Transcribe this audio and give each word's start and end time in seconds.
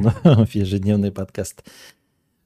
вновь 0.22 0.54
ежедневный 0.54 1.12
подкаст 1.12 1.62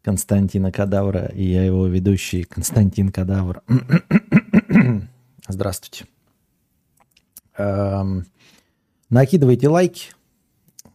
Константина 0.02 0.72
Кадавра 0.72 1.26
и 1.26 1.44
я 1.44 1.64
его 1.64 1.86
ведущий 1.86 2.42
Константин 2.42 3.10
Кадавр. 3.10 3.62
Здравствуйте. 5.48 6.06
Эм, 7.56 8.26
накидывайте 9.08 9.68
лайки, 9.68 10.10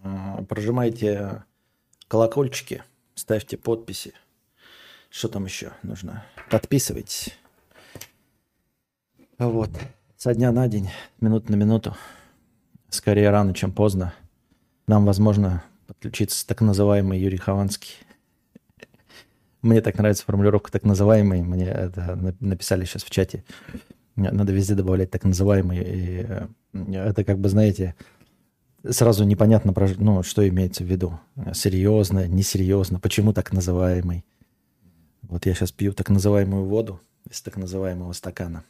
э, 0.04 0.44
прожимайте 0.50 1.44
колокольчики, 2.10 2.84
ставьте 3.16 3.56
подписи. 3.56 4.14
Что 5.10 5.30
там 5.30 5.46
еще 5.46 5.72
нужно? 5.82 6.26
Подписывайтесь. 6.50 7.38
Вот. 9.38 9.70
Со 10.18 10.34
дня 10.34 10.52
на 10.52 10.68
день, 10.68 10.90
минут 11.22 11.50
на 11.50 11.56
минуту. 11.56 11.96
Скорее 12.90 13.30
рано, 13.30 13.54
чем 13.54 13.72
поздно. 13.72 14.14
Нам, 14.88 15.06
возможно, 15.06 15.64
подключиться 15.90 16.46
так 16.46 16.62
называемый 16.62 17.20
Юрий 17.20 17.38
Хованский. 17.38 17.96
Мне 19.64 19.82
так 19.82 19.98
нравится 19.98 20.24
формулировка 20.24 20.72
так 20.72 20.84
называемый. 20.84 21.42
Мне 21.42 21.66
это 21.66 22.16
написали 22.40 22.86
сейчас 22.86 23.04
в 23.04 23.10
чате. 23.10 23.44
Надо 24.16 24.54
везде 24.54 24.76
добавлять 24.76 25.10
так 25.10 25.24
называемый. 25.24 25.80
И 25.80 26.26
э, 26.28 26.48
это 26.94 27.24
как 27.24 27.40
бы, 27.40 27.50
знаете, 27.50 27.96
сразу 28.88 29.24
непонятно, 29.24 29.74
ну, 29.98 30.22
что 30.22 30.48
имеется 30.48 30.84
в 30.84 30.88
виду. 30.88 31.20
Серьезно, 31.54 32.28
несерьезно, 32.28 33.00
почему 33.00 33.34
так 33.34 33.52
называемый. 33.52 34.24
Вот 35.24 35.48
я 35.48 35.56
сейчас 35.56 35.72
пью 35.72 35.94
так 35.94 36.10
называемую 36.10 36.66
воду 36.66 37.02
из 37.28 37.42
так 37.42 37.58
называемого 37.58 38.14
стакана. 38.14 38.64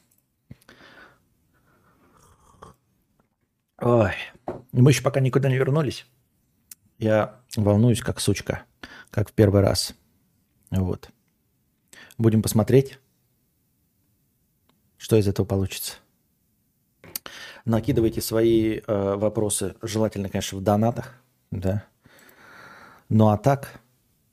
Ой, 3.82 4.14
мы 4.72 4.92
еще 4.92 5.04
пока 5.04 5.20
никуда 5.20 5.50
не 5.50 5.58
вернулись. 5.58 6.06
Я 7.00 7.40
волнуюсь, 7.56 8.02
как 8.02 8.20
сучка, 8.20 8.64
как 9.10 9.30
в 9.30 9.34
первый 9.34 9.62
раз. 9.62 9.96
Вот. 10.70 11.10
Будем 12.18 12.42
посмотреть, 12.42 13.00
что 14.98 15.16
из 15.16 15.28
этого 15.28 15.46
получится. 15.46 15.94
Накидывайте 17.64 18.22
свои 18.22 18.80
э, 18.80 19.16
вопросы, 19.16 19.76
желательно, 19.82 20.28
конечно, 20.28 20.58
в 20.58 20.62
донатах, 20.62 21.16
да. 21.52 21.86
Ну 23.08 23.30
а 23.30 23.38
так, 23.38 23.80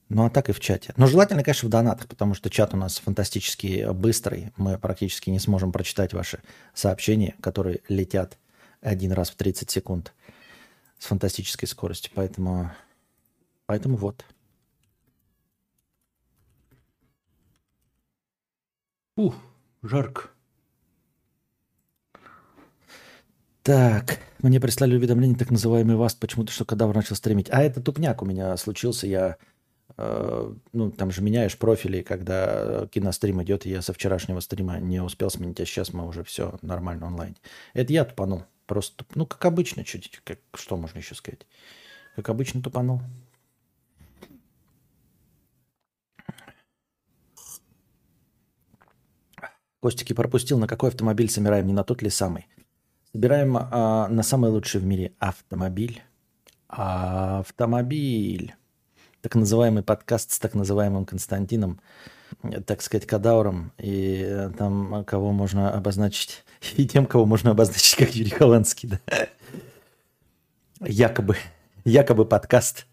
ну 0.08 0.24
а 0.24 0.30
так 0.30 0.48
и 0.48 0.52
в 0.52 0.58
чате. 0.58 0.92
Но 0.96 1.06
желательно, 1.06 1.44
конечно, 1.44 1.68
в 1.68 1.70
донатах, 1.70 2.08
потому 2.08 2.34
что 2.34 2.50
чат 2.50 2.74
у 2.74 2.76
нас 2.76 2.98
фантастически 2.98 3.92
быстрый. 3.92 4.52
Мы 4.56 4.76
практически 4.76 5.30
не 5.30 5.38
сможем 5.38 5.70
прочитать 5.70 6.12
ваши 6.14 6.40
сообщения, 6.74 7.36
которые 7.40 7.80
летят 7.88 8.38
один 8.80 9.12
раз 9.12 9.30
в 9.30 9.36
30 9.36 9.70
секунд 9.70 10.12
с 11.06 11.08
фантастической 11.08 11.68
скоростью. 11.68 12.10
Поэтому, 12.14 12.72
поэтому 13.66 13.96
вот. 13.96 14.24
Ух, 19.16 19.34
жарко. 19.82 20.30
Так, 23.62 24.18
мне 24.40 24.60
прислали 24.60 24.96
уведомление, 24.96 25.38
так 25.38 25.50
называемый 25.50 25.96
ВАСТ, 25.96 26.20
почему-то, 26.20 26.52
что 26.52 26.64
кадавр 26.64 26.94
начал 26.94 27.16
стримить. 27.16 27.48
А 27.50 27.62
это 27.62 27.80
тупняк 27.80 28.22
у 28.22 28.26
меня 28.26 28.56
случился, 28.56 29.06
я, 29.06 29.36
э, 29.96 30.54
ну, 30.72 30.90
там 30.90 31.10
же 31.10 31.22
меняешь 31.22 31.58
профили, 31.58 32.02
когда 32.02 32.86
кинострим 32.88 33.42
идет, 33.42 33.66
и 33.66 33.70
я 33.70 33.82
со 33.82 33.92
вчерашнего 33.92 34.40
стрима 34.40 34.78
не 34.78 35.00
успел 35.00 35.30
сменить, 35.30 35.60
а 35.60 35.66
сейчас 35.66 35.92
мы 35.92 36.06
уже 36.06 36.22
все 36.22 36.58
нормально 36.62 37.06
онлайн. 37.06 37.36
Это 37.74 37.92
я 37.92 38.04
тупанул. 38.04 38.44
Просто, 38.66 39.04
ну, 39.14 39.26
как 39.26 39.44
обычно, 39.44 39.84
чуть, 39.84 40.20
как, 40.24 40.40
что 40.54 40.76
можно 40.76 40.98
еще 40.98 41.14
сказать? 41.14 41.46
Как 42.16 42.28
обычно 42.28 42.62
тупанул. 42.62 43.00
Костики 49.80 50.12
пропустил, 50.12 50.58
на 50.58 50.66
какой 50.66 50.90
автомобиль 50.90 51.30
собираем, 51.30 51.66
не 51.66 51.72
на 51.72 51.84
тот 51.84 52.02
ли 52.02 52.10
самый. 52.10 52.48
Собираем 53.12 53.56
а, 53.56 54.08
на 54.08 54.22
самый 54.24 54.50
лучший 54.50 54.80
в 54.80 54.84
мире 54.84 55.14
автомобиль. 55.20 56.02
Автомобиль. 56.66 58.54
Так 59.20 59.36
называемый 59.36 59.84
подкаст 59.84 60.32
с 60.32 60.38
так 60.40 60.54
называемым 60.54 61.04
Константином– 61.04 61.80
так 62.66 62.82
сказать, 62.82 63.06
кадавром, 63.06 63.72
и 63.78 64.22
э, 64.26 64.50
там 64.56 65.04
кого 65.04 65.32
можно 65.32 65.72
обозначить, 65.72 66.44
и 66.76 66.86
тем, 66.86 67.06
кого 67.06 67.26
можно 67.26 67.50
обозначить 67.50 67.96
как 67.96 68.14
Юрий 68.14 68.30
Хованский, 68.30 68.88
да. 68.88 69.00
Якобы, 70.80 71.36
якобы 71.84 72.26
подкаст. 72.26 72.86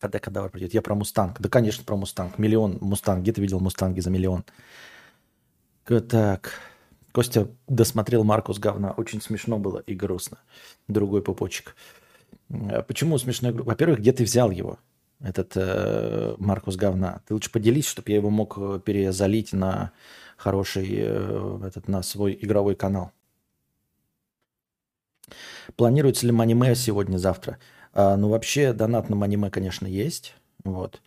Когда 0.00 0.20
кадавр 0.20 0.48
придет? 0.48 0.74
Я 0.74 0.82
про 0.82 0.94
Мустанг. 0.94 1.40
Да, 1.40 1.48
конечно, 1.48 1.84
про 1.84 1.96
Мустанг. 1.96 2.38
Миллион 2.38 2.78
Мустанг. 2.80 3.22
Где 3.22 3.32
ты 3.32 3.40
видел 3.40 3.58
Мустанги 3.58 3.98
за 3.98 4.10
миллион? 4.10 4.44
Так. 5.84 6.52
Костя 7.10 7.48
досмотрел 7.66 8.22
Маркус 8.22 8.60
говна. 8.60 8.92
Очень 8.92 9.20
смешно 9.20 9.58
было 9.58 9.78
и 9.80 9.94
грустно. 9.94 10.38
Другой 10.86 11.20
пупочек. 11.20 11.74
А 12.50 12.82
почему 12.82 13.18
смешно? 13.18 13.50
Во-первых, 13.52 13.98
где 13.98 14.12
ты 14.12 14.22
взял 14.22 14.52
его? 14.52 14.78
Этот 15.20 15.52
э, 15.56 16.34
Маркус 16.38 16.76
говна. 16.76 17.20
Ты 17.26 17.34
лучше 17.34 17.50
поделись, 17.50 17.86
чтобы 17.86 18.10
я 18.10 18.16
его 18.16 18.30
мог 18.30 18.56
э, 18.56 18.80
перезалить 18.84 19.52
на 19.52 19.92
хороший, 20.36 20.88
э, 20.90 21.60
этот, 21.64 21.88
на 21.88 22.02
свой 22.02 22.38
игровой 22.40 22.76
канал. 22.76 23.12
Планируется 25.76 26.26
ли 26.26 26.38
аниме 26.38 26.74
сегодня-завтра? 26.74 27.58
А, 27.92 28.16
ну, 28.16 28.28
вообще, 28.28 28.72
донат 28.72 29.10
на 29.10 29.24
аниме, 29.24 29.50
конечно, 29.50 29.86
есть. 29.86 30.34
Вот. 30.64 31.00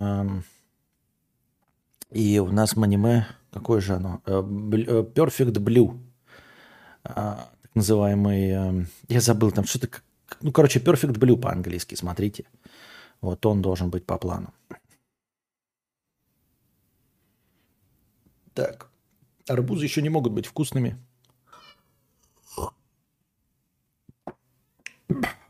Эм, 0.00 0.44
и 2.10 2.38
у 2.38 2.50
нас 2.50 2.76
аниме, 2.76 3.26
какое 3.52 3.80
же 3.80 3.94
оно? 3.94 4.20
Э, 4.26 4.38
э, 4.38 5.02
Perfect 5.14 5.54
Blue. 5.54 5.98
А, 7.04 7.48
так 7.62 7.74
называемый, 7.74 8.50
эм, 8.50 8.86
я 9.08 9.20
забыл 9.20 9.52
там 9.52 9.64
что-то, 9.64 9.88
ну, 10.40 10.52
короче, 10.52 10.80
Perfect 10.80 11.18
Blue 11.18 11.36
по-английски, 11.36 11.94
смотрите. 11.94 12.44
Вот 13.24 13.46
он 13.46 13.62
должен 13.62 13.88
быть 13.88 14.04
по 14.04 14.18
плану. 14.18 14.52
Так, 18.52 18.90
арбузы 19.48 19.84
еще 19.84 20.02
не 20.02 20.10
могут 20.10 20.34
быть 20.34 20.44
вкусными. 20.44 20.98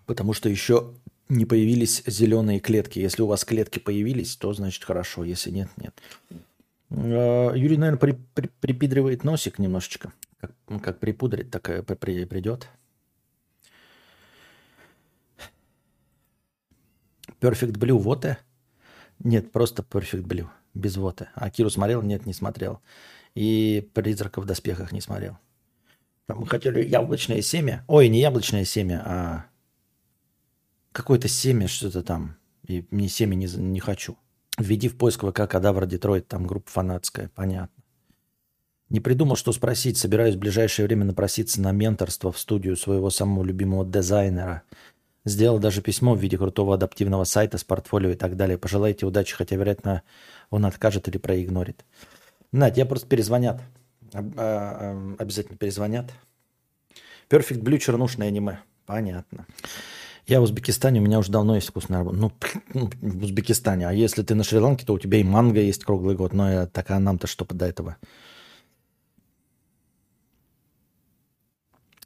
Потому 0.06 0.34
что 0.34 0.48
еще 0.48 0.94
не 1.28 1.46
появились 1.46 2.04
зеленые 2.06 2.60
клетки. 2.60 3.00
Если 3.00 3.22
у 3.22 3.26
вас 3.26 3.44
клетки 3.44 3.80
появились, 3.80 4.36
то 4.36 4.52
значит 4.52 4.84
хорошо. 4.84 5.24
Если 5.24 5.50
нет, 5.50 5.68
нет. 5.76 6.00
А, 6.90 7.52
Юрий, 7.54 7.76
наверное, 7.76 7.98
при, 7.98 8.12
при, 8.34 8.46
припидривает 8.60 9.24
носик 9.24 9.58
немножечко. 9.58 10.12
Как, 10.38 10.52
как 10.80 11.00
припудрить, 11.00 11.50
так 11.50 11.68
и 11.70 11.82
при, 11.82 12.24
придет. 12.24 12.68
Perfect 17.44 17.72
Blue 17.72 17.98
воте? 17.98 18.38
Нет, 19.18 19.52
просто 19.52 19.82
Perfect 19.82 20.22
Blue, 20.22 20.48
без 20.72 20.96
воты. 20.96 21.28
А 21.34 21.50
Киру 21.50 21.68
смотрел? 21.68 22.00
Нет, 22.00 22.24
не 22.24 22.32
смотрел. 22.32 22.80
И 23.34 23.90
«Призрака 23.92 24.40
в 24.40 24.46
доспехах» 24.46 24.92
не 24.92 25.02
смотрел. 25.02 25.36
Мы 26.28 26.46
хотели 26.46 26.82
яблочное 26.82 27.42
семя. 27.42 27.84
Ой, 27.86 28.08
не 28.08 28.20
яблочное 28.20 28.64
семя, 28.64 29.02
а 29.04 29.46
какое-то 30.92 31.28
семя, 31.28 31.68
что-то 31.68 32.02
там. 32.02 32.36
И 32.66 32.86
мне 32.90 33.08
семя 33.08 33.34
не, 33.34 33.46
не 33.46 33.80
хочу. 33.80 34.16
Введи 34.56 34.88
в 34.88 34.96
поиск 34.96 35.24
ВК 35.24 35.46
«Кадавр 35.46 35.84
Детройт», 35.84 36.26
там 36.28 36.46
группа 36.46 36.70
фанатская, 36.70 37.28
понятно. 37.34 37.82
Не 38.88 39.00
придумал, 39.00 39.36
что 39.36 39.52
спросить. 39.52 39.98
Собираюсь 39.98 40.36
в 40.36 40.38
ближайшее 40.38 40.86
время 40.86 41.04
напроситься 41.04 41.60
на 41.60 41.72
менторство 41.72 42.32
в 42.32 42.38
студию 42.38 42.76
своего 42.76 43.10
самого 43.10 43.44
любимого 43.44 43.84
дизайнера– 43.84 44.62
Сделал 45.24 45.58
даже 45.58 45.80
письмо 45.80 46.14
в 46.14 46.20
виде 46.20 46.36
крутого 46.36 46.74
адаптивного 46.74 47.24
сайта 47.24 47.56
с 47.56 47.64
портфолио 47.64 48.10
и 48.10 48.14
так 48.14 48.36
далее. 48.36 48.58
Пожелайте 48.58 49.06
удачи, 49.06 49.34
хотя, 49.34 49.56
вероятно, 49.56 50.02
он 50.50 50.66
откажет 50.66 51.08
или 51.08 51.16
проигнорит. 51.16 51.84
Надь, 52.52 52.76
я 52.76 52.84
просто 52.84 53.06
перезвонят. 53.06 53.62
А, 54.12 54.20
а, 54.36 55.14
обязательно 55.18 55.56
перезвонят. 55.56 56.12
Perfect 57.30 57.62
Blue 57.62 57.78
чернушное 57.78 58.28
аниме. 58.28 58.60
Понятно. 58.84 59.46
Я 60.26 60.40
в 60.40 60.44
Узбекистане, 60.44 61.00
у 61.00 61.02
меня 61.02 61.18
уже 61.18 61.30
давно 61.30 61.54
есть 61.54 61.68
вкусная 61.68 61.98
работа. 61.98 62.16
Ну, 62.16 62.32
ну, 62.72 62.90
в 63.00 63.24
Узбекистане. 63.24 63.88
А 63.88 63.92
если 63.92 64.22
ты 64.22 64.34
на 64.34 64.44
Шри-Ланке, 64.44 64.86
то 64.86 64.94
у 64.94 64.98
тебя 64.98 65.18
и 65.18 65.24
манго 65.24 65.60
есть 65.60 65.84
круглый 65.84 66.16
год. 66.16 66.32
Но 66.32 66.66
так 66.66 66.90
а 66.90 66.98
нам-то 66.98 67.26
что 67.26 67.46
до 67.46 67.66
этого? 67.66 67.96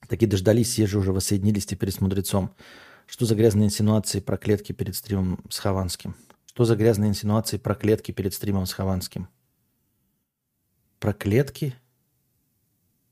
Такие 0.08 0.28
дождались, 0.28 0.75
же 0.75 0.98
уже 0.98 1.12
воссоединились 1.12 1.66
теперь 1.66 1.90
с 1.92 2.00
мудрецом. 2.00 2.50
Что 3.08 3.25
за 3.25 3.34
грязные 3.34 3.66
инсинуации 3.66 4.20
про 4.20 4.37
клетки 4.37 4.72
перед 4.72 4.94
стримом 4.94 5.43
с 5.49 5.58
Хованским? 5.58 6.14
Что 6.44 6.66
за 6.66 6.76
грязные 6.76 7.08
инсинуации 7.08 7.56
про 7.56 7.75
клетки 7.75 8.12
перед 8.12 8.34
стримом 8.34 8.66
с 8.66 8.72
Хованским? 8.75 9.28
Про 11.00 11.14
клетки? 11.14 11.75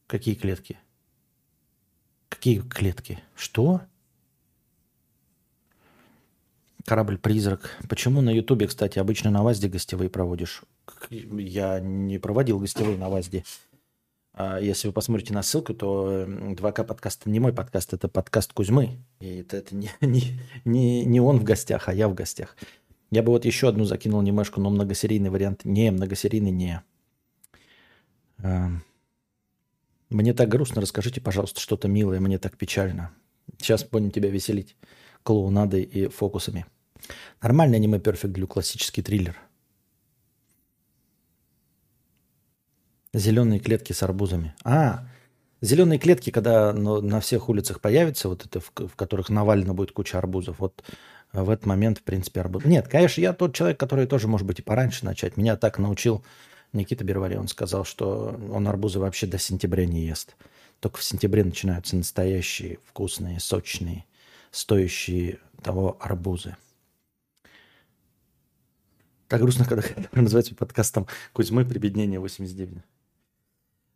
Какие 0.06 0.34
клетки? 0.34 0.78
Какие 2.28 2.60
клетки? 2.60 3.20
Что? 3.34 3.81
Корабль-призрак. 6.84 7.70
Почему 7.88 8.20
на 8.20 8.31
Ютубе, 8.31 8.66
кстати, 8.66 8.99
обычно 8.99 9.31
на 9.31 9.42
ВАЗде 9.42 9.69
гостевые 9.69 10.10
проводишь? 10.10 10.62
Я 11.08 11.81
не 11.81 12.19
проводил 12.19 12.60
гостевые 12.60 12.99
на 12.99 13.08
ВАЗде. 13.08 13.44
А 14.38 14.60
если 14.60 14.88
вы 14.88 14.92
посмотрите 14.92 15.32
на 15.32 15.42
ссылку, 15.42 15.72
то 15.72 16.26
2К 16.26 16.84
подкаст 16.84 17.24
не 17.24 17.40
мой 17.40 17.54
подкаст, 17.54 17.94
это 17.94 18.06
подкаст 18.06 18.52
Кузьмы. 18.52 18.98
И 19.18 19.38
это, 19.38 19.56
это 19.56 19.74
не, 19.74 19.90
не, 20.02 20.38
не, 20.66 21.06
не 21.06 21.20
он 21.20 21.38
в 21.38 21.44
гостях, 21.44 21.88
а 21.88 21.94
я 21.94 22.06
в 22.06 22.14
гостях. 22.14 22.54
Я 23.10 23.22
бы 23.22 23.32
вот 23.32 23.46
еще 23.46 23.66
одну 23.66 23.86
закинул 23.86 24.20
немножко, 24.20 24.60
но 24.60 24.68
многосерийный 24.68 25.30
вариант. 25.30 25.64
Не, 25.64 25.90
многосерийный 25.90 26.50
не. 26.50 26.82
Мне 30.10 30.34
так 30.34 30.48
грустно, 30.50 30.82
расскажите, 30.82 31.22
пожалуйста, 31.22 31.58
что-то 31.60 31.88
милое, 31.88 32.20
мне 32.20 32.38
так 32.38 32.58
печально. 32.58 33.12
Сейчас 33.56 33.84
будем 33.84 34.10
тебя 34.10 34.28
веселить 34.28 34.76
клоунадой 35.22 35.82
и 35.82 36.08
фокусами. 36.08 36.66
Нормальный 37.40 37.76
аниме 37.76 37.96
Perfect 37.96 38.32
Blue, 38.32 38.46
классический 38.46 39.00
триллер. 39.00 39.36
Зеленые 43.12 43.60
клетки 43.60 43.92
с 43.92 44.02
арбузами. 44.02 44.54
А, 44.64 45.06
зеленые 45.60 45.98
клетки, 45.98 46.30
когда 46.30 46.72
на 46.72 47.20
всех 47.20 47.48
улицах 47.48 47.80
появятся, 47.80 48.28
вот 48.28 48.44
это, 48.44 48.60
в, 48.60 48.72
которых 48.96 49.30
навалено 49.30 49.74
будет 49.74 49.92
куча 49.92 50.18
арбузов, 50.18 50.58
вот 50.58 50.84
в 51.32 51.50
этот 51.50 51.66
момент, 51.66 51.98
в 51.98 52.02
принципе, 52.02 52.40
арбуз. 52.40 52.64
Нет, 52.64 52.88
конечно, 52.88 53.20
я 53.20 53.32
тот 53.32 53.54
человек, 53.54 53.78
который 53.78 54.06
тоже, 54.06 54.28
может 54.28 54.46
быть, 54.46 54.58
и 54.58 54.62
пораньше 54.62 55.04
начать. 55.04 55.36
Меня 55.36 55.56
так 55.56 55.78
научил 55.78 56.24
Никита 56.72 57.04
Бервари. 57.04 57.36
Он 57.36 57.48
сказал, 57.48 57.84
что 57.84 58.38
он 58.50 58.66
арбузы 58.68 58.98
вообще 58.98 59.26
до 59.26 59.38
сентября 59.38 59.86
не 59.86 60.06
ест. 60.06 60.36
Только 60.80 60.98
в 60.98 61.04
сентябре 61.04 61.44
начинаются 61.44 61.96
настоящие, 61.96 62.78
вкусные, 62.84 63.40
сочные, 63.40 64.04
стоящие 64.50 65.38
того 65.62 65.96
арбузы. 66.00 66.56
Так 69.28 69.40
грустно, 69.40 69.64
когда 69.64 69.82
называется 70.12 70.54
подкастом 70.54 71.06
Кузьмы 71.32 71.64
«Прибеднение 71.64 72.20
89». 72.20 72.80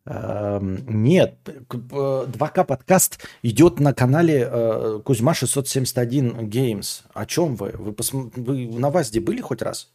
Нет, 0.03 1.37
2К 1.69 2.65
подкаст 2.65 3.19
идет 3.43 3.79
на 3.79 3.93
канале 3.93 4.49
э, 4.51 4.99
Кузьма 5.05 5.35
671 5.35 6.49
Games. 6.49 7.03
О 7.13 7.27
чем 7.27 7.55
вы? 7.55 7.73
Вы, 7.77 7.93
пос... 7.93 8.11
вы 8.11 8.67
на 8.67 8.89
ВАЗде 8.89 9.19
были 9.19 9.41
хоть 9.41 9.61
раз? 9.61 9.91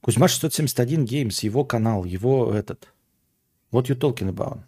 Кузьма 0.00 0.26
671 0.26 1.04
Games, 1.04 1.44
его 1.44 1.64
канал, 1.64 2.04
его 2.04 2.52
этот. 2.52 2.88
Вот 3.70 3.88
you 3.88 3.96
talking 3.96 4.32
about. 4.32 4.62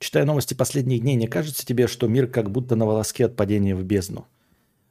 Читая 0.00 0.24
новости 0.24 0.54
последних 0.54 1.02
дней, 1.02 1.14
не 1.14 1.28
кажется 1.28 1.64
тебе, 1.64 1.86
что 1.86 2.08
мир 2.08 2.26
как 2.26 2.50
будто 2.50 2.74
на 2.74 2.86
волоске 2.86 3.26
от 3.26 3.36
падения 3.36 3.76
в 3.76 3.84
бездну? 3.84 4.26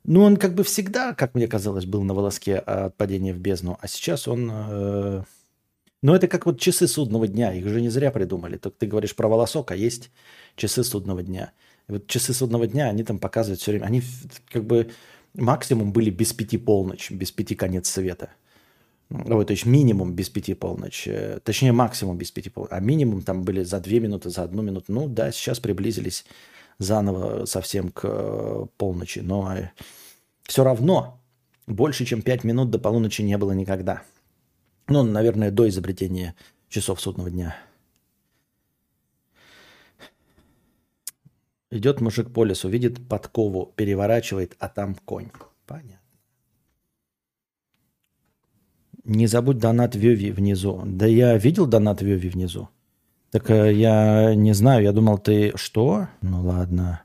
Ну, 0.06 0.24
он 0.24 0.38
как 0.38 0.54
бы 0.54 0.64
всегда, 0.64 1.14
как 1.14 1.36
мне 1.36 1.48
казалось, 1.48 1.86
был 1.86 2.04
на 2.04 2.14
волоске 2.14 2.58
от 2.58 2.96
падения 2.96 3.34
в 3.34 3.40
бездну, 3.40 3.78
а 3.82 3.88
сейчас 3.90 4.30
он... 4.30 4.50
Э 4.54 5.24
но 6.08 6.16
это 6.16 6.30
как 6.30 6.46
вот 6.46 6.58
часы 6.58 6.88
судного 6.88 7.28
дня, 7.28 7.54
их 7.54 7.68
же 7.68 7.82
не 7.82 7.90
зря 7.90 8.12
придумали. 8.12 8.56
Только 8.56 8.78
ты 8.80 8.88
говоришь 8.88 9.14
про 9.14 9.28
волосок, 9.28 9.72
а 9.72 9.76
есть 9.76 10.10
часы 10.56 10.86
судного 10.86 11.22
дня. 11.22 11.52
И 11.90 11.92
вот 11.92 12.08
часы 12.08 12.34
судного 12.34 12.66
дня, 12.66 12.88
они 12.88 13.04
там 13.04 13.20
показывают 13.20 13.60
все 13.60 13.72
время, 13.72 13.84
они 13.84 14.02
как 14.50 14.64
бы 14.64 14.90
максимум 15.34 15.92
были 15.92 16.10
без 16.10 16.32
пяти 16.32 16.58
полночь, 16.58 17.12
без 17.12 17.34
пяти 17.34 17.56
конец 17.56 17.90
света. 17.90 18.30
Ой, 19.10 19.44
то 19.44 19.52
есть 19.52 19.66
минимум 19.66 20.14
без 20.14 20.30
пяти 20.30 20.54
полночь. 20.54 21.10
Э, 21.10 21.42
точнее, 21.44 21.74
максимум 21.74 22.18
без 22.18 22.32
пяти 22.32 22.50
полночь. 22.50 22.72
А 22.72 22.80
минимум 22.80 23.22
там 23.22 23.44
были 23.44 23.64
за 23.64 23.82
две 23.82 24.00
минуты, 24.00 24.30
за 24.30 24.44
одну 24.44 24.62
минуту. 24.62 24.94
Ну 24.94 25.10
да, 25.10 25.34
сейчас 25.34 25.60
приблизились 25.60 26.24
заново 26.80 27.44
совсем 27.44 27.90
к 27.90 28.06
э, 28.06 28.66
полночи. 28.78 29.20
Но 29.20 29.58
э, 29.58 29.72
все 30.44 30.64
равно 30.64 31.20
больше, 31.68 32.06
чем 32.06 32.22
пять 32.22 32.46
минут 32.46 32.70
до 32.70 32.80
полуночи 32.80 33.24
не 33.24 33.38
было 33.38 33.52
никогда. 33.52 34.04
Ну, 34.88 35.04
наверное, 35.04 35.52
до 35.52 35.68
изобретения 35.68 36.36
часов 36.70 37.02
судного 37.02 37.30
дня. 37.30 37.56
Идет 41.70 42.00
мужик 42.00 42.32
по 42.34 42.46
лесу, 42.46 42.70
видит 42.70 43.08
подкову, 43.10 43.74
переворачивает, 43.76 44.56
а 44.60 44.70
там 44.70 44.96
конь. 44.96 45.30
Понятно. 45.66 46.00
Не 49.04 49.28
забудь 49.28 49.58
донат 49.58 49.96
Веви 49.96 50.32
внизу. 50.32 50.84
Да 50.86 51.06
я 51.06 51.38
видел 51.38 51.66
донат 51.66 52.02
Веви 52.02 52.30
внизу. 52.30 52.70
Так 53.32 53.50
э, 53.52 53.74
я 53.74 54.34
не 54.36 54.54
знаю, 54.54 54.84
я 54.84 54.94
думал, 54.94 55.18
ты 55.18 55.52
что? 55.58 56.08
Ну 56.22 56.42
ладно. 56.44 57.04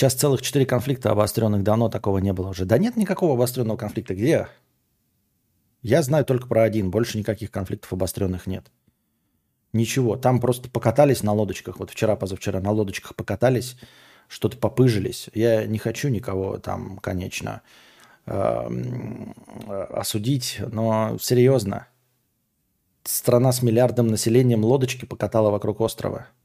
Сейчас 0.00 0.14
целых 0.14 0.40
четыре 0.40 0.64
конфликта 0.64 1.10
обостренных, 1.10 1.62
давно 1.62 1.90
такого 1.90 2.16
не 2.16 2.32
было 2.32 2.48
уже. 2.48 2.64
Да 2.64 2.78
нет 2.78 2.96
никакого 2.96 3.34
обостренного 3.34 3.76
конфликта. 3.76 4.14
Где? 4.14 4.48
Я 5.82 6.00
знаю 6.00 6.24
только 6.24 6.46
про 6.46 6.62
один, 6.62 6.90
больше 6.90 7.18
никаких 7.18 7.50
конфликтов 7.50 7.92
обостренных 7.92 8.46
нет. 8.46 8.64
Ничего, 9.74 10.16
там 10.16 10.40
просто 10.40 10.70
покатались 10.70 11.22
на 11.22 11.34
лодочках. 11.34 11.78
Вот 11.78 11.90
вчера, 11.90 12.16
позавчера 12.16 12.62
на 12.62 12.70
лодочках 12.70 13.14
покатались, 13.14 13.76
что-то 14.26 14.56
попыжились. 14.56 15.28
Я 15.34 15.66
не 15.66 15.76
хочу 15.76 16.08
никого 16.08 16.56
там, 16.56 16.96
конечно, 16.96 17.60
эм, 18.24 19.34
осудить, 19.68 20.62
но 20.72 21.18
серьезно. 21.20 21.88
Страна 23.04 23.52
с 23.52 23.60
миллиардом 23.60 24.06
населением 24.06 24.64
лодочки 24.64 25.04
покатала 25.04 25.50
вокруг 25.50 25.82
острова– 25.82 26.26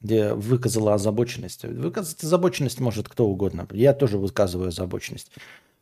где 0.00 0.34
выказала 0.34 0.94
озабоченность. 0.94 1.64
Выказать 1.64 2.22
озабоченность 2.22 2.80
может 2.80 3.08
кто 3.08 3.26
угодно. 3.26 3.66
Я 3.72 3.92
тоже 3.92 4.18
высказываю 4.18 4.68
озабоченность. 4.68 5.30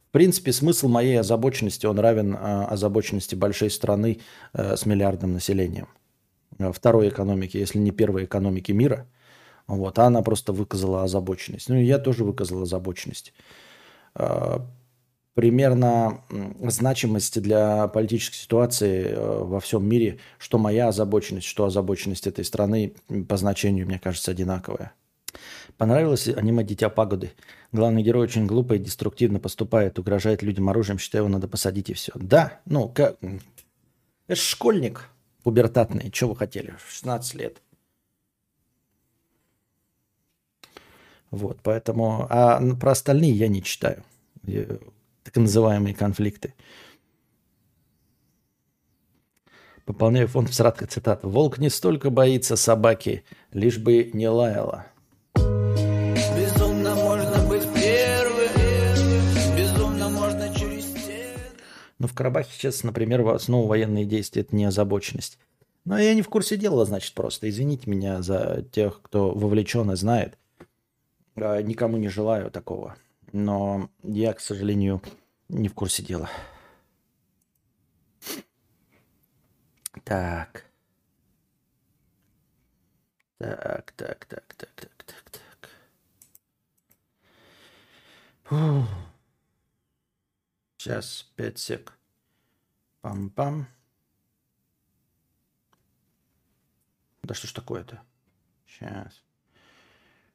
В 0.08 0.12
принципе, 0.12 0.52
смысл 0.52 0.88
моей 0.88 1.18
озабоченности, 1.18 1.86
он 1.86 1.98
равен 1.98 2.36
а, 2.38 2.66
озабоченности 2.66 3.34
большой 3.34 3.70
страны 3.70 4.20
а, 4.52 4.76
с 4.76 4.86
миллиардным 4.86 5.32
населением. 5.32 5.88
Э, 6.58 6.72
второй 6.72 7.08
экономики, 7.08 7.56
если 7.56 7.78
не 7.78 7.90
первой 7.90 8.24
экономики 8.24 8.72
мира. 8.72 9.08
Вот, 9.66 9.98
а 9.98 10.06
она 10.06 10.22
просто 10.22 10.52
выказала 10.52 11.02
озабоченность. 11.02 11.68
Ну 11.68 11.76
и 11.76 11.84
я 11.84 11.98
тоже 11.98 12.22
выказал 12.24 12.62
озабоченность 12.62 13.32
примерно 15.34 16.22
значимость 16.60 17.42
для 17.42 17.88
политической 17.88 18.36
ситуации 18.36 19.06
э, 19.08 19.44
во 19.44 19.60
всем 19.60 19.86
мире, 19.86 20.18
что 20.38 20.58
моя 20.58 20.88
озабоченность, 20.88 21.46
что 21.46 21.64
озабоченность 21.64 22.26
этой 22.26 22.44
страны 22.44 22.94
по 23.28 23.36
значению, 23.36 23.86
мне 23.86 23.98
кажется, 23.98 24.30
одинаковая. 24.30 24.92
Понравилось 25.76 26.28
аниме 26.28 26.62
«Дитя 26.62 26.88
пагоды». 26.88 27.32
Главный 27.72 28.04
герой 28.04 28.24
очень 28.24 28.46
глупо 28.46 28.74
и 28.74 28.78
деструктивно 28.78 29.40
поступает, 29.40 29.98
угрожает 29.98 30.42
людям 30.42 30.68
оружием, 30.68 30.98
считаю, 30.98 31.24
его 31.24 31.32
надо 31.32 31.48
посадить 31.48 31.90
и 31.90 31.94
все. 31.94 32.12
Да, 32.14 32.60
ну, 32.64 32.88
как... 32.88 33.18
Это 34.28 34.40
школьник 34.40 35.08
пубертатный, 35.42 36.12
что 36.14 36.28
вы 36.28 36.36
хотели, 36.36 36.74
16 36.88 37.34
лет. 37.34 37.60
Вот, 41.32 41.58
поэтому... 41.64 42.28
А 42.30 42.62
про 42.76 42.92
остальные 42.92 43.32
я 43.32 43.48
не 43.48 43.60
читаю 43.60 44.04
так 45.24 45.36
называемые 45.36 45.94
конфликты. 45.94 46.54
Пополняю 49.84 50.28
фонд 50.28 50.50
всратка 50.50 50.86
цитата. 50.86 51.26
«Волк 51.26 51.58
не 51.58 51.68
столько 51.68 52.10
боится 52.10 52.56
собаки, 52.56 53.24
лишь 53.52 53.78
бы 53.78 54.10
не 54.12 54.28
лаяла». 54.28 54.86
Безумно 55.34 56.94
можно 56.94 57.46
быть 57.46 57.64
первым, 57.74 58.48
безумно 59.56 60.08
можно 60.08 60.54
через 60.54 60.86
Ну, 61.98 62.06
в 62.06 62.14
Карабахе 62.14 62.50
сейчас, 62.52 62.82
например, 62.82 63.22
в 63.22 63.28
основу 63.28 63.66
военные 63.66 64.04
действия– 64.04 64.42
это 64.42 64.56
не 64.56 64.64
озабоченность. 64.64 65.38
Но 65.84 65.98
я 65.98 66.14
не 66.14 66.22
в 66.22 66.28
курсе 66.28 66.56
дела, 66.56 66.86
значит, 66.86 67.12
просто. 67.14 67.48
Извините 67.48 67.90
меня 67.90 68.22
за 68.22 68.64
тех, 68.72 69.02
кто 69.02 69.32
вовлечен 69.32 69.90
и 69.90 69.96
знает. 69.96 70.38
А, 71.36 71.60
никому 71.60 71.98
не 71.98 72.08
желаю 72.08 72.50
такого. 72.50 72.96
Но 73.34 73.90
я, 74.04 74.32
к 74.32 74.38
сожалению, 74.38 75.02
не 75.48 75.68
в 75.68 75.74
курсе 75.74 76.04
дела. 76.04 76.30
Так. 80.04 80.64
Так, 83.38 83.90
так, 83.96 84.24
так, 84.26 84.54
так, 84.54 84.70
так, 84.76 85.02
так, 85.04 85.30
так. 85.32 85.70
Фу. 88.44 88.86
Сейчас, 90.76 91.28
пять 91.34 91.58
сек. 91.58 91.92
Пам-пам. 93.02 93.66
Да 97.24 97.34
что 97.34 97.48
ж 97.48 97.52
такое-то? 97.52 98.00
Сейчас. 98.68 99.24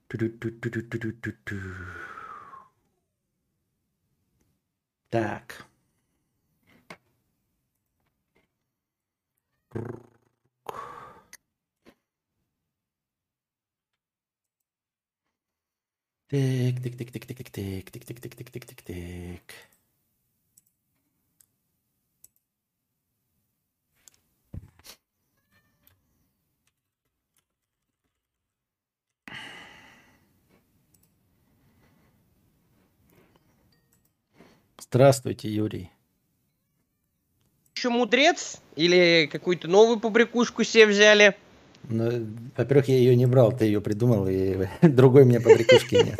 Ту-ту-ту-ту-ту-ту-ту. 0.09 1.55
Так. 5.10 5.66
Тик, 16.28 16.82
тик, 16.82 16.96
тик, 16.98 17.10
тик, 17.12 17.26
тик, 17.26 17.50
тик, 17.50 17.90
тик, 17.90 18.04
тик, 18.04 18.20
тик, 18.20 18.34
тик, 18.36 18.50
тик, 18.50 18.66
тик, 18.66 18.82
тик, 18.82 19.54
Здравствуйте, 34.91 35.47
Юрий. 35.49 35.91
Еще 37.75 37.89
мудрец? 37.89 38.57
Или 38.75 39.29
какую-то 39.31 39.67
новую 39.67 39.99
побрякушку 39.99 40.63
себе 40.63 40.87
взяли? 40.87 41.37
Ну, 41.83 42.25
во-первых, 42.57 42.87
я 42.87 42.95
ее 42.95 43.15
не 43.15 43.27
брал, 43.27 43.55
ты 43.55 43.65
ее 43.65 43.81
придумал, 43.81 44.27
и 44.27 44.67
другой 44.81 45.25
мне 45.25 45.39
побрякушки 45.39 45.93
нет. 45.93 46.19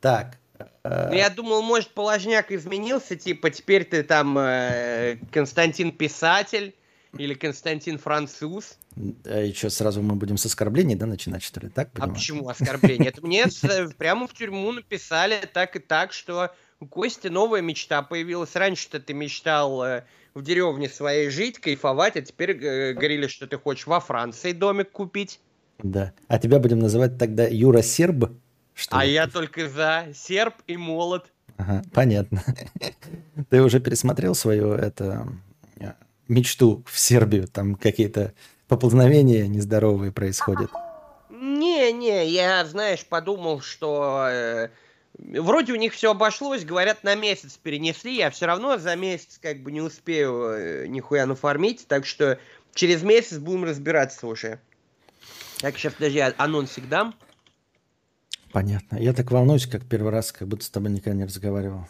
Так. 0.00 0.38
Ну, 0.84 1.12
я 1.12 1.28
думал, 1.28 1.60
может, 1.60 1.90
положняк 1.90 2.50
изменился, 2.50 3.14
типа, 3.14 3.50
теперь 3.50 3.84
ты 3.84 4.02
там 4.04 4.38
э, 4.38 5.18
Константин 5.30 5.92
Писатель 5.92 6.74
или 7.18 7.34
Константин 7.34 7.98
Француз. 7.98 8.78
А 9.26 9.52
что, 9.52 9.68
сразу 9.68 10.00
мы 10.00 10.14
будем 10.14 10.38
с 10.38 10.46
оскорблений, 10.46 10.94
да, 10.94 11.04
начинать, 11.04 11.42
что 11.42 11.60
ли? 11.60 11.68
Так, 11.68 11.90
а 11.98 12.08
почему 12.08 12.48
оскорбление? 12.48 13.08
Это 13.08 13.20
мне 13.24 13.44
прямо 13.98 14.26
в 14.26 14.32
тюрьму 14.32 14.72
написали 14.72 15.38
так 15.52 15.76
и 15.76 15.78
так, 15.78 16.14
что 16.14 16.52
у 16.80 16.86
Кости 16.86 17.28
новая 17.28 17.60
мечта 17.60 18.02
появилась. 18.02 18.54
Раньше-то 18.54 19.00
ты 19.00 19.12
мечтал 19.12 19.82
э, 19.84 20.04
в 20.34 20.42
деревне 20.42 20.88
своей 20.88 21.28
жить, 21.30 21.58
кайфовать, 21.58 22.16
а 22.16 22.22
теперь 22.22 22.52
э, 22.52 22.92
говорили, 22.92 23.26
что 23.26 23.46
ты 23.46 23.58
хочешь 23.58 23.86
во 23.86 24.00
Франции 24.00 24.52
домик 24.52 24.90
купить. 24.90 25.40
Да. 25.78 26.12
А 26.28 26.38
тебя 26.38 26.58
будем 26.58 26.78
называть 26.78 27.18
тогда 27.18 27.46
Юра 27.46 27.82
Серб? 27.82 28.30
Что 28.74 28.96
а 28.96 29.04
я 29.04 29.26
только 29.26 29.68
за 29.68 30.06
серб 30.14 30.54
и 30.68 30.76
молот. 30.76 31.32
Ага, 31.56 31.82
понятно. 31.92 32.44
Ты 33.50 33.62
уже 33.62 33.80
пересмотрел 33.80 34.36
свою 34.36 34.72
это, 34.72 35.26
э, 35.80 35.92
мечту 36.28 36.84
в 36.86 36.96
Сербию? 36.96 37.48
Там 37.48 37.74
какие-то 37.74 38.34
поползновения 38.68 39.48
нездоровые 39.48 40.12
происходят? 40.12 40.70
Не-не, 41.30 42.28
я, 42.28 42.64
знаешь, 42.64 43.04
подумал, 43.04 43.60
что 43.60 44.28
э, 44.30 44.68
Вроде 45.18 45.72
у 45.72 45.76
них 45.76 45.94
все 45.94 46.12
обошлось, 46.12 46.64
говорят, 46.64 47.02
на 47.02 47.16
месяц 47.16 47.56
перенесли, 47.56 48.16
я 48.16 48.30
все 48.30 48.46
равно 48.46 48.78
за 48.78 48.94
месяц 48.94 49.38
как 49.42 49.62
бы 49.62 49.72
не 49.72 49.80
успею 49.80 50.50
э, 50.50 50.86
нихуя 50.86 51.26
нафармить, 51.26 51.86
так 51.88 52.06
что 52.06 52.38
через 52.72 53.02
месяц 53.02 53.38
будем 53.38 53.64
разбираться 53.64 54.28
уже. 54.28 54.60
Так, 55.60 55.76
сейчас, 55.76 55.94
подожди, 55.94 56.20
анонсик 56.20 56.88
дам. 56.88 57.14
Понятно. 58.52 58.96
Я 58.96 59.12
так 59.12 59.30
волнуюсь, 59.30 59.66
как 59.66 59.84
первый 59.84 60.12
раз, 60.12 60.30
как 60.30 60.46
будто 60.46 60.64
с 60.64 60.70
тобой 60.70 60.90
никогда 60.90 61.18
не 61.18 61.24
разговаривал. 61.24 61.86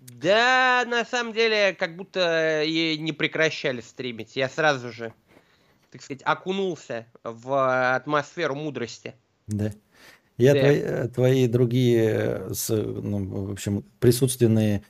Да, 0.00 0.84
на 0.86 1.04
самом 1.04 1.34
деле, 1.34 1.74
как 1.74 1.96
будто 1.96 2.62
и 2.62 2.96
не 2.98 3.12
прекращали 3.12 3.82
стримить. 3.82 4.36
Я 4.36 4.48
сразу 4.48 4.90
же, 4.90 5.12
так 5.90 6.02
сказать, 6.02 6.22
окунулся 6.24 7.06
в 7.22 7.94
атмосферу 7.94 8.54
мудрости. 8.54 9.14
Да. 9.46 9.70
Я 10.36 10.54
да. 10.54 10.60
твои, 10.60 10.80
э, 10.80 11.08
твои 11.08 11.46
другие, 11.46 12.10
э, 12.10 12.50
с, 12.52 12.68
ну, 12.70 13.46
в 13.46 13.52
общем, 13.52 13.84
присутственные 14.00 14.82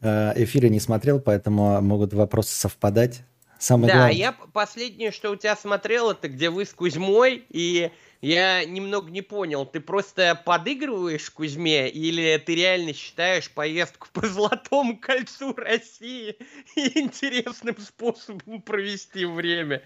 э, 0.00 0.32
эфиры 0.42 0.68
не 0.68 0.80
смотрел, 0.80 1.20
поэтому 1.20 1.80
могут 1.82 2.14
вопросы 2.14 2.54
совпадать. 2.54 3.22
Самое 3.58 3.88
да, 3.88 3.98
главное... 3.98 4.16
я 4.16 4.32
последнее, 4.52 5.10
что 5.10 5.30
у 5.30 5.36
тебя 5.36 5.56
смотрел, 5.56 6.10
это 6.10 6.28
где 6.28 6.50
вы 6.50 6.64
с 6.64 6.72
Кузьмой, 6.72 7.44
и 7.48 7.90
я 8.20 8.64
немного 8.64 9.10
не 9.10 9.22
понял, 9.22 9.66
ты 9.66 9.80
просто 9.80 10.40
подыгрываешь 10.44 11.30
Кузьме 11.30 11.88
или 11.88 12.36
ты 12.38 12.54
реально 12.54 12.92
считаешь 12.92 13.50
поездку 13.50 14.08
по 14.12 14.26
Золотому 14.26 14.98
кольцу 14.98 15.54
России 15.54 16.36
интересным 16.76 17.76
способом 17.78 18.62
провести 18.62 19.24
время? 19.24 19.82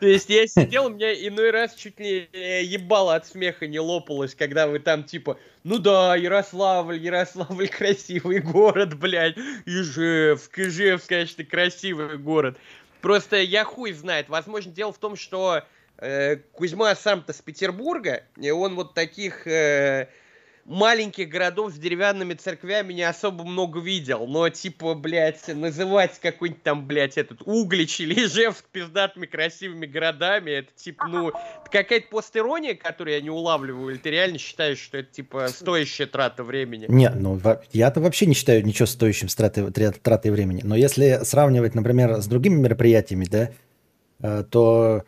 То 0.00 0.06
есть 0.06 0.28
я 0.30 0.46
сидел, 0.46 0.86
у 0.86 0.90
меня 0.90 1.12
иной 1.12 1.50
раз 1.50 1.74
чуть 1.74 1.98
ли 1.98 2.28
э, 2.32 2.62
ебало 2.62 3.14
от 3.16 3.26
смеха 3.26 3.66
не 3.66 3.80
лопалось, 3.80 4.34
когда 4.34 4.66
вы 4.66 4.78
там 4.78 5.04
типа, 5.04 5.38
ну 5.64 5.78
да, 5.78 6.16
Ярославль, 6.16 6.98
Ярославль 6.98 7.68
красивый 7.78 8.40
город, 8.40 8.98
блядь, 8.98 9.36
Ижевск, 9.66 10.58
Ижевск, 10.58 11.08
конечно, 11.08 11.44
красивый 11.44 12.18
город. 12.18 12.58
Просто 13.00 13.36
я 13.36 13.64
хуй 13.64 13.92
знает. 13.92 14.28
Возможно, 14.28 14.70
дело 14.70 14.92
в 14.92 14.98
том, 14.98 15.16
что 15.16 15.64
Кузьма 16.52 16.94
сам-то 16.94 17.32
с 17.32 17.40
Петербурга, 17.40 18.24
и 18.36 18.50
он 18.50 18.74
вот 18.74 18.94
таких 18.94 19.46
э, 19.46 20.08
маленьких 20.64 21.28
городов 21.28 21.72
с 21.72 21.78
деревянными 21.78 22.34
церквями 22.34 22.92
не 22.92 23.02
особо 23.02 23.44
много 23.44 23.80
видел. 23.80 24.26
Но, 24.26 24.48
типа, 24.48 24.94
блядь, 24.94 25.46
называть 25.48 26.18
какой-нибудь 26.20 26.62
там, 26.62 26.86
блядь, 26.86 27.18
этот 27.18 27.42
Углич 27.44 28.00
или 28.00 28.24
Ижевск 28.24 28.64
пиздатыми 28.70 29.26
красивыми 29.26 29.86
городами, 29.86 30.50
это, 30.50 30.70
типа, 30.74 31.06
ну, 31.06 31.32
какая-то 31.70 32.08
постерония, 32.08 32.74
которую 32.74 33.14
я 33.14 33.20
не 33.20 33.30
улавливаю, 33.30 33.90
или 33.90 33.98
ты 33.98 34.10
реально 34.10 34.38
считаешь, 34.38 34.78
что 34.78 34.98
это, 34.98 35.12
типа, 35.12 35.48
стоящая 35.48 36.06
трата 36.06 36.44
времени? 36.44 36.86
Нет, 36.88 37.14
ну, 37.16 37.40
я-то 37.72 38.00
вообще 38.00 38.26
не 38.26 38.34
считаю 38.34 38.64
ничего 38.64 38.86
стоящим 38.86 39.28
с 39.28 39.34
тратой, 39.34 39.70
тратой 39.70 40.30
времени. 40.30 40.62
Но 40.64 40.76
если 40.76 41.20
сравнивать, 41.22 41.74
например, 41.74 42.20
с 42.20 42.26
другими 42.26 42.56
мероприятиями, 42.56 43.24
да, 43.24 43.50
э, 44.20 44.44
то 44.48 45.04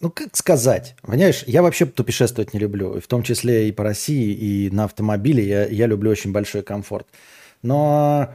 ну, 0.00 0.10
как 0.10 0.36
сказать? 0.36 0.94
Понимаешь, 1.02 1.42
я 1.46 1.62
вообще 1.62 1.86
путешествовать 1.86 2.54
не 2.54 2.60
люблю, 2.60 3.00
в 3.00 3.06
том 3.06 3.22
числе 3.22 3.68
и 3.68 3.72
по 3.72 3.82
России, 3.82 4.32
и 4.32 4.70
на 4.70 4.84
автомобиле. 4.84 5.46
Я, 5.46 5.66
я 5.66 5.86
люблю 5.86 6.10
очень 6.10 6.30
большой 6.30 6.62
комфорт. 6.62 7.08
Но, 7.62 8.32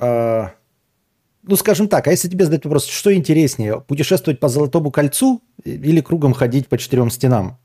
э, 0.00 0.48
ну, 1.44 1.56
скажем 1.56 1.88
так, 1.88 2.08
а 2.08 2.10
если 2.10 2.28
тебе 2.28 2.46
задать 2.46 2.64
вопрос, 2.64 2.86
что 2.86 3.14
интереснее, 3.14 3.80
путешествовать 3.80 4.40
по 4.40 4.48
Золотому 4.48 4.90
кольцу 4.90 5.40
или 5.64 6.00
кругом 6.00 6.32
ходить 6.34 6.68
по 6.68 6.76
четырем 6.78 7.10
стенам? 7.10 7.58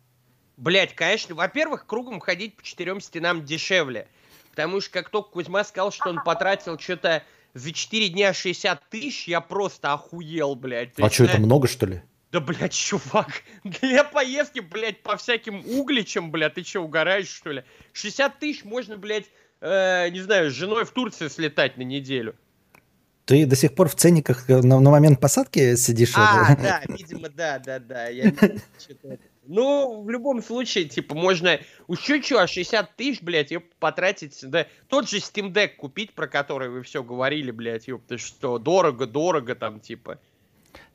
Блять, 0.57 0.93
конечно, 0.93 1.33
во-первых, 1.33 1.87
кругом 1.87 2.19
ходить 2.19 2.55
по 2.55 2.63
четырем 2.63 3.01
стенам 3.01 3.45
дешевле. 3.45 4.07
Потому 4.51 4.79
что 4.81 4.91
как 4.91 5.09
только 5.09 5.29
Кузьма 5.29 5.63
сказал, 5.63 5.91
что 5.91 6.09
он 6.09 6.23
потратил 6.23 6.79
что-то 6.79 7.23
за 7.55 7.71
4 7.71 8.09
дня 8.09 8.33
60 8.33 8.89
тысяч, 8.89 9.27
я 9.27 9.41
просто 9.41 9.93
охуел, 9.93 10.55
блядь. 10.55 10.91
а 10.97 11.09
что, 11.09 11.25
это 11.25 11.39
много, 11.39 11.67
что 11.67 11.87
ли? 11.87 12.01
Да, 12.31 12.41
блядь, 12.41 12.73
чувак, 12.73 13.43
для 13.63 14.03
поездки, 14.03 14.59
блядь, 14.59 15.01
по 15.01 15.15
всяким 15.15 15.63
угличам, 15.65 16.29
блядь, 16.29 16.55
ты 16.55 16.63
что, 16.63 16.81
угораешь, 16.81 17.29
что 17.29 17.51
ли? 17.51 17.63
60 17.93 18.39
тысяч 18.39 18.63
можно, 18.65 18.97
блядь, 18.97 19.25
э, 19.61 20.09
не 20.09 20.19
знаю, 20.19 20.51
с 20.51 20.53
женой 20.53 20.83
в 20.83 20.91
Турцию 20.91 21.29
слетать 21.29 21.77
на 21.77 21.83
неделю. 21.83 22.35
Ты 23.27 23.45
до 23.45 23.57
сих 23.57 23.75
пор 23.75 23.89
в 23.89 23.95
ценниках 23.95 24.47
на, 24.47 24.79
на 24.79 24.89
момент 24.89 25.19
посадки 25.19 25.75
сидишь? 25.75 26.13
А, 26.15 26.55
да, 26.55 26.81
видимо, 26.87 27.27
да, 27.29 27.59
да, 27.59 27.79
да. 27.79 28.07
Я, 28.07 28.33
ну, 29.45 30.01
в 30.01 30.09
любом 30.09 30.41
случае, 30.41 30.85
типа, 30.85 31.13
можно 31.13 31.59
еще 31.89 32.21
что, 32.21 32.47
60 32.47 32.95
тысяч, 32.95 33.21
блядь, 33.21 33.51
ее 33.51 33.61
потратить, 33.79 34.37
да, 34.43 34.65
тот 34.87 35.09
же 35.09 35.17
Steam 35.17 35.51
Deck 35.51 35.75
купить, 35.75 36.13
про 36.13 36.27
который 36.27 36.69
вы 36.69 36.83
все 36.83 37.03
говорили, 37.03 37.51
блядь, 37.51 37.87
ёпта, 37.87 38.17
что 38.17 38.59
дорого, 38.59 39.05
дорого 39.05 39.55
там, 39.55 39.79
типа. 39.79 40.19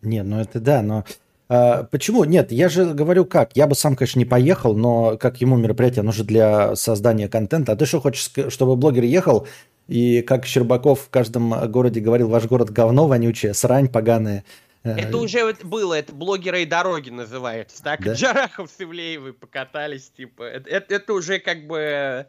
Не, 0.03 0.23
ну 0.23 0.41
это 0.41 0.61
да, 0.61 0.83
но 0.83 1.05
а, 1.49 1.85
почему? 1.85 2.25
Нет, 2.25 2.51
я 2.51 2.69
же 2.69 2.95
говорю 2.95 3.27
как. 3.27 3.55
Я 3.57 3.67
бы 3.67 3.75
сам, 3.75 3.95
конечно, 3.95 4.19
не 4.19 4.25
поехал, 4.25 4.75
но 4.75 5.19
как 5.19 5.41
ему 5.43 5.57
мероприятие 5.57 6.03
нужно 6.03 6.25
для 6.25 6.77
создания 6.77 7.29
контента. 7.29 7.73
А 7.73 7.77
ты 7.77 7.85
что 7.85 8.01
хочешь, 8.01 8.31
чтобы 8.51 8.77
блогер 8.77 9.05
ехал 9.05 9.47
и, 9.87 10.23
как 10.23 10.47
Щербаков 10.47 11.03
в 11.03 11.11
каждом 11.11 11.51
городе 11.71 12.01
говорил, 12.01 12.29
ваш 12.29 12.47
город 12.47 12.71
говно 12.71 13.07
вонючее, 13.07 13.53
срань 13.53 13.89
поганая. 13.89 14.45
Э, 14.83 14.97
это 14.97 15.19
уже 15.19 15.55
было, 15.63 15.93
это 15.93 16.15
блогеры 16.15 16.63
и 16.63 16.67
дороги 16.67 17.11
называется. 17.11 17.83
Так, 17.83 18.03
да? 18.03 18.15
Джарахов 18.15 18.71
с 18.71 18.81
Ивлеевой 18.81 19.35
покатались, 19.35 20.11
типа. 20.11 20.45
Это, 20.45 20.71
это, 20.71 20.95
это 20.95 21.13
уже 21.13 21.39
как 21.39 21.67
бы 21.67 22.27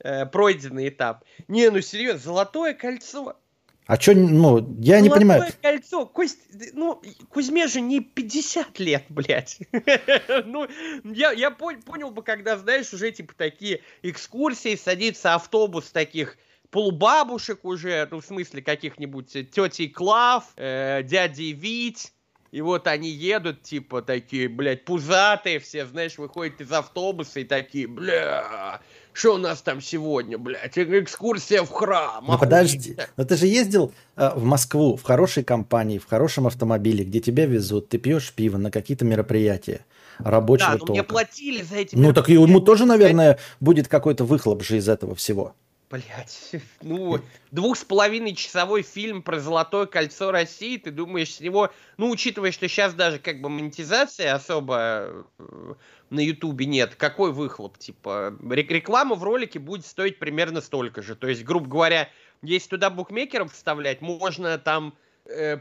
э, 0.00 0.26
пройденный 0.26 0.88
этап. 0.88 1.24
Не, 1.46 1.70
ну 1.70 1.80
серьезно, 1.80 2.20
Золотое 2.20 2.74
кольцо. 2.74 3.36
А 3.86 4.00
что, 4.00 4.14
ну, 4.14 4.58
я 4.80 4.98
Золотое 4.98 5.00
не 5.00 5.10
понимаю. 5.10 5.44
кольцо, 5.62 6.06
Кость, 6.06 6.40
ну, 6.72 7.00
Кузьме 7.28 7.68
же 7.68 7.80
не 7.80 8.00
50 8.00 8.80
лет, 8.80 9.04
блядь. 9.08 9.60
ну, 10.44 10.66
я, 11.04 11.30
я 11.30 11.52
понял 11.52 12.10
бы, 12.10 12.22
когда, 12.22 12.56
знаешь, 12.56 12.92
уже, 12.92 13.12
типа, 13.12 13.34
такие 13.36 13.82
экскурсии, 14.02 14.74
садится 14.74 15.34
автобус 15.34 15.92
таких 15.92 16.36
полубабушек 16.70 17.64
уже, 17.64 18.08
ну, 18.10 18.20
в 18.20 18.24
смысле, 18.24 18.60
каких-нибудь 18.60 19.30
тети 19.50 19.86
Клав, 19.86 20.52
э, 20.56 21.02
дяди 21.04 21.52
Вить, 21.52 22.12
и 22.50 22.60
вот 22.60 22.86
они 22.88 23.10
едут, 23.10 23.62
типа, 23.62 24.02
такие, 24.02 24.48
блядь, 24.48 24.84
пузатые 24.84 25.58
все, 25.60 25.86
знаешь, 25.86 26.18
выходят 26.18 26.60
из 26.60 26.72
автобуса 26.72 27.40
и 27.40 27.44
такие, 27.44 27.86
бля, 27.86 28.80
что 29.16 29.34
у 29.34 29.38
нас 29.38 29.62
там 29.62 29.80
сегодня, 29.80 30.36
блядь, 30.36 30.76
экскурсия 30.76 31.62
в 31.62 31.70
храм. 31.70 32.24
Ну 32.26 32.38
подожди, 32.38 32.96
но 33.16 33.24
ты 33.24 33.36
же 33.36 33.46
ездил 33.46 33.92
э, 34.16 34.30
в 34.34 34.44
Москву 34.44 34.96
в 34.96 35.02
хорошей 35.02 35.42
компании, 35.42 35.98
в 35.98 36.06
хорошем 36.06 36.46
автомобиле, 36.46 37.02
где 37.02 37.20
тебя 37.20 37.46
везут, 37.46 37.88
ты 37.88 37.96
пьешь 37.96 38.32
пиво 38.32 38.58
на 38.58 38.70
какие-то 38.70 39.06
мероприятия 39.06 39.86
рабочего 40.18 40.72
да, 40.72 40.78
толка. 40.78 40.92
мне 40.92 41.02
платили 41.02 41.62
за 41.62 41.76
эти 41.76 41.94
Ну 41.94 42.12
так 42.12 42.28
ему 42.28 42.60
тоже, 42.60 42.84
наверное, 42.84 43.38
будет 43.58 43.88
какой-то 43.88 44.24
выхлоп 44.24 44.62
же 44.62 44.76
из 44.76 44.88
этого 44.88 45.14
всего. 45.14 45.54
Блять, 45.88 46.50
ну, 46.82 47.20
двух 47.52 47.76
с 47.76 47.84
половиной 47.84 48.34
часовой 48.34 48.82
фильм 48.82 49.22
про 49.22 49.38
Золотое 49.38 49.86
кольцо 49.86 50.32
России, 50.32 50.78
ты 50.78 50.90
думаешь, 50.90 51.34
с 51.34 51.40
него, 51.40 51.70
ну, 51.96 52.10
учитывая, 52.10 52.50
что 52.50 52.68
сейчас 52.68 52.92
даже 52.94 53.20
как 53.20 53.40
бы 53.40 53.48
монетизация 53.48 54.34
особо 54.34 55.26
э, 55.38 55.74
на 56.10 56.20
Ютубе 56.20 56.66
нет, 56.66 56.96
какой 56.96 57.32
выхлоп, 57.32 57.78
типа, 57.78 58.36
реклама 58.50 59.14
в 59.14 59.22
ролике 59.22 59.60
будет 59.60 59.86
стоить 59.86 60.18
примерно 60.18 60.60
столько 60.60 61.02
же, 61.02 61.14
то 61.14 61.28
есть, 61.28 61.44
грубо 61.44 61.68
говоря, 61.68 62.10
если 62.42 62.70
туда 62.70 62.90
букмекеров 62.90 63.52
вставлять, 63.52 64.00
можно 64.00 64.58
там 64.58 64.96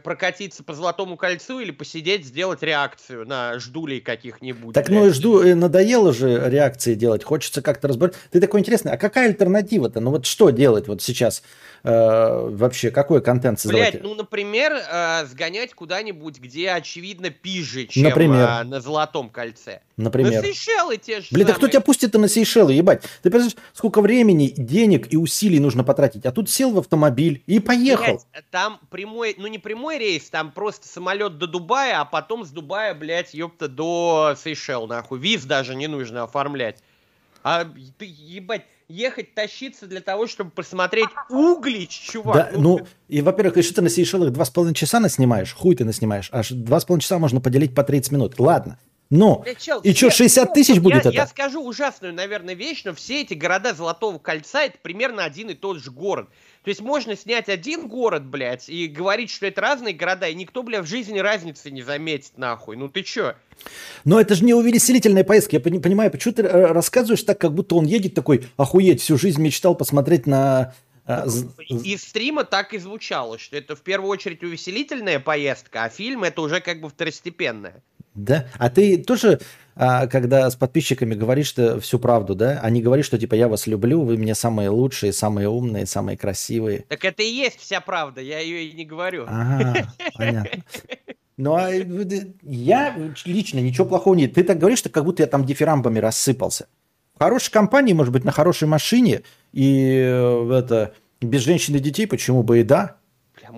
прокатиться 0.03 0.63
по 0.63 0.73
Золотому 0.73 1.17
кольцу 1.17 1.59
или 1.59 1.71
посидеть, 1.71 2.25
сделать 2.25 2.61
реакцию 2.61 3.27
на 3.27 3.57
ждулей 3.59 4.01
каких-нибудь. 4.01 4.73
Так 4.73 4.89
ну 4.89 5.07
и 5.07 5.09
жду, 5.09 5.41
э, 5.41 5.55
надоело 5.55 6.13
же 6.13 6.49
реакции 6.49 6.95
делать, 6.95 7.23
хочется 7.23 7.61
как-то 7.61 7.87
разбирать. 7.87 8.15
Ты 8.31 8.39
такой 8.39 8.59
интересный, 8.59 8.91
а 8.91 8.97
какая 8.97 9.27
альтернатива-то? 9.27 9.99
Ну 9.99 10.11
вот 10.11 10.25
что 10.25 10.49
делать 10.49 10.87
вот 10.87 11.01
сейчас? 11.01 11.43
Э, 11.83 12.49
вообще, 12.49 12.89
какой 12.89 13.21
контент 13.21 13.59
создавать? 13.59 13.91
Блять, 13.91 14.03
ну, 14.03 14.15
например, 14.15 14.73
э, 14.73 15.25
сгонять 15.27 15.73
куда-нибудь, 15.73 16.39
где, 16.39 16.71
очевидно, 16.71 17.29
пиже, 17.29 17.85
чем 17.85 18.03
например? 18.03 18.47
Э, 18.49 18.63
на 18.63 18.81
Золотом 18.81 19.29
кольце. 19.29 19.81
Например. 19.97 20.41
На 20.41 20.47
Сейшелы 20.47 20.97
те 20.97 21.21
же 21.21 21.27
Блин, 21.31 21.47
да 21.47 21.53
кто 21.53 21.67
тебя 21.69 21.79
пустит-то 21.79 22.19
на 22.19 22.27
Сейшелы, 22.27 22.73
ебать? 22.73 23.03
Ты 23.21 23.29
понимаешь, 23.29 23.55
сколько 23.73 24.01
времени, 24.01 24.53
денег 24.57 25.11
и 25.13 25.15
усилий 25.15 25.59
нужно 25.59 25.85
потратить, 25.85 26.25
а 26.25 26.31
тут 26.31 26.49
сел 26.49 26.71
в 26.71 26.79
автомобиль 26.79 27.43
и 27.45 27.59
поехал. 27.59 28.21
Блядь, 28.31 28.49
там 28.51 28.79
прямой, 28.89 29.35
ну 29.37 29.47
не 29.47 29.57
прямой 29.57 29.97
рейс, 29.97 30.29
там 30.29 30.51
просто 30.51 30.87
самолет 30.87 31.37
до 31.37 31.47
Дубая, 31.47 32.01
а 32.01 32.05
потом 32.05 32.45
с 32.45 32.49
Дубая, 32.49 32.93
блядь, 32.93 33.33
ёпта, 33.33 33.69
до 33.69 34.35
Сейшел, 34.41 34.85
нахуй. 34.87 35.19
Виз 35.19 35.45
даже 35.45 35.75
не 35.75 35.87
нужно 35.87 36.23
оформлять. 36.23 36.79
А 37.43 37.63
ты, 37.63 38.05
ебать, 38.05 38.63
ехать, 38.89 39.33
тащиться 39.33 39.87
для 39.87 40.01
того, 40.01 40.27
чтобы 40.27 40.49
посмотреть 40.49 41.09
Углич, 41.29 41.91
чувак. 41.91 42.35
Да, 42.35 42.49
ну, 42.53 42.79
ну 42.79 42.87
и, 43.07 43.21
во-первых, 43.21 43.57
если 43.57 43.73
ты 43.73 43.81
на 43.81 43.89
Сейшелах 43.89 44.31
два 44.31 44.45
с 44.45 44.49
половиной 44.49 44.75
часа 44.75 44.99
наснимаешь, 44.99 45.53
хуй 45.53 45.75
ты 45.75 45.85
наснимаешь, 45.85 46.29
аж 46.33 46.49
два 46.49 46.79
с 46.79 46.85
половиной 46.85 47.03
часа 47.03 47.19
можно 47.19 47.39
поделить 47.39 47.73
по 47.73 47.83
30 47.83 48.11
минут. 48.11 48.39
Ладно, 48.39 48.79
но, 49.09 49.43
э, 49.45 49.53
чел, 49.55 49.81
и 49.81 49.93
что, 49.93 50.09
60 50.09 50.53
тысяч 50.53 50.79
будет 50.79 50.95
я, 50.95 50.99
это? 50.99 51.09
Я 51.09 51.27
скажу 51.27 51.63
ужасную, 51.63 52.13
наверное, 52.13 52.55
вещь, 52.55 52.81
но 52.85 52.93
все 52.93 53.21
эти 53.21 53.33
города 53.33 53.73
Золотого 53.73 54.17
Кольца 54.17 54.63
это 54.63 54.77
примерно 54.81 55.23
один 55.23 55.49
и 55.49 55.53
тот 55.53 55.79
же 55.79 55.91
город. 55.91 56.29
То 56.63 56.69
есть 56.69 56.81
можно 56.81 57.15
снять 57.15 57.47
один 57.47 57.87
город, 57.87 58.25
блядь, 58.25 58.67
и 58.69 58.87
говорить, 58.87 59.29
что 59.29 59.45
это 59.45 59.61
разные 59.61 59.93
города, 59.93 60.27
и 60.27 60.33
никто, 60.33 60.63
блядь, 60.63 60.85
в 60.85 60.87
жизни 60.87 61.19
разницы 61.19 61.69
не 61.69 61.83
заметит, 61.83 62.37
нахуй. 62.37 62.75
Ну 62.75 62.89
ты 62.89 63.03
чё? 63.03 63.35
Но 64.03 64.19
это 64.19 64.33
же 64.33 64.43
не 64.43 64.55
увеселительная 64.55 65.23
поездка. 65.23 65.57
Я 65.57 65.59
понимаю, 65.61 66.09
почему 66.09 66.33
ты 66.33 66.41
э, 66.41 66.65
рассказываешь 66.71 67.21
так, 67.21 67.39
как 67.39 67.53
будто 67.53 67.75
он 67.75 67.85
едет 67.85 68.15
такой, 68.15 68.47
охуеть, 68.57 69.01
всю 69.01 69.17
жизнь 69.17 69.41
мечтал 69.41 69.75
посмотреть 69.75 70.25
на 70.25 70.73
а, 71.07 71.27
из 71.27 72.03
стрима 72.03 72.45
так 72.45 72.73
и 72.73 72.79
звучало, 72.79 73.37
что 73.37 73.55
это 73.55 73.75
в 73.75 73.81
первую 73.81 74.09
очередь 74.09 74.41
увеселительная 74.41 75.19
поездка, 75.19 75.83
а 75.83 75.89
фильм 75.89 76.23
это 76.23 76.41
уже 76.41 76.61
как 76.61 76.81
бы 76.81 76.89
второстепенная. 76.89 77.83
Да? 78.15 78.47
А 78.57 78.69
ты 78.69 78.97
тоже, 78.97 79.39
а, 79.75 80.07
когда 80.07 80.49
с 80.49 80.55
подписчиками 80.55 81.13
говоришь 81.13 81.47
что 81.47 81.79
всю 81.79 81.99
правду, 81.99 82.33
да? 82.33 82.67
Не 82.69 82.81
говоришь, 82.81 83.05
что 83.05 83.19
типа 83.19 83.35
я 83.35 83.47
вас 83.47 83.67
люблю, 83.67 84.01
вы 84.01 84.17
мне 84.17 84.33
самые 84.33 84.69
лучшие, 84.69 85.13
самые 85.13 85.49
умные, 85.49 85.85
самые 85.85 86.17
красивые. 86.17 86.85
Так 86.87 87.03
это 87.05 87.23
и 87.23 87.27
есть 87.27 87.59
вся 87.59 87.81
правда, 87.81 88.21
я 88.21 88.39
ее 88.39 88.65
и 88.65 88.73
не 88.73 88.85
говорю. 88.85 89.25
Ага, 89.27 89.87
понятно. 90.15 90.63
Ну, 91.37 91.53
а 91.55 91.69
я 91.69 92.95
лично 93.25 93.59
ничего 93.59 93.85
плохого 93.85 94.15
нет. 94.15 94.33
Ты 94.33 94.43
так 94.43 94.57
говоришь, 94.57 94.79
что 94.79 94.89
как 94.89 95.03
будто 95.03 95.21
я 95.21 95.27
там 95.27 95.45
дифирамбами 95.45 95.99
рассыпался. 95.99 96.67
В 97.13 97.19
хорошей 97.19 97.51
компании, 97.51 97.93
может 97.93 98.13
быть, 98.13 98.23
на 98.23 98.31
хорошей 98.31 98.67
машине 98.67 99.23
и 99.51 100.01
э, 100.01 100.51
это 100.53 100.93
без 101.21 101.41
женщин 101.41 101.75
и 101.75 101.79
детей, 101.79 102.07
почему 102.07 102.43
бы 102.43 102.59
и 102.59 102.63
да? 102.63 102.97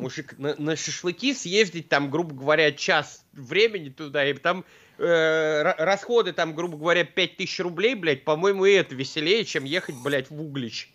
Мужик, 0.01 0.37
на, 0.37 0.55
на 0.55 0.75
шашлыки 0.75 1.33
съездить 1.33 1.89
там, 1.89 2.09
грубо 2.09 2.35
говоря, 2.35 2.71
час 2.71 3.25
времени 3.33 3.89
туда, 3.89 4.25
и 4.25 4.33
там 4.33 4.65
э, 4.97 5.61
расходы 5.61 6.33
там, 6.33 6.55
грубо 6.55 6.77
говоря, 6.77 7.03
5000 7.03 7.59
рублей, 7.59 7.95
блядь, 7.95 8.23
по-моему, 8.23 8.65
и 8.65 8.73
это 8.73 8.95
веселее, 8.95 9.45
чем 9.45 9.63
ехать, 9.63 9.95
блядь, 10.03 10.29
в 10.29 10.41
Углич. 10.41 10.91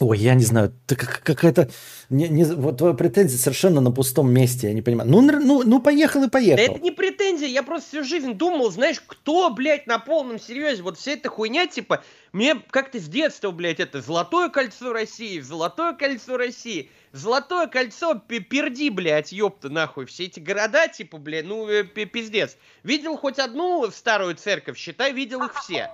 Ой, 0.00 0.18
я 0.18 0.34
не 0.34 0.44
знаю, 0.44 0.72
какая-то... 0.86 1.68
Не, 2.08 2.26
не, 2.28 2.44
вот 2.44 2.78
твоя 2.78 2.94
претензия 2.94 3.38
совершенно 3.38 3.82
на 3.82 3.90
пустом 3.90 4.32
месте, 4.32 4.68
я 4.68 4.72
не 4.72 4.80
понимаю. 4.80 5.10
Ну, 5.10 5.20
ну, 5.20 5.62
ну 5.62 5.82
поехал 5.82 6.24
и 6.24 6.30
поехал. 6.30 6.56
Да 6.56 6.72
это 6.72 6.82
не 6.82 6.90
претензия, 6.90 7.48
я 7.48 7.62
просто 7.62 7.88
всю 7.90 8.04
жизнь 8.04 8.32
думал, 8.32 8.70
знаешь, 8.70 9.02
кто, 9.06 9.50
блядь, 9.50 9.86
на 9.86 9.98
полном 9.98 10.40
серьезе, 10.40 10.82
вот 10.82 10.98
вся 10.98 11.12
эта 11.12 11.28
хуйня, 11.28 11.66
типа, 11.66 12.02
мне 12.32 12.54
как-то 12.70 12.98
с 12.98 13.04
детства, 13.04 13.50
блядь, 13.50 13.78
это 13.78 14.00
Золотое 14.00 14.48
кольцо 14.48 14.94
России, 14.94 15.38
Золотое 15.38 15.92
кольцо 15.92 16.38
России, 16.38 16.90
Золотое 17.12 17.66
кольцо, 17.66 18.14
перди, 18.14 18.88
блядь, 18.88 19.32
ёпта, 19.32 19.68
нахуй, 19.68 20.06
все 20.06 20.26
эти 20.26 20.38
города, 20.38 20.86
типа, 20.86 21.18
блядь, 21.18 21.44
ну, 21.44 21.68
э, 21.68 21.82
пиздец. 21.82 22.56
Видел 22.84 23.16
хоть 23.16 23.40
одну 23.40 23.88
старую 23.90 24.36
церковь, 24.36 24.78
считай, 24.78 25.12
видел 25.12 25.42
их 25.42 25.54
все. 25.60 25.90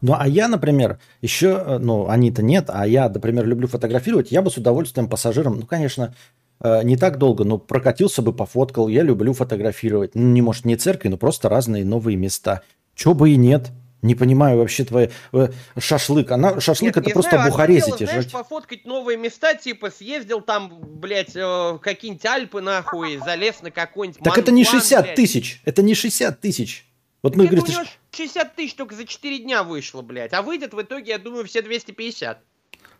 Ну, 0.00 0.14
а 0.18 0.26
я, 0.26 0.48
например, 0.48 0.98
еще, 1.22 1.62
э, 1.64 1.78
ну, 1.78 2.08
они-то 2.08 2.42
нет, 2.42 2.70
а 2.72 2.86
я, 2.88 3.08
например, 3.08 3.46
люблю 3.46 3.68
фотографировать, 3.68 4.32
я 4.32 4.42
бы 4.42 4.50
с 4.50 4.56
удовольствием 4.56 5.08
пассажирам, 5.08 5.60
ну, 5.60 5.66
конечно, 5.66 6.12
э, 6.60 6.82
не 6.82 6.96
так 6.96 7.18
долго, 7.18 7.44
но 7.44 7.58
прокатился 7.58 8.20
бы, 8.22 8.32
пофоткал, 8.32 8.88
я 8.88 9.02
люблю 9.02 9.34
фотографировать. 9.34 10.16
Ну, 10.16 10.22
не, 10.22 10.42
может, 10.42 10.64
не 10.64 10.74
церкви, 10.74 11.08
но 11.08 11.16
просто 11.16 11.48
разные 11.48 11.84
новые 11.84 12.16
места. 12.16 12.62
Чего 12.96 13.14
бы 13.14 13.30
и 13.30 13.36
нет. 13.36 13.70
Не 14.00 14.14
понимаю 14.14 14.58
вообще 14.58 14.84
твои 14.84 15.08
э, 15.32 15.48
шашлык. 15.78 16.30
Она 16.30 16.60
шашлык 16.60 16.94
Нет, 16.94 16.96
это 16.98 17.10
просто 17.10 17.36
знаю, 17.36 17.50
бухари 17.50 17.78
эти. 17.78 18.04
Знаешь, 18.04 18.30
пофоткать 18.30 18.84
новые 18.84 19.18
места, 19.18 19.54
типа 19.54 19.90
съездил 19.90 20.40
там, 20.40 20.72
блядь, 20.80 21.34
э, 21.34 21.78
какие-нибудь 21.82 22.24
Альпы 22.24 22.60
нахуй, 22.60 23.18
залез 23.18 23.60
на 23.62 23.72
какой-нибудь. 23.72 24.22
Так 24.22 24.38
это 24.38 24.52
не 24.52 24.64
60 24.64 25.02
блядь. 25.02 25.14
тысяч, 25.16 25.60
это 25.64 25.82
не 25.82 25.94
60 25.94 26.40
тысяч. 26.40 26.86
Вот 27.22 27.34
мы 27.34 27.46
говорим, 27.46 27.66
что... 27.66 27.84
60 28.12 28.54
тысяч 28.54 28.74
только 28.74 28.94
за 28.94 29.04
4 29.04 29.40
дня 29.40 29.64
вышло, 29.64 30.02
блядь. 30.02 30.32
А 30.32 30.42
выйдет 30.42 30.74
в 30.74 30.80
итоге, 30.80 31.12
я 31.12 31.18
думаю, 31.18 31.44
все 31.46 31.62
250. 31.62 32.38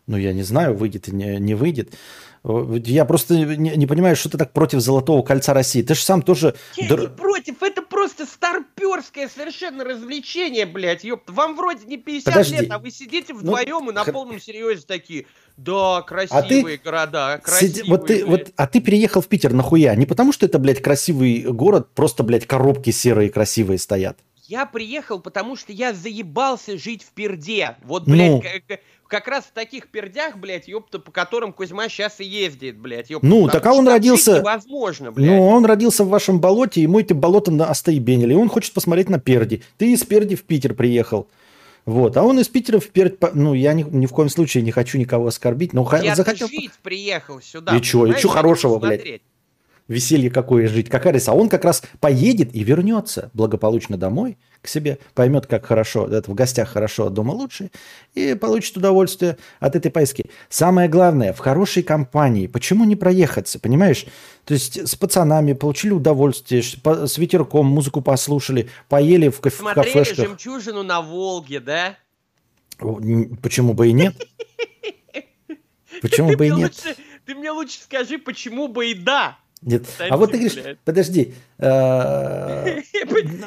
Ну, 0.08 0.16
я 0.16 0.32
не 0.32 0.42
знаю, 0.42 0.74
выйдет 0.74 1.06
и 1.08 1.12
не, 1.12 1.36
не 1.36 1.54
выйдет. 1.54 1.94
Я 2.42 3.04
просто 3.04 3.34
не, 3.34 3.76
не 3.76 3.86
понимаю, 3.86 4.16
что 4.16 4.30
ты 4.30 4.38
так 4.38 4.52
против 4.52 4.80
Золотого 4.80 5.22
кольца 5.22 5.52
России. 5.52 5.82
Ты 5.82 5.94
же 5.94 6.00
сам 6.00 6.22
тоже... 6.22 6.54
Я 6.76 6.88
Др... 6.88 7.00
не 7.02 7.08
против, 7.08 7.62
это 7.62 7.82
просто 7.98 8.26
старперское 8.26 9.28
совершенно 9.28 9.82
развлечение, 9.82 10.66
блядь. 10.66 11.02
Ёпта. 11.02 11.32
Вам 11.32 11.56
вроде 11.56 11.84
не 11.84 11.96
50 11.96 12.32
Подожди. 12.32 12.56
лет, 12.56 12.70
а 12.70 12.78
вы 12.78 12.92
сидите 12.92 13.32
ну, 13.32 13.40
вдвоем 13.40 13.84
ну, 13.86 13.90
и 13.90 13.94
на 13.94 14.04
х... 14.04 14.12
полном 14.12 14.40
серьезе 14.40 14.84
такие. 14.86 15.26
Да, 15.56 16.02
красивые 16.02 16.76
а 16.76 16.78
ты 16.78 16.80
города, 16.84 17.40
красивые. 17.42 17.74
Сиди... 17.74 17.90
Вот 17.90 18.06
ты, 18.06 18.24
вот, 18.24 18.52
а 18.54 18.66
ты 18.68 18.80
переехал 18.80 19.20
в 19.20 19.26
Питер 19.26 19.52
нахуя? 19.52 19.96
Не 19.96 20.06
потому, 20.06 20.32
что 20.32 20.46
это, 20.46 20.60
блядь, 20.60 20.80
красивый 20.80 21.42
город, 21.42 21.88
просто, 21.92 22.22
блядь, 22.22 22.46
коробки 22.46 22.90
серые 22.90 23.30
красивые 23.30 23.78
стоят. 23.78 24.18
Я 24.44 24.64
приехал, 24.64 25.20
потому 25.20 25.56
что 25.56 25.72
я 25.72 25.92
заебался 25.92 26.78
жить 26.78 27.02
в 27.02 27.10
Перде. 27.10 27.76
Вот, 27.82 28.04
блядь, 28.04 28.30
ну. 28.30 28.76
Как, 29.08 29.28
раз 29.28 29.44
в 29.44 29.52
таких 29.52 29.88
пердях, 29.88 30.36
блядь, 30.36 30.68
ёпта, 30.68 30.98
по 30.98 31.10
которым 31.10 31.52
Кузьма 31.52 31.88
сейчас 31.88 32.20
и 32.20 32.24
ездит, 32.24 32.78
блядь. 32.78 33.10
Ёпта, 33.10 33.26
ну, 33.26 33.48
так 33.48 33.66
а 33.66 33.72
он 33.72 33.88
родился... 33.88 34.38
Невозможно, 34.38 35.10
блядь. 35.10 35.28
Ну, 35.28 35.48
он 35.48 35.64
родился 35.64 36.04
в 36.04 36.08
вашем 36.08 36.40
болоте, 36.40 36.82
ему 36.82 37.00
эти 37.00 37.12
болота 37.12 37.50
остаебенили, 37.64 38.32
и 38.32 38.36
он 38.36 38.48
хочет 38.48 38.72
посмотреть 38.72 39.08
на 39.08 39.18
Перди. 39.18 39.62
Ты 39.76 39.92
из 39.92 40.04
Перди 40.04 40.36
в 40.36 40.44
Питер 40.44 40.74
приехал. 40.74 41.28
Вот, 41.88 42.18
а 42.18 42.22
он 42.22 42.38
из 42.38 42.48
Питера 42.48 42.80
в 42.80 42.88
Пердь, 42.88 43.16
ну, 43.32 43.54
я 43.54 43.72
ни, 43.72 43.82
ни 43.82 44.04
в 44.04 44.10
коем 44.10 44.28
случае 44.28 44.62
не 44.62 44.72
хочу 44.72 44.98
никого 44.98 45.26
оскорбить, 45.26 45.72
но 45.72 45.88
я 46.02 46.14
захотел... 46.14 46.46
жить 46.46 46.72
приехал 46.82 47.40
сюда. 47.40 47.74
И 47.74 47.82
что, 47.82 48.06
и 48.06 48.12
что 48.12 48.28
хорошего, 48.28 48.78
блядь? 48.78 49.22
Веселье 49.88 50.30
какое 50.30 50.68
жить, 50.68 50.88
какая 50.88 51.14
разница. 51.14 51.32
А 51.32 51.34
он 51.34 51.48
как 51.48 51.64
раз 51.64 51.82
поедет 52.00 52.54
и 52.54 52.62
вернется 52.62 53.30
благополучно 53.34 53.96
домой 53.96 54.38
к 54.60 54.68
себе, 54.68 54.98
поймет, 55.14 55.46
как 55.46 55.66
хорошо, 55.66 56.06
это 56.06 56.30
в 56.30 56.34
гостях 56.34 56.68
хорошо, 56.68 57.06
а 57.06 57.10
дома 57.10 57.32
лучше, 57.32 57.70
и 58.14 58.34
получит 58.34 58.76
удовольствие 58.76 59.38
от 59.60 59.76
этой 59.76 59.90
поездки. 59.90 60.30
Самое 60.48 60.88
главное, 60.88 61.32
в 61.32 61.38
хорошей 61.38 61.82
компании, 61.82 62.48
почему 62.48 62.84
не 62.84 62.96
проехаться, 62.96 63.60
понимаешь? 63.60 64.04
То 64.44 64.54
есть 64.54 64.88
с 64.88 64.96
пацанами 64.96 65.52
получили 65.52 65.92
удовольствие, 65.92 66.62
с 66.62 67.18
ветерком 67.18 67.66
музыку 67.66 68.00
послушали, 68.00 68.68
поели 68.88 69.28
в, 69.28 69.40
кафе, 69.40 69.58
Смотрели 69.58 69.90
в 69.90 69.92
кафешках. 69.92 70.16
Смотрели 70.16 70.28
жемчужину 70.28 70.82
на 70.82 71.00
Волге, 71.02 71.60
да? 71.60 71.96
Почему 72.78 73.74
бы 73.74 73.88
и 73.88 73.92
нет? 73.92 74.14
Почему 76.02 76.36
бы 76.36 76.46
и 76.46 76.50
нет? 76.50 76.74
Ты 77.26 77.34
мне 77.34 77.50
лучше 77.50 77.80
скажи, 77.80 78.18
почему 78.18 78.68
бы 78.68 78.90
и 78.90 78.94
да? 78.94 79.38
Нет. 79.62 79.86
А 79.98 80.16
вот 80.16 80.32
ты 80.32 80.38
говоришь, 80.38 80.78
подожди. 80.84 81.34
Э, 81.60 82.80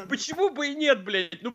почему 0.09 0.49
бы 0.49 0.67
и 0.67 0.75
нет, 0.75 1.03
блядь? 1.05 1.41
Ну, 1.41 1.53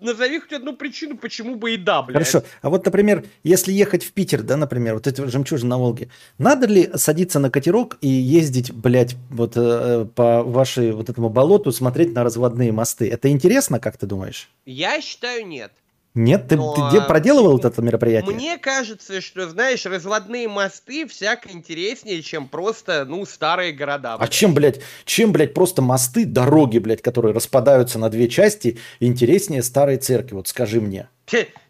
назови 0.00 0.40
хоть 0.40 0.52
одну 0.52 0.74
причину, 0.76 1.16
почему 1.16 1.54
бы 1.54 1.74
и 1.74 1.76
да, 1.76 2.02
блядь. 2.02 2.14
Хорошо. 2.14 2.42
А 2.60 2.70
вот, 2.70 2.84
например, 2.84 3.24
если 3.44 3.72
ехать 3.72 4.02
в 4.02 4.12
Питер, 4.12 4.42
да, 4.42 4.56
например, 4.56 4.94
вот 4.94 5.06
эти 5.06 5.24
жемчужины 5.24 5.70
на 5.70 5.78
Волге, 5.78 6.08
надо 6.38 6.66
ли 6.66 6.90
садиться 6.96 7.38
на 7.38 7.50
катерок 7.50 7.98
и 8.00 8.08
ездить, 8.08 8.72
блядь, 8.72 9.14
вот 9.30 9.52
э, 9.54 10.06
по 10.12 10.42
вашей 10.42 10.90
вот 10.90 11.08
этому 11.08 11.28
болоту, 11.28 11.70
смотреть 11.70 12.14
на 12.14 12.24
разводные 12.24 12.72
мосты? 12.72 13.08
Это 13.08 13.28
интересно, 13.28 13.78
как 13.78 13.96
ты 13.96 14.06
думаешь? 14.06 14.50
Я 14.66 15.00
считаю, 15.00 15.46
нет. 15.46 15.72
Нет, 16.14 16.48
ты, 16.48 16.56
Но, 16.56 16.90
ты 16.90 17.00
проделывал 17.02 17.52
вот 17.52 17.64
это 17.64 17.80
мероприятие? 17.82 18.34
Мне 18.34 18.58
кажется, 18.58 19.20
что, 19.20 19.48
знаешь, 19.48 19.86
разводные 19.86 20.48
мосты 20.48 21.06
всяко 21.06 21.50
интереснее, 21.52 22.20
чем 22.22 22.48
просто, 22.48 23.04
ну, 23.04 23.24
старые 23.24 23.72
города. 23.72 24.16
Блядь. 24.16 24.28
А 24.28 24.32
чем, 24.32 24.52
блядь, 24.52 24.80
чем, 25.04 25.32
блядь, 25.32 25.54
просто 25.54 25.82
мосты, 25.82 26.24
дороги, 26.24 26.78
блядь, 26.78 27.00
которые 27.00 27.32
распадаются 27.32 28.00
на 28.00 28.08
две 28.08 28.28
части, 28.28 28.78
интереснее 28.98 29.62
старой 29.62 29.98
церкви? 29.98 30.34
Вот 30.34 30.48
скажи 30.48 30.80
мне. 30.80 31.08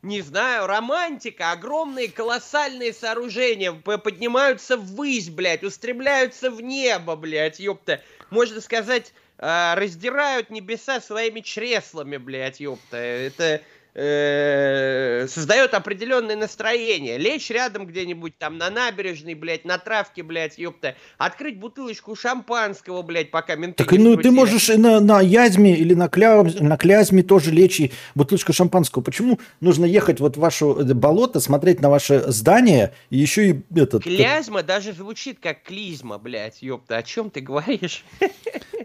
Не 0.02 0.22
знаю, 0.22 0.66
романтика, 0.66 1.52
огромные 1.52 2.08
колоссальные 2.08 2.94
сооружения 2.94 3.72
поднимаются 3.72 4.78
ввысь, 4.78 5.28
блядь, 5.28 5.62
устремляются 5.62 6.50
в 6.50 6.62
небо, 6.62 7.14
блядь, 7.14 7.60
ёпта. 7.60 8.00
Можно 8.30 8.62
сказать, 8.62 9.12
а, 9.36 9.74
раздирают 9.74 10.48
небеса 10.48 11.00
своими 11.00 11.40
чреслами, 11.40 12.16
блядь, 12.16 12.60
ёпта. 12.60 12.96
Это 12.96 13.60
э, 13.94 15.26
создает 15.28 15.74
определенное 15.74 16.36
настроение. 16.36 17.18
Лечь 17.18 17.50
рядом 17.50 17.86
где-нибудь 17.86 18.38
там 18.38 18.58
на 18.58 18.70
набережной, 18.70 19.34
блядь, 19.34 19.64
на 19.64 19.78
травке, 19.78 20.22
блядь, 20.22 20.58
ёпта. 20.58 20.96
Открыть 21.18 21.58
бутылочку 21.58 22.14
шампанского, 22.14 23.02
блядь, 23.02 23.30
пока 23.30 23.56
менты 23.56 23.84
Так, 23.84 23.92
ну, 23.98 24.16
ты 24.16 24.30
можешь 24.30 24.70
и 24.70 24.76
на, 24.76 25.00
на 25.00 25.20
язьме 25.20 25.76
или 25.76 25.94
на, 25.94 26.08
кля, 26.08 26.42
на 26.42 26.76
клязьме 26.76 27.22
тоже 27.22 27.50
лечь 27.50 27.80
и 27.80 27.92
бутылочку 28.14 28.52
шампанского. 28.52 29.02
Почему 29.02 29.38
нужно 29.60 29.84
ехать 29.84 30.20
вот 30.20 30.36
в 30.36 30.40
ваше 30.40 30.66
э, 30.66 30.94
болото, 30.94 31.40
смотреть 31.40 31.80
на 31.80 31.90
ваше 31.90 32.24
здание 32.30 32.92
и 33.10 33.18
еще 33.18 33.50
и 33.50 33.62
этот... 33.74 34.04
Клязьма 34.04 34.62
даже 34.62 34.92
звучит 34.92 35.38
как 35.40 35.62
клизма, 35.62 36.18
блядь, 36.18 36.62
ёпта. 36.62 36.96
О 36.96 37.02
чем 37.02 37.30
ты 37.30 37.40
говоришь? 37.40 38.04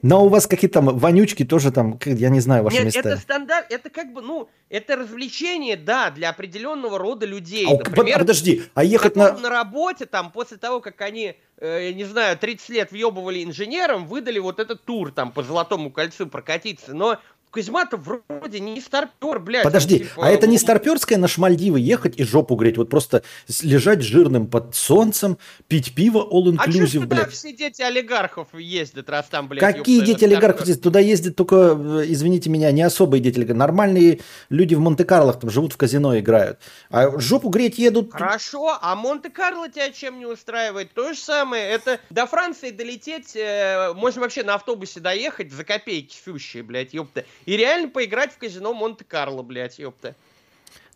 Но 0.02 0.26
у 0.26 0.30
вас 0.30 0.46
какие-то 0.46 0.76
там 0.76 0.98
вонючки 0.98 1.44
тоже 1.44 1.72
там, 1.72 2.00
я 2.06 2.30
не 2.30 2.40
знаю, 2.40 2.64
ваши 2.64 2.78
Нет, 2.78 2.86
места. 2.86 3.00
это 3.00 3.18
стандарт, 3.18 3.66
это 3.72 3.90
как 3.90 4.14
бы, 4.14 4.22
ну, 4.22 4.50
это 4.70 4.96
развлечение, 4.96 5.78
да, 5.78 6.10
для 6.10 6.30
определенного 6.30 6.98
рода 6.98 7.26
людей. 7.26 7.66
А, 7.68 7.78
Например, 7.78 8.20
подожди, 8.20 8.64
а 8.74 8.84
ехать 8.84 9.16
на... 9.16 9.34
на 9.38 9.50
работе, 9.50 10.06
там, 10.06 10.32
после 10.32 10.58
того, 10.58 10.80
как 10.80 11.00
они, 11.02 11.36
э, 11.58 11.92
не 11.92 12.04
знаю, 12.06 12.38
30 12.38 12.70
лет 12.70 12.92
въебывали 12.92 13.44
инженером, 13.44 14.08
выдали 14.08 14.40
вот 14.40 14.60
этот 14.60 14.84
тур 14.84 15.12
там 15.12 15.32
по 15.32 15.44
Золотому 15.44 15.92
кольцу 15.92 16.28
прокатиться. 16.28 16.94
Но 16.94 17.20
Кузьма-то 17.56 17.96
вроде 17.96 18.60
не 18.60 18.82
старпер, 18.82 19.40
блядь. 19.40 19.64
Подожди, 19.64 20.00
типа, 20.00 20.28
а 20.28 20.30
это 20.30 20.46
не 20.46 20.58
старперская 20.58 21.18
на 21.18 21.30
Шмальдивы 21.30 21.80
ехать 21.80 22.20
и 22.20 22.26
жопу 22.26 22.58
греть? 22.58 22.76
Вот 22.76 22.90
просто 22.90 23.24
лежать 23.62 24.02
жирным 24.02 24.48
под 24.48 24.76
солнцем, 24.76 25.38
пить 25.70 25.96
пиво 25.96 26.20
all 26.20 26.54
inclusive, 26.54 27.04
а 27.04 27.08
блядь. 27.08 27.32
все 27.32 27.54
дети 27.54 27.82
олигархов 27.82 28.50
ездят, 28.54 29.10
раз 29.10 29.28
там, 29.28 29.48
блядь. 29.48 29.62
Какие 29.62 30.02
дети 30.02 30.26
олигархов 30.26 30.68
ездят? 30.68 30.84
Туда 30.84 31.00
ездят 31.00 31.38
только, 31.38 31.56
э, 31.56 32.04
извините 32.08 32.50
меня, 32.50 32.74
не 32.74 32.82
особые 32.82 33.22
дети 33.22 33.38
олигархов. 33.38 33.60
Нормальные 33.60 34.20
люди 34.50 34.76
в 34.76 34.82
Монте-Карлах 34.82 35.40
там 35.40 35.50
живут 35.50 35.72
в 35.72 35.78
казино 35.78 36.20
играют. 36.20 36.60
А 36.90 37.18
жопу 37.22 37.48
греть 37.48 37.78
едут... 37.78 38.12
Хорошо, 38.12 38.78
а 38.82 38.98
Монте-Карло 38.98 39.70
тебя 39.70 39.92
чем 39.92 40.20
не 40.20 40.26
устраивает? 40.26 40.94
То 40.94 41.14
же 41.14 41.20
самое. 41.20 41.70
Это 41.70 42.02
до 42.10 42.26
Франции 42.26 42.72
долететь, 42.72 43.34
э, 43.34 43.94
можно 43.94 44.20
вообще 44.20 44.44
на 44.44 44.56
автобусе 44.56 45.00
доехать 45.00 45.54
за 45.54 45.64
копейки 45.64 46.18
сущие, 46.22 46.62
блядь, 46.62 46.94
ёпта 46.94 47.24
и 47.46 47.58
реально 47.58 47.90
поиграть 47.90 48.32
в 48.32 48.38
казино 48.38 48.74
Монте-Карло, 48.74 49.44
блядь, 49.44 49.80
ёпта. 49.80 50.16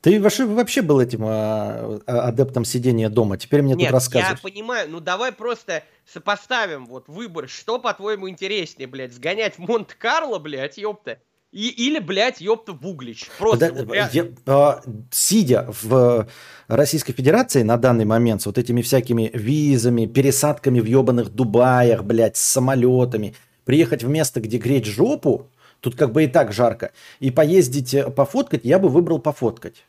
Ты 0.01 0.21
вообще, 0.21 0.45
вообще 0.45 0.81
был 0.81 1.01
этим 1.01 1.25
а, 1.25 1.99
а, 2.05 2.27
адептом 2.29 2.63
сидения 2.63 3.09
дома. 3.09 3.37
Теперь 3.37 3.61
мне 3.61 3.73
Нет, 3.73 3.87
тут 3.87 3.93
рассказываешь. 3.93 4.39
я 4.41 4.49
понимаю. 4.49 4.89
Ну 4.89 5.01
давай 5.01 5.33
просто 5.33 5.83
сопоставим 6.05 6.85
вот 6.85 7.09
выбор. 7.09 7.49
Что, 7.49 7.79
по-твоему, 7.79 8.29
интереснее, 8.29 8.87
блядь? 8.87 9.13
Сгонять 9.13 9.55
в 9.55 9.59
Монте-Карло, 9.59 10.39
блядь, 10.39 10.77
ёпта? 10.77 11.19
И, 11.51 11.67
или, 11.67 11.99
блядь, 11.99 12.39
ёпта, 12.39 12.73
в 12.73 12.87
Углич. 12.87 13.29
Просто 13.39 13.71
да, 13.71 13.83
вот, 13.83 13.95
я, 14.13 14.27
а, 14.45 14.81
сидя 15.11 15.67
в 15.81 16.29
Российской 16.67 17.11
Федерации 17.11 17.63
на 17.63 17.75
данный 17.75 18.05
момент 18.05 18.41
с 18.41 18.45
вот 18.45 18.57
этими 18.57 18.81
всякими 18.81 19.31
визами, 19.33 20.05
пересадками 20.05 20.79
в 20.79 20.85
ебаных 20.85 21.29
Дубаях, 21.29 22.05
блядь, 22.05 22.37
с 22.37 22.41
самолетами, 22.41 23.35
приехать 23.65 24.03
в 24.03 24.09
место, 24.09 24.39
где 24.39 24.59
греть 24.59 24.85
жопу, 24.85 25.49
Тут 25.81 25.95
как 25.95 26.11
бы 26.11 26.23
и 26.23 26.27
так 26.27 26.51
жарко. 26.51 26.91
И 27.19 27.31
поездить, 27.31 27.93
э, 27.93 28.09
пофоткать, 28.11 28.65
я 28.65 28.79
бы 28.79 28.89
выбрал 28.89 29.19
пофоткать. 29.19 29.85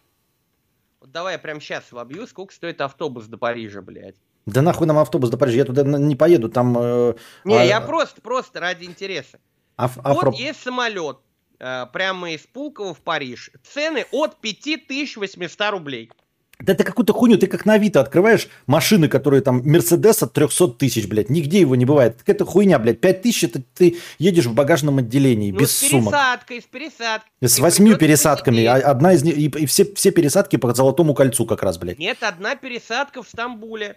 Вот 1.00 1.10
давай 1.10 1.34
я 1.34 1.38
прямо 1.38 1.60
сейчас 1.60 1.90
вобью, 1.92 2.26
сколько 2.26 2.54
стоит 2.54 2.80
автобус 2.80 3.26
до 3.26 3.38
Парижа, 3.38 3.82
блядь. 3.82 4.16
Да 4.46 4.62
нахуй 4.62 4.86
нам 4.86 4.98
автобус 4.98 5.30
до 5.30 5.36
Парижа, 5.36 5.58
я 5.58 5.64
туда 5.64 5.82
не 5.82 6.16
поеду, 6.16 6.48
там... 6.48 6.76
Э, 6.78 7.14
не, 7.44 7.56
а... 7.56 7.64
я 7.64 7.80
просто, 7.80 8.20
просто 8.20 8.60
ради 8.60 8.84
интереса. 8.84 9.38
Аф- 9.76 9.96
вот 9.96 10.28
афро... 10.28 10.32
есть 10.32 10.62
самолет, 10.62 11.18
э, 11.58 11.86
прямо 11.92 12.32
из 12.32 12.42
Пулково 12.42 12.94
в 12.94 13.00
Париж. 13.00 13.50
Цены 13.64 14.06
от 14.12 14.40
5800 14.40 15.70
рублей. 15.70 16.10
Да 16.60 16.74
это 16.74 16.84
какую-то 16.84 17.12
хуйню, 17.12 17.38
ты 17.38 17.46
как 17.46 17.64
на 17.64 17.74
Авито 17.74 18.00
открываешь 18.00 18.48
машины, 18.66 19.08
которые 19.08 19.40
там 19.40 19.62
Мерседес 19.64 20.22
от 20.22 20.34
300 20.34 20.68
тысяч, 20.68 21.06
блядь, 21.06 21.30
нигде 21.30 21.60
его 21.60 21.74
не 21.74 21.86
бывает. 21.86 22.18
Так 22.18 22.28
это 22.28 22.44
хуйня, 22.44 22.78
блядь, 22.78 23.00
5 23.00 23.22
тысяч, 23.22 23.44
это 23.44 23.62
ты 23.74 23.98
едешь 24.18 24.46
в 24.46 24.54
багажном 24.54 24.98
отделении, 24.98 25.52
ну, 25.52 25.58
без 25.58 25.72
с 25.72 25.88
сумок. 25.88 26.14
с 26.14 26.16
пересадкой, 26.16 26.60
с 26.60 26.64
пересадкой. 26.64 27.30
С 27.40 27.58
восьмью 27.58 27.96
пересадками, 27.96 28.64
а 28.64 28.74
одна 28.76 29.14
из 29.14 29.22
них, 29.22 29.36
и, 29.38 29.46
и 29.46 29.66
все, 29.66 29.92
все 29.94 30.10
пересадки 30.10 30.56
по 30.56 30.74
Золотому 30.74 31.14
кольцу 31.14 31.46
как 31.46 31.62
раз, 31.62 31.78
блядь. 31.78 31.98
Нет, 31.98 32.18
одна 32.22 32.54
пересадка 32.56 33.22
в 33.22 33.28
Стамбуле. 33.28 33.96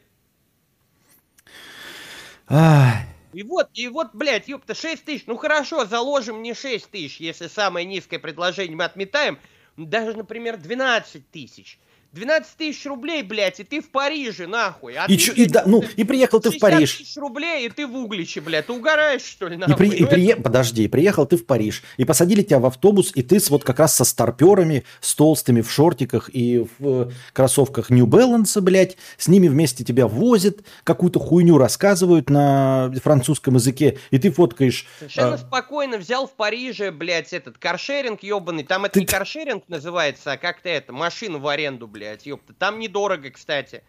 Ах. 2.47 2.95
И 3.33 3.43
вот, 3.43 3.69
и 3.73 3.87
вот, 3.87 4.09
блядь, 4.13 4.47
ёпта, 4.47 4.75
6 4.75 5.03
тысяч, 5.03 5.23
ну 5.25 5.35
хорошо, 5.37 5.85
заложим 5.85 6.41
не 6.41 6.53
6 6.53 6.89
тысяч, 6.89 7.19
если 7.19 7.47
самое 7.47 7.85
низкое 7.85 8.19
предложение 8.19 8.77
мы 8.77 8.83
отметаем, 8.83 9.39
даже, 9.75 10.15
например, 10.15 10.57
12 10.57 11.29
тысяч. 11.31 11.79
12 12.13 12.57
тысяч 12.57 12.85
рублей, 12.85 13.23
блядь, 13.23 13.59
и 13.59 13.63
ты 13.63 13.81
в 13.81 13.89
Париже, 13.89 14.45
нахуй. 14.45 14.93
А 14.93 15.05
и, 15.07 15.17
чё, 15.17 15.33
и, 15.33 15.47
да, 15.47 15.63
ну, 15.65 15.83
и 15.95 16.03
приехал 16.03 16.39
ты 16.39 16.51
в 16.51 16.59
Париж. 16.59 16.97
тысяч 16.97 17.17
рублей, 17.17 17.65
и 17.65 17.69
ты 17.69 17.87
в 17.87 17.95
Угличе, 17.95 18.39
блядь. 18.39 18.67
Ты 18.67 18.73
угораешь, 18.73 19.23
что 19.23 19.47
ли, 19.47 19.57
нахуй? 19.57 19.73
И, 19.73 19.77
при, 19.77 19.97
и 19.97 20.05
при. 20.05 20.33
Подожди, 20.35 20.87
приехал 20.87 21.25
ты 21.25 21.37
в 21.37 21.45
Париж, 21.47 21.83
и 21.97 22.05
посадили 22.05 22.43
тебя 22.43 22.59
в 22.59 22.67
автобус, 22.67 23.11
и 23.15 23.23
ты 23.23 23.39
с, 23.39 23.49
вот 23.49 23.63
как 23.63 23.79
раз 23.79 23.95
со 23.95 24.03
старперами, 24.03 24.83
с 25.01 25.15
толстыми 25.15 25.61
в 25.61 25.71
шортиках 25.71 26.29
и 26.31 26.67
в 26.77 27.07
э, 27.07 27.11
кроссовках 27.33 27.89
New 27.89 28.05
Balance, 28.05 28.61
блядь, 28.61 28.95
с 29.17 29.27
ними 29.27 29.47
вместе 29.47 29.83
тебя 29.83 30.05
возят, 30.05 30.59
какую-то 30.83 31.19
хуйню 31.19 31.57
рассказывают 31.57 32.29
на 32.29 32.93
французском 33.03 33.55
языке, 33.55 33.97
и 34.11 34.19
ты 34.19 34.29
фоткаешь... 34.29 34.85
Совершенно 34.99 35.33
а... 35.33 35.37
спокойно 35.39 35.97
взял 35.97 36.27
в 36.27 36.33
Париже, 36.33 36.91
блядь, 36.91 37.33
этот 37.33 37.57
каршеринг 37.57 38.21
ебаный, 38.21 38.63
там 38.63 38.85
это 38.85 38.93
ты... 38.93 38.99
не 38.99 39.05
каршеринг 39.07 39.63
называется, 39.67 40.33
а 40.33 40.37
как-то 40.37 40.69
это, 40.69 40.93
машину 40.93 41.39
в 41.39 41.47
аренду, 41.47 41.87
блядь 41.87 42.02
блядь, 42.03 42.25
ёпта. 42.25 42.53
Там 42.53 42.79
недорого, 42.79 43.29
кстати. 43.29 43.83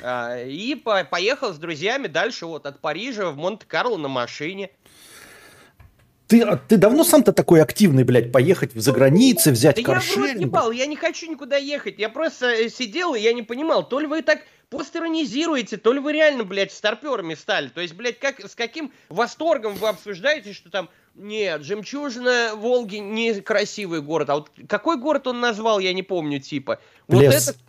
А, 0.00 0.42
и 0.42 0.74
по 0.74 1.04
поехал 1.04 1.52
с 1.52 1.58
друзьями 1.58 2.08
дальше 2.08 2.46
вот 2.46 2.66
от 2.66 2.80
Парижа 2.80 3.30
в 3.30 3.36
Монте-Карло 3.36 3.96
на 3.98 4.08
машине. 4.08 4.70
Ты, 6.26 6.42
а 6.42 6.56
ты 6.56 6.76
давно 6.76 7.04
сам-то 7.04 7.32
такой 7.32 7.62
активный, 7.62 8.04
блядь, 8.04 8.32
поехать 8.32 8.72
за 8.72 8.92
границы, 8.92 9.52
взять 9.52 9.76
да 9.76 9.82
каршеринг? 9.82 10.40
Я 10.40 10.46
в 10.46 10.64
рот 10.64 10.74
я 10.74 10.86
не 10.86 10.96
хочу 10.96 11.30
никуда 11.30 11.56
ехать. 11.56 11.98
Я 11.98 12.08
просто 12.08 12.46
э, 12.46 12.68
сидел, 12.68 13.14
и 13.14 13.20
я 13.20 13.32
не 13.32 13.42
понимал, 13.42 13.86
то 13.86 14.00
ли 14.00 14.06
вы 14.06 14.22
так 14.22 14.40
постеронизируете, 14.70 15.76
то 15.76 15.92
ли 15.92 16.00
вы 16.00 16.14
реально, 16.14 16.44
блядь, 16.44 16.72
старперами 16.72 17.34
стали. 17.34 17.68
То 17.68 17.82
есть, 17.82 17.94
блядь, 17.94 18.18
как, 18.18 18.40
с 18.40 18.54
каким 18.54 18.92
восторгом 19.10 19.74
вы 19.74 19.88
обсуждаете, 19.88 20.54
что 20.54 20.70
там, 20.70 20.88
нет, 21.14 21.62
Жемчужина 21.62 22.52
Волги 22.56 22.96
не 22.96 23.34
красивый 23.42 24.00
город. 24.00 24.30
А 24.30 24.36
вот 24.36 24.50
какой 24.68 24.96
город 24.96 25.26
он 25.26 25.40
назвал, 25.40 25.78
я 25.78 25.92
не 25.92 26.02
помню, 26.02 26.40
типа. 26.40 26.80
Плес. 27.18 27.46
Вот 27.46 27.54
это... 27.54 27.64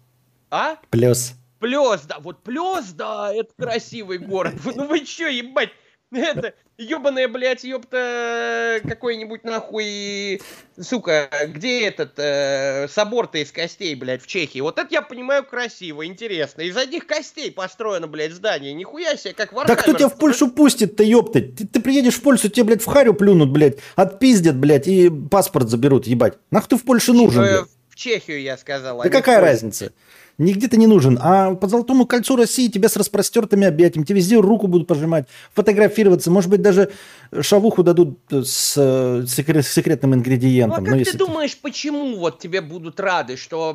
А? 0.50 0.78
Плес. 0.90 1.34
Плес, 1.60 2.02
да, 2.02 2.20
вот 2.20 2.44
Плес, 2.44 2.92
да, 2.94 3.34
это 3.34 3.52
красивый 3.58 4.18
город. 4.18 4.54
Ну 4.76 4.88
вы 4.88 5.02
чё, 5.02 5.28
ебать, 5.28 5.70
это, 6.12 6.54
ебаная, 6.78 7.28
блядь, 7.28 7.64
ёпта, 7.64 8.80
какой-нибудь 8.84 9.44
нахуй, 9.44 10.42
сука, 10.80 11.30
где 11.48 11.88
этот 11.88 12.14
э, 12.18 12.88
собор-то 12.90 13.38
из 13.38 13.52
костей, 13.52 13.96
блядь, 13.96 14.22
в 14.22 14.28
Чехии? 14.28 14.60
Вот 14.60 14.78
это 14.78 14.88
я 14.92 15.02
понимаю 15.02 15.44
красиво, 15.44 16.06
интересно. 16.06 16.62
Из 16.62 16.76
одних 16.78 17.08
костей 17.08 17.52
построено, 17.52 18.08
блядь, 18.08 18.34
здание. 18.34 18.74
Нихуя 18.74 19.16
себе, 19.16 19.34
как 19.34 19.54
Warhammer. 19.54 19.78
Да 19.78 19.82
кто 19.82 19.94
тебя 19.94 20.10
в 20.10 20.18
Польшу 20.18 20.52
пустит-то, 20.52 21.04
ёпта? 21.04 21.42
Ты, 21.42 21.66
ты 21.66 21.82
приедешь 21.82 22.16
в 22.16 22.22
Польшу, 22.22 22.50
тебе, 22.50 22.66
блядь, 22.66 22.84
в 22.84 22.88
харю 22.88 23.14
плюнут, 23.14 23.50
блядь, 23.50 23.78
отпиздят, 23.96 24.58
блядь, 24.58 24.88
и 24.88 25.10
паспорт 25.10 25.70
заберут, 25.70 26.08
ебать. 26.08 26.38
Нах 26.52 26.68
ты 26.68 26.78
в 26.78 26.84
Польше 26.84 27.14
нужен, 27.14 27.42
блядь? 27.42 27.70
Чехию, 28.04 28.42
я 28.42 28.58
сказал. 28.58 29.02
Да 29.02 29.10
какая 29.10 29.40
разница? 29.40 29.94
Нигде 30.38 30.68
ты 30.68 30.78
не 30.78 30.88
нужен. 30.88 31.18
А 31.22 31.54
по 31.54 31.68
Золотому 31.68 32.06
кольцу 32.06 32.36
России 32.36 32.68
тебя 32.68 32.90
с 32.90 32.98
распростертыми 32.98 33.68
объятиями, 33.68 34.04
тебе 34.04 34.18
везде 34.18 34.40
руку 34.40 34.68
будут 34.68 34.88
пожимать, 34.88 35.28
фотографироваться, 35.54 36.32
может 36.32 36.50
быть, 36.50 36.62
даже 36.62 36.92
шавуху 37.40 37.84
дадут 37.84 38.20
с, 38.30 38.76
с 38.76 39.30
секретным 39.30 40.16
ингредиентом. 40.16 40.84
Ну, 40.84 40.90
а 40.90 40.92
как 40.92 41.00
ну, 41.00 41.12
ты 41.12 41.18
думаешь, 41.18 41.56
почему 41.58 42.18
вот 42.18 42.40
тебе 42.40 42.62
будут 42.62 43.00
рады, 43.00 43.38
что 43.38 43.74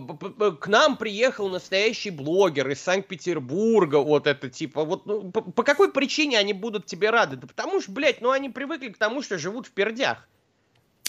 к 0.60 0.66
нам 0.66 0.96
приехал 0.96 1.48
настоящий 1.48 2.10
блогер 2.10 2.68
из 2.68 2.80
Санкт-Петербурга, 2.80 3.96
вот 3.96 4.26
это 4.26 4.50
типа, 4.50 4.84
вот 4.84 5.06
ну, 5.06 5.30
по, 5.30 5.40
по 5.40 5.62
какой 5.62 5.92
причине 5.92 6.38
они 6.38 6.52
будут 6.52 6.86
тебе 6.86 7.10
рады? 7.10 7.36
Да 7.36 7.46
потому 7.46 7.80
что, 7.80 7.92
блядь, 7.92 8.20
ну 8.20 8.32
они 8.32 8.50
привыкли 8.50 8.88
к 8.88 8.98
тому, 8.98 9.22
что 9.22 9.38
живут 9.38 9.68
в 9.68 9.70
пердях. 9.70 10.28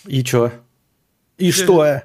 И 0.06 0.24
чё? 0.24 0.52
И 1.38 1.52
что? 1.52 2.04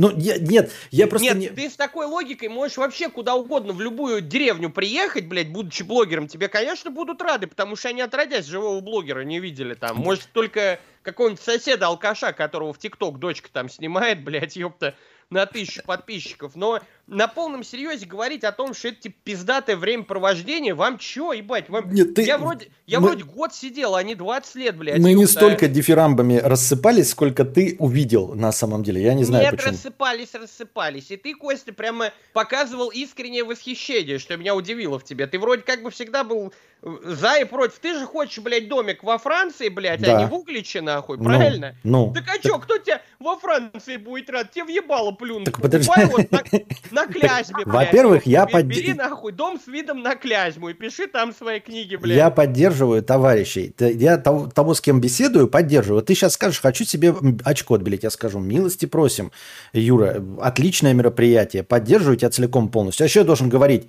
Ну, 0.00 0.10
я, 0.16 0.38
нет, 0.38 0.72
я 0.90 1.06
просто 1.06 1.26
нет, 1.26 1.36
не... 1.36 1.48
ты 1.50 1.68
с 1.68 1.76
такой 1.76 2.06
логикой 2.06 2.48
можешь 2.48 2.78
вообще 2.78 3.10
куда 3.10 3.34
угодно, 3.34 3.74
в 3.74 3.82
любую 3.82 4.22
деревню 4.22 4.70
приехать, 4.70 5.26
блядь, 5.26 5.50
будучи 5.50 5.82
блогером. 5.82 6.26
Тебе, 6.26 6.48
конечно, 6.48 6.90
будут 6.90 7.20
рады, 7.20 7.46
потому 7.46 7.76
что 7.76 7.90
они 7.90 8.00
отродясь 8.00 8.46
живого 8.46 8.80
блогера 8.80 9.24
не 9.24 9.40
видели 9.40 9.74
там. 9.74 9.98
Может, 9.98 10.30
только 10.32 10.80
какого-нибудь 11.02 11.42
соседа-алкаша, 11.42 12.32
которого 12.32 12.72
в 12.72 12.78
ТикТок 12.78 13.18
дочка 13.18 13.50
там 13.52 13.68
снимает, 13.68 14.24
блядь, 14.24 14.56
ёпта, 14.56 14.94
на 15.28 15.44
тысячу 15.44 15.82
подписчиков. 15.84 16.56
Но 16.56 16.80
на 17.10 17.26
полном 17.26 17.64
серьезе 17.64 18.06
говорить 18.06 18.44
о 18.44 18.52
том, 18.52 18.72
что 18.72 18.88
это 18.88 19.02
типа 19.02 19.16
пиздатое 19.24 19.76
времяпровождение, 19.76 20.74
вам 20.74 20.96
чё, 20.96 21.32
ебать? 21.32 21.68
Вам... 21.68 21.92
Нет, 21.92 22.14
ты... 22.14 22.22
Я, 22.22 22.38
вроде, 22.38 22.68
я 22.86 23.00
мы... 23.00 23.08
вроде 23.08 23.24
год 23.24 23.52
сидел, 23.52 23.96
а 23.96 24.02
не 24.02 24.14
20 24.14 24.54
лет, 24.54 24.76
блядь. 24.76 24.98
Мы 25.00 25.12
не 25.14 25.26
столько 25.26 25.66
дифирамбами 25.66 26.36
рассыпались, 26.36 27.10
сколько 27.10 27.44
ты 27.44 27.76
увидел 27.80 28.34
на 28.34 28.52
самом 28.52 28.84
деле. 28.84 29.02
Я 29.02 29.14
не 29.14 29.24
знаю 29.24 29.44
Нет, 29.44 29.56
почему. 29.56 29.72
рассыпались, 29.72 30.34
рассыпались. 30.34 31.10
И 31.10 31.16
ты, 31.16 31.34
Костя, 31.34 31.72
прямо 31.72 32.12
показывал 32.32 32.90
искреннее 32.90 33.42
восхищение, 33.42 34.18
что 34.18 34.36
меня 34.36 34.54
удивило 34.54 34.98
в 34.98 35.04
тебе. 35.04 35.26
Ты 35.26 35.38
вроде 35.40 35.62
как 35.62 35.82
бы 35.82 35.90
всегда 35.90 36.22
был 36.22 36.52
э, 36.82 36.96
за 37.02 37.40
и 37.40 37.44
против. 37.44 37.80
Ты 37.80 37.98
же 37.98 38.06
хочешь, 38.06 38.38
блядь, 38.38 38.68
домик 38.68 39.02
во 39.02 39.18
Франции, 39.18 39.68
блядь, 39.68 40.00
да. 40.00 40.16
а 40.16 40.20
не 40.20 40.28
в 40.28 40.34
Угличе, 40.34 40.80
нахуй, 40.80 41.18
ну, 41.18 41.24
правильно? 41.24 41.74
Ну. 41.82 42.12
Так 42.14 42.24
а 42.28 42.32
так... 42.34 42.42
чё, 42.42 42.58
кто 42.60 42.78
тебя 42.78 43.02
во 43.18 43.36
Франции 43.36 43.96
будет 43.96 44.30
рад? 44.30 44.52
Тебе 44.52 44.64
въебало 44.64 45.10
плюнуть. 45.10 45.46
Так 45.46 45.60
подожди. 45.60 45.90
Вот 46.06 46.30
на, 46.30 46.42
на 47.06 47.12
Клязьме, 47.12 47.64
Во-первых, 47.64 48.26
я 48.26 48.46
поддерживаю... 48.46 48.94
Бери 48.94 48.94
нахуй 48.94 49.32
дом 49.32 49.58
с 49.58 49.66
видом 49.66 50.02
на 50.02 50.14
Клязьму 50.14 50.68
и 50.68 50.74
пиши 50.74 51.06
там 51.06 51.32
свои 51.34 51.60
книги, 51.60 51.96
блядь. 51.96 52.16
Я 52.16 52.30
поддерживаю 52.30 53.02
товарищей. 53.02 53.74
Я 53.78 54.18
того, 54.18 54.74
с 54.74 54.80
кем 54.80 55.00
беседую, 55.00 55.48
поддерживаю. 55.48 56.02
Ты 56.02 56.14
сейчас 56.14 56.34
скажешь, 56.34 56.60
хочу 56.60 56.84
себе 56.84 57.14
очко 57.44 57.74
отбелить. 57.74 58.02
Я 58.02 58.10
скажу, 58.10 58.38
милости 58.38 58.86
просим, 58.86 59.32
Юра, 59.72 60.22
отличное 60.40 60.94
мероприятие. 60.94 61.62
Поддерживаю 61.62 62.16
тебя 62.16 62.30
целиком 62.30 62.68
полностью. 62.68 63.04
А 63.04 63.06
еще 63.06 63.20
я 63.20 63.24
должен 63.24 63.48
говорить, 63.48 63.88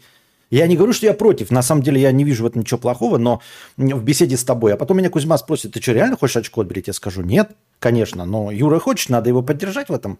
я 0.49 0.67
не 0.67 0.75
говорю, 0.75 0.93
что 0.93 1.05
я 1.05 1.13
против. 1.13 1.49
На 1.49 1.61
самом 1.61 1.81
деле 1.81 2.01
я 2.01 2.11
не 2.11 2.25
вижу 2.25 2.43
в 2.43 2.47
этом 2.47 2.61
ничего 2.61 2.77
плохого, 2.77 3.17
но 3.17 3.41
в 3.77 4.03
беседе 4.03 4.35
с 4.35 4.43
тобой. 4.43 4.73
А 4.73 4.77
потом 4.77 4.97
меня 4.97 5.09
Кузьма 5.09 5.37
спросит, 5.37 5.73
ты 5.73 5.81
что, 5.81 5.93
реально 5.93 6.17
хочешь 6.17 6.37
очко 6.37 6.61
отберить? 6.61 6.87
Я 6.87 6.93
скажу, 6.93 7.21
нет, 7.21 7.51
конечно. 7.79 8.25
Но 8.25 8.51
Юра 8.51 8.79
хочет, 8.79 9.09
надо 9.09 9.29
его 9.29 9.41
поддержать 9.41 9.89
в 9.89 9.93
этом 9.93 10.19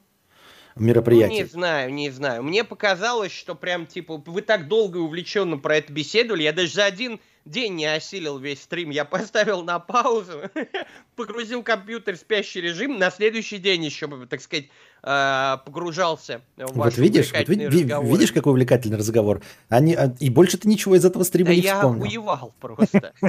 мероприятии? 0.76 1.34
Ну, 1.34 1.40
не 1.40 1.46
знаю, 1.46 1.94
не 1.94 2.10
знаю. 2.10 2.44
Мне 2.44 2.64
показалось, 2.64 3.32
что 3.32 3.56
прям, 3.56 3.86
типа, 3.86 4.22
вы 4.26 4.42
так 4.42 4.68
долго 4.68 5.00
и 5.00 5.02
увлеченно 5.02 5.58
про 5.58 5.78
это 5.78 5.92
беседовали. 5.92 6.44
Я 6.44 6.54
даже 6.54 6.74
за 6.74 6.86
один 6.86 7.20
день 7.46 7.76
не 7.76 7.86
осилил 7.86 8.38
весь 8.38 8.62
стрим. 8.62 8.90
Я 8.90 9.06
поставил 9.06 9.64
на 9.64 9.80
паузу, 9.80 10.42
погрузил 11.16 11.64
компьютер 11.64 12.16
в 12.16 12.20
спящий 12.20 12.62
режим. 12.62 13.00
На 13.00 13.12
следующий 13.12 13.58
день 13.58 13.84
еще, 13.84 14.08
так 14.28 14.42
сказать, 14.42 14.66
э, 15.04 15.58
погружался 15.66 16.42
в 16.58 16.74
Вот 16.74 16.98
видишь, 16.98 17.32
вот 17.32 17.48
ви- 17.48 17.68
видишь, 18.10 18.32
какой 18.32 18.52
увлекательный 18.52 18.98
разговор. 18.98 19.42
Они, 19.70 19.94
а, 19.96 20.14
и 20.20 20.30
больше 20.30 20.58
ты 20.58 20.68
ничего 20.68 20.96
из 20.96 21.06
этого 21.06 21.24
стрима 21.24 21.50
да 21.50 21.56
не 21.56 21.62
я 21.62 21.76
вспомнил. 21.76 22.06
я 22.06 22.10
уевал 22.10 22.54
просто. 22.60 23.14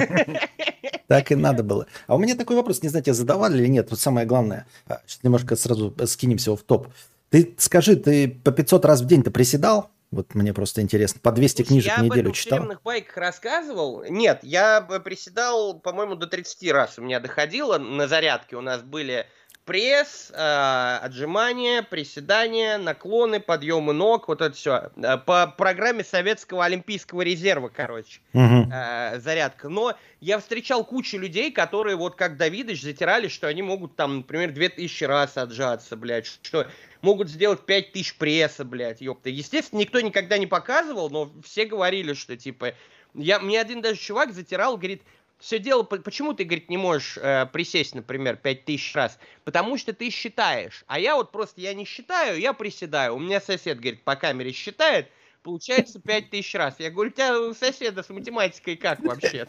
Так 1.07 1.31
и 1.31 1.35
надо 1.35 1.63
было. 1.63 1.85
А 2.07 2.15
у 2.15 2.17
меня 2.17 2.35
такой 2.35 2.55
вопрос, 2.55 2.81
не 2.81 2.89
знаю, 2.89 3.03
тебе 3.03 3.13
задавали 3.13 3.57
или 3.57 3.67
нет. 3.67 3.89
Вот 3.91 3.99
самое 3.99 4.25
главное. 4.25 4.65
А, 4.87 5.01
сейчас 5.05 5.21
немножко 5.21 5.55
сразу 5.55 5.93
скинемся 6.05 6.55
в 6.55 6.61
топ. 6.63 6.87
Ты 7.33 7.55
скажи, 7.57 7.95
ты 7.95 8.27
по 8.27 8.51
500 8.51 8.85
раз 8.85 9.01
в 9.01 9.07
день 9.07 9.23
ты 9.23 9.31
приседал? 9.31 9.89
Вот 10.11 10.35
мне 10.35 10.53
просто 10.53 10.81
интересно. 10.81 11.19
По 11.19 11.31
200 11.31 11.63
книжек 11.63 11.91
я 11.97 12.03
в 12.03 12.05
неделю 12.05 12.29
об 12.29 12.35
читал? 12.35 12.69
Я 12.69 12.77
байках 12.83 13.17
рассказывал. 13.17 14.03
Нет, 14.07 14.41
я 14.43 14.81
приседал, 14.81 15.79
по-моему, 15.79 16.13
до 16.13 16.27
30 16.27 16.71
раз 16.71 16.99
у 16.99 17.01
меня 17.01 17.19
доходило 17.19 17.79
на 17.79 18.07
зарядке. 18.07 18.55
У 18.55 18.61
нас 18.61 18.83
были 18.83 19.25
пресс, 19.65 20.31
э, 20.31 20.99
отжимания, 21.01 21.81
приседания, 21.81 22.77
наклоны, 22.77 23.39
подъемы 23.39 23.93
ног, 23.93 24.27
вот 24.27 24.41
это 24.41 24.55
все. 24.55 24.91
Э, 24.97 25.17
по 25.17 25.47
программе 25.47 26.03
Советского 26.03 26.65
Олимпийского 26.65 27.21
резерва, 27.21 27.71
короче, 27.73 28.19
угу. 28.33 28.69
э, 28.71 29.19
зарядка. 29.19 29.69
Но 29.69 29.95
я 30.19 30.37
встречал 30.37 30.85
кучу 30.85 31.17
людей, 31.17 31.51
которые, 31.51 31.95
вот 31.95 32.15
как 32.15 32.37
Давидыч, 32.37 32.83
затирали, 32.83 33.27
что 33.27 33.47
они 33.47 33.63
могут 33.63 33.95
там, 33.95 34.17
например, 34.17 34.51
2000 34.51 35.03
раз 35.05 35.37
отжаться, 35.37 35.95
блядь, 35.95 36.27
что 36.27 36.67
могут 37.03 37.29
сделать 37.29 37.65
5000 37.65 38.15
пресса, 38.17 38.65
блядь, 38.65 39.01
ёпта. 39.01 39.29
Естественно, 39.29 39.79
никто 39.79 40.01
никогда 40.01 40.39
не 40.39 40.47
показывал, 40.47 41.09
но 41.11 41.31
все 41.43 41.65
говорили, 41.65 42.13
что, 42.13 42.35
типа, 42.35 42.73
я, 43.13 43.39
мне 43.39 43.61
один 43.61 43.81
даже 43.81 43.99
чувак 43.99 44.33
затирал, 44.33 44.77
говорит, 44.77 45.03
все 45.37 45.59
дело, 45.59 45.83
почему 45.83 46.33
ты, 46.33 46.45
говорит, 46.45 46.69
не 46.69 46.77
можешь 46.77 47.17
э, 47.17 47.45
присесть, 47.51 47.93
например, 47.93 48.37
5000 48.37 48.95
раз? 48.95 49.19
Потому 49.43 49.77
что 49.77 49.91
ты 49.91 50.09
считаешь. 50.09 50.85
А 50.87 50.97
я 50.97 51.15
вот 51.17 51.33
просто, 51.33 51.59
я 51.59 51.73
не 51.73 51.83
считаю, 51.83 52.39
я 52.39 52.53
приседаю. 52.53 53.15
У 53.15 53.19
меня 53.19 53.41
сосед, 53.41 53.79
говорит, 53.79 54.03
по 54.03 54.15
камере 54.15 54.53
считает, 54.53 55.09
получается 55.43 55.99
5000 55.99 56.55
раз. 56.55 56.75
Я 56.79 56.89
говорю, 56.89 57.11
у 57.11 57.13
тебя 57.13 57.39
у 57.39 57.53
соседа 57.53 58.01
с 58.01 58.09
математикой 58.09 58.75
как 58.75 59.01
вообще? 59.01 59.45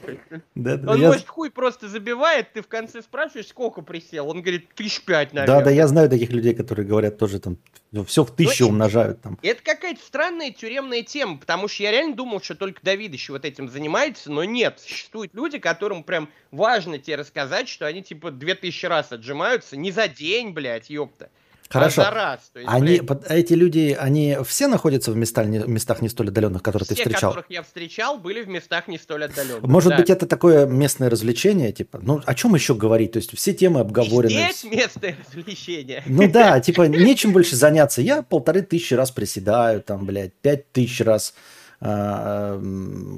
Да, 0.54 0.76
да, 0.76 0.92
Он, 0.92 1.00
я... 1.00 1.08
может, 1.08 1.28
хуй 1.28 1.50
просто 1.50 1.88
забивает, 1.88 2.52
ты 2.52 2.62
в 2.62 2.68
конце 2.68 3.02
спрашиваешь, 3.02 3.46
сколько 3.46 3.80
присел? 3.80 4.28
Он 4.28 4.42
говорит, 4.42 4.74
тысяч 4.74 5.00
пять, 5.02 5.32
наверное. 5.32 5.60
Да, 5.60 5.64
да, 5.64 5.70
я 5.70 5.86
знаю 5.86 6.10
таких 6.10 6.30
людей, 6.30 6.54
которые 6.54 6.86
говорят 6.86 7.16
тоже 7.18 7.38
там, 7.38 7.56
все 8.06 8.24
в 8.24 8.30
тысячу 8.30 8.66
умножают 8.66 9.22
там. 9.22 9.38
Это 9.42 9.62
какая-то 9.62 10.00
странная 10.02 10.50
тюремная 10.50 11.02
тема, 11.02 11.38
потому 11.38 11.68
что 11.68 11.84
я 11.84 11.92
реально 11.92 12.16
думал, 12.16 12.42
что 12.42 12.54
только 12.54 12.80
Давид 12.82 13.12
еще 13.12 13.32
вот 13.32 13.44
этим 13.44 13.68
занимается, 13.68 14.30
но 14.30 14.44
нет, 14.44 14.80
существуют 14.80 15.32
люди, 15.34 15.58
которым 15.58 16.02
прям 16.02 16.28
важно 16.50 16.98
тебе 16.98 17.16
рассказать, 17.16 17.68
что 17.68 17.86
они 17.86 18.02
типа 18.02 18.30
2000 18.32 18.86
раз 18.86 19.12
отжимаются, 19.12 19.76
не 19.76 19.92
за 19.92 20.08
день, 20.08 20.50
блядь, 20.50 20.90
ёпта. 20.90 21.30
Хорошо. 21.68 22.02
А 22.02 22.10
раз. 22.10 22.50
То 22.52 22.60
есть, 22.60 22.70
они, 22.70 23.00
блядь, 23.00 23.30
эти 23.30 23.54
люди, 23.54 23.96
они 23.98 24.36
все 24.46 24.66
находятся 24.68 25.12
в 25.12 25.16
местах, 25.16 25.46
не, 25.46 25.58
местах 25.58 26.02
не 26.02 26.08
столь 26.08 26.28
отдаленных, 26.28 26.62
которые 26.62 26.84
все, 26.84 26.94
ты 26.94 27.02
встречал? 27.02 27.30
которых 27.30 27.50
я 27.50 27.62
встречал, 27.62 28.18
были 28.18 28.42
в 28.42 28.48
местах 28.48 28.86
не 28.86 28.98
столь 28.98 29.24
отдаленных. 29.24 29.62
Может 29.62 29.90
да. 29.90 29.96
быть, 29.96 30.10
это 30.10 30.26
такое 30.26 30.66
местное 30.66 31.10
развлечение, 31.10 31.72
типа, 31.72 32.00
ну, 32.02 32.20
о 32.24 32.34
чем 32.34 32.54
еще 32.54 32.74
говорить? 32.74 33.12
То 33.12 33.18
есть 33.18 33.36
все 33.36 33.52
темы 33.54 33.80
обговорены. 33.80 34.30
Здесь 34.30 34.64
местное 34.64 35.16
развлечение. 35.26 36.02
Ну 36.06 36.30
да, 36.30 36.60
типа, 36.60 36.82
нечем 36.82 37.32
больше 37.32 37.56
заняться. 37.56 38.02
Я 38.02 38.22
полторы 38.22 38.62
тысячи 38.62 38.94
раз 38.94 39.10
приседаю, 39.10 39.82
там, 39.82 40.06
блядь, 40.06 40.34
пять 40.34 40.70
тысяч 40.70 41.00
раз 41.00 41.34
а, 41.86 42.58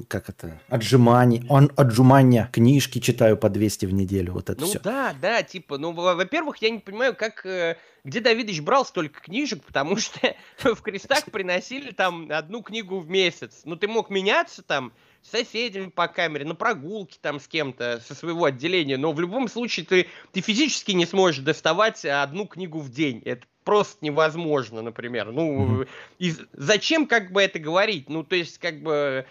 как 0.09 0.27
это, 0.27 0.59
отжиманий, 0.67 1.45
он, 1.47 1.71
отжимания, 1.77 2.49
книжки 2.51 2.99
читаю 2.99 3.37
по 3.37 3.49
200 3.49 3.85
в 3.85 3.93
неделю, 3.93 4.33
вот 4.33 4.49
это 4.49 4.59
ну, 4.59 4.67
все. 4.67 4.79
Ну 4.83 4.83
да, 4.83 5.15
да, 5.21 5.41
типа, 5.41 5.77
ну, 5.77 5.93
во-первых, 5.93 6.57
я 6.57 6.69
не 6.69 6.79
понимаю, 6.79 7.15
как, 7.15 7.45
э, 7.45 7.77
где 8.03 8.19
Давидыч 8.19 8.61
брал 8.61 8.85
столько 8.85 9.21
книжек, 9.21 9.63
потому 9.63 9.97
что 9.97 10.35
в 10.63 10.81
крестах 10.81 11.25
приносили 11.25 11.91
там 11.91 12.31
одну 12.31 12.61
книгу 12.61 12.99
в 12.99 13.09
месяц. 13.09 13.61
Ну, 13.65 13.75
ты 13.75 13.87
мог 13.87 14.09
меняться 14.09 14.61
там, 14.61 14.93
с 15.21 15.31
соседями 15.31 15.89
по 15.89 16.07
камере, 16.07 16.45
на 16.45 16.55
прогулке 16.55 17.17
там 17.21 17.39
с 17.39 17.47
кем-то 17.47 18.01
со 18.05 18.15
своего 18.15 18.45
отделения, 18.45 18.97
но 18.97 19.11
в 19.11 19.19
любом 19.19 19.47
случае 19.47 19.85
ты, 19.85 20.07
ты 20.31 20.41
физически 20.41 20.91
не 20.91 21.05
сможешь 21.05 21.43
доставать 21.43 22.05
одну 22.05 22.47
книгу 22.47 22.79
в 22.79 22.89
день. 22.89 23.21
Это 23.25 23.45
просто 23.63 23.97
невозможно, 24.05 24.81
например. 24.81 25.31
Ну, 25.31 25.81
mm-hmm. 25.81 25.87
и 26.19 26.33
зачем 26.53 27.07
как 27.07 27.31
бы 27.31 27.41
это 27.41 27.59
говорить? 27.59 28.07
Ну, 28.09 28.23
то 28.23 28.35
есть, 28.35 28.59
как 28.59 28.81
бы 28.81 29.25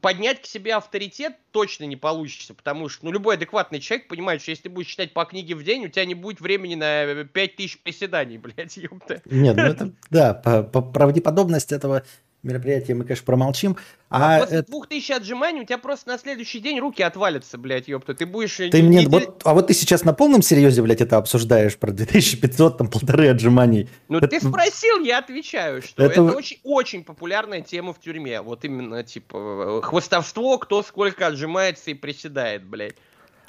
поднять 0.00 0.40
к 0.42 0.46
себе 0.46 0.74
авторитет 0.74 1.34
точно 1.50 1.84
не 1.84 1.96
получится, 1.96 2.54
потому 2.54 2.88
что 2.88 3.04
ну, 3.04 3.12
любой 3.12 3.34
адекватный 3.34 3.80
человек 3.80 4.08
понимает, 4.08 4.40
что 4.40 4.50
если 4.50 4.64
ты 4.64 4.68
будешь 4.70 4.88
читать 4.88 5.12
по 5.12 5.24
книге 5.24 5.54
в 5.54 5.62
день, 5.62 5.84
у 5.84 5.88
тебя 5.88 6.04
не 6.06 6.14
будет 6.14 6.40
времени 6.40 6.74
на 6.74 7.24
5000 7.24 7.82
приседаний, 7.82 8.38
блядь, 8.38 8.76
ёпта. 8.76 9.22
Нет, 9.26 9.56
ну 9.56 9.62
это, 9.62 9.92
да, 10.10 10.34
по, 10.34 10.62
по 10.62 10.80
правдеподобность 10.80 11.72
этого 11.72 12.04
мероприятие 12.42 12.94
мы, 12.94 13.04
конечно, 13.04 13.24
промолчим. 13.24 13.76
А, 14.08 14.36
а 14.36 14.40
после 14.40 14.58
это... 14.58 14.68
двух 14.68 14.86
тысяч 14.86 15.10
отжиманий 15.10 15.62
у 15.62 15.64
тебя 15.64 15.78
просто 15.78 16.08
на 16.08 16.18
следующий 16.18 16.60
день 16.60 16.78
руки 16.78 17.02
отвалятся, 17.02 17.58
блядь, 17.58 17.88
ёпта. 17.88 18.14
Ты 18.14 18.26
будешь... 18.26 18.56
Ты 18.56 18.82
мне... 18.82 19.04
Не... 19.04 19.06
Вот, 19.06 19.42
а 19.44 19.54
вот 19.54 19.66
ты 19.66 19.74
сейчас 19.74 20.04
на 20.04 20.12
полном 20.12 20.42
серьезе, 20.42 20.82
блядь, 20.82 21.00
это 21.00 21.16
обсуждаешь 21.16 21.76
про 21.76 21.90
2500, 21.90 22.78
там, 22.78 22.88
полторы 22.88 23.28
отжиманий. 23.28 23.88
Ну, 24.08 24.18
это... 24.18 24.28
ты 24.28 24.40
спросил, 24.40 25.00
я 25.00 25.18
отвечаю, 25.18 25.82
что 25.82 26.04
это, 26.04 26.22
это 26.22 26.36
очень, 26.36 26.58
очень 26.62 27.04
популярная 27.04 27.62
тема 27.62 27.92
в 27.92 28.00
тюрьме. 28.00 28.40
Вот 28.40 28.64
именно, 28.64 29.02
типа, 29.02 29.80
хвостовство, 29.82 30.58
кто 30.58 30.82
сколько 30.82 31.26
отжимается 31.26 31.90
и 31.90 31.94
приседает, 31.94 32.64
блядь. 32.64 32.96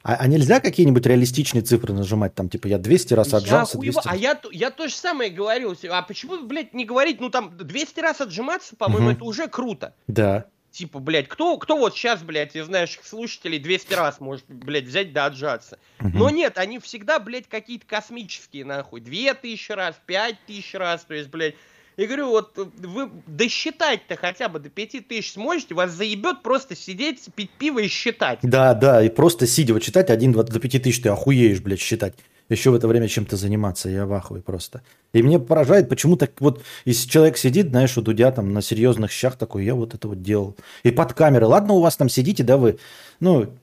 А, 0.07 0.15
а 0.21 0.27
нельзя 0.27 0.61
какие-нибудь 0.61 1.05
реалистичные 1.05 1.63
цифры 1.63 1.93
нажимать? 1.93 2.33
Там, 2.33 2.47
типа, 2.47 2.67
я 2.67 2.77
200 2.77 3.13
раз 3.13 3.33
отжался, 3.33 3.77
я 3.77 3.91
200 3.91 4.01
А 4.05 4.15
я, 4.15 4.39
я 4.53 4.71
то 4.71 4.87
же 4.87 4.95
самое 4.95 5.29
говорил. 5.29 5.75
А 5.91 6.01
почему, 6.01 6.41
блядь, 6.47 6.73
не 6.73 6.85
говорить, 6.85 7.19
ну 7.19 7.29
там 7.29 7.57
200 7.57 7.99
раз 7.99 8.21
отжиматься, 8.21 8.77
по-моему, 8.77 9.07
угу. 9.07 9.15
это 9.15 9.25
уже 9.25 9.49
круто. 9.49 9.93
Да. 10.07 10.45
Типа, 10.71 10.99
блядь, 10.99 11.27
кто, 11.27 11.57
кто 11.57 11.77
вот 11.77 11.93
сейчас, 11.93 12.23
блядь, 12.23 12.55
из 12.55 12.69
наших 12.69 13.05
слушателей 13.05 13.59
200 13.59 13.93
раз 13.95 14.21
может, 14.21 14.45
блядь, 14.47 14.85
взять 14.85 15.11
да 15.11 15.25
отжаться? 15.25 15.77
Угу. 15.99 16.11
Но 16.13 16.29
нет, 16.29 16.57
они 16.57 16.79
всегда, 16.79 17.19
блядь, 17.19 17.49
какие-то 17.49 17.85
космические, 17.85 18.63
нахуй. 18.63 19.01
2000 19.01 19.71
раз, 19.73 19.99
5000 20.05 20.73
раз, 20.75 21.03
то 21.03 21.15
есть, 21.15 21.29
блядь, 21.29 21.55
и 21.97 22.05
говорю, 22.05 22.29
вот 22.29 22.55
вы 22.55 23.09
досчитать-то 23.25 24.15
хотя 24.15 24.49
бы 24.49 24.59
до 24.59 24.69
5000 24.69 25.33
сможете, 25.33 25.73
вас 25.75 25.91
заебет 25.91 26.43
просто 26.43 26.75
сидеть, 26.75 27.25
пить 27.35 27.49
пиво 27.57 27.79
и 27.79 27.87
считать. 27.87 28.39
Да, 28.43 28.73
да, 28.75 29.03
и 29.03 29.09
просто 29.09 29.47
сидя 29.47 29.73
вот 29.73 29.81
читать 29.81 30.09
1 30.09 30.31
2, 30.31 30.43
до 30.43 30.59
5000 30.59 31.01
ты 31.01 31.09
охуеешь, 31.09 31.59
блядь, 31.59 31.81
считать. 31.81 32.13
Еще 32.49 32.69
в 32.69 32.75
это 32.75 32.87
время 32.87 33.09
чем-то 33.09 33.35
заниматься, 33.35 33.89
я 33.89 34.05
в 34.05 34.13
ахуе 34.13 34.41
просто. 34.41 34.81
И 35.11 35.21
мне 35.21 35.37
поражает, 35.37 35.89
почему 35.89 36.15
так 36.15 36.31
вот, 36.39 36.63
если 36.85 37.09
человек 37.09 37.37
сидит, 37.37 37.69
знаешь, 37.69 37.97
у 37.97 38.01
Дудя 38.01 38.31
там 38.31 38.53
на 38.53 38.61
серьезных 38.61 39.11
щах 39.11 39.35
такой, 39.35 39.65
я 39.65 39.75
вот 39.75 39.93
это 39.93 40.07
вот 40.07 40.21
делал. 40.21 40.55
И 40.83 40.91
под 40.91 41.13
камерой, 41.13 41.49
ладно, 41.49 41.73
у 41.73 41.81
вас 41.81 41.97
там 41.97 42.07
сидите, 42.07 42.43
да, 42.43 42.57
вы, 42.57 42.79
ну, 43.19 43.53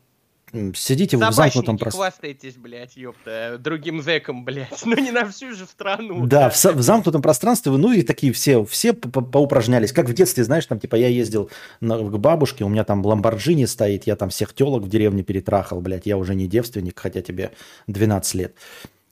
сидите 0.74 1.16
в 1.16 1.32
замкнутом 1.32 1.78
пространстве. 1.78 2.28
хвастаетесь, 2.30 2.56
блядь, 2.56 2.96
ёпта, 2.96 3.56
другим 3.58 4.02
зэком, 4.02 4.44
блядь. 4.44 4.68
Ну 4.84 4.96
не 4.96 5.10
на 5.10 5.28
всю 5.28 5.54
же 5.54 5.66
страну. 5.66 6.26
Да, 6.26 6.50
в, 6.50 6.64
в 6.64 6.82
замкнутом 6.82 7.22
пространстве 7.22 7.72
вы, 7.72 7.78
ну 7.78 7.92
и 7.92 8.02
такие 8.02 8.32
все, 8.32 8.64
все 8.64 8.92
поупражнялись. 8.92 9.92
Как 9.92 10.08
в 10.08 10.14
детстве, 10.14 10.44
знаешь, 10.44 10.66
там 10.66 10.78
типа 10.78 10.96
я 10.96 11.08
ездил 11.08 11.50
на, 11.80 11.98
к 11.98 12.18
бабушке, 12.18 12.64
у 12.64 12.68
меня 12.68 12.84
там 12.84 13.04
ламборджини 13.04 13.64
стоит, 13.64 14.06
я 14.06 14.16
там 14.16 14.30
всех 14.30 14.54
телок 14.54 14.84
в 14.84 14.88
деревне 14.88 15.22
перетрахал, 15.22 15.80
блядь, 15.80 16.06
я 16.06 16.16
уже 16.16 16.34
не 16.34 16.46
девственник, 16.46 16.98
хотя 16.98 17.22
тебе 17.22 17.52
12 17.86 18.34
лет. 18.34 18.54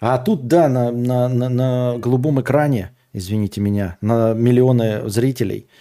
А 0.00 0.18
тут, 0.18 0.46
да, 0.46 0.68
на, 0.68 0.90
на, 0.90 1.28
на, 1.28 1.48
на 1.48 1.98
голубом 1.98 2.40
экране, 2.40 2.90
извините 3.12 3.60
меня, 3.60 3.96
на 4.00 4.34
миллионы 4.34 5.08
зрителей– 5.08 5.66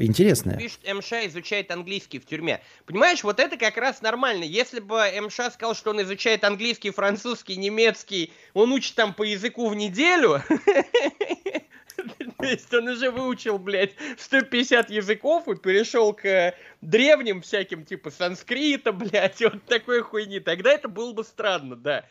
Интересное. 0.00 0.56
Пишет, 0.56 0.80
МШ 0.90 1.12
изучает 1.26 1.70
английский 1.70 2.18
в 2.18 2.24
тюрьме. 2.24 2.62
Понимаешь, 2.86 3.22
вот 3.22 3.38
это 3.38 3.58
как 3.58 3.76
раз 3.76 4.00
нормально. 4.00 4.44
Если 4.44 4.80
бы 4.80 5.10
МШ 5.20 5.52
сказал, 5.52 5.74
что 5.74 5.90
он 5.90 6.00
изучает 6.00 6.42
английский, 6.42 6.90
французский, 6.90 7.56
немецкий, 7.56 8.32
он 8.54 8.72
учит 8.72 8.94
там 8.94 9.12
по 9.12 9.24
языку 9.24 9.68
в 9.68 9.74
неделю, 9.74 10.42
то 12.38 12.44
есть 12.46 12.72
он 12.72 12.88
уже 12.88 13.10
выучил, 13.10 13.58
блядь, 13.58 13.92
150 14.18 14.88
языков 14.88 15.46
и 15.48 15.54
перешел 15.56 16.14
к 16.14 16.54
древним 16.80 17.42
всяким, 17.42 17.84
типа 17.84 18.10
санскрита, 18.10 18.92
блядь, 18.92 19.42
вот 19.42 19.62
такой 19.66 20.00
хуйни. 20.00 20.40
Тогда 20.40 20.72
это 20.72 20.88
было 20.88 21.12
бы 21.12 21.24
странно, 21.24 21.76
да. 21.76 22.06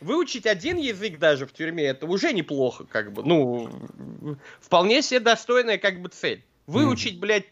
Выучить 0.00 0.46
один 0.46 0.76
язык 0.76 1.18
даже 1.18 1.46
в 1.46 1.52
тюрьме, 1.52 1.86
это 1.86 2.06
уже 2.06 2.32
неплохо, 2.32 2.84
как 2.84 3.12
бы, 3.12 3.24
ну, 3.24 3.68
вполне 4.60 5.02
себе 5.02 5.18
достойная, 5.18 5.78
как 5.78 6.00
бы, 6.00 6.08
цель 6.08 6.44
выучить, 6.66 7.18
блядь, 7.20 7.46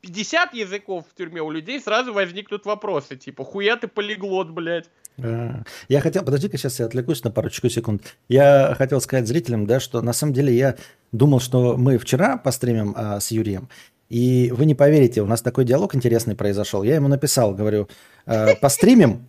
50 0.00 0.54
языков 0.54 1.04
в 1.10 1.16
тюрьме, 1.16 1.42
у 1.42 1.50
людей 1.50 1.80
сразу 1.80 2.12
возникнут 2.12 2.66
вопросы, 2.66 3.16
типа, 3.16 3.44
хуя 3.44 3.76
ты 3.76 3.88
полиглот, 3.88 4.50
блядь. 4.50 4.88
Я 5.16 6.00
хотел, 6.00 6.24
подожди-ка, 6.24 6.58
сейчас 6.58 6.80
я 6.80 6.86
отвлекусь 6.86 7.22
на 7.22 7.30
парочку 7.30 7.68
секунд. 7.68 8.16
Я 8.28 8.74
хотел 8.76 9.00
сказать 9.00 9.28
зрителям, 9.28 9.66
да, 9.66 9.78
что 9.78 10.02
на 10.02 10.12
самом 10.12 10.32
деле 10.32 10.52
я 10.52 10.76
думал, 11.12 11.38
что 11.38 11.76
мы 11.76 11.98
вчера 11.98 12.36
постримим 12.36 12.94
а, 12.96 13.20
с 13.20 13.30
Юрием, 13.30 13.68
и 14.08 14.52
вы 14.54 14.66
не 14.66 14.74
поверите, 14.74 15.22
у 15.22 15.26
нас 15.26 15.40
такой 15.40 15.64
диалог 15.64 15.94
интересный 15.94 16.34
произошел. 16.34 16.82
Я 16.82 16.96
ему 16.96 17.08
написал, 17.08 17.54
говорю, 17.54 17.88
э, 18.26 18.54
постримим, 18.56 19.28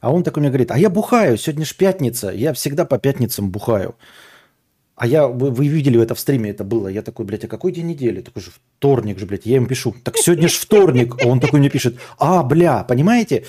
а 0.00 0.12
он 0.12 0.22
такой 0.22 0.40
мне 0.40 0.50
говорит, 0.50 0.70
а 0.70 0.78
я 0.78 0.90
бухаю, 0.90 1.36
сегодня 1.36 1.64
ж 1.64 1.74
пятница, 1.74 2.30
я 2.30 2.52
всегда 2.52 2.84
по 2.84 2.98
пятницам 2.98 3.50
бухаю. 3.50 3.96
А 4.94 5.06
я, 5.06 5.26
вы, 5.26 5.50
вы 5.50 5.66
видели 5.68 6.00
это 6.00 6.14
в 6.14 6.20
стриме, 6.20 6.50
это 6.50 6.64
было. 6.64 6.88
Я 6.88 7.02
такой, 7.02 7.24
блядь, 7.24 7.44
а 7.44 7.48
какой 7.48 7.72
день 7.72 7.86
недели? 7.86 8.20
Такой 8.20 8.42
же 8.42 8.50
вторник 8.50 9.18
же, 9.18 9.26
блядь. 9.26 9.46
Я 9.46 9.56
ему 9.56 9.66
пишу, 9.66 9.94
так 10.04 10.16
сегодня 10.16 10.48
же 10.48 10.58
вторник. 10.58 11.16
А 11.22 11.26
он 11.26 11.40
такой 11.40 11.60
мне 11.60 11.70
пишет, 11.70 11.96
а, 12.18 12.42
бля, 12.42 12.84
понимаете? 12.84 13.44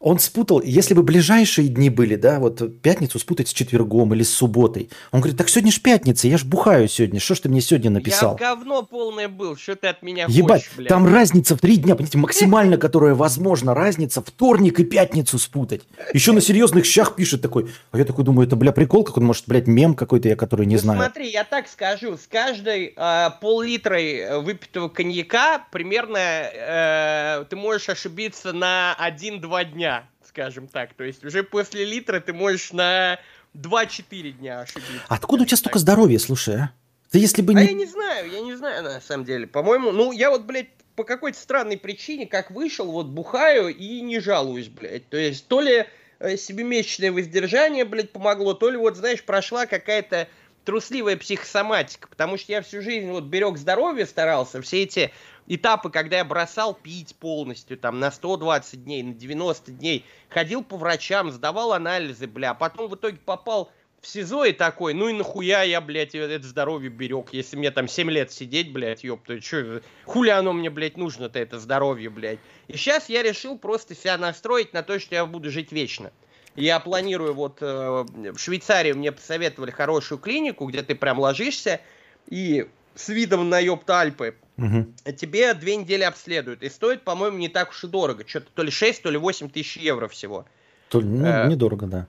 Он 0.00 0.20
спутал, 0.20 0.62
если 0.62 0.94
бы 0.94 1.02
ближайшие 1.02 1.68
дни 1.68 1.90
были, 1.90 2.14
да, 2.14 2.38
вот 2.38 2.80
пятницу 2.82 3.18
спутать 3.18 3.48
с 3.48 3.52
четвергом 3.52 4.14
или 4.14 4.22
с 4.22 4.32
субботой. 4.32 4.90
Он 5.10 5.20
говорит, 5.20 5.36
так 5.36 5.48
сегодня 5.48 5.72
ж 5.72 5.80
пятница, 5.80 6.28
я 6.28 6.38
ж 6.38 6.44
бухаю 6.44 6.86
сегодня, 6.86 7.18
что 7.18 7.34
ж 7.34 7.40
ты 7.40 7.48
мне 7.48 7.60
сегодня 7.60 7.90
написал? 7.90 8.38
Я 8.38 8.54
говно 8.54 8.84
полное 8.84 9.26
был, 9.26 9.56
что 9.56 9.74
ты 9.74 9.88
от 9.88 10.02
меня 10.02 10.26
Ебать, 10.28 10.62
хочешь, 10.62 10.76
блядь? 10.76 10.88
там 10.88 11.12
разница 11.12 11.56
в 11.56 11.60
три 11.60 11.78
дня, 11.78 11.96
понимаете, 11.96 12.18
максимально, 12.18 12.76
которая 12.76 13.16
возможна, 13.16 13.74
разница 13.74 14.22
вторник 14.22 14.78
и 14.78 14.84
пятницу 14.84 15.36
спутать. 15.36 15.82
Еще 16.12 16.30
на 16.30 16.40
серьезных 16.40 16.84
щах 16.84 17.16
пишет 17.16 17.42
такой, 17.42 17.68
а 17.90 17.98
я 17.98 18.04
такой 18.04 18.24
думаю, 18.24 18.46
это, 18.46 18.54
бля, 18.54 18.70
прикол 18.70 19.02
какой-то, 19.02 19.26
может, 19.26 19.44
блядь, 19.48 19.66
мем 19.66 19.94
какой-то, 19.94 20.28
я 20.28 20.36
который 20.36 20.66
не 20.66 20.76
ну, 20.76 20.80
знаю. 20.82 21.00
смотри, 21.00 21.28
я 21.28 21.42
так 21.42 21.66
скажу, 21.66 22.16
с 22.16 22.28
каждой 22.28 22.94
э, 22.96 23.30
пол-литрой 23.40 24.40
выпитого 24.42 24.88
коньяка 24.88 25.66
примерно 25.72 26.18
э, 26.18 27.44
ты 27.50 27.56
можешь 27.56 27.88
ошибиться 27.88 28.52
на 28.52 28.96
1-2 29.00 29.72
дня 29.72 29.87
скажем 30.28 30.68
так. 30.68 30.94
То 30.94 31.04
есть 31.04 31.24
уже 31.24 31.42
после 31.42 31.84
литра 31.84 32.20
ты 32.20 32.32
можешь 32.32 32.72
на 32.72 33.18
2-4 33.54 34.32
дня 34.32 34.60
ошибиться. 34.60 35.02
Откуда 35.08 35.42
у 35.42 35.46
тебя 35.46 35.56
столько 35.56 35.78
здоровья, 35.78 36.18
слушай, 36.18 36.56
а? 36.56 36.72
Ты 37.10 37.18
если 37.18 37.40
бы 37.40 37.52
а 37.52 37.56
не... 37.56 37.60
А 37.60 37.64
я 37.64 37.72
не 37.72 37.86
знаю, 37.86 38.30
я 38.30 38.40
не 38.40 38.54
знаю 38.54 38.82
на 38.82 39.00
самом 39.00 39.24
деле. 39.24 39.46
По-моему, 39.46 39.92
ну 39.92 40.12
я 40.12 40.30
вот, 40.30 40.44
блядь, 40.44 40.68
по 40.94 41.04
какой-то 41.04 41.38
странной 41.38 41.78
причине, 41.78 42.26
как 42.26 42.50
вышел, 42.50 42.90
вот 42.90 43.06
бухаю 43.06 43.74
и 43.74 44.00
не 44.02 44.20
жалуюсь, 44.20 44.68
блядь. 44.68 45.08
То 45.08 45.16
есть 45.16 45.46
то 45.48 45.60
ли 45.60 45.86
э, 46.18 46.36
себемесячное 46.36 47.10
воздержание, 47.10 47.84
блядь, 47.84 48.12
помогло, 48.12 48.52
то 48.52 48.68
ли 48.68 48.76
вот, 48.76 48.96
знаешь, 48.96 49.22
прошла 49.22 49.66
какая-то 49.66 50.28
трусливая 50.64 51.16
психосоматика, 51.16 52.08
потому 52.08 52.36
что 52.36 52.52
я 52.52 52.60
всю 52.60 52.82
жизнь 52.82 53.08
вот 53.10 53.24
берег 53.24 53.56
здоровье 53.56 54.04
старался, 54.04 54.60
все 54.60 54.82
эти 54.82 55.12
этапы, 55.48 55.90
когда 55.90 56.18
я 56.18 56.24
бросал 56.24 56.74
пить 56.74 57.16
полностью, 57.16 57.76
там, 57.78 57.98
на 57.98 58.10
120 58.10 58.84
дней, 58.84 59.02
на 59.02 59.14
90 59.14 59.72
дней, 59.72 60.04
ходил 60.28 60.62
по 60.62 60.76
врачам, 60.76 61.30
сдавал 61.30 61.72
анализы, 61.72 62.26
бля, 62.26 62.54
потом 62.54 62.88
в 62.88 62.94
итоге 62.94 63.18
попал 63.24 63.72
в 64.00 64.06
СИЗО 64.06 64.44
и 64.44 64.52
такой, 64.52 64.94
ну 64.94 65.08
и 65.08 65.12
нахуя 65.12 65.62
я, 65.62 65.80
блядь, 65.80 66.14
это 66.14 66.46
здоровье 66.46 66.88
берег, 66.88 67.30
если 67.32 67.56
мне 67.56 67.72
там 67.72 67.88
7 67.88 68.10
лет 68.10 68.30
сидеть, 68.30 68.72
блядь, 68.72 69.02
ёпта, 69.02 69.40
чё, 69.40 69.80
хули 70.04 70.30
оно 70.30 70.52
мне, 70.52 70.70
блядь, 70.70 70.96
нужно-то, 70.96 71.38
это 71.38 71.58
здоровье, 71.58 72.08
блядь. 72.08 72.38
И 72.68 72.76
сейчас 72.76 73.08
я 73.08 73.22
решил 73.22 73.58
просто 73.58 73.96
себя 73.96 74.16
настроить 74.16 74.72
на 74.72 74.82
то, 74.82 75.00
что 75.00 75.16
я 75.16 75.26
буду 75.26 75.50
жить 75.50 75.72
вечно. 75.72 76.12
Я 76.54 76.80
планирую 76.80 77.34
вот 77.34 77.58
э, 77.60 77.66
в 77.66 78.38
Швейцарии 78.38 78.92
мне 78.92 79.12
посоветовали 79.12 79.70
хорошую 79.70 80.18
клинику, 80.18 80.66
где 80.66 80.82
ты 80.82 80.94
прям 80.94 81.18
ложишься 81.20 81.80
и 82.28 82.68
с 82.96 83.08
видом 83.08 83.48
на 83.48 83.60
ёпта 83.60 84.00
Альпы 84.00 84.34
Угу. 84.58 85.12
Тебе 85.12 85.54
две 85.54 85.76
недели 85.76 86.02
обследуют. 86.02 86.62
И 86.62 86.68
стоит, 86.68 87.02
по-моему, 87.02 87.38
не 87.38 87.48
так 87.48 87.70
уж 87.70 87.84
и 87.84 87.86
дорого. 87.86 88.24
Что-то 88.26 88.48
то 88.52 88.62
ли 88.62 88.70
6, 88.70 89.02
то 89.02 89.10
ли 89.10 89.16
8 89.16 89.48
тысяч 89.48 89.76
евро 89.76 90.08
всего. 90.08 90.46
То, 90.88 91.00
ну, 91.00 91.24
э, 91.24 91.48
недорого, 91.48 91.86
да. 91.86 92.08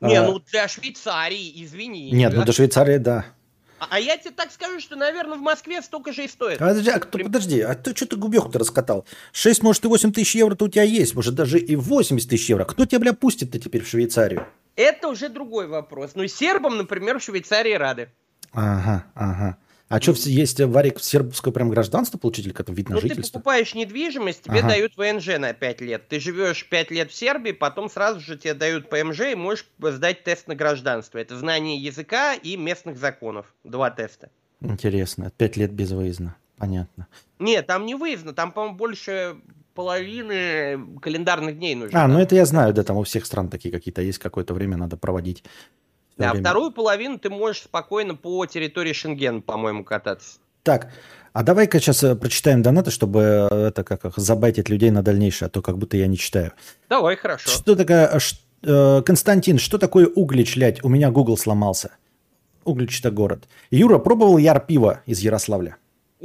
Не, 0.00 0.16
а... 0.16 0.26
ну 0.26 0.38
для 0.38 0.68
Швейцарии, 0.68 1.64
извини. 1.64 2.10
Нет, 2.12 2.32
ну 2.34 2.44
до 2.44 2.52
Швейцарии, 2.52 2.98
да. 2.98 3.26
А, 3.78 3.88
а 3.90 4.00
я 4.00 4.16
тебе 4.16 4.30
так 4.30 4.52
скажу, 4.52 4.80
что, 4.80 4.96
наверное, 4.96 5.36
в 5.36 5.42
Москве 5.42 5.82
столько 5.82 6.12
же 6.12 6.24
и 6.24 6.28
стоит. 6.28 6.62
А, 6.62 6.68
подожди, 6.68 6.90
а 6.90 6.98
кто, 6.98 7.18
подожди, 7.18 7.60
а 7.60 7.74
ты 7.74 7.94
что 7.94 8.06
ты 8.06 8.16
губеху-то 8.16 8.58
раскатал? 8.58 9.04
6, 9.32 9.62
может, 9.62 9.84
и 9.84 9.88
8 9.88 10.12
тысяч 10.12 10.36
евро-то 10.36 10.66
у 10.66 10.68
тебя 10.68 10.84
есть, 10.84 11.14
может, 11.14 11.34
даже 11.34 11.58
и 11.58 11.74
80 11.74 12.28
тысяч 12.28 12.48
евро. 12.48 12.64
Кто 12.64 12.86
тебя, 12.86 13.00
бля, 13.00 13.12
пустит-то 13.12 13.58
теперь 13.58 13.82
в 13.82 13.88
Швейцарию? 13.88 14.46
Это 14.76 15.08
уже 15.08 15.28
другой 15.28 15.66
вопрос. 15.66 16.12
Ну, 16.14 16.26
сербам, 16.26 16.76
например, 16.76 17.18
в 17.18 17.22
Швейцарии 17.22 17.72
рады. 17.72 18.10
Ага, 18.52 19.04
ага. 19.14 19.58
А 19.88 20.00
что, 20.00 20.12
есть 20.12 20.60
варик 20.60 20.98
сербское 20.98 21.52
прям 21.52 21.70
гражданство 21.70 22.18
получить 22.18 22.46
или 22.46 22.52
как-то 22.52 22.72
вид 22.72 22.88
на 22.88 22.96
ну, 22.96 23.00
жительство? 23.00 23.24
ты 23.24 23.32
покупаешь 23.34 23.74
недвижимость, 23.74 24.42
тебе 24.42 24.58
ага. 24.58 24.70
дают 24.70 24.96
ВНЖ 24.96 25.38
на 25.38 25.52
5 25.52 25.80
лет. 25.82 26.08
Ты 26.08 26.18
живешь 26.18 26.68
5 26.68 26.90
лет 26.90 27.10
в 27.12 27.14
Сербии, 27.14 27.52
потом 27.52 27.88
сразу 27.88 28.18
же 28.18 28.36
тебе 28.36 28.54
дают 28.54 28.90
ПМЖ 28.90 29.20
и 29.32 29.34
можешь 29.36 29.66
сдать 29.78 30.24
тест 30.24 30.48
на 30.48 30.56
гражданство. 30.56 31.18
Это 31.18 31.36
знание 31.38 31.76
языка 31.76 32.34
и 32.34 32.56
местных 32.56 32.98
законов. 32.98 33.54
Два 33.62 33.90
теста. 33.90 34.30
Интересно. 34.60 35.30
5 35.36 35.56
лет 35.56 35.72
без 35.72 35.92
выезда. 35.92 36.34
Понятно. 36.58 37.06
Нет, 37.38 37.66
там 37.66 37.86
не 37.86 37.94
выездно, 37.94 38.32
там, 38.32 38.50
по-моему, 38.50 38.76
больше 38.76 39.36
половины 39.74 40.98
календарных 41.00 41.58
дней 41.58 41.74
нужно. 41.74 42.02
А, 42.02 42.08
ну 42.08 42.18
это 42.18 42.34
я 42.34 42.46
знаю, 42.46 42.72
да, 42.72 42.82
там 42.82 42.96
у 42.96 43.02
всех 43.04 43.26
стран 43.26 43.50
такие 43.50 43.70
какие-то 43.70 44.02
есть, 44.02 44.18
какое-то 44.18 44.54
время 44.54 44.78
надо 44.78 44.96
проводить 44.96 45.44
да, 46.16 46.30
время. 46.30 46.44
вторую 46.44 46.70
половину 46.72 47.18
ты 47.18 47.30
можешь 47.30 47.62
спокойно 47.62 48.14
по 48.14 48.46
территории 48.46 48.92
Шенген, 48.92 49.42
по-моему, 49.42 49.84
кататься. 49.84 50.38
Так, 50.62 50.90
а 51.32 51.42
давай-ка 51.42 51.78
сейчас 51.78 52.02
э, 52.02 52.16
прочитаем 52.16 52.62
донаты, 52.62 52.90
чтобы 52.90 53.48
э, 53.50 53.66
это 53.68 53.84
как 53.84 54.16
забайтить 54.16 54.68
людей 54.68 54.90
на 54.90 55.02
дальнейшее, 55.02 55.46
а 55.46 55.50
то 55.50 55.62
как 55.62 55.76
будто 55.76 55.96
я 55.96 56.06
не 56.06 56.16
читаю. 56.16 56.52
Давай, 56.88 57.16
хорошо. 57.16 57.50
Что 57.50 57.76
такое... 57.76 58.18
Э, 58.62 59.02
Константин, 59.04 59.58
что 59.58 59.78
такое 59.78 60.06
Углич, 60.06 60.56
лять? 60.56 60.82
У 60.82 60.88
меня 60.88 61.10
Google 61.10 61.36
сломался. 61.36 61.90
Углич 62.64 63.00
это 63.00 63.10
город. 63.10 63.44
Юра, 63.70 63.98
пробовал 63.98 64.38
яр 64.38 64.60
пиво 64.60 65.02
из 65.06 65.20
Ярославля? 65.20 65.76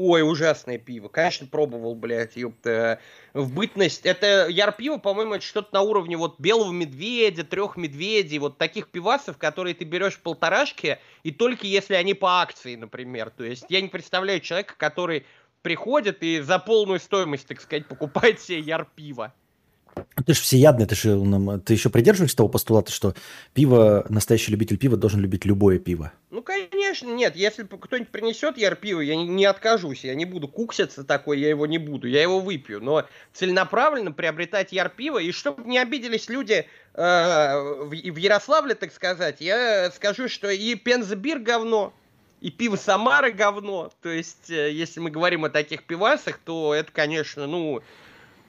Ой, 0.03 0.23
ужасное 0.23 0.79
пиво. 0.79 1.09
Конечно, 1.09 1.45
пробовал, 1.45 1.93
блядь, 1.93 2.35
ёпта. 2.35 2.99
В 3.35 3.53
бытность. 3.53 4.03
Это 4.03 4.47
яр-пиво, 4.47 4.97
по-моему, 4.97 5.35
это 5.35 5.45
что-то 5.45 5.75
на 5.75 5.81
уровне 5.81 6.17
вот 6.17 6.39
белого 6.39 6.71
медведя, 6.71 7.43
трех 7.43 7.77
медведей, 7.77 8.39
вот 8.39 8.57
таких 8.57 8.87
пивасов, 8.87 9.37
которые 9.37 9.75
ты 9.75 9.85
берешь 9.85 10.15
в 10.15 10.21
полторашке, 10.21 10.99
и 11.21 11.31
только 11.31 11.67
если 11.67 11.93
они 11.93 12.15
по 12.15 12.41
акции, 12.41 12.75
например. 12.75 13.29
То 13.29 13.43
есть 13.43 13.65
я 13.69 13.79
не 13.79 13.89
представляю 13.89 14.39
человека, 14.39 14.73
который 14.75 15.27
приходит 15.61 16.23
и 16.23 16.39
за 16.39 16.57
полную 16.57 16.99
стоимость, 16.99 17.47
так 17.47 17.61
сказать, 17.61 17.87
покупает 17.87 18.41
себе 18.41 18.59
яр-пиво. 18.59 19.35
Ты 20.25 20.33
же 20.33 20.41
всеядный, 20.41 20.85
ты 20.85 20.95
же 20.95 21.61
ты 21.65 21.73
еще 21.73 21.89
придерживаешься 21.89 22.37
того 22.37 22.49
постулата, 22.49 22.91
что 22.91 23.15
пиво, 23.53 24.05
настоящий 24.09 24.51
любитель 24.51 24.77
пива 24.77 24.97
должен 24.97 25.19
любить 25.19 25.45
любое 25.45 25.79
пиво. 25.79 26.11
Ну, 26.29 26.41
конечно, 26.41 27.09
нет. 27.09 27.35
Если 27.35 27.63
кто-нибудь 27.63 28.09
принесет 28.09 28.57
яр 28.57 28.75
пиво, 28.75 29.01
я 29.01 29.15
не, 29.15 29.27
не 29.27 29.45
откажусь. 29.45 30.03
Я 30.03 30.15
не 30.15 30.25
буду 30.25 30.47
кукситься 30.47 31.03
такой, 31.03 31.39
я 31.39 31.49
его 31.49 31.65
не 31.65 31.77
буду. 31.77 32.07
Я 32.07 32.21
его 32.21 32.39
выпью. 32.39 32.81
Но 32.81 33.05
целенаправленно 33.33 34.11
приобретать 34.11 34.71
яр 34.71 34.89
пиво, 34.89 35.17
и 35.17 35.31
чтобы 35.31 35.63
не 35.67 35.77
обиделись 35.77 36.29
люди 36.29 36.65
э, 36.93 37.03
в, 37.03 37.89
в 37.89 38.17
Ярославле, 38.17 38.75
так 38.75 38.93
сказать, 38.93 39.37
я 39.39 39.91
скажу, 39.91 40.29
что 40.29 40.49
и 40.49 40.75
Пензабир 40.75 41.39
говно, 41.39 41.93
и 42.39 42.49
пиво 42.49 42.75
Самары 42.75 43.31
говно. 43.31 43.91
То 44.01 44.09
есть, 44.09 44.49
э, 44.49 44.71
если 44.71 44.99
мы 44.99 45.11
говорим 45.11 45.45
о 45.45 45.49
таких 45.49 45.83
пивасах, 45.83 46.39
то 46.43 46.73
это, 46.73 46.91
конечно, 46.91 47.47
ну, 47.47 47.81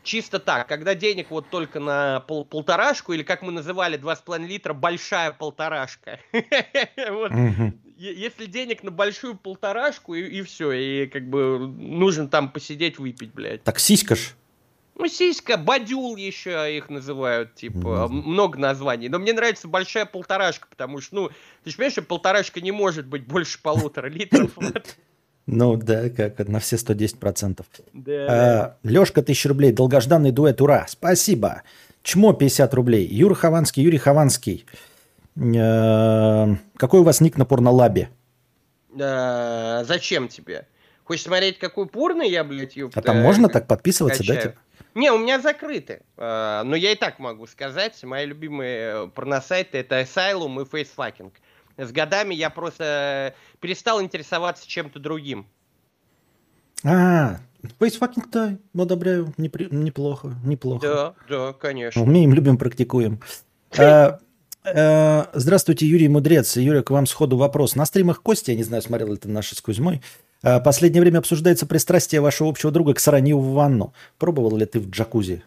чисто 0.02 0.38
так, 0.38 0.68
когда 0.68 0.94
денег 0.94 1.30
вот 1.30 1.48
только 1.50 1.80
на 1.80 2.20
пол 2.20 2.44
полторашку, 2.44 3.12
или 3.12 3.22
как 3.22 3.42
мы 3.42 3.52
называли, 3.52 3.98
2,5 3.98 4.46
литра, 4.46 4.72
большая 4.72 5.32
полторашка. 5.32 6.18
Если 7.96 8.46
денег 8.46 8.82
на 8.82 8.90
большую 8.90 9.36
полторашку, 9.36 10.14
и, 10.14 10.42
все, 10.42 10.72
и 10.72 11.06
как 11.06 11.28
бы 11.28 11.58
нужно 11.58 12.26
там 12.26 12.50
посидеть, 12.50 12.98
выпить, 12.98 13.32
блядь. 13.32 13.62
Так 13.62 13.78
сиська 13.78 14.16
ж. 14.16 14.34
Ну, 14.94 15.08
сиська, 15.08 15.56
бадюл 15.56 16.16
еще 16.16 16.76
их 16.76 16.90
называют, 16.90 17.54
типа, 17.54 18.08
много 18.08 18.58
названий. 18.58 19.08
Но 19.08 19.18
мне 19.18 19.32
нравится 19.32 19.66
большая 19.66 20.04
полторашка, 20.04 20.66
потому 20.68 21.00
что, 21.00 21.14
ну, 21.14 21.28
ты 21.64 21.70
же 21.70 21.76
понимаешь, 21.76 21.92
что 21.92 22.02
полторашка 22.02 22.60
не 22.60 22.72
может 22.72 23.06
быть 23.06 23.26
больше 23.26 23.60
полутора 23.62 24.08
литров. 24.08 24.50
Ну 25.46 25.76
да, 25.76 26.08
как 26.10 26.38
на 26.48 26.60
все 26.60 26.76
110%. 26.76 27.64
Да. 27.92 28.12
А, 28.28 28.76
Лешка, 28.84 29.22
тысяча 29.22 29.48
рублей. 29.48 29.72
Долгожданный 29.72 30.30
дуэт, 30.30 30.60
ура. 30.60 30.86
Спасибо. 30.88 31.62
Чмо, 32.02 32.32
50 32.32 32.72
рублей. 32.74 33.06
Юра 33.06 33.34
Хованский, 33.34 33.82
Юрий 33.82 33.98
Хованский. 33.98 34.64
А, 35.56 36.48
какой 36.76 37.00
у 37.00 37.02
вас 37.04 37.20
ник 37.20 37.36
на 37.36 37.44
порнолабе? 37.44 38.08
А, 39.00 39.84
зачем 39.84 40.28
тебе? 40.28 40.66
Хочешь 41.04 41.24
смотреть, 41.24 41.58
какой 41.58 41.86
порно 41.86 42.22
я, 42.22 42.44
блядь, 42.44 42.76
ёпта, 42.76 43.00
А 43.00 43.02
там 43.02 43.20
можно 43.20 43.48
так 43.48 43.66
подписываться, 43.66 44.18
качаю. 44.20 44.36
да? 44.38 44.42
Типа? 44.48 44.60
Не, 44.94 45.10
у 45.10 45.18
меня 45.18 45.40
закрыты. 45.40 46.02
А, 46.16 46.62
но 46.64 46.76
я 46.76 46.92
и 46.92 46.94
так 46.94 47.18
могу 47.18 47.46
сказать. 47.46 48.02
Мои 48.04 48.26
любимые 48.26 49.08
порносайты 49.08 49.78
это 49.78 50.00
Asylum 50.02 50.62
и 50.62 50.64
Facefucking. 50.64 51.32
С 51.76 51.92
годами 51.92 52.34
я 52.34 52.50
просто 52.50 53.34
перестал 53.60 54.02
интересоваться 54.02 54.68
чем-то 54.68 54.98
другим. 54.98 55.46
А, 56.84 57.38
facefucking, 57.78 58.30
да, 58.30 58.58
одобряю, 58.76 59.32
Непри... 59.36 59.68
неплохо, 59.70 60.34
неплохо. 60.44 60.86
Да, 60.86 61.14
да, 61.28 61.52
конечно. 61.52 62.02
Умеем, 62.02 62.34
любим, 62.34 62.58
практикуем. 62.58 63.20
А, 63.78 64.18
а, 64.64 65.30
здравствуйте, 65.32 65.86
Юрий 65.86 66.08
Мудрец. 66.08 66.56
Юрий, 66.56 66.82
к 66.82 66.90
вам 66.90 67.06
сходу 67.06 67.36
вопрос. 67.36 67.76
На 67.76 67.86
стримах 67.86 68.22
Кости, 68.22 68.50
я 68.50 68.56
не 68.56 68.64
знаю, 68.64 68.82
смотрел 68.82 69.14
это 69.14 69.28
наши 69.28 69.54
с 69.54 69.60
Кузьмой, 69.60 70.02
а, 70.42 70.58
последнее 70.60 71.00
время 71.02 71.18
обсуждается 71.18 71.66
пристрастие 71.66 72.20
вашего 72.20 72.48
общего 72.48 72.72
друга 72.72 72.94
к 72.94 73.00
сранию 73.00 73.38
в 73.38 73.52
ванну. 73.52 73.94
Пробовал 74.18 74.56
ли 74.56 74.66
ты 74.66 74.80
в 74.80 74.90
джакузи? 74.90 75.44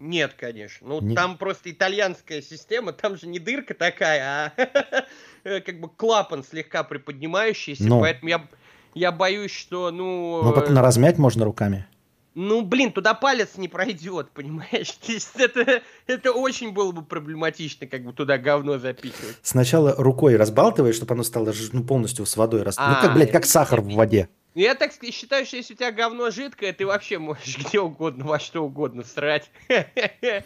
Нет, 0.00 0.34
конечно. 0.36 0.88
Ну, 0.88 1.00
Нет. 1.00 1.14
там 1.14 1.38
просто 1.38 1.70
итальянская 1.70 2.42
система, 2.42 2.92
там 2.92 3.16
же 3.16 3.28
не 3.28 3.38
дырка 3.38 3.74
такая, 3.74 4.52
а 4.56 5.04
Э, 5.44 5.60
как 5.60 5.80
бы 5.80 5.88
клапан 5.88 6.44
слегка 6.44 6.84
приподнимающийся, 6.84 7.84
ну. 7.84 8.00
поэтому 8.00 8.28
я, 8.28 8.46
я 8.94 9.12
боюсь, 9.12 9.52
что, 9.52 9.90
ну... 9.90 10.42
Ну, 10.42 10.52
потом 10.52 10.74
на 10.74 10.82
размять 10.82 11.18
можно 11.18 11.44
руками. 11.44 11.86
Ну, 12.34 12.62
блин, 12.62 12.92
туда 12.92 13.14
палец 13.14 13.56
не 13.56 13.68
пройдет, 13.68 14.30
понимаешь? 14.34 14.92
То 14.92 15.12
есть 15.12 15.30
это, 15.36 15.82
это 16.06 16.32
очень 16.32 16.72
было 16.72 16.92
бы 16.92 17.02
проблематично, 17.02 17.86
как 17.86 18.04
бы 18.04 18.12
туда 18.12 18.38
говно 18.38 18.78
запихивать. 18.78 19.36
Сначала 19.42 19.94
рукой 19.96 20.36
разбалтываешь, 20.36 20.96
чтобы 20.96 21.14
оно 21.14 21.22
стало 21.22 21.52
ну, 21.72 21.84
полностью 21.84 22.26
с 22.26 22.36
водой 22.36 22.62
растворить. 22.62 22.98
Ну, 23.00 23.06
как, 23.06 23.14
блядь, 23.14 23.32
как 23.32 23.46
сахар 23.46 23.80
в 23.80 23.92
воде. 23.94 24.28
Я 24.54 24.74
так 24.74 24.92
считаю, 25.12 25.46
что 25.46 25.56
если 25.56 25.74
у 25.74 25.76
тебя 25.76 25.92
говно 25.92 26.30
жидкое, 26.30 26.72
ты 26.72 26.84
вообще 26.84 27.18
можешь 27.18 27.58
где 27.66 27.80
угодно, 27.80 28.24
во 28.24 28.38
что 28.38 28.64
угодно 28.64 29.04
срать. 29.04 29.50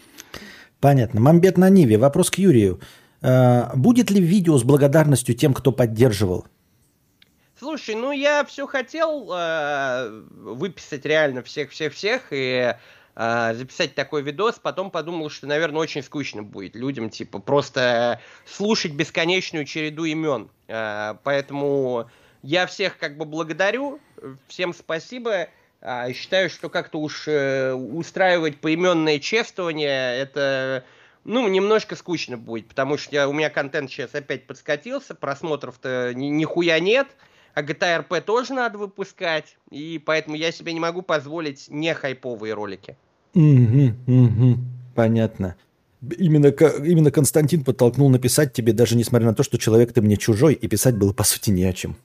Понятно. 0.81 1.21
Мамбет 1.21 1.57
на 1.57 1.71
Ниве. 1.71 1.97
Вопрос 1.97 2.31
к 2.31 2.37
Юрию. 2.37 2.81
Э, 3.23 3.75
будет 3.75 4.11
ли 4.11 4.21
видео 4.21 4.59
с 4.59 4.65
благодарностью 4.65 5.35
тем, 5.35 5.55
кто 5.55 5.73
поддерживал? 5.73 6.47
Слушай, 7.59 7.95
ну 7.95 8.13
я 8.13 8.45
все 8.45 8.67
хотел 8.67 9.31
э, 9.33 10.23
выписать 10.31 11.07
реально 11.07 11.43
всех-всех-всех 11.43 12.27
и 12.31 12.75
э, 13.17 13.55
записать 13.55 13.95
такой 13.95 14.21
видос, 14.21 14.59
потом 14.63 14.91
подумал, 14.91 15.31
что, 15.31 15.47
наверное, 15.47 15.81
очень 15.81 16.03
скучно 16.03 16.43
будет 16.43 16.77
людям, 16.77 17.09
типа, 17.09 17.39
просто 17.39 18.21
слушать 18.45 18.93
бесконечную 18.93 19.65
череду 19.65 20.05
имен. 20.05 20.51
Э, 20.69 21.15
поэтому 21.23 22.11
я 22.45 22.67
всех 22.67 22.99
как 22.99 23.17
бы 23.17 23.25
благодарю, 23.25 24.01
всем 24.49 24.75
спасибо. 24.75 25.49
Э, 25.81 26.13
считаю, 26.13 26.51
что 26.51 26.69
как-то 26.69 27.01
уж 27.01 27.27
э, 27.27 27.73
устраивать 27.73 28.59
поименное 28.59 29.19
чествование, 29.19 30.19
это 30.19 30.85
ну, 31.25 31.49
немножко 31.49 31.97
скучно 31.97 32.37
будет, 32.37 32.69
потому 32.69 32.99
что 32.99 33.15
я, 33.15 33.29
у 33.29 33.33
меня 33.33 33.49
контент 33.49 33.91
сейчас 33.91 34.15
опять 34.15 34.47
подскатился, 34.47 35.15
просмотров-то 35.15 36.13
ни, 36.15 36.27
нихуя 36.27 36.79
нет, 36.81 37.09
а 37.55 37.63
GTA 37.63 38.07
RP 38.07 38.21
тоже 38.21 38.53
надо 38.53 38.77
выпускать, 38.77 39.57
и 39.71 40.01
поэтому 40.05 40.37
я 40.37 40.53
себе 40.53 40.75
не 40.75 40.81
могу 40.81 41.01
позволить 41.01 41.71
не 41.71 41.95
хайповые 41.95 42.53
ролики. 42.53 42.99
Угу, 43.33 43.95
угу, 44.07 44.59
понятно. 44.95 45.57
Именно, 46.19 46.49
именно 46.49 47.11
Константин 47.11 47.65
подтолкнул 47.65 48.11
написать 48.11 48.53
тебе, 48.53 48.75
даже 48.75 48.97
несмотря 48.97 49.29
на 49.29 49.35
то, 49.35 49.43
что 49.43 49.57
человек 49.57 49.95
ты 49.95 50.03
мне 50.03 50.19
чужой, 50.19 50.53
и 50.53 50.69
писать 50.69 50.99
было, 50.99 51.15
по 51.15 51.25
сути, 51.25 51.49
не 51.49 51.65
о 51.65 51.73
чем. 51.73 51.97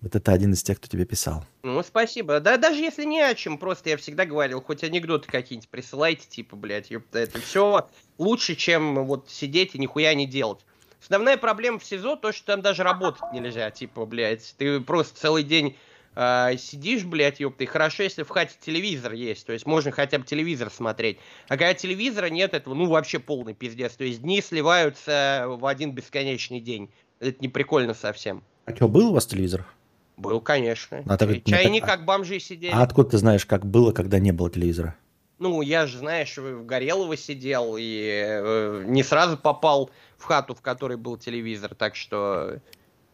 Вот 0.00 0.14
это 0.14 0.32
один 0.32 0.52
из 0.52 0.62
тех, 0.62 0.78
кто 0.78 0.86
тебе 0.86 1.04
писал. 1.04 1.44
Ну, 1.64 1.82
спасибо. 1.82 2.38
Да 2.38 2.56
даже 2.56 2.80
если 2.80 3.04
не 3.04 3.20
о 3.20 3.34
чем, 3.34 3.58
просто 3.58 3.90
я 3.90 3.96
всегда 3.96 4.26
говорил, 4.26 4.60
хоть 4.62 4.84
анекдоты 4.84 5.28
какие-нибудь 5.28 5.68
присылайте, 5.68 6.28
типа, 6.28 6.54
блядь, 6.54 6.90
ёпта, 6.90 7.18
это 7.18 7.40
все 7.40 7.88
лучше, 8.16 8.54
чем 8.54 9.04
вот 9.06 9.28
сидеть 9.28 9.74
и 9.74 9.78
нихуя 9.78 10.14
не 10.14 10.26
делать. 10.26 10.60
Основная 11.02 11.36
проблема 11.36 11.78
в 11.78 11.84
СИЗО 11.84 12.16
то, 12.16 12.32
что 12.32 12.46
там 12.46 12.62
даже 12.62 12.82
работать 12.84 13.32
нельзя, 13.32 13.70
типа, 13.70 14.04
блядь, 14.04 14.54
ты 14.56 14.80
просто 14.80 15.18
целый 15.18 15.42
день 15.42 15.76
э, 16.14 16.56
сидишь, 16.58 17.04
блядь, 17.04 17.40
ёпта, 17.40 17.64
и 17.64 17.66
хорошо, 17.66 18.04
если 18.04 18.22
в 18.22 18.28
хате 18.28 18.54
телевизор 18.60 19.12
есть, 19.12 19.46
то 19.46 19.52
есть 19.52 19.66
можно 19.66 19.90
хотя 19.90 20.18
бы 20.18 20.24
телевизор 20.24 20.70
смотреть. 20.70 21.18
А 21.48 21.56
когда 21.56 21.74
телевизора 21.74 22.26
нет, 22.26 22.54
этого, 22.54 22.74
ну, 22.74 22.86
вообще 22.86 23.18
полный 23.18 23.54
пиздец, 23.54 23.94
то 23.94 24.04
есть 24.04 24.22
дни 24.22 24.42
сливаются 24.42 25.46
в 25.48 25.66
один 25.66 25.92
бесконечный 25.92 26.60
день. 26.60 26.90
Это 27.20 27.38
не 27.40 27.48
прикольно 27.48 27.94
совсем. 27.94 28.44
А 28.64 28.74
что, 28.74 28.86
был 28.86 29.10
у 29.10 29.12
вас 29.14 29.26
телевизор? 29.26 29.66
Был, 30.18 30.40
конечно. 30.40 31.04
А 31.06 31.16
так, 31.16 31.44
Чайник 31.44 31.82
так... 31.82 31.90
как 31.90 32.04
бомжи 32.04 32.40
сидели. 32.40 32.72
А 32.72 32.82
откуда 32.82 33.10
ты 33.10 33.18
знаешь, 33.18 33.46
как 33.46 33.64
было, 33.64 33.92
когда 33.92 34.18
не 34.18 34.32
было 34.32 34.50
телевизора? 34.50 34.96
Ну, 35.38 35.62
я 35.62 35.86
же, 35.86 35.98
знаешь, 35.98 36.36
в 36.36 36.66
Горелово 36.66 37.16
сидел 37.16 37.76
и 37.78 38.24
э, 38.26 38.84
не 38.86 39.04
сразу 39.04 39.36
попал 39.36 39.90
в 40.16 40.24
хату, 40.24 40.56
в 40.56 40.60
которой 40.60 40.96
был 40.96 41.16
телевизор, 41.16 41.76
так 41.76 41.94
что 41.94 42.58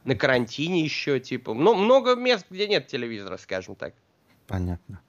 на 0.05 0.14
карантине 0.14 0.82
еще, 0.82 1.20
типа. 1.20 1.52
Ну, 1.52 1.74
много 1.74 2.14
мест, 2.14 2.46
где 2.48 2.66
нет 2.66 2.86
телевизора, 2.86 3.36
скажем 3.36 3.74
так. 3.74 3.92
Понятно. 4.46 5.00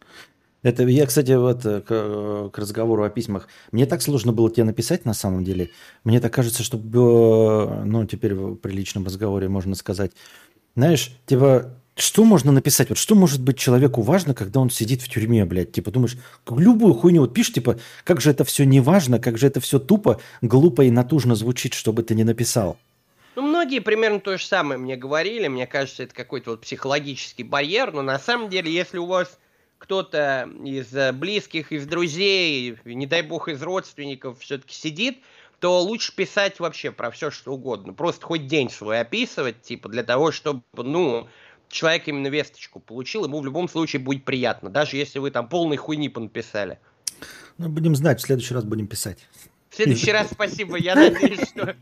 Это 0.62 0.84
я, 0.84 1.06
кстати, 1.06 1.32
вот 1.32 1.66
э, 1.66 1.80
к, 1.80 2.50
к 2.50 2.58
разговору 2.58 3.04
о 3.04 3.10
письмах. 3.10 3.48
Мне 3.72 3.86
так 3.86 4.02
сложно 4.02 4.34
было 4.34 4.52
тебе 4.52 4.66
написать 4.66 5.06
на 5.06 5.14
самом 5.14 5.46
деле. 5.46 5.70
Мне 6.04 6.20
так 6.20 6.34
кажется, 6.34 6.64
что, 6.64 6.78
э, 6.78 7.84
ну, 7.86 8.06
теперь 8.06 8.34
в 8.34 8.56
приличном 8.56 9.06
разговоре 9.06 9.48
можно 9.48 9.76
сказать. 9.76 10.12
Знаешь, 10.76 11.16
типа, 11.28 11.78
что 11.96 12.26
можно 12.26 12.52
написать? 12.52 12.90
Вот 12.90 12.98
что 12.98 13.16
может 13.16 13.42
быть 13.42 13.58
человеку 13.58 14.02
важно, 14.02 14.34
когда 14.34 14.60
он 14.60 14.70
сидит 14.70 15.02
в 15.02 15.10
тюрьме, 15.10 15.46
блядь? 15.46 15.72
Типа 15.72 15.92
думаешь, 15.92 16.18
любую 16.50 16.94
хуйню 16.94 17.22
вот 17.22 17.34
пишешь, 17.34 17.54
типа, 17.54 17.80
как 18.04 18.20
же 18.20 18.32
это 18.32 18.44
все 18.44 18.66
не 18.66 18.82
важно, 18.82 19.20
как 19.20 19.38
же 19.38 19.48
это 19.48 19.62
все 19.62 19.80
тупо, 19.80 20.20
глупо 20.42 20.82
и 20.82 20.92
натужно 20.92 21.36
звучит, 21.36 21.74
что 21.74 21.94
бы 21.94 22.04
ты 22.04 22.14
ни 22.14 22.24
написал. 22.24 22.78
Ну, 23.36 23.42
многие 23.42 23.80
примерно 23.80 24.20
то 24.20 24.38
же 24.38 24.46
самое 24.46 24.80
мне 24.80 24.96
говорили. 24.96 25.48
Мне 25.48 25.68
кажется, 25.68 26.04
это 26.04 26.14
какой-то 26.14 26.52
вот 26.52 26.62
психологический 26.62 27.44
барьер. 27.44 27.92
Но 27.92 28.02
на 28.02 28.20
самом 28.20 28.50
деле, 28.50 28.72
если 28.72 28.98
у 28.98 29.06
вас 29.06 29.38
кто-то 29.78 30.50
из 30.64 30.94
э, 30.96 31.12
близких, 31.12 31.72
из 31.72 31.86
друзей, 31.86 32.78
не 32.86 33.06
дай 33.06 33.22
бог 33.22 33.50
из 33.50 33.62
родственников 33.62 34.40
все-таки 34.40 34.74
сидит, 34.74 35.20
то 35.60 35.82
лучше 35.82 36.16
писать 36.16 36.60
вообще 36.60 36.92
про 36.92 37.12
все, 37.12 37.30
что 37.30 37.54
угодно. 37.54 37.94
Просто 37.94 38.26
хоть 38.26 38.48
день 38.48 38.70
свой 38.70 39.02
описывать, 39.02 39.62
типа, 39.62 39.90
для 39.90 40.04
того, 40.04 40.32
чтобы, 40.32 40.62
ну, 40.76 41.28
человек 41.70 42.08
именно 42.08 42.28
весточку 42.28 42.80
получил, 42.80 43.26
ему 43.26 43.40
в 43.40 43.46
любом 43.46 43.68
случае 43.68 44.02
будет 44.02 44.26
приятно, 44.26 44.70
даже 44.70 44.98
если 44.98 45.20
вы 45.20 45.32
там 45.32 45.50
полной 45.50 45.78
хуйни 45.78 46.10
понаписали. 46.10 46.80
Ну, 47.58 47.70
будем 47.70 47.96
знать, 47.96 48.20
в 48.20 48.24
следующий 48.24 48.54
раз 48.54 48.64
будем 48.64 48.88
писать. 48.88 49.20
В 49.70 49.76
следующий 49.76 50.12
раз 50.12 50.30
спасибо, 50.32 50.78
я 50.78 50.96
надеюсь, 50.96 51.50
что... 51.50 51.76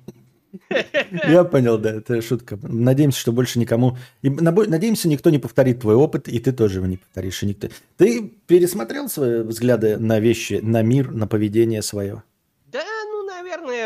Я 1.27 1.43
понял, 1.43 1.77
да, 1.77 1.95
это 1.95 2.21
шутка. 2.21 2.59
Надеемся, 2.61 3.19
что 3.19 3.31
больше 3.31 3.59
никому... 3.59 3.97
И 4.21 4.29
надеемся, 4.29 5.07
никто 5.07 5.29
не 5.29 5.39
повторит 5.39 5.81
твой 5.81 5.95
опыт, 5.95 6.27
и 6.27 6.39
ты 6.39 6.51
тоже 6.51 6.77
его 6.77 6.86
не 6.86 6.97
повторишь. 6.97 7.41
И 7.43 7.47
никто... 7.47 7.69
Ты 7.97 8.31
пересмотрел 8.47 9.09
свои 9.09 9.41
взгляды 9.41 9.97
на 9.97 10.19
вещи, 10.19 10.59
на 10.61 10.81
мир, 10.81 11.11
на 11.11 11.27
поведение 11.27 11.81
свое? 11.81 12.23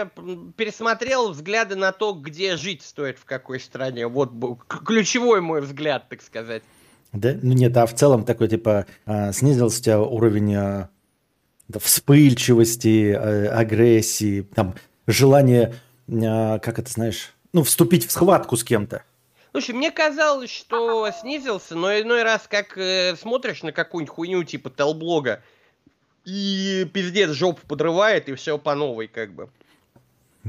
Пересмотрел 0.06 1.32
взгляды 1.32 1.76
на 1.76 1.92
то, 1.92 2.14
где 2.14 2.56
жить 2.56 2.84
стоит, 2.84 3.18
в 3.18 3.26
какой 3.26 3.60
стране. 3.60 4.08
Вот 4.08 4.32
ключевой 4.68 5.42
мой 5.42 5.62
взгляд, 5.62 6.10
так 6.10 6.22
сказать. 6.22 6.64
Да? 7.14 7.36
Ну 7.42 7.54
нет, 7.54 7.76
а 7.78 7.86
в 7.86 7.94
целом 7.94 8.26
такой, 8.26 8.48
типа, 8.48 8.86
а, 9.06 9.32
снизился 9.32 9.80
у 9.80 9.84
тебя 9.84 10.02
уровень 10.02 10.56
а, 10.56 10.90
вспыльчивости, 11.80 13.14
а, 13.14 13.60
агрессии, 13.60 14.42
там, 14.54 14.76
желание 15.08 15.74
а, 16.10 16.60
как 16.60 16.80
это 16.80 16.90
знаешь, 16.90 17.34
ну, 17.54 17.64
вступить 17.64 18.08
в 18.08 18.12
схватку 18.12 18.56
с 18.56 18.64
кем-то. 18.64 19.04
Слушай, 19.52 19.76
мне 19.76 19.92
казалось, 19.92 20.52
что 20.52 21.10
снизился, 21.12 21.76
но 21.76 21.92
иной 21.92 22.24
раз, 22.24 22.48
как 22.48 22.78
э, 22.78 23.16
смотришь 23.16 23.64
на 23.64 23.72
какую-нибудь 23.72 24.14
хуйню 24.14 24.44
типа 24.44 24.70
телблога, 24.70 25.42
и 26.26 26.88
пиздец 26.94 27.32
жопу 27.32 27.66
подрывает, 27.66 28.30
и 28.30 28.36
все 28.36 28.58
по 28.58 28.76
новой, 28.76 29.08
как 29.08 29.34
бы. 29.34 29.50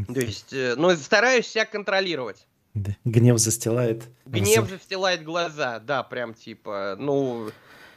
То 0.07 0.21
есть, 0.21 0.53
э, 0.53 0.75
но 0.77 0.95
стараюсь 0.97 1.47
себя 1.47 1.65
контролировать. 1.65 2.47
Да. 2.75 2.97
Гнев 3.05 3.39
застилает. 3.39 4.05
Гнев 4.27 4.61
глаза. 4.61 4.77
застилает 4.77 5.25
глаза, 5.25 5.79
да, 5.81 6.03
прям 6.03 6.35
типа, 6.35 6.97
ну, 6.99 7.51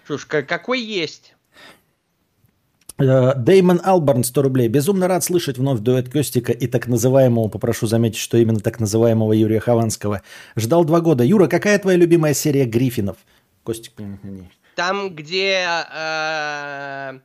что 0.06 0.18
ж, 0.18 0.26
какой 0.26 0.82
есть. 0.82 1.36
Э, 2.98 3.34
Деймон 3.36 3.82
Алберн, 3.84 4.24
100 4.24 4.42
рублей. 4.42 4.68
Безумно 4.68 5.08
рад 5.08 5.24
слышать 5.24 5.58
вновь 5.58 5.80
дуэт 5.80 6.10
Костика 6.10 6.52
и 6.52 6.68
так 6.68 6.88
называемого, 6.88 7.48
попрошу 7.48 7.88
заметить, 7.88 8.20
что 8.20 8.38
именно 8.38 8.60
так 8.60 8.80
называемого 8.80 9.34
Юрия 9.34 9.60
Хованского. 9.60 10.22
Ждал 10.56 10.86
два 10.86 11.02
года. 11.02 11.24
Юра, 11.24 11.48
какая 11.48 11.80
твоя 11.80 11.98
любимая 11.98 12.34
серия 12.34 12.66
Гриффинов? 12.66 13.18
Костик. 13.64 13.94
Там, 14.76 15.16
где 15.16 15.66
э, 15.68 15.84
э, 15.94 17.20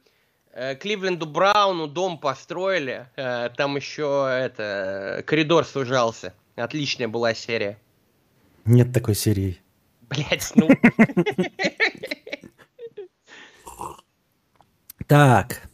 Кливленду 0.81 1.27
Брауну 1.27 1.87
дом 1.87 2.19
построили, 2.19 3.07
э, 3.17 3.51
там 3.57 3.77
еще 3.77 4.27
это 4.31 5.23
коридор 5.27 5.67
сужался. 5.67 6.33
Отличная 6.55 7.09
была 7.09 7.35
серия. 7.35 7.79
Нет 8.65 8.93
такой 8.93 9.15
серии. 9.15 9.61
Блять, 10.09 10.53
ну. 10.55 10.69
Так, 15.07 15.66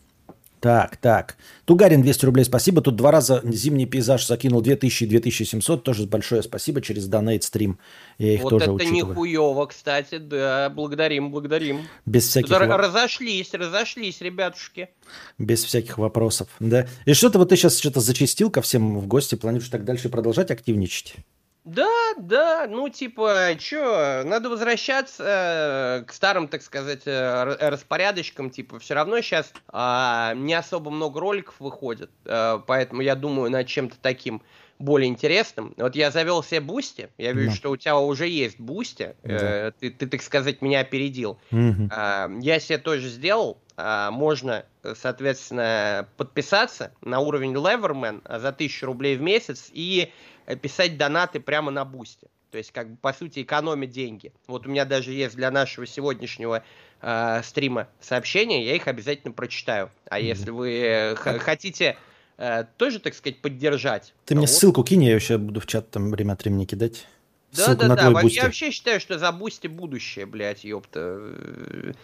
так, 0.62 0.96
так. 0.96 1.36
Тугарин 1.64 2.02
200 2.02 2.24
рублей, 2.24 2.44
спасибо. 2.44 2.82
Тут 2.82 2.94
два 2.94 3.10
раза 3.10 3.40
зимний 3.42 3.84
пейзаж 3.84 4.24
закинул 4.24 4.60
2000 4.60 5.06
2700. 5.06 5.82
Тоже 5.82 6.06
большое 6.06 6.40
спасибо 6.44 6.80
через 6.80 7.08
донейт 7.08 7.42
стрим. 7.42 7.80
Я 8.18 8.34
их 8.34 8.44
вот 8.44 8.50
тоже 8.50 8.66
это 8.66 8.72
учитываю. 8.74 9.08
нихуево, 9.08 9.66
кстати. 9.66 10.18
Да, 10.18 10.70
благодарим, 10.70 11.32
благодарим. 11.32 11.80
Без 12.06 12.28
всяких... 12.28 12.48
Тут 12.48 12.60
разошлись, 12.60 13.52
разошлись, 13.54 14.20
ребятушки. 14.20 14.90
Без 15.36 15.64
всяких 15.64 15.98
вопросов, 15.98 16.46
да. 16.60 16.86
И 17.06 17.12
что-то 17.12 17.40
вот 17.40 17.48
ты 17.48 17.56
сейчас 17.56 17.76
что-то 17.76 17.98
зачистил 17.98 18.48
ко 18.48 18.62
всем 18.62 19.00
в 19.00 19.08
гости. 19.08 19.34
Планируешь 19.34 19.68
так 19.68 19.84
дальше 19.84 20.10
продолжать 20.10 20.52
активничать? 20.52 21.16
Да, 21.64 21.88
да, 22.18 22.66
ну 22.68 22.88
типа, 22.88 23.50
что, 23.58 24.22
надо 24.24 24.48
возвращаться 24.48 26.00
э, 26.00 26.04
к 26.04 26.12
старым, 26.12 26.48
так 26.48 26.60
сказать, 26.60 27.02
э, 27.06 27.44
распорядочкам, 27.60 28.50
типа, 28.50 28.80
все 28.80 28.94
равно 28.94 29.20
сейчас 29.20 29.52
э, 29.54 29.60
а, 29.68 30.34
не 30.34 30.54
особо 30.54 30.90
много 30.90 31.20
роликов 31.20 31.54
выходит, 31.60 32.10
э, 32.24 32.58
поэтому 32.66 33.02
я 33.02 33.14
думаю 33.14 33.48
над 33.48 33.68
чем-то 33.68 33.96
таким 34.02 34.42
более 34.82 35.08
интересным. 35.08 35.72
Вот 35.76 35.94
я 35.94 36.10
завел 36.10 36.42
себе 36.42 36.60
Boosty, 36.60 37.08
я 37.16 37.32
вижу, 37.32 37.50
да. 37.50 37.56
что 37.56 37.70
у 37.70 37.76
тебя 37.76 37.96
уже 37.96 38.26
есть 38.26 38.58
Бусти, 38.58 39.14
да. 39.22 39.68
э, 39.68 39.72
ты, 39.78 39.90
ты, 39.90 40.08
так 40.08 40.22
сказать, 40.22 40.60
меня 40.62 40.80
опередил. 40.80 41.38
Угу. 41.52 41.90
Э, 41.94 42.28
я 42.40 42.58
себе 42.58 42.78
тоже 42.78 43.08
сделал, 43.08 43.58
э, 43.76 44.08
можно, 44.10 44.64
соответственно, 44.96 46.08
подписаться 46.16 46.92
на 47.00 47.20
уровень 47.20 47.54
Leverman 47.54 48.22
за 48.40 48.48
1000 48.48 48.84
рублей 48.86 49.16
в 49.16 49.22
месяц 49.22 49.70
и 49.72 50.12
писать 50.60 50.96
донаты 50.96 51.40
прямо 51.40 51.70
на 51.70 51.84
Boosty. 51.84 52.28
То 52.50 52.58
есть, 52.58 52.70
как 52.70 52.90
бы, 52.90 52.96
по 52.96 53.12
сути, 53.12 53.42
экономить 53.42 53.90
деньги. 53.90 54.32
Вот 54.46 54.66
у 54.66 54.70
меня 54.70 54.84
даже 54.84 55.12
есть 55.12 55.36
для 55.36 55.50
нашего 55.50 55.86
сегодняшнего 55.86 56.62
э, 57.00 57.40
стрима 57.42 57.88
сообщения, 58.00 58.66
я 58.66 58.76
их 58.76 58.86
обязательно 58.88 59.32
прочитаю. 59.32 59.90
А 60.10 60.20
mm-hmm. 60.20 60.24
если 60.24 60.50
вы 60.50 60.80
э, 60.80 61.14
хотите 61.14 61.96
э, 62.36 62.64
тоже, 62.76 62.98
так 62.98 63.14
сказать, 63.14 63.40
поддержать... 63.40 64.12
Ты 64.26 64.34
мне 64.34 64.46
вот... 64.46 64.50
ссылку 64.50 64.84
кинь, 64.84 65.04
я 65.04 65.14
еще 65.14 65.38
буду 65.38 65.60
в 65.60 65.66
чат 65.66 65.90
там 65.90 66.10
время 66.10 66.32
от 66.32 66.42
времени 66.42 66.66
кидать. 66.66 67.06
Да, 67.52 67.74
да, 67.74 67.88
да. 67.88 68.20
Я 68.22 68.44
вообще 68.44 68.70
считаю, 68.70 69.00
что 69.00 69.18
за 69.18 69.32
Boosty 69.32 69.66
будущее, 69.66 70.26
блядь, 70.26 70.64
ёпта. 70.64 71.94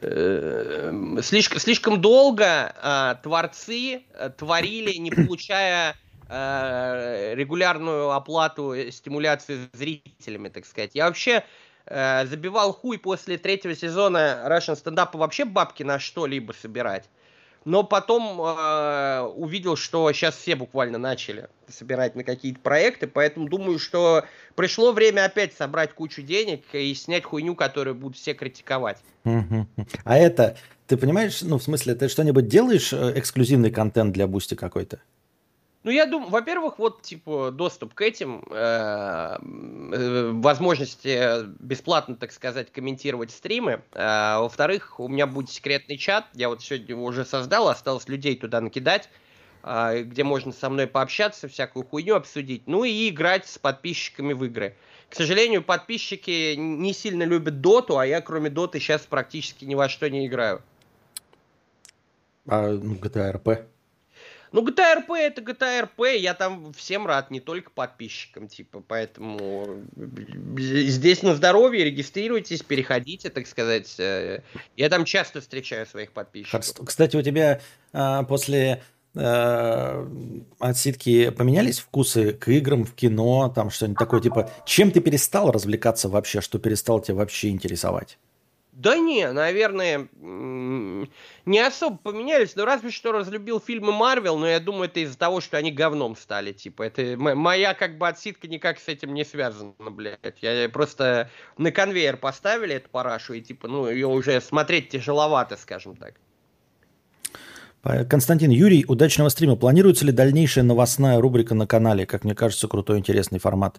Э, 0.00 0.92
слишком, 1.22 1.58
слишком 1.58 2.00
долго 2.00 2.74
э, 2.80 3.14
творцы 3.22 4.02
э, 4.14 4.30
творили, 4.30 4.92
не 4.94 5.10
получая 5.10 5.96
Э, 6.32 7.34
регулярную 7.34 8.12
оплату 8.12 8.72
стимуляции 8.92 9.68
зрителями, 9.72 10.48
так 10.48 10.64
сказать. 10.64 10.92
Я 10.94 11.06
вообще 11.06 11.42
э, 11.86 12.24
забивал 12.26 12.72
хуй 12.72 12.98
после 12.98 13.36
третьего 13.36 13.74
сезона 13.74 14.44
Russian 14.46 14.76
стендапа 14.76 15.18
вообще 15.18 15.44
бабки 15.44 15.82
на 15.82 15.98
что-либо 15.98 16.52
собирать. 16.52 17.08
Но 17.64 17.82
потом 17.82 18.40
э, 18.40 19.20
увидел, 19.22 19.74
что 19.74 20.12
сейчас 20.12 20.36
все 20.36 20.54
буквально 20.54 20.98
начали 20.98 21.48
собирать 21.68 22.14
на 22.14 22.22
какие-то 22.22 22.60
проекты, 22.60 23.08
поэтому 23.08 23.48
думаю, 23.48 23.80
что 23.80 24.24
пришло 24.54 24.92
время 24.92 25.24
опять 25.24 25.52
собрать 25.54 25.94
кучу 25.94 26.22
денег 26.22 26.62
и 26.72 26.94
снять 26.94 27.24
хуйню, 27.24 27.56
которую 27.56 27.96
будут 27.96 28.16
все 28.16 28.34
критиковать. 28.34 28.98
А 29.24 30.16
это, 30.16 30.56
ты 30.86 30.96
понимаешь, 30.96 31.42
ну, 31.42 31.58
в 31.58 31.62
смысле, 31.62 31.96
ты 31.96 32.08
что-нибудь 32.08 32.46
делаешь, 32.46 32.92
э, 32.92 33.18
эксклюзивный 33.18 33.72
контент 33.72 34.12
для 34.12 34.28
Boosty 34.28 34.54
какой-то? 34.54 35.00
Ну, 35.82 35.90
я 35.90 36.04
думаю, 36.04 36.30
во-первых, 36.30 36.78
вот, 36.78 37.00
типа, 37.00 37.50
доступ 37.50 37.94
к 37.94 38.02
этим, 38.02 38.44
э, 38.50 39.38
возможности 39.40 41.46
бесплатно, 41.58 42.16
так 42.16 42.32
сказать, 42.32 42.70
комментировать 42.70 43.30
стримы. 43.30 43.82
Э, 43.92 44.40
во-вторых, 44.40 45.00
у 45.00 45.08
меня 45.08 45.26
будет 45.26 45.48
секретный 45.48 45.96
чат, 45.96 46.26
я 46.34 46.50
вот 46.50 46.62
сегодня 46.62 46.88
его 46.88 47.04
уже 47.04 47.24
создал, 47.24 47.68
осталось 47.68 48.08
людей 48.08 48.36
туда 48.36 48.60
накидать, 48.60 49.08
э, 49.62 50.02
где 50.02 50.22
можно 50.22 50.52
со 50.52 50.68
мной 50.68 50.86
пообщаться, 50.86 51.48
всякую 51.48 51.86
хуйню 51.86 52.14
обсудить, 52.14 52.64
ну 52.66 52.84
и 52.84 53.08
играть 53.08 53.46
с 53.46 53.56
подписчиками 53.56 54.34
в 54.34 54.44
игры. 54.44 54.76
К 55.08 55.14
сожалению, 55.14 55.62
подписчики 55.62 56.56
не 56.56 56.92
сильно 56.92 57.22
любят 57.22 57.62
доту, 57.62 57.96
а 57.96 58.04
я 58.04 58.20
кроме 58.20 58.50
доты 58.50 58.80
сейчас 58.80 59.06
практически 59.06 59.64
ни 59.64 59.74
во 59.74 59.88
что 59.88 60.10
не 60.10 60.26
играю. 60.26 60.60
А 62.46 62.68
ну, 62.68 62.96
GTA 62.96 63.32
RP? 63.32 63.64
Ну, 64.52 64.66
GTA 64.66 65.06
RP 65.06 65.16
это 65.16 65.42
GTA 65.42 65.88
RP, 65.88 66.16
я 66.16 66.34
там 66.34 66.72
всем 66.72 67.06
рад, 67.06 67.30
не 67.30 67.40
только 67.40 67.70
подписчикам, 67.70 68.48
типа, 68.48 68.82
поэтому 68.86 69.84
здесь 70.58 71.22
на 71.22 71.34
здоровье, 71.34 71.84
регистрируйтесь, 71.84 72.62
переходите, 72.62 73.30
так 73.30 73.46
сказать. 73.46 73.94
Э, 73.98 74.42
я 74.76 74.88
там 74.88 75.04
часто 75.04 75.40
встречаю 75.40 75.86
своих 75.86 76.12
подписчиков. 76.12 76.64
Кстати, 76.84 77.16
у 77.16 77.22
тебя 77.22 77.60
а, 77.92 78.24
после 78.24 78.82
а, 79.16 80.08
отсидки 80.58 81.30
поменялись 81.30 81.80
вкусы 81.80 82.32
к 82.32 82.48
играм, 82.48 82.84
в 82.84 82.94
кино, 82.94 83.52
там 83.54 83.70
что-нибудь 83.70 83.98
такое, 83.98 84.20
типа, 84.20 84.50
чем 84.64 84.90
ты 84.92 85.00
перестал 85.00 85.50
развлекаться 85.50 86.08
вообще, 86.08 86.40
что 86.40 86.58
перестал 86.58 87.00
тебя 87.00 87.16
вообще 87.16 87.48
интересовать? 87.50 88.18
Да 88.80 88.96
не, 88.96 89.30
наверное, 89.30 90.08
не 90.16 91.58
особо 91.58 91.98
поменялись, 91.98 92.56
но 92.56 92.64
разве 92.64 92.90
что 92.90 93.12
разлюбил 93.12 93.60
фильмы 93.60 93.92
Марвел, 93.92 94.38
но 94.38 94.48
я 94.48 94.58
думаю, 94.58 94.84
это 94.84 95.00
из-за 95.00 95.18
того, 95.18 95.42
что 95.42 95.58
они 95.58 95.70
говном 95.70 96.16
стали, 96.16 96.52
типа, 96.52 96.84
это 96.84 97.14
моя 97.18 97.74
как 97.74 97.98
бы 97.98 98.08
отсидка 98.08 98.48
никак 98.48 98.78
с 98.78 98.88
этим 98.88 99.12
не 99.12 99.26
связана, 99.26 99.74
блядь, 99.78 100.38
я 100.40 100.66
просто 100.70 101.28
на 101.58 101.70
конвейер 101.72 102.16
поставили 102.16 102.76
эту 102.76 102.88
парашу, 102.88 103.34
и 103.34 103.42
типа, 103.42 103.68
ну, 103.68 103.86
ее 103.86 104.06
уже 104.06 104.40
смотреть 104.40 104.88
тяжеловато, 104.88 105.58
скажем 105.58 105.94
так. 105.96 106.14
Константин 108.08 108.50
Юрий, 108.50 108.86
удачного 108.88 109.28
стрима. 109.28 109.56
Планируется 109.56 110.06
ли 110.06 110.12
дальнейшая 110.12 110.64
новостная 110.64 111.20
рубрика 111.20 111.54
на 111.54 111.66
канале? 111.66 112.06
Как 112.06 112.24
мне 112.24 112.34
кажется, 112.34 112.66
крутой, 112.66 112.98
интересный 112.98 113.38
формат. 113.38 113.78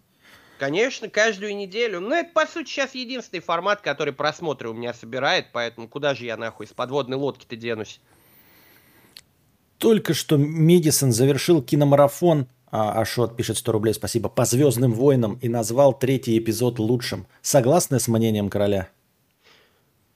Конечно, 0.62 1.10
каждую 1.10 1.56
неделю. 1.56 2.00
Ну, 2.02 2.14
это, 2.14 2.30
по 2.34 2.46
сути, 2.46 2.70
сейчас 2.70 2.94
единственный 2.94 3.40
формат, 3.40 3.82
который 3.82 4.14
просмотры 4.14 4.70
у 4.70 4.74
меня 4.74 4.94
собирает, 4.94 5.48
поэтому 5.52 5.88
куда 5.88 6.14
же 6.14 6.26
я, 6.26 6.38
нахуй, 6.38 6.68
с 6.68 6.70
подводной 6.70 7.18
лодки-то 7.18 7.56
денусь? 7.56 8.00
Только 9.80 10.14
что 10.14 10.38
Медисон 10.38 11.14
завершил 11.14 11.64
киномарафон 11.64 12.48
А, 12.68 13.02
Ашот 13.02 13.36
пишет 13.36 13.58
100 13.58 13.72
рублей, 13.72 13.96
спасибо. 13.96 14.30
По 14.30 14.46
Звездным 14.46 14.94
войнам 14.94 15.40
и 15.42 15.50
назвал 15.50 15.98
третий 15.98 16.38
эпизод 16.38 16.78
лучшим. 16.78 17.26
Согласны 17.42 18.00
с 18.00 18.08
мнением 18.08 18.52
короля? 18.52 18.90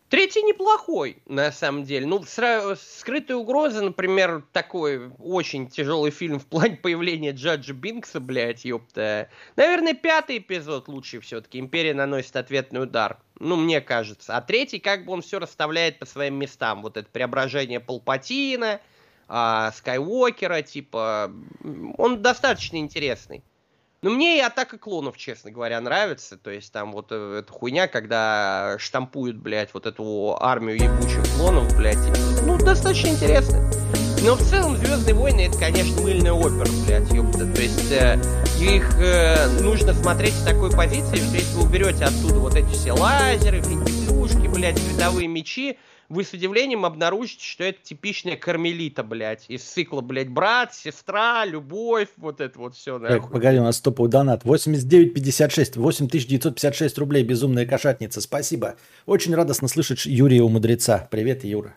Третий 0.10 0.44
неплохой, 0.44 1.18
на 1.26 1.52
самом 1.52 1.84
деле. 1.84 2.06
Ну, 2.06 2.20
сра- 2.20 2.76
«Скрытая 2.76 3.38
угроза», 3.38 3.82
например, 3.84 4.44
такой 4.54 5.10
очень 5.18 5.68
тяжелый 5.68 6.12
фильм 6.12 6.40
в 6.40 6.46
плане 6.46 6.78
появления 6.78 7.32
Джаджа 7.32 7.74
Бинкса, 7.74 8.20
блядь, 8.20 8.66
ёпта. 8.66 9.30
Наверное, 9.56 9.96
пятый 9.96 10.38
эпизод 10.38 10.88
лучший 10.88 11.22
все-таки. 11.22 11.60
«Империя 11.60 11.96
наносит 11.96 12.36
ответный 12.36 12.84
удар». 12.84 13.18
Ну, 13.40 13.56
мне 13.56 13.82
кажется. 13.82 14.38
А 14.38 14.42
третий, 14.42 14.80
как 14.80 15.06
бы 15.06 15.14
он 15.14 15.24
все 15.24 15.40
расставляет 15.40 15.98
по 15.98 16.06
своим 16.06 16.36
местам. 16.36 16.84
Вот 16.84 16.98
это 16.98 17.10
преображение 17.12 17.80
Палпатина, 17.80 18.80
а, 19.28 19.72
Скайуокера, 19.72 20.62
типа... 20.62 21.32
Он 21.98 22.22
достаточно 22.22 22.78
интересный. 22.78 23.44
Ну, 24.06 24.12
мне 24.12 24.38
и 24.38 24.40
атака 24.40 24.78
клонов, 24.78 25.18
честно 25.18 25.50
говоря, 25.50 25.82
нравится. 25.82 26.38
То 26.38 26.52
есть 26.52 26.72
там 26.72 26.92
вот 26.92 27.08
э, 27.10 27.40
эта 27.40 27.52
хуйня, 27.52 27.88
когда 27.88 28.76
штампуют, 28.78 29.36
блядь, 29.36 29.74
вот 29.74 29.88
эту 29.88 30.38
армию 30.40 30.78
ебучих 30.80 31.24
клонов, 31.36 31.76
блядь. 31.76 31.98
Ну, 32.44 32.56
достаточно 32.60 33.08
интересно. 33.08 33.68
Но 34.22 34.36
в 34.36 34.44
целом 34.44 34.78
Звездные 34.78 35.16
войны 35.16 35.48
это, 35.48 35.58
конечно, 35.58 36.00
мыльная 36.04 36.34
опера, 36.34 36.68
блядь, 36.86 37.12
ёпта. 37.12 37.52
То 37.52 37.62
есть 37.64 37.92
э, 37.92 38.22
их 38.62 38.96
э, 39.00 39.48
нужно 39.62 39.96
смотреть 39.96 40.36
с 40.36 40.44
такой 40.44 40.70
позиции, 40.70 41.16
что 41.16 41.36
если 41.36 41.56
вы 41.56 41.64
уберете 41.64 42.06
оттуда 42.06 42.36
вот 42.36 42.56
эти 42.56 42.70
все 42.74 42.92
лазеры, 42.92 43.60
финтифлюшки, 43.64 44.46
блядь, 44.54 44.78
световые 44.78 45.28
мечи, 45.28 45.80
вы 46.10 46.24
с 46.24 46.34
удивлением 46.34 46.86
обнаружите, 46.86 47.44
что 47.44 47.64
это 47.64 47.80
типичная 47.82 48.36
кармелита, 48.36 49.04
блядь, 49.04 49.46
из 49.48 49.64
цикла, 49.64 50.02
блядь, 50.02 50.30
брат, 50.30 50.74
сестра, 50.74 51.46
любовь, 51.46 52.10
вот 52.18 52.42
это 52.42 52.60
вот 52.60 52.76
все. 52.76 53.00
Так, 53.00 53.32
погоди, 53.32 53.60
у 53.60 53.64
нас 53.64 53.80
топовый 53.82 54.12
донат. 54.12 54.44
89,56, 54.44 55.80
8956 55.80 56.98
рублей, 56.98 57.24
безумная 57.24 57.66
кошатница, 57.66 58.22
спасибо. 58.22 58.76
Очень 59.06 59.36
радостно 59.36 59.68
слышать 59.68 60.06
Юрия 60.06 60.42
у 60.42 60.50
мудреца. 60.50 61.08
Привет, 61.12 61.44
Юра. 61.44 61.76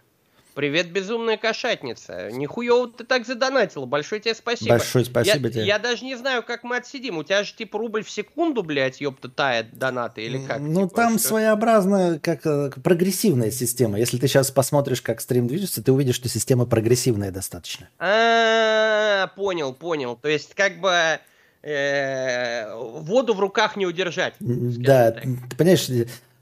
Привет, 0.59 0.91
безумная 0.91 1.37
кошатница. 1.37 2.33
Нихуево 2.33 2.89
ты 2.89 3.05
так 3.05 3.25
задонатила. 3.25 3.87
Большое 3.87 4.21
тебе 4.21 4.35
спасибо. 4.35 4.71
Большое 4.71 5.05
спасибо 5.05 5.47
я, 5.47 5.53
тебе. 5.53 5.65
Я 5.65 5.79
даже 5.79 6.05
не 6.05 6.17
знаю, 6.17 6.43
как 6.43 6.65
мы 6.65 6.79
отсидим. 6.79 7.17
У 7.19 7.23
тебя 7.23 7.45
же 7.45 7.55
типа 7.55 7.79
рубль 7.79 8.03
в 8.03 8.11
секунду, 8.11 8.65
блядь, 8.65 9.01
ёпта, 9.01 9.29
тает 9.29 9.79
донаты 9.79 10.23
или 10.23 10.45
как? 10.45 10.59
Ну, 10.59 10.89
типа, 10.89 10.97
там 10.97 11.19
что? 11.21 11.29
своеобразная, 11.29 12.19
как 12.19 12.45
э, 12.45 12.73
прогрессивная 12.83 13.53
система. 13.53 14.01
Если 14.01 14.19
ты 14.19 14.27
сейчас 14.27 14.51
посмотришь, 14.51 15.01
как 15.01 15.21
стрим 15.21 15.47
движется, 15.47 15.81
ты 15.81 15.93
увидишь, 15.93 16.17
что 16.17 16.29
система 16.29 16.67
прогрессивная 16.67 17.31
достаточно. 17.31 17.89
А, 18.01 19.29
понял, 19.37 19.73
понял. 19.73 20.17
То 20.17 20.27
есть, 20.27 20.57
как 20.57 20.81
бы 20.81 21.21
э, 21.63 22.75
воду 22.75 23.33
в 23.33 23.39
руках 23.39 23.77
не 23.77 23.87
удержать. 23.87 24.35
Да, 24.41 25.13
ты 25.13 25.57
понимаешь, 25.57 25.89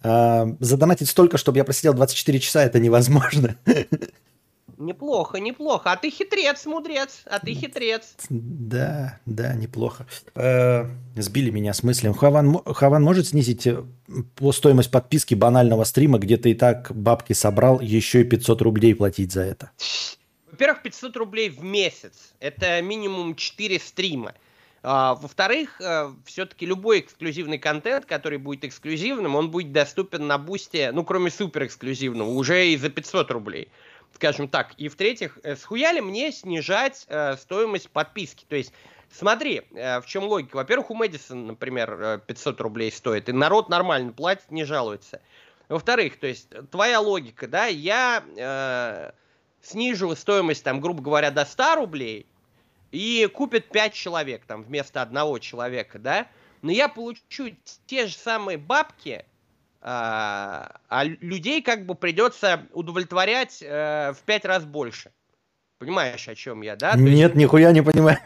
задонатить 0.03 1.09
столько, 1.09 1.39
чтобы 1.39 1.59
я 1.59 1.65
просидел 1.65 1.95
24 1.95 2.41
часа, 2.41 2.63
это 2.63 2.79
невозможно. 2.79 3.57
Неплохо, 4.79 5.39
неплохо. 5.39 5.93
А 5.93 5.97
ты 5.97 6.11
хитрец, 6.11 6.67
мудрец. 6.67 7.23
А 7.25 7.39
ты 7.39 7.55
хитрец. 7.55 8.15
Да, 8.29 9.19
да, 9.25 9.55
неплохо. 9.55 10.07
Э, 10.35 10.85
сбили 11.17 11.51
меня 11.51 11.73
с 11.73 11.83
мыслью. 11.83 12.13
Хаван, 12.13 12.61
Хаван 12.65 13.03
может 13.03 13.29
снизить 13.29 13.67
э, 13.67 13.83
по 14.35 14.53
стоимость 14.53 14.91
подписки 14.91 15.35
банального 15.35 15.85
стрима, 15.85 16.19
где 16.19 16.37
ты 16.37 16.51
и 16.51 16.55
так 16.55 16.95
бабки 16.95 17.33
собрал, 17.33 17.81
еще 17.81 18.21
и 18.21 18.25
500 18.25 18.63
рублей 18.63 18.95
платить 18.95 19.33
за 19.33 19.43
это? 19.43 19.71
Во-первых, 20.51 20.83
500 20.83 21.17
рублей 21.17 21.49
в 21.49 21.63
месяц. 21.65 22.35
Это 22.39 22.83
минимум 22.83 23.35
4 23.35 23.79
стрима. 23.79 24.35
А, 24.89 25.17
во-вторых, 25.17 25.81
э, 25.81 26.13
все-таки 26.27 26.65
любой 26.65 27.01
эксклюзивный 27.01 27.59
контент, 27.59 28.07
который 28.07 28.39
будет 28.39 28.63
эксклюзивным, 28.63 29.35
он 29.35 29.51
будет 29.51 29.73
доступен 29.73 30.29
на 30.29 30.39
бусте, 30.39 30.93
ну, 30.93 31.03
кроме 31.05 31.33
супер 31.33 31.65
эксклюзивного, 31.65 32.29
уже 32.29 32.69
и 32.69 32.77
за 32.77 32.89
500 32.89 33.33
рублей, 33.33 33.69
скажем 34.15 34.47
так. 34.47 34.75
И 34.77 34.87
в-третьих, 34.87 35.41
э, 35.43 35.57
схуяли 35.57 35.99
мне 35.99 36.31
снижать 36.31 37.05
э, 37.09 37.37
стоимость 37.37 37.91
подписки. 37.91 38.45
То 38.49 38.55
есть, 38.55 38.73
смотри, 39.11 39.63
в 39.73 40.05
чем 40.07 40.23
логика. 40.23 40.55
Во-первых, 40.55 40.93
у 40.93 40.95
Мэдисона, 40.95 41.47
например, 41.47 42.23
500 42.25 42.61
рублей 42.61 42.93
стоит, 42.93 43.29
и 43.29 43.33
народ 43.33 43.69
нормально 43.69 44.13
платит, 44.13 44.53
не 44.53 44.63
жалуется. 44.63 45.21
Во-вторых, 45.69 46.17
то 46.21 46.29
есть, 46.29 46.49
твоя 46.71 47.01
логика, 47.01 47.49
да, 47.49 47.67
я 47.67 48.23
э, 48.37 49.11
снижу 49.63 50.15
стоимость, 50.15 50.63
там, 50.63 50.81
грубо 50.81 51.03
говоря, 51.03 51.33
до 51.33 51.45
100 51.45 51.75
рублей, 51.75 52.27
и 52.93 53.29
купит 53.33 53.69
5 53.69 53.93
человек 53.93 54.45
там 54.47 54.63
вместо 54.63 55.03
одного 55.03 55.39
человека, 55.39 55.99
да, 55.99 56.27
но 56.63 56.71
я 56.71 56.89
получу 56.89 57.51
те 57.87 58.07
же 58.07 58.15
самые 58.15 58.59
бабки, 58.59 59.25
а, 59.81 60.81
а 60.89 61.05
людей 61.05 61.63
как 61.63 61.87
бы 61.87 61.95
придется 61.95 62.67
удовлетворять 62.73 63.63
э, 63.63 64.15
в 64.15 64.23
5 64.25 64.45
раз 64.45 64.65
больше. 64.65 65.13
Понимаешь, 65.79 66.27
о 66.27 66.35
чем 66.35 66.63
я, 66.63 66.75
да? 66.75 66.95
Нет, 66.97 67.09
есть... 67.09 67.35
нихуя 67.35 67.71
не 67.73 67.83
понимаю. 67.83 68.19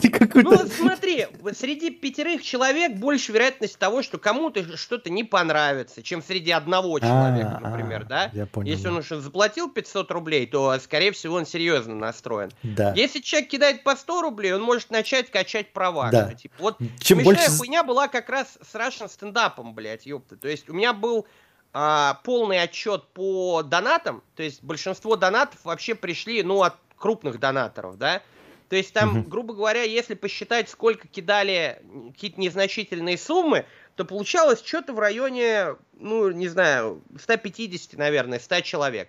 Ты 0.00 0.10
какой-то... 0.10 0.50
Ну, 0.50 0.68
смотри, 0.68 1.26
среди 1.52 1.90
пятерых 1.90 2.42
человек 2.42 2.96
больше 2.96 3.32
вероятность 3.32 3.78
того, 3.78 4.02
что 4.02 4.18
кому-то 4.18 4.76
что-то 4.76 5.10
не 5.10 5.24
понравится, 5.24 6.02
чем 6.02 6.22
среди 6.22 6.50
одного 6.50 6.96
а, 6.96 7.00
человека, 7.00 7.60
а, 7.62 7.68
например, 7.68 8.04
да? 8.04 8.30
Я 8.32 8.46
понял. 8.46 8.70
Если 8.70 8.88
он 8.88 8.98
уже 8.98 9.20
заплатил 9.20 9.70
500 9.70 10.10
рублей, 10.10 10.46
то, 10.46 10.78
скорее 10.80 11.12
всего, 11.12 11.36
он 11.36 11.46
серьезно 11.46 11.94
настроен. 11.94 12.50
Да. 12.62 12.92
Если 12.94 13.20
человек 13.20 13.50
кидает 13.50 13.82
по 13.82 13.96
100 13.96 14.22
рублей, 14.22 14.52
он 14.52 14.62
может 14.62 14.90
начать 14.90 15.30
качать 15.30 15.72
права. 15.72 16.10
Да. 16.10 16.34
Типа, 16.34 16.54
вот 16.58 16.78
чем 17.00 17.22
больше... 17.22 17.50
хуйня 17.50 17.82
была 17.82 18.08
как 18.08 18.28
раз 18.28 18.58
с 18.60 18.74
Russian 18.74 19.08
стендапом, 19.08 19.74
блядь, 19.74 20.06
ёпта. 20.06 20.36
То 20.36 20.48
есть 20.48 20.68
у 20.68 20.72
меня 20.72 20.92
был 20.92 21.26
а, 21.72 22.20
полный 22.24 22.60
отчет 22.60 23.04
по 23.14 23.62
донатам, 23.62 24.22
то 24.34 24.42
есть 24.42 24.62
большинство 24.62 25.16
донатов 25.16 25.60
вообще 25.64 25.94
пришли, 25.94 26.42
ну, 26.42 26.62
от 26.62 26.74
крупных 26.96 27.40
донаторов, 27.40 27.96
да? 27.96 28.22
То 28.70 28.76
есть 28.76 28.94
там, 28.94 29.18
угу. 29.18 29.28
грубо 29.28 29.52
говоря, 29.52 29.82
если 29.82 30.14
посчитать, 30.14 30.68
сколько 30.68 31.08
кидали 31.08 31.82
какие-то 32.14 32.40
незначительные 32.40 33.18
суммы, 33.18 33.66
то 33.96 34.04
получалось 34.04 34.62
что-то 34.64 34.92
в 34.92 35.00
районе, 35.00 35.74
ну, 35.98 36.30
не 36.30 36.46
знаю, 36.46 37.02
150, 37.20 37.98
наверное, 37.98 38.38
100 38.38 38.60
человек. 38.60 39.08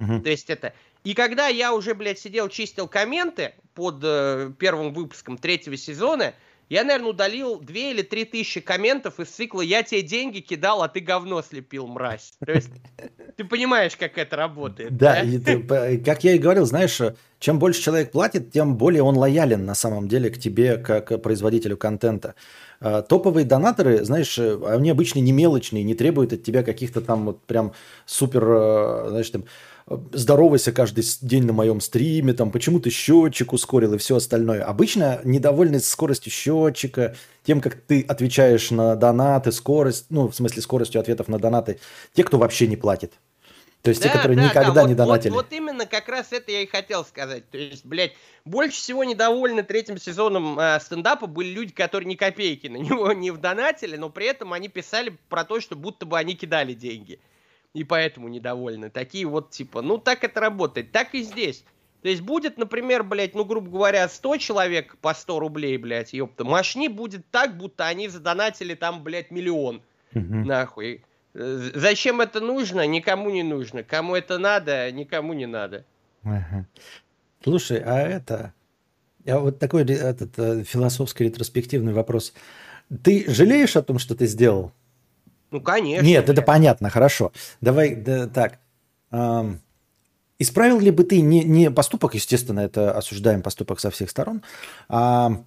Угу. 0.00 0.22
То 0.22 0.30
есть 0.30 0.48
это... 0.48 0.72
И 1.04 1.12
когда 1.12 1.48
я 1.48 1.74
уже, 1.74 1.94
блядь, 1.94 2.18
сидел, 2.18 2.48
чистил 2.48 2.88
комменты 2.88 3.54
под 3.74 4.00
э, 4.02 4.50
первым 4.58 4.94
выпуском 4.94 5.36
третьего 5.36 5.76
сезона, 5.76 6.32
я, 6.68 6.84
наверное, 6.84 7.10
удалил 7.10 7.60
2 7.60 7.76
или 7.76 8.02
3 8.02 8.24
тысячи 8.24 8.60
комментов 8.60 9.20
из 9.20 9.28
цикла 9.28 9.60
«Я 9.60 9.82
тебе 9.82 10.02
деньги 10.02 10.40
кидал, 10.40 10.82
а 10.82 10.88
ты 10.88 11.00
говно 11.00 11.42
слепил, 11.42 11.86
мразь». 11.86 12.34
То 12.44 12.52
есть 12.52 12.70
ты 13.36 13.44
понимаешь, 13.44 13.96
как 13.96 14.18
это 14.18 14.36
работает. 14.36 14.96
Да, 14.96 15.14
да? 15.14 15.22
И 15.22 15.38
ты, 15.38 15.98
как 15.98 16.24
я 16.24 16.32
и 16.32 16.38
говорил, 16.38 16.64
знаешь, 16.64 17.00
чем 17.38 17.58
больше 17.58 17.82
человек 17.82 18.12
платит, 18.12 18.52
тем 18.52 18.76
более 18.76 19.02
он 19.02 19.16
лоялен 19.16 19.64
на 19.66 19.74
самом 19.74 20.08
деле 20.08 20.30
к 20.30 20.38
тебе, 20.38 20.78
как 20.78 21.22
производителю 21.22 21.76
контента. 21.76 22.34
А, 22.80 23.02
топовые 23.02 23.44
донаторы, 23.44 24.04
знаешь, 24.04 24.38
они 24.38 24.90
обычно 24.90 25.18
не 25.18 25.32
мелочные, 25.32 25.84
не 25.84 25.94
требуют 25.94 26.32
от 26.32 26.42
тебя 26.42 26.62
каких-то 26.62 27.00
там 27.00 27.26
вот 27.26 27.44
прям 27.44 27.72
супер, 28.06 28.44
э, 28.46 29.06
знаешь, 29.10 29.30
там 29.30 29.44
здоровайся 29.86 30.72
каждый 30.72 31.04
день 31.20 31.44
на 31.44 31.52
моем 31.52 31.80
стриме, 31.80 32.32
там, 32.32 32.50
почему 32.50 32.80
ты 32.80 32.90
счетчик 32.90 33.52
ускорил 33.52 33.94
и 33.94 33.98
все 33.98 34.16
остальное. 34.16 34.64
Обычно 34.64 35.20
недовольны 35.24 35.78
скоростью 35.80 36.32
счетчика, 36.32 37.14
тем, 37.44 37.60
как 37.60 37.74
ты 37.74 38.02
отвечаешь 38.02 38.70
на 38.70 38.96
донаты, 38.96 39.52
скорость, 39.52 40.06
ну, 40.08 40.28
в 40.28 40.34
смысле, 40.34 40.62
скоростью 40.62 41.00
ответов 41.00 41.28
на 41.28 41.38
донаты, 41.38 41.80
те, 42.14 42.24
кто 42.24 42.38
вообще 42.38 42.66
не 42.66 42.76
платит. 42.76 43.12
То 43.82 43.90
есть 43.90 44.00
да, 44.00 44.08
те, 44.08 44.14
которые 44.14 44.38
да, 44.38 44.44
никогда 44.44 44.72
да, 44.72 44.80
вот, 44.80 44.88
не 44.88 44.94
донатили. 44.94 45.32
Вот, 45.32 45.44
вот 45.44 45.52
именно 45.52 45.84
как 45.84 46.08
раз 46.08 46.32
это 46.32 46.50
я 46.50 46.62
и 46.62 46.66
хотел 46.66 47.04
сказать. 47.04 47.50
То 47.50 47.58
есть, 47.58 47.84
блядь, 47.84 48.12
больше 48.46 48.78
всего 48.78 49.04
недовольны 49.04 49.62
третьим 49.62 49.98
сезоном 49.98 50.58
э, 50.58 50.80
стендапа 50.80 51.26
были 51.26 51.50
люди, 51.50 51.74
которые 51.74 52.08
ни 52.08 52.14
копейки 52.14 52.68
на 52.68 52.78
него 52.78 53.12
не 53.12 53.30
вдонатили, 53.30 53.96
но 53.96 54.08
при 54.08 54.24
этом 54.24 54.54
они 54.54 54.68
писали 54.68 55.14
про 55.28 55.44
то, 55.44 55.60
что 55.60 55.76
будто 55.76 56.06
бы 56.06 56.18
они 56.18 56.34
кидали 56.34 56.72
деньги 56.72 57.20
и 57.74 57.84
поэтому 57.84 58.28
недовольны. 58.28 58.88
Такие 58.88 59.26
вот 59.26 59.50
типа, 59.50 59.82
ну 59.82 59.98
так 59.98 60.24
это 60.24 60.40
работает, 60.40 60.92
так 60.92 61.14
и 61.14 61.22
здесь. 61.22 61.64
То 62.02 62.08
есть 62.08 62.22
будет, 62.22 62.58
например, 62.58 63.02
блядь, 63.02 63.34
ну, 63.34 63.44
грубо 63.46 63.70
говоря, 63.70 64.06
100 64.08 64.36
человек 64.36 64.96
по 64.98 65.14
100 65.14 65.40
рублей, 65.40 65.78
блядь, 65.78 66.12
ёпта. 66.12 66.44
Машни 66.44 66.88
будет 66.88 67.24
так, 67.30 67.56
будто 67.56 67.86
они 67.86 68.08
задонатили 68.08 68.74
там, 68.74 69.02
блядь, 69.02 69.30
миллион. 69.30 69.80
Угу. 70.14 70.22
Нахуй. 70.22 71.02
Зачем 71.32 72.20
это 72.20 72.40
нужно? 72.40 72.86
Никому 72.86 73.30
не 73.30 73.42
нужно. 73.42 73.82
Кому 73.82 74.14
это 74.14 74.38
надо? 74.38 74.92
Никому 74.92 75.32
не 75.32 75.46
надо. 75.46 75.86
Ага. 76.22 76.66
Слушай, 77.42 77.82
а 77.84 78.00
это... 78.00 78.52
А 79.26 79.38
вот 79.38 79.58
такой 79.58 79.84
этот, 79.84 80.38
э, 80.38 80.62
философский 80.64 81.24
ретроспективный 81.24 81.94
вопрос. 81.94 82.34
Ты 83.02 83.24
жалеешь 83.26 83.76
о 83.76 83.82
том, 83.82 83.98
что 83.98 84.14
ты 84.14 84.26
сделал? 84.26 84.72
Ну, 85.54 85.60
конечно. 85.60 86.04
Нет, 86.04 86.28
это 86.28 86.42
понятно, 86.42 86.90
хорошо. 86.90 87.30
Давай, 87.60 87.94
да, 87.94 88.26
так. 88.26 88.58
Эм, 89.12 89.60
исправил 90.40 90.80
ли 90.80 90.90
бы 90.90 91.04
ты 91.04 91.20
не, 91.20 91.44
не 91.44 91.70
поступок, 91.70 92.16
естественно, 92.16 92.58
это 92.58 92.90
осуждаем 92.90 93.40
поступок 93.40 93.78
со 93.78 93.92
всех 93.92 94.10
сторон, 94.10 94.42
а 94.88 95.44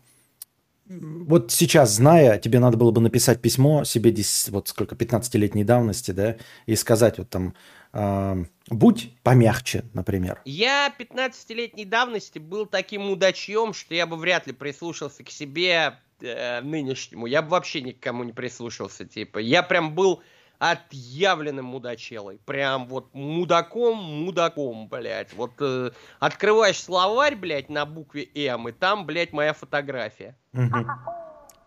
вот 0.86 1.52
сейчас, 1.52 1.96
зная, 1.96 2.40
тебе 2.40 2.60
надо 2.60 2.78
было 2.78 2.92
бы 2.92 3.02
написать 3.02 3.42
письмо 3.42 3.84
себе, 3.84 4.16
вот 4.48 4.70
сколько, 4.70 4.96
15-летней 4.96 5.66
давности, 5.66 6.12
да, 6.12 6.38
и 6.66 6.78
сказать 6.78 7.18
вот 7.18 7.30
там, 7.30 7.54
э, 7.92 8.46
будь 8.70 9.12
помягче, 9.24 9.84
например. 9.94 10.40
Я 10.46 10.94
15-летней 10.98 11.84
давности 11.84 12.40
был 12.40 12.66
таким 12.66 13.02
мудачьем, 13.02 13.74
что 13.74 13.94
я 13.94 14.08
бы 14.08 14.16
вряд 14.16 14.48
ли 14.48 14.54
прислушался 14.54 15.26
к 15.26 15.30
себе 15.30 16.00
э, 16.22 16.62
нынешнему. 16.62 17.26
Я 17.26 17.42
бы 17.42 17.50
вообще 17.50 17.82
никому 17.82 18.24
не 18.24 18.34
прислушался, 18.34 19.06
типа. 19.06 19.40
Я 19.40 19.64
прям 19.64 19.94
был 19.96 20.22
отъявленным 20.60 21.66
мудачелой. 21.66 22.40
Прям 22.46 22.88
вот 22.88 23.14
мудаком-мудаком, 23.14 24.88
блядь. 24.90 25.34
Вот 25.34 25.52
э, 25.60 25.92
открываешь 26.20 26.82
словарь, 26.82 27.36
блядь, 27.36 27.70
на 27.70 27.86
букве 27.86 28.30
М, 28.34 28.68
и 28.68 28.72
там, 28.72 29.06
блядь, 29.06 29.34
моя 29.34 29.54
фотография. 29.54 30.36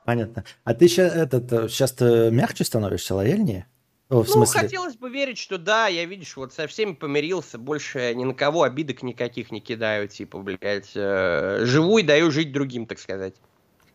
Понятно. 0.04 0.44
А 0.64 0.74
ты 0.74 0.88
сейчас, 0.88 1.14
этот, 1.14 1.70
сейчас 1.70 1.92
ты 1.92 2.30
мягче 2.30 2.64
становишься, 2.64 3.14
лояльнее? 3.14 3.66
О, 4.08 4.24
в 4.24 4.26
ну, 4.26 4.32
смысле? 4.32 4.62
хотелось 4.62 4.96
бы 4.96 5.08
верить, 5.08 5.38
что 5.38 5.56
да, 5.56 5.86
я, 5.86 6.04
видишь, 6.04 6.36
вот 6.36 6.52
со 6.52 6.66
всеми 6.66 6.94
помирился, 6.94 7.58
больше 7.58 8.12
ни 8.16 8.24
на 8.24 8.34
кого 8.34 8.64
обидок 8.64 9.04
никаких 9.04 9.52
не 9.52 9.60
кидаю, 9.60 10.08
типа, 10.08 10.38
блядь, 10.40 10.90
э, 10.96 11.60
живу 11.62 11.98
и 11.98 12.02
даю 12.02 12.32
жить 12.32 12.50
другим, 12.50 12.86
так 12.86 12.98
сказать. 12.98 13.36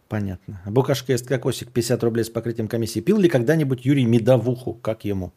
Понятно. 0.08 0.62
Букашка 0.66 1.14
есть 1.14 1.26
кокосик, 1.26 1.72
50 1.72 2.04
рублей 2.04 2.24
с 2.24 2.30
покрытием 2.30 2.68
комиссии. 2.68 3.00
Пил 3.00 3.18
ли 3.18 3.28
когда-нибудь 3.28 3.86
Юрий 3.86 4.06
медовуху? 4.06 4.74
Как 4.76 5.04
ему? 5.04 5.34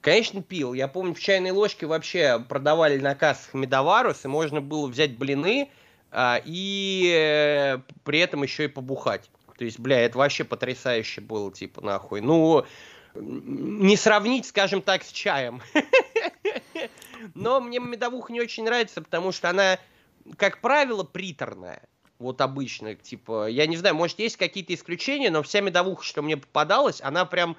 Конечно, 0.00 0.42
пил. 0.42 0.74
Я 0.74 0.88
помню, 0.88 1.14
в 1.14 1.20
чайной 1.20 1.50
ложке 1.50 1.86
вообще 1.86 2.38
продавали 2.38 2.98
на 2.98 3.14
кассах 3.14 3.54
медоварус, 3.54 4.24
и 4.24 4.28
можно 4.28 4.60
было 4.60 4.86
взять 4.86 5.16
блины 5.16 5.70
а, 6.10 6.40
и 6.44 7.10
э, 7.14 7.78
при 8.04 8.18
этом 8.18 8.42
еще 8.42 8.64
и 8.64 8.68
побухать. 8.68 9.30
То 9.56 9.64
есть, 9.64 9.78
бля, 9.78 10.00
это 10.00 10.18
вообще 10.18 10.44
потрясающе 10.44 11.22
было, 11.22 11.50
типа, 11.50 11.80
нахуй. 11.80 12.20
Ну, 12.20 12.66
не 13.14 13.96
сравнить, 13.96 14.46
скажем 14.46 14.82
так, 14.82 15.04
с 15.04 15.10
чаем. 15.10 15.62
Но 17.34 17.60
мне 17.60 17.78
медовуха 17.78 18.32
не 18.32 18.40
очень 18.40 18.64
нравится, 18.64 19.00
потому 19.00 19.32
что 19.32 19.48
она, 19.48 19.78
как 20.36 20.60
правило, 20.60 21.04
приторная 21.04 21.82
вот 22.24 22.40
обычно, 22.40 22.94
типа, 22.94 23.48
я 23.48 23.66
не 23.66 23.76
знаю, 23.76 23.94
может, 23.94 24.18
есть 24.18 24.36
какие-то 24.36 24.74
исключения, 24.74 25.30
но 25.30 25.42
вся 25.42 25.60
медовуха, 25.60 26.02
что 26.02 26.22
мне 26.22 26.36
попадалась, 26.36 27.00
она 27.02 27.24
прям 27.24 27.56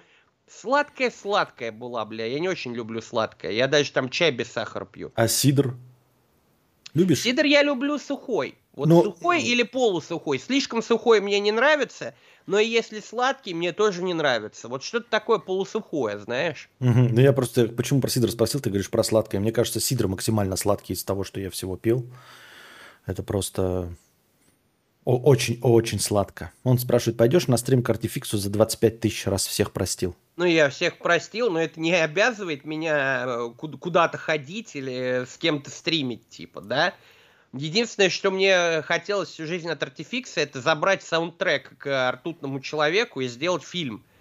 сладкая-сладкая 0.50 1.72
была, 1.72 2.04
бля. 2.06 2.26
Я 2.26 2.40
не 2.40 2.50
очень 2.50 2.74
люблю 2.74 3.02
сладкое. 3.02 3.52
Я 3.52 3.68
даже 3.68 3.92
там 3.92 4.10
чай 4.10 4.32
без 4.32 4.52
сахара 4.52 4.86
пью. 4.86 5.12
А 5.16 5.28
сидр? 5.28 5.76
Любишь? 6.94 7.22
Сидр 7.22 7.46
я 7.46 7.64
люблю 7.64 7.98
сухой. 8.00 8.56
Вот 8.74 8.90
но... 8.90 9.04
сухой 9.04 9.42
или 9.42 9.64
полусухой. 9.64 10.40
Слишком 10.40 10.82
сухой 10.82 11.22
мне 11.22 11.40
не 11.40 11.52
нравится, 11.52 12.14
но 12.46 12.60
если 12.60 13.00
сладкий, 13.00 13.54
мне 13.54 13.72
тоже 13.72 14.04
не 14.04 14.14
нравится. 14.14 14.68
Вот 14.68 14.84
что-то 14.84 15.10
такое 15.10 15.40
полусухое, 15.40 16.20
знаешь? 16.20 16.70
Угу. 16.80 17.10
Ну 17.12 17.22
я 17.22 17.34
просто, 17.34 17.68
почему 17.68 18.02
про 18.02 18.10
сидр 18.10 18.30
спросил, 18.32 18.60
ты 18.60 18.70
говоришь 18.70 18.90
про 18.90 19.04
сладкое. 19.04 19.40
Мне 19.40 19.52
кажется, 19.52 19.80
сидр 19.80 20.08
максимально 20.08 20.56
сладкий 20.58 20.94
из 20.94 21.04
того, 21.04 21.24
что 21.24 21.40
я 21.40 21.50
всего 21.50 21.78
пил. 21.78 22.06
Это 23.06 23.24
просто 23.24 23.94
очень-очень 25.06 26.00
сладко. 26.00 26.52
Он 26.64 26.80
спрашивает, 26.80 27.18
пойдешь 27.18 27.48
на 27.48 27.58
стрим 27.58 27.84
к 27.84 27.90
артификсу 27.90 28.38
за 28.38 28.50
25 28.50 29.00
тысяч 29.00 29.28
раз 29.28 29.46
всех 29.46 29.72
простил? 29.72 30.16
Ну, 30.36 30.46
я 30.46 30.70
всех 30.70 30.98
простил, 30.98 31.50
но 31.52 31.62
это 31.62 31.80
не 31.80 31.94
обязывает 31.94 32.66
меня 32.66 33.26
э, 33.26 33.50
куда-то 33.58 34.18
ходить 34.18 34.76
или 34.76 35.26
с 35.26 35.38
кем-то 35.38 35.70
стримить, 35.70 36.28
типа, 36.30 36.62
да? 36.62 36.94
Единственное, 37.54 38.10
что 38.10 38.32
мне 38.32 38.82
хотелось 38.82 39.30
всю 39.30 39.46
жизнь 39.46 39.70
от 39.70 39.82
артификса, 39.82 40.42
это 40.42 40.60
забрать 40.60 41.04
саундтрек 41.04 41.78
к 41.78 42.12
ртутному 42.12 42.60
человеку 42.60 43.22
и 43.22 43.28
сделать 43.28 43.64
фильм– 43.64 44.04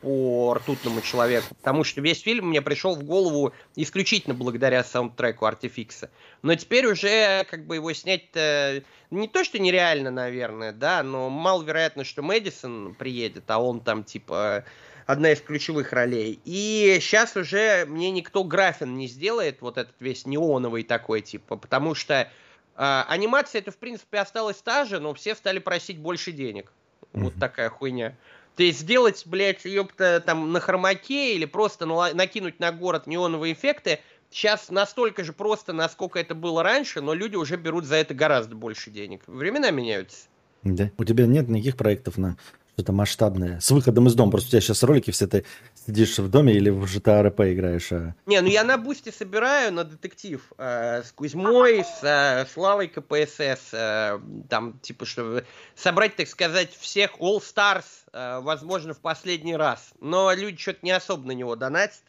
по 0.00 0.54
ртутному 0.54 1.00
человеку, 1.00 1.54
потому 1.54 1.84
что 1.84 2.00
весь 2.00 2.20
фильм 2.20 2.48
мне 2.48 2.62
пришел 2.62 2.94
в 2.94 3.02
голову 3.02 3.52
исключительно 3.76 4.34
благодаря 4.34 4.84
саундтреку 4.84 5.44
Артификса. 5.44 6.10
Но 6.42 6.54
теперь 6.54 6.86
уже 6.86 7.44
как 7.50 7.66
бы 7.66 7.76
его 7.76 7.92
снять 7.92 8.34
не 8.34 9.28
то, 9.28 9.44
что 9.44 9.58
нереально, 9.58 10.10
наверное, 10.10 10.72
да, 10.72 11.02
но 11.02 11.30
маловероятно, 11.30 12.04
что 12.04 12.22
Мэдисон 12.22 12.94
приедет, 12.94 13.44
а 13.48 13.58
он 13.58 13.80
там 13.80 14.04
типа 14.04 14.64
одна 15.08 15.32
из 15.32 15.40
ключевых 15.40 15.92
ролей. 15.92 16.38
И 16.44 16.98
сейчас 17.00 17.34
уже 17.34 17.86
мне 17.86 18.10
никто 18.10 18.44
графин 18.44 18.96
не 18.96 19.08
сделает, 19.08 19.62
вот 19.62 19.78
этот 19.78 19.94
весь 20.00 20.26
неоновый 20.26 20.82
такой, 20.82 21.22
типа, 21.22 21.56
потому 21.56 21.94
что 21.94 22.14
э, 22.14 22.28
анимация 22.76 23.60
это, 23.60 23.70
в 23.70 23.78
принципе, 23.78 24.18
осталась 24.18 24.58
та 24.58 24.84
же, 24.84 25.00
но 25.00 25.14
все 25.14 25.34
стали 25.34 25.60
просить 25.60 25.98
больше 25.98 26.30
денег. 26.30 26.70
Mm-hmm. 27.14 27.22
Вот 27.22 27.34
такая 27.40 27.70
хуйня. 27.70 28.16
То 28.58 28.64
есть 28.64 28.80
сделать, 28.80 29.22
блядь, 29.24 29.64
ёпта, 29.64 30.20
там 30.20 30.52
на 30.52 30.58
хромаке 30.58 31.36
или 31.36 31.44
просто 31.44 31.86
накинуть 31.86 32.58
на 32.58 32.72
город 32.72 33.06
неоновые 33.06 33.52
эффекты, 33.52 34.00
сейчас 34.30 34.68
настолько 34.68 35.22
же 35.22 35.32
просто, 35.32 35.72
насколько 35.72 36.18
это 36.18 36.34
было 36.34 36.64
раньше, 36.64 37.00
но 37.00 37.14
люди 37.14 37.36
уже 37.36 37.56
берут 37.56 37.84
за 37.84 37.94
это 37.94 38.14
гораздо 38.14 38.56
больше 38.56 38.90
денег. 38.90 39.22
Времена 39.28 39.70
меняются. 39.70 40.26
Да. 40.64 40.90
У 40.98 41.04
тебя 41.04 41.26
нет 41.26 41.48
никаких 41.48 41.76
проектов 41.76 42.18
на 42.18 42.36
что-то 42.74 42.90
масштабное. 42.92 43.60
С 43.60 43.70
выходом 43.70 44.08
из 44.08 44.16
дома. 44.16 44.32
Просто 44.32 44.48
у 44.48 44.50
тебя 44.50 44.60
сейчас 44.60 44.82
ролики 44.82 45.12
все 45.12 45.28
ты 45.28 45.44
сидишь 45.88 46.18
в 46.18 46.28
доме 46.28 46.52
или 46.52 46.68
в 46.68 46.84
GTA 46.84 47.24
RP 47.24 47.54
играешь. 47.54 47.92
А... 47.92 48.14
Не, 48.26 48.42
ну 48.42 48.48
я 48.48 48.62
на 48.62 48.76
бусте 48.76 49.10
собираю 49.10 49.72
на 49.72 49.84
детектив. 49.84 50.42
Э, 50.58 51.02
с 51.02 51.12
Кузьмой, 51.12 51.82
с 51.82 52.00
э, 52.02 52.44
Славой 52.52 52.88
КПСС. 52.88 53.72
Э, 53.72 54.18
там, 54.50 54.78
типа, 54.80 55.06
чтобы 55.06 55.46
собрать, 55.74 56.14
так 56.16 56.28
сказать, 56.28 56.76
всех 56.78 57.12
All 57.20 57.40
Stars, 57.40 57.86
э, 58.12 58.40
возможно, 58.40 58.92
в 58.92 58.98
последний 58.98 59.56
раз. 59.56 59.92
Но 59.98 60.30
люди 60.34 60.58
что-то 60.58 60.80
не 60.82 60.90
особо 60.90 61.26
на 61.26 61.32
него 61.32 61.56
донатят. 61.56 62.02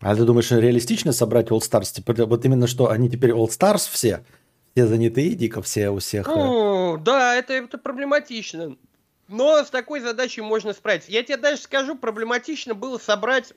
А 0.00 0.14
ты 0.14 0.24
думаешь, 0.24 0.50
реалистично 0.50 1.12
собрать 1.12 1.48
All 1.48 1.60
Stars? 1.60 1.90
Типа, 1.94 2.12
вот 2.26 2.44
именно 2.44 2.66
что, 2.66 2.90
они 2.90 3.08
теперь 3.08 3.30
All 3.30 3.48
Stars 3.48 3.88
все? 3.90 4.22
Все 4.74 4.86
занятые, 4.86 5.30
дико 5.30 5.62
все 5.62 5.88
у 5.88 6.00
всех. 6.00 6.28
Э? 6.28 6.34
Ну, 6.34 6.98
да, 6.98 7.34
это, 7.36 7.54
это 7.54 7.78
проблематично. 7.78 8.76
Но 9.28 9.64
с 9.64 9.70
такой 9.70 10.00
задачей 10.00 10.42
можно 10.42 10.72
справиться. 10.72 11.10
Я 11.10 11.22
тебе 11.22 11.36
даже 11.36 11.58
скажу, 11.62 11.96
проблематично 11.96 12.74
было 12.74 12.98
собрать 12.98 13.52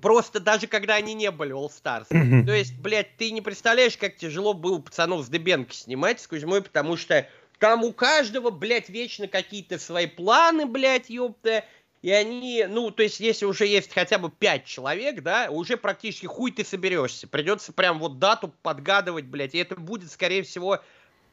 просто 0.00 0.40
даже 0.40 0.66
когда 0.66 0.94
они 0.94 1.14
не 1.14 1.30
были 1.30 1.52
All 1.52 1.68
Stars. 1.70 2.06
Mm-hmm. 2.10 2.46
То 2.46 2.52
есть, 2.52 2.78
блядь, 2.78 3.16
ты 3.16 3.30
не 3.30 3.40
представляешь, 3.40 3.96
как 3.96 4.16
тяжело 4.16 4.54
было 4.54 4.78
пацанов 4.78 5.24
с 5.24 5.28
Дебенки 5.28 5.74
снимать 5.74 6.20
с 6.20 6.26
Кузьмой, 6.26 6.62
потому 6.62 6.96
что 6.96 7.26
там 7.58 7.84
у 7.84 7.92
каждого, 7.92 8.50
блядь, 8.50 8.88
вечно 8.88 9.28
какие-то 9.28 9.78
свои 9.78 10.06
планы, 10.06 10.66
блядь, 10.66 11.10
ёпта. 11.10 11.64
И 12.02 12.10
они, 12.10 12.64
ну, 12.66 12.90
то 12.90 13.02
есть, 13.02 13.20
если 13.20 13.44
уже 13.44 13.66
есть 13.66 13.92
хотя 13.92 14.18
бы 14.18 14.30
пять 14.30 14.64
человек, 14.64 15.22
да, 15.22 15.50
уже 15.50 15.76
практически 15.76 16.24
хуй 16.24 16.50
ты 16.50 16.64
соберешься. 16.64 17.28
Придется 17.28 17.74
прям 17.74 17.98
вот 17.98 18.18
дату 18.18 18.54
подгадывать, 18.62 19.26
блядь. 19.26 19.54
И 19.54 19.58
это 19.58 19.76
будет, 19.76 20.10
скорее 20.10 20.42
всего, 20.42 20.80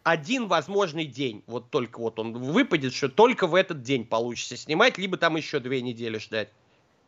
один 0.03 0.47
возможный 0.47 1.05
день. 1.05 1.43
Вот 1.47 1.69
только 1.69 1.99
вот 1.99 2.19
он 2.19 2.33
выпадет, 2.33 2.93
что 2.93 3.09
только 3.09 3.47
в 3.47 3.55
этот 3.55 3.81
день 3.81 4.05
получится 4.05 4.57
снимать, 4.57 4.97
либо 4.97 5.17
там 5.17 5.35
еще 5.35 5.59
две 5.59 5.81
недели 5.81 6.17
ждать. 6.17 6.49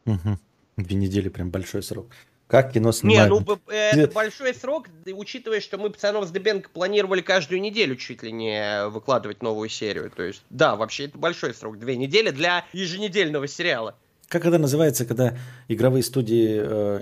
Угу. 0.06 0.38
Две 0.78 0.96
недели 0.96 1.30
прям 1.30 1.50
большой 1.50 1.84
срок. 1.84 2.08
Как 2.48 2.74
кино 2.74 2.92
снимают? 2.92 3.32
Не, 3.32 3.40
ну 3.40 3.60
это 3.68 4.12
большой 4.12 4.56
срок, 4.56 4.88
учитывая, 5.06 5.62
что 5.62 5.78
мы 5.78 5.92
пацанов 5.92 6.28
с 6.28 6.32
Дебенко 6.32 6.72
планировали 6.72 7.22
каждую 7.22 7.62
неделю 7.62 7.96
чуть 7.96 8.24
ли 8.24 8.32
не 8.32 8.88
выкладывать 8.88 9.44
новую 9.44 9.70
серию. 9.70 10.10
То 10.10 10.24
есть, 10.24 10.42
да, 10.50 10.76
вообще 10.76 11.06
это 11.06 11.20
большой 11.20 11.54
срок. 11.54 11.78
Две 11.78 11.96
недели 11.96 12.32
для 12.32 12.66
еженедельного 12.74 13.48
сериала. 13.48 13.96
Как 14.30 14.46
это 14.46 14.60
называется, 14.60 15.06
когда 15.06 15.36
игровые 15.68 16.04
студии, 16.04 16.62
э, 16.62 17.00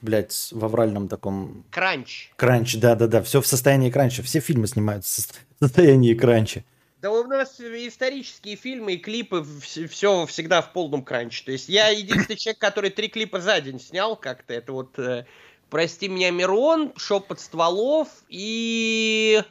блядь, 0.00 0.48
в 0.52 0.64
авральном 0.64 1.06
таком... 1.06 1.66
Кранч. 1.70 2.32
Кранч, 2.36 2.76
да-да-да. 2.76 3.22
Все 3.22 3.42
в 3.42 3.46
состоянии 3.46 3.90
кранча. 3.90 4.22
Все 4.22 4.40
фильмы 4.40 4.66
снимаются 4.66 5.22
в 5.22 5.64
состоянии 5.64 6.14
кранча. 6.14 6.64
Да 7.02 7.10
у 7.10 7.24
нас 7.24 7.60
исторические 7.60 8.56
фильмы 8.56 8.94
и 8.94 8.96
клипы 8.96 9.44
все 9.90 10.24
всегда 10.24 10.62
в 10.62 10.72
полном 10.72 11.02
кранче. 11.02 11.44
То 11.44 11.52
есть 11.52 11.68
я 11.68 11.88
единственный 11.88 12.36
человек, 12.36 12.58
который 12.58 12.88
три 12.88 13.08
клипа 13.08 13.40
за 13.40 13.60
день 13.60 13.78
снял 13.78 14.16
как-то. 14.16 14.54
Это 14.54 14.72
вот 14.72 14.98
э, 14.98 15.26
«Прости 15.68 16.08
меня, 16.08 16.30
Мирон», 16.30 16.92
«Шепот 16.96 17.40
стволов» 17.40 18.08
и 18.30 19.42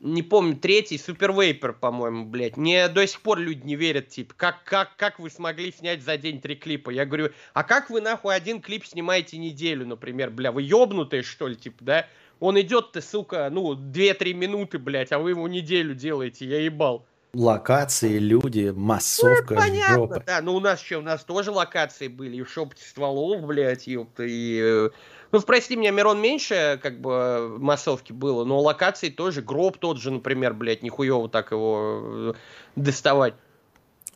не 0.00 0.22
помню, 0.22 0.56
третий, 0.56 0.96
Супер 0.96 1.32
Вейпер, 1.32 1.74
по-моему, 1.74 2.24
блядь. 2.24 2.56
Мне 2.56 2.88
до 2.88 3.06
сих 3.06 3.20
пор 3.20 3.38
люди 3.38 3.66
не 3.66 3.76
верят, 3.76 4.08
типа, 4.08 4.34
как, 4.34 4.64
как, 4.64 4.96
как 4.96 5.18
вы 5.18 5.28
смогли 5.28 5.70
снять 5.72 6.02
за 6.02 6.16
день 6.16 6.40
три 6.40 6.56
клипа? 6.56 6.90
Я 6.90 7.04
говорю, 7.04 7.30
а 7.52 7.64
как 7.64 7.90
вы 7.90 8.00
нахуй 8.00 8.34
один 8.34 8.62
клип 8.62 8.86
снимаете 8.86 9.36
неделю, 9.36 9.86
например, 9.86 10.30
бля, 10.30 10.52
вы 10.52 10.62
ёбнутые, 10.62 11.22
что 11.22 11.48
ли, 11.48 11.54
типа, 11.54 11.84
да? 11.84 12.06
Он 12.38 12.58
идет 12.58 12.92
ты, 12.92 13.02
сука, 13.02 13.50
ну, 13.52 13.74
2-3 13.74 14.32
минуты, 14.32 14.78
блядь, 14.78 15.12
а 15.12 15.18
вы 15.18 15.30
его 15.30 15.46
неделю 15.46 15.94
делаете, 15.94 16.46
я 16.46 16.60
ебал. 16.60 17.06
Локации, 17.32 18.18
люди, 18.18 18.72
массовка, 18.74 19.54
ну, 19.54 19.60
понятно, 19.60 19.94
жопа. 19.94 20.22
да. 20.26 20.40
Ну, 20.42 20.54
у 20.56 20.60
нас 20.60 20.80
что, 20.80 20.98
у 20.98 21.02
нас 21.02 21.22
тоже 21.22 21.52
локации 21.52 22.08
были, 22.08 22.38
и 22.38 22.42
в 22.42 22.50
шепоте 22.50 22.82
стволов, 22.84 23.42
блядь, 23.42 23.86
ёпта, 23.86 24.24
и... 24.24 24.60
Э, 24.60 24.90
ну, 25.30 25.40
прости 25.42 25.76
меня, 25.76 25.92
Мирон 25.92 26.20
меньше, 26.20 26.80
как 26.82 27.00
бы, 27.00 27.56
массовки 27.58 28.12
было, 28.12 28.44
но 28.44 28.58
локации 28.58 29.10
тоже, 29.10 29.42
гроб 29.42 29.78
тот 29.78 30.00
же, 30.00 30.10
например, 30.10 30.54
блядь, 30.54 30.82
нихуево 30.82 31.28
так 31.28 31.52
его 31.52 32.02
э, 32.04 32.32
доставать. 32.74 33.34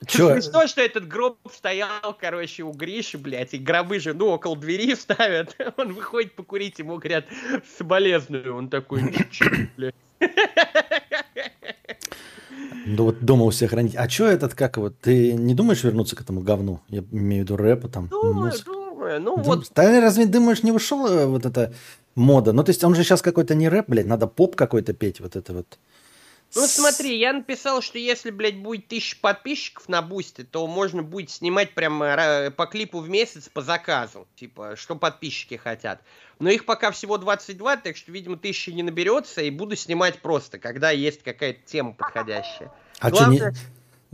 Чё? 0.07 0.33
Смешно, 0.33 0.67
что 0.67 0.83
этот 0.83 1.07
гроб 1.07 1.39
стоял, 1.53 2.17
короче, 2.19 2.65
у 2.65 2.73
Гриши, 2.73 3.17
блядь, 3.17 3.55
и 3.55 3.59
гробы 3.59 4.01
же, 4.01 4.13
ну, 4.13 4.27
около 4.29 4.57
двери 4.57 4.95
ставят. 4.97 5.57
Он 5.77 5.93
выходит 5.93 6.35
покурить, 6.35 6.79
ему 6.79 6.97
говорят, 6.97 7.27
соболезную. 7.79 8.57
Он 8.57 8.69
такой, 8.69 9.03
блядь. 9.77 9.95
Ну 12.87 13.05
вот 13.05 13.21
дома 13.21 13.45
у 13.45 13.51
всех 13.51 13.71
хранить. 13.71 13.97
А 13.97 14.09
что 14.09 14.27
этот, 14.27 14.55
как 14.55 14.77
вот, 14.77 14.99
ты 15.01 15.33
не 15.33 15.55
думаешь 15.55 15.83
вернуться 15.83 16.17
к 16.17 16.21
этому 16.21 16.41
говну? 16.43 16.81
Я 16.89 17.05
имею 17.11 17.43
в 17.43 17.45
виду 17.45 17.57
рэпа 17.57 17.89
там. 17.89 18.09
Думаю, 18.09 18.35
музыка. 18.35 18.71
думаю. 18.71 19.21
Ну 19.21 19.37
Дум... 19.37 19.45
вот. 19.45 19.71
Да 19.75 20.01
разве 20.01 20.27
думаешь, 20.27 20.63
не 20.63 20.73
ушел 20.73 21.07
э, 21.07 21.27
вот 21.27 21.47
эта 21.47 21.73
мода? 22.15 22.53
Ну 22.53 22.63
то 22.63 22.71
есть 22.71 22.85
он 22.85 22.95
же 22.95 23.03
сейчас 23.03 23.23
какой-то 23.23 23.55
не 23.55 23.69
рэп, 23.69 23.89
блядь, 23.89 24.07
надо 24.07 24.27
поп 24.27 24.57
какой-то 24.57 24.93
петь, 24.93 25.21
вот 25.21 25.37
это 25.37 25.53
вот. 25.53 25.79
Ну 26.57 26.67
смотри, 26.69 27.19
я 27.19 27.33
написал, 27.33 27.83
что 27.83 27.99
если, 27.99 28.31
блядь, 28.31 28.59
будет 28.59 28.87
тысяча 28.87 29.17
подписчиков 29.21 29.89
на 29.89 30.03
Бусте, 30.03 30.45
то 30.45 30.67
можно 30.69 31.03
будет 31.03 31.31
снимать 31.31 31.75
прямо 31.75 32.07
э, 32.07 32.51
по 32.51 32.67
клипу 32.67 33.01
в 33.01 33.09
месяц 33.09 33.49
по 33.49 33.61
заказу. 33.61 34.29
Типа, 34.37 34.77
что 34.77 34.95
подписчики 34.95 35.55
хотят. 35.55 36.01
Но 36.39 36.51
их 36.51 36.65
пока 36.65 36.91
всего 36.91 37.19
22, 37.19 37.77
так 37.79 37.97
что, 37.97 38.13
видимо, 38.13 38.37
тысячи 38.37 38.71
не 38.71 38.83
наберется, 38.83 39.43
и 39.43 39.51
буду 39.51 39.77
снимать 39.77 40.21
просто, 40.21 40.59
когда 40.59 40.91
есть 40.91 41.23
какая-то 41.23 41.61
тема 41.65 41.93
подходящая. 41.93 42.73
А 42.99 43.11
Главное... 43.11 43.37
что, 43.37 43.51
не... 43.51 43.57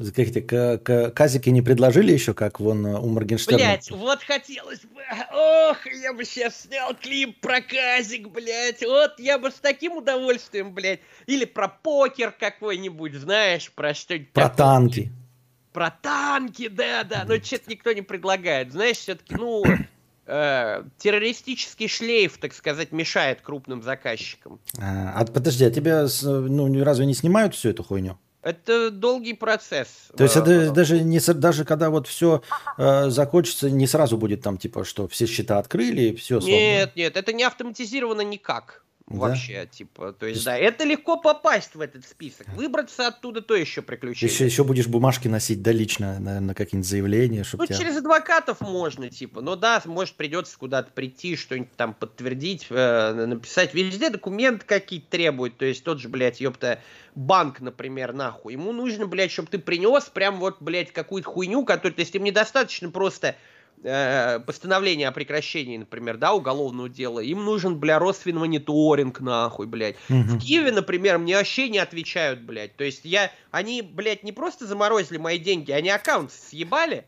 Как 0.02 0.18
эти 0.18 1.10
казики 1.10 1.50
не 1.50 1.60
предложили 1.60 2.10
еще, 2.10 2.32
как 2.32 2.58
вон 2.58 2.86
у 2.86 3.06
Моргенштерна? 3.08 3.58
Блять, 3.58 3.90
вот 3.90 4.22
хотелось 4.22 4.80
бы. 4.80 5.02
Ох, 5.30 5.86
я 5.86 6.14
бы 6.14 6.24
сейчас 6.24 6.62
снял 6.62 6.94
клип 6.94 7.38
про 7.40 7.60
казик, 7.60 8.28
блять. 8.28 8.80
Вот 8.80 9.18
я 9.18 9.38
бы 9.38 9.50
с 9.50 9.56
таким 9.56 9.98
удовольствием, 9.98 10.72
блять. 10.72 11.00
Или 11.26 11.44
про 11.44 11.68
покер 11.68 12.30
какой-нибудь, 12.30 13.12
знаешь, 13.12 13.70
про 13.72 13.92
что-нибудь. 13.92 14.32
Про 14.32 14.44
такое. 14.44 14.56
танки. 14.56 15.12
Про 15.74 15.90
танки, 15.90 16.68
да-да. 16.68 17.24
Но 17.28 17.36
что-то 17.36 17.70
никто 17.70 17.92
не 17.92 18.00
предлагает. 18.00 18.72
Знаешь, 18.72 18.96
все-таки, 18.96 19.34
ну, 19.34 19.62
э, 20.30 20.84
террористический 20.98 21.88
шлейф, 21.88 22.38
так 22.38 22.54
сказать, 22.54 22.92
мешает 22.92 23.40
крупным 23.40 23.82
заказчикам. 23.82 24.60
А, 24.78 25.12
а 25.16 25.24
подожди, 25.24 25.64
а 25.64 25.70
тебя 25.70 26.06
ну, 26.22 26.84
разве 26.84 27.06
не 27.06 27.14
снимают 27.14 27.54
всю 27.54 27.70
эту 27.70 27.82
хуйню? 27.82 28.18
Это 28.42 28.90
долгий 28.90 29.34
процесс. 29.34 29.88
То 30.16 30.22
есть 30.22 30.36
это 30.36 30.50
э, 30.50 30.70
даже 30.70 31.00
не 31.00 31.20
даже 31.34 31.64
когда 31.66 31.90
вот 31.90 32.06
все 32.06 32.42
э, 32.78 33.10
закончится, 33.10 33.68
не 33.68 33.86
сразу 33.86 34.16
будет 34.16 34.40
там 34.40 34.56
типа, 34.56 34.84
что 34.84 35.08
все 35.08 35.26
счета 35.26 35.58
открыли 35.58 36.02
и 36.02 36.16
все. 36.16 36.38
Нет, 36.38 36.96
нет, 36.96 37.16
это 37.16 37.32
не 37.34 37.42
автоматизировано 37.42 38.22
никак. 38.22 38.84
Вообще, 39.10 39.64
да? 39.64 39.66
типа, 39.66 40.12
то 40.12 40.26
есть, 40.26 40.44
да, 40.44 40.56
это 40.56 40.84
легко 40.84 41.16
попасть 41.16 41.74
в 41.74 41.80
этот 41.80 42.06
список. 42.06 42.48
Выбраться 42.54 43.08
оттуда 43.08 43.42
то 43.42 43.56
еще 43.56 43.82
приключение. 43.82 44.32
Еще, 44.32 44.44
еще 44.44 44.62
будешь 44.62 44.86
бумажки 44.86 45.26
носить, 45.26 45.62
да, 45.62 45.72
лично, 45.72 46.20
на, 46.20 46.40
на 46.40 46.54
какие-нибудь 46.54 46.88
заявления. 46.88 47.42
Чтобы 47.42 47.64
ну, 47.64 47.66
тебя... 47.66 47.78
через 47.78 47.96
адвокатов 47.96 48.60
можно, 48.60 49.10
типа, 49.10 49.40
но 49.40 49.56
да, 49.56 49.82
может, 49.84 50.14
придется 50.14 50.56
куда-то 50.56 50.92
прийти, 50.92 51.34
что-нибудь 51.34 51.72
там 51.72 51.92
подтвердить, 51.92 52.68
э, 52.70 53.26
написать. 53.26 53.74
Везде 53.74 54.10
документы 54.10 54.64
какие-то 54.64 55.10
требуют, 55.10 55.58
то 55.58 55.64
есть 55.64 55.82
тот 55.82 55.98
же, 55.98 56.08
блядь, 56.08 56.40
ёпта, 56.40 56.80
банк, 57.16 57.60
например, 57.60 58.12
нахуй. 58.12 58.52
Ему 58.52 58.72
нужно, 58.72 59.08
блядь, 59.08 59.32
чтобы 59.32 59.48
ты 59.48 59.58
принес 59.58 60.04
прям 60.04 60.38
вот, 60.38 60.58
блядь, 60.60 60.92
какую-то 60.92 61.28
хуйню, 61.28 61.64
которую, 61.64 61.96
то 61.96 62.02
есть 62.02 62.14
им 62.14 62.22
недостаточно 62.22 62.90
просто 62.90 63.34
Э, 63.82 64.40
постановление 64.40 65.08
о 65.08 65.12
прекращении, 65.12 65.78
например, 65.78 66.18
да, 66.18 66.34
уголовного 66.34 66.90
дела, 66.90 67.20
им 67.20 67.44
нужен, 67.44 67.78
бля, 67.78 67.98
родственный 67.98 68.40
мониторинг, 68.40 69.20
нахуй, 69.20 69.66
блядь. 69.66 69.96
Угу. 70.10 70.18
В 70.18 70.38
Киеве, 70.38 70.70
например, 70.70 71.16
мне 71.18 71.36
вообще 71.36 71.70
не 71.70 71.78
отвечают, 71.78 72.42
блядь. 72.42 72.76
То 72.76 72.84
есть 72.84 73.04
я, 73.04 73.30
они, 73.50 73.82
блядь, 73.82 74.22
не 74.22 74.32
просто 74.32 74.66
заморозили 74.66 75.18
мои 75.18 75.38
деньги, 75.38 75.72
они 75.72 75.90
аккаунт 75.90 76.32
съебали, 76.32 77.04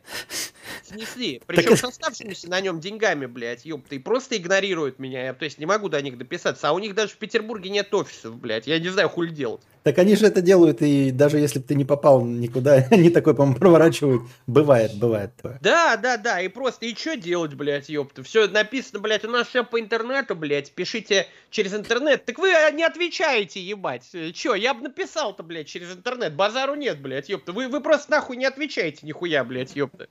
снесли. 0.83 1.41
Причем 1.47 1.77
с 1.77 1.85
оставшимися 1.85 2.49
на 2.49 2.61
нем 2.61 2.81
деньгами, 2.81 3.27
блядь, 3.27 3.65
ёпта, 3.65 3.95
и 3.95 3.99
просто 3.99 4.37
игнорируют 4.37 4.99
меня. 4.99 5.27
Я, 5.27 5.35
то 5.35 5.45
есть 5.45 5.59
не 5.59 5.67
могу 5.67 5.89
до 5.89 6.01
них 6.03 6.19
дописаться. 6.19 6.69
А 6.69 6.73
у 6.73 6.79
них 6.79 6.95
даже 6.95 7.13
в 7.13 7.17
Петербурге 7.17 7.71
нет 7.71 7.93
офисов, 7.95 8.37
блядь. 8.37 8.67
Я 8.67 8.79
не 8.79 8.89
знаю, 8.89 9.09
хуй 9.09 9.31
делать. 9.31 9.63
Так 9.83 9.99
они 9.99 10.15
же 10.15 10.27
это 10.27 10.41
делают, 10.43 10.81
и 10.81 11.11
даже 11.11 11.39
если 11.39 11.59
бы 11.59 11.65
ты 11.65 11.75
не 11.75 11.85
попал 11.85 12.25
никуда, 12.25 12.87
они 12.91 13.11
такой, 13.11 13.35
по-моему, 13.35 13.59
проворачивают. 13.59 14.23
Бывает, 14.47 14.93
бывает. 14.95 15.33
Да, 15.61 15.97
да, 15.97 16.17
да, 16.17 16.41
и 16.41 16.49
просто, 16.49 16.87
и 16.87 16.95
что 16.95 17.17
делать, 17.17 17.55
блядь, 17.55 17.89
ёпта? 17.89 18.23
Все 18.23 18.47
написано, 18.47 19.01
блядь, 19.01 19.25
у 19.25 19.31
нас 19.31 19.49
все 19.49 19.65
по 19.65 19.81
интернету, 19.81 20.37
блядь, 20.37 20.73
пишите 20.73 21.27
через 21.51 21.75
интернет. 21.75 22.25
Так 22.25 22.39
вы 22.39 22.53
не 22.75 22.85
отвечаете, 22.85 23.61
ебать. 23.61 24.09
Че, 24.35 24.55
я 24.55 24.75
бы 24.75 24.83
написал-то, 24.83 25.43
блядь, 25.43 25.67
через 25.67 25.93
интернет. 25.93 26.32
Базару 26.35 26.75
нет, 26.75 27.01
блядь, 27.01 27.29
ёпта. 27.29 27.53
Вы, 27.53 27.69
вы 27.69 27.81
просто 27.81 28.11
нахуй 28.11 28.37
не 28.37 28.45
отвечаете 28.45 29.07
нихуя, 29.07 29.45
блядь, 29.45 29.77
ёпта. 29.77 30.09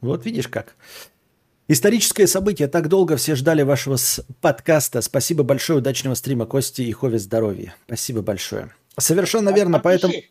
Вот 0.00 0.24
видишь 0.24 0.48
как. 0.48 0.74
Историческое 1.68 2.26
событие. 2.26 2.66
Так 2.66 2.88
долго 2.88 3.16
все 3.16 3.36
ждали 3.36 3.62
вашего 3.62 3.96
подкаста. 4.40 5.02
Спасибо 5.02 5.44
большое. 5.44 5.78
Удачного 5.78 6.14
стрима. 6.14 6.46
Кости 6.46 6.82
и 6.82 6.90
Хове 6.90 7.18
здоровья. 7.18 7.76
Спасибо 7.86 8.22
большое. 8.22 8.74
Совершенно 8.98 9.50
верно. 9.50 9.76
От 9.76 9.84
поэтому... 9.84 10.12
Души. 10.12 10.28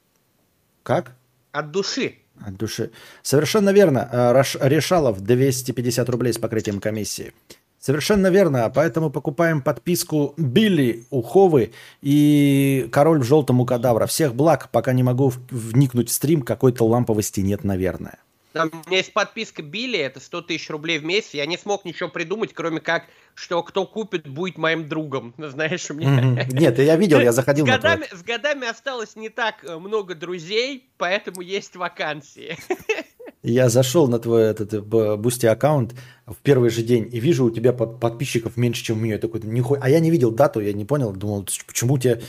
Как? 0.84 1.16
От 1.52 1.72
души. 1.72 2.18
От 2.42 2.58
души. 2.58 2.92
Совершенно 3.22 3.70
верно. 3.70 4.10
А, 4.12 4.44
Решалов 4.62 5.22
250 5.22 6.10
рублей 6.10 6.34
с 6.34 6.38
покрытием 6.38 6.82
комиссии. 6.82 7.34
Совершенно 7.80 8.28
верно. 8.28 8.72
Поэтому 8.74 9.10
покупаем 9.10 9.62
подписку 9.62 10.34
Билли 10.38 11.06
у 11.10 11.22
Ховы 11.22 11.72
и 12.02 12.90
Король 12.92 13.20
в 13.20 13.24
желтом 13.24 13.62
у 13.62 13.66
кадавра. 13.66 14.06
Всех 14.06 14.36
благ, 14.36 14.70
пока 14.72 14.94
не 14.94 15.04
могу 15.04 15.32
вникнуть 15.50 16.10
в 16.10 16.14
стрим, 16.14 16.42
какой-то 16.42 16.86
ламповости 16.86 17.40
нет, 17.40 17.64
наверное. 17.64 18.20
Там 18.52 18.72
у 18.74 18.90
меня 18.90 18.98
есть 18.98 19.14
подписка 19.14 19.62
Билли, 19.62 20.00
это 20.00 20.20
100 20.20 20.42
тысяч 20.42 20.70
рублей 20.70 20.98
в 20.98 21.06
месяц. 21.06 21.34
Я 21.34 21.46
не 21.46 21.58
смог 21.58 21.86
ничего 21.86 22.10
придумать, 22.10 22.54
кроме 22.54 22.82
как, 22.82 23.06
что 23.36 23.62
кто 23.62 23.86
купит, 23.86 24.28
будет 24.28 24.58
моим 24.58 24.90
другом. 24.90 25.36
Знаешь, 25.38 25.90
у 25.92 25.94
меня... 25.94 26.46
Нет, 26.52 26.80
я 26.80 26.96
видел, 26.96 27.20
я 27.20 27.32
заходил 27.32 27.66
с 27.66 27.70
годами, 27.70 28.08
С 28.12 28.24
годами 28.24 28.68
осталось 28.68 29.16
не 29.16 29.30
так 29.30 29.64
э, 29.64 29.78
много 29.78 30.16
друзей, 30.16 30.90
поэтому 30.98 31.42
есть 31.42 31.76
вакансии. 31.76 32.58
Я 33.42 33.70
зашел 33.70 34.10
на 34.10 34.20
твой 34.20 34.44
этот 34.44 34.86
Boosty 34.86 35.46
аккаунт 35.46 35.96
в 36.26 36.36
первый 36.44 36.70
же 36.70 36.82
день 36.82 37.10
и 37.12 37.22
вижу 37.22 37.46
у 37.46 37.52
тебя 37.52 37.72
под, 37.72 38.00
подписчиков 38.00 38.58
меньше, 38.58 38.84
чем 38.84 38.98
у 38.98 39.00
меня. 39.00 39.14
Я 39.14 39.20
такой, 39.20 39.40
нихуя. 39.42 39.80
А 39.82 39.90
я 39.90 40.02
не 40.02 40.12
видел 40.12 40.32
дату, 40.32 40.60
я 40.60 40.74
не 40.74 40.84
понял. 40.84 41.14
Думал, 41.14 41.48
почему 41.66 41.94
у 41.94 41.98
тебя 41.98 42.20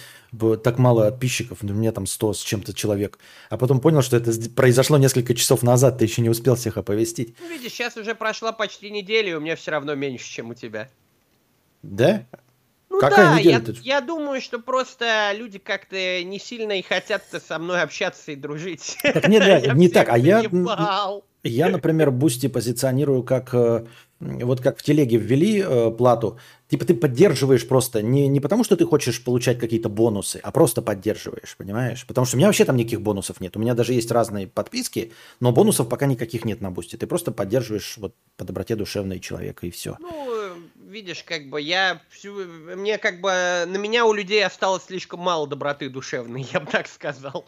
так 0.63 0.79
мало 0.79 1.11
подписчиков? 1.11 1.59
Ну, 1.63 1.73
у 1.73 1.77
меня 1.77 1.91
там 1.91 2.07
100 2.07 2.35
с 2.35 2.43
чем-то 2.43 2.75
человек. 2.75 3.19
А 3.49 3.57
потом 3.57 3.81
понял, 3.81 4.03
что 4.03 4.17
это 4.17 4.33
произошло 4.51 4.99
несколько 4.99 5.35
часов 5.35 5.65
назад, 5.65 5.99
ты 5.99 6.05
еще 6.05 6.23
не 6.23 6.31
успел 6.31 6.55
всех 6.55 6.77
оповестить. 6.77 7.35
Ну, 7.41 7.49
видишь, 7.49 7.73
сейчас 7.73 7.97
уже 7.97 8.15
прошла 8.15 8.53
почти 8.53 8.91
неделя, 8.91 9.33
и 9.33 9.35
у 9.35 9.41
меня 9.41 9.57
все 9.57 9.73
равно 9.73 9.97
меньше, 9.97 10.31
чем 10.31 10.51
у 10.51 10.55
тебя. 10.55 10.89
Да? 11.83 12.25
Ну 12.91 12.99
Какая 12.99 13.37
да, 13.37 13.39
я, 13.39 13.63
я 13.83 14.01
думаю, 14.01 14.41
что 14.41 14.59
просто 14.59 15.31
люди 15.35 15.59
как-то 15.59 16.25
не 16.25 16.41
сильно 16.41 16.73
и 16.73 16.83
хотят 16.83 17.23
со 17.47 17.59
мной 17.61 17.83
общаться 17.83 18.33
и 18.33 18.37
дружить. 18.37 18.99
Так 19.03 19.29
нет, 19.29 19.75
не 19.75 19.89
так, 19.89 20.09
а 20.09 20.19
я... 20.19 20.43
Я, 21.43 21.71
например, 21.71 22.11
Boosty 22.11 22.49
позиционирую 22.49 23.23
как... 23.23 23.55
Э, 23.55 23.87
вот 24.21 24.61
как 24.61 24.79
в 24.79 24.83
телеге 24.83 25.17
ввели 25.17 25.65
э, 25.67 25.91
плату, 25.91 26.39
типа 26.69 26.85
ты 26.85 26.95
поддерживаешь 26.95 27.67
просто 27.67 28.03
не, 28.03 28.29
не 28.29 28.41
потому, 28.41 28.65
что 28.65 28.77
ты 28.77 28.85
хочешь 28.85 29.25
получать 29.25 29.59
какие-то 29.59 29.89
бонусы, 29.89 30.39
а 30.43 30.51
просто 30.51 30.83
поддерживаешь, 30.83 31.57
понимаешь? 31.57 32.07
Потому 32.07 32.27
что 32.27 32.37
у 32.37 32.39
меня 32.39 32.49
вообще 32.49 32.67
там 32.67 32.77
никаких 32.77 33.01
бонусов 33.01 33.41
нет. 33.41 33.57
У 33.57 33.61
меня 33.61 33.73
даже 33.73 33.95
есть 33.95 34.11
разные 34.11 34.47
подписки, 34.47 35.13
но 35.41 35.53
бонусов 35.53 35.89
пока 35.89 36.05
никаких 36.05 36.45
нет 36.45 36.61
на 36.61 36.71
Бусти. 36.71 36.97
Ты 36.97 37.07
просто 37.07 37.33
поддерживаешь 37.33 37.97
вот 37.97 38.15
по 38.37 38.45
доброте 38.45 38.77
душевной 38.77 39.21
человека 39.21 39.67
и 39.67 39.71
все. 39.71 39.97
Ну, 39.99 40.53
видишь, 40.91 41.23
как 41.23 41.49
бы 41.49 41.61
я 41.61 42.01
всю, 42.11 42.35
мне 42.35 42.99
как 42.99 43.21
бы 43.21 43.31
на 43.31 43.77
меня 43.77 44.05
у 44.05 44.13
людей 44.13 44.45
осталось 44.45 44.85
слишком 44.85 45.21
мало 45.21 45.47
доброты 45.47 45.89
душевной, 45.89 46.43
я 46.53 46.61
бы 46.61 46.67
так 46.71 46.89
сказал. 46.89 47.47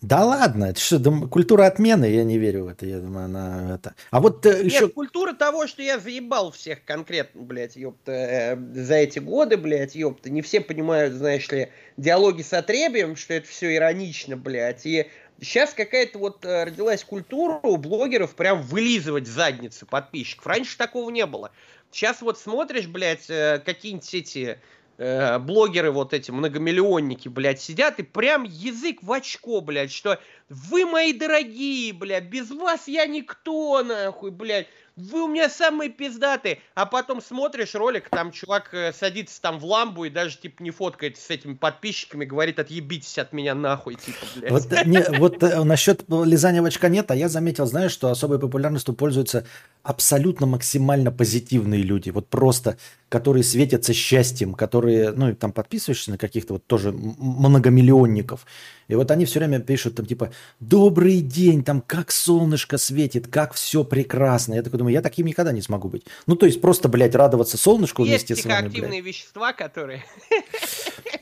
Да 0.00 0.24
ладно, 0.24 0.66
это 0.66 0.80
что, 0.80 1.00
культура 1.28 1.66
отмены, 1.66 2.04
я 2.06 2.24
не 2.24 2.38
верю 2.38 2.64
в 2.64 2.68
это, 2.68 2.86
я 2.86 2.98
думаю, 2.98 3.24
она 3.24 3.74
это. 3.74 3.94
А 4.10 4.20
вот 4.20 4.44
э, 4.46 4.62
Нет, 4.62 4.72
еще... 4.72 4.88
культура 4.88 5.32
того, 5.32 5.66
что 5.66 5.82
я 5.82 5.98
заебал 5.98 6.50
всех 6.52 6.84
конкретно, 6.84 7.42
блядь, 7.42 7.76
ёпта, 7.76 8.12
э, 8.12 8.56
за 8.74 8.96
эти 8.96 9.18
годы, 9.18 9.56
блядь, 9.56 9.94
ёпта, 9.94 10.30
не 10.30 10.42
все 10.42 10.60
понимают, 10.60 11.14
знаешь 11.14 11.48
ли, 11.50 11.70
диалоги 11.96 12.42
с 12.42 12.52
отребием, 12.52 13.16
что 13.16 13.34
это 13.34 13.48
все 13.48 13.74
иронично, 13.74 14.36
блядь, 14.36 14.84
и 14.86 15.08
Сейчас 15.42 15.74
какая-то 15.74 16.20
вот 16.20 16.44
э, 16.44 16.64
родилась 16.64 17.02
культура 17.02 17.58
у 17.64 17.76
блогеров 17.76 18.36
прям 18.36 18.62
вылизывать 18.62 19.26
задницы 19.26 19.86
подписчиков. 19.86 20.46
Раньше 20.46 20.78
такого 20.78 21.10
не 21.10 21.26
было. 21.26 21.50
Сейчас 21.90 22.22
вот 22.22 22.38
смотришь, 22.38 22.86
блядь, 22.86 23.28
э, 23.28 23.60
какие-нибудь 23.64 24.14
эти 24.14 24.60
э, 24.98 25.38
блогеры 25.40 25.90
вот 25.90 26.14
эти, 26.14 26.30
многомиллионники, 26.30 27.28
блядь, 27.28 27.60
сидят 27.60 27.98
и 27.98 28.04
прям 28.04 28.44
язык 28.44 29.02
в 29.02 29.10
очко, 29.10 29.60
блядь, 29.60 29.90
что 29.90 30.20
вы 30.48 30.86
мои 30.86 31.12
дорогие, 31.12 31.92
блядь, 31.92 32.24
без 32.24 32.48
вас 32.52 32.86
я 32.86 33.06
никто, 33.06 33.82
нахуй, 33.82 34.30
блядь 34.30 34.68
вы 34.96 35.24
у 35.24 35.28
меня 35.28 35.48
самые 35.48 35.90
пиздатые. 35.90 36.60
А 36.74 36.86
потом 36.86 37.22
смотришь 37.22 37.74
ролик, 37.74 38.08
там 38.10 38.32
чувак 38.32 38.72
э, 38.72 38.92
садится 38.92 39.40
там 39.40 39.58
в 39.58 39.64
ламбу 39.64 40.04
и 40.04 40.10
даже, 40.10 40.38
типа, 40.38 40.62
не 40.62 40.70
фоткается 40.70 41.24
с 41.24 41.30
этими 41.30 41.54
подписчиками, 41.54 42.24
говорит, 42.24 42.58
отъебитесь 42.58 43.18
от 43.18 43.32
меня 43.32 43.54
нахуй, 43.54 43.94
типа, 43.94 44.18
блядь. 44.36 44.50
Вот, 44.52 44.72
э, 44.72 44.82
не, 44.84 45.18
вот 45.18 45.42
э, 45.42 45.64
насчет 45.64 46.04
лизания 46.08 46.62
в 46.62 46.66
очка 46.66 46.88
нет, 46.88 47.10
а 47.10 47.16
я 47.16 47.28
заметил, 47.28 47.66
знаешь, 47.66 47.92
что 47.92 48.10
особой 48.10 48.38
популярностью 48.38 48.94
пользуются 48.94 49.46
абсолютно 49.82 50.46
максимально 50.46 51.10
позитивные 51.10 51.82
люди. 51.82 52.10
Вот 52.10 52.28
просто, 52.28 52.76
которые 53.08 53.42
светятся 53.42 53.92
счастьем, 53.92 54.54
которые, 54.54 55.12
ну, 55.12 55.30
и 55.30 55.34
там 55.34 55.52
подписываешься 55.52 56.10
на 56.12 56.18
каких-то 56.18 56.54
вот 56.54 56.66
тоже 56.66 56.92
многомиллионников. 56.92 58.46
И 58.88 58.94
вот 58.94 59.10
они 59.10 59.24
все 59.24 59.38
время 59.38 59.58
пишут 59.60 59.96
там 59.96 60.06
типа 60.06 60.32
«Добрый 60.60 61.20
день, 61.20 61.64
там 61.64 61.80
как 61.80 62.10
солнышко 62.12 62.78
светит, 62.78 63.26
как 63.26 63.54
все 63.54 63.84
прекрасно». 63.84 64.54
Я 64.54 64.62
такой 64.62 64.78
думаю, 64.78 64.92
я 64.92 65.02
таким 65.02 65.26
никогда 65.26 65.52
не 65.52 65.62
смогу 65.62 65.88
быть. 65.88 66.04
Ну, 66.26 66.36
то 66.36 66.46
есть 66.46 66.60
просто, 66.60 66.88
блядь, 66.88 67.14
радоваться 67.14 67.56
солнышку 67.56 68.04
есть 68.04 68.28
вместе 68.28 68.42
с 68.42 68.44
вами, 68.44 68.68
активные 68.68 69.00
вещества, 69.00 69.52
которые... 69.52 70.04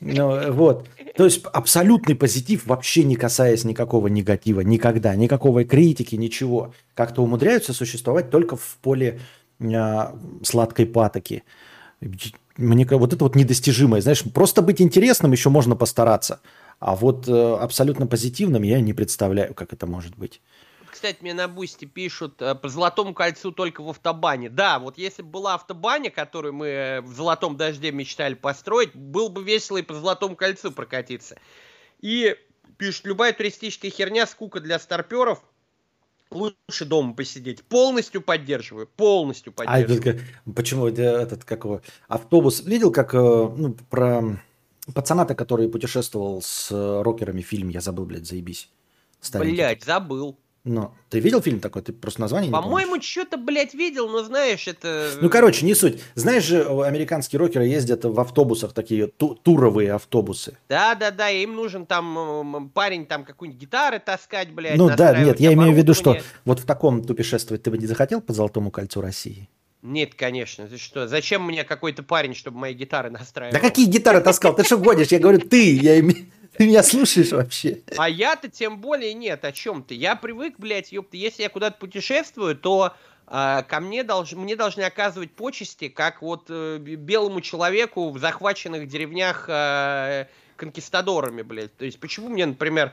Ну, 0.03 0.53
вот. 0.53 0.89
То 1.15 1.25
есть 1.25 1.45
абсолютный 1.45 2.15
позитив, 2.15 2.65
вообще 2.65 3.05
не 3.05 3.17
касаясь 3.17 3.65
никакого 3.65 4.07
негатива, 4.07 4.63
никогда, 4.63 5.15
никакой 5.15 5.67
критики, 5.67 6.15
ничего. 6.15 6.73
Как-то 6.95 7.23
умудряются 7.23 7.75
существовать 7.75 8.31
только 8.31 8.50
в 8.57 8.77
поле 8.79 9.21
э, 9.59 10.15
сладкой 10.43 10.87
патоки. 10.87 11.45
Мне 12.57 12.87
вот 12.87 13.13
это 13.13 13.25
вот 13.25 13.37
недостижимое, 13.37 14.01
знаешь, 14.01 14.25
просто 14.35 14.63
быть 14.63 14.81
интересным 14.81 15.33
еще 15.33 15.51
можно 15.51 15.77
постараться. 15.77 16.41
А 16.79 16.97
вот 16.97 17.29
э, 17.29 17.57
абсолютно 17.61 18.07
позитивным 18.07 18.63
я 18.63 18.81
не 18.81 18.95
представляю, 18.95 19.55
как 19.55 19.73
это 19.73 19.87
может 19.87 20.17
быть. 20.17 20.41
Кстати, 20.91 21.19
мне 21.21 21.35
на 21.35 21.49
бусте 21.49 21.87
пишут 21.87 22.43
э, 22.43 22.55
по 22.55 22.69
Золотому 22.69 23.15
кольцу 23.15 23.53
только 23.53 23.83
в 23.83 23.89
автобане. 23.91 24.51
Да, 24.51 24.79
вот 24.79 24.99
если 24.99 25.23
бы 25.23 25.31
была 25.31 25.55
автобаня, 25.55 26.11
которую 26.11 26.55
мы 26.55 26.67
э, 26.67 27.01
в 27.01 27.15
Золотом 27.15 27.57
дожде 27.57 27.93
мечтали 27.93 28.35
построить, 28.35 28.95
было 28.95 29.29
бы 29.29 29.43
весело 29.43 29.77
и 29.77 29.83
по 29.83 29.95
Золотому 29.95 30.37
кольцу 30.37 30.73
прокатиться. 30.73 31.39
И 32.01 32.37
пишут, 32.77 33.07
любая 33.07 33.33
туристическая 33.33 33.91
херня, 33.91 34.27
скука 34.27 34.61
для 34.61 34.79
старперов, 34.79 35.43
лучше 36.31 36.85
дома 36.85 37.15
посидеть. 37.15 37.63
Полностью 37.65 38.21
поддерживаю, 38.23 38.87
полностью 38.87 39.53
А 39.57 39.65
поддерживаю. 39.65 40.17
это, 40.17 40.53
почему 40.55 40.87
это, 40.87 41.03
этот, 41.03 41.45
как 41.45 41.65
его, 41.65 41.83
автобус, 42.09 42.63
видел, 42.63 42.93
как, 42.93 43.15
э, 43.15 43.19
ну, 43.19 43.77
про 43.89 44.41
пацана-то, 44.95 45.35
который 45.35 45.69
путешествовал 45.69 46.43
с 46.43 46.71
э, 46.71 47.03
рокерами 47.03 47.43
фильм, 47.43 47.69
я 47.69 47.81
забыл, 47.81 48.05
блядь, 48.05 48.27
заебись. 48.27 48.71
Старенький. 49.21 49.57
Блять, 49.57 49.85
забыл. 49.85 50.39
Ну, 50.65 50.93
ты 51.09 51.21
видел 51.21 51.41
фильм 51.41 51.59
такой? 51.61 51.81
Ты 51.81 51.93
просто 51.95 52.21
название 52.21 52.49
не 52.49 52.53
По-моему, 52.53 52.91
помнишь? 52.93 53.07
что-то, 53.09 53.39
блядь, 53.39 53.73
видел, 53.73 54.09
но 54.11 54.23
знаешь, 54.23 54.69
это... 54.69 55.13
Ну, 55.21 55.31
короче, 55.31 55.65
не 55.65 55.75
суть. 55.75 56.03
Знаешь 56.15 56.45
же, 56.45 56.59
э, 56.59 56.83
американские 56.83 57.41
рокеры 57.41 57.65
ездят 57.65 58.05
в 58.05 58.21
автобусах, 58.21 58.75
такие 58.75 59.07
ту- 59.07 59.35
туровые 59.37 59.93
автобусы. 59.95 60.59
Да-да-да, 60.69 61.31
им 61.31 61.55
нужен 61.57 61.87
там 61.87 62.71
парень 62.75 63.07
там 63.07 63.25
какую-нибудь 63.25 63.61
гитары 63.61 64.01
таскать, 64.01 64.51
блядь, 64.51 64.77
ну 64.77 64.91
да, 64.95 65.19
нет, 65.23 65.41
я 65.41 65.55
имею 65.55 65.73
в 65.73 65.77
виду, 65.77 65.95
что 65.95 66.19
вот 66.45 66.61
в 66.61 66.67
таком 66.67 67.03
путешествовать 67.05 67.63
ты 67.63 67.71
бы 67.71 67.79
не 67.79 67.87
захотел 67.87 68.21
по 68.21 68.35
Золотому 68.35 68.71
кольцу 68.71 69.01
России? 69.01 69.49
Нет, 69.83 70.15
конечно, 70.15 70.67
ты 70.67 70.77
что, 70.77 71.09
зачем 71.09 71.43
мне 71.43 71.65
какой-то 71.65 72.03
парень, 72.03 72.35
чтобы 72.35 72.59
мои 72.59 72.75
гитары 72.75 73.09
настраивал? 73.09 73.55
Да 73.55 73.61
какие 73.61 73.87
гитары 73.87 74.21
таскал? 74.21 74.55
Ты 74.55 74.63
что 74.63 74.77
гонишь? 74.77 75.09
Я 75.09 75.19
говорю, 75.21 75.39
ты, 75.41 75.75
я 75.75 75.99
име- 75.99 76.27
ты 76.57 76.67
меня 76.67 76.83
слушаешь 76.83 77.33
вообще? 77.33 77.81
А 77.97 78.09
я-то 78.09 78.49
тем 78.49 78.81
более 78.81 79.15
нет, 79.15 79.45
о 79.45 79.53
чем 79.53 79.83
ты? 79.83 79.95
Я 79.95 80.17
привык, 80.17 80.55
блядь, 80.59 80.93
ёпта, 80.93 81.17
если 81.17 81.43
я 81.43 81.49
куда-то 81.49 81.79
путешествую, 81.79 82.57
то 82.57 82.95
а, 83.27 83.63
ко 83.63 83.79
мне, 83.81 84.03
долж... 84.03 84.33
мне 84.33 84.57
должны 84.57 84.83
оказывать 84.83 85.31
почести, 85.31 85.89
как 85.89 86.21
вот 86.21 86.47
э, 86.49 86.79
белому 86.79 87.41
человеку 87.41 88.11
в 88.11 88.19
захваченных 88.19 88.89
деревнях 88.89 89.45
э, 89.49 90.27
конкистадорами, 90.57 91.43
блядь. 91.43 91.77
То 91.77 91.85
есть 91.85 92.01
почему 92.01 92.29
мне, 92.29 92.45
например, 92.45 92.93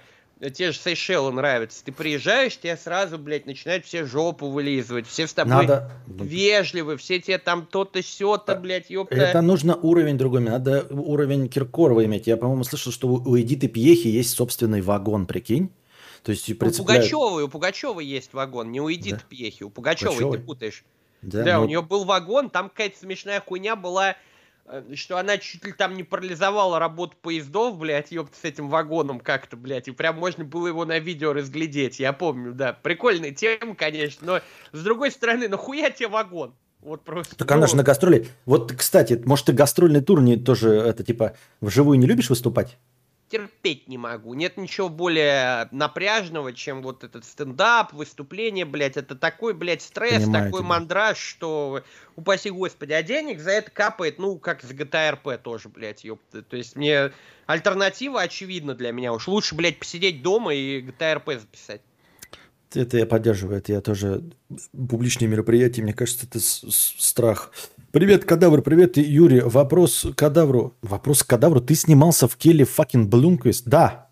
те 0.53 0.71
же 0.71 0.77
Сейшелы 0.77 1.31
нравятся? 1.31 1.83
Ты 1.83 1.91
приезжаешь, 1.91 2.57
тебе 2.57 2.77
сразу, 2.77 3.17
блядь, 3.17 3.45
начинают 3.45 3.85
все 3.85 4.05
жопу 4.05 4.49
вылизывать, 4.49 5.07
все 5.07 5.27
с 5.27 5.33
тобой 5.33 5.53
Надо... 5.53 5.91
вежливы, 6.07 6.97
все 6.97 7.19
тебе 7.19 7.37
там 7.37 7.65
то-то, 7.65 8.01
сё-то, 8.03 8.55
блядь, 8.55 8.89
ёпта. 8.89 9.15
Это 9.15 9.41
нужно 9.41 9.75
уровень 9.75 10.17
другой. 10.17 10.41
Надо 10.41 10.85
уровень 10.89 11.49
Киркорова 11.49 12.05
иметь. 12.05 12.27
Я, 12.27 12.37
по-моему, 12.37 12.63
слышал, 12.63 12.91
что 12.91 13.07
у 13.07 13.17
у 13.27 13.39
Эдиты 13.39 13.67
Пьехи 13.67 14.07
есть 14.07 14.31
собственный 14.35 14.81
вагон, 14.81 15.25
прикинь. 15.25 15.69
То 16.23 16.31
есть 16.31 16.49
У 16.49 16.55
представляю- 16.55 17.01
Пугачевой, 17.01 17.43
у 17.43 17.47
Пугачевой 17.47 18.05
есть 18.05 18.33
вагон, 18.33 18.71
не 18.71 18.81
у 18.81 18.91
Эдит 18.91 19.15
Да? 19.17 19.21
Пьехи, 19.29 19.63
у 19.63 19.69
Пугачевой 19.69 20.13
Пугачевой? 20.15 20.37
ты 20.37 20.43
путаешь. 20.43 20.83
Да, 21.21 21.43
Да, 21.43 21.57
ну, 21.57 21.63
у 21.63 21.67
нее 21.67 21.81
был 21.81 22.03
вагон, 22.05 22.49
там 22.49 22.69
какая-то 22.69 22.99
смешная 22.99 23.41
хуйня 23.41 23.75
была, 23.75 24.11
э, 24.11 24.15
что 24.95 25.17
она 25.17 25.37
чуть 25.37 25.65
ли 25.65 25.71
там 25.71 25.95
не 25.95 26.03
парализовала 26.03 26.79
работу 26.79 27.15
поездов, 27.21 27.77
блядь, 27.77 28.11
ёпта, 28.11 28.37
с 28.37 28.43
этим 28.43 28.69
вагоном 28.69 29.19
как-то, 29.19 29.55
блядь, 29.55 29.87
и 29.87 29.91
прям 29.91 30.17
можно 30.17 30.43
было 30.43 30.67
его 30.67 30.85
на 30.85 30.99
видео 30.99 31.33
разглядеть, 31.33 31.99
я 31.99 32.13
помню, 32.13 32.53
да. 32.53 32.73
Прикольная 32.73 33.31
тема, 33.31 33.75
конечно, 33.75 34.27
но 34.27 34.41
с 34.77 34.83
другой 34.83 35.11
стороны, 35.11 35.47
нахуя 35.47 35.89
тебе 35.89 36.09
вагон? 36.09 36.53
Вот 36.79 37.03
просто. 37.03 37.35
Так 37.35 37.51
она 37.51 37.61
ну, 37.61 37.67
же 37.67 37.75
на 37.75 37.83
гастроли. 37.83 38.27
Вот, 38.45 38.71
кстати, 38.73 39.21
может, 39.25 39.47
ты 39.47 39.53
гастрольный 39.53 40.01
тур 40.01 40.21
не 40.21 40.37
тоже, 40.37 40.69
это, 40.69 41.03
типа, 41.03 41.35
вживую 41.59 41.97
не 41.97 42.05
любишь 42.05 42.29
выступать? 42.29 42.77
Терпеть 43.29 43.87
не 43.87 43.97
могу. 43.97 44.33
Нет 44.33 44.57
ничего 44.57 44.89
более 44.89 45.67
напряжного, 45.71 46.53
чем 46.53 46.81
вот 46.81 47.03
этот 47.03 47.25
стендап, 47.25 47.93
выступление, 47.93 48.65
блядь. 48.65 48.97
Это 48.97 49.15
такой, 49.15 49.53
блядь, 49.53 49.81
стресс, 49.81 50.23
Понимаю 50.23 50.45
такой 50.45 50.59
тебя. 50.61 50.69
мандраж, 50.69 51.17
что, 51.17 51.83
упаси 52.15 52.49
господи, 52.49 52.93
а 52.93 53.03
денег 53.03 53.39
за 53.39 53.51
это 53.51 53.71
капает, 53.71 54.19
ну, 54.19 54.37
как 54.37 54.63
с 54.63 54.71
GTA 54.71 55.19
RP 55.21 55.37
тоже, 55.37 55.69
блядь, 55.69 56.03
ёпта. 56.03 56.41
То 56.41 56.57
есть 56.57 56.75
мне 56.75 57.11
альтернатива 57.45 58.21
очевидна 58.21 58.75
для 58.75 58.91
меня. 58.91 59.13
Уж 59.13 59.27
лучше, 59.27 59.55
блядь, 59.55 59.79
посидеть 59.79 60.21
дома 60.21 60.53
и 60.53 60.81
GTA 60.81 61.21
RP 61.23 61.39
записать. 61.39 61.81
Это 62.77 62.97
я 62.97 63.05
поддерживаю. 63.05 63.57
Это 63.57 63.73
я 63.73 63.81
тоже 63.81 64.23
публичные 64.71 65.27
мероприятия. 65.27 65.81
Мне 65.81 65.93
кажется, 65.93 66.25
это 66.25 66.39
страх. 66.39 67.51
Привет, 67.91 68.25
кадавр. 68.25 68.61
Привет, 68.61 68.97
Юрий. 68.97 69.41
Вопрос 69.41 70.05
к 70.11 70.15
кадавру. 70.15 70.75
Вопрос 70.81 71.23
к 71.23 71.27
кадавру. 71.27 71.61
Ты 71.61 71.75
снимался 71.75 72.27
в 72.27 72.35
Келли 72.37 72.63
факин 72.63 73.09
Блумквист? 73.09 73.65
Да. 73.67 74.09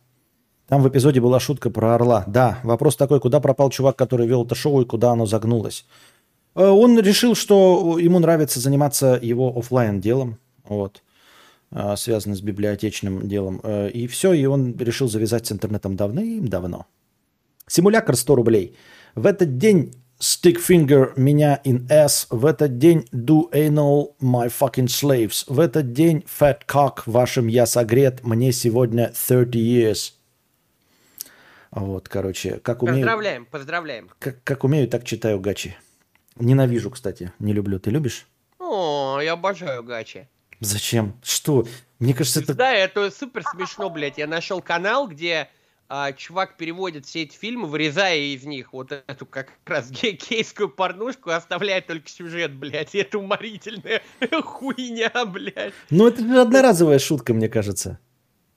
Там 0.68 0.82
в 0.82 0.89
эпизоде 0.89 1.22
была 1.22 1.39
шутка 1.39 1.70
про 1.70 1.93
орла. 1.95 2.24
Да. 2.28 2.59
Вопрос 2.63 2.95
такой, 2.95 3.20
куда 3.20 3.39
пропал 3.39 3.70
чувак, 3.70 3.95
который 3.97 4.26
вел 4.28 4.45
это 4.45 4.55
шоу 4.55 4.82
и 4.82 4.86
куда 4.86 5.11
оно 5.11 5.26
загнулось? 5.28 5.86
Э, 6.55 6.66
Он 6.68 6.99
решил, 6.99 7.36
что 7.36 7.99
ему 7.99 8.20
нравится 8.20 8.59
заниматься 8.59 9.20
его 9.22 9.55
оффлайн 9.57 10.01
делом. 10.01 10.39
Вот. 10.68 11.03
э, 11.72 11.95
связанным 11.97 12.36
с 12.36 12.41
библиотечным 12.41 13.28
делом. 13.28 13.59
Э, 13.63 13.89
И 13.89 14.07
все, 14.07 14.34
и 14.34 14.45
он 14.45 14.76
решил 14.78 15.07
завязать 15.07 15.45
с 15.45 15.51
интернетом 15.51 15.95
давным-давно. 15.95 16.86
Симулятор 17.68 18.16
100 18.16 18.36
рублей. 18.36 18.78
В 19.16 19.26
этот 19.26 19.57
день 19.57 19.93
stick 20.20 20.57
finger 20.57 21.13
меня 21.16 21.59
in 21.66 21.88
ass. 21.88 22.28
В 22.30 22.45
этот 22.45 22.78
день 22.78 23.07
do 23.11 23.51
anal 23.51 24.16
my 24.22 24.47
fucking 24.49 24.86
slaves. 24.88 25.43
В 25.47 25.59
этот 25.59 25.91
день 25.91 26.24
fat 26.28 26.59
cock 26.68 27.01
вашим 27.05 27.47
я 27.47 27.66
согрет. 27.66 28.24
Мне 28.24 28.51
сегодня 28.51 29.11
30 29.28 29.55
years. 29.55 30.11
Вот, 31.72 32.07
короче, 32.07 32.59
как 32.59 32.84
умею, 32.84 32.99
Поздравляем, 32.99 33.45
поздравляем. 33.45 34.09
как, 34.20 34.41
как 34.43 34.63
умею, 34.63 34.88
так 34.88 35.03
читаю 35.03 35.39
гачи. 35.39 35.76
Ненавижу, 36.38 36.89
кстати, 36.91 37.34
не 37.39 37.51
люблю. 37.51 37.80
Ты 37.80 37.89
любишь? 37.89 38.28
О, 38.59 39.20
я 39.22 39.34
обожаю 39.34 39.84
гачи. 39.84 40.28
Зачем? 40.61 41.20
Что? 41.22 41.66
Мне 41.99 42.13
кажется, 42.13 42.41
это... 42.41 42.53
Да, 42.53 42.72
это 42.72 43.11
супер 43.11 43.43
смешно, 43.43 43.89
блядь. 43.89 44.18
Я 44.18 44.28
нашел 44.28 44.61
канал, 44.61 45.07
где 45.07 45.49
а, 45.88 46.12
чувак 46.14 46.58
переводит 46.58 47.06
все 47.06 47.24
эти 47.24 47.38
фильмы, 47.38 47.68
вырезая 47.68 48.18
из 48.18 48.44
них 48.44 48.74
вот 48.74 48.92
эту 48.92 49.26
как 49.26 49.50
раз 49.66 49.92
ге- 49.92 50.12
гейскую 50.14 50.70
порнушку, 50.70 51.30
оставляя 51.30 51.82
только 51.82 52.10
сюжет, 52.10 52.54
блядь. 52.54 52.96
И 52.96 53.00
это 53.00 53.20
уморительная 53.20 54.02
хуйня, 54.44 55.12
блядь. 55.26 55.74
Ну, 55.90 56.08
это 56.08 56.42
одноразовая 56.42 57.00
шутка, 57.00 57.34
мне 57.34 57.50
кажется. 57.50 58.00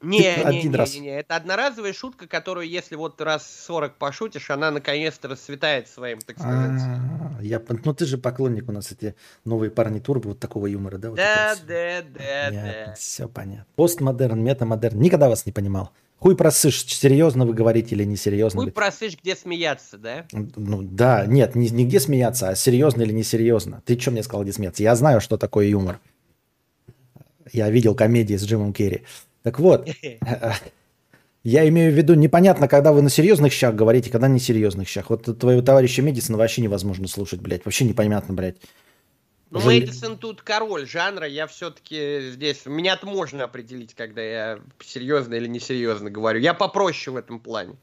Не, 0.01 0.18
Типа 0.18 0.51
не, 0.53 0.59
один 0.59 0.70
не, 0.70 0.76
раз. 0.79 0.95
не, 0.95 1.01
не, 1.01 1.09
это 1.09 1.35
одноразовая 1.35 1.93
шутка, 1.93 2.29
которую, 2.29 2.68
если 2.68 2.95
вот 2.95 3.20
раз 3.20 3.51
40 3.66 3.97
пошутишь, 3.97 4.49
она 4.49 4.70
наконец-то 4.70 5.26
расцветает 5.26 5.89
своим, 5.89 6.20
так 6.20 6.39
сказать. 6.39 6.81
А, 6.81 7.39
я, 7.43 7.61
ну, 7.85 7.93
ты 7.95 8.07
же 8.07 8.16
поклонник 8.16 8.68
у 8.68 8.72
нас, 8.72 8.93
эти 8.93 9.16
новые 9.45 9.72
парни 9.72 9.99
турбо, 9.99 10.29
вот 10.29 10.39
такого 10.39 10.66
юмора, 10.66 10.99
да? 10.99 11.11
Вот 11.11 11.16
Да, 11.16 11.57
вот 11.59 11.66
да, 11.66 12.03
да, 12.03 12.51
да. 12.53 12.95
Все 12.95 13.29
понятно. 13.29 13.66
Постмодерн, 13.74 14.41
метамодерн. 14.41 15.01
Никогда 15.01 15.29
вас 15.29 15.47
не 15.47 15.53
понимал. 15.53 15.91
Хуй 16.20 16.36
просышь, 16.36 16.84
серьезно 16.84 17.46
вы 17.46 17.54
говорите 17.54 17.94
или 17.94 18.02
несерьезно? 18.02 18.62
Хуй 18.62 18.72
просышь, 18.72 19.16
где 19.22 19.36
смеяться, 19.36 19.98
да? 19.98 20.26
Ну 20.32 20.82
да, 20.82 21.26
нет, 21.26 21.54
не, 21.54 21.68
не 21.68 21.84
где 21.84 22.00
смеяться, 22.00 22.48
а 22.48 22.56
серьезно 22.56 23.02
или 23.02 23.12
несерьезно. 23.12 23.82
Ты 23.84 23.98
что 23.98 24.10
мне 24.10 24.24
сказал, 24.24 24.42
где 24.42 24.52
смеяться? 24.52 24.82
Я 24.82 24.96
знаю, 24.96 25.20
что 25.20 25.36
такое 25.36 25.66
юмор. 25.66 26.00
Я 27.52 27.70
видел 27.70 27.94
комедии 27.94 28.34
с 28.34 28.44
Джимом 28.44 28.72
Керри. 28.72 29.02
Так 29.44 29.60
вот, 29.60 29.88
я 31.44 31.68
имею 31.68 31.92
в 31.92 31.94
виду, 31.94 32.14
непонятно, 32.14 32.66
когда 32.66 32.92
вы 32.92 33.02
на 33.02 33.10
серьезных 33.10 33.52
щах 33.52 33.76
говорите, 33.76 34.10
когда 34.10 34.26
не 34.26 34.40
серьезных 34.40 34.88
щах. 34.88 35.10
Вот 35.10 35.38
твоего 35.38 35.62
товарища 35.62 36.02
Медисона 36.02 36.36
вообще 36.36 36.62
невозможно 36.62 37.06
слушать, 37.06 37.40
блядь. 37.40 37.64
Вообще 37.64 37.84
непонятно, 37.84 38.34
блядь. 38.34 38.56
Ну, 39.51 39.61
Жали- 39.61 39.80
Мэдисон 39.80 40.18
тут 40.18 40.42
король 40.42 40.86
жанра, 40.86 41.26
я 41.26 41.46
все-таки 41.46 42.30
здесь... 42.32 42.66
Меня-то 42.66 43.07
можно 43.07 43.44
определить, 43.44 43.94
когда 43.94 44.22
я 44.22 44.59
серьезно 44.80 45.34
или 45.34 45.46
несерьезно 45.46 46.11
говорю. 46.11 46.40
Я 46.40 46.53
попроще 46.55 47.14
в 47.14 47.16
этом 47.16 47.40
плане. 47.40 47.74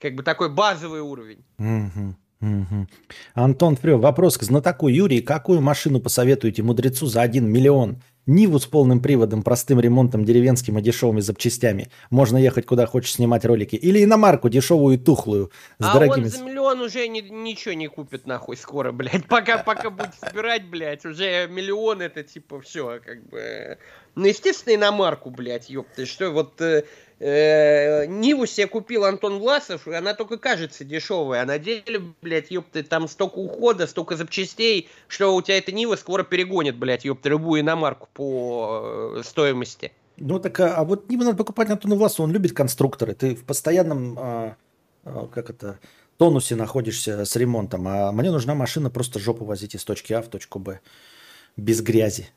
Как 0.00 0.14
бы 0.14 0.24
такой 0.24 0.48
базовый 0.48 1.00
уровень. 1.00 1.44
Мгм, 1.58 2.16
мгм. 2.40 2.88
Антон 3.34 3.76
Фрё, 3.76 3.98
вопрос 3.98 4.36
к 4.36 4.42
знатоку 4.42 4.88
Юрий. 4.88 5.20
Какую 5.20 5.60
машину 5.60 6.00
посоветуете 6.00 6.64
мудрецу 6.64 7.06
за 7.06 7.22
1 7.22 7.48
миллион? 7.48 8.02
Ниву 8.26 8.60
с 8.60 8.66
полным 8.66 9.00
приводом, 9.00 9.42
простым 9.42 9.80
ремонтом, 9.80 10.24
деревенским 10.24 10.78
и 10.78 10.82
дешевыми 10.82 11.20
запчастями. 11.20 11.90
Можно 12.10 12.36
ехать 12.36 12.66
куда 12.66 12.86
хочешь 12.86 13.14
снимать 13.14 13.44
ролики. 13.44 13.74
Или 13.74 14.04
иномарку 14.04 14.48
дешевую 14.48 14.94
и 14.94 14.98
тухлую. 14.98 15.50
С 15.78 15.86
а 15.86 15.94
дорогими... 15.94 16.24
он 16.24 16.30
за 16.30 16.44
миллион 16.44 16.80
уже 16.80 17.08
ни- 17.08 17.20
ничего 17.20 17.74
не 17.74 17.88
купит, 17.88 18.26
нахуй, 18.26 18.56
скоро, 18.56 18.92
блядь. 18.92 19.26
Пока, 19.26 19.58
пока 19.58 19.90
будет 19.90 20.14
собирать, 20.20 20.64
блядь, 20.66 21.04
уже 21.04 21.48
миллион 21.48 22.00
это 22.00 22.22
типа 22.22 22.60
все, 22.60 23.00
как 23.04 23.28
бы... 23.28 23.78
Ну, 24.14 24.26
естественно, 24.26 24.74
иномарку, 24.74 25.30
блядь, 25.30 25.68
ёпта. 25.68 26.06
Что 26.06 26.30
вот... 26.30 26.60
э, 26.60 26.84
э, 27.22 28.06
Ниву 28.06 28.46
себе 28.46 28.66
купил 28.66 29.04
Антон 29.04 29.38
Власов, 29.38 29.86
и 29.86 29.94
она 29.94 30.14
только 30.14 30.38
кажется 30.38 30.84
дешевой, 30.84 31.40
а 31.40 31.46
на 31.46 31.58
деле, 31.58 32.02
блядь, 32.20 32.50
ёпта, 32.50 32.82
там 32.82 33.08
столько 33.08 33.38
ухода, 33.38 33.86
столько 33.86 34.16
запчастей, 34.16 34.88
что 35.08 35.34
у 35.34 35.42
тебя 35.42 35.58
эта 35.58 35.72
Нива 35.72 35.96
скоро 35.96 36.24
перегонит, 36.24 36.76
блядь, 36.76 37.04
ёпта, 37.04 37.28
любую 37.28 37.60
иномарку 37.60 38.08
по 38.12 39.16
э, 39.18 39.22
стоимости. 39.24 39.92
Ну 40.16 40.38
так, 40.38 40.58
а, 40.60 40.76
а 40.76 40.84
вот 40.84 41.08
не 41.08 41.16
надо 41.16 41.36
покупать 41.36 41.70
Антону 41.70 41.96
Власу, 41.96 42.22
он 42.22 42.32
любит 42.32 42.52
конструкторы. 42.52 43.14
Ты 43.14 43.34
в 43.34 43.44
постоянном, 43.44 44.18
а, 44.18 44.56
а, 45.04 45.26
как 45.28 45.50
это, 45.50 45.78
тонусе 46.18 46.54
находишься 46.54 47.24
с 47.24 47.36
ремонтом. 47.36 47.88
А 47.88 48.12
мне 48.12 48.30
нужна 48.30 48.54
машина 48.54 48.90
просто 48.90 49.18
жопу 49.18 49.44
возить 49.44 49.74
из 49.74 49.84
точки 49.84 50.12
А 50.12 50.22
в 50.22 50.28
точку 50.28 50.58
Б. 50.58 50.80
Без 51.56 51.80
грязи. 51.80 52.28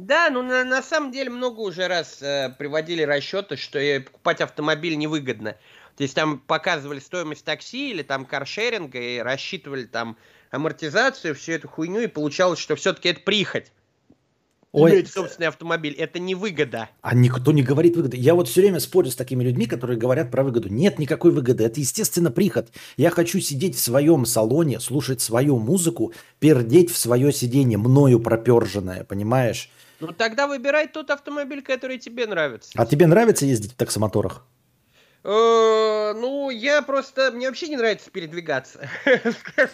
Да, 0.00 0.30
ну 0.30 0.42
на, 0.42 0.64
на 0.64 0.82
самом 0.82 1.12
деле 1.12 1.28
много 1.28 1.60
уже 1.60 1.86
раз 1.86 2.22
э, 2.22 2.54
приводили 2.58 3.02
расчеты, 3.02 3.56
что 3.56 3.78
э, 3.78 4.00
покупать 4.00 4.40
автомобиль 4.40 4.96
невыгодно. 4.96 5.56
То 5.96 6.02
есть 6.02 6.14
там 6.14 6.38
показывали 6.38 7.00
стоимость 7.00 7.44
такси 7.44 7.90
или 7.90 8.02
там 8.02 8.24
каршеринга 8.24 8.98
и 8.98 9.18
рассчитывали 9.18 9.84
там 9.84 10.16
амортизацию, 10.50 11.34
всю 11.34 11.52
эту 11.52 11.68
хуйню, 11.68 12.00
и 12.00 12.06
получалось, 12.06 12.58
что 12.58 12.76
все-таки 12.76 13.10
это 13.10 13.20
прихоть. 13.20 13.72
Ой, 14.72 14.92
Иметь 14.92 15.10
собственный 15.10 15.48
автомобиль, 15.48 15.94
это 15.94 16.18
не 16.18 16.34
выгода. 16.34 16.88
а 17.02 17.14
никто 17.14 17.52
не 17.52 17.62
говорит 17.62 17.96
выгоды. 17.96 18.16
Я 18.16 18.34
вот 18.34 18.48
все 18.48 18.60
время 18.62 18.78
спорю 18.78 19.10
с 19.10 19.16
такими 19.16 19.42
людьми, 19.44 19.66
которые 19.66 19.98
говорят 19.98 20.30
про 20.30 20.44
выгоду. 20.44 20.68
Нет 20.68 20.98
никакой 20.98 21.32
выгоды. 21.32 21.64
Это, 21.64 21.80
естественно, 21.80 22.30
прихоть. 22.30 22.68
Я 22.96 23.10
хочу 23.10 23.40
сидеть 23.40 23.74
в 23.74 23.80
своем 23.80 24.24
салоне, 24.24 24.78
слушать 24.80 25.20
свою 25.20 25.58
музыку, 25.58 26.14
пердеть 26.38 26.90
в 26.90 26.96
свое 26.96 27.32
сиденье, 27.32 27.78
мною 27.78 28.20
проперженное, 28.20 29.04
понимаешь? 29.04 29.68
Ну 30.00 30.08
тогда 30.12 30.46
выбирай 30.46 30.88
тот 30.88 31.10
автомобиль, 31.10 31.62
который 31.62 31.98
тебе 31.98 32.26
нравится. 32.26 32.72
А 32.74 32.86
тебе 32.86 33.06
нравится 33.06 33.44
ездить 33.46 33.72
в 33.72 33.76
таксомоторах? 33.76 34.44
Э, 35.22 36.12
Ну, 36.14 36.50
я 36.50 36.82
просто... 36.82 37.30
Мне 37.30 37.46
вообще 37.48 37.68
не 37.68 37.76
нравится 37.76 38.10
передвигаться, 38.10 38.88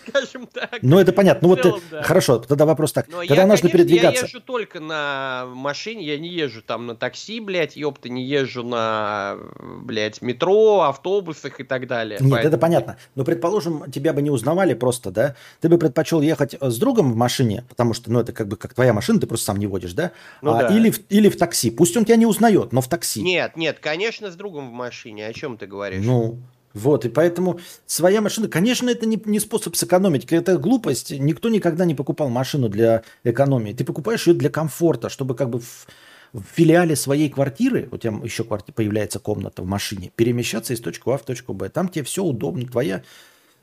скажем 0.09 0.47
так. 0.47 0.79
Ну, 0.83 0.99
это 0.99 1.13
понятно. 1.13 1.49
Ну, 1.49 1.55
вот 1.55 1.63
целом, 1.63 1.81
ты- 1.81 1.87
да. 1.97 2.03
хорошо, 2.03 2.39
тогда 2.39 2.67
вопрос 2.67 2.93
так. 2.93 3.09
Но 3.09 3.19
Когда 3.21 3.35
я, 3.35 3.47
нужно 3.47 3.69
конечно, 3.69 3.69
передвигаться? 3.71 4.23
Я 4.23 4.27
езжу 4.27 4.41
только 4.41 4.81
на 4.81 5.47
машине, 5.47 6.05
я 6.05 6.19
не 6.19 6.29
езжу 6.29 6.63
там 6.63 6.87
на 6.87 6.95
такси, 6.95 7.41
блядь, 7.41 7.77
ёпта, 7.77 8.09
не 8.09 8.25
езжу 8.25 8.65
на, 8.65 9.39
блядь, 9.61 10.21
метро, 10.21 10.83
автобусах 10.83 11.61
и 11.61 11.65
так 11.65 11.87
далее. 11.87 12.19
Нет, 12.21 12.31
Поэтому- 12.31 12.49
это 12.55 12.59
понятно. 12.59 12.97
Но, 13.15 13.25
предположим, 13.25 13.91
тебя 13.91 14.13
бы 14.13 14.23
не 14.23 14.31
узнавали 14.31 14.75
просто, 14.75 15.11
да? 15.11 15.37
Ты 15.61 15.69
бы 15.69 15.79
предпочел 15.79 16.21
ехать 16.21 16.55
э, 16.61 16.71
с 16.71 16.77
другом 16.79 17.13
в 17.13 17.17
машине, 17.17 17.65
потому 17.69 17.95
что, 17.95 18.11
ну, 18.13 18.21
это 18.21 18.33
как 18.33 18.49
бы 18.49 18.57
как 18.57 18.75
твоя 18.75 18.93
машина, 18.93 19.21
ты 19.21 19.27
просто 19.27 19.47
сам 19.47 19.59
не 19.59 19.67
водишь, 19.67 19.93
да? 19.95 20.13
Ну 20.43 20.55
А, 20.55 20.65
да. 20.69 20.77
или, 20.77 20.91
в, 20.91 20.99
или 21.09 21.29
в 21.29 21.37
такси. 21.39 21.71
Пусть 21.71 21.97
он 21.97 22.05
тебя 22.05 22.17
не 22.17 22.27
узнает, 22.27 22.73
но 22.73 22.81
в 22.81 22.89
такси. 22.89 23.23
Нет, 23.23 23.57
нет, 23.57 23.79
конечно, 23.81 24.31
с 24.31 24.35
другом 24.37 24.69
в 24.71 24.73
машине. 24.73 25.27
Чем 25.37 25.57
ты 25.57 25.67
говоришь? 25.67 26.05
Ну, 26.05 26.39
вот, 26.75 27.05
и 27.05 27.09
поэтому 27.09 27.59
своя 27.87 28.21
машина, 28.21 28.49
конечно, 28.49 28.91
это 28.91 29.07
не, 29.07 29.21
не 29.25 29.41
способ 29.41 29.77
сэкономить, 29.77 30.31
это 30.31 30.59
глупость. 30.59 31.11
Никто 31.11 31.49
никогда 31.49 31.85
не 31.85 31.95
покупал 31.95 32.29
машину 32.29 32.69
для 32.69 33.03
экономии. 33.25 33.73
Ты 33.73 33.85
покупаешь 33.85 34.27
ее 34.27 34.35
для 34.35 34.51
комфорта, 34.51 35.09
чтобы 35.09 35.35
как 35.35 35.49
бы 35.49 35.61
в, 35.61 35.87
в 36.33 36.43
филиале 36.55 36.95
своей 36.95 37.31
квартиры, 37.31 37.89
у 37.91 37.97
тебя 37.97 38.19
еще 38.23 38.43
кварти- 38.43 38.73
появляется 38.73 39.19
комната 39.19 39.63
в 39.63 39.67
машине, 39.67 40.13
перемещаться 40.17 40.75
из 40.75 40.81
точки 40.81 41.05
А 41.07 41.17
в 41.17 41.23
точку 41.23 41.55
Б. 41.55 41.71
Там 41.71 41.89
тебе 41.89 42.05
все 42.05 42.23
удобно, 42.23 42.67
твоя 42.67 43.03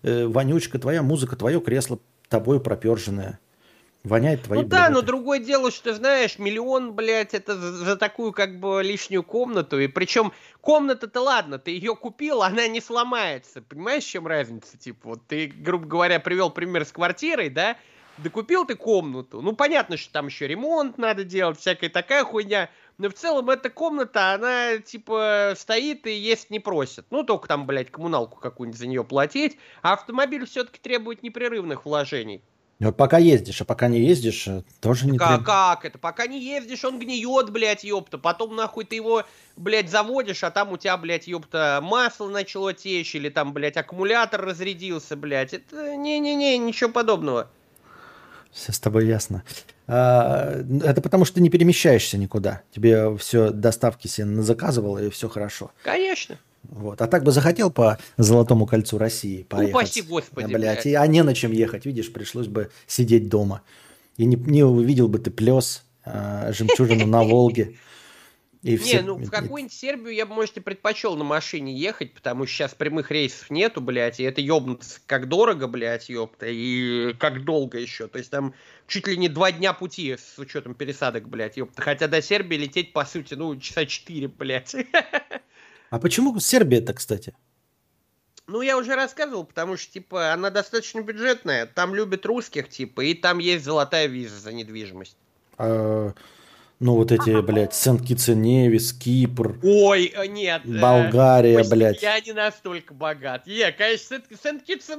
э, 0.02 0.26
вонючка, 0.26 0.80
твоя 0.80 1.04
музыка, 1.04 1.36
твое 1.36 1.62
кресло 1.62 2.00
тобой 2.30 2.60
проперженное. 2.60 3.40
Воняет 4.04 4.44
твоей 4.44 4.64
Ну 4.64 4.68
да, 4.68 4.82
но 4.82 4.86
блевотой. 4.88 5.08
другое 5.08 5.40
дело, 5.40 5.72
что, 5.72 5.94
знаешь, 5.94 6.38
миллион, 6.38 6.94
блядь, 6.94 7.34
это 7.34 7.56
за, 7.56 7.72
за 7.72 7.96
такую 7.96 8.34
как 8.34 8.60
бы 8.60 8.82
лишнюю 8.84 9.24
комнату. 9.24 9.80
И 9.80 9.88
причем 9.88 10.34
комната-то 10.60 11.22
ладно, 11.22 11.58
ты 11.58 11.72
ее 11.72 11.96
купил, 11.96 12.44
она 12.44 12.68
не 12.68 12.82
сломается. 12.82 13.62
Понимаешь, 13.62 14.04
в 14.04 14.10
чем 14.10 14.28
разница? 14.28 14.78
Типа, 14.78 15.10
вот 15.10 15.26
ты, 15.28 15.48
грубо 15.48 15.86
говоря, 15.86 16.20
привел 16.20 16.50
пример 16.50 16.84
с 16.84 16.92
квартирой, 16.92 17.50
да? 17.50 17.78
Да 18.18 18.30
купил 18.30 18.66
ты 18.66 18.76
комнату. 18.76 19.42
Ну, 19.42 19.54
понятно, 19.54 19.96
что 19.96 20.12
там 20.12 20.28
еще 20.28 20.48
ремонт 20.48 20.98
надо 20.98 21.24
делать, 21.24 21.58
всякая 21.58 21.90
такая 21.90 22.26
хуйня. 22.26 22.70
Но 22.98 23.10
в 23.10 23.14
целом 23.14 23.50
эта 23.50 23.70
комната, 23.70 24.34
она, 24.34 24.80
типа, 24.80 25.54
стоит 25.56 26.06
и 26.08 26.12
есть 26.12 26.50
не 26.50 26.60
просит. 26.60 27.06
Ну, 27.10 27.24
только 27.24 27.48
там, 27.48 27.66
блядь, 27.66 27.90
коммуналку 27.90 28.40
какую-нибудь 28.40 28.78
за 28.78 28.86
нее 28.86 29.06
платить. 29.06 29.58
А 29.82 29.94
автомобиль 29.94 30.46
все-таки 30.46 30.80
требует 30.80 31.24
непрерывных 31.24 31.86
вложений. 31.86 32.44
Вот 32.80 32.98
пока 32.98 33.18
ездишь, 33.18 33.62
а 33.62 33.66
пока 33.66 33.88
не 33.88 34.00
ездишь, 34.00 34.48
э, 34.48 34.64
тоже 34.82 35.08
не 35.08 35.18
Как, 35.18 35.46
как 35.46 35.86
это? 35.86 35.98
Пока 35.98 36.28
не 36.28 36.44
ездишь, 36.44 36.84
он 36.84 37.00
гниет, 37.00 37.50
блядь, 37.50 37.84
ёпта. 37.84 38.18
Потом 38.18 38.56
нахуй 38.56 38.84
ты 38.84 38.96
его, 38.96 39.24
блядь, 39.56 39.90
заводишь, 39.90 40.44
а 40.44 40.52
там 40.52 40.72
у 40.72 40.78
тебя, 40.78 40.98
блядь, 40.98 41.28
ёпта, 41.28 41.80
масло 41.82 42.30
начало 42.30 42.74
течь, 42.74 43.16
или 43.16 43.30
там, 43.30 43.54
блядь, 43.54 43.78
аккумулятор 43.78 44.42
разрядился, 44.42 45.16
блядь. 45.16 45.54
Это 45.54 45.96
не-не-не, 45.96 46.58
ничего 46.58 46.90
подобного. 46.90 47.50
Все 48.52 48.72
с 48.72 48.80
тобой 48.80 49.08
ясно. 49.08 49.44
А, 49.88 50.62
это 50.84 51.02
потому, 51.02 51.26
что 51.26 51.36
ты 51.36 51.42
не 51.42 51.50
перемещаешься 51.50 52.18
никуда. 52.18 52.62
Тебе 52.72 53.18
все 53.18 53.50
доставки 53.50 54.08
себе 54.08 54.42
заказывало, 54.42 55.00
и 55.00 55.10
все 55.10 55.30
хорошо. 55.30 55.72
Конечно. 55.84 56.38
Вот. 56.64 57.02
А 57.02 57.08
так 57.08 57.24
бы 57.24 57.32
захотел 57.32 57.72
по 57.72 57.98
Золотому 58.18 58.66
кольцу 58.66 58.98
России 58.98 59.44
поехать. 59.44 59.76
Упаси 59.76 60.02
Господи, 60.02 60.54
блядь, 60.54 60.86
и- 60.86 60.94
а 60.94 61.06
не 61.08 61.24
на 61.24 61.34
чем 61.36 61.52
ехать, 61.52 61.86
видишь, 61.86 62.12
пришлось 62.12 62.48
бы 62.48 62.72
сидеть 62.88 63.30
дома. 63.30 63.62
И 64.18 64.26
не, 64.26 64.36
не 64.36 64.64
увидел 64.64 65.08
бы 65.08 65.20
ты 65.20 65.32
плес, 65.32 65.84
а, 66.06 66.52
жемчужину 66.54 67.06
на 67.06 67.24
Волге. 67.24 67.76
И 68.62 68.78
все, 68.78 69.02
Не, 69.02 69.08
ну 69.08 69.16
в 69.16 69.30
какую-нибудь 69.30 69.74
Сербию 69.74 70.14
я 70.14 70.26
бы, 70.26 70.34
может, 70.36 70.56
и 70.56 70.62
предпочел 70.62 71.18
на 71.18 71.26
машине 71.26 71.78
ехать, 71.78 72.14
потому 72.14 72.46
что 72.46 72.56
сейчас 72.56 72.74
прямых 72.74 73.12
рейсов 73.12 73.50
нету, 73.50 73.82
блядь, 73.82 74.22
и 74.22 74.24
это 74.24 74.40
ёбнуться 74.40 75.02
как 75.06 75.28
дорого, 75.28 75.68
блядь, 75.68 76.08
ёпта, 76.08 76.46
и 76.50 77.14
как 77.20 77.44
долго 77.44 77.78
еще. 77.78 78.08
То 78.08 78.20
есть 78.20 78.32
там 78.32 78.54
чуть 78.88 79.06
ли 79.08 79.18
не 79.18 79.28
два 79.28 79.52
дня 79.52 79.74
пути 79.74 80.16
с 80.18 80.40
учетом 80.40 80.76
пересадок, 80.76 81.28
блядь, 81.28 81.58
ёпта. 81.58 81.82
Хотя 81.82 82.08
до 82.08 82.22
Сербии 82.22 82.56
лететь, 82.56 82.94
по 82.94 83.04
сути, 83.04 83.34
ну, 83.34 83.54
часа 83.58 83.86
четыре, 83.86 84.30
блядь. 84.30 84.74
А 85.94 86.00
почему 86.00 86.40
Сербия-то, 86.40 86.96
кстати? 86.96 87.36
Ну, 88.48 88.64
я 88.64 88.80
уже 88.80 88.96
рассказывал, 88.96 89.44
потому 89.44 89.78
что, 89.78 89.94
типа, 89.94 90.34
она 90.34 90.50
достаточно 90.50 91.02
бюджетная, 91.02 91.68
там 91.68 91.94
любят 91.94 92.26
русских, 92.26 92.68
типа, 92.68 93.02
и 93.02 93.14
там 93.14 93.38
есть 93.38 93.64
золотая 93.64 94.08
виза 94.08 94.40
за 94.40 94.54
недвижимость. 94.54 95.16
А, 95.60 96.14
ну, 96.80 96.96
вот 96.96 97.12
эти, 97.12 97.40
блядь, 97.42 97.76
Сент-Китс-Невис, 97.76 98.92
Кипр, 98.92 99.60
Ой, 99.62 100.06
э, 100.16 100.26
нет. 100.26 100.64
э, 100.66 100.80
Болгария, 100.80 101.64
блядь. 101.64 102.02
Я 102.02 102.20
не 102.22 102.34
настолько 102.34 102.96
богат. 102.96 103.46
Е, 103.46 103.72
конечно, 103.72 104.18
Сент- 104.18 104.42
Сент-Китс 104.42 104.90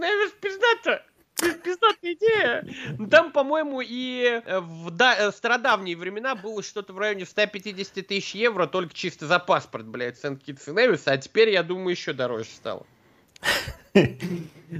Пиздатая 1.37 2.15
идея. 2.15 2.65
Там, 3.11 3.33
по-моему, 3.33 3.81
и 3.81 4.41
э, 4.45 4.61
в 4.61 4.91
да- 4.91 5.17
э, 5.19 5.33
стародавние 5.33 5.97
времена 5.97 6.35
было 6.35 6.63
что-то 6.63 6.93
в 6.93 6.99
районе 6.99 7.27
150 7.27 8.03
тысяч 8.03 8.35
евро 8.35 8.67
только 8.67 8.95
чисто 8.95 9.27
за 9.27 9.39
паспорт, 9.39 9.87
блядь, 9.87 10.19
Сент-Китс 10.19 10.69
и 10.69 10.71
Невис, 10.71 11.03
а 11.07 11.17
теперь, 11.19 11.51
я 11.51 11.63
думаю, 11.63 11.91
еще 11.91 12.13
дороже 12.13 12.47
стало. 12.55 12.87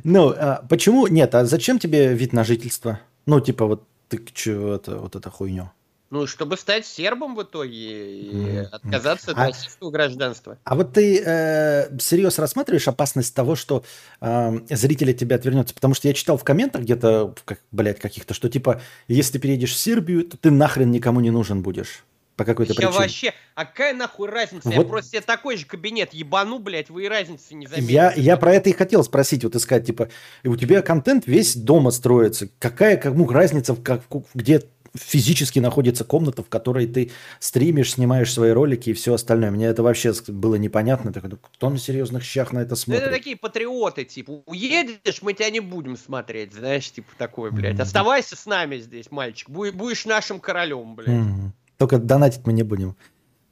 Ну, 0.05 0.31
а 0.37 0.65
почему? 0.69 1.07
Нет, 1.07 1.35
а 1.35 1.45
зачем 1.45 1.79
тебе 1.79 2.15
вид 2.15 2.33
на 2.33 2.45
жительство? 2.45 3.01
Ну, 3.27 3.41
типа, 3.41 3.67
вот 3.67 3.85
ты 4.09 4.21
чё, 4.33 4.75
это, 4.75 4.99
вот 4.99 5.17
это 5.17 5.31
хуйню. 5.31 5.71
Ну, 6.15 6.29
чтобы 6.29 6.57
стать 6.57 6.87
сербом 6.87 7.35
в 7.35 7.43
итоге 7.43 8.21
и 8.21 8.57
отказаться 8.71 9.33
от 9.33 9.37
А- 9.39 9.47
российского 9.49 9.91
гражданства. 9.91 10.59
А 10.63 10.75
вот 10.77 10.93
ты 10.93 11.21
э, 11.21 11.97
всерьез 11.99 12.39
рассматриваешь 12.39 12.87
опасность 12.87 13.35
того, 13.35 13.57
что 13.57 13.85
э, 14.21 14.53
зрители 14.71 15.11
от 15.11 15.19
тебя 15.19 15.35
отвернется? 15.37 15.75
Потому 15.75 15.95
что 15.95 16.07
я 16.07 16.15
читал 16.15 16.39
в 16.39 16.45
комментах 16.45 16.83
где-то, 16.83 17.35
как, 17.45 17.59
блядь, 17.73 17.99
каких-то, 17.99 18.33
что 18.33 18.49
типа, 18.49 18.81
если 19.09 19.33
ты 19.33 19.39
переедешь 19.41 19.73
в 19.73 19.77
Сербию, 19.77 20.23
то 20.25 20.37
ты 20.37 20.53
нахрен 20.53 20.91
никому 20.93 21.19
не 21.19 21.31
нужен 21.33 21.63
будешь. 21.63 22.05
по 22.37 22.45
какой-то 22.45 22.73
Я 22.73 22.77
причине. 22.77 22.99
вообще, 22.99 23.33
а 23.55 23.65
какая 23.65 23.95
нахуй 23.95 24.29
разница? 24.29 24.69
Я 24.69 24.79
Вот- 24.79 24.89
просто 24.89 25.11
себе 25.13 25.21
такой 25.21 25.57
же 25.57 25.67
кабинет 25.67 26.13
ебану, 26.15 26.59
блядь, 26.59 26.91
вы 26.91 27.05
и 27.05 27.09
разницы 27.09 27.55
не 27.55 27.69
заметите. 27.69 27.93
Я, 27.93 28.13
я 28.17 28.37
про 28.37 28.53
это 28.55 28.71
и 28.71 28.73
хотел 28.73 29.05
спросить, 29.05 29.45
вот 29.45 29.55
искать, 29.55 29.87
типа, 29.87 30.09
у 30.45 30.57
тебя 30.57 30.83
контент 30.83 31.29
весь 31.29 31.55
дома 31.57 31.93
строится. 31.93 32.49
Какая 32.59 32.97
кому 32.97 33.29
разница, 33.29 33.73
в 33.75 33.83
как, 33.85 34.03
где 34.35 34.63
физически 34.97 35.59
находится 35.59 36.05
комната, 36.05 36.43
в 36.43 36.49
которой 36.49 36.87
ты 36.87 37.11
стримишь, 37.41 37.93
снимаешь 37.93 38.33
свои 38.33 38.51
ролики 38.53 38.91
и 38.91 38.93
все 38.93 39.15
остальное. 39.15 39.51
Мне 39.51 39.67
это 39.67 39.83
вообще 39.83 40.13
было 40.29 40.55
непонятно. 40.55 41.13
Так, 41.13 41.25
кто 41.41 41.71
на 41.71 41.79
серьезных 41.79 42.23
щах 42.23 42.53
на 42.53 42.61
это 42.61 42.77
смотрит? 42.77 43.03
это 43.03 43.13
такие 43.13 43.37
патриоты, 43.37 44.05
типа, 44.05 44.43
уедешь, 44.47 45.23
мы 45.23 45.33
тебя 45.33 45.51
не 45.51 45.61
будем 45.61 45.97
смотреть, 45.97 46.55
знаешь, 46.55 46.91
типа 46.91 47.09
такой, 47.19 47.51
блядь. 47.51 47.75
Мгм. 47.75 47.83
Оставайся 47.83 48.37
с 48.37 48.47
нами 48.47 48.79
здесь, 48.79 49.11
мальчик, 49.11 49.49
бу- 49.49 49.73
будешь 49.73 50.05
нашим 50.07 50.39
королем, 50.39 50.95
блядь. 50.95 51.09
Мгм. 51.09 51.53
Только 51.77 51.99
донатить 51.99 52.47
мы 52.47 52.53
не 52.53 52.63
будем. 52.63 52.97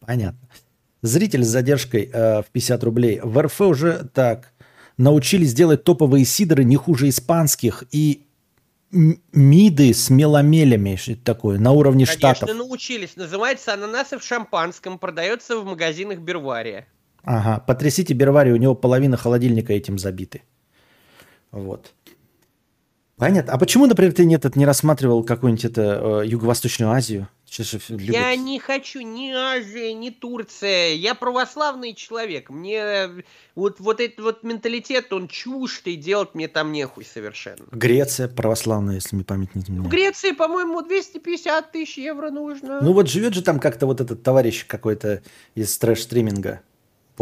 Понятно. 0.00 0.48
Зритель 1.02 1.42
с 1.42 1.48
задержкой 1.48 2.08
э, 2.12 2.42
в 2.42 2.46
50 2.52 2.84
рублей. 2.84 3.20
В 3.22 3.40
РФ 3.42 3.60
уже 3.62 4.08
так. 4.14 4.52
Научились 4.96 5.54
делать 5.54 5.82
топовые 5.82 6.24
сидоры 6.24 6.62
не 6.64 6.76
хуже 6.76 7.08
испанских 7.08 7.82
и 7.90 8.26
миды 8.92 9.94
с 9.94 10.10
меломелями. 10.10 10.96
Что 10.96 11.12
это 11.12 11.24
такое? 11.24 11.58
На 11.58 11.72
уровне 11.72 12.04
Конечно, 12.04 12.34
штатов. 12.34 12.56
научились. 12.56 13.16
Называется 13.16 13.74
ананасы 13.74 14.18
в 14.18 14.22
шампанском, 14.22 14.98
продается 14.98 15.58
в 15.58 15.64
магазинах 15.64 16.18
Бервария. 16.18 16.86
Ага, 17.24 17.60
потрясите 17.66 18.14
Бервари, 18.14 18.52
у 18.52 18.56
него 18.56 18.74
половина 18.74 19.16
холодильника 19.16 19.72
этим 19.72 19.98
забиты. 19.98 20.42
Вот. 21.52 21.94
Понятно. 23.16 23.52
А 23.52 23.58
почему, 23.58 23.86
например, 23.86 24.12
ты 24.12 24.24
нет, 24.24 24.56
не 24.56 24.66
рассматривал 24.66 25.22
какую-нибудь 25.22 25.64
это, 25.64 26.22
э, 26.22 26.26
Юго-Восточную 26.26 26.90
Азию? 26.90 27.28
Сейчас 27.52 27.66
же 27.66 27.80
любят. 27.88 28.14
Я 28.14 28.34
не 28.34 28.58
хочу 28.58 29.02
ни 29.02 29.30
Азия, 29.30 29.92
ни 29.92 30.08
Турция. 30.08 30.94
Я 30.94 31.14
православный 31.14 31.92
человек. 31.92 32.48
Мне 32.48 33.10
вот, 33.54 33.78
вот 33.78 34.00
этот 34.00 34.20
вот 34.20 34.42
менталитет, 34.42 35.12
он 35.12 35.28
чуждый, 35.28 35.96
делать 35.96 36.34
мне 36.34 36.48
там 36.48 36.72
нехуй 36.72 37.04
совершенно. 37.04 37.66
Греция 37.70 38.28
православная, 38.28 38.94
если 38.94 39.16
мне 39.16 39.24
память 39.26 39.54
не 39.54 39.60
В 39.60 39.64
изменяет. 39.64 39.90
Греции, 39.90 40.32
по-моему, 40.32 40.80
250 40.80 41.72
тысяч 41.72 41.98
евро 41.98 42.30
нужно. 42.30 42.80
Ну 42.80 42.94
вот 42.94 43.10
живет 43.10 43.34
же 43.34 43.42
там 43.42 43.60
как-то 43.60 43.84
вот 43.84 44.00
этот 44.00 44.22
товарищ 44.22 44.64
какой-то 44.66 45.22
из 45.54 45.76
трэш-стриминга. 45.76 46.60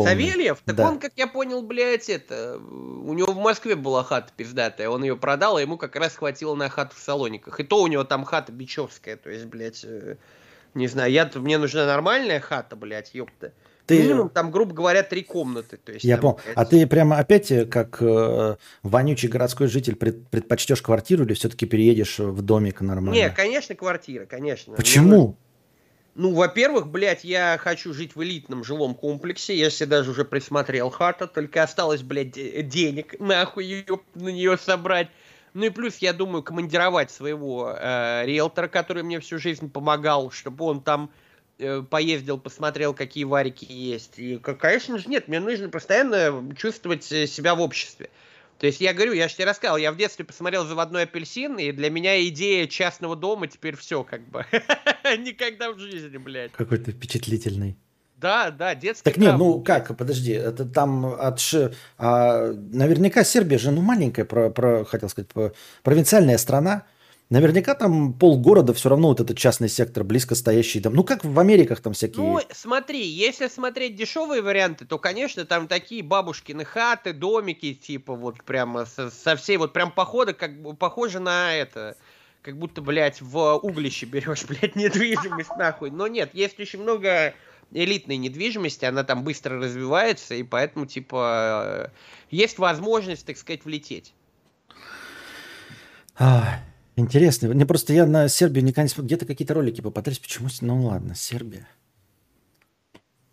Полный. 0.04 0.10
Савельев? 0.30 0.58
Так 0.64 0.76
Да. 0.76 0.88
он, 0.88 0.98
как 0.98 1.12
я 1.16 1.26
понял, 1.26 1.62
блядь, 1.62 2.08
это... 2.08 2.58
У 2.58 3.12
него 3.14 3.32
в 3.32 3.38
Москве 3.38 3.76
была 3.76 4.02
хата 4.04 4.32
пиздатая, 4.36 4.88
он 4.88 5.02
ее 5.02 5.16
продал, 5.16 5.56
а 5.56 5.60
ему 5.62 5.76
как 5.78 5.96
раз 5.96 6.16
хватило 6.16 6.54
на 6.54 6.68
хату 6.68 6.94
в 6.96 6.98
Салониках. 7.00 7.60
И 7.60 7.64
то 7.64 7.82
у 7.82 7.86
него 7.86 8.04
там 8.04 8.24
хата 8.24 8.52
бичевская, 8.52 9.16
то 9.16 9.30
есть, 9.30 9.46
блядь, 9.46 9.84
э, 9.84 10.16
не 10.74 10.86
знаю, 10.88 11.10
я, 11.12 11.30
мне 11.34 11.58
нужна 11.58 11.86
нормальная 11.86 12.40
хата, 12.40 12.76
блядь, 12.76 13.14
ёпта. 13.14 13.52
Ты- 13.86 13.98
Минимум 14.02 14.28
там, 14.28 14.52
грубо 14.52 14.72
говоря, 14.72 15.02
три 15.02 15.24
комнаты. 15.24 15.76
То 15.76 15.90
есть, 15.90 16.04
Я 16.04 16.14
там, 16.16 16.22
понял. 16.22 16.38
блядь, 16.44 16.56
А 16.56 16.64
ты 16.64 16.86
прямо 16.86 17.18
опять 17.18 17.50
э, 17.50 17.64
как 17.66 17.98
э, 18.00 18.56
вонючий 18.84 19.28
городской 19.28 19.66
житель 19.66 19.96
пред- 19.96 20.28
предпочтешь 20.28 20.80
квартиру 20.80 21.24
или 21.24 21.34
все-таки 21.34 21.66
переедешь 21.66 22.20
в 22.20 22.40
домик 22.42 22.82
нормально? 22.82 23.14
Не, 23.18 23.30
конечно, 23.30 23.74
квартира, 23.74 24.26
конечно. 24.26 24.74
Почему? 24.76 25.36
Ну, 26.14 26.34
во-первых, 26.34 26.88
блядь, 26.88 27.24
я 27.24 27.56
хочу 27.58 27.94
жить 27.94 28.16
в 28.16 28.22
элитном 28.22 28.64
жилом 28.64 28.94
комплексе. 28.94 29.54
Я 29.56 29.70
себе 29.70 29.86
даже 29.86 30.10
уже 30.10 30.24
присмотрел 30.24 30.90
хата, 30.90 31.26
только 31.26 31.62
осталось, 31.62 32.02
блядь, 32.02 32.32
де- 32.32 32.62
денег 32.62 33.18
нахуй 33.20 33.64
ее, 33.64 34.00
на 34.14 34.28
нее 34.28 34.58
собрать. 34.58 35.08
Ну 35.54 35.66
и 35.66 35.70
плюс, 35.70 35.98
я 35.98 36.12
думаю, 36.12 36.42
командировать 36.42 37.10
своего 37.10 37.74
э, 37.76 38.24
риэлтора, 38.26 38.68
который 38.68 39.02
мне 39.02 39.20
всю 39.20 39.38
жизнь 39.38 39.70
помогал, 39.70 40.30
чтобы 40.30 40.64
он 40.64 40.82
там 40.82 41.10
э, 41.58 41.82
поездил, 41.82 42.38
посмотрел, 42.38 42.94
какие 42.94 43.24
варики 43.24 43.66
есть. 43.68 44.18
И, 44.18 44.38
конечно 44.38 44.98
же, 44.98 45.08
нет, 45.08 45.28
мне 45.28 45.40
нужно 45.40 45.68
постоянно 45.68 46.54
чувствовать 46.56 47.10
э, 47.12 47.26
себя 47.26 47.54
в 47.54 47.60
обществе. 47.60 48.10
То 48.60 48.66
есть 48.66 48.78
я 48.82 48.92
говорю, 48.92 49.14
я 49.14 49.26
же 49.26 49.34
тебе 49.34 49.46
рассказал, 49.46 49.78
я 49.78 49.90
в 49.90 49.96
детстве 49.96 50.22
посмотрел 50.22 50.66
«Заводной 50.66 51.04
апельсин», 51.04 51.56
и 51.58 51.72
для 51.72 51.88
меня 51.88 52.22
идея 52.28 52.66
частного 52.66 53.16
дома 53.16 53.46
теперь 53.46 53.74
все 53.74 54.04
как 54.04 54.28
бы. 54.28 54.44
Никогда 55.04 55.72
в 55.72 55.78
жизни, 55.78 56.18
блядь. 56.18 56.52
Какой 56.52 56.76
ты 56.76 56.92
впечатлительный. 56.92 57.78
Да, 58.16 58.50
да, 58.50 58.74
детский 58.74 59.04
Так 59.04 59.16
нет, 59.16 59.36
ну 59.38 59.62
как, 59.62 59.96
подожди, 59.96 60.32
это 60.32 60.66
там 60.66 61.06
от 61.06 61.40
Ш- 61.40 61.72
а, 61.96 62.52
наверняка 62.52 63.24
Сербия 63.24 63.56
же, 63.56 63.70
ну 63.70 63.80
маленькая, 63.80 64.26
про, 64.26 64.50
про- 64.50 64.84
хотел 64.84 65.08
сказать, 65.08 65.30
про- 65.30 65.54
провинциальная 65.82 66.36
страна. 66.36 66.82
Наверняка 67.30 67.76
там 67.76 68.12
полгорода 68.12 68.74
все 68.74 68.88
равно 68.88 69.08
вот 69.08 69.20
этот 69.20 69.38
частный 69.38 69.68
сектор, 69.68 70.02
близко 70.02 70.34
стоящий 70.34 70.80
там. 70.80 70.94
Ну 70.94 71.04
как 71.04 71.24
в 71.24 71.38
Америках 71.38 71.80
там 71.80 71.92
всякие. 71.92 72.26
Ну, 72.26 72.40
смотри, 72.50 73.06
если 73.06 73.46
смотреть 73.46 73.94
дешевые 73.94 74.42
варианты, 74.42 74.84
то, 74.84 74.98
конечно, 74.98 75.44
там 75.44 75.68
такие 75.68 76.02
бабушкины 76.02 76.64
хаты, 76.64 77.12
домики, 77.12 77.74
типа, 77.74 78.16
вот 78.16 78.42
прямо 78.42 78.84
со, 78.84 79.10
со 79.10 79.36
всей, 79.36 79.58
вот 79.58 79.72
прям 79.72 79.92
похода, 79.92 80.34
как 80.34 80.60
бы 80.60 80.74
похоже 80.74 81.20
на 81.20 81.54
это, 81.54 81.96
как 82.42 82.58
будто, 82.58 82.82
блядь, 82.82 83.22
в 83.22 83.54
углище 83.58 84.06
берешь, 84.06 84.44
блядь, 84.48 84.74
недвижимость 84.74 85.56
нахуй. 85.56 85.92
Но 85.92 86.08
нет, 86.08 86.34
есть 86.34 86.58
очень 86.58 86.82
много 86.82 87.32
элитной 87.70 88.16
недвижимости, 88.16 88.84
она 88.86 89.04
там 89.04 89.22
быстро 89.22 89.60
развивается, 89.60 90.34
и 90.34 90.42
поэтому, 90.42 90.84
типа, 90.84 91.62
э, 91.64 91.88
есть 92.32 92.58
возможность, 92.58 93.24
так 93.24 93.36
сказать, 93.36 93.64
влететь. 93.64 94.14
Интересно. 96.96 97.48
Мне 97.48 97.66
просто 97.66 97.92
я 97.92 98.06
на 98.06 98.28
Сербию 98.28 98.64
никогда 98.64 98.82
не 98.82 98.88
смотрел. 98.88 99.06
Где-то 99.06 99.26
какие-то 99.26 99.54
ролики 99.54 99.80
попадались. 99.80 100.18
Почему? 100.18 100.48
Ну 100.60 100.84
ладно, 100.86 101.14
Сербия. 101.14 101.66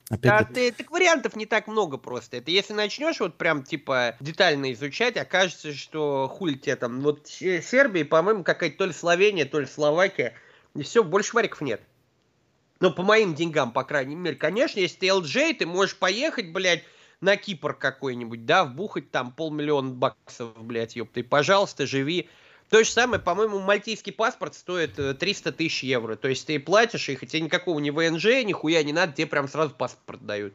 Опять 0.10 0.32
А 0.32 0.42
это- 0.42 0.54
ты, 0.54 0.72
так 0.72 0.90
вариантов 0.90 1.36
не 1.36 1.46
так 1.46 1.68
много 1.68 1.98
просто. 1.98 2.38
Это 2.38 2.50
если 2.50 2.74
начнешь 2.74 3.20
вот 3.20 3.38
прям 3.38 3.64
типа 3.64 4.16
детально 4.22 4.72
изучать, 4.72 5.18
окажется, 5.18 5.74
что 5.74 6.30
хуй 6.34 6.56
тебе 6.56 6.78
там. 6.78 7.02
Вот 7.02 7.28
Се- 7.28 7.62
Сербия, 7.62 8.06
по-моему, 8.06 8.44
какая-то 8.44 8.78
то 8.78 8.86
ли 8.86 8.94
Словения, 8.94 9.44
то 9.46 9.60
ли 9.60 9.66
Словакия. 9.66 10.34
И 10.76 10.84
все, 10.84 11.04
больше 11.04 11.36
вариков 11.36 11.60
нет. 11.62 11.82
Ну, 12.80 12.94
по 12.94 13.02
моим 13.04 13.34
деньгам, 13.36 13.72
по 13.74 13.84
крайней 13.84 14.16
мере. 14.16 14.36
Конечно, 14.38 14.80
если 14.80 14.98
ты 15.00 15.08
LJ, 15.08 15.56
ты 15.56 15.66
можешь 15.66 15.98
поехать, 15.98 16.54
блядь, 16.54 16.84
на 17.20 17.36
Кипр 17.36 17.74
какой-нибудь, 17.74 18.46
да, 18.46 18.64
вбухать 18.64 19.10
там 19.12 19.32
полмиллиона 19.32 19.90
баксов, 19.92 20.52
блядь, 20.64 20.96
ёпта, 20.96 21.20
и, 21.20 21.24
пожалуйста, 21.24 21.88
живи. 21.88 22.30
То 22.69 22.84
же 22.84 22.89
самое, 22.89 23.22
по-моему, 23.22 23.60
мальтийский 23.60 24.11
паспорт 24.11 24.53
стоит 24.53 24.99
э, 24.99 25.14
300 25.14 25.53
тысяч 25.53 25.84
евро. 25.84 26.15
То 26.18 26.27
есть 26.27 26.48
ты 26.48 26.60
платишь 26.60 27.07
их, 27.07 27.23
и 27.23 27.27
тебе 27.27 27.41
никакого 27.41 27.80
ни 27.80 27.91
ВНЖ, 27.91 28.44
нихуя 28.44 28.84
не 28.84 28.91
надо, 28.91 29.14
тебе 29.14 29.27
прям 29.27 29.48
сразу 29.48 29.73
паспорт 29.73 30.26
дают. 30.26 30.53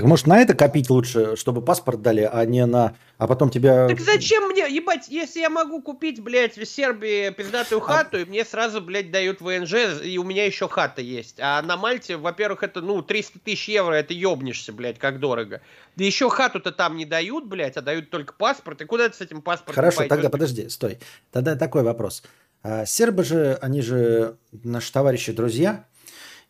Так 0.00 0.08
может 0.08 0.26
на 0.26 0.38
это 0.38 0.54
копить 0.54 0.90
лучше, 0.90 1.36
чтобы 1.36 1.62
паспорт 1.62 2.02
дали, 2.02 2.28
а 2.30 2.44
не 2.44 2.64
на... 2.66 2.94
А 3.16 3.26
потом 3.26 3.50
тебя... 3.50 3.88
Так 3.88 4.00
зачем 4.00 4.48
мне, 4.48 4.68
ебать, 4.68 5.08
если 5.08 5.40
я 5.40 5.50
могу 5.50 5.82
купить, 5.82 6.22
блядь, 6.22 6.56
в 6.56 6.64
Сербии 6.64 7.30
пиздатую 7.30 7.80
хату, 7.80 8.20
и 8.20 8.24
мне 8.24 8.44
сразу, 8.44 8.80
блядь, 8.80 9.10
дают 9.10 9.40
ВНЖ, 9.40 10.00
и 10.04 10.18
у 10.18 10.24
меня 10.24 10.46
еще 10.46 10.68
хата 10.68 11.02
есть. 11.02 11.40
А 11.40 11.60
на 11.62 11.76
Мальте, 11.76 12.16
во-первых, 12.16 12.62
это, 12.62 12.80
ну, 12.80 13.02
300 13.02 13.40
тысяч 13.40 13.68
евро, 13.68 13.94
это 13.94 14.14
ебнешься, 14.14 14.72
блядь, 14.72 14.98
как 14.98 15.18
дорого. 15.18 15.60
Да 15.96 16.04
еще 16.04 16.30
хату-то 16.30 16.70
там 16.70 16.96
не 16.96 17.04
дают, 17.04 17.46
блядь, 17.46 17.76
а 17.76 17.82
дают 17.82 18.10
только 18.10 18.34
паспорт. 18.34 18.80
И 18.82 18.84
куда 18.84 19.08
ты 19.08 19.16
с 19.16 19.20
этим 19.20 19.42
паспортом 19.42 19.74
Хорошо, 19.74 19.98
пойдешь? 19.98 20.10
тогда 20.10 20.30
подожди, 20.30 20.68
стой. 20.68 20.98
Тогда 21.32 21.56
такой 21.56 21.82
вопрос. 21.82 22.22
А, 22.62 22.86
Сербы 22.86 23.24
же, 23.24 23.58
они 23.60 23.82
же 23.82 24.36
наши 24.52 24.92
товарищи, 24.92 25.32
друзья, 25.32 25.84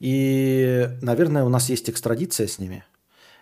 и, 0.01 0.89
наверное, 1.03 1.45
у 1.45 1.49
нас 1.49 1.69
есть 1.69 1.89
экстрадиция 1.91 2.47
с 2.47 2.59
ними. 2.59 2.85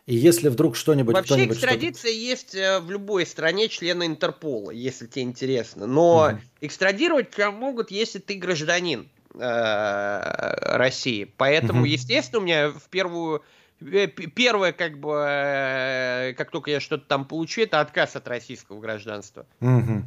И 0.07 0.15
если 0.15 0.49
вдруг 0.49 0.77
что-нибудь... 0.77 1.15
Вообще 1.15 1.47
экстрадиция 1.47 2.13
есть 2.13 2.55
э, 2.55 2.79
в 2.79 2.91
любой 2.91 3.27
стране 3.27 3.69
члена 3.69 4.07
Интерпола, 4.07 4.71
если 4.71 5.07
тебе 5.07 5.23
интересно. 5.23 5.87
Но 5.87 6.31
Мгм. 6.31 6.41
экстрадировать 6.61 7.33
тебя 7.33 7.51
могут, 7.51 7.91
если 7.91 8.21
ты 8.21 8.35
гражданин 8.37 9.09
э, 9.35 10.77
России. 10.77 11.25
Поэтому, 11.37 11.81
Мгм. 11.81 11.89
естественно, 11.89 12.41
у 12.41 12.45
меня 12.45 12.69
в 12.71 12.89
первую 12.89 13.43
э, 13.81 14.07
первое, 14.07 14.73
как 14.73 14.99
бы, 14.99 16.35
как 16.39 16.51
только 16.53 16.71
я 16.71 16.79
что-то 16.79 17.05
там 17.07 17.25
получу, 17.25 17.63
это 17.63 17.81
отказ 17.81 18.15
от 18.15 18.29
российского 18.29 18.81
гражданства. 18.81 19.45
Мгм. 19.59 20.05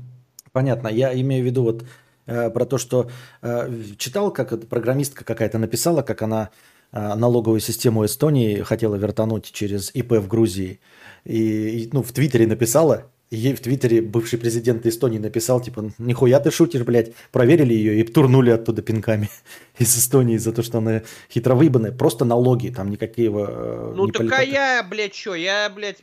Понятно. 0.54 0.88
Я 0.88 1.14
имею 1.20 1.44
в 1.44 1.46
виду 1.46 1.64
вот 1.64 1.84
э, 2.26 2.50
про 2.50 2.66
то, 2.66 2.78
что 2.78 3.12
э, 3.42 3.84
читал, 3.98 4.32
как 4.32 4.66
программистка 4.70 5.26
какая-то 5.26 5.58
написала, 5.58 6.04
как 6.04 6.22
она 6.22 6.52
налоговую 6.92 7.60
систему 7.60 8.06
Эстонии 8.06 8.62
хотела 8.62 8.96
вертануть 8.96 9.52
через 9.52 9.94
ИП 9.94 10.14
в 10.14 10.28
Грузии. 10.28 10.80
И, 11.26 11.84
и, 11.84 11.90
ну, 11.92 12.02
в 12.02 12.12
Твиттере 12.12 12.48
написала, 12.48 13.12
ей 13.32 13.54
в 13.54 13.60
Твиттере 13.60 14.02
бывший 14.02 14.40
президент 14.40 14.86
Эстонии 14.86 15.20
написал, 15.20 15.62
типа, 15.62 15.92
нихуя 16.00 16.40
ты 16.40 16.50
шутишь, 16.50 16.82
блядь, 16.82 17.14
проверили 17.32 17.74
ее 17.74 18.00
и 18.00 18.04
турнули 18.04 18.50
оттуда 18.50 18.82
пинками 18.82 19.30
из 19.78 19.96
Эстонии 19.96 20.38
за 20.38 20.52
то, 20.52 20.64
что 20.64 20.80
она 20.80 21.04
хитро 21.32 21.54
выебанная. 21.56 21.92
Просто 21.92 22.26
налоги, 22.26 22.70
там 22.70 22.90
никакие... 22.90 23.30
э, 23.30 23.94
Ну 23.96 24.06
не 24.08 24.12
так 24.12 24.22
политоты. 24.22 24.52
я, 24.52 24.84
блядь, 24.84 25.14
что, 25.16 25.36
я, 25.36 25.70
блядь, 25.70 26.00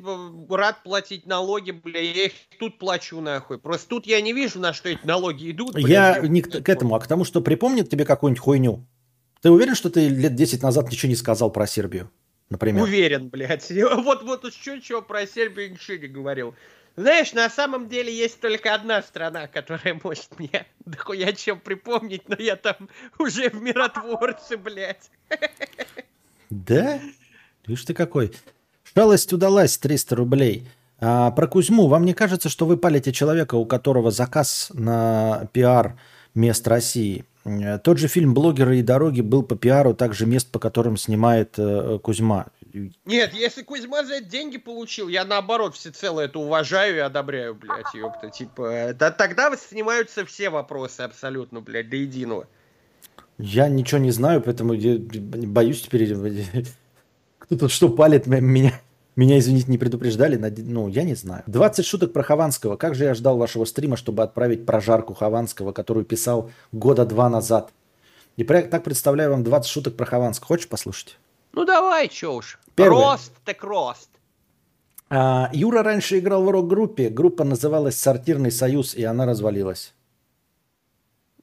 рад 0.48 0.82
платить 0.84 1.26
налоги, 1.26 1.72
блядь, 1.72 2.16
я 2.16 2.24
их 2.26 2.32
тут 2.60 2.78
плачу 2.78 3.20
нахуй. 3.20 3.58
Просто 3.58 3.88
тут 3.88 4.06
я 4.06 4.20
не 4.20 4.32
вижу, 4.32 4.60
на 4.60 4.72
что 4.72 4.88
эти 4.88 5.04
налоги 5.04 5.50
идут. 5.50 5.74
блядь. 5.74 5.88
Я 5.88 6.20
не 6.20 6.42
к, 6.42 6.62
к 6.62 6.68
этому, 6.68 6.94
а 6.94 7.00
к 7.00 7.06
тому, 7.06 7.24
что 7.24 7.40
припомнит 7.40 7.88
тебе 7.90 8.04
какую-нибудь 8.04 8.40
хуйню. 8.42 8.86
Ты 9.47 9.52
уверен, 9.52 9.77
что 9.77 9.90
ты 9.90 10.09
лет 10.09 10.35
10 10.35 10.60
назад 10.64 10.90
ничего 10.90 11.09
не 11.09 11.14
сказал 11.14 11.52
про 11.52 11.68
Сербию? 11.68 12.10
Например. 12.51 12.82
Уверен, 12.82 13.28
блядь. 13.28 13.70
Вот, 13.70 14.24
вот 14.24 14.44
еще 14.44 14.81
чего 14.81 15.02
про 15.02 15.24
Сербию 15.24 15.70
ничего 15.70 15.98
не 15.98 16.09
говорил. 16.09 16.56
Знаешь, 16.97 17.32
на 17.32 17.48
самом 17.48 17.89
деле 17.89 18.12
есть 18.12 18.40
только 18.40 18.74
одна 18.74 19.02
страна, 19.02 19.47
которая 19.47 20.01
может 20.02 20.36
мне 20.40 20.66
дохуя 20.85 21.31
чем 21.31 21.60
припомнить, 21.60 22.28
но 22.28 22.35
я 22.40 22.56
там 22.56 22.89
уже 23.20 23.48
в 23.48 23.62
миротворце, 23.62 24.56
блядь. 24.56 25.12
Да? 26.51 26.98
Видишь 27.68 27.85
ты 27.85 27.94
какой. 27.94 28.32
Шалость 28.97 29.32
удалась, 29.32 29.78
300 29.78 30.16
рублей. 30.16 30.68
А, 30.98 31.31
про 31.31 31.47
Кузьму. 31.47 31.86
Вам 31.86 32.05
не 32.05 32.14
кажется, 32.14 32.48
что 32.48 32.66
вы 32.66 32.78
палите 32.78 33.12
человека, 33.12 33.55
у 33.55 33.64
которого 33.64 34.10
заказ 34.10 34.73
на 34.74 35.48
пиар 35.52 35.97
мест 36.36 36.66
России? 36.68 37.24
Тот 37.84 37.98
же 37.98 38.08
фильм 38.08 38.34
«Блогеры 38.34 38.78
и 38.78 38.82
дороги» 38.82 39.20
был 39.20 39.42
по 39.42 39.56
пиару 39.56 39.94
также 39.94 40.26
мест, 40.26 40.50
по 40.50 40.58
которым 40.58 40.96
снимает 40.96 41.54
э, 41.58 42.00
Кузьма. 42.02 42.46
Нет, 43.04 43.32
если 43.34 43.62
Кузьма 43.62 44.04
за 44.04 44.14
это 44.14 44.26
деньги 44.26 44.58
получил, 44.58 45.08
я 45.08 45.24
наоборот 45.24 45.76
всецело 45.76 46.20
это 46.20 46.40
уважаю 46.40 46.96
и 46.96 46.98
одобряю, 46.98 47.54
блядь, 47.54 47.94
ёпта. 47.94 48.30
Типа, 48.30 48.94
да, 48.98 49.12
тогда 49.12 49.56
снимаются 49.56 50.26
все 50.26 50.50
вопросы 50.50 51.02
абсолютно, 51.02 51.60
блядь, 51.60 51.88
до 51.88 51.96
единого. 51.96 52.48
Я 53.38 53.68
ничего 53.68 54.00
не 54.00 54.10
знаю, 54.10 54.42
поэтому 54.42 54.72
я 54.72 54.98
боюсь 54.98 55.82
теперь... 55.82 56.14
Кто 57.38 57.56
тут 57.56 57.70
что 57.70 57.88
палит 57.88 58.26
меня? 58.26 58.72
Меня, 59.16 59.38
извините, 59.38 59.70
не 59.70 59.78
предупреждали, 59.78 60.36
ну, 60.36 60.88
я 60.88 61.02
не 61.02 61.14
знаю. 61.14 61.43
20 61.47 61.86
шуток 61.86 62.12
про 62.12 62.22
Хованского. 62.22 62.76
Как 62.76 62.94
же 62.94 63.05
я 63.05 63.14
ждал 63.14 63.38
вашего 63.38 63.64
стрима, 63.64 63.97
чтобы 63.97 64.22
отправить 64.22 64.66
прожарку 64.66 65.14
Хованского, 65.14 65.72
которую 65.72 66.05
писал 66.05 66.51
года 66.70 67.06
два 67.06 67.30
назад. 67.30 67.72
И 68.36 68.44
так 68.44 68.84
представляю 68.84 69.30
вам 69.30 69.43
20 69.43 69.70
шуток 69.70 69.97
про 69.97 70.05
Хованского. 70.05 70.48
Хочешь 70.48 70.68
послушать? 70.68 71.18
Ну, 71.55 71.64
давай, 71.64 72.09
чё 72.09 72.34
уж. 72.34 72.59
Первый. 72.74 73.02
Рост 73.02 73.32
так 73.47 73.64
рост. 73.64 74.10
А, 75.09 75.48
Юра 75.55 75.82
раньше 75.82 76.18
играл 76.18 76.44
в 76.44 76.51
рок-группе. 76.51 77.09
Группа 77.09 77.44
называлась 77.44 77.98
«Сортирный 77.98 78.51
союз», 78.51 78.94
и 78.94 79.02
она 79.05 79.24
развалилась. 79.24 79.94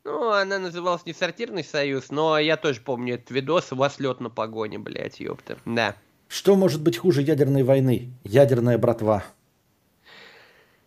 Ну, 0.03 0.29
она 0.29 0.59
называлась 0.59 1.07
не 1.07 1.13
«Сортирный 1.13 1.63
союз», 1.63 2.11
но 2.11 2.37
я 2.37 2.57
тоже 2.57 2.81
помню 2.81 3.15
этот 3.15 3.31
видос. 3.31 3.71
У 3.71 3.77
вас 3.77 3.99
лед 3.99 4.19
на 4.19 4.29
погоне, 4.29 4.77
блядь, 4.77 5.19
ёпта. 5.19 5.57
Да. 5.65 5.95
Что 6.33 6.55
может 6.55 6.81
быть 6.81 6.97
хуже 6.97 7.21
ядерной 7.21 7.61
войны? 7.61 8.11
Ядерная 8.23 8.79
братва. 8.79 9.23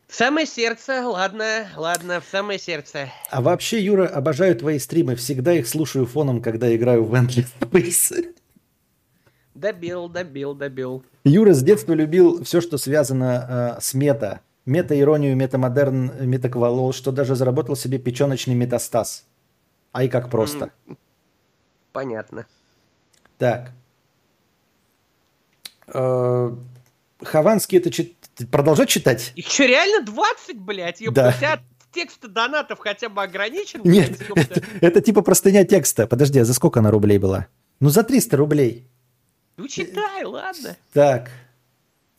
В 0.09 0.15
самое 0.17 0.45
сердце, 0.45 1.07
ладно, 1.07 1.69
ладно, 1.77 2.21
в 2.21 2.25
самое 2.25 2.59
сердце. 2.59 3.13
А 3.31 3.41
вообще, 3.41 3.81
Юра, 3.81 4.09
обожаю 4.09 4.57
твои 4.57 4.81
стримы. 4.81 5.15
Всегда 5.15 5.53
их 5.53 5.69
слушаю 5.69 6.05
фоном, 6.05 6.43
когда 6.43 6.75
играю 6.75 7.05
в 7.05 7.15
Endless 7.15 7.47
Space. 7.61 8.35
Добил, 9.55 10.09
добил, 10.09 10.53
добил. 10.53 11.05
Юра 11.23 11.53
с 11.53 11.63
детства 11.63 11.93
любил 11.93 12.43
все, 12.43 12.61
что 12.61 12.77
связано 12.77 13.77
э, 13.79 13.81
с 13.81 13.95
мета. 13.95 14.41
Мета-иронию, 14.65 15.37
метамодерн, 15.37 16.27
метаквалол, 16.27 16.93
что 16.93 17.13
даже 17.13 17.37
заработал 17.37 17.77
себе 17.77 17.99
печеночный 17.99 18.57
метастаз. 18.57 19.25
Ай, 19.95 20.09
как 20.09 20.29
просто. 20.29 20.73
Понятно. 21.93 22.47
Так. 23.39 23.71
Э, 25.89 26.55
Хованский 27.23 27.79
это 27.79 27.91
чит... 27.91 28.17
продолжать 28.51 28.89
читать? 28.89 29.33
Их 29.37 29.47
что, 29.47 29.65
реально 29.65 30.05
20, 30.05 30.59
блядь? 30.59 31.01
Ёпта, 31.01 31.23
да. 31.23 31.29
У 31.29 31.39
тебя 31.39 31.63
текст 31.93 32.21
донатов 32.21 32.79
хотя 32.79 33.09
бы 33.09 33.23
ограничен? 33.23 33.81
Нет, 33.85 34.21
это, 34.35 34.63
это 34.81 35.01
типа 35.01 35.23
простыня 35.23 35.65
текста. 35.65 36.07
Подожди, 36.07 36.39
а 36.39 36.45
за 36.45 36.55
сколько 36.55 36.81
она 36.81 36.91
рублей 36.91 37.19
была? 37.19 37.49
Ну, 37.81 37.89
за 37.89 38.03
300 38.03 38.37
рублей. 38.37 38.87
Ну, 39.57 39.69
читай, 39.69 40.25
ладно. 40.25 40.77
Так. 40.93 41.31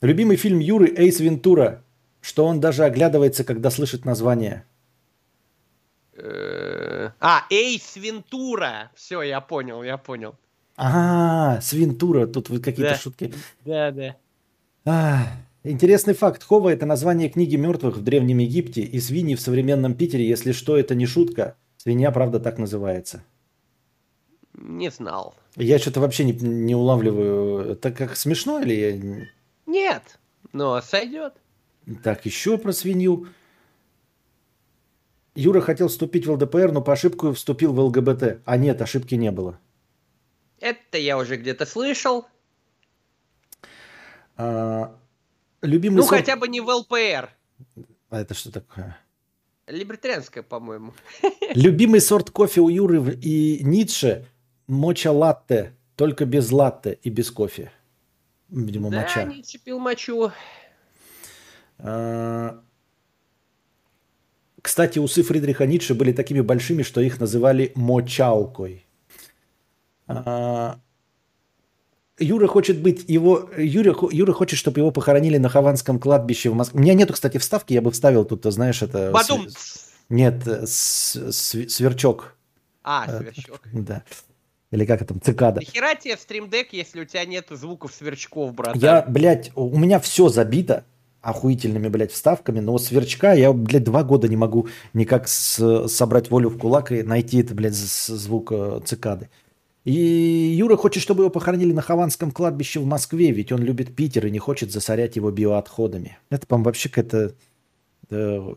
Любимый 0.02 0.38
фильм 0.38 0.60
Юры 0.60 0.94
Эйс 0.95 1.19
Вентура. 1.19 1.84
Что 2.22 2.45
он 2.45 2.60
даже 2.60 2.84
оглядывается, 2.84 3.44
когда 3.44 3.69
слышит 3.69 4.03
название. 4.03 4.65
Э, 6.14 7.11
а, 7.19 7.45
Эйс 7.49 7.95
Вентура. 7.95 8.91
Все, 8.95 9.22
я 9.22 9.39
понял, 9.39 9.84
я 9.84 9.98
понял. 9.98 10.35
А, 10.78 11.60
свинтура, 11.62 12.28
тут 12.28 12.49
вы 12.49 12.60
какие-то 12.60 12.94
да. 12.94 12.98
шутки. 12.98 13.34
Да, 13.66 13.91
да. 13.91 14.16
А, 14.86 15.28
интересный 15.64 16.14
факт. 16.14 16.44
Хова– 16.44 16.70
это 16.72 16.86
название 16.86 17.30
книги 17.30 17.56
мертвых 17.56 17.98
в 17.98 18.04
Древнем 18.04 18.38
Египте, 18.38 18.82
и 18.82 18.99
свиньи 18.99 19.36
в 19.36 19.41
современном 19.41 19.95
Питере, 19.95 20.28
если 20.28 20.52
что, 20.52 20.78
это 20.78 20.94
не 20.94 21.08
шутка. 21.08 21.56
Свинья, 21.78 22.12
правда, 22.12 22.40
так 22.40 22.60
называется. 22.60 23.24
Не 24.54 24.91
знал. 24.91 25.36
Я 25.56 25.80
что-то 25.80 25.99
вообще 25.99 26.24
не, 26.26 26.34
не 26.34 26.76
улавливаю. 26.76 27.72
Это 27.72 27.91
как 27.91 28.16
смешно 28.16 28.60
или 28.60 28.74
я... 28.74 29.28
Нет, 29.66 30.20
но 30.54 30.80
сойдет. 30.82 31.34
Так, 32.04 32.26
еще 32.26 32.58
про 32.60 32.72
свинью. 32.72 33.28
Юра 35.36 35.62
хотел 35.62 35.88
вступить 35.88 36.28
в 36.28 36.32
ЛДПР, 36.32 36.72
но 36.72 36.82
по 36.82 36.94
ошибку 36.94 37.34
вступил 37.34 37.74
в 37.74 37.80
ЛГБТ. 37.80 38.41
А 38.45 38.58
нет, 38.58 38.82
ошибки 38.82 39.16
не 39.16 39.32
было. 39.32 39.60
Это 40.59 40.97
я 40.97 41.17
уже 41.17 41.38
где-то 41.38 41.65
слышал. 41.65 42.27
А, 44.35 44.95
любимый 45.61 45.97
ну, 45.97 46.03
сорт... 46.03 46.21
хотя 46.21 46.35
бы 46.35 46.47
не 46.47 46.61
в 46.61 46.69
ЛПР. 46.69 47.29
А 48.09 48.21
это 48.21 48.34
что 48.34 48.51
такое? 48.51 48.97
Либертарианская, 49.67 50.43
по-моему. 50.43 50.93
Любимый 51.53 52.01
сорт 52.01 52.31
кофе 52.31 52.61
у 52.61 52.69
Юры 52.69 53.13
и 53.21 53.63
Ницше– 53.63 54.25
моча-латте, 54.67 55.73
только 55.95 56.25
без 56.25 56.51
латте 56.51 56.99
и 57.01 57.09
без 57.09 57.31
кофе. 57.31 57.71
Видимо, 58.49 58.89
да, 58.89 59.01
моча. 59.01 59.23
Ницше 59.23 59.59
пил 59.59 59.79
мочу. 59.79 60.31
А... 61.79 62.61
Кстати, 64.61 64.99
усы 64.99 65.23
Фридриха 65.23 65.65
Ницше 65.65 65.95
были 65.95 66.11
такими 66.11 66.41
большими, 66.41 66.84
что 66.84 67.01
их 67.01 67.19
называли 67.19 67.71
мочалкой. 67.75 68.85
А, 70.07 70.79
Юра 72.19 72.47
хочет 72.47 72.81
быть 72.81 73.05
его... 73.07 73.49
Юра, 73.57 73.95
Юра 74.11 74.34
хочет, 74.34 74.57
чтобы 74.57 74.79
его 74.79 74.91
похоронили 74.91 75.38
на 75.38 75.49
Хованском 75.49 75.99
кладбище 75.99 76.49
в 76.49 76.55
Москве. 76.55 76.79
У 76.79 76.81
меня 76.81 76.93
нету, 76.93 77.13
кстати, 77.13 77.38
вставки, 77.38 77.73
я 77.73 77.81
бы 77.81 77.91
вставил 77.91 78.25
тут, 78.25 78.43
знаешь, 78.45 78.81
это... 78.81 79.11
Бадум! 79.11 79.47
Нет, 80.09 80.47
с, 80.47 81.34
сверчок. 81.67 82.35
А, 82.84 83.05
э, 83.07 83.19
сверчок. 83.19 83.61
Да. 83.73 84.03
Или 84.71 84.85
как 84.85 85.01
это 85.01 85.17
цикада. 85.19 85.61
Нахера 85.61 85.95
тебе 85.95 86.15
в 86.15 86.21
стримдек, 86.21 86.73
если 86.73 87.01
у 87.01 87.05
тебя 87.05 87.25
нет 87.25 87.47
звуков 87.49 87.93
сверчков, 87.93 88.53
брат? 88.53 88.75
Я, 88.75 89.01
блядь, 89.01 89.51
у 89.55 89.77
меня 89.77 89.99
все 89.99 90.29
забито 90.29 90.85
охуительными, 91.21 91.89
блядь, 91.89 92.11
вставками, 92.11 92.59
но 92.61 92.77
сверчка 92.77 93.34
я, 93.34 93.51
блядь, 93.51 93.84
два 93.84 94.03
года 94.03 94.27
не 94.27 94.38
могу 94.38 94.67
никак 94.93 95.27
с, 95.27 95.88
собрать 95.88 96.29
волю 96.29 96.49
в 96.49 96.57
кулак 96.57 96.91
и 96.91 97.03
найти 97.03 97.41
это, 97.41 97.53
блядь, 97.53 97.75
звук 97.75 98.51
э, 98.51 98.79
цикады. 98.85 99.29
И 99.88 100.53
Юра 100.57 100.76
хочет, 100.76 101.01
чтобы 101.01 101.23
его 101.23 101.30
похоронили 101.30 101.72
на 101.72 101.81
Хованском 101.81 102.31
кладбище 102.31 102.81
в 102.81 102.85
Москве, 102.85 103.31
ведь 103.31 103.53
он 103.53 103.61
любит 103.64 103.95
Питер 103.95 104.26
и 104.26 104.30
не 104.30 104.38
хочет 104.38 104.69
засорять 104.69 105.15
его 105.15 105.31
биоотходами. 105.31 106.18
Это, 106.30 106.45
по-моему, 106.45 106.65
вообще 106.65 106.89
какая-то... 106.89 107.35
Э, 108.09 108.53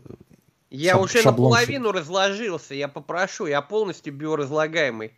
я 0.69 0.95
шаб- 0.95 1.03
уже 1.03 1.23
наполовину 1.23 1.93
разложился, 1.93 2.75
я 2.75 2.89
попрошу, 2.89 3.45
я 3.45 3.61
полностью 3.61 4.13
биоразлагаемый. 4.13 5.13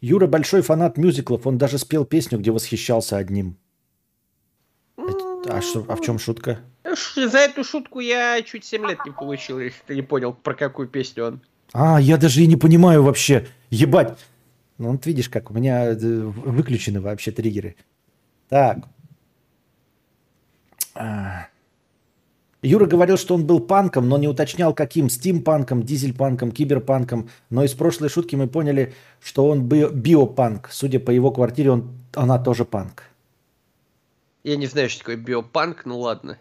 Юра 0.00 0.26
большой 0.26 0.62
фанат 0.62 0.96
мюзиклов, 0.96 1.46
он 1.46 1.56
даже 1.56 1.78
спел 1.78 2.04
песню, 2.04 2.40
где 2.40 2.50
восхищался 2.50 3.18
одним. 3.18 3.56
А, 4.96 5.60
что, 5.60 5.84
а 5.86 5.94
в 5.94 6.00
чем 6.00 6.18
шутка? 6.18 6.58
За 7.14 7.38
эту 7.38 7.62
шутку 7.62 8.00
я 8.00 8.42
чуть 8.42 8.64
7 8.64 8.84
лет 8.84 8.98
не 9.06 9.12
получил, 9.12 9.60
если 9.60 9.80
ты 9.86 9.94
не 9.94 10.02
понял, 10.02 10.32
про 10.32 10.54
какую 10.54 10.88
песню 10.88 11.24
он. 11.24 11.40
А, 11.72 12.00
я 12.00 12.16
даже 12.16 12.42
и 12.42 12.48
не 12.48 12.56
понимаю 12.56 13.04
вообще. 13.04 13.46
Ебать. 13.70 14.18
Ну, 14.78 14.92
вот 14.92 15.04
видишь, 15.06 15.28
как 15.28 15.50
у 15.50 15.54
меня 15.54 15.86
э, 15.86 15.94
выключены 15.94 17.00
вообще 17.00 17.32
триггеры. 17.32 17.76
Так. 18.48 18.78
А. 20.94 21.48
Юра 22.62 22.86
говорил, 22.86 23.16
что 23.16 23.34
он 23.34 23.46
был 23.46 23.60
панком, 23.60 24.08
но 24.08 24.18
не 24.18 24.28
уточнял, 24.28 24.74
каким. 24.74 25.10
Стимпанком, 25.10 25.82
дизельпанком, 25.82 26.50
киберпанком. 26.50 27.28
Но 27.50 27.64
из 27.64 27.74
прошлой 27.74 28.08
шутки 28.08 28.36
мы 28.36 28.48
поняли, 28.48 28.94
что 29.20 29.46
он 29.46 29.68
би- 29.68 29.90
биопанк. 29.90 30.68
Судя 30.72 30.98
по 30.98 31.10
его 31.10 31.30
квартире, 31.30 31.72
он, 31.72 31.90
она 32.14 32.38
тоже 32.38 32.64
панк. 32.64 33.04
Я 34.44 34.56
не 34.56 34.66
знаю, 34.66 34.88
что 34.88 35.00
такое 35.00 35.16
биопанк, 35.16 35.84
ну 35.84 35.98
ладно. 35.98 36.38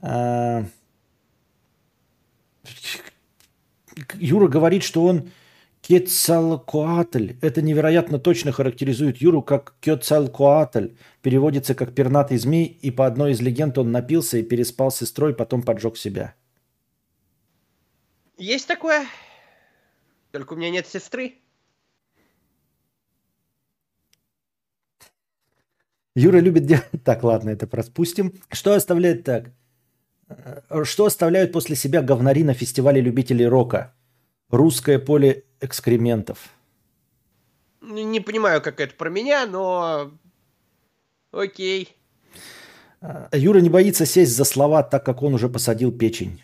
А... 0.00 0.64
Юра 4.14 4.48
говорит, 4.48 4.82
что 4.82 5.04
он 5.04 5.30
Кецалкоатль. 5.86 7.32
Это 7.42 7.60
невероятно 7.60 8.18
точно 8.18 8.52
характеризует 8.52 9.18
Юру 9.18 9.42
как 9.42 9.74
Кецалкоатль. 9.80 10.96
Переводится 11.20 11.74
как 11.74 11.94
пернатый 11.94 12.38
змей, 12.38 12.78
и 12.82 12.90
по 12.90 13.04
одной 13.06 13.32
из 13.32 13.42
легенд 13.42 13.76
он 13.76 13.92
напился 13.92 14.38
и 14.38 14.42
переспал 14.42 14.90
с 14.90 14.96
сестрой, 14.96 15.36
потом 15.36 15.62
поджег 15.62 15.98
себя. 15.98 16.34
Есть 18.38 18.66
такое. 18.66 19.06
Только 20.32 20.54
у 20.54 20.56
меня 20.56 20.70
нет 20.70 20.86
сестры. 20.86 21.34
Юра 26.16 26.38
любит 26.38 26.64
делать... 26.64 26.88
Так, 27.04 27.22
ладно, 27.24 27.50
это 27.50 27.66
проспустим. 27.66 28.32
Что 28.50 28.72
оставляет 28.72 29.24
так? 29.24 29.50
Э, 30.28 30.84
что 30.84 31.04
оставляют 31.04 31.52
после 31.52 31.76
себя 31.76 32.00
говнари 32.00 32.42
на 32.42 32.54
фестивале 32.54 33.02
любителей 33.02 33.46
рока? 33.46 33.92
Русское 34.54 34.98
поле 34.98 35.44
экскрементов. 35.60 36.38
Не 37.82 38.20
понимаю, 38.20 38.62
как 38.62 38.80
это 38.80 38.94
про 38.94 39.10
меня, 39.10 39.46
но 39.46 40.12
окей. 41.32 41.96
А, 43.00 43.28
Юра 43.32 43.58
не 43.58 43.68
боится 43.68 44.06
сесть 44.06 44.34
за 44.34 44.44
слова, 44.44 44.82
так 44.82 45.04
как 45.04 45.22
он 45.22 45.34
уже 45.34 45.48
посадил 45.48 45.92
печень. 45.92 46.42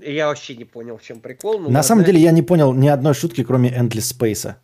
Я 0.00 0.28
вообще 0.28 0.54
не 0.56 0.64
понял, 0.64 0.98
в 0.98 1.02
чем 1.02 1.20
прикол. 1.20 1.58
На 1.58 1.82
самом 1.82 2.04
деле 2.04 2.20
я 2.20 2.30
не 2.30 2.42
понял 2.42 2.72
ни 2.72 2.88
одной 2.88 3.14
шутки, 3.14 3.42
кроме 3.42 3.70
Endless 3.70 4.14
Space. 4.16 4.54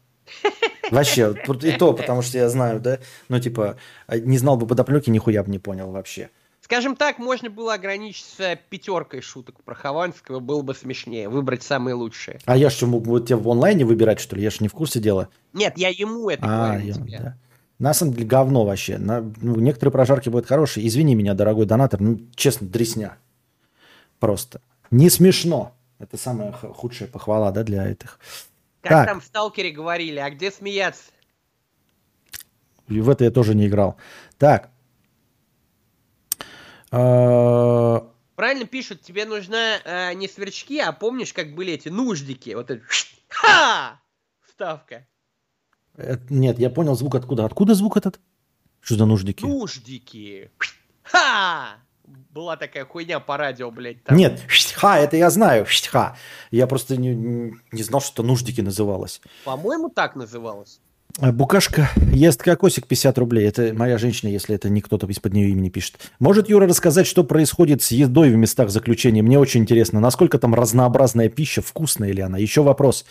Вообще, 0.91 1.35
и 1.63 1.73
то, 1.73 1.93
потому 1.93 2.21
что 2.21 2.37
я 2.39 2.49
знаю, 2.49 2.81
да, 2.81 2.99
ну 3.29 3.39
типа, 3.39 3.77
а, 4.09 4.19
не 4.19 4.39
знал 4.39 4.57
бы 4.57 4.67
подоплеки, 4.67 5.09
нихуя 5.09 5.43
бы 5.45 5.51
не 5.51 5.61
понял 5.61 5.91
вообще. 5.93 6.31
Скажем 6.71 6.95
так, 6.95 7.19
можно 7.19 7.51
было 7.51 7.75
ограничиться 7.75 8.57
пятеркой 8.69 9.23
шуток 9.23 9.61
про 9.65 9.75
Хованского, 9.75 10.39
было 10.39 10.63
бы 10.63 10.73
смешнее, 10.73 11.29
выбрать 11.29 11.65
самые 11.65 11.95
лучшие. 11.95 12.39
А 12.45 12.57
я 12.57 12.71
что, 12.71 12.87
мог 12.87 13.03
бы 13.03 13.21
тебе 13.21 13.35
в 13.35 13.49
онлайне 13.51 13.85
выбирать, 13.85 14.21
что 14.21 14.37
ли? 14.37 14.45
Я 14.45 14.51
же 14.51 14.59
не 14.61 14.69
в 14.69 14.73
курсе 14.73 15.01
дела. 15.01 15.29
Нет, 15.53 15.77
я 15.77 15.89
ему 15.89 16.31
это 16.31 16.45
а, 16.45 16.69
говорю 16.69 16.87
я, 16.87 16.95
тебе. 16.95 17.19
Да. 17.19 17.37
На 17.81 17.93
самом 17.93 18.13
деле 18.13 18.25
говно 18.25 18.65
вообще. 18.65 18.99
На, 18.99 19.21
ну, 19.21 19.57
некоторые 19.57 19.91
прожарки 19.91 20.29
будут 20.29 20.47
хорошие. 20.47 20.87
Извини 20.87 21.17
меня, 21.17 21.35
дорогой 21.35 21.67
донатор, 21.67 22.01
ну, 22.01 22.21
честно, 22.37 22.69
дресня. 22.69 23.17
Просто. 24.21 24.61
Не 24.93 25.11
смешно. 25.11 25.75
Это 25.99 26.17
самая 26.19 26.53
худшая 26.53 27.09
похвала, 27.09 27.51
да, 27.51 27.65
для 27.65 27.89
этих. 27.89 28.21
Как 28.81 28.93
так. 28.93 29.09
там 29.09 29.21
в 29.21 29.25
Сталкере 29.25 29.73
говорили, 29.73 30.21
а 30.21 30.31
где 30.31 30.53
смеяться? 30.53 31.11
И 32.87 33.01
в 33.01 33.11
это 33.11 33.25
я 33.25 33.33
тоже 33.33 33.57
не 33.57 33.67
играл. 33.67 33.97
Так. 34.39 34.71
А, 36.91 38.11
Правильно 38.41 38.67
пишут, 38.67 39.03
тебе 39.03 39.27
нужна 39.27 39.79
э, 39.85 40.15
не 40.15 40.27
сверчки, 40.27 40.79
а 40.81 40.93
помнишь, 40.93 41.33
как 41.33 41.55
были 41.55 41.75
эти 41.75 41.89
нуждики? 41.89 42.55
Вот 42.55 42.71
это 42.71 42.83
ха! 43.29 44.01
Вставка. 44.47 45.07
Это, 45.97 46.23
нет, 46.31 46.59
я 46.59 46.71
понял 46.71 46.95
звук 46.97 47.15
откуда. 47.15 47.45
Откуда 47.45 47.75
звук 47.75 47.97
этот? 47.97 48.19
Что 48.81 48.97
за 48.97 49.05
нуждики? 49.05 49.45
Нуждики. 49.45 50.51
Ха! 51.03 51.77
Была 52.31 52.57
такая 52.57 52.85
хуйня 52.87 53.21
по 53.21 53.37
радио, 53.37 53.71
блядь. 53.71 54.03
Там. 54.05 54.17
Нет, 54.17 54.41
ха, 54.75 54.99
это 54.99 55.17
я 55.17 55.31
знаю, 55.31 55.67
ха. 55.91 56.17
Я 56.51 56.67
просто 56.67 56.97
не, 56.97 57.15
не 57.73 57.83
знал, 57.83 58.01
что 58.01 58.23
нуждики 58.23 58.63
называлось. 58.63 59.21
По-моему, 59.45 59.91
так 59.91 60.17
называлось. 60.17 60.81
А, 61.19 61.33
Букашка 61.33 61.91
ест 62.13 62.43
кокосик 62.43 62.87
50 62.87 63.19
рублей. 63.19 63.49
Это 63.49 63.73
моя 63.75 63.99
женщина, 63.99 64.29
если 64.29 64.55
это 64.55 64.69
не 64.69 64.81
кто-то 64.81 65.07
из-под 65.07 65.33
нее 65.33 65.51
имени 65.51 65.69
пишет. 65.69 65.99
Может 66.19 66.49
Юра 66.49 66.67
рассказать, 66.67 67.07
что 67.07 67.25
происходит 67.25 67.83
с 67.83 67.91
едой 67.91 68.31
в 68.31 68.37
местах 68.37 68.71
заключения? 68.71 69.23
Мне 69.23 69.39
очень 69.39 69.63
интересно, 69.63 70.01
насколько 70.01 70.39
там 70.39 70.55
разнообразная 70.55 71.29
пища, 71.29 71.63
вкусная 71.63 72.13
ли 72.13 72.23
она? 72.23 72.39
Еще 72.39 72.63
вопрос. 72.63 73.05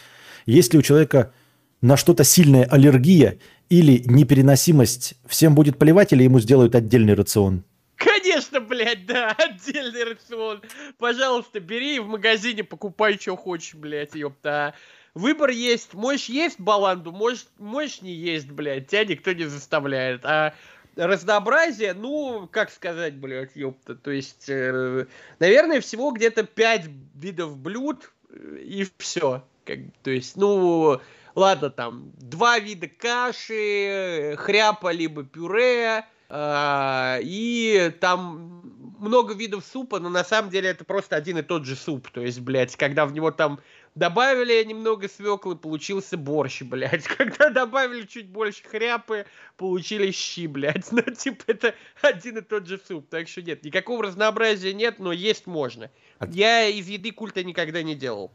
Есть 0.45 0.73
ли 0.73 0.79
у 0.79 0.81
человека 0.81 1.33
на 1.81 1.97
что-то 1.97 2.23
сильная 2.23 2.65
аллергия 2.65 3.39
или 3.69 4.03
непереносимость? 4.05 5.15
Всем 5.27 5.55
будет 5.55 5.77
плевать 5.77 6.13
или 6.13 6.23
ему 6.23 6.39
сделают 6.39 6.75
отдельный 6.75 7.13
рацион? 7.13 7.63
Конечно, 7.95 8.61
блядь, 8.61 9.05
да, 9.05 9.31
отдельный 9.37 10.05
рацион. 10.05 10.61
Пожалуйста, 10.97 11.59
бери 11.59 11.99
в 11.99 12.07
магазине, 12.07 12.63
покупай, 12.63 13.17
что 13.19 13.35
хочешь, 13.35 13.75
блядь, 13.75 14.15
ёпта. 14.15 14.73
Выбор 15.13 15.49
есть. 15.49 15.93
Можешь 15.93 16.29
есть 16.29 16.59
баланду, 16.59 17.11
можешь, 17.11 17.47
можешь 17.57 18.01
не 18.01 18.13
есть, 18.13 18.49
блядь. 18.49 18.87
Тебя 18.87 19.05
никто 19.05 19.33
не 19.33 19.45
заставляет. 19.45 20.25
А 20.25 20.53
разнообразие, 20.95 21.93
ну, 21.93 22.47
как 22.51 22.69
сказать, 22.69 23.15
блядь, 23.15 23.55
ёпта. 23.55 23.95
То 23.95 24.11
есть, 24.11 24.49
э, 24.49 25.05
наверное, 25.39 25.81
всего 25.81 26.11
где-то 26.11 26.43
5 26.43 26.85
видов 27.15 27.57
блюд 27.57 28.11
э, 28.29 28.57
и 28.61 28.85
все. 28.97 29.43
Как, 29.65 29.79
то 30.03 30.11
есть, 30.11 30.35
ну, 30.35 30.99
ладно, 31.35 31.69
там, 31.69 32.11
два 32.17 32.59
вида 32.59 32.87
каши, 32.87 34.35
хряпа 34.37 34.91
либо 34.91 35.23
пюре, 35.23 36.05
э, 36.29 37.19
и 37.21 37.93
там 37.99 38.59
много 38.99 39.33
видов 39.33 39.65
супа, 39.65 39.99
но 39.99 40.09
на 40.09 40.23
самом 40.23 40.49
деле 40.49 40.69
это 40.69 40.83
просто 40.83 41.15
один 41.15 41.37
и 41.37 41.41
тот 41.41 41.65
же 41.65 41.75
суп. 41.75 42.09
То 42.09 42.21
есть, 42.21 42.39
блядь, 42.41 42.75
когда 42.75 43.05
в 43.05 43.13
него 43.13 43.31
там 43.31 43.59
Добавили 43.95 44.63
немного 44.63 45.09
свеклы, 45.09 45.55
получился 45.55 46.17
борщ, 46.17 46.61
блядь. 46.61 47.03
Когда 47.17 47.49
добавили 47.49 48.05
чуть 48.05 48.27
больше 48.27 48.63
хряпы, 48.63 49.25
получились 49.57 50.15
щи, 50.15 50.47
блядь. 50.47 50.87
Ну, 50.91 51.01
типа, 51.01 51.43
это 51.47 51.75
один 52.01 52.37
и 52.37 52.41
тот 52.41 52.67
же 52.67 52.79
суп. 52.85 53.07
Так 53.09 53.27
что 53.27 53.41
нет, 53.41 53.63
никакого 53.63 54.03
разнообразия 54.03 54.73
нет, 54.73 54.99
но 54.99 55.11
есть 55.11 55.47
можно. 55.47 55.89
А... 56.19 56.27
Я 56.27 56.67
из 56.67 56.87
еды 56.87 57.11
культа 57.11 57.43
никогда 57.43 57.83
не 57.83 57.95
делал. 57.95 58.31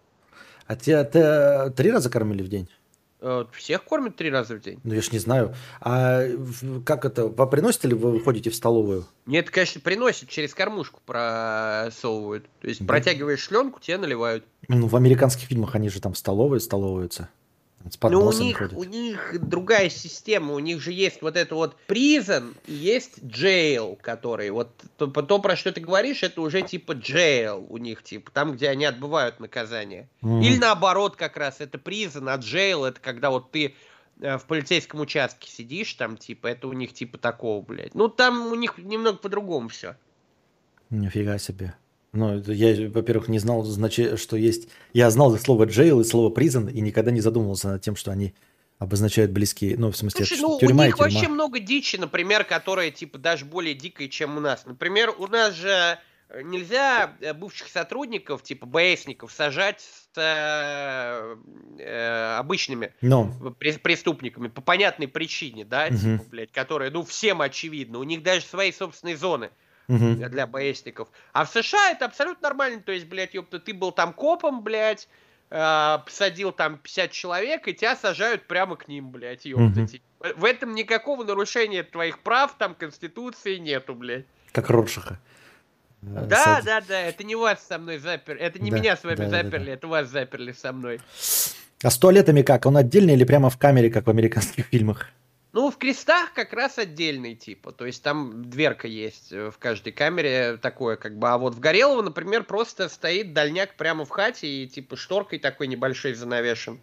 А 0.66 0.76
тебя 0.76 1.04
ты, 1.04 1.70
три 1.74 1.90
раза 1.90 2.10
кормили 2.10 2.42
в 2.42 2.48
день? 2.48 2.68
Э, 3.26 3.46
всех 3.52 3.84
кормят 3.84 4.16
три 4.16 4.30
раза 4.30 4.54
в 4.54 4.60
день. 4.60 4.78
Ну, 4.84 4.92
я 4.92 5.00
ж 5.00 5.10
не 5.10 5.18
знаю. 5.18 5.54
А 5.80 6.24
как 6.84 7.06
это, 7.06 7.26
вы 7.28 7.46
приносите 7.46 7.88
ли 7.88 7.94
вы 7.94 8.20
ходите 8.20 8.50
в 8.50 8.54
столовую? 8.54 9.06
Нет, 9.24 9.48
конечно, 9.48 9.80
приносят, 9.80 10.28
через 10.28 10.52
кормушку 10.52 11.00
просовывают. 11.06 12.44
То 12.60 12.68
есть 12.68 12.80
да. 12.80 12.86
протягиваешь 12.86 13.40
шленку, 13.40 13.80
тебе 13.80 13.96
наливают. 13.96 14.44
Ну, 14.68 14.88
в 14.88 14.96
американских 14.96 15.48
фильмах 15.48 15.74
они 15.74 15.88
же 15.88 16.02
там 16.02 16.12
в 16.12 16.18
столовой 16.18 16.60
столовываются. 16.60 17.30
С 17.90 17.98
Но 18.00 18.26
у 18.26 18.32
них, 18.32 18.56
ходят. 18.56 18.72
у 18.72 18.84
них 18.84 19.36
другая 19.46 19.90
система, 19.90 20.54
у 20.54 20.58
них 20.58 20.80
же 20.80 20.90
есть 20.90 21.20
вот 21.20 21.36
это 21.36 21.54
вот 21.54 21.76
prison 21.86 22.54
и 22.66 22.72
есть 22.72 23.18
jail, 23.18 23.98
который 24.00 24.48
вот 24.50 24.70
то, 24.96 25.06
то, 25.06 25.38
про 25.38 25.54
что 25.54 25.70
ты 25.70 25.82
говоришь, 25.82 26.22
это 26.22 26.40
уже 26.40 26.62
типа 26.62 26.92
jail 26.92 27.66
у 27.68 27.76
них, 27.76 28.02
типа 28.02 28.30
там, 28.30 28.52
где 28.52 28.70
они 28.70 28.86
отбывают 28.86 29.38
наказание. 29.38 30.08
Mm. 30.22 30.42
Или 30.42 30.56
наоборот 30.56 31.16
как 31.16 31.36
раз, 31.36 31.60
это 31.60 31.76
prison, 31.76 32.32
а 32.32 32.38
jail 32.38 32.86
это 32.86 32.98
когда 33.00 33.28
вот 33.28 33.50
ты 33.50 33.74
э, 34.20 34.38
в 34.38 34.46
полицейском 34.46 35.00
участке 35.00 35.50
сидишь, 35.50 35.92
там 35.92 36.16
типа, 36.16 36.46
это 36.46 36.68
у 36.68 36.72
них 36.72 36.94
типа 36.94 37.18
такого, 37.18 37.62
блядь. 37.62 37.94
Ну 37.94 38.08
там 38.08 38.46
у 38.46 38.54
них 38.54 38.78
немного 38.78 39.18
по-другому 39.18 39.68
все. 39.68 39.96
Нифига 40.88 41.36
себе. 41.36 41.74
Ну, 42.14 42.40
я, 42.46 42.88
во-первых, 42.88 43.28
не 43.28 43.38
знал, 43.38 43.64
что 43.64 44.36
есть... 44.36 44.68
Я 44.92 45.10
знал 45.10 45.36
слово 45.38 45.66
jail 45.66 46.00
и 46.00 46.04
слово 46.04 46.32
prison 46.32 46.70
и 46.70 46.80
никогда 46.80 47.10
не 47.10 47.20
задумывался 47.20 47.68
над 47.68 47.82
тем, 47.82 47.96
что 47.96 48.12
они 48.12 48.34
обозначают 48.78 49.30
близкие, 49.30 49.76
ну, 49.76 49.90
в 49.90 49.96
смысле, 49.96 50.24
Слушай, 50.24 50.40
ну, 50.40 50.58
тюрьма 50.58 50.84
у 50.84 50.86
них 50.86 50.98
вообще 50.98 51.28
много 51.28 51.60
дичи, 51.60 51.96
например, 51.96 52.44
которая, 52.44 52.90
типа, 52.90 53.18
даже 53.18 53.44
более 53.44 53.74
дикая, 53.74 54.08
чем 54.08 54.36
у 54.36 54.40
нас. 54.40 54.64
Например, 54.66 55.14
у 55.16 55.26
нас 55.26 55.54
же 55.54 55.98
э, 56.28 56.42
нельзя 56.42 57.16
э, 57.20 57.32
бывших 57.34 57.68
сотрудников, 57.68 58.42
типа, 58.42 58.66
БСников, 58.66 59.32
сажать 59.32 59.80
с 59.80 60.08
э, 60.16 61.36
э, 61.78 62.36
обычными 62.36 62.92
Но. 63.00 63.32
преступниками 63.58 64.48
по 64.48 64.60
понятной 64.60 65.08
причине, 65.08 65.64
да, 65.64 65.86
угу. 65.88 65.96
типа, 65.96 66.24
блядь, 66.30 66.52
которые, 66.52 66.90
ну, 66.90 67.04
всем 67.04 67.40
очевидно. 67.40 67.98
У 67.98 68.04
них 68.04 68.22
даже 68.22 68.44
свои 68.44 68.72
собственные 68.72 69.16
зоны 69.16 69.50
угу. 69.88 70.14
для 70.14 70.46
БСников. 70.46 71.08
А 71.32 71.44
в 71.44 71.50
США 71.50 71.90
это 71.90 72.06
абсолютно 72.06 72.48
нормально. 72.48 72.82
То 72.82 72.92
есть, 72.92 73.06
блядь, 73.06 73.34
ёпта, 73.34 73.58
ты 73.58 73.74
был 73.74 73.92
там 73.92 74.12
копом, 74.12 74.62
блядь, 74.62 75.08
э, 75.50 75.98
посадил 76.04 76.52
там 76.52 76.78
50 76.78 77.10
человек, 77.10 77.68
и 77.68 77.74
тебя 77.74 77.96
сажают 77.96 78.46
прямо 78.46 78.76
к 78.76 78.88
ним, 78.88 79.10
блядь, 79.10 79.44
ёпта. 79.44 79.80
Угу. 79.80 80.34
В 80.36 80.44
этом 80.44 80.74
никакого 80.74 81.24
нарушения 81.24 81.82
твоих 81.82 82.20
прав, 82.20 82.56
там, 82.58 82.74
Конституции 82.74 83.56
нету, 83.56 83.94
блядь. 83.94 84.26
Как 84.52 84.70
Роршаха. 84.70 85.18
Э, 86.02 86.26
да, 86.26 86.44
Сад... 86.44 86.64
да, 86.64 86.80
да, 86.80 87.00
это 87.00 87.24
не 87.24 87.34
вас 87.34 87.66
со 87.66 87.78
мной 87.78 87.98
заперли, 87.98 88.40
это 88.40 88.58
не 88.58 88.70
да, 88.70 88.78
меня 88.78 88.96
с 88.96 89.04
вами 89.04 89.16
да, 89.16 89.28
заперли, 89.28 89.58
да, 89.58 89.64
да. 89.66 89.72
это 89.72 89.88
вас 89.88 90.08
заперли 90.08 90.52
со 90.52 90.72
мной. 90.72 91.00
А 91.82 91.90
с 91.90 91.98
туалетами 91.98 92.42
как? 92.42 92.66
Он 92.66 92.76
отдельный 92.76 93.14
или 93.14 93.24
прямо 93.24 93.50
в 93.50 93.58
камере, 93.58 93.90
как 93.90 94.06
в 94.06 94.10
американских 94.10 94.66
фильмах? 94.70 95.08
Ну, 95.54 95.70
в 95.70 95.78
крестах 95.78 96.32
как 96.34 96.52
раз 96.52 96.78
отдельный 96.78 97.36
типа. 97.36 97.70
То 97.70 97.86
есть 97.86 98.02
там 98.02 98.50
дверка 98.50 98.88
есть 98.88 99.30
э, 99.30 99.52
в 99.52 99.58
каждой 99.58 99.92
камере 99.92 100.58
такое, 100.60 100.96
как 100.96 101.16
бы. 101.16 101.28
А 101.28 101.38
вот 101.38 101.54
в 101.54 101.60
Горелого, 101.60 102.02
например, 102.02 102.42
просто 102.42 102.88
стоит 102.88 103.32
дальняк 103.32 103.76
прямо 103.76 104.04
в 104.04 104.10
хате 104.10 104.48
и 104.48 104.66
типа 104.66 104.96
шторкой 104.96 105.38
такой 105.38 105.68
небольшой 105.68 106.14
занавешен. 106.14 106.80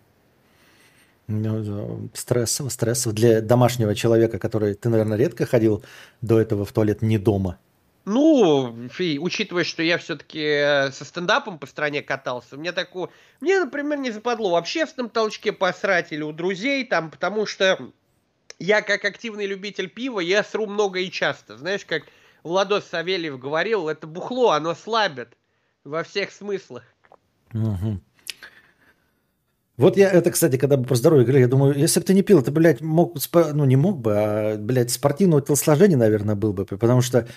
Ну, 1.27 2.09
стрессово, 2.13 2.69
стрессово. 2.69 3.13
Для 3.13 3.41
домашнего 3.41 3.93
человека, 3.93 4.39
который... 4.39 4.73
Ты, 4.73 4.87
наверное, 4.87 5.17
редко 5.17 5.45
ходил 5.45 5.83
до 6.21 6.39
этого 6.39 6.63
в 6.63 6.71
туалет 6.71 7.01
не 7.01 7.17
дома. 7.17 7.59
Ну, 8.05 8.87
фи, 8.89 9.19
учитывая, 9.19 9.65
что 9.65 9.83
я 9.83 9.97
все-таки 9.97 10.39
э, 10.39 10.91
со 10.91 11.03
стендапом 11.03 11.59
по 11.59 11.67
стране 11.67 12.01
катался, 12.01 12.55
мне 12.55 12.71
такое... 12.71 13.09
Мне, 13.41 13.59
например, 13.59 13.99
не 13.99 14.11
западло 14.11 14.51
в 14.51 14.55
общественном 14.55 15.09
толчке 15.09 15.51
посрать 15.51 16.13
или 16.13 16.21
у 16.21 16.31
друзей 16.31 16.85
там, 16.85 17.11
потому 17.11 17.45
что 17.45 17.91
я 18.61 18.81
как 18.81 19.03
активный 19.05 19.47
любитель 19.47 19.89
пива, 19.89 20.19
я 20.19 20.43
сру 20.43 20.67
много 20.67 20.99
и 20.99 21.09
часто. 21.09 21.57
Знаешь, 21.57 21.83
как 21.83 22.03
Владос 22.43 22.85
Савельев 22.85 23.39
говорил, 23.39 23.89
это 23.89 24.05
бухло, 24.05 24.51
оно 24.51 24.75
слабит 24.75 25.29
во 25.83 26.03
всех 26.03 26.31
смыслах. 26.31 26.83
Угу. 27.53 27.99
Вот 29.77 29.97
я 29.97 30.11
это, 30.11 30.29
кстати, 30.29 30.57
когда 30.57 30.77
бы 30.77 30.85
про 30.85 30.95
здоровье 30.95 31.25
говорил, 31.25 31.41
я 31.41 31.47
думаю, 31.47 31.75
если 31.75 31.99
бы 31.99 32.05
ты 32.05 32.13
не 32.13 32.21
пил, 32.21 32.43
ты, 32.43 32.51
блядь, 32.51 32.81
мог, 32.81 33.17
ну 33.33 33.65
не 33.65 33.75
мог 33.75 33.97
бы, 33.97 34.13
а, 34.15 34.57
блядь, 34.57 34.91
спортивного 34.91 35.41
телосложения, 35.41 35.97
наверное, 35.97 36.35
был 36.35 36.53
бы, 36.53 36.65
потому 36.65 37.01
что 37.01 37.27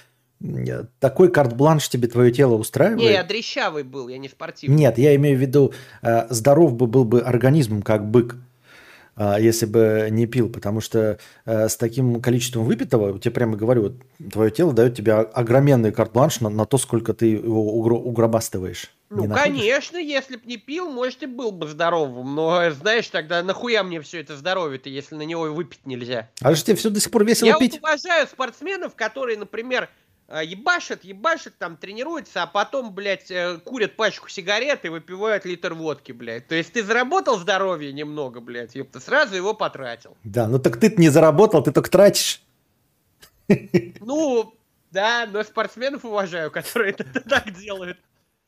такой 0.98 1.32
карт-бланш 1.32 1.88
тебе 1.88 2.06
твое 2.06 2.32
тело 2.32 2.56
устраивает? 2.56 3.00
Не, 3.00 3.12
я 3.12 3.24
дрещавый 3.24 3.82
был, 3.82 4.08
я 4.08 4.18
не 4.18 4.28
спортивный. 4.28 4.76
Нет, 4.76 4.98
я 4.98 5.14
имею 5.14 5.38
в 5.38 5.40
виду, 5.40 5.72
э, 6.02 6.26
здоров 6.28 6.74
бы 6.74 6.86
был 6.86 7.06
бы 7.06 7.20
организм, 7.20 7.80
как 7.80 8.10
бык, 8.10 8.36
если 9.16 9.66
бы 9.66 10.08
не 10.10 10.26
пил, 10.26 10.48
потому 10.48 10.80
что 10.80 11.18
э, 11.44 11.68
с 11.68 11.76
таким 11.76 12.20
количеством 12.20 12.64
выпитого, 12.64 13.18
тебе 13.18 13.30
прямо 13.30 13.56
говорю, 13.56 13.82
вот, 13.82 14.32
твое 14.32 14.50
тело 14.50 14.72
дает 14.72 14.96
тебе 14.96 15.14
огроменный 15.14 15.92
карт-бланш 15.92 16.40
на, 16.40 16.48
на 16.48 16.66
то, 16.66 16.78
сколько 16.78 17.14
ты 17.14 17.26
его 17.26 17.74
угробастываешь. 17.76 18.90
Ну, 19.10 19.32
конечно, 19.32 19.96
если 19.96 20.36
б 20.36 20.42
не 20.44 20.56
пил, 20.56 20.90
может, 20.90 21.22
и 21.22 21.26
был 21.26 21.52
бы 21.52 21.68
здоровым. 21.68 22.34
Но, 22.34 22.70
знаешь, 22.70 23.06
тогда 23.08 23.42
нахуя 23.42 23.84
мне 23.84 24.00
все 24.00 24.20
это 24.20 24.36
здоровье-то, 24.36 24.88
если 24.88 25.14
на 25.14 25.22
него 25.22 25.42
выпить 25.52 25.86
нельзя? 25.86 26.30
А 26.40 26.54
же 26.54 26.64
тебе 26.64 26.76
все 26.76 26.90
до 26.90 26.98
сих 26.98 27.10
пор 27.10 27.24
весело 27.24 27.48
я 27.48 27.58
пить? 27.58 27.74
Я 27.74 27.80
вот 27.80 27.88
уважаю 27.88 28.26
спортсменов, 28.26 28.96
которые, 28.96 29.38
например, 29.38 29.88
ебашат, 30.28 31.04
ебашат, 31.04 31.54
там 31.58 31.76
тренируются, 31.76 32.42
а 32.42 32.46
потом, 32.46 32.94
блядь, 32.94 33.30
э, 33.30 33.58
курят 33.64 33.96
пачку 33.96 34.28
сигарет 34.28 34.84
и 34.84 34.88
выпивают 34.88 35.44
литр 35.44 35.74
водки, 35.74 36.12
блядь. 36.12 36.48
То 36.48 36.54
есть 36.54 36.72
ты 36.72 36.82
заработал 36.82 37.38
здоровье 37.38 37.92
немного, 37.92 38.40
блядь, 38.40 38.74
ёпта, 38.74 39.00
сразу 39.00 39.34
его 39.36 39.54
потратил. 39.54 40.16
Да, 40.24 40.48
ну 40.48 40.58
так 40.58 40.78
ты 40.78 40.92
не 40.96 41.10
заработал, 41.10 41.62
ты 41.62 41.72
только 41.72 41.90
тратишь. 41.90 42.42
Ну, 44.00 44.54
да, 44.90 45.28
но 45.30 45.42
спортсменов 45.42 46.04
уважаю, 46.04 46.50
которые 46.50 46.92
это 46.96 47.20
так 47.20 47.54
делают. 47.58 47.98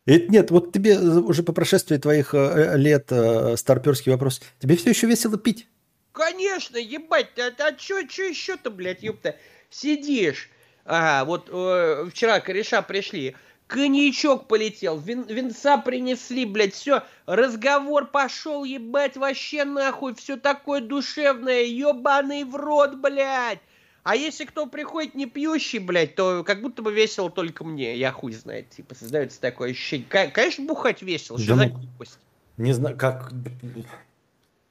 Это 0.06 0.32
нет, 0.32 0.50
вот 0.50 0.72
тебе 0.72 0.98
уже 0.98 1.42
по 1.42 1.52
прошествии 1.52 1.98
твоих 1.98 2.32
э, 2.32 2.76
лет 2.76 3.12
старперский 3.58 4.12
вопрос. 4.12 4.40
Тебе 4.60 4.76
все 4.76 4.90
еще 4.90 5.06
весело 5.06 5.36
пить? 5.36 5.68
Конечно, 6.12 6.78
ебать, 6.78 7.38
а, 7.38 7.52
а 7.58 7.72
чё 7.72 7.98
еще-то, 7.98 8.70
блядь, 8.70 9.02
ёпта? 9.02 9.36
Сидишь, 9.68 10.48
Ага, 10.86 11.24
вот 11.24 11.48
э, 11.52 12.08
вчера 12.10 12.40
кореша 12.40 12.80
пришли. 12.80 13.34
Коньячок 13.66 14.46
полетел, 14.46 14.96
вин, 14.96 15.24
винца 15.24 15.76
принесли, 15.78 16.44
блядь, 16.44 16.72
все, 16.72 17.02
разговор 17.26 18.06
пошел, 18.06 18.62
ебать, 18.62 19.16
вообще 19.16 19.64
нахуй, 19.64 20.14
все 20.14 20.36
такое 20.36 20.80
душевное, 20.80 21.64
ебаный 21.64 22.44
в 22.44 22.54
рот, 22.54 22.94
блядь. 22.94 23.58
А 24.04 24.14
если 24.14 24.44
кто 24.44 24.66
приходит 24.66 25.16
не 25.16 25.26
пьющий, 25.26 25.80
блядь, 25.80 26.14
то 26.14 26.44
как 26.44 26.62
будто 26.62 26.82
бы 26.82 26.94
весело 26.94 27.28
только 27.28 27.64
мне, 27.64 27.96
я 27.96 28.12
хуй 28.12 28.32
знает, 28.32 28.70
типа, 28.70 28.94
создается 28.94 29.40
такое 29.40 29.72
ощущение. 29.72 30.06
Конечно, 30.30 30.64
бухать 30.64 31.02
весело, 31.02 31.36
что 31.36 31.56
да, 31.56 31.64
за 31.64 31.68
глупость? 31.70 32.18
Не 32.56 32.72
знаю, 32.72 32.96
как... 32.96 33.32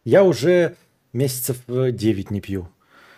Я 0.05 0.23
уже 0.23 0.77
месяцев 1.11 1.57
9 1.67 2.31
не 2.31 2.39
пью. 2.39 2.69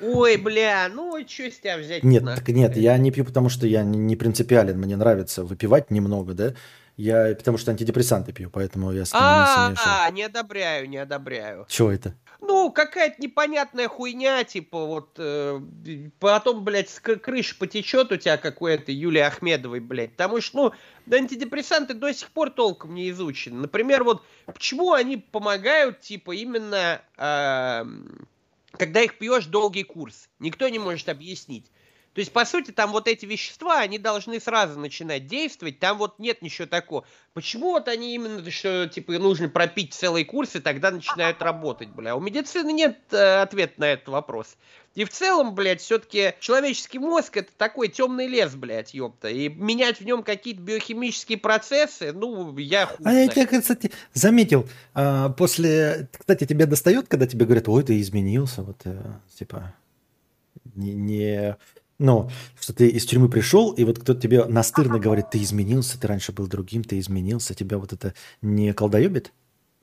Ой, 0.01 0.37
бля, 0.37 0.89
ну 0.93 1.17
что 1.27 1.49
с 1.49 1.59
тебя 1.59 1.77
взять? 1.77 2.03
Нет, 2.03 2.23
так 2.23 2.47
нет, 2.49 2.77
я 2.77 2.97
не 2.97 3.11
пью, 3.11 3.25
потому 3.25 3.49
что 3.49 3.67
я 3.67 3.83
не 3.83 4.15
принципиален, 4.15 4.77
мне 4.77 4.95
нравится 4.95 5.43
выпивать 5.43 5.91
немного, 5.91 6.33
да. 6.33 6.53
Я 6.97 7.35
потому 7.35 7.59
что 7.59 7.71
антидепрессанты 7.71 8.33
пью, 8.33 8.49
поэтому 8.49 8.91
я 8.91 9.05
с 9.05 9.13
ними 9.13 9.23
а, 9.23 9.69
не 9.69 9.77
А, 9.85 10.09
не 10.09 10.23
одобряю, 10.23 10.89
не 10.89 10.97
одобряю. 10.97 11.67
Чего 11.69 11.91
это? 11.91 12.15
Ну, 12.41 12.71
какая-то 12.71 13.21
непонятная 13.21 13.87
хуйня, 13.87 14.43
типа 14.43 14.85
вот 14.85 15.15
э, 15.19 15.59
потом, 16.19 16.63
блядь, 16.63 16.89
с 16.89 16.99
крыши 16.99 17.57
потечет 17.57 18.11
у 18.11 18.17
тебя 18.17 18.37
какой-то 18.37 18.91
Юлии 18.91 19.21
Ахмедовой, 19.21 19.79
блядь. 19.79 20.11
Потому 20.11 20.41
что, 20.41 20.73
ну, 21.07 21.15
антидепрессанты 21.15 21.93
до 21.93 22.11
сих 22.13 22.29
пор 22.29 22.49
толком 22.49 22.95
не 22.95 23.09
изучены. 23.11 23.61
Например, 23.61 24.03
вот 24.03 24.23
почему 24.45 24.93
они 24.93 25.17
помогают, 25.17 26.01
типа, 26.01 26.35
именно 26.35 27.01
э, 27.17 27.85
когда 28.77 29.01
их 29.01 29.17
пьешь 29.17 29.45
долгий 29.47 29.83
курс. 29.83 30.29
Никто 30.39 30.69
не 30.69 30.79
может 30.79 31.09
объяснить. 31.09 31.71
То 32.17 32.21
есть, 32.21 32.31
по 32.31 32.45
сути, 32.45 32.71
там 32.71 32.93
вот 32.93 33.07
эти 33.07 33.27
вещества, 33.27 33.79
они 33.79 33.99
должны 33.99 34.39
сразу 34.39 34.79
начинать 34.79 35.27
действовать, 35.27 35.77
там 35.77 35.99
вот 35.99 36.17
нет 36.17 36.41
ничего 36.41 36.67
такого. 36.67 37.05
Почему 37.35 37.73
вот 37.73 37.87
они 37.87 38.15
именно, 38.15 38.49
что, 38.49 38.87
типа, 38.87 39.11
нужно 39.19 39.49
пропить 39.49 39.93
целый 39.93 40.25
курс, 40.25 40.55
и 40.55 40.59
тогда 40.59 40.89
начинают 40.89 41.39
работать, 41.43 41.89
бля? 41.89 42.15
У 42.15 42.19
медицины 42.19 42.73
нет 42.73 42.97
э, 43.11 43.41
ответа 43.43 43.73
на 43.77 43.91
этот 43.91 44.07
вопрос. 44.07 44.57
И 44.95 45.03
в 45.03 45.11
целом, 45.11 45.53
блядь, 45.53 45.79
все-таки 45.79 46.33
человеческий 46.39 46.97
мозг 46.97 47.37
это 47.37 47.51
такой 47.55 47.87
темный 47.87 48.25
лес, 48.25 48.55
блядь, 48.55 48.95
ёпта. 48.95 49.27
И 49.27 49.49
менять 49.49 49.99
в 49.99 50.03
нем 50.03 50.23
какие-то 50.23 50.59
биохимические 50.59 51.37
процессы, 51.37 52.13
ну, 52.13 52.57
я 52.57 52.87
хуй 52.87 53.05
А 53.05 53.13
я 53.13 53.27
тебя, 53.27 53.45
кстати, 53.45 53.91
заметил, 54.15 54.67
а, 54.95 55.29
после, 55.29 56.09
кстати, 56.17 56.47
тебя 56.47 56.65
достает, 56.65 57.09
когда 57.09 57.27
тебе 57.27 57.45
говорят, 57.45 57.69
ой, 57.69 57.83
ты 57.83 58.01
изменился, 58.01 58.63
вот, 58.63 58.81
э, 58.85 59.03
типа, 59.37 59.75
не, 60.73 60.95
не 60.95 61.57
ну, 61.99 62.29
что 62.59 62.73
ты 62.73 62.87
из 62.87 63.05
тюрьмы 63.05 63.29
пришел, 63.29 63.71
и 63.71 63.83
вот 63.83 63.99
кто-то 63.99 64.19
тебе 64.19 64.45
настырно 64.45 64.99
говорит, 64.99 65.31
ты 65.31 65.41
изменился, 65.41 65.99
ты 65.99 66.07
раньше 66.07 66.31
был 66.31 66.47
другим, 66.47 66.83
ты 66.83 66.99
изменился, 66.99 67.53
тебя 67.53 67.77
вот 67.77 67.93
это 67.93 68.13
не 68.41 68.73
колдоебит? 68.73 69.31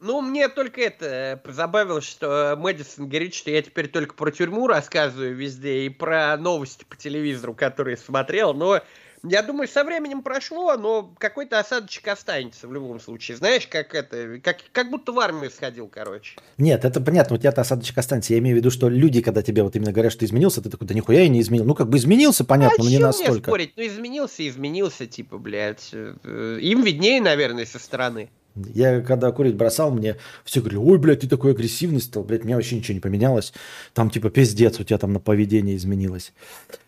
Ну, 0.00 0.20
мне 0.20 0.48
только 0.48 0.82
это 0.82 1.06
э, 1.06 1.52
забавило, 1.52 2.02
что 2.02 2.56
Мэдисон 2.58 3.08
говорит, 3.08 3.34
что 3.34 3.50
я 3.50 3.62
теперь 3.62 3.88
только 3.88 4.14
про 4.14 4.30
тюрьму 4.30 4.66
рассказываю 4.66 5.34
везде 5.34 5.86
и 5.86 5.88
про 5.88 6.36
новости 6.36 6.84
по 6.84 6.94
телевизору, 6.94 7.54
которые 7.54 7.96
смотрел, 7.96 8.52
но 8.52 8.82
я 9.24 9.42
думаю, 9.42 9.68
со 9.68 9.84
временем 9.84 10.22
прошло, 10.22 10.76
но 10.76 11.14
какой-то 11.18 11.58
осадочек 11.58 12.08
останется 12.08 12.68
в 12.68 12.72
любом 12.72 13.00
случае. 13.00 13.36
Знаешь, 13.36 13.66
как 13.66 13.94
это, 13.94 14.38
как, 14.42 14.58
как 14.72 14.90
будто 14.90 15.12
в 15.12 15.18
армию 15.18 15.50
сходил, 15.50 15.88
короче. 15.88 16.36
Нет, 16.58 16.84
это 16.84 17.00
понятно, 17.00 17.36
у 17.36 17.38
тебя-то 17.38 17.62
осадочек 17.62 17.96
останется. 17.96 18.34
Я 18.34 18.38
имею 18.38 18.56
в 18.56 18.58
виду, 18.58 18.70
что 18.70 18.88
люди, 18.88 19.22
когда 19.22 19.42
тебе 19.42 19.62
вот 19.62 19.74
именно 19.76 19.92
говорят, 19.92 20.12
что 20.12 20.20
ты 20.20 20.26
изменился, 20.26 20.62
ты 20.62 20.68
такой, 20.68 20.86
да 20.86 20.94
нихуя 20.94 21.22
я 21.22 21.28
не 21.28 21.40
изменил. 21.40 21.64
Ну, 21.64 21.74
как 21.74 21.88
бы 21.88 21.96
изменился, 21.96 22.44
понятно, 22.44 22.76
а 22.80 22.84
но 22.84 22.90
не 22.90 22.98
настолько. 22.98 23.32
Мне 23.32 23.42
спорить? 23.42 23.72
Ну, 23.76 23.86
изменился, 23.86 24.46
изменился, 24.46 25.06
типа, 25.06 25.38
блядь. 25.38 25.90
Э, 25.92 26.58
им 26.60 26.82
виднее, 26.82 27.20
наверное, 27.20 27.64
со 27.64 27.78
стороны. 27.78 28.28
Я 28.54 29.00
когда 29.00 29.32
курить 29.32 29.56
бросал, 29.56 29.90
мне 29.90 30.16
все 30.44 30.60
говорили, 30.60 30.78
ой, 30.78 30.98
блядь, 30.98 31.20
ты 31.20 31.28
такой 31.28 31.52
агрессивный 31.52 32.00
стал, 32.00 32.22
блядь, 32.22 32.44
меня 32.44 32.54
вообще 32.54 32.76
ничего 32.76 32.94
не 32.94 33.00
поменялось. 33.00 33.52
Там 33.94 34.10
типа 34.10 34.30
пиздец, 34.30 34.78
у 34.78 34.84
тебя 34.84 34.98
там 34.98 35.12
на 35.12 35.18
поведение 35.18 35.74
изменилось. 35.76 36.32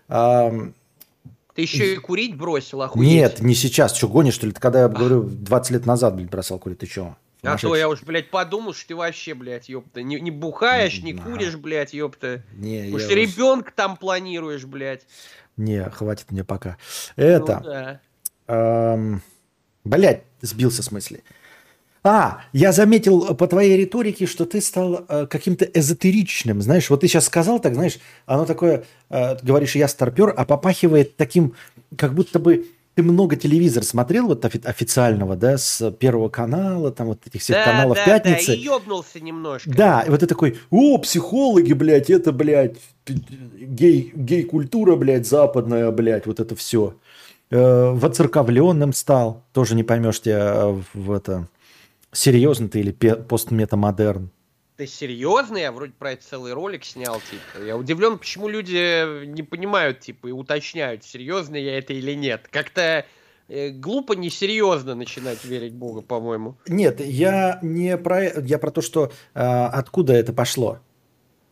А, 0.09 0.53
ты 1.57 1.63
еще 1.63 1.95
и 1.95 1.97
курить 1.97 2.37
бросил, 2.37 2.83
охуеть. 2.83 3.09
Нет, 3.09 3.41
не 3.41 3.55
сейчас. 3.55 3.97
Что, 3.97 4.09
гонишь, 4.09 4.35
что 4.35 4.47
ли? 4.47 4.53
Ты 4.53 4.61
когда 4.61 4.83
я 4.83 4.89
говорю, 4.89 5.23
20 5.23 5.71
лет 5.71 5.87
назад, 5.87 6.15
блядь, 6.15 6.29
бросал 6.29 6.59
курить, 6.59 6.81
ты 6.81 6.87
что? 6.87 7.17
А 7.43 7.57
то 7.57 7.75
я 7.75 7.89
уж, 7.89 8.03
блядь, 8.03 8.29
подумал, 8.29 8.75
что 8.75 8.89
ты 8.89 8.97
вообще, 8.97 9.33
блядь, 9.33 9.71
ёпта, 9.71 10.03
не, 10.03 10.21
не 10.21 10.31
бухаешь, 10.31 11.03
не 11.03 11.15
куришь, 11.15 11.57
блядь, 11.57 11.95
ёпта. 11.95 12.43
Не, 12.53 12.91
я 12.91 13.15
ребенка 13.15 13.69
уж... 13.69 13.75
там 13.75 13.97
планируешь, 13.97 14.65
блядь. 14.67 15.07
Не, 15.57 15.89
хватит 15.89 16.31
мне 16.31 16.45
пока. 16.45 16.77
Это... 17.17 17.61
Ну, 17.65 17.71
да. 17.71 18.01
эм, 18.49 19.23
блядь, 19.85 20.25
сбился 20.43 20.83
с 20.83 20.91
мысли. 20.91 21.25
А, 22.07 22.43
я 22.53 22.71
заметил 22.71 23.35
по 23.35 23.49
твоей 23.49 23.77
риторике, 23.77 24.27
что 24.27 24.45
ты 24.45 24.61
стал 24.61 25.05
э, 25.09 25.27
каким-то 25.27 25.65
эзотеричным. 25.65 26.63
Знаешь, 26.63 26.89
вот 26.89 27.01
ты 27.01 27.09
сейчас 27.09 27.25
сказал 27.25 27.59
так, 27.59 27.75
знаешь, 27.75 27.99
оно 28.27 28.47
такое, 28.47 28.85
э, 29.11 29.37
говоришь, 29.43 29.75
я 29.75 29.89
старпер, 29.89 30.33
а 30.37 30.45
попахивает 30.45 31.17
таким, 31.17 31.55
как 31.97 32.15
будто 32.15 32.39
бы 32.39 32.67
ты 32.95 33.03
много 33.03 33.35
телевизор 33.35 33.83
смотрел 33.83 34.29
вот 34.29 34.45
офи- 34.45 34.65
официального, 34.65 35.35
да, 35.35 35.59
с 35.59 35.91
Первого 35.91 36.29
канала, 36.29 36.93
там 36.93 37.09
вот 37.09 37.27
этих 37.27 37.41
всех 37.41 37.57
да, 37.57 37.65
каналов 37.65 37.97
да, 37.97 38.05
Пятницы. 38.05 38.47
Да, 38.47 38.55
и 38.55 38.59
ёбнулся 38.61 39.19
немножко. 39.21 39.71
Да, 39.71 40.03
и 40.03 40.11
вот 40.11 40.21
ты 40.21 40.27
такой, 40.27 40.59
о, 40.71 40.99
психологи, 40.99 41.73
блядь, 41.73 42.09
это, 42.09 42.31
блядь, 42.31 42.77
гей, 43.07 44.13
гей-культура, 44.15 44.95
блядь, 44.95 45.27
западная, 45.27 45.91
блядь, 45.91 46.27
вот 46.27 46.39
это 46.39 46.55
все. 46.55 46.95
Э, 47.51 47.91
воцерковленным 47.91 48.93
стал, 48.93 49.43
тоже 49.53 49.75
не 49.75 49.83
поймешь 49.83 50.21
тебя 50.21 50.55
э, 50.55 50.81
в 50.95 51.11
это 51.11 51.49
Серьезно 52.13 52.69
ты 52.69 52.81
или 52.81 52.93
постметамодерн? 52.93 54.31
Ты 54.77 54.87
серьезно? 54.87 55.57
Я 55.57 55.73
вроде 55.73 55.93
про 55.93 56.13
это 56.13 56.25
целый 56.27 56.53
ролик 56.53 56.85
снял, 56.85 57.21
типа. 57.31 57.65
Я 57.65 57.77
удивлен, 57.77 58.19
почему 58.19 58.49
люди 58.49 59.25
не 59.25 59.43
понимают, 59.43 60.01
типа, 60.01 60.29
и 60.29 60.33
уточняют, 60.33 61.03
серьезно 61.03 61.57
я 61.57 61.79
это 61.79 61.95
или 61.95 62.13
нет. 62.13 62.47
Как-то 62.51 63.07
э, 63.49 63.71
глупо 63.71 64.13
несерьезно 64.13 64.95
начинать 64.95 65.45
верить 65.45 65.73
Бога, 65.73 66.03
по-моему. 66.03 66.57
Нет, 66.69 67.01
я 67.01 67.59
не 67.63 67.97
про 67.97 68.25
я 68.25 68.59
про 68.59 68.71
то, 68.71 68.83
что 68.83 69.13
э, 69.35 69.41
откуда 69.41 70.13
это 70.13 70.35
пошло. 70.35 70.81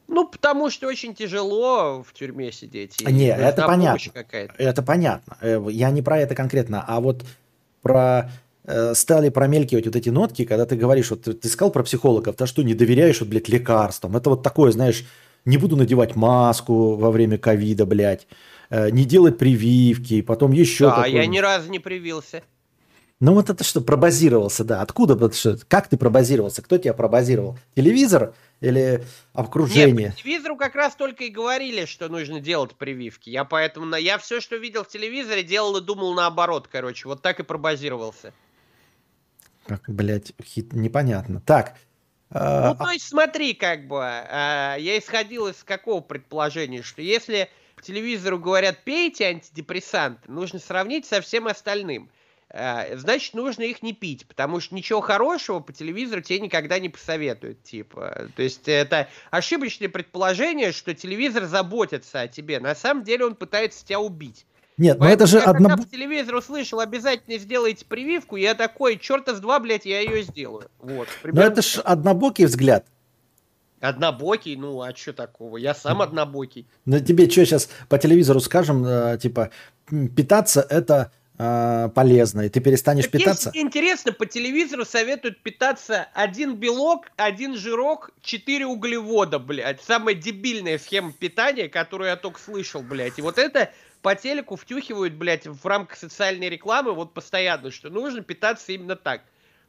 Ну, 0.07 0.29
потому 0.29 0.69
что 0.69 0.87
очень 0.87 1.15
тяжело 1.15 2.03
в 2.03 2.13
тюрьме 2.13 2.53
сидеть. 2.53 3.01
Не, 3.01 3.29
это 3.29 3.67
понятно. 3.67 4.23
Это 4.59 4.83
понятно. 4.83 5.39
Я 5.71 5.91
не 5.91 6.03
про 6.03 6.19
это 6.19 6.35
конкретно, 6.35 6.85
а 6.87 7.01
вот 7.01 7.25
про 7.81 8.31
стали 8.95 9.29
промелькивать 9.29 9.87
вот 9.87 9.97
эти 9.97 10.09
нотки, 10.09 10.45
когда 10.45 10.65
ты 10.67 10.77
говоришь, 10.77 11.11
вот 11.11 11.23
ты, 11.23 11.49
сказал 11.49 11.71
про 11.71 11.83
психологов, 11.83 12.37
ты 12.37 12.47
что, 12.47 12.63
не 12.63 12.75
доверяешь, 12.75 13.21
вот, 13.21 13.29
блядь, 13.29 13.49
лекарствам? 13.49 14.17
Это 14.17 14.31
вот 14.31 14.43
такое, 14.43 14.73
знаешь, 14.73 15.05
не 15.45 15.59
буду 15.59 15.77
надевать 15.77 16.17
маску 16.17 16.97
во 16.97 17.11
время 17.11 17.39
ковида, 17.39 17.85
блядь, 17.87 18.27
э, 18.71 18.91
не 18.91 19.05
делать 19.05 19.39
прививки, 19.39 20.23
потом 20.23 20.53
еще 20.53 20.87
Да, 20.87 20.97
такое. 20.97 21.11
я 21.11 21.27
ни 21.27 21.39
разу 21.39 21.71
не 21.71 21.79
привился. 21.79 22.43
Ну 23.21 23.35
вот 23.35 23.49
это 23.49 23.63
что, 23.63 23.81
пробазировался, 23.81 24.65
да. 24.65 24.83
Откуда? 24.83 25.33
Что, 25.33 25.57
как 25.69 25.89
ты 25.89 25.97
пробазировался? 25.97 26.63
Кто 26.63 26.79
тебя 26.79 26.93
пробазировал? 26.95 27.59
Телевизор 27.77 28.35
или 28.61 29.05
окружение? 29.33 30.07
Нет, 30.09 30.15
по 30.17 30.23
телевизору 30.23 30.57
как 30.57 30.75
раз 30.75 30.95
только 30.97 31.25
и 31.25 31.29
говорили, 31.31 31.85
что 31.85 32.09
нужно 32.09 32.41
делать 32.41 32.75
прививки. 32.75 33.31
Я 33.31 33.45
поэтому, 33.45 33.95
я 33.97 34.19
все, 34.19 34.41
что 34.41 34.57
видел 34.57 34.85
в 34.85 34.89
телевизоре, 34.89 35.43
делал 35.43 35.77
и 35.77 35.81
думал 35.81 36.13
наоборот, 36.15 36.69
короче. 36.71 37.07
Вот 37.09 37.23
так 37.23 37.41
и 37.41 37.45
пробазировался. 37.45 38.35
Как, 39.67 39.83
блядь, 39.89 40.33
хит... 40.43 40.73
непонятно. 40.73 41.41
Так. 41.41 41.77
Э, 42.31 42.69
ну, 42.69 42.77
то 42.77 42.91
есть 42.91 43.09
смотри, 43.09 43.55
как 43.55 43.87
бы, 43.87 44.01
э, 44.03 44.77
я 44.79 44.99
исходил 44.99 45.49
из 45.49 45.63
какого 45.65 46.01
предположения, 46.01 46.83
что 46.83 47.01
если 47.03 47.49
по 47.77 47.83
телевизору 47.83 48.39
говорят 48.39 48.85
«пейте 48.85 49.27
антидепрессанты», 49.27 50.31
нужно 50.31 50.59
сравнить 50.59 51.07
со 51.07 51.21
всем 51.21 51.47
остальным. 51.47 52.11
Э, 52.51 52.97
значит, 52.97 53.35
нужно 53.35 53.63
их 53.63 53.83
не 53.83 53.93
пить, 53.93 54.27
потому 54.27 54.61
что 54.61 54.75
ничего 54.75 55.01
хорошего 55.01 55.61
по 55.61 55.73
телевизору 55.73 56.21
тебе 56.21 56.41
никогда 56.41 56.79
не 56.79 56.89
посоветуют, 56.89 57.63
типа. 57.63 58.29
То 58.37 58.43
есть 58.43 58.69
это 58.69 59.09
ошибочное 59.31 59.89
предположение, 59.89 60.73
что 60.73 60.95
телевизор 60.95 61.47
заботится 61.47 62.21
о 62.21 62.29
тебе. 62.29 62.61
На 62.61 62.75
самом 62.75 63.05
деле 63.05 63.27
он 63.27 63.35
пытается 63.35 63.85
тебя 63.85 64.01
убить. 64.01 64.47
Нет, 64.77 64.99
но 64.99 65.05
ну 65.05 65.11
это 65.11 65.27
же 65.27 65.37
я 65.39 65.45
когда 65.45 65.77
по 65.77 65.85
телевизору 65.85 66.39
услышал, 66.39 66.81
обязательно 66.81 67.39
сделайте 67.39 67.85
прививку, 67.85 68.37
я 68.37 68.55
такой, 68.55 68.99
черта 68.99 69.35
с 69.35 69.41
два, 69.41 69.61
блядь, 69.61 69.87
я 69.87 70.01
ее 70.01 70.23
сделаю. 70.23 70.69
Вот. 70.81 71.09
Но 71.23 71.43
это 71.43 71.63
же 71.63 71.81
однобокий 71.81 72.47
взгляд. 72.47 72.85
Однобокий, 73.81 74.57
ну 74.57 74.81
а 74.81 74.95
что 74.95 75.13
такого? 75.13 75.59
Я 75.59 75.75
сам 75.75 76.01
однобокий. 76.01 76.67
Ну 76.87 76.99
тебе 77.01 77.29
что 77.31 77.45
сейчас 77.45 77.69
по 77.89 77.99
телевизору 77.99 78.41
скажем, 78.41 78.85
э, 78.85 79.19
типа, 79.21 79.51
питаться 80.17 80.67
это 80.69 81.13
э, 81.39 81.91
полезно, 81.95 82.43
и 82.43 82.49
ты 82.49 82.61
перестанешь 82.61 83.05
так 83.05 83.13
питаться? 83.13 83.51
Если 83.53 83.67
интересно, 83.67 84.13
по 84.13 84.25
телевизору 84.25 84.87
советуют 84.87 85.43
питаться 85.43 86.09
один 86.15 86.57
белок, 86.57 87.13
один 87.17 87.57
жирок, 87.57 88.11
четыре 88.23 88.67
углевода, 88.67 89.39
блядь. 89.39 89.83
Самая 89.83 90.15
дебильная 90.15 90.79
схема 90.79 91.13
питания, 91.13 91.69
которую 91.69 92.09
я 92.09 92.17
только 92.17 92.41
слышал, 92.41 92.83
блядь. 92.83 93.19
И 93.19 93.23
вот 93.23 93.39
это 93.39 93.71
по 94.05 94.15
телеку 94.15 94.57
втюхивают, 94.57 95.15
блядь, 95.15 95.47
в 95.47 95.67
рамках 95.67 95.97
социальной 95.97 96.51
рекламы 96.51 96.93
вот 96.93 97.15
постоянно, 97.15 97.71
что 97.71 97.89
нужно 97.89 98.21
питаться 98.21 98.71
именно 98.73 98.97
так. 98.97 99.23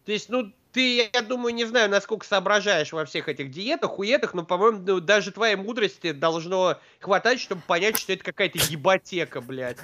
То 0.03 0.11
есть, 0.11 0.27
ну, 0.27 0.51
ты, 0.73 1.09
я 1.13 1.21
думаю, 1.21 1.55
не 1.55 1.63
знаю, 1.63 1.89
насколько 1.89 2.27
соображаешь 2.27 2.91
во 2.91 3.05
всех 3.05 3.29
этих 3.29 3.49
диетах, 3.49 3.91
хуетах, 3.91 4.33
но, 4.33 4.43
по-моему, 4.43 4.79
ну, 4.85 4.99
даже 4.99 5.31
твоей 5.31 5.55
мудрости 5.55 6.11
должно 6.11 6.77
хватать, 6.99 7.39
чтобы 7.39 7.61
понять, 7.65 7.97
что 7.97 8.11
это 8.11 8.25
какая-то 8.25 8.59
ебатека, 8.69 9.39
блядь. 9.39 9.77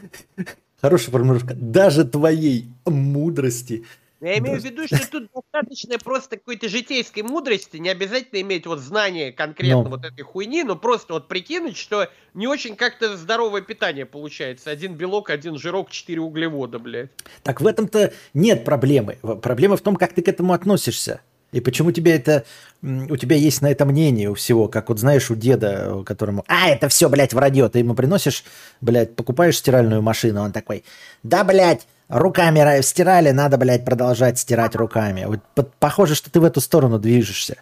Хорошая 0.82 1.12
формулировка. 1.12 1.54
Даже 1.56 2.04
твоей 2.04 2.68
мудрости 2.86 3.86
я 4.22 4.38
имею 4.38 4.60
в 4.60 4.64
виду, 4.64 4.86
что 4.86 5.00
тут 5.10 5.30
достаточно 5.34 5.98
просто 5.98 6.38
какой-то 6.38 6.70
житейской 6.70 7.24
мудрости, 7.24 7.78
не 7.78 7.90
обязательно 7.90 8.42
иметь 8.42 8.68
вот 8.68 8.80
знание 8.80 9.32
конкретно 9.32 9.84
но. 9.84 9.90
вот 9.90 10.06
этой 10.06 10.22
хуйни, 10.22 10.64
но 10.64 10.76
просто 10.76 11.14
вот 11.14 11.28
прикинуть, 11.28 11.76
что 11.76 12.08
не 12.34 12.48
очень 12.48 12.76
как-то 12.76 13.18
здоровое 13.18 13.62
питание 13.62 14.06
получается. 14.06 14.70
Один 14.70 14.94
белок, 14.94 15.32
один 15.32 15.58
жирок, 15.58 15.90
четыре 15.90 16.22
углевода, 16.22 16.78
блядь. 16.78 17.10
Так 17.44 17.62
в 17.62 17.68
этом-то 17.68 18.14
нет 18.34 18.64
проблемы. 18.64 19.18
Проблема 19.42 19.76
в 19.76 19.82
том, 19.82 19.96
как 19.96 20.14
ты 20.14 20.22
к 20.22 20.28
этому 20.28 20.54
относишься. 20.54 21.22
И 21.52 21.60
почему 21.60 21.92
тебе 21.92 22.14
это, 22.14 22.46
у 22.82 23.18
тебя 23.18 23.36
есть 23.36 23.62
на 23.62 23.70
это 23.70 23.86
мнение 23.86 24.30
у 24.30 24.36
всего, 24.36 24.70
как 24.70 24.88
вот 24.88 25.00
знаешь 25.00 25.30
у 25.30 25.36
деда, 25.36 26.02
которому, 26.06 26.46
а, 26.48 26.70
это 26.70 26.88
все, 26.88 27.10
блядь, 27.10 27.34
вранье, 27.34 27.68
ты 27.68 27.80
ему 27.80 27.94
приносишь, 27.94 28.46
блядь, 28.80 29.16
покупаешь 29.16 29.58
стиральную 29.58 30.02
машину, 30.02 30.44
он 30.44 30.54
такой, 30.54 30.86
да, 31.24 31.44
блядь, 31.44 31.86
руками 32.12 32.82
стирали, 32.82 33.32
надо, 33.32 33.58
блядь, 33.58 33.86
продолжать 33.86 34.38
стирать 34.38 34.76
руками. 34.76 35.26
Вот, 35.26 35.74
похоже, 35.80 36.16
что 36.16 36.32
ты 36.32 36.40
в 36.40 36.44
эту 36.44 36.62
сторону 36.62 37.00
движешься. 37.00 37.58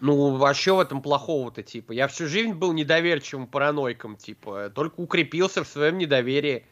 Ну, 0.00 0.42
а 0.44 0.54
что 0.54 0.76
в 0.76 0.80
этом 0.80 1.02
плохого-то, 1.02 1.62
типа? 1.62 1.92
Я 1.92 2.06
всю 2.06 2.28
жизнь 2.28 2.52
был 2.52 2.72
недоверчивым 2.72 3.46
параноиком, 3.46 4.16
типа, 4.16 4.70
только 4.74 5.00
укрепился 5.00 5.64
в 5.64 5.68
своем 5.68 5.98
недоверии. 5.98 6.64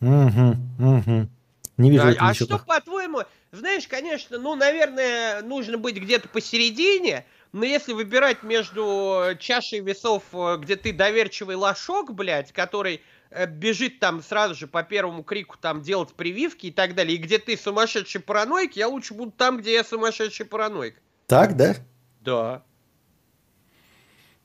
Угу, 0.00 0.56
угу. 0.78 1.28
Не 1.76 1.90
вижу 1.90 2.08
а, 2.18 2.30
а 2.30 2.34
что, 2.34 2.58
по-твоему, 2.58 3.22
знаешь, 3.50 3.88
конечно, 3.88 4.38
ну, 4.38 4.54
наверное, 4.54 5.42
нужно 5.42 5.78
быть 5.78 5.96
где-то 5.96 6.28
посередине, 6.28 7.24
но 7.52 7.64
если 7.64 7.92
выбирать 7.92 8.42
между 8.42 9.30
чашей 9.38 9.80
весов, 9.80 10.22
э, 10.32 10.58
где 10.60 10.76
ты 10.76 10.92
доверчивый 10.92 11.56
лошок, 11.56 12.12
блядь, 12.12 12.52
который 12.52 13.00
бежит 13.48 14.00
там 14.00 14.22
сразу 14.22 14.54
же 14.54 14.66
по 14.66 14.82
первому 14.82 15.22
крику 15.22 15.56
там 15.60 15.82
делать 15.82 16.14
прививки 16.14 16.66
и 16.66 16.70
так 16.70 16.94
далее, 16.94 17.16
и 17.16 17.20
где 17.20 17.38
ты 17.38 17.56
сумасшедший 17.56 18.20
параноик, 18.20 18.76
я 18.76 18.88
лучше 18.88 19.14
буду 19.14 19.32
там, 19.32 19.58
где 19.58 19.74
я 19.74 19.84
сумасшедший 19.84 20.46
параноик. 20.46 21.00
Так, 21.26 21.56
да? 21.56 21.76
Да. 22.20 22.62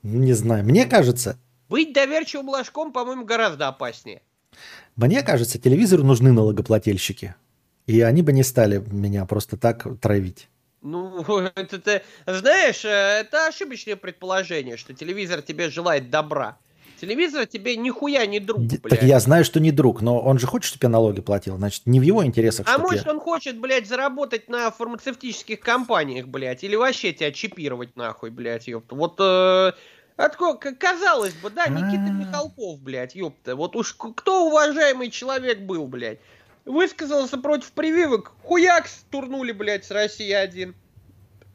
Не 0.02 0.32
знаю, 0.32 0.64
мне 0.64 0.86
кажется... 0.86 1.38
Быть 1.68 1.92
доверчивым 1.92 2.48
ложком, 2.48 2.92
по-моему, 2.92 3.24
гораздо 3.24 3.68
опаснее. 3.68 4.22
Мне 4.96 5.22
кажется, 5.22 5.58
телевизору 5.58 6.02
нужны 6.02 6.32
налогоплательщики. 6.32 7.36
И 7.86 8.00
они 8.00 8.22
бы 8.22 8.32
не 8.32 8.42
стали 8.42 8.78
меня 8.90 9.24
просто 9.24 9.56
так 9.56 9.86
травить. 10.00 10.48
Ну, 10.82 11.22
это 11.54 11.78
ты 11.78 12.02
знаешь, 12.26 12.84
э, 12.84 12.88
это 12.88 13.46
ошибочное 13.48 13.96
предположение, 13.96 14.76
что 14.76 14.94
телевизор 14.94 15.42
тебе 15.42 15.70
желает 15.70 16.10
добра. 16.10 16.58
Телевизор 17.00 17.46
тебе 17.46 17.76
нихуя 17.76 18.26
не 18.26 18.40
друг, 18.40 18.60
блядь. 18.60 18.82
Так 18.82 19.02
я 19.02 19.18
знаю, 19.20 19.44
что 19.44 19.58
не 19.58 19.72
друг, 19.72 20.02
но 20.02 20.20
он 20.20 20.38
же 20.38 20.46
хочет, 20.46 20.68
чтобы 20.68 20.84
я 20.84 20.88
налоги 20.90 21.22
платил. 21.22 21.56
Значит, 21.56 21.86
не 21.86 21.98
в 21.98 22.02
его 22.02 22.24
интересах, 22.24 22.66
А 22.68 22.76
может, 22.78 23.06
я... 23.06 23.12
он 23.12 23.20
хочет, 23.20 23.58
блядь, 23.58 23.88
заработать 23.88 24.48
на 24.48 24.70
фармацевтических 24.70 25.60
компаниях, 25.60 26.28
блядь, 26.28 26.62
или 26.62 26.76
вообще 26.76 27.14
тебя 27.14 27.32
чипировать 27.32 27.96
нахуй, 27.96 28.28
блядь, 28.28 28.68
ёпта. 28.68 28.94
Вот 28.94 29.16
э, 29.18 29.72
Отко, 30.16 30.54
казалось 30.74 31.32
бы, 31.32 31.48
да, 31.48 31.68
Никита 31.68 32.02
А-а-а. 32.02 32.12
Михалков, 32.12 32.80
блядь, 32.80 33.14
ёпта. 33.14 33.56
Вот 33.56 33.76
уж 33.76 33.94
кто 33.94 34.48
уважаемый 34.48 35.10
человек 35.10 35.60
был, 35.60 35.86
блядь. 35.86 36.18
Высказался 36.66 37.38
против 37.38 37.72
прививок, 37.72 38.32
хуякс 38.42 39.06
турнули, 39.10 39.52
блядь, 39.52 39.86
с 39.86 39.90
России 39.90 40.30
один. 40.32 40.74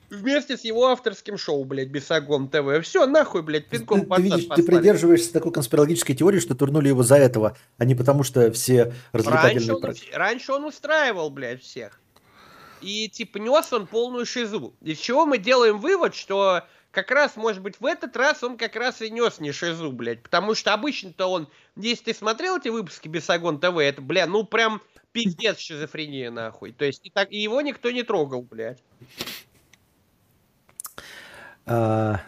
Вместе 0.10 0.58
с 0.58 0.62
его 0.62 0.88
авторским 0.88 1.38
шоу, 1.38 1.66
блядь, 1.66 1.90
Бесогон 1.90 2.50
ТВ. 2.50 2.84
Все, 2.84 3.06
нахуй, 3.06 3.42
блядь, 3.42 3.68
пинком 3.68 4.02
ты, 4.02 4.08
под 4.08 4.18
ты, 4.18 4.24
видишь, 4.24 4.46
ты 4.56 4.64
придерживаешься 4.64 5.34
такой 5.34 5.52
конспирологической 5.52 6.16
теории, 6.16 6.40
что 6.40 6.56
турнули 6.56 6.90
его 6.90 7.04
за 7.04 7.16
этого, 7.16 7.58
а 7.78 7.86
не 7.86 7.96
потому, 7.96 8.24
что 8.24 8.52
все 8.52 8.94
развлекательные... 9.12 9.80
Раньше 9.82 10.04
он, 10.12 10.20
раньше 10.20 10.52
он 10.54 10.66
устраивал, 10.66 11.30
блядь, 11.30 11.62
всех. 11.62 12.00
И, 12.82 13.10
типа, 13.10 13.38
нес 13.38 13.74
он 13.74 13.88
полную 13.88 14.26
шизу. 14.26 14.76
Из 14.82 15.00
чего 15.00 15.26
мы 15.26 15.38
делаем 15.38 15.80
вывод, 15.80 16.14
что 16.14 16.64
как 16.92 17.12
раз, 17.12 17.36
может 17.36 17.62
быть, 17.62 17.80
в 17.80 17.86
этот 17.86 18.16
раз 18.16 18.44
он 18.44 18.58
как 18.58 18.76
раз 18.76 19.02
и 19.02 19.10
нес 19.10 19.40
не 19.40 19.52
шизу, 19.52 19.92
блядь. 19.92 20.22
Потому 20.22 20.56
что 20.56 20.74
обычно-то 20.74 21.28
он, 21.28 21.50
если 21.76 22.06
ты 22.06 22.14
смотрел 22.14 22.58
эти 22.58 22.70
выпуски 22.70 23.08
Бесогон 23.08 23.60
ТВ, 23.60 23.78
это, 23.78 24.02
бля, 24.02 24.28
ну 24.28 24.44
прям 24.44 24.82
пиздец 25.12 25.60
шизофрения, 25.60 26.32
нахуй. 26.32 26.72
То 26.72 26.86
есть 26.86 27.02
и, 27.04 27.10
так, 27.10 27.32
и 27.32 27.38
его 27.38 27.62
никто 27.62 27.92
не 27.92 28.04
трогал, 28.04 28.44
блядь. 28.44 28.82
А, 31.66 32.22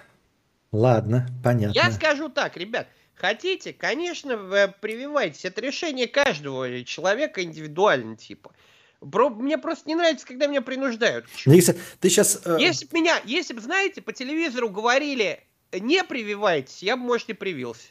ладно, 0.72 1.28
понятно. 1.44 1.78
Я 1.78 1.92
скажу 1.92 2.30
так, 2.30 2.58
ребят, 2.58 2.88
хотите, 3.16 3.74
конечно, 3.74 4.38
вы 4.38 4.74
прививайтесь. 4.80 5.46
Это 5.46 5.62
решение 5.62 6.08
каждого 6.08 6.84
человека 6.84 7.44
индивидуально, 7.44 8.16
типа. 8.16 8.52
Мне 9.00 9.60
просто 9.60 9.88
не 9.88 9.96
нравится, 9.96 10.26
когда 10.26 10.48
меня 10.48 10.62
принуждают. 10.62 11.26
Если 11.46 11.78
ты 12.00 12.10
сейчас... 12.10 12.42
Э... 12.46 12.58
Если 12.60 12.86
бы 12.86 12.98
меня, 13.00 13.22
если 13.26 13.54
бы, 13.54 13.62
знаете, 13.62 14.02
по 14.02 14.12
телевизору 14.12 14.70
говорили, 14.70 15.44
не 15.72 16.04
прививайтесь, 16.04 16.82
я 16.82 16.98
бы, 16.98 17.04
может, 17.04 17.30
и 17.30 17.34
привился. 17.34 17.90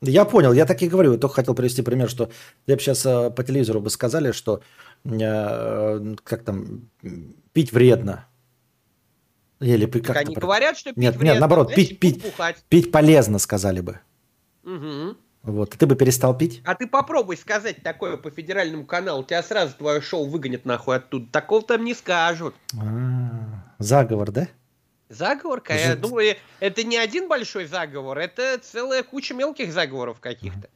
Я 0.00 0.24
понял, 0.24 0.52
я 0.52 0.64
так 0.64 0.80
и 0.82 0.88
говорю. 0.88 1.12
Я 1.12 1.18
только 1.18 1.34
хотел 1.34 1.54
привести 1.54 1.82
пример, 1.82 2.08
что 2.08 2.30
я 2.66 2.76
бы 2.76 2.80
сейчас 2.80 3.04
э, 3.04 3.30
по 3.30 3.42
телевизору 3.42 3.80
бы 3.80 3.90
сказали, 3.90 4.32
что 4.32 4.62
э, 5.04 6.14
как 6.22 6.44
там, 6.44 6.88
пить 7.52 7.72
вредно. 7.72 8.28
Или 9.60 9.86
как 9.86 10.16
они 10.16 10.34
говорят, 10.34 10.78
что 10.78 10.90
пить 10.90 10.98
Нет, 10.98 11.16
вредно, 11.16 11.32
нет, 11.32 11.40
наоборот, 11.40 11.74
пить, 11.74 11.98
пить, 11.98 12.22
пить 12.68 12.92
полезно, 12.92 13.38
сказали 13.38 13.80
бы. 13.80 14.00
Угу. 14.62 15.16
Вот, 15.42 15.70
ты 15.70 15.86
бы 15.86 15.96
перестал 15.96 16.36
пить? 16.36 16.62
А 16.64 16.74
ты 16.74 16.86
попробуй 16.86 17.36
сказать 17.36 17.82
такое 17.82 18.16
по 18.16 18.30
федеральному 18.30 18.84
каналу, 18.84 19.24
тебя 19.24 19.42
сразу 19.42 19.74
твое 19.74 20.00
шоу 20.00 20.26
выгонят 20.26 20.64
нахуй 20.64 20.96
оттуда. 20.96 21.26
Такого 21.32 21.62
там 21.62 21.84
не 21.84 21.94
скажут. 21.94 22.54
А-а-а. 22.74 23.74
Заговор, 23.78 24.30
да? 24.30 24.48
Заговор, 25.08 25.62
я 25.70 25.96
думаю, 25.96 26.36
это 26.60 26.84
не 26.84 26.98
один 26.98 27.28
большой 27.28 27.64
заговор, 27.64 28.18
это 28.18 28.58
целая 28.62 29.02
куча 29.02 29.32
мелких 29.32 29.72
заговоров 29.72 30.20
каких-то. 30.20 30.68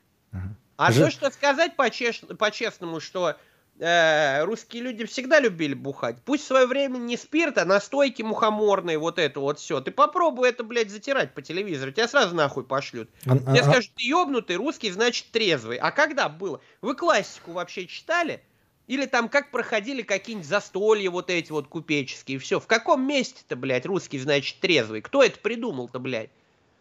А 0.77 0.93
то, 0.93 1.11
что 1.11 1.31
сказать 1.31 1.77
по-честному, 1.77 2.99
что 2.99 3.37
э, 3.79 4.45
русские 4.45 4.83
люди 4.83 5.05
всегда 5.07 5.41
любили 5.41 5.75
бухать. 5.75 6.17
Пусть 6.25 6.45
в 6.45 6.47
свое 6.47 6.67
время 6.67 6.99
не 6.99 7.17
спирт, 7.17 7.59
а 7.59 7.65
настойки 7.65 8.23
мухоморные, 8.23 8.99
вот 8.99 9.19
это 9.19 9.41
вот 9.41 9.59
все. 9.59 9.81
Ты 9.81 9.91
попробуй 9.91 10.49
это, 10.49 10.65
блядь, 10.65 10.91
затирать 10.91 11.35
по 11.35 11.43
телевизору, 11.43 11.93
тебя 11.93 12.09
сразу 12.09 12.35
нахуй 12.35 12.65
пошлют. 12.65 13.11
А, 13.27 13.39
Тебе 13.39 13.61
а, 13.61 13.65
скажут, 13.65 13.93
ты 13.95 14.03
ебнутый, 14.03 14.57
русский, 14.57 14.91
значит 14.91 15.27
трезвый. 15.31 15.77
А 15.79 15.91
когда 15.91 16.29
было? 16.29 16.61
Вы 16.81 16.95
классику 16.95 17.53
вообще 17.53 17.87
читали? 17.87 18.43
Или 18.89 19.07
там 19.07 19.29
как 19.29 19.51
проходили 19.51 20.03
какие-нибудь 20.03 20.49
застолья 20.49 21.11
вот 21.11 21.31
эти 21.31 21.53
вот 21.53 21.69
купеческие. 21.69 22.39
Все. 22.39 22.61
В 22.61 22.67
каком 22.67 23.07
месте-то, 23.07 23.57
блядь, 23.57 23.87
русский, 23.87 24.19
значит, 24.19 24.61
трезвый? 24.61 25.01
Кто 25.01 25.23
это 25.23 25.39
придумал-то, 25.39 25.99
блядь? 25.99 26.31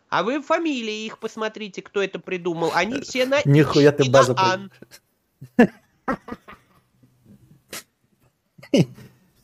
А 0.09 0.23
вы 0.23 0.41
фамилии 0.41 1.05
их 1.05 1.19
посмотрите, 1.19 1.81
кто 1.81 2.03
это 2.03 2.19
придумал. 2.19 2.71
Они 2.73 2.99
все 2.99 3.25
на 3.25 3.39
Нихуя 3.45 3.93
ты 3.93 4.09
база 4.09 4.35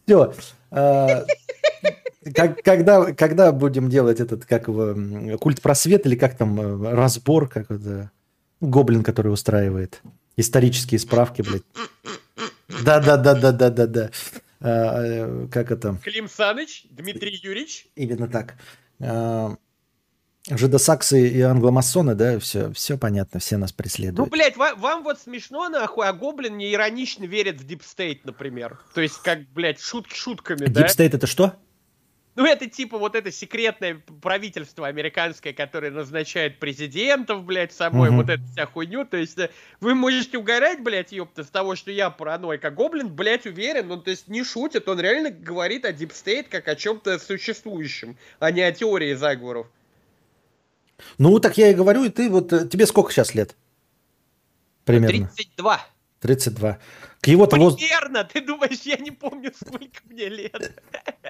Все. 0.05 0.33
А, 0.71 1.25
когда, 2.33 3.13
когда 3.13 3.51
будем 3.51 3.89
делать 3.89 4.19
этот, 4.19 4.45
как 4.45 4.67
его, 4.67 5.37
культ 5.37 5.61
просвет 5.61 6.05
или 6.05 6.15
как 6.15 6.37
там, 6.37 6.59
э, 6.59 6.93
разбор, 6.93 7.47
как 7.49 7.71
это, 7.71 8.11
гоблин, 8.59 9.03
который 9.03 9.31
устраивает 9.31 10.01
исторические 10.35 10.99
справки, 10.99 11.41
блядь. 11.41 11.63
Да-да-да-да-да-да-да. 12.83 14.11
А, 14.59 15.03
э, 15.03 15.47
как 15.51 15.71
это? 15.71 15.97
Клим 16.03 16.27
Саныч, 16.27 16.85
Дмитрий 16.89 17.39
Юрьевич. 17.41 17.87
Именно 17.95 18.27
так. 18.27 18.55
А, 18.99 19.55
жидосаксы 20.49 21.27
и 21.27 21.41
англомасоны, 21.41 22.15
да, 22.15 22.39
все, 22.39 22.71
все 22.73 22.97
понятно, 22.97 23.39
все 23.39 23.57
нас 23.57 23.71
преследуют. 23.71 24.17
Ну, 24.17 24.25
блядь, 24.25 24.55
вам, 24.57 24.79
вам 24.79 25.03
вот 25.03 25.19
смешно, 25.19 25.69
нахуй, 25.69 26.07
а 26.07 26.13
Гоблин 26.13 26.57
не 26.57 26.73
иронично 26.73 27.25
верит 27.25 27.59
в 27.59 27.65
Deep 27.65 27.89
State, 27.89 28.25
например. 28.25 28.79
То 28.93 29.01
есть, 29.01 29.21
как, 29.23 29.41
блядь, 29.53 29.81
шутки 29.81 30.15
шутками, 30.15 30.65
Deep 30.65 30.69
да? 30.69 30.83
Deep 30.83 30.96
State 30.96 31.13
это 31.13 31.27
что? 31.27 31.55
Ну, 32.37 32.45
это 32.45 32.69
типа 32.69 32.99
вот 32.99 33.15
это 33.15 33.31
секретное 33.31 33.99
правительство 34.21 34.85
американское, 34.85 35.53
которое 35.53 35.89
назначает 35.89 36.59
президентов, 36.59 37.43
блядь, 37.43 37.73
самой, 37.73 38.09
угу. 38.09 38.17
вот 38.17 38.29
эта 38.29 38.43
вся 38.43 38.67
хуйню. 38.67 39.05
То 39.05 39.17
есть 39.17 39.39
э, 39.39 39.49
вы 39.79 39.95
можете 39.95 40.37
угорать, 40.37 40.83
блядь, 40.83 41.11
ёпта, 41.11 41.43
с 41.43 41.49
того, 41.49 41.75
что 41.75 41.89
я 41.89 42.11
параноик, 42.11 42.63
а 42.63 42.69
Гоблин, 42.69 43.09
блядь, 43.09 43.47
уверен, 43.47 43.91
он, 43.91 44.03
то 44.03 44.11
есть, 44.11 44.27
не 44.27 44.43
шутит, 44.43 44.87
он 44.87 44.99
реально 44.99 45.31
говорит 45.31 45.83
о 45.83 45.91
deep 45.91 46.16
state 46.16 46.47
как 46.47 46.67
о 46.67 46.75
чем-то 46.75 47.17
существующем, 47.17 48.17
а 48.37 48.51
не 48.51 48.61
о 48.61 48.71
теории 48.71 49.15
заговоров. 49.15 49.65
Ну, 51.17 51.39
так 51.39 51.57
я 51.57 51.69
и 51.69 51.73
говорю, 51.73 52.03
и 52.03 52.09
ты 52.09 52.29
вот... 52.29 52.53
Э, 52.53 52.67
тебе 52.67 52.85
сколько 52.85 53.11
сейчас 53.11 53.35
лет? 53.35 53.55
Примерно. 54.85 55.29
32. 55.35 55.81
32. 56.21 56.77
К 57.21 57.27
его 57.27 57.47
Примерно, 57.47 58.23
воз... 58.23 58.31
ты 58.31 58.41
думаешь, 58.41 58.81
я 58.83 58.97
не 58.97 59.11
помню, 59.11 59.51
сколько 59.55 59.99
мне 60.05 60.29
лет. 60.29 60.83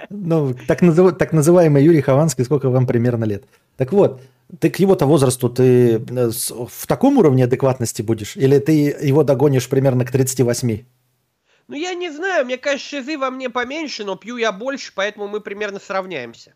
Ну, 0.09 0.53
так, 0.67 0.81
назыв... 0.81 1.17
так 1.17 1.33
называемый 1.33 1.83
Юрий 1.83 2.01
Хованский, 2.01 2.45
сколько 2.45 2.69
вам 2.69 2.87
примерно 2.87 3.25
лет. 3.25 3.45
Так 3.77 3.91
вот, 3.91 4.21
ты 4.59 4.69
к 4.69 4.77
его-то 4.79 5.05
возрасту 5.05 5.49
ты 5.49 5.95
э, 5.95 6.29
в 6.29 6.87
таком 6.87 7.17
уровне 7.17 7.43
адекватности 7.43 8.01
будешь? 8.01 8.37
Или 8.37 8.59
ты 8.59 8.71
его 8.71 9.23
догонишь 9.23 9.67
примерно 9.67 10.05
к 10.05 10.11
38? 10.11 10.85
Ну, 11.67 11.75
я 11.75 11.93
не 11.93 12.09
знаю, 12.09 12.45
мне 12.45 12.57
кажется, 12.57 12.97
шизы 12.97 13.17
во 13.17 13.29
мне 13.29 13.49
поменьше, 13.49 14.05
но 14.05 14.15
пью 14.15 14.37
я 14.37 14.51
больше, 14.51 14.93
поэтому 14.95 15.27
мы 15.27 15.41
примерно 15.41 15.79
сравняемся. 15.79 16.53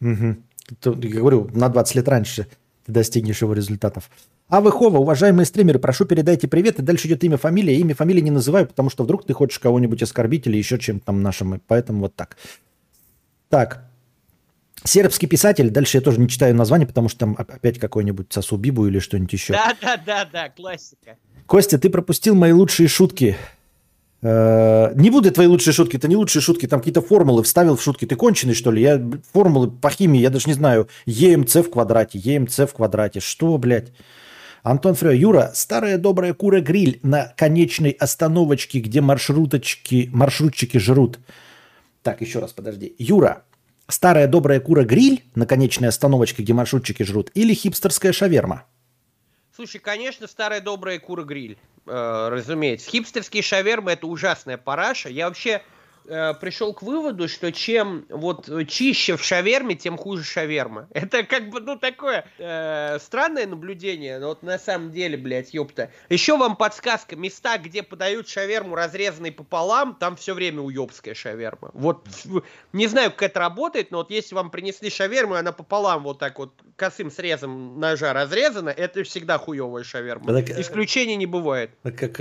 Угу. 0.00 0.36
Я 0.84 0.92
говорю, 0.92 1.50
на 1.52 1.68
20 1.68 1.96
лет 1.96 2.08
раньше 2.08 2.46
ты 2.86 2.92
достигнешь 2.92 3.42
его 3.42 3.52
результатов. 3.52 4.10
А 4.48 4.60
вы, 4.60 4.70
Хова, 4.70 4.98
уважаемые 4.98 5.46
стримеры, 5.46 5.78
прошу 5.78 6.04
передайте 6.04 6.46
привет. 6.46 6.78
И 6.78 6.82
дальше 6.82 7.08
идет 7.08 7.24
имя, 7.24 7.38
фамилия. 7.38 7.76
Имя, 7.76 7.94
фамилии 7.94 8.20
не 8.20 8.30
называю, 8.30 8.66
потому 8.66 8.90
что 8.90 9.04
вдруг 9.04 9.24
ты 9.24 9.32
хочешь 9.32 9.58
кого-нибудь 9.58 10.02
оскорбить 10.02 10.46
или 10.46 10.56
еще 10.56 10.78
чем-то 10.78 11.06
там 11.06 11.22
нашим. 11.22 11.60
Поэтому 11.66 12.00
вот 12.00 12.14
так. 12.14 12.36
Так. 13.48 13.88
Сербский 14.84 15.26
писатель. 15.26 15.70
Дальше 15.70 15.98
я 15.98 16.00
тоже 16.02 16.20
не 16.20 16.28
читаю 16.28 16.54
название, 16.54 16.86
потому 16.86 17.08
что 17.08 17.20
там 17.20 17.36
опять 17.38 17.78
какой-нибудь 17.78 18.32
Сосубибу 18.32 18.86
или 18.86 18.98
что-нибудь 18.98 19.32
еще. 19.32 19.54
Да-да-да-да, 19.54 20.50
классика. 20.50 21.16
Костя, 21.46 21.78
ты 21.78 21.88
пропустил 21.88 22.34
мои 22.34 22.52
лучшие 22.52 22.88
шутки. 22.88 23.36
Э, 24.22 24.92
не 24.94 25.10
буду 25.10 25.30
твои 25.32 25.48
лучшие 25.48 25.74
шутки, 25.74 25.96
это 25.96 26.06
не 26.06 26.16
лучшие 26.16 26.42
шутки, 26.42 26.66
там 26.66 26.78
какие-то 26.80 27.02
формулы 27.02 27.42
вставил 27.42 27.76
в 27.76 27.82
шутки. 27.82 28.06
Ты 28.06 28.14
конченый, 28.14 28.54
что 28.54 28.70
ли? 28.70 28.82
Я 28.82 29.02
формулы 29.32 29.70
по 29.70 29.90
химии, 29.90 30.20
я 30.20 30.30
даже 30.30 30.46
не 30.46 30.54
знаю. 30.54 30.88
ЕМЦ 31.06 31.56
в 31.56 31.70
квадрате, 31.70 32.18
ЕМЦ 32.18 32.60
в 32.60 32.74
квадрате. 32.74 33.20
Что, 33.20 33.58
блядь? 33.58 33.92
Антон 34.62 34.94
Фрё, 34.94 35.10
Юра, 35.10 35.50
старая 35.54 35.98
добрая 35.98 36.34
кура-гриль 36.34 37.00
на 37.02 37.34
конечной 37.36 37.90
остановочке, 37.90 38.78
где 38.78 39.00
маршруточки, 39.00 40.08
маршрутчики 40.12 40.78
жрут. 40.78 41.18
Так, 42.02 42.20
еще 42.20 42.38
раз, 42.38 42.52
подожди. 42.52 42.94
Юра, 42.98 43.42
старая 43.88 44.28
добрая 44.28 44.60
кура-гриль 44.60 45.24
на 45.34 45.46
конечной 45.46 45.88
остановочке, 45.88 46.44
где 46.44 46.52
маршрутчики 46.52 47.02
жрут, 47.02 47.32
или 47.34 47.54
хипстерская 47.54 48.12
шаверма? 48.12 48.66
Слушай, 49.54 49.80
конечно, 49.80 50.26
старая 50.26 50.62
добрая 50.62 50.98
кура-гриль, 50.98 51.58
э, 51.86 52.28
разумеется. 52.30 52.88
Хипстерские 52.88 53.42
шавермы– 53.42 53.90
это 53.92 54.06
ужасная 54.06 54.56
параша. 54.56 55.10
Я 55.10 55.28
вообще 55.28 55.62
э, 56.06 56.34
пришел 56.34 56.72
к 56.72 56.82
выводу, 56.82 57.28
что 57.28 57.52
чем 57.52 58.06
вот 58.08 58.48
чище 58.68 59.16
в 59.16 59.24
шаверме, 59.24 59.74
тем 59.74 59.96
хуже 59.96 60.24
шаверма. 60.24 60.88
Это 60.94 61.24
как 61.24 61.50
бы, 61.50 61.60
ну, 61.60 61.78
такое 61.78 62.24
э, 62.38 62.98
странное 63.00 63.46
наблюдение, 63.46 64.18
но 64.18 64.28
вот 64.28 64.42
на 64.42 64.58
самом 64.58 64.90
деле, 64.90 65.16
блядь, 65.16 65.54
ёпта. 65.54 65.90
Еще 66.08 66.36
вам 66.36 66.56
подсказка, 66.56 67.16
места, 67.16 67.58
где 67.58 67.82
подают 67.82 68.28
шаверму 68.28 68.74
разрезанной 68.74 69.32
пополам, 69.32 69.94
там 69.94 70.16
все 70.16 70.34
время 70.34 70.60
уебская 70.60 71.14
шаверма. 71.14 71.70
Вот, 71.74 72.08
не 72.72 72.86
знаю, 72.86 73.10
как 73.10 73.22
это 73.22 73.40
работает, 73.40 73.90
но 73.90 73.98
вот 73.98 74.10
если 74.10 74.34
вам 74.34 74.50
принесли 74.50 74.90
шаверму, 74.90 75.34
и 75.36 75.38
она 75.38 75.52
пополам 75.52 76.02
вот 76.02 76.18
так 76.18 76.38
вот 76.38 76.52
косым 76.76 77.10
срезом 77.10 77.78
ножа 77.78 78.12
разрезана, 78.12 78.70
это 78.70 79.02
всегда 79.04 79.38
хуевая 79.38 79.84
шаверма. 79.84 80.32
Так, 80.32 80.50
Исключений 80.58 81.16
не 81.16 81.26
бывает. 81.26 81.70
Как 81.82 82.20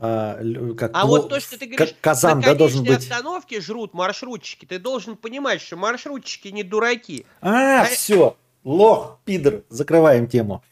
э, 0.00 0.02
а, 0.02 0.74
как, 0.76 0.90
а 0.94 1.06
вот 1.06 1.28
то, 1.28 1.40
что 1.40 1.58
ты 1.58 1.66
говоришь, 1.66 1.94
казан, 2.00 2.40
да, 2.40 2.54
должен 2.54 2.84
быть. 2.84 2.98
остановке 2.98 3.60
жрут 3.60 3.94
маршрутчики, 3.94 4.64
ты 4.64 4.78
должен 4.78 5.16
понимать, 5.16 5.60
что 5.60 5.76
маршрутчики 5.76 6.48
не 6.48 6.62
дураки. 6.62 7.26
А, 7.40 7.82
а... 7.82 7.84
все, 7.84 8.36
лох, 8.64 9.20
пидор, 9.24 9.62
закрываем 9.68 10.26
тему. 10.26 10.62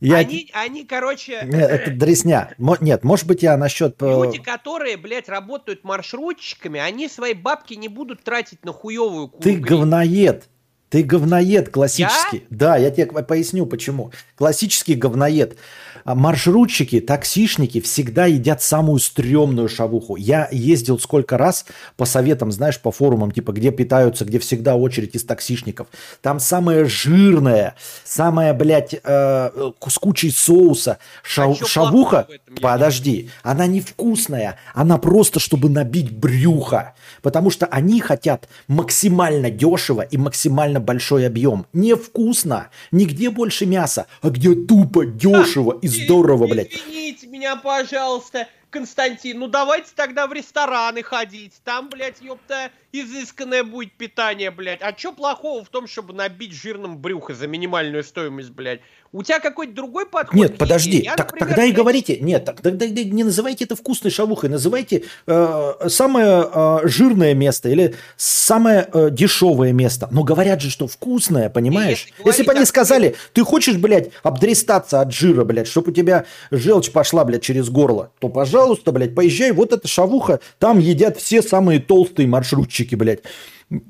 Я... 0.00 0.16
Они, 0.16 0.48
они, 0.54 0.84
короче... 0.84 1.42
Нет, 1.44 1.70
это 1.70 1.90
дресня. 1.90 2.54
Нет, 2.80 3.04
может 3.04 3.26
быть, 3.26 3.42
я 3.42 3.58
насчет... 3.58 4.00
Э, 4.02 4.24
Люди, 4.24 4.38
которые, 4.38 4.96
блядь, 4.96 5.28
работают 5.28 5.84
маршрутчиками, 5.84 6.80
они 6.80 7.06
свои 7.06 7.34
бабки 7.34 7.74
не 7.74 7.88
будут 7.88 8.24
тратить 8.24 8.64
на 8.64 8.72
хуевую 8.72 9.28
куру. 9.28 9.42
Ты 9.42 9.56
говноед. 9.56 10.48
Ты 10.90 11.04
говноед 11.04 11.70
классический. 11.70 12.38
Я? 12.38 12.42
Да, 12.50 12.76
я 12.76 12.90
тебе 12.90 13.06
поясню 13.06 13.64
почему. 13.64 14.10
Классический 14.36 14.96
говноед. 14.96 15.56
А 16.04 16.14
маршрутчики, 16.14 16.98
таксишники 17.00 17.80
всегда 17.80 18.26
едят 18.26 18.62
самую 18.62 18.98
стрёмную 18.98 19.68
шавуху. 19.68 20.16
Я 20.16 20.48
ездил 20.50 20.98
сколько 20.98 21.38
раз 21.38 21.66
по 21.96 22.06
советам, 22.06 22.50
знаешь, 22.50 22.80
по 22.80 22.90
форумам, 22.90 23.30
типа, 23.30 23.52
где 23.52 23.70
питаются, 23.70 24.24
где 24.24 24.38
всегда 24.38 24.76
очередь 24.76 25.14
из 25.14 25.24
таксишников. 25.24 25.88
Там 26.22 26.40
самое 26.40 26.86
жирное, 26.86 27.76
самое, 28.04 28.52
блядь, 28.52 28.94
э, 28.94 29.70
с 29.86 29.98
кучей 29.98 30.30
соуса. 30.30 30.98
Ша- 31.22 31.44
а 31.50 31.54
шавуха, 31.66 32.26
подожди, 32.60 33.30
она 33.42 33.66
невкусная. 33.66 34.56
Она 34.74 34.98
просто, 34.98 35.38
чтобы 35.38 35.68
набить 35.68 36.10
брюхо. 36.10 36.94
Потому 37.22 37.50
что 37.50 37.66
они 37.66 38.00
хотят 38.00 38.48
максимально 38.68 39.50
дешево 39.50 40.00
и 40.00 40.16
максимально 40.16 40.79
большой 40.80 41.26
объем. 41.26 41.66
Невкусно. 41.72 42.70
Нигде 42.90 43.30
больше 43.30 43.66
мяса, 43.66 44.06
а 44.22 44.30
где 44.30 44.54
тупо, 44.54 45.06
дешево 45.06 45.78
и 45.80 45.88
здорово, 45.88 46.46
блядь. 46.46 46.72
Извините 46.72 47.26
меня, 47.26 47.56
пожалуйста, 47.56 48.48
Константин, 48.70 49.40
ну 49.40 49.48
давайте 49.48 49.90
тогда 49.94 50.26
в 50.26 50.32
рестораны 50.32 51.02
ходить. 51.02 51.60
Там, 51.64 51.88
блядь, 51.88 52.20
ёпта, 52.20 52.70
изысканное 52.92 53.64
будет 53.64 53.92
питание, 53.94 54.50
блядь. 54.50 54.80
А 54.80 54.92
чё 54.92 55.12
плохого 55.12 55.64
в 55.64 55.68
том, 55.68 55.88
чтобы 55.88 56.14
набить 56.14 56.52
жирным 56.52 56.98
брюхо 56.98 57.34
за 57.34 57.48
минимальную 57.48 58.04
стоимость, 58.04 58.50
блядь? 58.50 58.80
У 59.12 59.24
тебя 59.24 59.40
какой-то 59.40 59.72
другой 59.74 60.06
подход? 60.06 60.34
Нет, 60.34 60.56
подожди, 60.56 60.98
я, 60.98 61.16
так, 61.16 61.32
например, 61.32 61.48
тогда 61.48 61.64
и 61.64 61.72
говорите, 61.72 62.18
нет, 62.20 62.44
так, 62.44 62.60
тогда 62.60 62.86
не 62.86 63.24
называйте 63.24 63.64
это 63.64 63.74
вкусной 63.74 64.12
шавухой, 64.12 64.48
называйте 64.48 65.02
э, 65.26 65.72
самое 65.88 66.48
э, 66.52 66.78
жирное 66.84 67.34
место 67.34 67.70
или 67.70 67.96
самое 68.16 68.88
э, 68.92 69.10
дешевое 69.10 69.72
место. 69.72 70.06
Но 70.12 70.22
говорят 70.22 70.60
же, 70.60 70.70
что 70.70 70.86
вкусное, 70.86 71.50
понимаешь? 71.50 72.06
Если 72.24 72.44
бы 72.44 72.52
они 72.52 72.64
сказали, 72.64 73.16
ты 73.32 73.42
хочешь, 73.42 73.78
блядь, 73.78 74.10
обдрестаться 74.22 75.00
от 75.00 75.12
жира, 75.12 75.42
блядь, 75.44 75.66
чтобы 75.66 75.90
у 75.90 75.94
тебя 75.94 76.24
желчь 76.52 76.92
пошла, 76.92 77.24
блядь, 77.24 77.42
через 77.42 77.68
горло, 77.68 78.12
то, 78.20 78.28
пожалуйста, 78.28 78.92
блядь, 78.92 79.16
поезжай, 79.16 79.50
вот 79.50 79.72
эта 79.72 79.88
шавуха, 79.88 80.38
там 80.60 80.78
едят 80.78 81.16
все 81.16 81.42
самые 81.42 81.80
толстые 81.80 82.28
маршрутчики, 82.28 82.94
блядь 82.94 83.22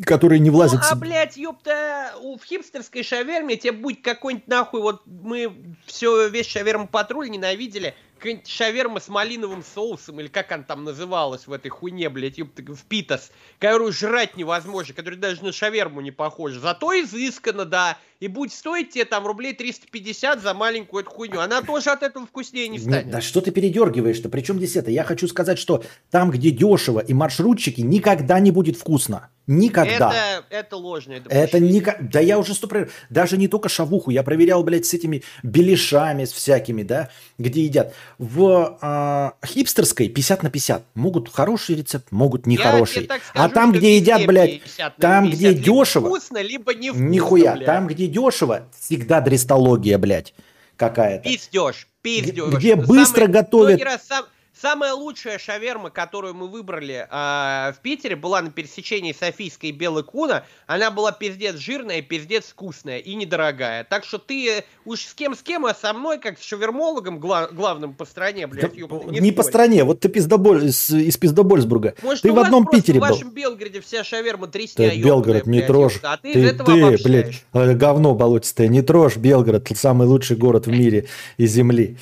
которые 0.05 0.41
не 0.41 0.51
влазят... 0.51 0.81
Ну, 0.83 0.87
а, 0.91 0.95
блядь, 0.95 1.37
ёпта, 1.37 2.13
в 2.21 2.45
хипстерской 2.45 3.03
шаверме 3.03 3.57
тебе 3.57 3.73
будет 3.73 4.03
какой-нибудь 4.03 4.49
нахуй, 4.49 4.83
вот 4.83 5.03
мы 5.07 5.53
все, 5.87 6.29
весь 6.29 6.47
шаверм 6.47 6.87
патруль 6.87 7.31
ненавидели, 7.31 7.95
какая-нибудь 8.21 8.49
шаверма 8.49 9.01
с 9.01 9.09
малиновым 9.09 9.65
соусом, 9.65 10.21
или 10.21 10.29
как 10.29 10.53
она 10.53 10.63
там 10.63 10.85
называлась 10.85 11.47
в 11.47 11.53
этой 11.53 11.71
хуйне, 11.71 12.09
блядь, 12.11 12.39
в 12.39 12.85
питас, 12.85 13.33
которую 13.59 13.93
жрать 13.93 14.37
невозможно, 14.37 14.95
которая 14.95 15.19
даже 15.19 15.43
на 15.43 15.53
шаверму 15.53 16.01
не 16.01 16.11
похожа. 16.11 16.61
Зато 16.61 16.93
изысканно, 17.01 17.65
да, 17.65 17.99
и 18.21 18.29
будет 18.29 18.53
стоить 18.53 18.91
тебе 18.91 19.07
там 19.07 19.27
рублей 19.27 19.55
350 19.55 20.43
за 20.43 20.55
маленькую 20.55 21.03
эту 21.03 21.11
хуйню. 21.11 21.41
Она 21.41 21.63
тоже 21.63 21.91
от 21.91 22.03
этого 22.03 22.27
вкуснее 22.27 22.69
не 22.69 22.79
станет. 22.79 23.07
Нет, 23.07 23.11
да 23.11 23.21
что 23.23 23.41
ты 23.41 23.51
передергиваешь-то? 23.51 24.29
Причем 24.29 24.59
здесь 24.59 24.77
это? 24.77 24.91
Я 24.91 25.05
хочу 25.05 25.27
сказать, 25.27 25.59
что 25.59 25.83
там, 26.11 26.31
где 26.31 26.51
дешево 26.51 27.01
и 27.01 27.15
маршрутчики, 27.15 27.81
никогда 27.81 28.39
не 28.39 28.51
будет 28.51 28.77
вкусно. 28.77 29.31
Никогда. 29.47 30.13
Это, 30.13 30.45
это 30.51 30.77
ложно. 30.77 31.15
Это, 31.15 31.29
это 31.29 31.59
никак. 31.59 32.09
Да 32.09 32.21
я 32.21 32.39
уже 32.39 32.55
сто. 32.55 32.69
Даже 33.09 33.37
не 33.37 33.49
только 33.49 33.69
шавуху. 33.69 34.11
Я 34.11 34.23
проверял, 34.23 34.63
блядь, 34.63 34.87
с 34.87 34.95
этими 34.95 35.25
беляшами, 35.43 36.25
с 36.25 36.33
всякими, 36.33 36.85
да, 36.85 37.11
где 37.37 37.65
едят. 37.65 37.93
В 38.21 38.77
э, 38.83 39.47
хипстерской 39.47 40.11
50 40.11 40.43
на 40.43 40.51
50. 40.51 40.85
Могут 40.95 41.33
хороший 41.33 41.77
рецепт, 41.77 42.13
могут 42.13 42.47
нехороший. 42.47 43.05
скажу, 43.05 43.23
а 43.33 43.49
там, 43.49 43.73
где 43.73 43.97
едят, 43.97 44.27
блядь, 44.27 44.61
50 44.63 44.99
на 44.99 45.03
там, 45.03 45.25
50, 45.25 45.39
где 45.39 45.49
либо 45.49 45.65
дешево. 45.65 46.07
вкусно, 46.09 46.43
либо 46.43 46.75
невкусно, 46.75 47.05
Нихуя. 47.09 47.55
блядь. 47.55 47.65
Там, 47.67 47.87
где 47.87 48.07
дешево, 48.09 48.67
всегда 48.79 49.23
дрестология, 49.23 49.97
блядь, 49.97 50.35
какая-то. 50.77 51.31
Пиздеж, 51.31 51.89
пиздеж. 52.03 52.53
Где 52.53 52.77
быстро 52.77 53.27
готовят. 53.27 53.81
многие 53.81 53.85
раз 53.85 54.07
сам- 54.07 54.27
самая 54.61 54.93
лучшая 54.95 55.39
шаверма, 55.39 55.91
которую 55.91 56.35
мы 56.35 56.49
выбрали 56.49 57.07
а, 57.11 57.73
в 57.73 57.81
Питере, 57.81 58.17
была 58.17 58.43
на 58.43 58.51
пересечении 58.51 59.13
Софийской 59.13 59.71
и 59.71 59.73
Белой 59.73 60.05
Куна. 60.05 60.45
Она 60.67 60.91
была 60.91 61.13
пиздец 61.13 61.57
жирная, 61.57 62.03
пиздец 62.03 62.47
вкусная 62.47 62.99
и 62.99 63.15
недорогая. 63.15 63.85
Так 63.85 64.05
что 64.05 64.19
ты 64.19 64.65
уж 64.85 65.01
с 65.01 65.15
кем 65.15 65.35
с 65.35 65.43
кем, 65.43 65.67
а 65.67 65.75
со 65.75 65.93
мной, 65.93 66.19
как 66.19 66.39
с 66.39 66.43
шавермологом 66.43 67.19
гла- 67.19 67.49
главным 67.49 67.95
по 67.95 68.05
стране, 68.05 68.47
блядь, 68.47 68.73
Да, 68.73 68.79
ёпта, 68.79 69.11
не 69.21 69.33
по 69.33 69.43
спорь. 69.43 69.53
стране, 69.53 69.85
вот 69.85 70.01
ты 70.01 70.09
пиздоболь, 70.09 70.65
из, 70.67 70.91
из 70.91 71.17
Пиздобольсбурга. 71.17 71.95
Может, 72.03 72.23
ты 72.23 72.33
в 72.33 72.39
одном 72.39 72.67
Питере 72.67 72.99
в 72.99 73.03
был. 73.03 73.09
вашем 73.11 73.31
Белгороде 73.31 73.81
вся 73.81 74.05
шаверма 74.05 74.47
Ты 74.47 74.53
тресня 74.53 74.97
Белгород 74.97 75.47
не 75.47 75.59
блядь, 75.59 75.67
трожь. 75.67 76.01
а 76.03 76.17
ты, 76.17 76.29
из 76.31 76.35
Ты, 76.35 76.47
этого 76.49 76.97
ты, 76.97 77.03
блядь, 77.05 77.45
э, 77.53 77.75
говно 77.75 78.15
болотистое, 78.15 78.69
не 78.69 78.83
трожь 78.83 79.17
Белгород, 79.17 79.69
самый 79.75 80.07
лучший 80.07 80.37
город 80.37 80.67
в 80.67 80.71
мире 80.71 81.07
и 81.37 81.47
земли. 81.47 81.97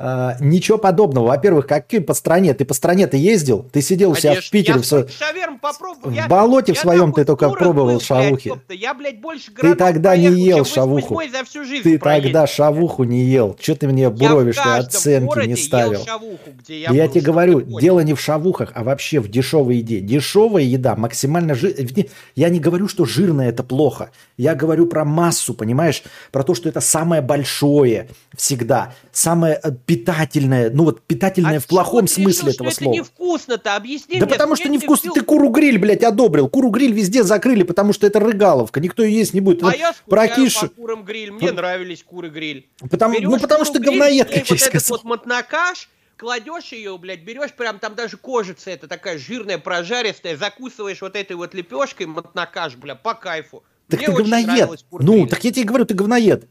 А, 0.00 0.36
ничего 0.38 0.78
подобного. 0.78 1.26
Во-первых, 1.26 1.66
каким 1.66 2.04
по 2.04 2.14
стране? 2.14 2.54
Ты 2.54 2.64
по 2.64 2.72
стране 2.72 3.08
ты 3.08 3.16
ездил? 3.16 3.68
Ты 3.72 3.82
сидел 3.82 4.12
у 4.12 4.14
себя 4.14 4.30
в 4.30 4.34
Конечно, 4.34 4.50
Питере. 4.52 4.78
я 4.78 4.84
сколько 4.84 5.12
шаверм 5.12 5.58
попробовал. 5.58 6.10
в 6.10 6.14
Я- 6.14 6.28
болоте 6.28 6.72
в 6.72 6.76
я 6.76 6.82
своем 6.82 7.06
нахуй 7.08 7.22
ты 7.22 7.26
только 7.26 7.48
в 7.48 7.54
пробовал 7.54 7.92
был, 7.94 8.00
шавухи. 8.00 8.52
Я, 8.68 8.94
блядь, 8.94 9.20
больше 9.20 9.50
Ты 9.50 9.74
тогда 9.74 10.16
не 10.16 10.28
ел 10.28 10.64
шавуху. 10.64 11.20
За 11.32 11.44
всю 11.44 11.64
жизнь 11.64 11.82
Ты 11.82 11.98
проедете. 11.98 12.32
тогда 12.32 12.46
шавуху 12.46 13.02
не 13.02 13.24
ел. 13.24 13.56
Че 13.60 13.74
ты 13.74 13.88
мне 13.88 14.08
буровишь, 14.08 14.56
в 14.56 14.62
ты 14.62 14.68
оценки 14.70 15.46
не 15.46 15.56
ставил? 15.56 16.04
шавуху, 16.04 16.50
где 16.60 16.80
Я, 16.80 16.90
я, 16.92 17.04
был, 17.06 17.12
тебе 17.12 17.20
говорю, 17.22 17.60
дело 17.80 18.00
не 18.00 18.14
в 18.14 18.20
шавухах, 18.20 18.70
а 18.74 18.84
вообще 18.84 19.18
в 19.18 19.28
дешевой 19.28 19.78
еде. 19.78 19.98
Дешевая 20.00 20.62
еда 20.62 20.94
максимально 20.94 21.54
жирная. 21.56 22.06
Я 22.36 22.48
не 22.50 22.60
говорю, 22.60 22.86
что 22.86 23.04
жирное 23.04 23.48
это 23.48 23.64
плохо. 23.64 24.10
Я 24.36 24.54
говорю 24.54 24.86
про 24.86 25.04
массу, 25.04 25.54
понимаешь? 25.54 26.04
Про 26.30 26.44
то, 26.44 26.54
что 26.54 26.68
это 26.68 26.80
самое 26.80 27.20
большое 27.20 28.08
всегда. 28.36 28.92
Самое 29.10 29.58
э, 29.62 29.72
питательное. 29.88 30.70
Ну 30.70 30.84
вот 30.84 31.00
питательное 31.00 31.56
А 31.56 31.60
в 31.60 31.66
плохом 31.66 32.06
ты 32.06 32.12
смысле 32.12 32.50
решил, 32.50 32.66
этого 32.66 32.70
что 32.70 32.82
слова. 32.82 32.94
Это 32.94 33.02
невкусно-то, 33.02 33.74
объясни 33.74 34.20
Да 34.20 34.26
мне. 34.26 34.34
потому 34.34 34.54
что 34.54 34.68
невкусно. 34.68 35.12
Ты 35.14 35.22
куру-гриль, 35.22 35.78
блядь, 35.78 36.04
одобрил. 36.04 36.48
Куру-гриль 36.48 36.92
везде 36.92 37.24
закрыли, 37.24 37.62
потому 37.62 37.94
что 37.94 38.06
это 38.06 38.20
рыгаловка. 38.20 38.80
Никто 38.80 39.02
ее 39.02 39.16
есть 39.18 39.32
не 39.32 39.40
будет. 39.40 39.64
А 39.64 39.74
я 39.74 39.94
прокиш- 40.06 40.60
по 40.60 40.68
курам 40.68 41.04
гриль, 41.04 41.32
мне 41.32 41.50
нравились 41.52 42.02
куры 42.02 42.28
гриль. 42.28 42.68
Потому, 42.90 43.18
ну 43.18 43.40
потому 43.40 43.64
что 43.64 43.80
говноед, 43.80 44.28
как 44.28 44.36
я 44.36 44.44
вот 44.50 44.60
сказал. 44.60 44.98
вот 44.98 45.04
мотнакаш, 45.04 45.88
кладешь 46.18 46.72
ее, 46.72 46.98
блядь, 46.98 47.22
берешь, 47.22 47.54
прям 47.54 47.78
там 47.78 47.94
даже 47.94 48.18
кожица 48.18 48.70
это 48.70 48.88
такая 48.88 49.16
жирная, 49.16 49.56
прожаристая, 49.56 50.36
закусываешь 50.36 51.00
вот 51.00 51.16
этой 51.16 51.34
вот 51.34 51.54
лепешкой, 51.54 52.04
мотнакаш, 52.06 52.76
бля, 52.76 52.94
по 52.94 53.14
кайфу. 53.14 53.64
Так 53.88 54.00
Мне 54.00 54.08
ты 54.08 54.22
говноед. 54.22 54.84
Ну, 54.92 55.26
так 55.26 55.42
я 55.44 55.50
тебе 55.50 55.64
говорю, 55.64 55.86
ты 55.86 55.94
говноед. 55.94 56.46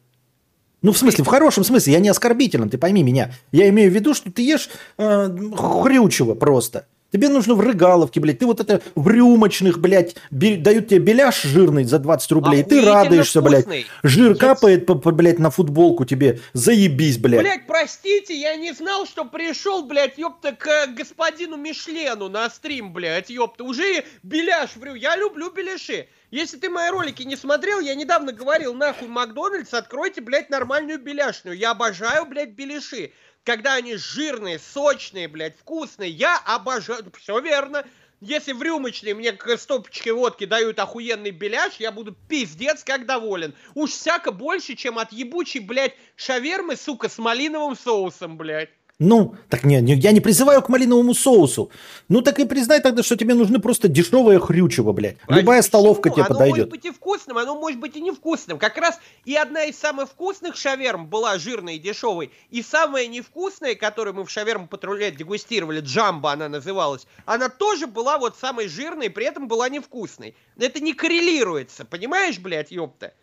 Ну, 0.81 0.91
в 0.91 0.97
смысле, 0.97 1.23
в 1.23 1.27
хорошем 1.27 1.63
смысле, 1.63 1.93
я 1.93 1.99
не 1.99 2.09
оскорбительном, 2.09 2.69
ты 2.69 2.77
пойми 2.77 3.01
меня. 3.03 3.33
Я 3.51 3.67
имею 3.69 3.91
в 3.91 3.93
виду, 3.95 4.13
что 4.13 4.31
ты 4.31 4.43
ешь 4.43 4.69
э, 4.97 5.29
хрючево 5.57 6.35
просто. 6.35 6.85
Тебе 7.09 7.29
нужно 7.29 7.55
в 7.55 7.61
рыгаловке, 7.61 8.19
блядь. 8.19 8.39
Ты 8.39 8.45
вот 8.45 8.59
это 8.59 8.81
в 8.93 9.07
рюмочных, 9.07 9.79
блядь, 9.79 10.17
бе- 10.29 10.57
дают 10.57 10.89
тебе 10.89 10.99
беляш 10.99 11.41
жирный 11.41 11.85
за 11.85 11.99
20 11.99 12.31
рублей. 12.33 12.63
ты 12.63 12.75
Охуительно 12.79 12.93
радуешься, 12.93 13.41
блядь. 13.41 13.61
вкусный. 13.63 13.85
Жир 14.03 14.31
Я- 14.33 14.37
капает, 14.37 14.85
по- 14.85 14.95
по- 14.95 15.11
блядь, 15.11 15.39
на 15.39 15.49
футболку 15.49 16.03
тебе. 16.03 16.41
Заебись, 16.51 17.17
блядь. 17.17 17.39
Блять, 17.39 17.65
простите, 17.65 18.37
я 18.37 18.57
не 18.57 18.73
знал, 18.73 19.05
что 19.05 19.23
пришел, 19.23 19.83
блядь, 19.85 20.17
ёпта, 20.17 20.51
к 20.51 20.67
э, 20.67 20.87
господину 20.87 21.55
Мишлену 21.55 22.27
на 22.27 22.49
стрим, 22.49 22.91
блядь, 22.91 23.29
ёпта. 23.29 23.63
Уже 23.63 24.03
беляш 24.21 24.75
врю, 24.75 24.93
я 24.93 25.15
люблю 25.15 25.49
беляши. 25.49 26.07
Если 26.29 26.57
ты 26.57 26.69
мои 26.69 26.89
ролики 26.89 27.23
не 27.23 27.37
смотрел, 27.37 27.79
я 27.79 27.95
недавно 27.95 28.33
говорил, 28.33 28.73
нахуй, 28.73 29.07
Макдональдс, 29.07 29.73
откройте, 29.73 30.19
блядь, 30.19 30.49
нормальную 30.49 30.99
беляшную. 30.99 31.55
Я 31.55 31.71
обожаю, 31.71 32.25
блядь, 32.25 32.49
беляши. 32.49 33.13
Когда 33.45 33.75
они 33.75 33.95
жирные, 33.95 34.59
сочные, 34.59 35.29
блядь, 35.29 35.57
вкусные, 35.57 36.09
я 36.09 36.37
обожаю. 36.37 37.09
Все 37.17 37.39
верно. 37.39 37.85
Если 38.19 38.51
в 38.51 38.61
рюмочной 38.61 39.13
мне 39.13 39.31
к 39.31 39.57
стопочке 39.57 40.11
водки 40.11 40.45
дают 40.45 40.79
охуенный 40.79 41.31
беляш, 41.31 41.75
я 41.75 41.93
буду 41.93 42.13
пиздец 42.27 42.83
как 42.83 43.05
доволен. 43.05 43.55
Уж 43.73 43.91
всяко 43.91 44.31
больше, 44.31 44.75
чем 44.75 44.99
от 44.99 45.13
ебучей, 45.13 45.61
блядь, 45.61 45.95
шавермы, 46.17 46.75
сука, 46.75 47.07
с 47.07 47.19
малиновым 47.19 47.77
соусом, 47.77 48.35
блядь. 48.35 48.71
Ну, 48.99 49.35
так 49.49 49.63
не, 49.63 49.79
не- 49.79 49.93
я 49.93 50.11
не 50.11 50.21
призываю 50.21 50.63
к 50.63 50.69
малиновому 50.69 51.13
соусу. 51.13 51.69
Ну, 52.09 52.23
так 52.23 52.39
и 52.39 52.45
признай 52.45 52.81
тогда, 52.81 53.03
что 53.03 53.15
тебе 53.15 53.35
нужны 53.35 53.59
просто 53.59 53.87
дешевое 53.87 54.39
хрючево, 54.39 54.91
блядь. 54.91 55.17
Любая 55.27 55.59
Почему? 55.59 55.67
столовка 55.67 56.09
тебе 56.09 56.23
оно 56.23 56.33
подойдет. 56.33 56.57
может 56.57 56.69
быть 56.71 56.85
и 56.85 56.91
вкусным, 56.91 57.37
оно 57.37 57.59
может 57.59 57.79
быть 57.79 57.95
и 57.95 58.01
невкусным. 58.01 58.57
Как 58.57 58.75
раз 58.77 58.99
и 59.23 59.35
одна 59.35 59.65
из 59.65 59.77
самых 59.77 60.09
вкусных 60.09 60.55
шаверм 60.55 61.05
была 61.05 61.37
жирной 61.37 61.75
и 61.75 61.79
дешевой, 61.79 62.31
и 62.49 62.63
самая 62.63 63.05
невкусная, 63.05 63.75
которую 63.75 64.15
мы 64.15 64.25
в 64.25 64.31
шаверму 64.31 64.67
патруле 64.67 65.11
дегустировали, 65.11 65.81
джамба 65.81 66.31
она 66.31 66.49
называлась, 66.49 67.05
она 67.27 67.49
тоже 67.49 67.85
была 67.85 68.17
вот 68.17 68.35
самой 68.35 68.67
жирной, 68.67 69.11
при 69.11 69.27
этом 69.27 69.47
была 69.47 69.69
невкусной. 69.69 70.33
Это 70.57 70.79
не 70.79 70.93
коррелируется, 70.93 71.85
понимаешь, 71.85 72.39
блядь, 72.39 72.71
ёпта? 72.71 73.13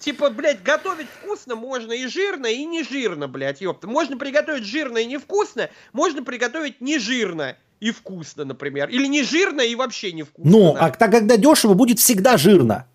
Типа, 0.00 0.30
блядь, 0.30 0.62
готовить 0.62 1.06
вкусно 1.20 1.56
можно 1.56 1.92
и 1.92 2.06
жирно, 2.06 2.46
и 2.46 2.64
не 2.64 2.82
жирно, 2.82 3.28
блядь, 3.28 3.60
ёпта. 3.60 3.86
Можно 3.86 4.16
приготовить 4.16 4.64
жирно 4.64 4.98
и 4.98 5.06
невкусно, 5.06 5.70
можно 5.92 6.22
приготовить 6.22 6.80
не 6.80 6.98
жирно 6.98 7.56
и 7.80 7.90
вкусно, 7.90 8.44
например. 8.44 8.88
Или 8.88 9.06
не 9.06 9.22
жирно 9.22 9.60
и 9.60 9.74
вообще 9.74 10.12
невкусно. 10.12 10.50
Ну, 10.50 10.76
а 10.78 10.90
так, 10.90 11.10
когда 11.10 11.36
дешево, 11.36 11.74
будет 11.74 11.98
всегда 11.98 12.36
жирно. 12.36 12.86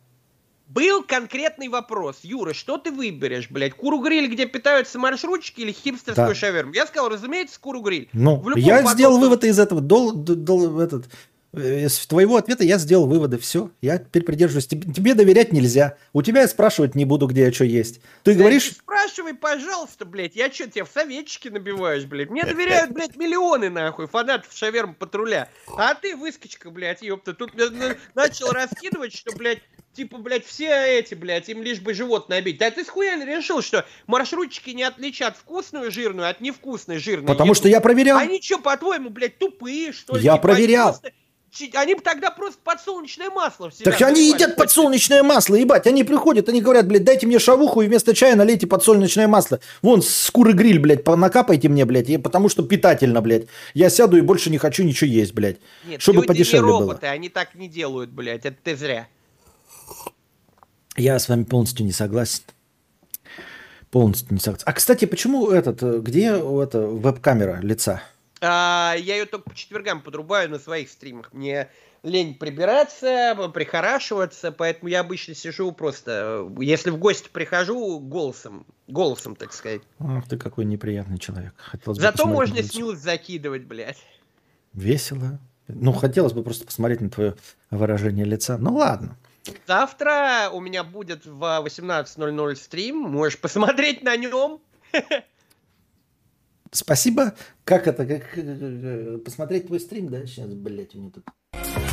Был 0.68 1.04
конкретный 1.04 1.68
вопрос. 1.68 2.20
Юра, 2.24 2.54
что 2.54 2.78
ты 2.78 2.92
выберешь, 2.92 3.50
блядь? 3.50 3.74
Куру-гриль, 3.74 4.28
где 4.32 4.46
питаются 4.46 4.98
маршрутчики 5.00 5.60
или 5.60 5.74
хипстерскую 5.74 6.30
Да. 6.30 6.34
шаверму? 6.36 6.72
Я 6.74 6.88
сказал, 6.88 7.10
разумеется, 7.10 7.60
куру-гриль. 7.60 8.08
Ну, 8.14 8.42
я 8.56 8.82
сделал 8.86 9.20
выводы 9.20 9.50
из 9.50 9.60
этого. 9.60 9.82
Дол, 9.82 10.14
д- 10.14 10.36
дол- 10.36 10.80
этот, 10.80 11.10
из 11.54 12.08
твоего 12.08 12.38
ответа 12.38 12.64
я 12.64 12.78
сделал 12.78 13.08
выводы. 13.08 13.38
Все, 13.38 13.72
я 13.82 13.98
теперь 13.98 14.24
придерживаюсь. 14.24 14.68
Тебе, 14.68 15.14
доверять 15.14 15.52
нельзя. 15.52 15.98
У 16.14 16.22
тебя 16.22 16.42
я 16.42 16.48
спрашивать 16.48 16.96
не 16.96 17.04
буду, 17.04 17.28
где 17.28 17.52
что 17.52 17.66
есть. 17.66 18.00
Ты 18.24 18.34
Да 18.34 18.40
говоришь, 18.40 18.70
не 18.70 18.76
спрашивай, 18.76 19.34
пожалуйста, 19.34 20.06
блядь. 20.06 20.36
Я 20.36 20.50
что, 20.52 20.70
тебе 20.70 20.86
в 20.86 20.90
советчики 20.94 21.50
набиваюсь, 21.50 22.06
блядь? 22.06 22.30
Мне 22.30 22.44
доверяют, 22.44 22.92
блядь, 22.92 23.18
миллионы, 23.18 23.70
нахуй, 23.70 24.08
фанатов 24.08 24.54
шаверм 24.54 24.96
патруля. 24.96 25.50
А 25.76 25.94
ты, 25.94 26.16
выскочка, 26.16 26.70
блядь, 26.72 27.02
ёпта, 27.02 27.34
тут 27.34 27.52
э, 27.60 27.70
э, 27.70 27.96
начал 28.16 28.52
раскидывать, 28.52 29.14
что, 29.14 29.36
блядь, 29.36 29.60
типа, 29.94 30.20
блядь, 30.20 30.46
все 30.46 30.70
эти, 31.00 31.16
блядь, 31.16 31.50
им 31.50 31.62
лишь 31.64 31.82
бы 31.82 31.94
живот 31.94 32.30
набить. 32.30 32.60
Да 32.60 32.72
ты 32.72 32.86
схуяли 32.86 33.26
решил, 33.26 33.62
что 33.62 33.86
маршрутчики 34.08 34.70
не 34.70 34.84
отличат 34.84 35.36
вкусную 35.36 35.92
жирную 35.92 36.30
от 36.30 36.40
невкусной 36.40 36.98
жирной 36.98 37.28
потому 37.28 37.52
еду? 37.52 37.56
что 37.60 37.68
я 37.68 37.82
проверял. 37.82 38.18
Они 38.18 38.42
что, 38.42 38.58
по-твоему, 38.60 39.10
блядь, 39.10 39.38
тупые, 39.38 39.92
что 39.92 40.16
ли? 40.16 40.24
Я 40.24 40.34
Типа, 40.38 40.44
проверял. 40.48 40.92
просто- 40.92 41.12
Они 41.74 41.96
бы 41.96 42.02
тогда 42.02 42.32
просто 42.32 42.60
подсолнечное 42.64 43.30
масло 43.30 43.70
в 43.70 43.74
себя 43.74 43.92
Так 43.92 44.02
они 44.02 44.30
едят 44.30 44.56
подсолнечное 44.56 45.22
масло, 45.22 45.56
ебать. 45.56 45.86
Они 45.86 46.06
приходят, 46.06 46.48
они 46.48 46.62
говорят, 46.62 46.88
блядь, 46.88 47.04
дайте 47.04 47.28
мне 47.28 47.40
шавуху 47.40 47.82
и 47.82 47.88
вместо 47.88 48.16
чая 48.16 48.36
налейте 48.36 48.68
подсолнечное 48.68 49.28
масло. 49.28 49.60
Вон, 49.82 50.02
с 50.02 50.32
куры 50.32 50.54
гриль, 50.54 50.80
блядь, 50.80 51.06
накапайте 51.06 51.68
мне, 51.68 51.84
блядь, 51.86 52.24
потому 52.24 52.48
что 52.48 52.64
питательно, 52.64 53.22
блядь. 53.22 53.48
Я 53.74 53.90
сяду 53.90 54.18
и 54.18 54.22
больше 54.22 54.50
не 54.50 54.58
хочу 54.58 54.84
ничего 54.84 55.10
есть, 55.10 55.34
блядь. 55.34 55.58
Нет, 55.86 56.02
чтобы 56.02 56.20
люди 56.20 56.28
подешевле 56.28 56.60
не 56.62 56.68
было. 56.68 56.80
роботы, 56.82 57.08
они 57.08 57.28
так 57.28 57.54
не 57.56 57.68
делают, 57.68 58.12
блядь, 58.12 58.46
это 58.46 58.58
ты 58.64 58.76
зря. 58.78 59.08
Я 60.96 61.20
с 61.20 61.28
вами 61.28 61.44
полностью 61.44 61.86
не 61.86 61.92
согласен. 61.92 62.44
Полностью 63.90 64.34
не 64.34 64.40
согласен. 64.40 64.64
А, 64.66 64.74
кстати, 64.74 65.04
почему 65.04 65.50
этот, 65.50 65.84
э, 65.84 66.00
где 66.00 66.28
это, 66.28 66.80
веб-камера 66.80 67.60
лица? 67.62 68.02
А, 68.42 68.96
я 68.98 69.18
ее 69.18 69.26
только 69.26 69.50
по 69.50 69.56
четвергам 69.56 70.02
подрубаю 70.02 70.50
на 70.50 70.58
своих 70.58 70.90
стримах. 70.90 71.32
Мне 71.32 71.70
лень 72.04 72.36
прибираться, 72.36 73.36
прихорашиваться, 73.54 74.52
поэтому 74.52 74.90
я 74.90 75.02
обычно 75.02 75.36
сижу 75.36 75.72
просто, 75.72 76.50
если 76.60 76.90
в 76.90 76.98
гости 76.98 77.30
прихожу, 77.32 78.00
голосом, 78.00 78.66
голосом, 78.88 79.36
так 79.36 79.54
сказать. 79.54 79.82
Ах 80.00 80.28
ты 80.28 80.38
какой 80.38 80.66
неприятный 80.66 81.20
человек. 81.20 81.54
Хотелось 81.58 82.00
Зато 82.00 82.26
можно 82.26 82.64
снюс 82.64 82.98
закидывать, 82.98 83.66
блядь. 83.66 84.04
Весело. 84.74 85.40
Ну, 85.68 85.94
хотелось 85.94 86.34
бы 86.34 86.44
просто 86.44 86.66
посмотреть 86.66 87.02
на 87.02 87.10
твое 87.10 87.36
выражение 87.70 88.26
лица. 88.26 88.58
Ну, 88.58 88.76
ладно. 88.76 89.18
Завтра 89.68 90.50
у 90.52 90.60
меня 90.60 90.84
будет 90.84 91.26
в 91.26 91.44
18.00 91.44 92.56
стрим. 92.56 92.98
Можешь 92.98 93.40
посмотреть 93.40 94.04
на 94.04 94.18
нем. 94.18 94.60
Спасибо. 96.72 97.34
Как 97.64 97.88
это? 97.88 98.06
Как, 98.06 98.38
э, 98.38 99.18
посмотреть 99.24 99.68
твой 99.68 99.80
стрим, 99.80 100.10
да? 100.10 100.26
Сейчас, 100.26 100.54
блядь, 100.54 100.96
у 100.96 101.00
меня 101.00 101.12
тут 101.12 101.26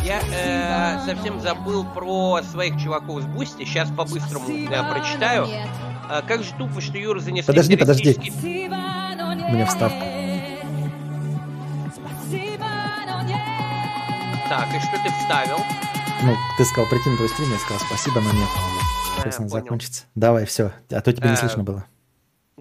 я 0.04 0.20
э, 0.32 1.04
совсем 1.04 1.40
забыл 1.40 1.84
про 1.84 2.42
своих 2.42 2.80
чуваков 2.80 3.22
с 3.22 3.26
Бусти. 3.26 3.64
Сейчас 3.64 3.90
по-быстрому 3.90 4.48
э, 4.48 4.90
прочитаю. 4.90 5.46
А, 6.08 6.22
как 6.22 6.42
же 6.42 6.54
тупо, 6.56 6.80
что 6.80 6.96
Юра 6.96 7.20
занесли... 7.20 7.46
Подожди, 7.46 7.76
подожди. 7.76 8.16
У 8.42 8.46
меня 8.46 9.66
вставка. 9.66 9.98
Так, 14.48 14.66
и 14.74 14.78
что 14.80 14.96
ты 15.04 15.10
вставил? 15.20 15.58
Ну, 16.22 16.34
ты 16.56 16.64
сказал 16.64 16.88
прийти 16.88 17.10
на 17.10 17.16
твой 17.16 17.28
стрим, 17.28 17.50
я 17.52 17.58
сказал 17.58 17.80
спасибо, 17.86 18.20
но 18.20 18.32
нет. 18.32 18.48
Сейчас 19.18 19.40
а, 19.40 19.48
закончится. 19.48 20.04
Давай, 20.14 20.46
все. 20.46 20.72
А 20.90 21.02
то 21.02 21.12
тебя 21.12 21.28
не 21.28 21.34
а, 21.34 21.36
слышно 21.36 21.62
было. 21.64 21.84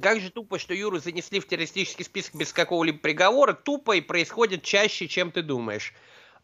Как 0.02 0.20
же 0.20 0.30
тупо, 0.30 0.60
что 0.60 0.74
Юру 0.74 1.00
занесли 1.00 1.40
в 1.40 1.48
террористический 1.48 2.06
список 2.06 2.36
без 2.36 2.54
какого-либо 2.54 3.00
приговора. 3.00 3.54
Тупо 3.54 3.94
и 3.94 4.02
происходит 4.02 4.64
чаще, 4.64 5.08
чем 5.08 5.32
ты 5.32 5.42
думаешь. 5.42 5.94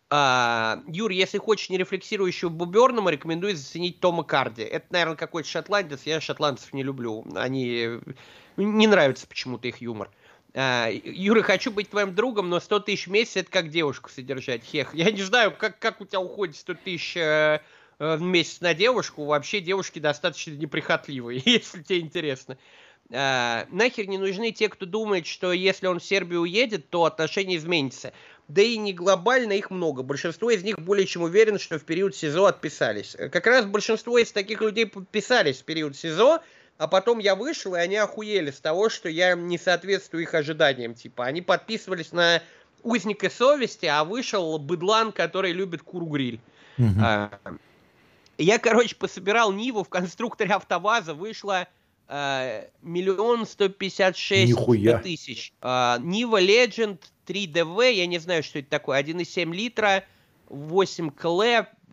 А, 0.09 0.81
Юр, 0.88 1.11
если 1.11 1.38
хочешь 1.38 1.69
нерефлексирующего 1.69 2.49
буберному, 2.49 3.09
рекомендую 3.09 3.55
заценить 3.55 3.99
Тома 3.99 4.23
Карди. 4.23 4.61
Это, 4.61 4.85
наверное, 4.91 5.15
какой-то 5.15 5.49
шотландец. 5.49 6.01
Я 6.05 6.21
шотландцев 6.21 6.73
не 6.73 6.84
люблю. 6.84 7.25
Они... 7.35 7.99
Не 8.57 8.88
нравится 8.88 9.25
почему-то 9.25 9.67
их 9.67 9.77
юмор. 9.81 10.11
А, 10.55 10.89
Юра, 10.91 11.41
хочу 11.41 11.71
быть 11.71 11.89
твоим 11.89 12.13
другом, 12.13 12.49
но 12.49 12.59
100 12.59 12.81
тысяч 12.81 13.07
в 13.07 13.11
месяц 13.11 13.38
это 13.38 13.51
как 13.51 13.69
девушку 13.69 14.09
содержать. 14.09 14.63
Хех. 14.63 14.93
Я 14.93 15.09
не 15.11 15.23
знаю, 15.23 15.55
как, 15.57 15.80
как 15.80 16.01
у 16.01 16.05
тебя 16.05 16.19
уходит 16.19 16.55
100 16.57 16.73
тысяч 16.75 17.17
э, 17.17 17.59
э, 17.97 18.15
в 18.15 18.21
месяц 18.21 18.61
на 18.61 18.75
девушку. 18.75 19.25
Вообще 19.25 19.61
девушки 19.61 19.97
достаточно 19.97 20.51
неприхотливые, 20.51 21.41
если 21.45 21.81
тебе 21.81 22.01
интересно. 22.01 22.57
А, 23.14 23.68
нахер 23.69 24.07
не 24.07 24.18
нужны 24.18 24.52
те, 24.52 24.69
кто 24.69 24.85
думает, 24.85 25.27
что 25.27 25.53
если 25.53 25.88
он 25.88 25.99
в 25.99 26.03
Сербию 26.03 26.41
уедет, 26.41 26.90
то 26.90 27.06
отношения 27.06 27.57
изменятся 27.57 28.14
да 28.48 28.61
и 28.61 28.77
не 28.77 28.94
глобально 28.94 29.53
их 29.53 29.72
много. 29.72 30.03
Большинство 30.03 30.52
из 30.52 30.64
них 30.64 30.80
более 30.80 31.07
чем 31.07 31.23
уверены, 31.23 31.60
что 31.60 31.80
в 31.80 31.85
период 31.85 32.15
СИЗО 32.15 32.48
отписались. 32.48 33.15
Как 33.31 33.48
раз 33.48 33.65
большинство 33.65 34.18
из 34.18 34.31
таких 34.31 34.61
людей 34.61 34.85
подписались 34.85 35.61
в 35.61 35.64
период 35.64 35.95
СИЗО, 35.95 36.41
а 36.77 36.88
потом 36.88 37.19
я 37.19 37.35
вышел, 37.35 37.76
и 37.76 37.80
они 37.80 37.95
охуели 37.95 38.52
с 38.52 38.60
того, 38.60 38.90
что 38.90 39.07
я 39.07 39.35
не 39.35 39.57
соответствую 39.57 40.23
их 40.23 40.34
ожиданиям. 40.34 40.94
Типа, 40.94 41.26
они 41.26 41.41
подписывались 41.41 42.11
на 42.11 42.41
узника 42.81 43.30
совести, 43.30 43.85
а 43.85 44.03
вышел 44.03 44.57
быдлан, 44.60 45.11
который 45.11 45.52
любит 45.52 45.81
куру-гриль. 45.81 46.41
Угу. 46.77 46.99
А, 47.02 47.40
я, 48.38 48.60
короче, 48.60 48.95
пособирал 48.95 49.52
Ниву 49.52 49.84
в 49.84 49.90
конструкторе 49.90 50.53
АвтоВАЗа, 50.53 51.14
вышло 51.14 51.60
а, 51.60 51.68
миллион 52.81 53.45
сто 53.48 53.69
пятьдесят 53.69 54.15
шесть 54.15 54.53
тысяч. 55.02 55.53
А, 55.61 55.98
Нива 55.99 56.41
Legend 56.41 56.99
3DV, 57.26 57.94
я 57.94 58.06
не 58.06 58.19
знаю, 58.19 58.44
что 58.44 58.60
это 58.60 58.69
такое, 58.69 59.02
1,7 59.02 59.52
литра, 59.53 60.03
8 60.49 61.10
КЛ, 61.10 61.41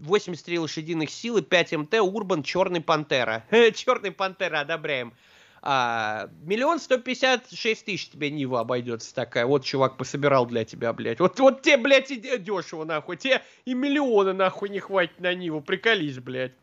83 0.01 0.59
лошадиных 0.59 1.11
сил 1.11 1.39
и 1.39 1.43
5 1.43 1.73
МТ, 1.73 1.95
Урбан, 2.01 2.43
Черный 2.43 2.81
Пантера. 2.81 3.45
Черный 3.75 4.11
Пантера, 4.11 4.61
одобряем. 4.61 5.15
А, 5.63 6.31
миллион 6.43 6.81
сто 6.81 6.97
пятьдесят 6.97 7.51
шесть 7.53 7.85
тысяч 7.85 8.09
тебе 8.09 8.31
Нива 8.31 8.61
обойдется 8.61 9.15
такая. 9.15 9.45
Вот 9.45 9.65
чувак 9.65 9.99
пособирал 9.99 10.47
для 10.47 10.65
тебя, 10.65 10.93
блядь. 10.95 11.21
Вот, 11.21 11.39
вот 11.39 11.63
тебе, 11.63 11.77
блядь, 11.77 12.11
и 12.11 12.17
дешево, 12.17 12.85
нахуй. 12.85 13.19
Тебе 13.19 13.43
и 13.67 13.75
миллиона, 13.75 14.33
нахуй, 14.33 14.71
не 14.71 14.81
хватит 14.81 15.21
на 15.21 15.35
Ниву. 15.35 15.61
Приколись, 15.61 16.19
блядь. 16.19 16.55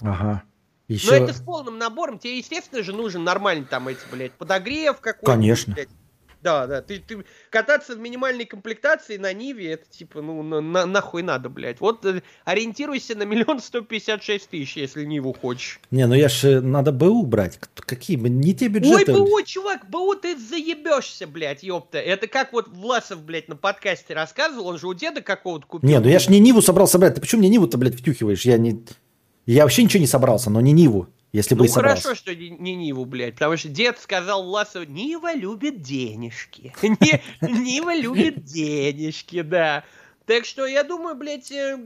Ага. 0.00 0.44
Еще... 0.88 1.10
Но 1.10 1.16
это 1.16 1.34
с 1.34 1.40
полным 1.40 1.78
набором. 1.78 2.18
Тебе, 2.18 2.38
естественно 2.38 2.82
же, 2.82 2.92
нужен 2.92 3.22
нормальный 3.22 3.66
там 3.66 3.88
эти, 3.88 4.00
блядь, 4.10 4.32
подогрев 4.32 5.00
какой-то. 5.00 5.30
Конечно. 5.30 5.74
Блядь. 5.74 5.88
Да, 6.40 6.68
да. 6.68 6.82
Ты, 6.82 7.00
ты 7.00 7.24
кататься 7.50 7.96
в 7.96 7.98
минимальной 7.98 8.44
комплектации 8.44 9.16
на 9.16 9.32
Ниве, 9.32 9.72
это 9.72 9.90
типа, 9.90 10.22
ну, 10.22 10.42
на, 10.42 10.60
на, 10.60 10.86
нахуй 10.86 11.22
надо, 11.22 11.48
блядь. 11.48 11.80
Вот 11.80 12.06
э, 12.06 12.22
ориентируйся 12.44 13.16
на 13.16 13.24
миллион 13.24 13.60
сто 13.60 13.80
пятьдесят 13.80 14.22
шесть 14.22 14.48
тысяч, 14.48 14.76
если 14.76 15.04
Ниву 15.04 15.32
хочешь. 15.32 15.80
Не, 15.90 16.06
ну 16.06 16.14
я 16.14 16.28
ж 16.28 16.44
э, 16.44 16.60
надо 16.60 16.92
БУ 16.92 17.26
брать. 17.26 17.58
Какие 17.74 18.16
бы, 18.16 18.28
не 18.28 18.54
те 18.54 18.68
бюджеты. 18.68 19.14
Ой, 19.14 19.20
БУ, 19.20 19.42
чувак, 19.44 19.90
БУ 19.90 20.14
ты 20.14 20.38
заебешься, 20.38 21.26
блядь, 21.26 21.64
ёпта. 21.64 21.98
Это 21.98 22.28
как 22.28 22.52
вот 22.52 22.68
Власов, 22.68 23.20
блядь, 23.24 23.48
на 23.48 23.56
подкасте 23.56 24.14
рассказывал, 24.14 24.68
он 24.68 24.78
же 24.78 24.86
у 24.86 24.94
деда 24.94 25.22
какого-то 25.22 25.66
купил. 25.66 25.90
Не, 25.90 25.98
ну 25.98 26.08
я 26.08 26.20
ж 26.20 26.28
не 26.28 26.38
Ниву 26.38 26.62
собрался 26.62 27.00
брать. 27.00 27.16
Ты 27.16 27.20
почему 27.20 27.40
мне 27.40 27.48
Ниву-то, 27.48 27.78
блядь, 27.78 27.96
втюхиваешь? 27.96 28.42
Я 28.42 28.58
не... 28.58 28.80
Я 29.48 29.62
вообще 29.62 29.82
ничего 29.82 30.02
не 30.02 30.06
собрался, 30.06 30.50
но 30.50 30.60
не 30.60 30.72
Ниву. 30.72 31.08
Если 31.32 31.54
ну, 31.54 31.62
бы 31.62 31.68
собрался. 31.68 32.02
хорошо, 32.02 32.20
что 32.20 32.34
не, 32.34 32.50
не 32.50 32.76
Ниву, 32.76 33.06
блядь, 33.06 33.34
потому 33.34 33.56
что 33.56 33.70
дед 33.70 33.98
сказал 33.98 34.44
Власову, 34.44 34.84
Нива 34.84 35.34
любит 35.34 35.80
денежки. 35.80 36.74
Нива 37.40 37.96
любит 37.96 38.44
денежки, 38.44 39.40
да. 39.40 39.84
Так 40.26 40.44
что 40.44 40.66
я 40.66 40.84
думаю, 40.84 41.16
блядь, 41.16 41.50
э, 41.50 41.78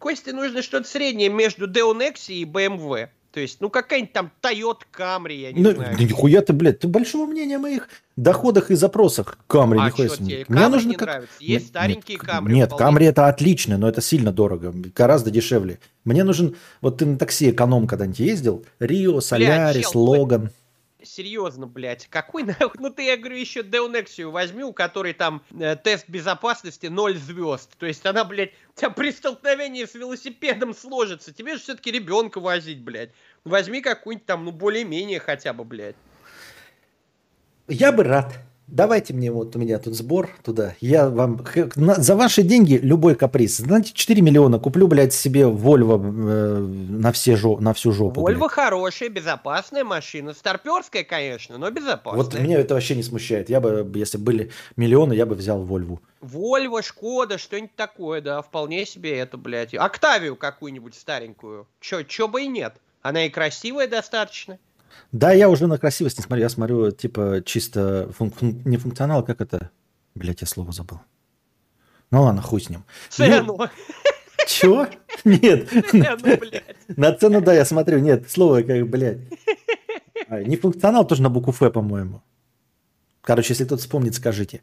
Косте 0.00 0.32
нужно 0.32 0.60
что-то 0.60 0.88
среднее 0.88 1.28
между 1.28 1.68
Nexi 1.68 2.34
и 2.34 2.44
BMW. 2.44 3.10
То 3.30 3.40
есть, 3.40 3.60
ну, 3.60 3.68
какая-нибудь 3.68 4.12
там 4.12 4.30
Toyota 4.40 4.82
Camry, 4.96 5.34
я 5.34 5.52
не 5.52 5.60
ну, 5.62 5.72
знаю. 5.72 5.96
Да 5.96 6.04
нихуя 6.04 6.40
ты, 6.40 6.52
блядь, 6.54 6.80
ты 6.80 6.88
большого 6.88 7.26
мнения 7.26 7.56
о 7.56 7.58
моих 7.58 7.88
доходах 8.16 8.70
и 8.70 8.74
запросах 8.74 9.38
Camry. 9.48 9.78
А 9.80 9.90
что 9.90 10.08
тебе? 10.08 10.46
Мне 10.48 10.68
нужно 10.68 10.88
не 10.88 10.94
как... 10.94 11.08
нравится? 11.08 11.36
Есть 11.38 11.66
нет, 11.66 11.68
старенькие 11.68 12.18
Camry. 12.18 12.52
Нет. 12.52 12.72
Camry 12.72 13.04
это 13.04 13.28
отлично, 13.28 13.76
но 13.76 13.88
это 13.88 14.00
сильно 14.00 14.32
дорого, 14.32 14.72
гораздо 14.94 15.30
дешевле. 15.30 15.78
Мне 16.04 16.24
нужен, 16.24 16.56
вот 16.80 16.98
ты 16.98 17.06
на 17.06 17.18
такси 17.18 17.50
эконом 17.50 17.86
когда-нибудь 17.86 18.18
ездил? 18.18 18.64
Рио, 18.80 19.20
Солярис, 19.20 19.94
Логан 19.94 20.50
серьезно, 21.02 21.66
блядь, 21.66 22.06
какой 22.08 22.42
нахуй? 22.44 22.70
Ну 22.78 22.90
ты, 22.90 23.04
я 23.04 23.16
говорю, 23.16 23.36
еще 23.36 23.62
Деонексию 23.62 24.30
возьми, 24.30 24.64
у 24.64 24.72
которой 24.72 25.12
там 25.12 25.42
э, 25.58 25.76
тест 25.76 26.08
безопасности 26.08 26.86
0 26.86 27.16
звезд. 27.16 27.76
То 27.78 27.86
есть 27.86 28.04
она, 28.06 28.24
блядь, 28.24 28.52
у 28.74 28.78
тебя 28.78 28.90
при 28.90 29.10
столкновении 29.12 29.84
с 29.84 29.94
велосипедом 29.94 30.74
сложится. 30.74 31.32
Тебе 31.32 31.54
же 31.56 31.62
все-таки 31.62 31.90
ребенка 31.90 32.40
возить, 32.40 32.82
блядь. 32.82 33.10
Возьми 33.44 33.80
какую-нибудь 33.80 34.26
там, 34.26 34.44
ну, 34.44 34.52
более-менее 34.52 35.20
хотя 35.20 35.52
бы, 35.52 35.64
блядь. 35.64 35.96
Я 37.68 37.92
бы 37.92 38.02
рад. 38.04 38.34
Давайте 38.70 39.14
мне, 39.14 39.32
вот 39.32 39.56
у 39.56 39.58
меня 39.58 39.78
тут 39.78 39.94
сбор 39.94 40.28
туда. 40.44 40.74
Я 40.80 41.08
вам 41.08 41.42
за 41.76 42.14
ваши 42.14 42.42
деньги 42.42 42.74
любой 42.74 43.14
каприз. 43.14 43.56
Знаете, 43.56 43.92
4 43.94 44.20
миллиона 44.20 44.58
куплю, 44.58 44.86
блядь, 44.86 45.14
себе 45.14 45.46
Вольво 45.46 45.96
э, 45.96 46.58
на, 46.58 47.10
все 47.12 47.34
жо, 47.34 47.58
на 47.58 47.72
всю 47.72 47.92
жопу. 47.92 48.20
Вольво 48.20 48.50
хорошая, 48.50 49.08
безопасная 49.08 49.84
машина. 49.84 50.34
Старперская, 50.34 51.02
конечно, 51.02 51.56
но 51.56 51.70
безопасная. 51.70 52.22
Вот 52.22 52.38
меня 52.38 52.60
это 52.60 52.74
вообще 52.74 52.94
не 52.94 53.02
смущает. 53.02 53.48
Я 53.48 53.60
бы, 53.60 53.90
если 53.94 54.18
были 54.18 54.50
миллионы, 54.76 55.14
я 55.14 55.24
бы 55.24 55.34
взял 55.34 55.62
Вольву. 55.62 56.02
Вольво, 56.20 56.82
Шкода, 56.82 57.38
что-нибудь 57.38 57.74
такое, 57.74 58.20
да, 58.20 58.42
вполне 58.42 58.84
себе 58.84 59.18
это, 59.18 59.38
блядь. 59.38 59.74
Октавию 59.74 60.36
какую-нибудь 60.36 60.94
старенькую. 60.94 61.66
Чё, 61.80 62.02
чё 62.02 62.28
бы 62.28 62.42
и 62.42 62.48
нет. 62.48 62.74
Она 63.00 63.24
и 63.24 63.30
красивая 63.30 63.88
достаточно. 63.88 64.58
Да, 65.12 65.32
я 65.32 65.48
уже 65.48 65.66
на 65.66 65.78
красивость 65.78 66.18
не 66.18 66.24
смотрю. 66.24 66.42
Я 66.42 66.48
смотрю, 66.48 66.90
типа, 66.90 67.42
чисто 67.44 68.10
фун- 68.18 68.32
фун- 68.32 68.62
не 68.64 68.76
функционал, 68.76 69.24
как 69.24 69.40
это? 69.40 69.70
Блять, 70.14 70.40
я 70.40 70.46
слово 70.46 70.72
забыл. 70.72 71.00
Ну 72.10 72.22
ладно, 72.22 72.42
хуй 72.42 72.60
с 72.60 72.70
ним. 72.70 72.84
Цену. 73.10 73.56
Ну, 73.58 73.66
чего? 74.46 74.86
Нет. 75.24 75.68
Цену. 75.68 76.38
На 76.96 77.12
цену, 77.12 77.40
да, 77.40 77.54
я 77.54 77.64
смотрю. 77.64 77.98
Нет, 77.98 78.30
слово 78.30 78.62
как, 78.62 78.88
блядь. 78.88 79.18
А, 80.28 80.42
не 80.42 80.56
функционал 80.56 81.06
тоже 81.06 81.22
на 81.22 81.30
букву 81.30 81.52
Ф, 81.52 81.72
по-моему. 81.72 82.22
Короче, 83.22 83.52
если 83.52 83.64
кто-то 83.64 83.82
вспомнит, 83.82 84.14
скажите. 84.14 84.62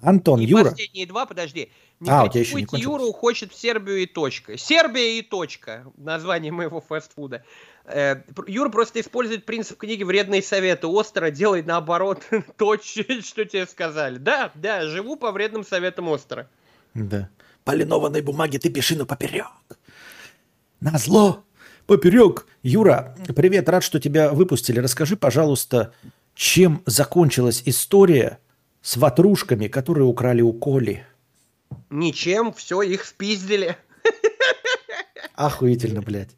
Антон, 0.00 0.40
и 0.40 0.44
Юра. 0.44 0.70
последние 0.70 1.06
два, 1.06 1.26
подожди. 1.26 1.70
Не 2.00 2.10
а, 2.10 2.24
у 2.24 2.28
тебя 2.28 2.40
еще 2.40 2.54
не 2.56 2.66
Юру 2.80 3.12
хочет 3.12 3.52
в 3.52 3.58
Сербию 3.58 4.02
и 4.02 4.06
точка. 4.06 4.58
Сербия 4.58 5.18
и 5.18 5.22
точка. 5.22 5.86
Название 5.96 6.52
моего 6.52 6.80
фастфуда. 6.80 7.44
Э, 7.86 8.22
Юра 8.46 8.70
просто 8.70 9.00
использует 9.00 9.44
принцип 9.44 9.78
книги 9.78 10.02
«Вредные 10.02 10.42
советы». 10.42 10.86
Остро 10.86 11.30
делай 11.30 11.62
наоборот 11.62 12.22
то, 12.56 12.76
что 12.78 13.44
тебе 13.44 13.66
сказали. 13.66 14.18
Да, 14.18 14.50
да, 14.54 14.86
живу 14.86 15.16
по 15.16 15.30
вредным 15.32 15.64
советам 15.64 16.08
Остро. 16.08 16.48
Да. 16.94 17.28
По 17.64 17.72
линованной 17.72 18.22
бумаге 18.22 18.58
ты 18.58 18.70
пиши, 18.70 18.96
но 18.96 19.06
поперек. 19.06 19.46
На 20.80 20.98
зло. 20.98 21.44
Поперек. 21.86 22.46
Юра, 22.62 23.16
привет, 23.36 23.68
рад, 23.68 23.82
что 23.84 24.00
тебя 24.00 24.32
выпустили. 24.32 24.80
Расскажи, 24.80 25.16
пожалуйста, 25.16 25.92
чем 26.34 26.82
закончилась 26.86 27.62
история 27.66 28.38
с 28.80 28.96
ватрушками, 28.96 29.68
которые 29.68 30.06
украли 30.06 30.40
у 30.40 30.52
Коли? 30.52 31.06
Ничем, 31.90 32.52
все, 32.52 32.82
их 32.82 33.04
спиздили. 33.04 33.76
Охуительно, 35.34 36.00
блядь. 36.00 36.30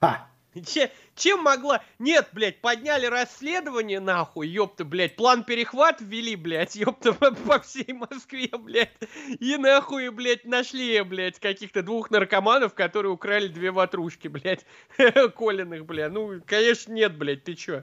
А. 0.00 0.31
Че, 0.60 0.90
чем 1.16 1.42
могла? 1.42 1.82
Нет, 1.98 2.28
блядь, 2.32 2.60
подняли 2.60 3.06
расследование, 3.06 4.00
нахуй, 4.00 4.48
ёпта, 4.48 4.84
блядь, 4.84 5.16
план 5.16 5.44
перехват 5.44 6.00
ввели, 6.00 6.36
блядь, 6.36 6.76
ёпта, 6.76 7.14
по, 7.14 7.32
по 7.32 7.58
всей 7.60 7.92
Москве, 7.94 8.50
блядь, 8.58 8.92
и 9.40 9.56
нахуй, 9.56 10.10
блядь, 10.10 10.44
нашли, 10.44 11.00
блядь, 11.02 11.38
каких-то 11.38 11.82
двух 11.82 12.10
наркоманов, 12.10 12.74
которые 12.74 13.12
украли 13.12 13.48
две 13.48 13.70
ватрушки, 13.70 14.28
блядь, 14.28 14.66
Колиных, 15.36 15.86
блядь, 15.86 16.12
ну, 16.12 16.42
конечно, 16.46 16.92
нет, 16.92 17.16
блядь, 17.16 17.44
ты 17.44 17.54
чё? 17.54 17.82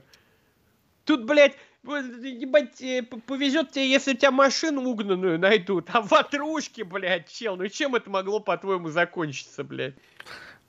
Тут, 1.04 1.24
блядь, 1.24 1.56
ебать, 1.82 2.80
э, 2.82 3.02
повезет 3.02 3.72
тебе, 3.72 3.90
если 3.90 4.12
у 4.12 4.16
тебя 4.16 4.30
машину 4.30 4.82
угнанную 4.82 5.40
найдут, 5.40 5.88
а 5.92 6.02
ватрушки, 6.02 6.82
блядь, 6.82 7.28
чел, 7.28 7.56
ну 7.56 7.66
чем 7.68 7.96
это 7.96 8.08
могло, 8.10 8.38
по-твоему, 8.38 8.90
закончиться, 8.90 9.64
блядь? 9.64 9.94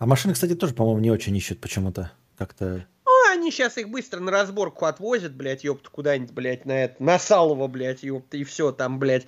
А 0.01 0.07
машины, 0.07 0.33
кстати, 0.33 0.55
тоже, 0.55 0.73
по-моему, 0.73 0.99
не 0.99 1.11
очень 1.11 1.37
ищут 1.37 1.61
почему-то 1.61 2.11
как-то... 2.35 2.87
Ну, 3.05 3.31
они 3.31 3.51
сейчас 3.51 3.77
их 3.77 3.87
быстро 3.87 4.19
на 4.19 4.31
разборку 4.31 4.85
отвозят, 4.85 5.35
блядь, 5.35 5.63
ёпта, 5.63 5.91
куда-нибудь, 5.91 6.31
блядь, 6.33 6.65
на 6.65 6.85
это, 6.85 7.03
на 7.03 7.19
Салово, 7.19 7.67
блядь, 7.67 8.01
ёпта, 8.01 8.37
и 8.37 8.43
все 8.43 8.71
там, 8.71 8.97
блядь. 8.97 9.27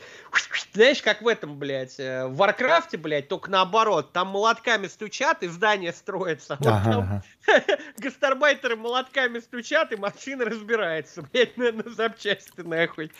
Знаешь, 0.73 1.03
как 1.03 1.21
в 1.21 1.27
этом, 1.27 1.59
блядь, 1.59 1.99
э, 1.99 2.25
в 2.25 2.37
Варкрафте, 2.37 2.97
блядь, 2.97 3.27
только 3.27 3.51
наоборот, 3.51 4.13
там 4.13 4.29
молотками 4.29 4.87
стучат, 4.87 5.43
и 5.43 5.47
здание 5.47 5.93
строится. 5.93 6.57
Вот 6.59 6.67
ага, 6.67 6.91
там 6.91 7.23
ага. 7.47 7.63
гастарбайтеры 7.99 8.75
молотками 8.75 9.37
стучат, 9.41 9.91
и 9.91 9.95
машина 9.95 10.45
разбирается, 10.45 11.21
блядь, 11.21 11.55
на, 11.55 11.71
на 11.71 11.87
запчасти, 11.91 12.61
нахуй. 12.61 13.11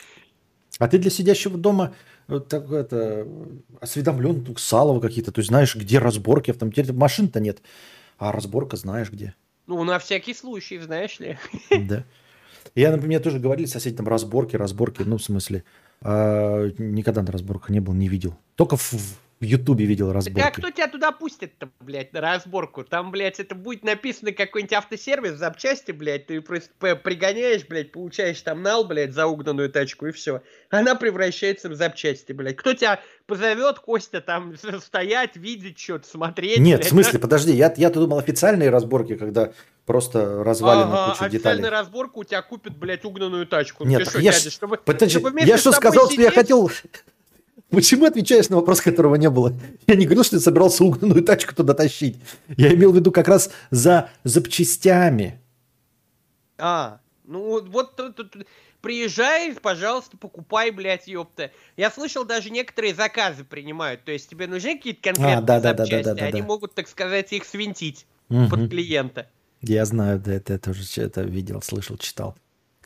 А 0.80 0.88
ты 0.88 0.98
для 0.98 1.12
сидящего 1.12 1.56
дома 1.56 1.94
вот 2.26 2.48
так 2.48 2.70
это 2.70 3.26
осведомлен, 3.80 4.56
Салово 4.56 5.00
какие-то, 5.00 5.32
то 5.32 5.40
есть 5.40 5.48
знаешь, 5.48 5.74
где 5.76 5.98
разборки, 5.98 6.52
в 6.52 6.58
том 6.58 6.72
машин-то 6.94 7.40
нет, 7.40 7.62
а 8.18 8.32
разборка 8.32 8.76
знаешь 8.76 9.10
где. 9.10 9.34
Ну, 9.66 9.82
на 9.84 9.98
всякий 9.98 10.34
случай, 10.34 10.78
знаешь 10.78 11.18
ли. 11.20 11.38
Да. 11.88 12.04
Я, 12.74 12.90
например, 12.90 13.20
тоже 13.20 13.38
говорили 13.38 13.66
соседи 13.66 13.96
там 13.96 14.08
разборки, 14.08 14.56
разборки, 14.56 15.02
ну, 15.02 15.18
в 15.18 15.22
смысле, 15.22 15.64
э, 16.00 16.70
никогда 16.78 17.22
на 17.22 17.30
разборках 17.30 17.70
не 17.70 17.80
был, 17.80 17.92
не 17.92 18.08
видел. 18.08 18.36
Только 18.56 18.76
в, 18.76 18.92
в 19.44 19.46
Ютубе 19.46 19.84
видел 19.84 20.12
разборки. 20.12 20.40
Так 20.40 20.58
а 20.58 20.60
кто 20.60 20.70
тебя 20.70 20.88
туда 20.88 21.12
пустит-то, 21.12 21.68
блядь, 21.80 22.12
на 22.12 22.20
разборку? 22.20 22.82
Там, 22.82 23.10
блядь, 23.10 23.38
это 23.38 23.54
будет 23.54 23.84
написано 23.84 24.32
какой-нибудь 24.32 24.72
автосервис, 24.72 25.38
запчасти, 25.38 25.92
блядь, 25.92 26.26
ты 26.26 26.40
просто 26.40 26.70
пригоняешь, 26.96 27.66
блядь, 27.66 27.92
получаешь 27.92 28.40
там 28.40 28.62
нал, 28.62 28.84
блядь, 28.84 29.12
за 29.12 29.26
угнанную 29.26 29.70
тачку 29.70 30.06
и 30.06 30.12
все. 30.12 30.42
Она 30.70 30.94
превращается 30.94 31.68
в 31.68 31.74
запчасти, 31.74 32.32
блядь. 32.32 32.56
Кто 32.56 32.74
тебя 32.74 33.00
позовет, 33.26 33.78
Костя, 33.78 34.20
там 34.20 34.54
стоять, 34.80 35.36
видеть 35.36 35.78
что-то, 35.78 36.08
смотреть? 36.08 36.58
Нет, 36.58 36.80
блядь, 36.80 36.86
в 36.86 36.90
смысле, 36.90 37.18
подожди, 37.18 37.52
я, 37.52 37.72
я-то 37.76 38.00
думал 38.00 38.18
официальные 38.18 38.70
разборки, 38.70 39.16
когда 39.16 39.52
просто 39.86 40.42
развалины 40.42 40.84
ага, 40.84 41.10
кучу 41.10 41.24
деталей. 41.24 41.36
Официальная 41.36 41.70
разборка 41.70 42.18
у 42.18 42.24
тебя 42.24 42.42
купит, 42.42 42.76
блядь, 42.76 43.04
угнанную 43.04 43.46
тачку. 43.46 43.84
Нет, 43.84 44.08
что, 44.08 44.18
я, 44.18 44.32
дядя, 44.32 44.50
чтобы, 44.50 44.78
подожди, 44.78 45.18
чтобы 45.18 45.40
я 45.42 45.58
что 45.58 45.72
сказал, 45.72 46.06
сидеть... 46.06 46.20
что 46.20 46.22
я 46.22 46.30
хотел 46.30 46.70
Почему 47.70 48.04
отвечаешь 48.04 48.48
на 48.48 48.56
вопрос, 48.56 48.80
которого 48.80 49.16
не 49.16 49.28
было? 49.30 49.52
Я 49.86 49.96
не 49.96 50.04
говорил, 50.04 50.24
что 50.24 50.36
я 50.36 50.40
собирался 50.40 50.84
угнанную 50.84 51.24
тачку 51.24 51.54
туда 51.54 51.74
тащить. 51.74 52.16
Я 52.56 52.72
имел 52.74 52.92
в 52.92 52.96
виду 52.96 53.10
как 53.10 53.28
раз 53.28 53.50
за 53.70 54.10
запчастями. 54.22 55.40
А, 56.56 57.00
ну 57.24 57.64
вот 57.66 57.96
тут, 57.96 58.16
тут 58.16 58.46
приезжай, 58.80 59.54
пожалуйста, 59.54 60.16
покупай, 60.16 60.70
блядь, 60.70 61.08
ёпта. 61.08 61.50
Я 61.76 61.90
слышал, 61.90 62.24
даже 62.24 62.50
некоторые 62.50 62.94
заказы 62.94 63.42
принимают. 63.42 64.04
То 64.04 64.12
есть 64.12 64.28
тебе 64.28 64.46
нужны 64.46 64.76
какие-то 64.76 65.02
конкретные 65.02 65.38
а, 65.38 65.40
да, 65.40 65.60
запчасти, 65.60 65.90
да, 65.90 66.02
да, 66.02 66.14
да, 66.14 66.20
да, 66.20 66.26
они 66.26 66.42
да. 66.42 66.46
могут, 66.46 66.74
так 66.74 66.86
сказать, 66.86 67.32
их 67.32 67.44
свинтить 67.44 68.06
угу. 68.28 68.48
под 68.50 68.70
клиента. 68.70 69.28
Я 69.62 69.84
знаю, 69.86 70.20
да, 70.20 70.34
это 70.34 70.52
я 70.52 70.58
тоже 70.58 70.82
это 71.00 71.22
видел, 71.22 71.62
слышал, 71.62 71.96
читал. 71.96 72.36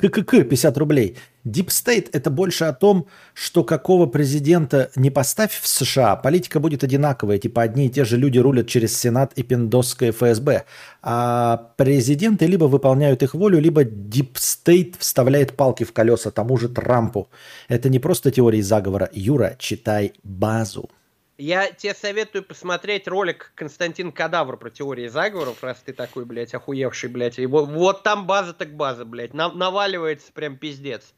ККК 0.00 0.44
50 0.44 0.78
рублей. 0.78 1.16
Deep 1.44 1.68
State– 1.68 2.08
это 2.12 2.30
больше 2.30 2.64
о 2.64 2.72
том, 2.72 3.06
что 3.34 3.64
какого 3.64 4.06
президента 4.06 4.90
не 4.96 5.10
поставь 5.10 5.58
в 5.58 5.66
США, 5.66 6.16
политика 6.16 6.60
будет 6.60 6.84
одинаковая, 6.84 7.38
типа 7.38 7.62
одни 7.62 7.86
и 7.86 7.90
те 7.90 8.04
же 8.04 8.16
люди 8.16 8.38
рулят 8.38 8.66
через 8.66 8.98
Сенат 8.98 9.32
и 9.34 9.42
пиндосское 9.42 10.12
ФСБ, 10.12 10.64
а 11.02 11.72
президенты 11.76 12.46
либо 12.46 12.64
выполняют 12.64 13.22
их 13.22 13.34
волю, 13.34 13.60
либо 13.60 13.84
Deep 13.84 14.34
State 14.34 14.94
вставляет 14.98 15.56
палки 15.56 15.84
в 15.84 15.92
колеса 15.92 16.30
тому 16.30 16.56
же 16.58 16.68
Трампу. 16.68 17.28
Это 17.68 17.88
не 17.88 17.98
просто 17.98 18.30
теории 18.30 18.60
заговора. 18.60 19.08
Юра, 19.12 19.56
читай 19.58 20.12
базу. 20.22 20.90
Я 21.38 21.70
тебе 21.70 21.94
советую 21.94 22.42
посмотреть 22.42 23.06
ролик 23.06 23.52
Константин 23.54 24.10
Кадавр 24.10 24.56
про 24.56 24.70
теории 24.70 25.06
заговоров, 25.06 25.62
раз 25.62 25.78
ты 25.86 25.92
такой, 25.92 26.24
блядь, 26.24 26.52
охуевший, 26.52 27.08
блядь. 27.08 27.38
И 27.38 27.46
вот, 27.46 27.68
вот 27.68 28.02
там 28.02 28.26
база 28.26 28.52
так 28.52 28.74
база, 28.74 29.04
блядь. 29.04 29.34
На, 29.34 29.48
наваливается 29.48 30.32
прям 30.32 30.56
пиздец. 30.56 31.14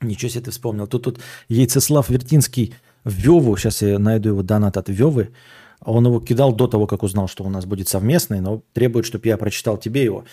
Ничего 0.00 0.28
себе 0.28 0.44
ты 0.44 0.52
вспомнил. 0.52 0.86
Тут, 0.86 1.02
тут 1.02 1.20
Яйцеслав 1.48 2.08
Вертинский 2.08 2.76
Веву, 3.04 3.56
сейчас 3.56 3.82
я 3.82 3.98
найду 3.98 4.28
его 4.28 4.42
донат 4.44 4.76
от 4.76 4.88
Вевы, 4.88 5.32
он 5.80 6.06
его 6.06 6.20
кидал 6.20 6.52
до 6.52 6.68
того, 6.68 6.86
как 6.86 7.02
узнал, 7.02 7.26
что 7.26 7.42
у 7.42 7.50
нас 7.50 7.66
будет 7.66 7.88
совместный, 7.88 8.40
но 8.40 8.62
требует, 8.72 9.04
чтобы 9.04 9.26
я 9.26 9.36
прочитал 9.36 9.78
тебе 9.78 10.04
его. 10.04 10.26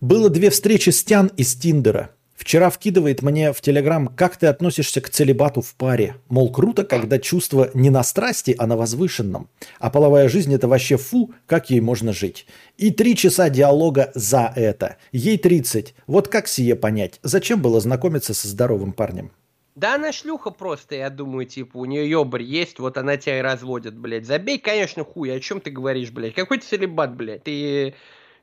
Было 0.00 0.30
две 0.30 0.50
встречи 0.50 0.90
с 0.90 1.04
Тян 1.04 1.28
из 1.36 1.54
Тиндера– 1.54 2.10
Вчера 2.34 2.68
вкидывает 2.68 3.22
мне 3.22 3.52
в 3.52 3.60
Телеграм, 3.60 4.08
как 4.08 4.36
ты 4.36 4.48
относишься 4.48 5.00
к 5.00 5.08
целебату 5.08 5.60
в 5.60 5.74
паре. 5.74 6.16
Мол, 6.28 6.50
круто, 6.52 6.84
когда 6.84 7.18
чувство 7.18 7.70
не 7.74 7.90
на 7.90 8.02
страсти, 8.02 8.54
а 8.58 8.66
на 8.66 8.76
возвышенном. 8.76 9.48
А 9.78 9.90
половая 9.90 10.28
жизнь 10.28 10.52
это 10.52 10.66
вообще 10.66 10.96
фу, 10.96 11.32
как 11.46 11.70
ей 11.70 11.80
можно 11.80 12.12
жить. 12.12 12.46
И 12.76 12.90
три 12.90 13.16
часа 13.16 13.50
диалога 13.50 14.10
за 14.14 14.52
это. 14.56 14.96
Ей 15.12 15.38
30. 15.38 15.94
Вот 16.06 16.28
как 16.28 16.48
сие 16.48 16.74
понять? 16.74 17.20
Зачем 17.22 17.62
было 17.62 17.80
знакомиться 17.80 18.34
со 18.34 18.48
здоровым 18.48 18.92
парнем? 18.92 19.30
Да 19.76 19.96
она 19.96 20.12
шлюха 20.12 20.50
просто, 20.50 20.94
я 20.94 21.10
думаю, 21.10 21.46
типа, 21.46 21.78
у 21.78 21.84
нее 21.84 22.08
ёбарь 22.08 22.42
есть, 22.44 22.78
вот 22.78 22.96
она 22.96 23.16
тебя 23.16 23.40
и 23.40 23.42
разводит, 23.42 23.96
блядь. 23.96 24.24
Забей, 24.24 24.58
конечно, 24.58 25.04
хуй, 25.04 25.34
о 25.34 25.40
чем 25.40 25.60
ты 25.60 25.70
говоришь, 25.70 26.12
блядь? 26.12 26.34
Какой 26.34 26.58
ты 26.58 26.66
целебат, 26.66 27.16
блядь? 27.16 27.42
Ты 27.42 27.94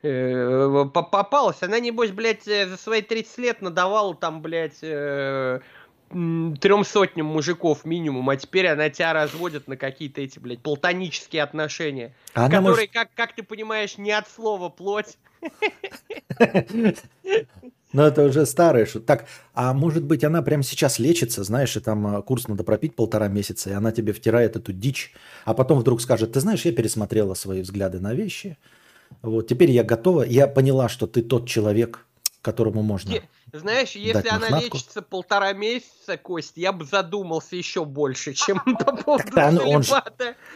э, 0.04 0.86
попалась. 0.94 1.62
Она, 1.62 1.80
небось, 1.80 2.12
блядь, 2.12 2.48
э, 2.48 2.68
за 2.68 2.78
свои 2.78 3.02
30 3.02 3.38
лет 3.38 3.62
надавала 3.62 4.16
там, 4.16 4.42
блядь, 4.42 4.80
э, 4.82 5.60
трем 6.12 6.84
сотням 6.84 7.28
мужиков 7.28 7.86
минимум, 7.86 8.30
а 8.30 8.36
теперь 8.36 8.68
она 8.68 8.90
тебя 8.90 9.14
разводит 9.14 9.68
на 9.68 9.78
какие-то 9.78 10.22
эти, 10.22 10.40
блядь, 10.40 10.60
платонические 10.60 11.44
отношения, 11.44 12.14
она 12.34 12.50
которые, 12.50 12.72
может... 12.72 12.92
как, 12.92 13.10
как 13.16 13.36
ты 13.36 13.44
понимаешь, 13.44 13.98
не 13.98 14.12
от 14.12 14.28
слова 14.30 14.70
плоть. 14.70 15.18
Но 17.94 18.08
это 18.08 18.24
уже 18.24 18.46
старое. 18.46 18.86
Что... 18.86 19.00
Так, 19.00 19.26
а 19.54 19.74
может 19.74 20.04
быть, 20.04 20.24
она 20.24 20.42
прямо 20.42 20.64
сейчас 20.64 20.98
лечится, 21.00 21.44
знаешь, 21.44 21.76
и 21.76 21.80
там 21.80 22.18
э, 22.18 22.22
курс 22.22 22.48
надо 22.48 22.64
пропить 22.64 22.96
полтора 22.96 23.28
месяца, 23.28 23.70
и 23.70 23.74
она 23.74 23.92
тебе 23.92 24.14
втирает 24.14 24.56
эту 24.56 24.72
дичь, 24.72 25.14
а 25.46 25.54
потом 25.54 25.80
вдруг 25.80 26.02
скажет, 26.02 26.34
ты 26.34 26.40
знаешь, 26.40 26.64
я 26.66 26.72
пересмотрела 26.72 27.34
свои 27.34 27.62
взгляды 27.62 28.00
на 28.00 28.14
вещи, 28.14 28.58
вот, 29.22 29.48
теперь 29.48 29.72
я 29.72 29.84
готова, 29.84 30.24
я 30.24 30.48
поняла, 30.48 30.90
что 30.90 31.08
ты 31.08 31.22
тот 31.22 31.48
человек, 31.48 32.06
которому 32.42 32.82
можно. 32.82 33.14
Знаешь, 33.54 33.92
если 33.92 34.30
она 34.30 34.62
лечится 34.62 35.02
полтора 35.02 35.52
месяца, 35.52 36.16
Кость, 36.18 36.54
я 36.56 36.72
бы 36.72 36.86
задумался 36.86 37.58
еще 37.58 37.84
больше, 37.84 38.34
чем 38.34 38.60
по 38.80 38.96
поводу 38.96 39.32
он, 39.66 39.84
же, 39.84 40.02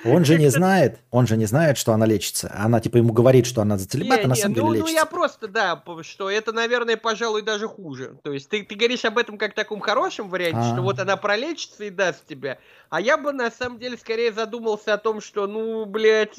он 0.06 0.24
же 0.24 0.40
не 0.40 0.50
знает, 0.50 1.00
он 1.12 1.28
же 1.28 1.36
не 1.36 1.46
знает, 1.46 1.78
что 1.78 1.92
она 1.92 2.06
лечится. 2.06 2.54
Она 2.58 2.80
типа 2.80 2.98
ему 2.98 3.12
говорит, 3.12 3.48
что 3.48 3.62
она 3.62 3.78
за 3.78 3.88
целебат, 3.88 4.22
а 4.24 4.28
на 4.30 4.36
самом 4.36 4.56
деле 4.56 4.68
ну, 4.68 4.74
лечится. 4.74 4.94
Ну 4.94 4.98
я 4.98 5.06
просто, 5.06 5.48
да, 5.50 5.84
что 6.04 6.30
это, 6.30 6.54
наверное, 6.54 6.96
пожалуй, 6.96 7.42
даже 7.42 7.68
хуже. 7.68 8.18
То 8.24 8.32
есть 8.32 8.48
ты, 8.48 8.64
ты 8.64 8.76
говоришь 8.76 9.04
об 9.04 9.18
этом 9.18 9.38
как 9.38 9.54
таком 9.54 9.82
хорошем 9.82 10.30
варианте, 10.30 10.60
А-а-а. 10.60 10.74
что 10.74 10.82
вот 10.82 11.00
она 11.00 11.18
пролечится 11.18 11.84
и 11.84 11.90
даст 11.90 12.26
тебе. 12.26 12.60
А 12.90 13.02
я 13.02 13.18
бы 13.18 13.34
на 13.34 13.52
самом 13.52 13.78
деле 13.78 13.98
скорее 13.98 14.32
задумался 14.32 14.94
о 14.94 14.98
том, 14.98 15.20
что, 15.20 15.48
ну, 15.48 15.86
блядь 15.86 16.38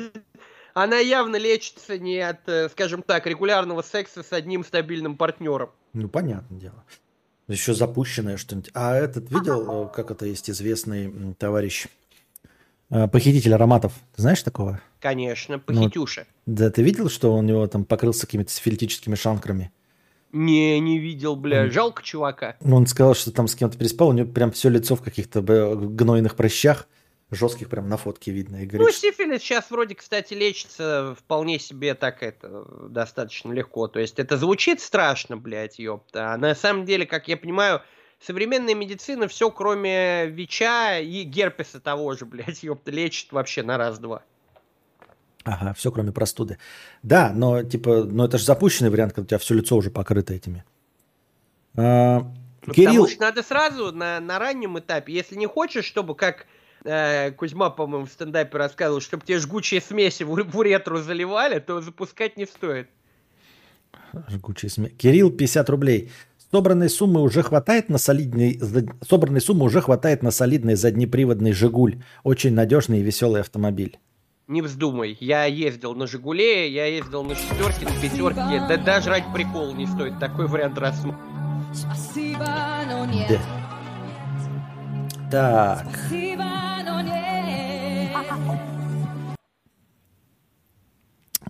она 0.77 0.99
явно 0.99 1.37
лечится 1.37 1.99
не 1.99 2.19
от, 2.19 2.47
э, 2.49 2.69
скажем 2.69 3.03
так, 3.03 3.27
регулярного 3.27 3.81
секса 3.81 4.23
с 4.23 4.31
одним 4.31 4.63
стабильным 4.63 5.17
партнером. 5.17 5.71
Ну, 5.95 6.07
понятное 6.11 6.61
дело. 6.61 6.85
Еще 7.49 7.73
запущенное 7.73 8.37
что-нибудь. 8.37 8.71
А 8.75 8.95
этот 8.95 9.31
видел, 9.31 9.87
э, 9.87 9.89
как 9.95 10.11
это 10.11 10.27
есть 10.27 10.51
известный 10.51 11.35
товарищ, 11.39 11.87
э, 12.91 13.09
похититель 13.09 13.55
ароматов? 13.55 13.95
Ты 14.15 14.21
знаешь 14.21 14.43
такого? 14.43 14.83
Конечно, 15.01 15.57
ну, 15.57 15.63
похитюша. 15.63 16.27
Ну, 16.45 16.55
да, 16.57 16.71
ты 16.71 16.83
видел, 16.83 17.09
что 17.09 17.35
у 17.35 17.41
него 17.41 17.67
там 17.69 17.87
покрылся 17.87 18.27
какими-то 18.27 18.51
сифилитическими 18.51 19.15
шанкрами? 19.15 19.73
Не, 20.33 20.79
не 20.79 20.99
видел, 20.99 21.37
бля. 21.37 21.71
Жалко 21.71 22.03
чувака. 22.03 22.57
Ну, 22.61 22.77
он 22.77 22.87
сказал, 22.87 23.15
что 23.15 23.31
там 23.31 23.49
с 23.49 23.55
кем-то 23.55 23.79
переспал, 23.79 24.09
у 24.09 24.13
него 24.13 24.31
прям 24.31 24.53
все 24.53 24.69
лицо 24.69 24.95
в 24.95 25.01
каких-то 25.01 25.41
гнойных 25.41 26.37
прыщах 26.37 26.87
жестких 27.31 27.69
прям 27.69 27.89
на 27.89 27.97
фотке 27.97 28.31
видно. 28.31 28.63
И 28.63 28.67
говорит, 28.67 28.87
ну, 28.87 28.93
сифилис 28.93 29.41
сейчас 29.41 29.71
вроде, 29.71 29.95
кстати, 29.95 30.35
лечится 30.35 31.17
вполне 31.19 31.59
себе 31.59 31.95
так 31.95 32.23
это 32.23 32.65
достаточно 32.89 33.53
легко. 33.53 33.89
То 33.89 33.99
есть 33.99 34.19
это 34.19 34.37
звучит 34.37 34.81
страшно, 34.81 35.37
блядь, 35.37 35.79
ёпта. 35.79 36.33
А 36.33 36.37
на 36.37 36.55
самом 36.55 36.85
деле, 36.85 37.07
как 37.07 37.29
я 37.29 37.37
понимаю, 37.37 37.83
современная 38.21 38.75
медицина 38.75 39.29
все, 39.29 39.51
кроме 39.51 40.27
ВИЧа 40.27 41.01
и 41.01 41.23
герпеса 41.23 41.81
того 41.81 42.15
же, 42.15 42.25
блядь, 42.27 42.63
ёпта, 42.63 42.91
лечит 42.91 43.33
вообще 43.33 43.63
на 43.63 43.77
раз-два. 43.77 44.23
Ага, 45.45 45.75
все 45.75 45.93
кроме 45.93 46.11
простуды. 46.11 46.59
Да, 47.03 47.33
но 47.33 47.63
типа, 47.63 48.03
ну 48.05 48.25
это 48.25 48.37
же 48.37 48.45
запущенный 48.45 48.91
вариант, 48.91 49.13
когда 49.13 49.23
у 49.23 49.27
тебя 49.29 49.39
все 49.39 49.55
лицо 49.55 49.77
уже 49.77 49.91
покрыто 49.91 50.35
этими. 50.35 50.65
А, 51.77 52.21
ну, 52.67 52.75
Кирилл... 52.75 52.91
Потому 52.91 53.09
что 53.09 53.21
надо 53.21 53.43
сразу 53.45 53.93
на, 53.93 54.19
на 54.19 54.41
раннем 54.41 54.79
этапе, 54.79 55.13
если 55.13 55.37
не 55.37 55.47
хочешь, 55.47 55.85
чтобы 55.85 56.17
как 56.17 56.47
э, 56.87 57.33
Кузьма, 57.33 57.71
по-моему, 57.71 58.07
в 58.07 58.11
стендапе 58.11 58.57
рассказывал, 58.59 59.01
чтобы 59.01 59.25
тебе 59.25 59.39
жгучие 59.39 59.81
смеси 59.81 60.23
в, 60.23 60.35
в 60.35 60.59
уретру 60.59 60.99
заливали, 60.99 61.59
то 61.59 61.81
запускать 61.81 62.37
не 62.37 62.47
стоит. 62.47 62.89
Жгучие 64.29 64.71
смеси. 64.71 64.95
Кирилл, 64.95 65.31
50 65.31 65.69
рублей. 65.71 66.11
Собранной 66.51 66.89
суммы 66.89 67.21
уже 67.23 67.43
хватает 67.43 67.89
на 67.89 67.99
солидный, 67.99 68.61
собранной 69.07 69.41
суммы 69.41 69.65
уже 69.65 69.81
хватает 69.81 70.23
на 70.23 70.31
солидный 70.31 70.77
заднеприводный 70.77 71.53
«Жигуль». 71.53 72.03
Очень 72.23 72.55
надежный 72.55 73.01
и 73.01 73.03
веселый 73.03 73.41
автомобиль. 73.41 73.99
Не 74.47 74.63
вздумай, 74.63 75.17
я 75.21 75.45
ездил 75.45 75.95
на 75.97 76.07
«Жигуле», 76.07 76.73
я 76.73 76.87
ездил 76.87 77.25
на 77.25 77.35
«шестерке», 77.35 77.85
на 77.85 78.01
«пятерке», 78.01 78.65
да 78.69 78.77
даже 78.77 79.11
ради 79.11 79.27
прикола 79.35 79.73
не 79.73 79.89
стоит 79.89 80.21
такой 80.21 80.47
вариант 80.47 80.79
рассмотреть. 80.79 81.21
Да. 85.31 85.85
Так. 85.85 85.89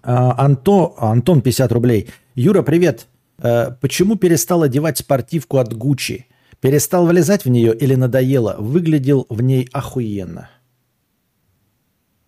А, 0.09 0.45
Анто, 0.45 0.95
Антон, 0.99 1.43
50 1.43 1.73
рублей. 1.73 2.09
Юра, 2.37 2.63
привет. 2.63 3.09
А, 3.39 3.73
почему 3.81 4.15
перестал 4.17 4.63
одевать 4.63 4.99
спортивку 4.99 5.59
от 5.59 5.75
Гуччи? 5.75 6.27
Перестал 6.61 7.07
влезать 7.07 7.45
в 7.45 7.49
нее 7.49 7.77
или 7.77 7.97
надоело? 7.97 8.55
Выглядел 8.59 9.27
в 9.29 9.43
ней 9.43 9.69
охуенно. 9.73 10.49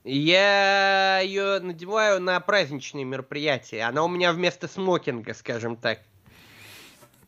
Я 0.03 1.21
ее 1.21 1.61
надеваю 1.61 2.21
на 2.21 2.41
праздничные 2.41 3.05
мероприятия. 3.05 3.83
Она 3.83 4.03
у 4.03 4.09
меня 4.09 4.33
вместо 4.33 4.67
смокинга, 4.67 5.33
скажем 5.35 5.77
так. 5.77 6.01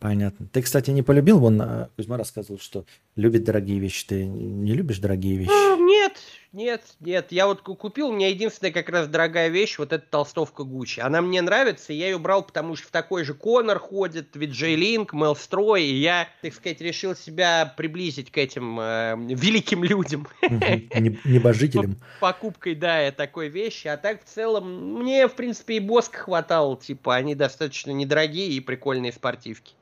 Понятно. 0.01 0.47
Ты, 0.51 0.63
кстати, 0.63 0.91
не 0.91 1.03
полюбил? 1.03 1.39
Вон 1.39 1.61
а, 1.61 1.91
Кузьма 1.95 2.17
рассказывал, 2.17 2.59
что 2.59 2.87
любит 3.17 3.45
дорогие 3.45 3.79
вещи. 3.79 4.07
Ты 4.07 4.25
не 4.25 4.73
любишь 4.73 4.99
дорогие 4.99 5.37
вещи? 5.37 5.51
Ну, 5.51 5.87
нет, 5.87 6.17
нет, 6.53 6.83
нет. 7.01 7.27
Я 7.33 7.47
вот 7.47 7.61
купил, 7.61 8.09
у 8.09 8.13
меня 8.13 8.29
единственная 8.29 8.73
как 8.73 8.89
раз 8.89 9.09
дорогая 9.09 9.49
вещь, 9.49 9.77
вот 9.77 9.93
эта 9.93 10.03
толстовка 10.09 10.65
Гуччи. 10.65 11.01
Она 11.01 11.21
мне 11.21 11.43
нравится, 11.43 11.93
я 11.93 12.09
ее 12.09 12.19
брал, 12.19 12.43
потому 12.43 12.77
что 12.77 12.89
в 12.89 12.91
такой 12.91 13.25
же 13.25 13.35
Конор 13.35 13.79
ходит, 13.79 14.35
Виджей 14.37 14.75
Линк, 14.75 15.13
Мелстрой, 15.13 15.85
и 15.85 15.97
я, 15.97 16.29
так 16.41 16.55
сказать, 16.55 16.81
решил 16.81 17.15
себя 17.15 17.75
приблизить 17.77 18.33
к 18.33 18.39
этим 18.39 18.81
э, 18.81 19.17
великим 19.19 19.85
людям. 19.85 20.27
Небожителям. 20.41 21.97
Покупкой, 22.21 22.75
да, 22.75 23.13
такой 23.13 23.49
вещи. 23.49 23.89
А 23.89 23.99
так, 23.99 24.25
в 24.25 24.27
целом, 24.27 24.95
мне, 24.95 25.29
в 25.29 25.35
принципе, 25.35 25.77
и 25.77 25.81
Боск 25.81 26.17
хватало, 26.17 26.79
типа, 26.79 27.17
они 27.17 27.35
достаточно 27.35 27.91
недорогие 27.91 28.49
и 28.49 28.61
прикольные 28.61 29.13
спортивки. 29.13 29.75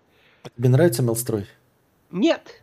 Тебе 0.56 0.68
нравится 0.68 1.02
Мелстрой? 1.02 1.46
Нет. 2.10 2.62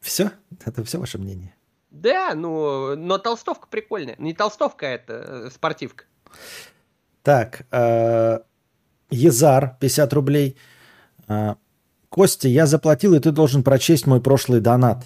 Все? 0.00 0.30
Это 0.64 0.84
все 0.84 0.98
ваше 0.98 1.18
мнение? 1.18 1.54
Да, 1.90 2.34
ну, 2.34 2.94
но 2.94 3.18
толстовка 3.18 3.66
прикольная. 3.68 4.16
Не 4.18 4.34
толстовка, 4.34 4.86
а 4.86 4.90
это 4.90 5.12
э, 5.14 5.50
спортивка. 5.50 6.04
Так, 7.22 7.66
э, 7.70 8.38
Езар, 9.10 9.76
50 9.80 10.12
рублей. 10.12 10.56
Э, 11.26 11.54
Костя, 12.08 12.48
я 12.48 12.66
заплатил, 12.66 13.14
и 13.14 13.18
ты 13.18 13.30
должен 13.30 13.62
прочесть 13.62 14.06
мой 14.06 14.20
прошлый 14.20 14.60
донат. 14.60 15.04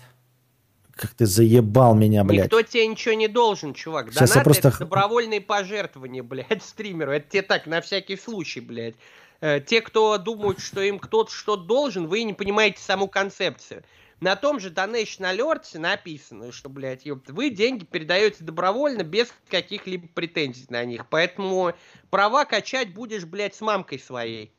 Как 0.92 1.14
ты 1.14 1.24
заебал 1.24 1.94
меня, 1.94 2.24
блядь. 2.24 2.44
Никто 2.44 2.60
тебе 2.60 2.86
ничего 2.86 3.14
не 3.14 3.28
должен, 3.28 3.72
чувак. 3.72 4.12
Сейчас 4.12 4.30
Донаты 4.30 4.44
просто... 4.44 4.68
это 4.68 4.78
добровольные 4.80 5.40
пожертвования, 5.40 6.22
блядь, 6.24 6.62
стримеру. 6.62 7.12
Это 7.12 7.26
тебе 7.28 7.42
так, 7.42 7.66
на 7.66 7.80
всякий 7.80 8.16
случай, 8.16 8.60
блядь. 8.60 8.96
Те, 9.40 9.80
кто 9.80 10.18
думают, 10.18 10.60
что 10.60 10.82
им 10.82 10.98
кто-то 10.98 11.32
что-то 11.32 11.64
должен, 11.64 12.06
вы 12.06 12.22
не 12.24 12.34
понимаете 12.34 12.80
саму 12.80 13.08
концепцию 13.08 13.82
на 14.20 14.36
том 14.36 14.60
же 14.60 14.70
Donation 14.70 15.20
Alert 15.20 15.78
написано, 15.78 16.52
что, 16.52 16.68
блядь, 16.68 17.06
ёпта, 17.06 17.32
вы 17.32 17.50
деньги 17.50 17.84
передаете 17.84 18.44
добровольно, 18.44 19.02
без 19.02 19.32
каких-либо 19.48 20.08
претензий 20.08 20.66
на 20.68 20.84
них. 20.84 21.06
Поэтому 21.08 21.72
права 22.10 22.44
качать 22.44 22.92
будешь, 22.92 23.24
блядь, 23.24 23.54
с 23.54 23.60
мамкой 23.60 23.98
своей. 23.98 24.52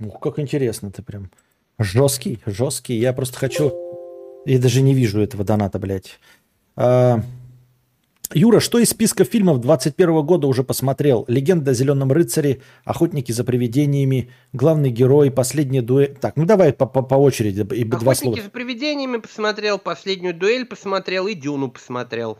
Ух, 0.00 0.20
как 0.20 0.38
интересно 0.38 0.90
ты 0.90 1.02
прям. 1.02 1.30
Жесткий, 1.78 2.40
жесткий. 2.46 2.94
Я 2.94 3.12
просто 3.12 3.38
хочу... 3.38 3.72
Я 4.46 4.58
даже 4.58 4.82
не 4.82 4.94
вижу 4.94 5.20
этого 5.20 5.44
доната, 5.44 5.78
блядь. 5.78 6.20
А... 6.76 7.20
Юра, 8.32 8.58
что 8.58 8.78
из 8.78 8.90
списка 8.90 9.24
фильмов 9.24 9.60
21 9.60 10.22
года 10.22 10.46
уже 10.46 10.64
посмотрел? 10.64 11.24
«Легенда 11.28 11.72
о 11.72 11.74
зеленом 11.74 12.10
рыцаре», 12.10 12.62
«Охотники 12.84 13.32
за 13.32 13.44
привидениями», 13.44 14.30
«Главный 14.52 14.90
герой», 14.90 15.30
«Последняя 15.30 15.82
дуэль». 15.82 16.16
Так, 16.20 16.36
ну 16.36 16.46
давай 16.46 16.72
по, 16.72 16.86
по, 16.86 17.02
по 17.02 17.14
очереди. 17.14 17.60
И 17.74 17.84
два 17.84 18.14
слова. 18.14 18.34
«Охотники 18.34 18.40
за 18.40 18.50
привидениями» 18.50 19.18
посмотрел, 19.18 19.78
«Последнюю 19.78 20.34
дуэль» 20.34 20.64
посмотрел 20.64 21.26
и 21.26 21.34
«Дюну» 21.34 21.70
посмотрел. 21.70 22.38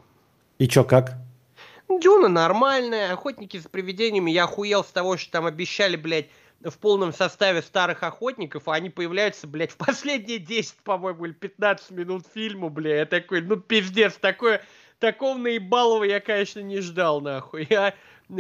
И 0.59 0.67
чё, 0.67 0.85
как? 0.85 1.19
Дюна 1.89 2.29
нормальная, 2.29 3.13
«Охотники 3.13 3.59
за 3.59 3.69
привидениями» 3.69 4.31
я 4.31 4.45
охуел 4.45 4.85
с 4.85 4.89
того, 4.89 5.17
что 5.17 5.31
там 5.33 5.47
обещали, 5.47 5.97
блядь, 5.97 6.29
в 6.63 6.79
полном 6.79 7.13
составе 7.13 7.61
старых 7.61 8.03
охотников, 8.03 8.69
а 8.69 8.75
они 8.75 8.89
появляются, 8.89 9.47
блядь, 9.47 9.73
в 9.73 9.77
последние 9.77 10.39
10, 10.39 10.77
по-моему, 10.83 11.27
или 11.27 11.33
15 11.33 11.91
минут 11.91 12.25
фильма, 12.33 12.71
блядь. 12.71 12.99
Я 12.99 13.07
такой, 13.07 13.43
ну 13.43 13.57
пиздец, 13.57 14.15
такое 14.15 14.63
такого 15.05 15.37
наебалого 15.37 16.05
я, 16.05 16.19
конечно, 16.19 16.61
не 16.61 16.81
ждал, 16.81 17.21
нахуй. 17.21 17.67
Я... 17.69 17.95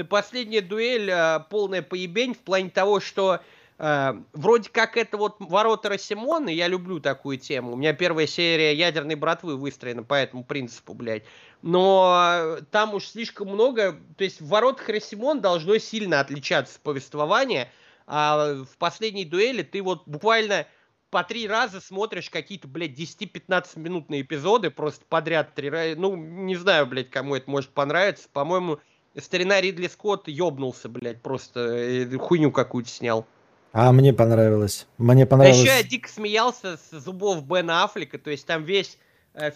Последняя 0.08 0.62
дуэль 0.62 1.10
а, 1.10 1.40
полная 1.40 1.82
поебень 1.82 2.32
в 2.32 2.38
плане 2.38 2.70
того, 2.70 3.00
что 3.00 3.40
а, 3.76 4.16
вроде 4.32 4.70
как 4.70 4.96
это 4.96 5.18
вот 5.18 5.36
ворота 5.40 5.90
Росимона, 5.90 6.48
я 6.48 6.66
люблю 6.68 7.00
такую 7.00 7.36
тему. 7.36 7.72
У 7.72 7.76
меня 7.76 7.92
первая 7.92 8.26
серия 8.26 8.74
ядерной 8.74 9.14
братвы 9.14 9.56
выстроена 9.56 10.02
по 10.02 10.14
этому 10.14 10.42
принципу, 10.42 10.94
блядь. 10.94 11.24
Но 11.60 12.56
там 12.70 12.94
уж 12.94 13.08
слишком 13.08 13.48
много, 13.48 14.00
то 14.16 14.24
есть 14.24 14.40
в 14.40 14.48
воротах 14.48 14.88
Росимон 14.88 15.42
должно 15.42 15.76
сильно 15.76 16.20
отличаться 16.20 16.80
повествование, 16.82 17.70
а 18.06 18.54
в 18.54 18.78
последней 18.78 19.26
дуэли 19.26 19.62
ты 19.62 19.82
вот 19.82 20.04
буквально 20.06 20.66
по 21.14 21.22
три 21.22 21.46
раза 21.46 21.80
смотришь 21.80 22.28
какие-то, 22.28 22.66
блядь, 22.66 22.98
10-15 22.98 23.78
минутные 23.78 24.22
эпизоды 24.22 24.72
просто 24.72 25.04
подряд 25.08 25.54
три 25.54 25.70
раза. 25.70 25.94
Ну, 25.94 26.16
не 26.16 26.56
знаю, 26.56 26.88
блядь, 26.88 27.08
кому 27.08 27.36
это 27.36 27.48
может 27.48 27.70
понравиться. 27.70 28.28
По-моему, 28.32 28.80
старина 29.16 29.60
Ридли 29.60 29.86
Скотт 29.86 30.26
ёбнулся, 30.26 30.88
блядь, 30.88 31.22
просто 31.22 31.60
э, 31.60 32.18
хуйню 32.18 32.50
какую-то 32.50 32.90
снял. 32.90 33.26
А 33.72 33.92
мне 33.92 34.12
понравилось. 34.12 34.88
Мне 34.98 35.24
понравилось. 35.24 35.60
А 35.60 35.62
еще 35.62 35.76
я 35.76 35.84
дико 35.84 36.08
смеялся 36.08 36.78
с 36.78 36.90
зубов 36.90 37.46
Бена 37.46 37.84
Аффлека, 37.84 38.18
то 38.18 38.32
есть 38.32 38.44
там 38.44 38.64
весь 38.64 38.98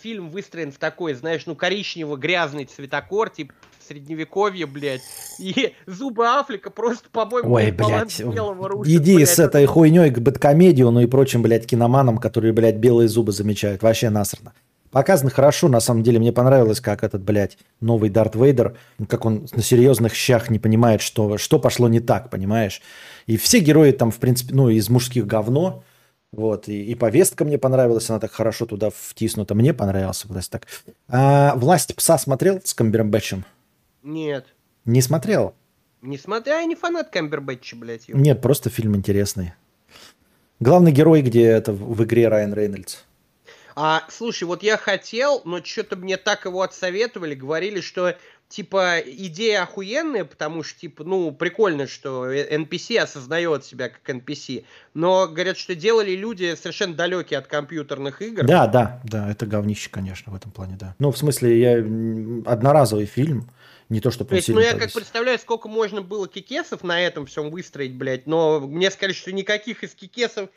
фильм 0.01 0.31
выстроен 0.31 0.73
в 0.73 0.79
такой, 0.79 1.15
знаешь, 1.15 1.47
ну, 1.47 1.55
коричнево-грязный 1.55 2.65
цветокор, 2.65 3.31
типа 3.31 3.55
средневековье, 3.89 4.67
блядь. 4.67 5.03
И 5.39 5.75
зубы 5.87 6.27
Афлика 6.27 6.71
просто, 6.71 7.09
по-моему, 7.11 7.55
Ой, 7.55 7.71
блядь, 7.71 8.21
рушит, 8.21 8.93
иди 8.93 9.17
блядь. 9.17 9.29
с 9.29 9.39
этой 9.39 9.67
хуйней 9.67 10.11
к 10.11 10.19
бэткомедию, 10.19 10.91
ну 10.91 11.01
и 11.01 11.07
прочим, 11.07 11.43
блядь, 11.43 11.67
киноманам, 11.67 12.19
которые, 12.19 12.53
блядь, 12.53 12.77
белые 12.77 13.09
зубы 13.09 13.33
замечают. 13.33 13.83
Вообще 13.83 14.11
насрано. 14.11 14.53
Показано 14.91 15.31
хорошо, 15.31 15.69
на 15.69 15.81
самом 15.81 16.03
деле. 16.03 16.19
Мне 16.19 16.33
понравилось, 16.33 16.81
как 16.81 17.05
этот, 17.05 17.23
блядь, 17.23 17.59
новый 17.81 18.09
Дарт 18.09 18.35
Вейдер, 18.35 18.77
как 19.09 19.27
он 19.27 19.47
на 19.53 19.63
серьезных 19.63 20.15
щах 20.15 20.49
не 20.49 20.59
понимает, 20.59 21.03
что, 21.03 21.37
что 21.37 21.59
пошло 21.59 21.89
не 21.89 22.01
так, 22.01 22.31
понимаешь? 22.31 22.81
И 23.27 23.37
все 23.37 23.59
герои 23.59 23.93
там, 23.93 24.11
в 24.11 24.17
принципе, 24.17 24.55
ну, 24.55 24.71
из 24.71 24.89
мужских 24.89 25.27
говно, 25.27 25.85
вот, 26.33 26.69
и, 26.69 26.85
и 26.85 26.95
повестка 26.95 27.45
мне 27.45 27.59
понравилась, 27.59 28.11
она 28.11 28.21
так 28.21 28.33
хорошо 28.33 28.67
туда 28.67 28.91
втиснута. 28.91 29.55
Мне 29.55 29.73
понравился, 29.73 30.29
власть 30.29 30.51
так. 30.51 30.67
А, 31.09 31.55
«Власть 31.57 31.95
пса» 31.97 32.19
смотрел 32.19 32.61
с 32.63 32.75
Камбербэтчем? 32.75 33.45
Нет. 34.03 34.47
Не 34.85 35.01
смотрел? 35.01 35.55
Не 36.03 36.19
смотрел, 36.19 36.59
я 36.59 36.65
не 36.65 36.77
фанат 36.77 37.09
Камбербэтча, 37.11 37.77
блядь. 37.77 38.09
Его. 38.09 38.19
Нет, 38.19 38.43
просто 38.43 38.69
фильм 38.71 38.95
интересный. 38.95 39.55
Главный 40.61 40.93
герой, 40.93 41.23
где 41.23 41.45
это 41.45 41.73
в 41.73 42.03
игре 42.05 42.29
Райан 42.29 42.53
Рейнольдс. 42.53 43.05
А, 43.81 44.03
слушай, 44.09 44.43
вот 44.43 44.65
я 44.65 44.77
хотел, 44.77 45.41
но 45.45 45.63
что-то 45.63 45.95
мне 45.95 46.17
так 46.17 46.47
его 46.47 46.63
отсоветовали, 46.63 47.37
говорили, 47.37 47.81
что 47.81 48.17
типа 48.49 48.99
идея 48.99 49.63
охуенная, 49.63 50.25
потому 50.25 50.65
что 50.65 50.81
типа, 50.81 51.05
ну, 51.05 51.31
прикольно, 51.31 51.87
что 51.87 52.29
NPC 52.29 52.99
осознает 52.99 53.65
себя 53.65 53.89
как 53.89 54.17
NPC, 54.17 54.65
но 54.95 55.29
говорят, 55.29 55.59
что 55.59 55.77
делали 55.77 56.17
люди 56.17 56.57
совершенно 56.57 56.95
далекие 56.95 57.39
от 57.39 57.47
компьютерных 57.47 58.21
игр. 58.21 58.45
Да, 58.45 58.67
да, 58.67 59.01
да, 59.05 59.31
это 59.31 59.47
говнище, 59.47 59.91
конечно, 59.91 60.33
в 60.33 60.35
этом 60.35 60.51
плане, 60.51 60.77
да. 60.77 60.97
Ну, 60.99 61.13
в 61.13 61.19
смысле, 61.19 61.61
я 61.61 62.53
одноразовый 62.53 63.07
фильм, 63.07 63.49
не 63.91 64.01
то, 64.01 64.11
что 64.11 64.25
то 64.25 64.35
есть, 64.35 64.49
ну 64.49 64.59
я 64.59 64.75
как 64.77 64.93
представляю, 64.93 65.39
сколько 65.39 65.69
можно 65.69 66.03
было 66.03 66.27
кикесов 66.27 66.83
на 66.83 67.01
этом 67.01 67.27
всем 67.27 67.51
выстроить, 67.51 67.95
блядь, 67.95 68.27
но 68.27 68.59
мне 68.59 68.91
сказали, 68.91 69.15
что 69.15 69.31
никаких 69.33 69.85
из 69.85 69.95
кикесов 69.95 70.51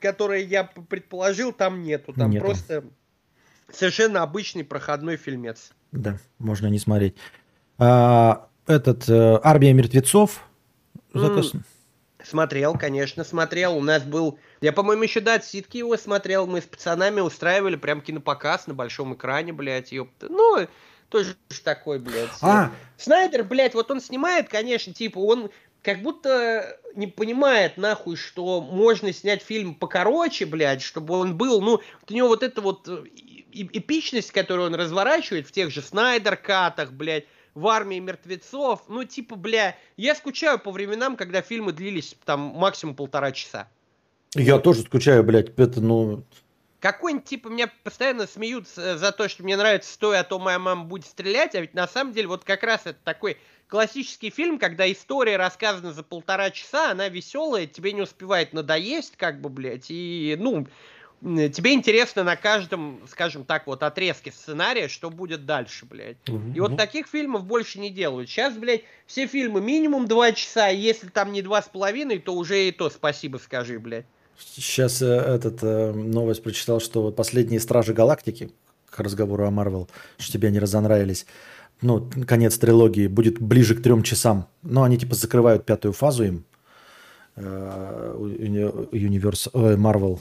которые 0.00 0.44
я 0.44 0.64
предположил, 0.64 1.52
там 1.52 1.82
нету. 1.82 2.12
Там 2.12 2.30
Нету. 2.30 2.44
просто 2.44 2.84
совершенно 3.72 4.22
обычный 4.22 4.64
проходной 4.64 5.16
фильмец. 5.16 5.72
Да, 5.92 6.18
можно 6.38 6.66
не 6.68 6.78
смотреть. 6.78 7.16
А, 7.78 8.48
этот 8.66 9.08
э, 9.08 9.40
«Армия 9.42 9.72
мертвецов». 9.72 10.42
Заказ- 11.12 11.52
Смотрел, 12.24 12.74
конечно, 12.74 13.24
смотрел. 13.24 13.76
У 13.76 13.82
нас 13.82 14.04
был... 14.04 14.38
Я, 14.60 14.72
по-моему, 14.72 15.02
еще 15.02 15.20
до 15.20 15.34
отсидки 15.34 15.78
его 15.78 15.96
смотрел. 15.96 16.46
Мы 16.46 16.60
с 16.60 16.64
пацанами 16.64 17.20
устраивали 17.20 17.76
прям 17.76 18.00
кинопоказ 18.00 18.68
на 18.68 18.74
большом 18.74 19.14
экране, 19.14 19.52
блядь, 19.52 19.90
ёпта. 19.90 20.28
Ну, 20.30 20.68
тоже 21.08 21.34
такой, 21.64 21.98
блядь. 21.98 22.30
А, 22.40 22.70
Снайдер, 22.96 23.42
блядь, 23.44 23.74
вот 23.74 23.90
он 23.90 24.00
снимает, 24.00 24.48
конечно, 24.48 24.94
типа, 24.94 25.18
он 25.18 25.50
как 25.82 26.00
будто 26.02 26.78
не 26.94 27.08
понимает, 27.08 27.76
нахуй, 27.76 28.16
что 28.16 28.60
можно 28.60 29.12
снять 29.12 29.42
фильм 29.42 29.74
покороче, 29.74 30.46
блядь, 30.46 30.82
чтобы 30.82 31.14
он 31.14 31.36
был, 31.36 31.60
ну, 31.60 31.80
у 32.08 32.12
него 32.12 32.28
вот 32.28 32.42
эта 32.42 32.60
вот 32.60 32.88
э, 32.88 33.04
эпичность, 33.52 34.30
которую 34.30 34.68
он 34.68 34.74
разворачивает 34.74 35.46
в 35.46 35.52
тех 35.52 35.70
же 35.70 35.82
Снайдер-катах, 35.82 36.92
блядь, 36.92 37.24
в 37.54 37.66
армии 37.66 37.98
мертвецов, 37.98 38.82
ну, 38.88 39.04
типа, 39.04 39.36
бля, 39.36 39.76
я 39.96 40.14
скучаю 40.14 40.58
по 40.58 40.70
временам, 40.70 41.16
когда 41.16 41.42
фильмы 41.42 41.72
длились 41.72 42.16
там 42.24 42.40
максимум 42.40 42.94
полтора 42.94 43.32
часа. 43.32 43.68
я 44.34 44.58
тоже 44.58 44.82
скучаю, 44.82 45.22
блядь. 45.22 45.50
Это, 45.58 45.80
ну... 45.80 46.24
Какой-нибудь, 46.80 47.26
типа, 47.26 47.48
меня 47.48 47.70
постоянно 47.84 48.26
смеются 48.26 48.98
за 48.98 49.12
то, 49.12 49.28
что 49.28 49.44
мне 49.44 49.56
нравится 49.56 49.92
«Стой, 49.92 50.18
а 50.18 50.24
то 50.24 50.40
моя 50.40 50.58
мама 50.58 50.84
будет 50.84 51.06
стрелять», 51.06 51.54
а 51.54 51.60
ведь 51.60 51.74
на 51.74 51.86
самом 51.86 52.12
деле 52.12 52.26
вот 52.26 52.42
как 52.42 52.64
раз 52.64 52.80
это 52.86 52.98
такой 53.04 53.36
классический 53.72 54.28
фильм, 54.28 54.58
когда 54.58 54.92
история 54.92 55.38
рассказана 55.38 55.94
за 55.94 56.02
полтора 56.02 56.50
часа, 56.50 56.90
она 56.90 57.08
веселая, 57.08 57.66
тебе 57.66 57.94
не 57.94 58.02
успевает 58.02 58.52
надоесть, 58.52 59.14
как 59.16 59.40
бы, 59.40 59.48
блядь, 59.48 59.86
и, 59.88 60.36
ну, 60.38 60.66
тебе 61.22 61.72
интересно 61.72 62.22
на 62.22 62.36
каждом, 62.36 63.00
скажем 63.08 63.46
так, 63.46 63.66
вот 63.66 63.82
отрезке 63.82 64.30
сценария, 64.30 64.88
что 64.88 65.08
будет 65.08 65.46
дальше, 65.46 65.86
блядь. 65.86 66.18
И 66.54 66.60
вот 66.60 66.76
таких 66.76 67.06
фильмов 67.06 67.46
больше 67.46 67.80
не 67.80 67.88
делают. 67.88 68.28
Сейчас, 68.28 68.52
блядь, 68.52 68.82
все 69.06 69.26
фильмы 69.26 69.62
минимум 69.62 70.06
два 70.06 70.32
часа, 70.32 70.68
и 70.68 70.76
если 70.78 71.08
там 71.08 71.32
не 71.32 71.40
два 71.40 71.62
с 71.62 71.68
половиной, 71.70 72.18
то 72.18 72.34
уже 72.34 72.68
и 72.68 72.72
то 72.72 72.90
спасибо 72.90 73.38
скажи, 73.38 73.78
блядь. 73.78 74.04
Сейчас 74.54 75.00
э, 75.00 75.06
этот 75.06 75.62
э, 75.62 75.92
новость 75.92 76.42
прочитал, 76.42 76.78
что 76.78 77.10
последние 77.10 77.58
Стражи 77.58 77.94
Галактики, 77.94 78.50
к 78.90 78.98
разговору 79.00 79.46
о 79.46 79.50
Марвел, 79.50 79.88
что 80.18 80.32
тебе 80.32 80.48
они 80.48 80.58
разонравились, 80.58 81.24
ну, 81.82 82.08
конец 82.26 82.56
трилогии 82.58 83.06
будет 83.06 83.40
ближе 83.40 83.74
к 83.74 83.82
трем 83.82 84.02
часам. 84.02 84.48
Но 84.62 84.82
они 84.82 84.96
типа 84.96 85.14
закрывают 85.14 85.66
пятую 85.66 85.92
фазу 85.92 86.24
им. 86.24 86.44
э, 87.36 88.14
Universe, 88.92 89.50
ой, 89.52 89.76
Marvel. 89.76 90.20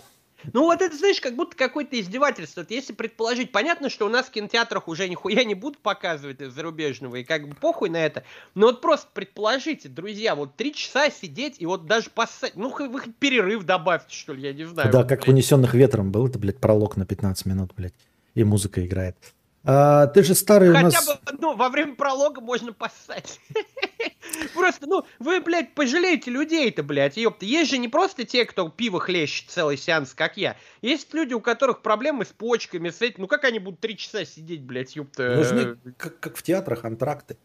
Ну 0.54 0.64
вот 0.64 0.82
это, 0.82 0.96
знаешь, 0.98 1.22
как 1.22 1.36
будто 1.36 1.56
какое-то 1.56 2.00
издевательство. 2.00 2.62
Вот 2.62 2.72
Если 2.72 2.94
предположить, 2.94 3.52
понятно, 3.52 3.90
что 3.90 4.06
у 4.06 4.10
нас 4.10 4.26
в 4.26 4.32
кинотеатрах 4.32 4.88
уже 4.88 5.08
нихуя 5.08 5.44
не 5.44 5.54
будут 5.54 5.80
показывать 5.80 6.42
из 6.42 6.54
зарубежного, 6.54 7.18
и 7.18 7.24
как 7.24 7.48
бы 7.48 7.56
похуй 7.56 7.90
на 7.90 7.98
это. 7.98 8.24
Но 8.56 8.68
вот 8.68 8.82
просто 8.82 9.08
предположите, 9.14 9.88
друзья, 9.90 10.36
вот 10.36 10.56
три 10.56 10.74
часа 10.74 11.10
сидеть 11.10 11.58
и 11.60 11.66
вот 11.66 11.86
даже 11.86 12.10
поссать. 12.10 12.54
Ну, 12.56 12.70
вы 12.76 13.00
хоть 13.00 13.16
перерыв 13.16 13.64
добавьте, 13.66 14.16
что 14.16 14.34
ли, 14.34 14.42
я 14.42 14.54
не 14.54 14.66
знаю. 14.66 14.92
Да, 14.92 15.00
Вот, 15.00 15.10
как 15.10 15.22
в 15.22 15.26
блядь. 15.26 15.36
«Унесенных 15.36 15.74
ветром» 15.74 16.12
был 16.12 16.28
это, 16.28 16.40
блядь, 16.40 16.58
пролог 16.58 16.98
на 16.98 17.06
15 17.06 17.46
минут, 17.46 17.74
блядь. 17.76 17.94
И 18.34 18.44
музыка 18.44 18.86
играет. 18.86 19.16
А, 19.64 20.08
ты 20.08 20.24
же 20.24 20.34
старый 20.34 20.70
у 20.70 20.74
Хотя 20.74 20.86
нас... 20.86 21.06
бы, 21.06 21.20
ну, 21.40 21.56
во 21.56 21.70
время 21.70 21.96
пролога 21.96 22.42
можно 22.42 22.74
поссать. 22.74 23.40
Просто, 24.56 24.88
ну, 24.88 25.06
вы, 25.20 25.40
блядь, 25.40 25.76
пожалеете 25.76 26.32
людей-то, 26.32 26.82
блядь, 26.82 27.18
ёпта. 27.18 27.46
Есть 27.46 27.70
же 27.70 27.78
не 27.78 27.88
просто 27.88 28.24
те, 28.24 28.46
кто 28.46 28.70
пиво 28.70 29.00
хлещет 29.00 29.50
целый 29.50 29.78
сеанс, 29.78 30.14
как 30.14 30.38
я. 30.38 30.56
Есть 30.82 31.14
люди, 31.14 31.34
у 31.34 31.42
которых 31.42 31.82
проблемы 31.82 32.26
с 32.26 32.30
почками, 32.30 32.90
с 32.90 33.02
этим. 33.02 33.22
Ну, 33.22 33.28
как 33.28 33.44
они 33.44 33.60
будут 33.60 33.80
три 33.80 33.98
часа 33.98 34.26
сидеть, 34.26 34.64
блядь, 34.64 34.96
ёпта? 34.96 35.36
Нужны, 35.36 35.78
как, 35.98 36.20
как 36.20 36.38
в 36.38 36.44
театрах, 36.44 36.86
антракты. 36.86 37.38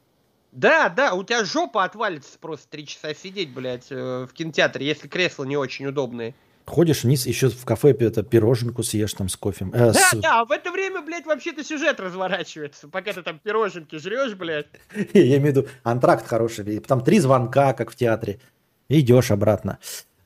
Да, 0.52 0.88
да, 0.88 1.12
у 1.12 1.22
тебя 1.22 1.44
жопа 1.44 1.84
отвалится 1.84 2.38
просто 2.38 2.68
три 2.70 2.86
часа 2.86 3.12
сидеть, 3.14 3.52
блядь, 3.52 3.88
э, 3.90 4.26
в 4.26 4.32
кинотеатре, 4.32 4.86
если 4.86 5.06
кресла 5.06 5.44
не 5.44 5.58
очень 5.58 5.86
удобные. 5.86 6.34
Ходишь 6.66 7.04
вниз, 7.04 7.26
еще 7.26 7.48
в 7.48 7.64
кафе 7.64 7.92
это 7.92 8.24
пироженку 8.24 8.82
съешь 8.82 9.14
там 9.14 9.28
с 9.28 9.36
кофе. 9.36 9.66
Э, 9.72 9.92
Да, 9.92 9.94
с- 9.94 10.16
да, 10.16 10.44
в 10.44 10.50
это 10.50 10.72
время, 10.72 11.00
блядь, 11.00 11.24
вообще-то 11.24 11.62
сюжет 11.62 12.00
разворачивается, 12.00 12.88
пока 12.88 13.12
ты 13.12 13.22
там 13.22 13.38
пироженки 13.38 13.96
жрешь, 13.96 14.34
блядь. 14.34 14.66
Я 15.14 15.36
имею 15.36 15.42
в 15.42 15.44
виду 15.46 15.66
антракт 15.84 16.26
хороший. 16.26 16.76
и 16.76 16.80
Там 16.80 17.02
три 17.04 17.20
звонка, 17.20 17.72
как 17.72 17.90
в 17.92 17.94
театре. 17.96 18.40
И 18.88 18.98
идешь 19.00 19.30
обратно. 19.30 19.78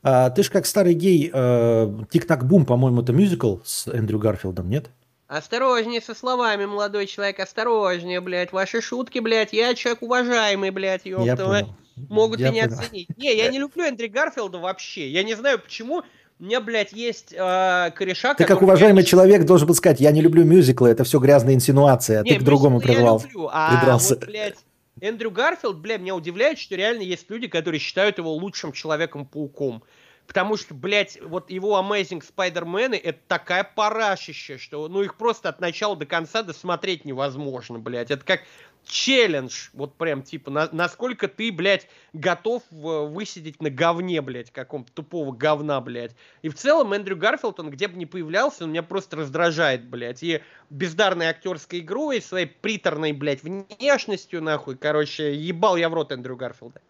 А, 0.03 0.31
ты 0.31 0.41
ж 0.41 0.49
как 0.49 0.65
старый 0.65 0.95
гей, 0.95 1.29
э, 1.31 1.93
Тик-так-бум, 2.09 2.65
по-моему, 2.65 3.01
это 3.03 3.13
мюзикл 3.13 3.57
с 3.63 3.87
Эндрю 3.87 4.17
Гарфилдом, 4.17 4.67
нет? 4.67 4.89
Осторожнее 5.27 6.01
со 6.01 6.13
словами, 6.15 6.65
молодой 6.65 7.05
человек, 7.05 7.39
осторожнее, 7.39 8.19
блядь. 8.19 8.51
Ваши 8.51 8.81
шутки, 8.81 9.19
блядь, 9.19 9.53
я 9.53 9.73
человек 9.75 10.01
уважаемый, 10.01 10.71
блядь, 10.71 11.05
Я 11.05 11.11
ёпта. 11.23 11.45
вы 11.45 11.59
понял. 11.61 11.75
Могут 12.09 12.39
Я 12.39 12.49
меня 12.51 12.63
понял. 12.67 12.79
оценить. 12.79 13.17
Не, 13.17 13.35
я 13.37 13.49
не 13.49 13.59
люблю 13.59 13.83
Эндрю 13.83 14.09
Гарфилда 14.11 14.57
вообще. 14.57 15.07
Я 15.09 15.23
не 15.23 15.35
знаю 15.35 15.59
почему. 15.59 16.01
Меня, 16.41 16.59
блядь, 16.59 16.91
есть 16.91 17.33
э, 17.33 17.91
кореша, 17.95 18.33
Ты 18.33 18.45
как 18.45 18.63
уважаемый 18.63 19.01
реально- 19.03 19.03
человек 19.03 19.45
должен 19.45 19.67
был 19.67 19.75
сказать, 19.75 19.99
я 19.99 20.11
не 20.11 20.21
люблю 20.21 20.43
мюзиклы, 20.43 20.89
это 20.89 21.03
все 21.03 21.19
грязная 21.19 21.53
инсинуация, 21.53 22.21
а 22.21 22.23
Не, 22.23 22.31
ты 22.31 22.39
к 22.39 22.43
другому 22.43 22.77
мюзиклы 22.77 22.93
я 22.93 22.97
прервал. 22.99 23.21
люблю, 23.23 23.49
а 23.53 23.77
придрался. 23.77 24.15
вот, 24.15 24.25
блядь, 24.25 24.57
Эндрю 25.01 25.29
Гарфилд, 25.29 25.77
бля, 25.77 25.97
меня 25.97 26.15
удивляет, 26.15 26.57
что 26.57 26.75
реально 26.75 27.03
есть 27.03 27.29
люди, 27.29 27.47
которые 27.47 27.79
считают 27.79 28.17
его 28.17 28.33
лучшим 28.33 28.71
Человеком-пауком. 28.71 29.83
Потому 30.27 30.55
что, 30.57 30.73
блядь, 30.73 31.19
вот 31.21 31.51
его 31.51 31.77
Amazing 31.79 32.23
Spider-Man 32.23 32.95
это 33.03 33.19
такая 33.27 33.63
парашища, 33.63 34.57
что 34.57 34.87
ну 34.87 35.01
их 35.03 35.15
просто 35.15 35.49
от 35.49 35.59
начала 35.59 35.95
до 35.95 36.05
конца 36.05 36.41
досмотреть 36.41 37.05
невозможно, 37.05 37.79
блядь. 37.79 38.11
Это 38.11 38.23
как 38.25 38.39
челлендж, 38.85 39.69
вот 39.73 39.95
прям 39.95 40.23
типа, 40.23 40.51
на- 40.51 40.69
насколько 40.71 41.27
ты, 41.27 41.51
блядь, 41.51 41.87
готов 42.13 42.63
э, 42.71 42.75
высидеть 42.75 43.61
на 43.61 43.69
говне, 43.69 44.21
блядь, 44.21 44.51
каком-то 44.51 44.91
тупого 44.91 45.31
говна, 45.31 45.79
блядь. 45.81 46.11
И 46.41 46.49
в 46.49 46.55
целом 46.55 46.91
Эндрю 46.93 47.15
Гарфилд, 47.17 47.59
он 47.59 47.69
где 47.69 47.87
бы 47.87 47.97
ни 47.97 48.05
появлялся, 48.05 48.63
он 48.65 48.71
меня 48.71 48.83
просто 48.83 49.15
раздражает, 49.17 49.85
блядь. 49.85 50.23
И 50.23 50.41
бездарной 50.69 51.27
актерской 51.27 51.79
игрой, 51.79 52.21
своей 52.21 52.47
приторной, 52.47 53.13
блядь, 53.13 53.43
внешностью, 53.43 54.41
нахуй, 54.41 54.75
короче, 54.77 55.35
ебал 55.35 55.75
я 55.77 55.87
в 55.89 55.93
рот 55.93 56.11
Эндрю 56.11 56.35
Гарфилда. 56.35 56.81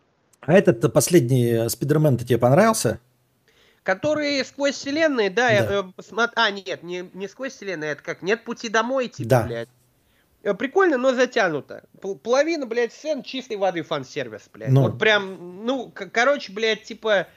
А 0.41 0.53
этот 0.53 0.91
последний 0.91 1.51
э, 1.51 1.69
Спидермен-то 1.69 2.25
тебе 2.25 2.39
понравился? 2.39 2.99
Которые 3.83 4.43
сквозь 4.45 4.75
вселенные, 4.75 5.29
да, 5.31 5.49
я, 5.49 5.63
Да. 5.63 5.73
э, 5.79 5.83
посмо- 5.97 6.29
а, 6.35 6.51
нет, 6.51 6.83
не, 6.83 7.09
не 7.13 7.27
сквозь 7.27 7.53
вселенные, 7.53 7.91
это 7.93 8.03
как, 8.03 8.21
нет 8.21 8.43
пути 8.43 8.69
домой, 8.69 9.07
типа, 9.07 9.29
Да. 9.29 9.43
блядь. 9.43 9.69
Э, 10.43 10.53
Прикольно, 10.53 10.97
но 10.97 11.13
затянуто. 11.13 11.83
Пол- 12.01 12.17
Половина, 12.17 12.65
блядь, 12.65 12.93
сцен 12.93 13.23
чистой 13.23 13.57
воды 13.57 13.83
фан-сервис, 13.83 14.49
блядь. 14.51 14.69
Ну. 14.69 14.83
Вот 14.83 14.99
прям, 14.99 15.65
ну, 15.65 15.91
короче, 15.91 16.51
блядь, 16.51 16.83
типа... 16.83 17.27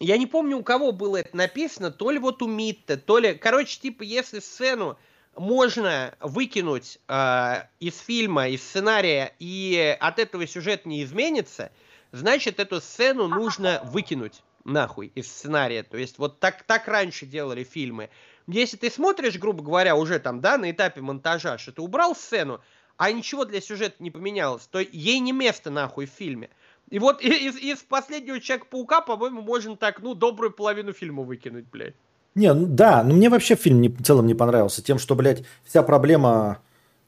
Я 0.00 0.18
не 0.18 0.26
помню, 0.26 0.58
у 0.58 0.64
кого 0.64 0.90
было 0.90 1.18
это 1.18 1.36
написано, 1.36 1.92
то 1.92 2.10
ли 2.10 2.18
вот 2.18 2.42
у 2.42 2.48
Митта, 2.48 2.96
то 2.96 3.18
ли... 3.18 3.34
Короче, 3.34 3.78
типа, 3.80 4.02
если 4.02 4.40
сцену 4.40 4.98
можно 5.36 6.14
выкинуть 6.20 6.98
э, 7.08 7.62
из 7.78 7.98
фильма, 7.98 8.48
из 8.48 8.62
сценария, 8.62 9.34
и 9.38 9.96
от 10.00 10.18
этого 10.18 10.46
сюжет 10.46 10.84
не 10.84 11.04
изменится, 11.04 11.70
значит, 12.12 12.58
эту 12.58 12.80
сцену 12.80 13.28
нужно 13.28 13.80
выкинуть 13.84 14.42
нахуй 14.64 15.12
из 15.14 15.30
сценария. 15.30 15.82
То 15.82 15.96
есть 15.96 16.18
вот 16.18 16.40
так, 16.40 16.64
так 16.64 16.88
раньше 16.88 17.26
делали 17.26 17.64
фильмы. 17.64 18.10
Если 18.46 18.76
ты 18.76 18.90
смотришь, 18.90 19.38
грубо 19.38 19.62
говоря, 19.62 19.96
уже 19.96 20.18
там, 20.18 20.40
да, 20.40 20.58
на 20.58 20.70
этапе 20.70 21.00
монтажа, 21.00 21.58
что 21.58 21.72
ты 21.72 21.82
убрал 21.82 22.14
сцену, 22.14 22.60
а 22.96 23.10
ничего 23.10 23.44
для 23.44 23.60
сюжета 23.60 23.96
не 23.98 24.10
поменялось, 24.10 24.66
то 24.70 24.78
ей 24.80 25.18
не 25.18 25.32
место 25.32 25.70
нахуй 25.70 26.06
в 26.06 26.10
фильме. 26.10 26.50
И 26.90 26.98
вот 26.98 27.22
из, 27.22 27.56
из 27.56 27.78
последнего 27.78 28.40
Человека-паука, 28.40 29.00
по-моему, 29.00 29.40
можно 29.40 29.76
так, 29.76 30.02
ну, 30.02 30.14
добрую 30.14 30.52
половину 30.52 30.92
фильма 30.92 31.22
выкинуть, 31.22 31.64
блядь. 31.70 31.94
Не, 32.34 32.52
ну 32.52 32.66
да, 32.66 33.02
но 33.02 33.14
мне 33.14 33.30
вообще 33.30 33.54
фильм 33.54 33.80
не- 33.80 33.88
в 33.88 34.02
целом 34.02 34.26
не 34.26 34.34
понравился. 34.34 34.82
Тем, 34.82 34.98
что, 34.98 35.14
блядь, 35.14 35.44
вся 35.64 35.82
проблема 35.82 36.58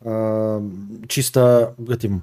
э, 0.01 0.61
чисто 1.09 1.75
этим 1.89 2.23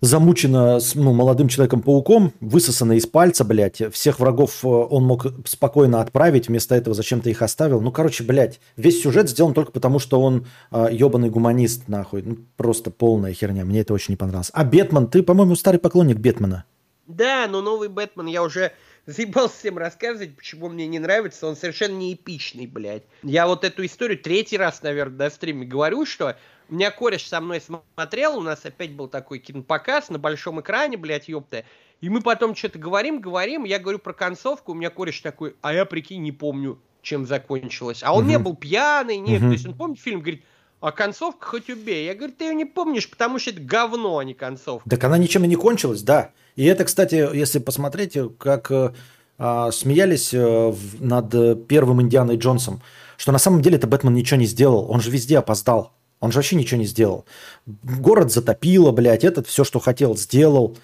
замучена 0.00 0.78
ну, 0.94 1.12
молодым 1.12 1.48
человеком-пауком, 1.48 2.32
высосана 2.40 2.92
из 2.92 3.06
пальца, 3.06 3.44
блядь. 3.44 3.82
Всех 3.92 4.20
врагов 4.20 4.64
э, 4.64 4.68
он 4.68 5.04
мог 5.04 5.26
спокойно 5.44 6.00
отправить, 6.00 6.48
вместо 6.48 6.74
этого 6.74 6.94
зачем-то 6.94 7.30
их 7.30 7.42
оставил. 7.42 7.80
Ну, 7.80 7.90
короче, 7.90 8.24
блядь, 8.24 8.60
весь 8.76 9.02
сюжет 9.02 9.28
сделан 9.28 9.54
только 9.54 9.72
потому, 9.72 9.98
что 9.98 10.20
он 10.20 10.46
э, 10.70 10.88
ебаный 10.92 11.30
гуманист, 11.30 11.88
нахуй. 11.88 12.22
Ну, 12.22 12.38
просто 12.56 12.90
полная 12.90 13.32
херня. 13.32 13.64
Мне 13.64 13.80
это 13.80 13.94
очень 13.94 14.12
не 14.12 14.16
понравилось. 14.16 14.50
А 14.52 14.64
Бетман, 14.64 15.08
ты, 15.08 15.22
по-моему, 15.22 15.56
старый 15.56 15.80
поклонник 15.80 16.18
Бетмана. 16.18 16.64
Да, 17.08 17.46
но 17.48 17.62
новый 17.62 17.88
Бэтмен, 17.88 18.26
я 18.26 18.42
уже 18.42 18.72
заебался 19.06 19.56
всем 19.58 19.78
рассказывать, 19.78 20.36
почему 20.36 20.68
мне 20.68 20.86
не 20.86 20.98
нравится, 20.98 21.46
он 21.46 21.56
совершенно 21.56 21.96
не 21.96 22.12
эпичный, 22.12 22.66
блядь. 22.66 23.04
Я 23.22 23.46
вот 23.46 23.64
эту 23.64 23.84
историю 23.84 24.18
третий 24.18 24.58
раз, 24.58 24.82
наверное, 24.82 25.18
на 25.18 25.30
стриме 25.30 25.66
говорю, 25.66 26.04
что 26.04 26.36
у 26.68 26.74
меня 26.74 26.90
кореш 26.90 27.26
со 27.26 27.40
мной 27.40 27.60
смотрел, 27.60 28.38
у 28.38 28.40
нас 28.40 28.64
опять 28.64 28.92
был 28.92 29.08
такой 29.08 29.38
кинопоказ 29.38 30.10
на 30.10 30.18
большом 30.18 30.60
экране, 30.60 30.96
блядь, 30.96 31.28
ёпта, 31.28 31.64
И 32.00 32.08
мы 32.08 32.20
потом 32.20 32.54
что-то 32.54 32.78
говорим, 32.78 33.20
говорим, 33.20 33.64
я 33.64 33.78
говорю 33.78 33.98
про 33.98 34.12
концовку, 34.12 34.72
у 34.72 34.74
меня 34.74 34.90
кореш 34.90 35.20
такой, 35.20 35.56
а 35.62 35.72
я, 35.72 35.84
прикинь, 35.84 36.22
не 36.22 36.32
помню, 36.32 36.78
чем 37.02 37.26
закончилось. 37.26 38.02
А 38.02 38.12
он 38.12 38.24
угу. 38.24 38.30
не 38.30 38.38
был 38.38 38.54
пьяный, 38.54 39.18
нет, 39.18 39.40
угу. 39.40 39.48
то 39.48 39.52
есть 39.52 39.66
он 39.66 39.74
помнит 39.74 40.00
фильм, 40.00 40.20
говорит, 40.20 40.44
а 40.80 40.92
концовка 40.92 41.46
хоть 41.46 41.70
убей. 41.70 42.06
Я 42.06 42.14
говорю, 42.14 42.34
ты 42.36 42.44
ее 42.44 42.54
не 42.54 42.64
помнишь, 42.64 43.10
потому 43.10 43.38
что 43.38 43.50
это 43.50 43.60
говно, 43.60 44.18
а 44.18 44.24
не 44.24 44.34
концовка. 44.34 44.88
Так 44.88 45.02
она 45.04 45.18
ничем 45.18 45.44
и 45.44 45.48
не 45.48 45.56
кончилась, 45.56 46.02
да. 46.02 46.32
И 46.54 46.64
это, 46.64 46.84
кстати, 46.84 47.28
если 47.34 47.58
посмотреть, 47.58 48.16
как 48.38 48.70
э, 48.70 48.92
а, 49.38 49.70
смеялись 49.72 50.32
э, 50.32 50.74
над 51.00 51.66
первым 51.66 52.02
Индианой 52.02 52.36
Джонсом, 52.36 52.82
что 53.16 53.32
на 53.32 53.38
самом 53.38 53.62
деле 53.62 53.76
это 53.76 53.86
Бэтмен 53.86 54.14
ничего 54.14 54.38
не 54.38 54.46
сделал. 54.46 54.90
Он 54.90 55.00
же 55.00 55.10
везде 55.10 55.38
опоздал. 55.38 55.97
Он 56.20 56.32
же 56.32 56.38
вообще 56.38 56.56
ничего 56.56 56.80
не 56.80 56.86
сделал. 56.86 57.24
Город 57.66 58.32
затопило, 58.32 58.90
блядь, 58.92 59.24
этот 59.24 59.46
все, 59.46 59.64
что 59.64 59.78
хотел, 59.78 60.16
сделал. 60.16 60.76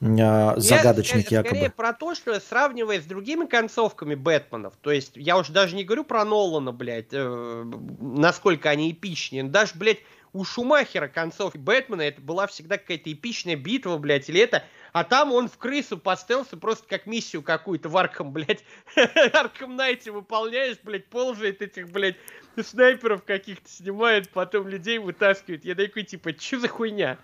Э, 0.00 0.54
загадочник 0.56 1.30
я, 1.30 1.38
якобы. 1.38 1.56
Скорее 1.56 1.70
про 1.70 1.92
то, 1.92 2.14
что 2.14 2.40
сравнивая 2.40 3.00
с 3.00 3.04
другими 3.04 3.44
концовками 3.44 4.14
Бэтменов, 4.14 4.74
то 4.80 4.90
есть 4.90 5.12
я 5.14 5.36
уже 5.36 5.52
даже 5.52 5.76
не 5.76 5.84
говорю 5.84 6.04
про 6.04 6.24
Нолана, 6.24 6.72
блядь, 6.72 7.12
э, 7.12 7.64
насколько 8.00 8.70
они 8.70 8.90
эпичнее, 8.92 9.44
даже, 9.44 9.72
блядь, 9.74 9.98
у 10.32 10.44
Шумахера 10.44 11.08
концовки 11.08 11.58
Бэтмена 11.58 12.02
это 12.02 12.20
была 12.22 12.46
всегда 12.46 12.78
какая-то 12.78 13.12
эпичная 13.12 13.56
битва, 13.56 13.98
блядь, 13.98 14.30
или 14.30 14.40
это, 14.40 14.64
а 14.92 15.04
там 15.04 15.32
он 15.32 15.48
в 15.48 15.58
крысу 15.58 15.98
по 15.98 16.16
стелсу 16.16 16.56
просто 16.56 16.86
как 16.88 17.06
миссию 17.06 17.42
какую-то 17.42 17.88
в 17.88 17.96
Арком, 17.96 18.32
блядь, 18.32 18.64
Арком 19.34 19.76
Найте 19.76 20.12
выполняешь, 20.12 20.78
блядь, 20.82 21.06
ползает 21.06 21.60
этих, 21.60 21.90
блядь, 21.90 22.16
снайперов 22.62 23.24
каких-то 23.24 23.68
снимает, 23.68 24.30
потом 24.30 24.68
людей 24.68 24.98
вытаскивает. 24.98 25.64
Я 25.64 25.74
такой, 25.74 26.04
типа, 26.04 26.32
что 26.38 26.60
за 26.60 26.68
хуйня? 26.68 27.18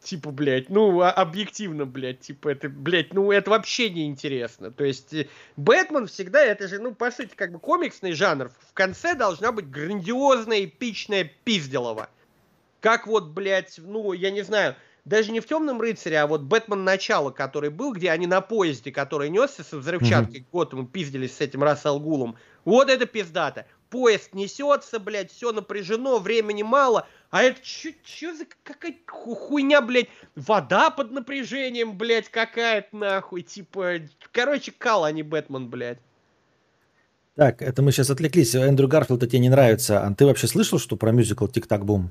Типа, 0.00 0.30
блядь, 0.30 0.68
ну, 0.68 1.00
а, 1.00 1.10
объективно, 1.10 1.84
блядь, 1.84 2.20
типа, 2.20 2.50
это, 2.50 2.68
блядь, 2.68 3.12
ну, 3.14 3.32
это 3.32 3.50
вообще 3.50 3.90
не 3.90 4.06
интересно. 4.06 4.70
То 4.70 4.84
есть, 4.84 5.12
э, 5.14 5.26
Бэтмен 5.56 6.06
всегда, 6.06 6.42
это 6.42 6.68
же, 6.68 6.78
ну, 6.78 6.94
по 6.94 7.10
сути, 7.10 7.34
как 7.34 7.50
бы 7.50 7.58
комиксный 7.58 8.12
жанр. 8.12 8.50
В 8.68 8.72
конце 8.74 9.14
должна 9.14 9.52
быть 9.52 9.68
грандиозная, 9.70 10.64
эпичная 10.64 11.30
пизделова. 11.44 12.08
Как 12.80 13.06
вот, 13.06 13.30
блядь, 13.30 13.78
ну, 13.78 14.12
я 14.12 14.30
не 14.30 14.42
знаю, 14.42 14.76
даже 15.06 15.30
не 15.32 15.40
в 15.40 15.46
Темном 15.46 15.80
рыцаре, 15.80 16.18
а 16.18 16.26
вот 16.26 16.42
Бэтмен 16.42 16.84
начало, 16.84 17.30
который 17.30 17.70
был, 17.70 17.92
где 17.92 18.10
они 18.10 18.26
на 18.26 18.40
поезде, 18.40 18.92
который 18.92 19.30
несся 19.30 19.62
со 19.62 19.78
взрывчаткой, 19.78 20.40
mm-hmm. 20.40 20.48
вот 20.52 20.72
мы 20.72 20.84
пиздились 20.84 21.36
с 21.36 21.40
этим 21.40 21.62
Рассалгулом. 21.62 22.36
Вот 22.64 22.90
это 22.90 23.06
пиздато. 23.06 23.66
Поезд 23.90 24.34
несется, 24.34 24.98
блядь, 24.98 25.30
все 25.30 25.52
напряжено, 25.52 26.18
времени 26.18 26.62
мало, 26.62 27.06
а 27.30 27.42
это 27.42 27.60
что 27.62 28.34
за 28.34 28.46
какая 28.62 28.96
хуйня, 29.06 29.80
блядь? 29.80 30.08
Вода 30.34 30.90
под 30.90 31.12
напряжением, 31.12 31.96
блядь, 31.96 32.28
какая-то 32.28 32.96
нахуй. 32.96 33.42
Типа, 33.42 33.98
короче, 34.32 34.72
кал, 34.76 35.04
а 35.04 35.12
не 35.12 35.22
Бэтмен, 35.22 35.68
блядь. 35.68 35.98
Так, 37.36 37.60
это 37.60 37.82
мы 37.82 37.92
сейчас 37.92 38.10
отвлеклись. 38.10 38.54
Эндрю 38.54 38.88
Гарфилд 38.88 39.20
тебе 39.20 39.38
не 39.38 39.50
нравится. 39.50 40.04
А 40.04 40.14
ты 40.14 40.24
вообще 40.24 40.46
слышал, 40.46 40.78
что 40.78 40.96
про 40.96 41.12
мюзикл 41.12 41.46
«Тик-так-бум»? 41.46 42.10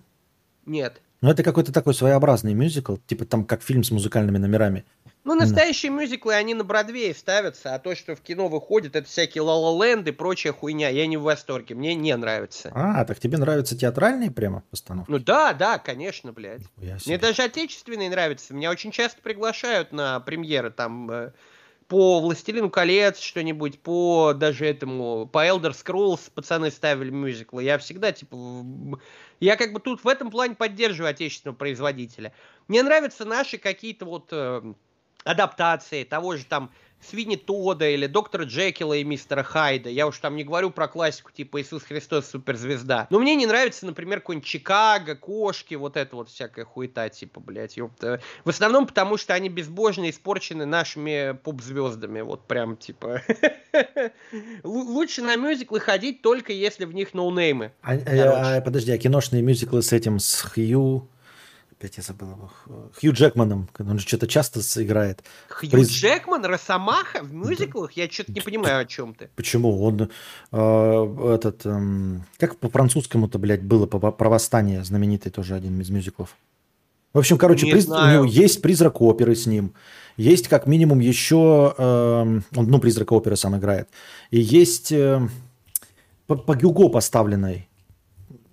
Нет. 0.65 1.01
Ну, 1.25 1.31
это 1.31 1.41
какой-то 1.41 1.73
такой 1.73 1.95
своеобразный 1.95 2.53
мюзикл, 2.53 2.97
типа 2.97 3.25
там 3.25 3.45
как 3.45 3.63
фильм 3.63 3.83
с 3.83 3.89
музыкальными 3.89 4.37
номерами. 4.37 4.85
Ну, 5.23 5.33
настоящие 5.33 5.91
mm. 5.91 5.95
мюзиклы, 5.99 6.35
они 6.35 6.53
на 6.53 6.63
Бродвее 6.63 7.15
ставятся, 7.15 7.73
а 7.73 7.79
то, 7.79 7.95
что 7.95 8.15
в 8.15 8.21
кино 8.21 8.47
выходит, 8.47 8.95
это 8.95 9.07
всякие 9.07 9.41
ла 9.41 9.55
ленд 9.83 10.07
и 10.07 10.11
прочая 10.11 10.53
хуйня. 10.53 10.89
Я 10.89 11.07
не 11.07 11.17
в 11.17 11.23
восторге, 11.23 11.73
мне 11.73 11.95
не 11.95 12.15
нравится. 12.15 12.71
А, 12.75 13.03
так 13.05 13.19
тебе 13.19 13.39
нравятся 13.39 13.75
театральные 13.75 14.29
прямо 14.29 14.61
постановки? 14.69 15.09
Ну 15.09 15.17
да, 15.17 15.53
да, 15.53 15.79
конечно, 15.79 16.31
блядь. 16.31 16.61
Мне 17.07 17.17
даже 17.17 17.41
отечественные 17.41 18.11
нравятся. 18.11 18.53
Меня 18.53 18.69
очень 18.69 18.91
часто 18.91 19.19
приглашают 19.23 19.91
на 19.91 20.19
премьеры 20.19 20.69
там 20.69 21.09
э, 21.09 21.31
по 21.87 22.19
«Властелину 22.19 22.69
колец» 22.69 23.19
что-нибудь, 23.19 23.79
по 23.79 24.33
даже 24.33 24.65
этому, 24.65 25.27
по 25.27 25.45
«Elder 25.45 25.71
Scrolls» 25.71 26.31
пацаны 26.33 26.71
ставили 26.71 27.09
мюзиклы. 27.09 27.63
Я 27.63 27.77
всегда, 27.77 28.11
типа, 28.11 28.37
я 29.39 29.55
как 29.55 29.73
бы 29.73 29.79
тут 29.79 30.03
в 30.03 30.07
этом 30.07 30.31
плане 30.31 30.55
поддерживаю 30.55 31.11
отечественного 31.11 31.55
производителя. 31.55 32.33
Мне 32.67 32.83
нравятся 32.83 33.25
наши 33.25 33.57
какие-то 33.57 34.05
вот 34.05 34.29
э, 34.31 34.73
адаптации 35.23 36.03
того 36.03 36.37
же 36.37 36.45
там 36.45 36.71
Свини 37.09 37.35
Тода 37.35 37.87
или 37.87 38.07
Доктора 38.07 38.43
Джекила 38.43 38.93
и 38.93 39.03
Мистера 39.03 39.43
Хайда. 39.43 39.89
Я 39.89 40.07
уж 40.07 40.17
там 40.19 40.35
не 40.35 40.43
говорю 40.43 40.71
про 40.71 40.87
классику 40.87 41.31
типа 41.31 41.61
Иисус 41.61 41.83
Христос 41.83 42.27
суперзвезда. 42.27 43.07
Но 43.09 43.19
мне 43.19 43.35
не 43.35 43.45
нравится, 43.45 43.85
например, 43.85 44.19
какой-нибудь 44.19 44.47
Чикаго, 44.47 45.15
Кошки, 45.15 45.75
вот 45.75 45.97
это 45.97 46.15
вот 46.15 46.29
всякая 46.29 46.65
хуета 46.65 47.09
типа, 47.09 47.39
блядь, 47.39 47.77
ёпта. 47.77 48.21
В 48.43 48.49
основном 48.49 48.87
потому, 48.87 49.17
что 49.17 49.33
они 49.33 49.49
безбожно 49.49 50.09
испорчены 50.09 50.65
нашими 50.65 51.37
поп-звездами. 51.43 52.21
Вот 52.21 52.47
прям 52.47 52.77
типа... 52.77 53.21
Лучше 54.63 55.21
на 55.21 55.35
мюзиклы 55.35 55.79
ходить 55.79 56.21
только 56.21 56.53
если 56.53 56.85
в 56.85 56.93
них 56.93 57.13
ноунеймы. 57.13 57.73
А, 57.81 57.93
а, 57.93 58.61
подожди, 58.61 58.91
а 58.91 58.97
киношные 58.97 59.41
мюзиклы 59.41 59.81
с 59.81 59.91
этим, 59.91 60.19
с 60.19 60.41
Хью 60.41 61.09
Опять 61.77 61.97
я 61.97 62.03
забыл 62.03 62.29
его. 62.31 62.51
Хью 62.97 63.11
Джекманом. 63.11 63.67
Он 63.77 63.99
же 63.99 64.07
что-то 64.07 64.27
часто 64.27 64.61
играет. 64.81 65.23
Хью 65.49 65.71
Приз... 65.71 65.89
Джекман? 65.89 66.45
Росомаха 66.45 67.21
в 67.21 67.33
мюзиклах? 67.33 67.91
Я 67.93 68.09
что-то 68.09 68.31
не 68.31 68.39
понимаю, 68.39 68.79
о 68.79 68.85
чем 68.85 69.13
ты. 69.13 69.29
Почему? 69.35 69.83
Он 69.83 70.09
э, 70.51 71.35
этот... 71.35 71.65
Э, 71.65 72.19
как 72.37 72.57
по-французскому-то, 72.57 73.39
блядь, 73.39 73.61
было 73.61 73.87
про 73.87 74.29
восстание 74.29 74.85
знаменитый 74.85 75.33
тоже 75.33 75.53
один 75.55 75.81
из 75.81 75.89
мюзиклов. 75.89 76.37
В 77.11 77.19
общем, 77.19 77.37
короче, 77.37 77.69
приз... 77.69 77.87
у 77.87 77.91
него 77.91 78.23
есть 78.23 78.61
призрак 78.61 79.01
оперы 79.01 79.35
с 79.35 79.45
ним. 79.45 79.73
Есть 80.15 80.47
как 80.47 80.67
минимум 80.67 80.99
еще... 81.01 81.75
Э, 81.77 82.21
он, 82.21 82.41
ну, 82.55 82.79
призрак 82.79 83.11
оперы 83.11 83.35
сам 83.35 83.57
играет. 83.57 83.89
И 84.31 84.39
есть 84.39 84.93
э, 84.93 85.27
по, 86.27 86.35
по 86.35 86.55
Гюго 86.55 86.87
поставленной 86.87 87.67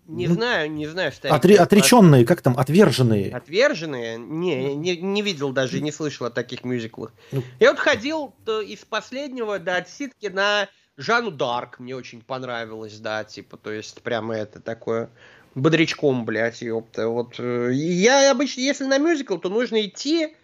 не 0.06 0.26
ну, 0.26 0.34
знаю, 0.34 0.70
не 0.70 0.86
знаю, 0.86 1.12
что 1.12 1.28
Отре- 1.28 1.56
Отреченные, 1.56 2.24
как 2.24 2.42
там, 2.42 2.58
отверженные. 2.58 3.30
Отверженные? 3.30 4.18
Не, 4.18 4.74
не, 4.74 4.96
не 4.96 5.22
видел 5.22 5.52
даже, 5.52 5.80
не 5.80 5.92
слышал 5.92 6.26
о 6.26 6.30
таких 6.30 6.64
мюзиклах. 6.64 7.12
Ну. 7.30 7.42
Я 7.60 7.70
вот 7.70 7.78
ходил 7.78 8.34
из 8.46 8.84
последнего 8.84 9.58
до 9.58 9.76
отсидки 9.76 10.26
на 10.26 10.68
Жанну 10.96 11.30
Дарк, 11.30 11.78
мне 11.78 11.96
очень 11.96 12.20
понравилось, 12.20 12.98
да, 12.98 13.24
типа, 13.24 13.56
то 13.56 13.70
есть 13.70 14.02
прямо 14.02 14.34
это 14.34 14.60
такое 14.60 15.08
бодрячком, 15.54 16.24
блядь, 16.24 16.62
ёпта. 16.62 17.08
Вот 17.08 17.36
э, 17.38 17.70
я 17.72 18.30
обычно, 18.30 18.60
если 18.60 18.84
на 18.84 18.98
мюзикл, 18.98 19.38
то 19.38 19.48
нужно 19.48 19.80
идти, 19.82 20.34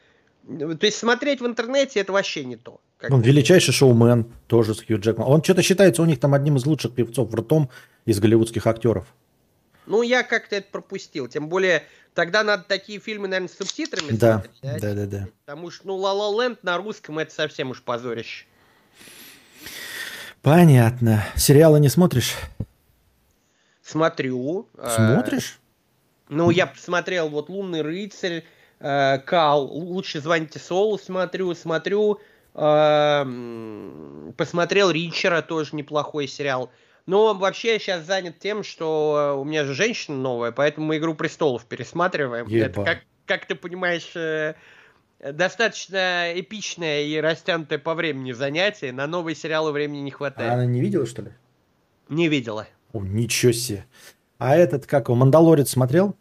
то 0.47 0.79
есть 0.81 0.99
смотреть 0.99 1.41
в 1.41 1.47
интернете 1.47 2.01
это 2.01 2.13
вообще 2.13 2.45
не 2.45 2.57
то. 2.57 2.81
Как 2.97 3.13
Он 3.13 3.21
величайший 3.21 3.73
шоумен, 3.73 4.27
тоже 4.47 4.75
с 4.75 4.83
Хью 4.83 4.99
Джекманом. 4.99 5.33
Он 5.33 5.43
что-то 5.43 5.63
считается 5.63 6.03
у 6.03 6.05
них 6.05 6.19
там 6.19 6.35
одним 6.35 6.57
из 6.57 6.67
лучших 6.67 6.95
певцов 6.95 7.33
ртом 7.35 7.71
из 8.07 8.19
голливудских 8.19 8.67
актеров. 8.67 9.07
Ну, 9.89 10.03
я 10.03 10.23
как-то 10.23 10.57
это 10.57 10.69
пропустил. 10.71 11.29
Тем 11.29 11.49
более, 11.49 11.83
тогда 12.15 12.45
надо 12.45 12.63
такие 12.63 13.01
фильмы, 13.01 13.27
наверное, 13.27 13.49
с 13.49 13.57
субтитрами 13.57 14.11
да, 14.11 14.45
смотреть. 14.61 14.83
Да, 14.83 14.95
да, 14.95 15.07
да. 15.07 15.29
Потому 15.47 15.71
что, 15.71 15.87
ну, 15.87 15.97
«Ла 15.97 16.13
Ла 16.13 16.45
Ленд» 16.45 16.63
на 16.63 16.77
русском 16.77 17.19
это 17.19 17.33
совсем 17.33 17.71
уж 17.71 17.83
позорище. 17.83 18.45
Понятно. 20.43 21.25
Сериалы 21.37 21.81
не 21.81 21.89
смотришь? 21.89 22.35
Смотрю. 23.83 24.69
А, 24.77 25.15
Смотришь? 25.15 25.59
Ну, 26.29 26.51
я 26.51 26.67
посмотрел 26.67 27.31
вот 27.31 27.49
«Лунный 27.49 27.81
рыцарь», 27.81 28.45
э, 28.81 29.19
«Кал», 29.25 29.65
«Лучше 29.65 30.21
звоните 30.21 30.59
Солу» 30.59 30.99
смотрю, 30.99 31.55
смотрю. 31.55 32.21
Э, 32.55 33.25
посмотрел 34.37 34.91
«Ричера», 34.91 35.41
тоже 35.41 35.75
неплохой 35.75 36.29
сериал. 36.29 36.71
Но 37.09 37.33
вообще 37.33 37.73
я 37.73 37.79
сейчас 37.79 38.05
занят 38.05 38.39
тем, 38.39 38.63
что 38.63 39.39
у 39.41 39.45
меня 39.47 39.65
же 39.65 39.73
женщина 39.73 40.15
новая, 40.19 40.53
поэтому 40.53 40.89
мы 40.89 40.99
«Игру 40.99 41.15
престолов» 41.15 41.65
пересматриваем. 41.65 42.47
Еба. 42.47 42.67
Это, 42.67 42.85
как, 42.85 42.99
как 43.25 43.47
ты 43.47 43.55
понимаешь, 43.55 44.15
э, 44.15 44.57
достаточно 45.19 46.39
эпичное 46.39 47.05
и 47.05 47.17
растянутое 47.17 47.79
по 47.79 47.95
времени 47.95 48.33
занятие. 48.33 48.93
На 48.93 49.07
новые 49.07 49.35
сериалы 49.35 49.73
времени 49.73 50.01
не 50.01 50.11
хватает. 50.11 50.51
А 50.51 50.53
она 50.53 50.67
не 50.67 50.83
видела, 50.83 51.07
что 51.07 51.23
ли? 51.23 51.33
Не 52.11 52.29
видела. 52.29 52.69
О, 52.93 53.01
ничего 53.01 53.53
себе. 53.53 53.87
А 54.37 54.55
этот, 54.55 54.85
как 54.85 55.09
его, 55.09 55.15
«Мандалорец» 55.15 55.71
смотрел? 55.71 56.15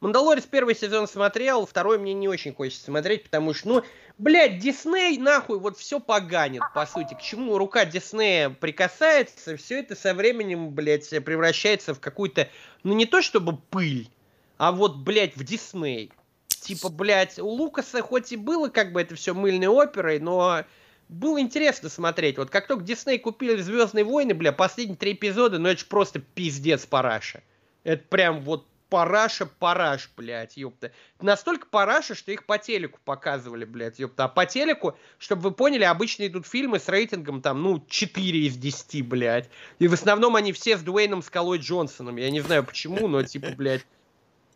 «Мандалорец» 0.00 0.44
первый 0.44 0.74
сезон 0.74 1.06
смотрел, 1.06 1.66
второй 1.66 1.98
мне 1.98 2.14
не 2.14 2.28
очень 2.28 2.54
хочется 2.54 2.84
смотреть, 2.84 3.24
потому 3.24 3.52
что, 3.54 3.68
ну, 3.68 3.84
Блядь, 4.20 4.58
Дисней 4.58 5.16
нахуй 5.16 5.58
вот 5.58 5.78
все 5.78 5.98
поганит, 5.98 6.60
по 6.74 6.84
сути. 6.84 7.14
К 7.14 7.22
чему 7.22 7.56
рука 7.56 7.86
Диснея 7.86 8.50
прикасается, 8.50 9.56
все 9.56 9.80
это 9.80 9.96
со 9.96 10.12
временем, 10.12 10.72
блядь, 10.72 11.08
превращается 11.24 11.94
в 11.94 12.00
какую-то, 12.00 12.50
ну 12.82 12.94
не 12.94 13.06
то 13.06 13.22
чтобы 13.22 13.56
пыль, 13.56 14.10
а 14.58 14.72
вот, 14.72 14.96
блядь, 14.96 15.36
в 15.36 15.44
Дисней. 15.44 16.12
Типа, 16.48 16.90
блядь, 16.90 17.38
у 17.38 17.48
Лукаса 17.48 18.02
хоть 18.02 18.30
и 18.32 18.36
было 18.36 18.68
как 18.68 18.92
бы 18.92 19.00
это 19.00 19.14
все 19.14 19.32
мыльной 19.32 19.68
оперой, 19.68 20.18
но 20.18 20.64
было 21.08 21.40
интересно 21.40 21.88
смотреть. 21.88 22.36
Вот 22.36 22.50
как 22.50 22.66
только 22.66 22.84
Дисней 22.84 23.18
купили 23.18 23.56
Звездные 23.62 24.04
войны, 24.04 24.34
бля, 24.34 24.52
последние 24.52 24.98
три 24.98 25.12
эпизода, 25.12 25.58
ну 25.58 25.70
это 25.70 25.80
же 25.80 25.86
просто 25.86 26.18
пиздец 26.18 26.84
параша. 26.84 27.42
Это 27.84 28.04
прям 28.06 28.42
вот 28.42 28.66
параша 28.90 29.46
параш, 29.46 30.10
блядь, 30.16 30.56
ёпта. 30.56 30.92
Настолько 31.20 31.66
параша, 31.66 32.14
что 32.14 32.32
их 32.32 32.44
по 32.44 32.58
телеку 32.58 32.98
показывали, 33.04 33.64
блядь, 33.64 33.98
ёпта. 33.98 34.24
А 34.24 34.28
по 34.28 34.44
телеку, 34.44 34.98
чтобы 35.18 35.42
вы 35.42 35.50
поняли, 35.52 35.84
обычно 35.84 36.26
идут 36.26 36.46
фильмы 36.46 36.80
с 36.80 36.88
рейтингом 36.88 37.40
там, 37.40 37.62
ну, 37.62 37.82
4 37.88 38.46
из 38.46 38.56
10, 38.56 39.06
блядь. 39.06 39.48
И 39.78 39.88
в 39.88 39.94
основном 39.94 40.36
они 40.36 40.52
все 40.52 40.76
с 40.76 40.82
Дуэйном 40.82 41.22
Скалой 41.22 41.58
Джонсоном. 41.58 42.16
Я 42.16 42.30
не 42.30 42.40
знаю 42.40 42.64
почему, 42.64 43.08
но 43.08 43.22
типа, 43.22 43.50
блядь. 43.56 43.86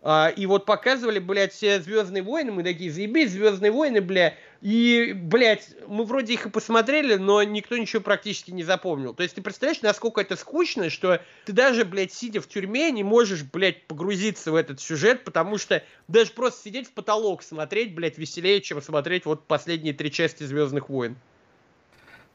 А, 0.06 0.28
и 0.28 0.44
вот 0.44 0.66
показывали, 0.66 1.18
блядь, 1.18 1.54
все 1.54 1.80
Звездные 1.80 2.22
войны, 2.22 2.52
мы 2.52 2.62
такие, 2.62 2.90
заебись, 2.90 3.30
Звездные 3.30 3.72
войны, 3.72 4.02
бля. 4.02 4.36
И, 4.60 5.14
блядь, 5.14 5.70
мы 5.88 6.04
вроде 6.04 6.34
их 6.34 6.44
и 6.44 6.50
посмотрели, 6.50 7.14
но 7.14 7.42
никто 7.42 7.78
ничего 7.78 8.02
практически 8.02 8.50
не 8.50 8.64
запомнил. 8.64 9.14
То 9.14 9.22
есть 9.22 9.34
ты 9.34 9.40
представляешь, 9.40 9.80
насколько 9.80 10.20
это 10.20 10.36
скучно, 10.36 10.90
что 10.90 11.22
ты 11.46 11.54
даже, 11.54 11.86
блядь, 11.86 12.12
сидя 12.12 12.42
в 12.42 12.48
тюрьме, 12.48 12.90
не 12.90 13.02
можешь, 13.02 13.44
блядь, 13.44 13.86
погрузиться 13.86 14.52
в 14.52 14.56
этот 14.56 14.78
сюжет, 14.78 15.24
потому 15.24 15.56
что 15.56 15.82
даже 16.06 16.32
просто 16.32 16.64
сидеть 16.64 16.88
в 16.88 16.92
потолок 16.92 17.42
смотреть, 17.42 17.94
блядь, 17.94 18.18
веселее, 18.18 18.60
чем 18.60 18.82
смотреть 18.82 19.24
вот 19.24 19.46
последние 19.46 19.94
три 19.94 20.12
части 20.12 20.42
Звездных 20.42 20.90
войн. 20.90 21.16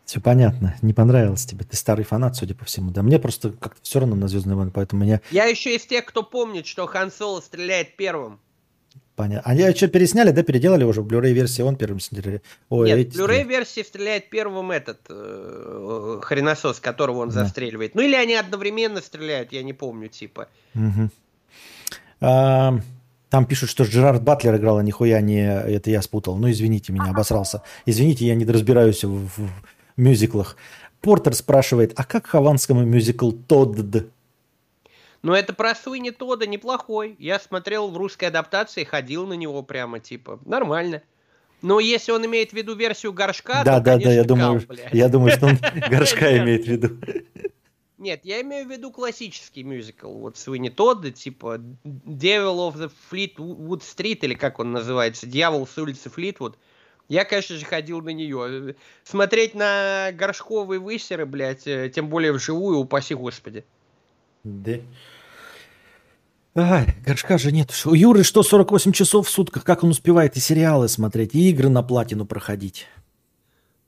Все 0.09 0.19
понятно. 0.19 0.75
Не 0.81 0.91
понравилось 0.91 1.45
тебе. 1.45 1.65
Ты 1.65 1.77
старый 1.77 2.03
фанат, 2.03 2.35
судя 2.35 2.55
по 2.55 2.65
всему. 2.65 2.89
Да 2.89 3.03
мне 3.03 3.19
просто 3.19 3.51
как-то 3.51 3.79
все 3.83 3.99
равно 3.99 4.15
на 4.15 4.27
Звездные 4.27 4.55
войны, 4.55 4.71
поэтому 4.73 5.03
меня... 5.03 5.21
Я 5.29 5.45
еще 5.45 5.75
из 5.75 5.85
тех, 5.85 6.03
кто 6.03 6.23
помнит, 6.23 6.65
что 6.65 6.87
Хан 6.87 7.11
Соло 7.11 7.41
стреляет 7.41 7.95
первым. 7.95 8.39
Понятно. 9.15 9.43
А 9.45 9.53
я 9.53 9.71
что, 9.75 9.87
пересняли, 9.87 10.31
да, 10.31 10.41
переделали 10.41 10.83
уже? 10.83 11.03
В 11.03 11.07
Blu-ray 11.07 11.33
версии 11.33 11.61
он 11.61 11.75
первым 11.75 11.99
стреляет? 11.99 12.43
Ой, 12.69 12.91
Нет, 12.91 13.13
в 13.13 13.19
Blu-ray 13.19 13.43
версии 13.43 13.81
стреляет 13.81 14.31
первым 14.31 14.71
этот 14.71 15.01
э, 15.09 16.19
хреносос, 16.23 16.79
которого 16.79 17.19
он 17.19 17.29
да. 17.29 17.43
застреливает. 17.43 17.93
Ну 17.93 18.01
или 18.01 18.15
они 18.15 18.33
одновременно 18.33 19.01
стреляют, 19.01 19.51
я 19.51 19.61
не 19.61 19.73
помню, 19.73 20.07
типа. 20.07 20.47
Угу. 20.73 21.09
А, 22.21 22.79
там 23.29 23.45
пишут, 23.45 23.69
что 23.69 23.83
Джерард 23.83 24.23
Батлер 24.23 24.55
играл, 24.55 24.79
а 24.79 24.83
нихуя 24.83 25.21
не... 25.21 25.45
Это 25.45 25.91
я 25.91 26.01
спутал. 26.01 26.35
Ну, 26.37 26.49
извините 26.49 26.93
меня, 26.93 27.11
обосрался. 27.11 27.61
Извините, 27.85 28.25
я 28.25 28.33
не 28.33 28.45
разбираюсь 28.45 29.03
в, 29.03 29.27
в, 29.27 29.49
мюзиклах. 29.99 30.55
Портер 31.01 31.33
спрашивает, 31.33 31.93
а 31.95 32.03
как 32.03 32.27
хованскому 32.27 32.83
мюзикл 32.83 33.31
«Тодд»? 33.31 34.07
Ну, 35.21 35.33
это 35.33 35.53
про 35.53 35.75
Суини 35.75 36.11
Тода 36.11 36.47
неплохой. 36.47 37.15
Я 37.19 37.39
смотрел 37.39 37.89
в 37.89 37.97
русской 37.97 38.25
адаптации, 38.25 38.85
ходил 38.85 39.27
на 39.27 39.33
него 39.33 39.61
прямо, 39.63 39.99
типа, 39.99 40.39
нормально. 40.45 41.01
Но 41.61 41.79
если 41.81 42.13
он 42.13 42.25
имеет 42.25 42.51
в 42.51 42.53
виду 42.53 42.73
версию 42.73 43.11
горшка, 43.11 43.63
да, 43.65 43.79
то, 43.79 43.83
да, 43.83 43.91
конечно, 43.91 44.11
да, 44.11 44.15
я 44.15 44.23
думаю, 44.23 44.61
я 44.93 45.09
думаю, 45.09 45.31
что 45.33 45.47
он 45.47 45.57
горшка 45.89 46.37
имеет 46.37 46.65
в 46.65 46.67
виду. 46.67 46.97
Нет, 47.97 48.21
я 48.23 48.39
имею 48.41 48.65
в 48.65 48.71
виду 48.71 48.91
классический 48.91 49.63
мюзикл. 49.63 50.09
Вот 50.09 50.37
Суини 50.37 50.69
Тодда, 50.69 51.11
типа 51.11 51.59
Devil 51.83 52.71
of 52.71 52.75
the 52.77 52.89
Fleetwood 53.11 53.81
Street, 53.81 54.19
или 54.21 54.35
как 54.35 54.59
он 54.59 54.71
называется, 54.71 55.27
Дьявол 55.27 55.67
с 55.67 55.77
улицы 55.77 56.09
Флитвуд. 56.09 56.57
Я, 57.09 57.25
конечно 57.25 57.57
же, 57.57 57.65
ходил 57.65 58.01
на 58.01 58.09
нее. 58.09 58.75
Смотреть 59.03 59.55
на 59.55 60.11
горшковые 60.13 60.79
высеры, 60.79 61.25
блядь, 61.25 61.65
э, 61.65 61.91
тем 61.93 62.07
более 62.07 62.31
вживую, 62.31 62.77
упаси 62.77 63.15
господи. 63.15 63.65
Да. 64.43 64.77
Ай, 66.55 66.95
горшка 67.05 67.39
же 67.39 67.51
нет. 67.51 67.71
У 67.85 67.95
Юры 67.95 68.23
что, 68.23 68.43
48 68.43 68.91
часов 68.91 69.27
в 69.27 69.29
сутках? 69.31 69.63
Как 69.63 69.83
он 69.83 69.89
успевает 69.89 70.37
и 70.37 70.39
сериалы 70.39 70.87
смотреть, 70.87 71.33
и 71.33 71.49
игры 71.49 71.69
на 71.69 71.81
платину 71.81 72.25
проходить? 72.25 72.87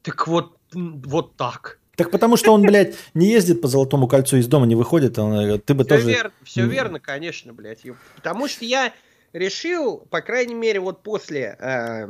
Так 0.02 0.27
вот, 0.27 0.57
вот 0.73 1.35
так. 1.35 1.77
Так 1.98 2.10
потому 2.10 2.38
что 2.38 2.53
он, 2.53 2.64
блядь, 2.64 2.95
не 3.14 3.27
ездит 3.27 3.61
по 3.61 3.68
Золотому 3.68 4.07
кольцу, 4.07 4.38
из 4.38 4.48
дома 4.48 4.65
не 4.65 4.76
выходит, 4.76 5.19
он, 5.19 5.34
э, 5.34 5.60
ты 5.60 5.76
бы 5.76 5.84
все 5.84 5.89
тоже... 5.95 6.07
Верно, 6.07 6.31
все 6.43 6.65
верно, 6.65 6.99
конечно, 6.99 7.53
блядь. 7.53 7.84
Потому 8.15 8.48
что 8.48 8.65
я 8.65 8.93
решил, 9.34 10.07
по 10.10 10.22
крайней 10.22 10.56
мере, 10.56 10.80
вот 10.80 11.03
после 11.03 11.56
э, 11.60 12.07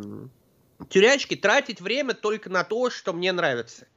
тюрячки 0.90 1.36
тратить 1.36 1.82
время 1.82 2.14
только 2.14 2.50
на 2.50 2.64
то, 2.64 2.90
что 2.90 3.14
мне 3.14 3.32
нравится. 3.32 3.88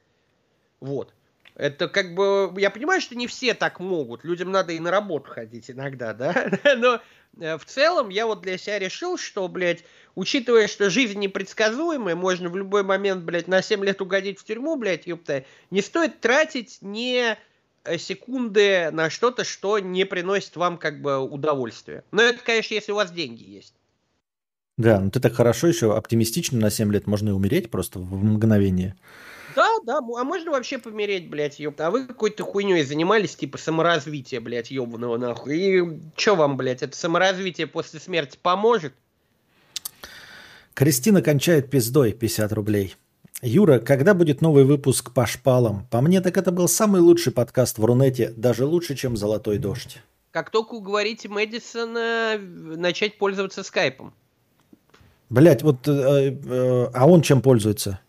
Вот. 0.81 1.12
Это 1.56 1.89
как 1.89 2.15
бы, 2.15 2.52
я 2.56 2.69
понимаю, 2.70 3.01
что 3.01 3.15
не 3.15 3.28
все 3.28 3.55
так 3.55 3.78
могут, 3.78 4.24
людям 4.24 4.51
надо 4.51 4.73
и 4.73 4.81
на 4.81 4.90
работу 4.90 5.31
ходить 5.31 5.70
иногда, 5.70 6.12
да, 6.12 6.51
но 6.77 7.01
э, 7.40 7.56
в 7.59 7.65
целом 7.65 8.09
я 8.09 8.27
вот 8.27 8.40
для 8.40 8.59
себя 8.59 8.81
решил, 8.81 9.16
что, 9.16 9.47
блядь, 9.47 9.85
учитывая, 10.16 10.66
что 10.66 10.90
жизнь 10.90 11.20
непредсказуемая, 11.20 12.16
можно 12.16 12.48
в 12.48 12.56
любой 12.56 12.82
момент, 12.82 13.23
блядь, 13.23 13.47
на 13.47 13.62
7 13.62 13.85
лет 13.85 14.01
угодить 14.02 14.40
в 14.40 14.44
тюрьму, 14.44 14.74
блядь, 14.74 15.06
ёпта, 15.06 15.44
не 15.70 15.81
стоит 15.81 16.20
тратить 16.20 16.78
не 16.81 17.39
э, 17.85 17.98
секунды 17.98 18.90
на 18.90 19.09
что-то, 19.09 19.44
что 19.44 19.78
не 19.78 20.05
приносит 20.05 20.56
вам 20.56 20.77
как 20.77 21.01
бы 21.01 21.20
удовольствия. 21.20 22.02
Но 22.11 22.23
это, 22.23 22.43
конечно, 22.43 22.74
если 22.74 22.90
у 22.90 22.97
вас 22.97 23.12
деньги 23.12 23.44
есть. 23.44 23.74
Да, 24.76 25.01
ну 25.01 25.10
ты 25.10 25.20
так 25.20 25.34
хорошо 25.34 25.68
еще 25.68 25.96
оптимистично 25.96 26.59
на 26.59 26.70
7 26.70 26.92
лет, 26.92 27.06
можно 27.06 27.28
и 27.28 27.32
умереть 27.32 27.70
просто 27.70 27.98
в 27.98 28.24
мгновение. 28.24 28.96
Да, 29.55 29.68
да, 29.84 29.98
а 29.98 30.24
можно 30.24 30.51
вообще 30.51 30.78
помереть, 30.78 31.30
блядь, 31.30 31.60
ёпта. 31.60 31.86
А 31.86 31.90
вы 31.90 32.06
какой-то 32.06 32.42
хуйней 32.42 32.82
занимались, 32.82 33.36
типа 33.36 33.56
саморазвития, 33.56 34.40
блядь, 34.40 34.72
ёбаного 34.72 35.16
нахуй. 35.16 35.56
И 35.56 36.01
что 36.16 36.34
вам, 36.34 36.56
блядь, 36.56 36.82
это 36.82 36.96
саморазвитие 36.96 37.68
после 37.68 38.01
смерти 38.01 38.36
поможет? 38.42 38.94
Кристина 40.74 41.22
кончает 41.22 41.70
пиздой 41.70 42.12
50 42.12 42.52
рублей. 42.52 42.96
Юра, 43.42 43.78
когда 43.78 44.14
будет 44.14 44.40
новый 44.40 44.64
выпуск 44.64 45.12
по 45.12 45.24
шпалам? 45.24 45.86
По 45.88 46.01
мне, 46.01 46.20
так 46.20 46.36
это 46.36 46.51
был 46.51 46.66
самый 46.66 47.01
лучший 47.01 47.32
подкаст 47.32 47.78
в 47.78 47.84
Рунете, 47.84 48.32
даже 48.36 48.64
лучше, 48.64 48.96
чем 48.96 49.16
«Золотой 49.16 49.59
дождь». 49.59 49.98
Как 50.32 50.51
только 50.51 50.74
уговорите 50.74 51.28
Мэдисона 51.28 52.38
начать 52.38 53.18
пользоваться 53.18 53.62
скайпом. 53.62 54.14
Блять, 55.30 55.62
вот, 55.62 55.88
э, 55.88 55.90
э, 55.90 56.90
а 56.92 57.06
он 57.06 57.22
чем 57.22 57.40
пользуется? 57.42 58.01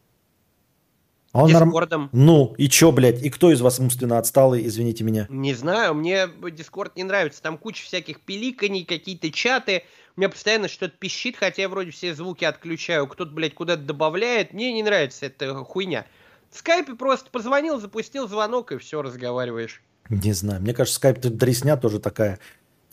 А 1.35 1.43
он 1.43 1.49
Дискордом. 1.49 2.09
Норм... 2.13 2.25
Ну, 2.25 2.55
и 2.57 2.69
чё, 2.69 2.93
блядь? 2.93 3.21
И 3.21 3.29
кто 3.29 3.51
из 3.51 3.59
вас 3.59 3.77
умственно 3.79 4.17
отсталый, 4.17 4.65
извините 4.65 5.03
меня? 5.03 5.27
Не 5.29 5.53
знаю, 5.53 5.93
мне 5.93 6.29
Дискорд 6.51 6.95
не 6.95 7.03
нравится. 7.03 7.41
Там 7.41 7.57
куча 7.57 7.83
всяких 7.83 8.21
пиликаний, 8.21 8.85
какие-то 8.85 9.29
чаты. 9.31 9.83
У 10.15 10.21
меня 10.21 10.29
постоянно 10.29 10.69
что-то 10.69 10.95
пищит, 10.97 11.35
хотя 11.35 11.63
я 11.63 11.69
вроде 11.69 11.91
все 11.91 12.15
звуки 12.15 12.45
отключаю. 12.45 13.05
Кто-то, 13.07 13.31
блядь, 13.31 13.53
куда-то 13.53 13.81
добавляет. 13.81 14.53
Мне 14.53 14.71
не 14.71 14.81
нравится 14.81 15.25
эта 15.25 15.53
хуйня. 15.55 16.05
В 16.51 16.57
скайпе 16.57 16.95
просто 16.95 17.29
позвонил, 17.29 17.81
запустил 17.81 18.29
звонок 18.29 18.71
и 18.71 18.77
все, 18.77 19.01
разговариваешь. 19.01 19.81
Не 20.09 20.31
знаю. 20.31 20.61
Мне 20.61 20.73
кажется, 20.73 20.95
скайп 20.95 21.19
тут 21.19 21.35
дресня 21.35 21.75
тоже 21.75 21.99
такая 21.99 22.39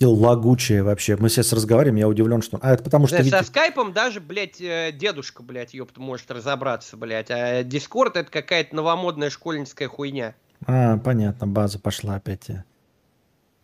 лагучее 0.09 0.83
вообще. 0.83 1.17
Мы 1.17 1.29
сейчас 1.29 1.53
разговариваем, 1.53 1.97
я 1.97 2.09
удивлен, 2.09 2.43
что... 2.43 2.59
А, 2.63 2.73
это 2.73 2.83
потому 2.83 3.07
что... 3.07 3.17
Да, 3.17 3.23
видите... 3.23 3.39
Со 3.39 3.45
скайпом 3.45 3.93
даже, 3.93 4.21
блядь, 4.21 4.61
э, 4.61 4.93
дедушка, 4.93 5.43
блядь, 5.43 5.75
ёпта, 5.75 6.01
может 6.01 6.31
разобраться, 6.31 6.97
блядь. 6.97 7.31
А 7.31 7.63
Дискорд 7.63 8.17
это 8.17 8.31
какая-то 8.31 8.75
новомодная 8.77 9.31
школьницкая 9.31 9.89
хуйня. 9.89 10.35
А, 10.67 10.99
понятно, 10.99 11.47
база 11.47 11.79
пошла 11.79 12.17
опять. 12.17 12.51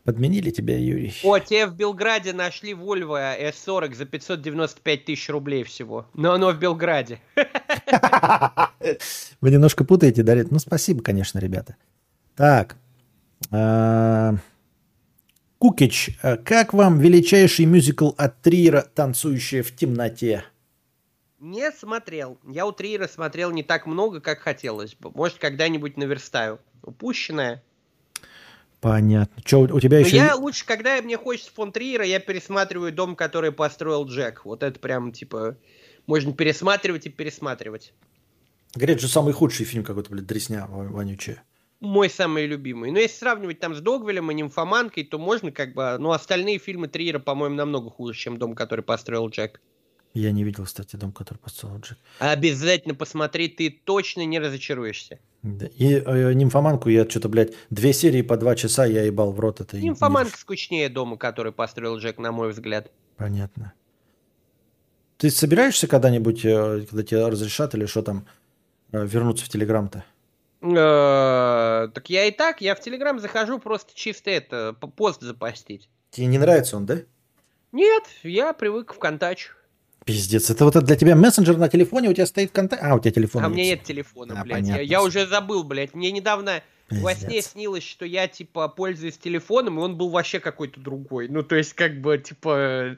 Подменили 0.09 0.51
тебя, 0.51 0.79
Юрий? 0.79 1.15
О, 1.23 1.39
тебе 1.39 1.67
в 1.67 1.75
Белграде 1.75 2.33
нашли 2.33 2.73
Volvo 2.73 3.19
S40 3.19 3.95
за 3.95 4.07
595 4.07 5.05
тысяч 5.05 5.29
рублей 5.29 5.65
всего. 5.65 6.07
Но 6.15 6.33
оно 6.33 6.51
в 6.53 6.59
Белграде. 6.59 7.21
Вы 9.43 9.51
немножко 9.51 9.85
путаете, 9.85 10.23
да? 10.23 10.35
Ну, 10.51 10.59
спасибо, 10.59 11.03
конечно, 11.03 11.39
ребята. 11.39 11.77
Так. 12.37 12.77
Кукич, 15.59 16.11
э, 16.23 16.37
как 16.37 16.73
вам 16.73 17.01
величайший 17.01 17.65
мюзикл 17.65 18.11
от 18.17 18.41
Триера 18.43 18.83
«Танцующая 18.95 19.65
в 19.65 19.75
темноте»? 19.75 20.45
Не 21.41 21.73
смотрел. 21.73 22.39
Я 22.49 22.65
у 22.65 22.73
Триера 22.73 23.09
смотрел 23.09 23.51
не 23.51 23.65
так 23.65 23.87
много, 23.87 24.21
как 24.21 24.39
хотелось 24.39 24.95
бы. 24.95 25.11
Может, 25.11 25.39
когда-нибудь 25.39 25.97
наверстаю. 25.97 26.61
Упущенное. 26.83 27.63
Понятно. 28.81 29.43
Что 29.45 29.61
у 29.63 29.81
тебя 29.81 29.99
Но 29.99 30.07
еще... 30.07 30.17
я 30.17 30.37
лучше, 30.37 30.65
когда 30.65 31.03
мне 31.03 31.17
хочется 31.17 31.51
фон 31.53 31.73
Триера, 31.73 32.05
я 32.05 32.21
пересматриваю 32.21 32.93
дом, 32.93 33.17
который 33.17 33.51
построил 33.51 34.07
Джек. 34.07 34.45
Вот 34.45 34.63
это 34.63 34.79
прям, 34.79 35.11
типа, 35.11 35.57
можно 36.07 36.33
пересматривать 36.33 37.07
и 37.07 37.11
пересматривать. 37.11 37.93
Говорят, 38.75 39.01
же 39.01 39.09
самый 39.09 39.33
худший 39.33 39.67
фильм 39.67 39.83
какой-то, 39.83 40.11
блядь, 40.11 40.27
дресня 40.27 40.67
вонючая 40.69 41.43
мой 41.81 42.11
самый 42.11 42.47
любимый. 42.47 42.91
Но 42.91 42.99
если 42.99 43.19
сравнивать 43.19 43.61
там 43.61 43.75
с 43.75 43.81
Догвилем 43.81 44.31
и 44.31 44.35
Нимфоманкой, 44.35 45.05
то 45.05 45.19
можно 45.19 45.53
как 45.53 45.75
бы... 45.75 45.97
Ну, 45.99 46.11
остальные 46.11 46.59
фильмы 46.59 46.89
Триера, 46.89 47.19
по-моему, 47.19 47.55
намного 47.55 47.91
хуже, 47.91 48.19
чем 48.19 48.37
«Дом, 48.37 48.55
который 48.55 48.83
построил 48.83 49.29
Джек». 49.29 49.61
Я 50.15 50.33
не 50.33 50.43
видел, 50.43 50.65
кстати, 50.65 50.97
«Дом, 50.97 51.13
который 51.13 51.39
построил 51.39 51.79
Джек». 51.79 51.99
Обязательно 52.19 52.95
посмотри, 52.95 53.49
ты 53.49 53.71
точно 53.71 54.25
не 54.25 54.41
разочаруешься. 54.41 55.21
Да. 55.43 55.67
И 55.67 56.03
э, 56.05 56.33
«Нимфоманку» 56.33 56.89
я 56.89 57.09
что-то, 57.09 57.29
блядь, 57.29 57.53
две 57.71 57.93
серии 57.93 58.23
по 58.23 58.37
два 58.37 58.57
часа 58.57 58.85
я 58.85 59.05
ебал 59.05 59.31
в 59.33 59.39
рот. 59.39 59.61
Это 59.61 59.79
«Нимфоманка» 59.79 60.33
не... 60.33 60.41
скучнее 60.41 60.89
«Дома, 60.89 61.17
который 61.17 61.53
построил 61.53 61.99
Джек», 61.99 62.19
на 62.19 62.33
мой 62.33 62.51
взгляд. 62.51 62.91
Понятно. 63.17 63.73
Ты 65.19 65.31
собираешься 65.31 65.87
когда-нибудь, 65.87 66.45
э, 66.45 66.87
когда 66.89 67.03
тебе 67.05 67.29
разрешат 67.29 67.75
или 67.75 67.87
что 67.87 68.03
там, 68.03 68.27
э, 68.91 69.07
вернуться 69.07 69.45
в 69.45 69.49
Телеграм-то? 69.49 70.05
Э, 70.61 71.89
так 71.95 72.11
я 72.11 72.25
и 72.25 72.31
так, 72.31 72.61
я 72.61 72.75
в 72.75 72.81
Телеграм 72.81 73.19
захожу 73.21 73.59
просто 73.59 73.93
чисто 73.95 74.31
это, 74.31 74.75
пост 74.97 75.21
запостить. 75.21 75.89
Тебе 76.11 76.27
не 76.27 76.39
нравится 76.39 76.77
он, 76.77 76.87
да? 76.87 76.99
Нет, 77.73 78.05
я 78.23 78.53
привык 78.53 78.95
в 78.95 78.99
контач. 78.99 79.51
Пиздец, 80.05 80.49
это 80.51 80.65
вот 80.65 80.75
это 80.75 80.87
для 80.87 80.97
тебя 80.97 81.15
мессенджер 81.15 81.59
на 81.59 81.69
телефоне, 81.69 82.09
у 82.09 82.15
тебя 82.15 82.25
стоит 82.27 82.51
контакт. 82.51 82.83
А, 82.83 82.95
у 82.95 82.99
тебя 82.99 83.11
телефон. 83.13 83.45
А 83.45 83.49
у 83.49 83.51
меня 83.51 83.65
нет 83.65 83.83
телефона, 83.85 84.41
А, 84.41 84.45
блядь. 84.45 84.61
Я, 84.61 84.65
понятно. 84.65 84.83
я 84.83 85.03
уже 85.03 85.27
забыл, 85.27 85.65
блядь. 85.65 85.95
Мне 85.95 86.11
недавно 86.11 86.63
во 86.91 87.15
сне 87.15 87.27
Пиздец. 87.29 87.53
снилось, 87.53 87.85
что 87.85 88.07
я, 88.07 88.27
типа, 88.27 88.69
пользуюсь 88.69 89.19
телефоном, 89.19 89.79
и 89.79 89.83
он 89.83 89.99
был 89.99 90.09
вообще 90.09 90.41
какой-то 90.41 90.81
другой. 90.81 91.29
Ну, 91.29 91.43
то 91.43 91.57
есть, 91.57 91.75
как 91.75 92.01
бы, 92.01 92.17
типа, 92.17 92.97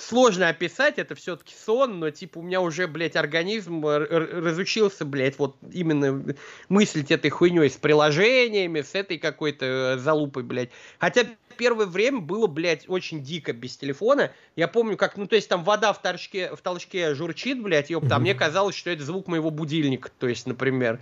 сложно 0.00 0.48
описать, 0.48 0.98
это 0.98 1.14
все-таки 1.14 1.54
сон, 1.54 1.98
но, 1.98 2.10
типа, 2.10 2.38
у 2.38 2.42
меня 2.42 2.60
уже, 2.60 2.86
блядь, 2.86 3.16
организм 3.16 3.84
разучился, 3.84 5.04
блядь, 5.04 5.38
вот 5.38 5.56
именно 5.72 6.34
мыслить 6.68 7.10
этой 7.10 7.30
хуйней 7.30 7.70
с 7.70 7.76
приложениями, 7.76 8.82
с 8.82 8.94
этой 8.94 9.18
какой-то 9.18 9.66
э, 9.96 9.98
залупой, 9.98 10.42
блядь. 10.42 10.70
Хотя 10.98 11.24
первое 11.56 11.86
время 11.86 12.20
было, 12.20 12.46
блядь, 12.46 12.88
очень 12.88 13.22
дико 13.22 13.52
без 13.52 13.76
телефона. 13.76 14.32
Я 14.56 14.68
помню, 14.68 14.96
как, 14.96 15.16
ну, 15.16 15.26
то 15.26 15.36
есть 15.36 15.48
там 15.48 15.64
вода 15.64 15.92
в 15.92 16.00
толчке, 16.00 16.54
в 16.54 16.60
толчке 16.60 17.14
журчит, 17.14 17.62
блядь, 17.62 17.90
ёпта, 17.90 18.16
а 18.16 18.18
мне 18.18 18.34
казалось, 18.34 18.74
что 18.74 18.90
это 18.90 19.04
звук 19.04 19.26
моего 19.28 19.50
будильника, 19.50 20.10
то 20.18 20.26
есть, 20.26 20.46
например. 20.46 21.00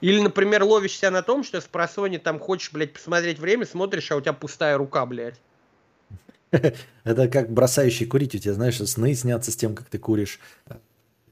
Или, 0.00 0.20
например, 0.20 0.64
ловишь 0.64 0.98
себя 0.98 1.10
на 1.10 1.22
том, 1.22 1.44
что 1.44 1.60
с 1.60 1.64
просони 1.64 2.18
там 2.18 2.38
хочешь, 2.38 2.70
блядь, 2.72 2.92
посмотреть 2.92 3.38
время, 3.38 3.64
смотришь, 3.64 4.10
а 4.10 4.16
у 4.16 4.20
тебя 4.20 4.34
пустая 4.34 4.76
рука, 4.76 5.06
блядь. 5.06 5.40
Это 7.04 7.28
как 7.28 7.52
бросающий 7.52 8.06
курить. 8.06 8.34
У 8.34 8.38
тебя, 8.38 8.54
знаешь, 8.54 8.76
сны 8.78 9.14
снятся 9.14 9.50
с 9.50 9.56
тем, 9.56 9.74
как 9.74 9.88
ты 9.88 9.98
куришь. 9.98 10.38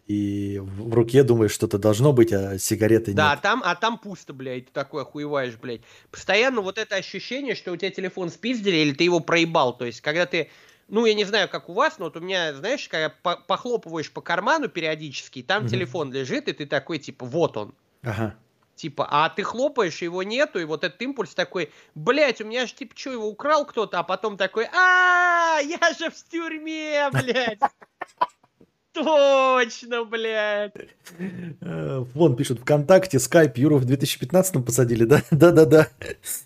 И 0.09 0.59
в 0.61 0.93
руке 0.93 1.23
думаешь, 1.23 1.53
что-то 1.53 1.78
должно 1.78 2.12
быть, 2.12 2.32
а 2.32 2.59
сигареты 2.59 3.12
Да, 3.15 3.31
а 3.31 3.35
нет. 3.35 3.43
там, 3.43 3.62
а 3.65 3.74
там 3.77 3.99
пусто, 3.99 4.32
блядь, 4.32 4.66
ты 4.66 4.73
такой 4.73 5.03
охуеваешь, 5.03 5.55
блядь. 5.57 5.82
Постоянно 6.11 6.61
вот 6.61 6.77
это 6.77 6.97
ощущение, 6.97 7.55
что 7.55 7.73
у 7.73 7.77
тебя 7.77 7.90
телефон 7.90 8.28
спиздили 8.31 8.77
или 8.77 8.93
ты 8.93 9.05
его 9.05 9.20
проебал. 9.20 9.77
То 9.77 9.86
есть, 9.86 10.01
когда 10.01 10.27
ты, 10.27 10.51
ну, 10.89 11.07
я 11.07 11.15
не 11.15 11.24
знаю, 11.24 11.49
как 11.49 11.69
у 11.69 11.73
вас, 11.73 11.99
но 11.99 12.07
вот 12.07 12.16
у 12.16 12.20
меня, 12.20 12.53
знаешь, 12.55 12.89
когда 12.89 13.11
по- 13.23 13.36
похлопываешь 13.36 14.11
по 14.11 14.20
карману 14.20 14.69
периодически, 14.69 15.43
там 15.43 15.62
Мгм. 15.62 15.70
телефон 15.70 16.12
лежит, 16.12 16.49
и 16.49 16.53
ты 16.53 16.66
такой, 16.66 16.99
типа, 16.99 17.24
вот 17.24 17.57
он. 17.57 17.73
Ага. 18.03 18.35
Типа, 18.83 19.07
а 19.09 19.29
ты 19.29 19.45
хлопаешь, 19.45 20.03
его 20.03 20.25
нету, 20.25 20.59
и 20.59 20.65
вот 20.65 20.83
этот 20.83 21.01
импульс 21.03 21.35
такой, 21.37 21.71
блядь, 21.95 22.41
у 22.41 22.45
меня 22.45 22.67
же, 22.67 22.75
типа, 22.75 22.95
что, 22.97 23.13
его 23.13 23.29
украл 23.29 23.65
кто-то, 23.65 24.01
а 24.01 24.03
потом 24.03 24.37
такой, 24.37 24.67
а 24.77 25.61
я 25.61 25.95
же 25.97 26.11
в 26.11 26.29
тюрьме, 26.29 27.09
блядь. 27.13 27.61
Точно, 28.93 30.05
блядь. 30.05 30.75
Э, 31.61 32.05
Вон 32.13 32.35
пишут 32.35 32.59
ВКонтакте, 32.59 33.21
Скайп, 33.21 33.57
Юру 33.57 33.79
в 33.79 33.85
2015 33.85 34.65
посадили, 34.65 35.05
да? 35.05 35.23
Да-да-да. 35.31 35.87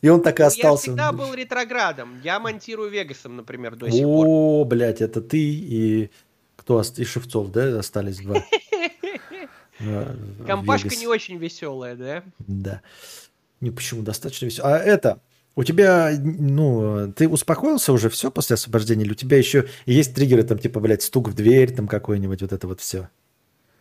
И 0.03 0.09
он 0.11 0.23
так 0.23 0.39
и 0.39 0.43
Я 0.43 0.49
остался. 0.49 0.83
всегда 0.83 1.13
был 1.13 1.33
ретроградом. 1.33 2.21
Я 2.23 2.39
монтирую 2.39 2.91
Вегасом, 2.91 3.37
например, 3.37 3.77
до 3.77 3.91
сих 3.91 4.03
пор. 4.03 4.27
О, 4.29 4.65
блядь, 4.67 5.01
это 5.01 5.23
ты 5.23 5.39
и 5.39 6.11
кто? 6.57 6.83
И 6.99 7.05
Шевцов, 7.05 7.49
да, 7.49 7.79
остались 7.79 8.19
два? 8.19 8.45
Компашка 10.47 10.97
не 10.97 11.07
очень 11.07 11.37
веселая, 11.39 11.97
да? 11.97 12.23
Да. 12.39 12.83
Не, 13.61 13.71
почему? 13.71 14.03
Достаточно 14.03 14.47
весело. 14.47 14.75
А 14.75 14.79
это, 14.79 15.21
у 15.55 15.65
тебя, 15.65 16.13
ну, 16.19 17.13
ты 17.13 17.29
успокоился 17.29 17.93
уже 17.93 18.09
все 18.11 18.31
после 18.31 18.55
освобождения? 18.55 19.05
Или 19.05 19.13
у 19.13 19.17
тебя 19.17 19.39
еще 19.39 19.69
есть 19.87 20.15
триггеры, 20.15 20.43
там, 20.43 20.59
типа, 20.59 20.81
блядь, 20.81 21.03
стук 21.03 21.29
в 21.29 21.35
дверь, 21.35 21.75
там, 21.75 21.89
какой-нибудь, 21.89 22.43
вот 22.43 22.53
это 22.53 22.67
вот 22.67 22.81
все? 22.81 23.09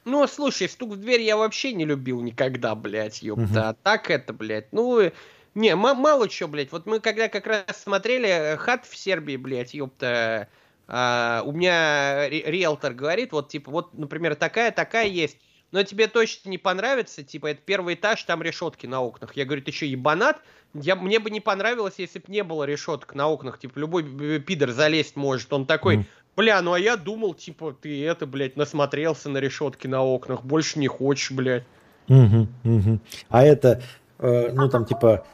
Ну, 0.05 0.25
слушай, 0.27 0.69
стук 0.69 0.93
в 0.93 0.97
дверь 0.97 1.21
я 1.21 1.35
вообще 1.35 1.73
не 1.73 1.85
любил 1.85 2.21
никогда, 2.21 2.75
блядь, 2.75 3.21
ёпта. 3.23 3.43
Мгм. 3.43 3.57
А 3.57 3.73
так 3.73 4.09
это, 4.09 4.33
блядь, 4.33 4.71
ну... 4.71 5.11
Не, 5.55 5.73
ма- 5.77 5.93
мало 5.93 6.27
чего, 6.27 6.49
блядь. 6.49 6.73
Вот 6.73 6.85
мы 6.85 6.99
когда 6.99 7.29
как 7.29 7.47
раз 7.47 7.63
смотрели 7.81 8.27
э, 8.27 8.57
хат 8.57 8.85
в 8.85 8.95
Сербии, 8.95 9.37
блядь, 9.37 9.73
ёпта, 9.73 10.49
а, 10.85 11.43
у 11.45 11.53
меня 11.53 12.27
ри- 12.27 12.43
риэлтор 12.45 12.93
говорит, 12.93 13.31
вот, 13.31 13.47
типа, 13.47 13.71
вот, 13.71 13.97
например, 13.97 14.35
такая-такая 14.35 15.07
есть, 15.07 15.37
но 15.75 15.83
тебе 15.83 16.07
точно 16.07 16.47
не 16.47 16.57
понравится, 16.57 17.21
типа, 17.21 17.47
это 17.47 17.59
первый 17.65 17.95
этаж, 17.95 18.23
там 18.23 18.41
решетки 18.41 18.85
на 18.85 19.01
окнах. 19.01 19.35
Я 19.35 19.43
говорю, 19.43 19.61
ты 19.61 19.73
что, 19.73 19.85
ебанат? 19.85 20.41
Я, 20.73 20.95
мне 20.95 21.19
бы 21.19 21.29
не 21.29 21.41
понравилось, 21.41 21.95
если 21.97 22.19
бы 22.19 22.25
не 22.29 22.45
было 22.45 22.63
решеток 22.63 23.13
на 23.13 23.27
окнах, 23.27 23.59
типа, 23.59 23.77
любой 23.79 24.39
пидор 24.39 24.71
залезть 24.71 25.17
может. 25.17 25.51
Он 25.51 25.65
такой, 25.65 26.07
бля, 26.37 26.61
ну 26.61 26.71
а 26.71 26.79
я 26.79 26.95
думал, 26.95 27.33
типа, 27.33 27.73
ты 27.73 28.05
это, 28.05 28.25
блядь, 28.25 28.55
насмотрелся 28.55 29.27
на 29.27 29.39
решетки 29.39 29.85
на 29.85 30.01
окнах, 30.01 30.45
больше 30.45 30.79
не 30.79 30.87
хочешь, 30.87 31.31
блядь. 31.31 31.65
Мгм, 32.07 32.47
мгм. 32.63 33.01
А 33.27 33.43
это, 33.43 33.83
э, 34.19 34.51
ну, 34.53 34.69
там, 34.69 34.85
типа, 34.85 35.27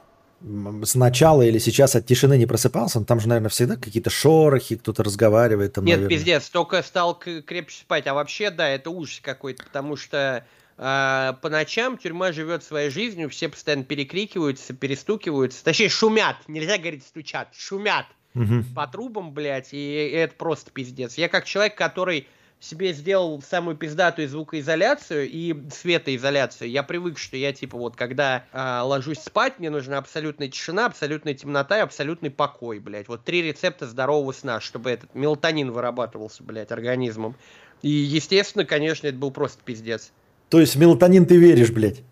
сначала 0.86 1.42
или 1.44 1.58
сейчас 1.60 1.96
от 1.96 2.06
тишины 2.06 2.38
не 2.38 2.46
просыпался? 2.46 3.00
Ну, 3.00 3.06
Там 3.06 3.20
же, 3.20 3.28
наверное, 3.28 3.50
всегда 3.50 3.76
какие-то 3.76 4.10
шорохи, 4.10 4.76
кто-то 4.78 5.04
разговаривает 5.04 5.74
там, 5.74 5.86
Нет, 5.86 5.98
наверное. 5.98 6.18
пиздец, 6.18 6.50
только 6.50 6.82
стал 6.84 7.18
крепче 7.18 7.78
спать. 7.82 8.08
А 8.08 8.14
вообще, 8.14 8.50
да, 8.50 8.68
это 8.68 8.90
ужас 8.90 9.20
какой-то, 9.22 9.64
потому 9.64 9.96
что 9.96 10.46
а, 10.78 11.34
по 11.42 11.50
ночам 11.50 11.98
тюрьма 11.98 12.32
живет 12.32 12.64
своей 12.64 12.90
жизнью, 12.90 13.30
все 13.30 13.50
постоянно 13.50 13.84
перекрикиваются, 13.84 14.74
перестукиваются. 14.74 15.64
Точнее, 15.64 15.90
шумят. 15.90 16.38
Нельзя 16.48 16.78
говорить 16.78 17.04
стучат, 17.06 17.50
шумят 17.56 18.06
Мгм. 18.34 18.64
по 18.74 18.88
трубам, 18.88 19.34
блядь, 19.34 19.74
и 19.74 19.94
это 20.14 20.34
просто 20.36 20.72
пиздец. 20.72 21.16
Я 21.18 21.28
как 21.30 21.46
человек, 21.46 21.76
который 21.76 22.28
себе 22.62 22.94
сделал 22.94 23.42
самую 23.42 23.76
пиздатую 23.76 24.30
звукоизоляцию 24.30 25.28
и 25.28 25.56
светоизоляцию, 25.72 26.70
я 26.70 26.84
привык, 26.84 27.18
что 27.18 27.36
я, 27.36 27.52
типа, 27.54 27.78
вот, 27.78 27.96
когда 27.96 28.46
а, 28.54 28.84
ложусь 28.84 29.18
спать, 29.18 29.58
мне 29.58 29.72
нужна 29.72 29.98
абсолютная 29.98 30.48
тишина, 30.48 30.86
абсолютная 30.86 31.34
темнота 31.34 31.80
и 31.80 31.82
абсолютный 31.82 32.30
покой, 32.30 32.80
блядь. 32.80 33.08
Вот 33.08 33.24
три 33.24 33.42
рецепта 33.42 33.88
здорового 33.88 34.32
сна, 34.32 34.62
чтобы 34.62 34.92
этот 34.92 35.14
мелатонин 35.16 35.72
вырабатывался, 35.72 36.44
блядь, 36.44 36.72
организмом. 36.72 37.36
И, 37.82 37.90
естественно, 37.90 38.64
конечно, 38.64 39.08
это 39.08 39.18
был 39.18 39.32
просто 39.32 39.60
пиздец. 39.66 40.12
То 40.50 40.60
есть 40.60 40.76
в 40.76 40.80
мелатонин 40.80 41.26
ты 41.26 41.38
веришь, 41.38 41.72
блядь? 41.72 42.04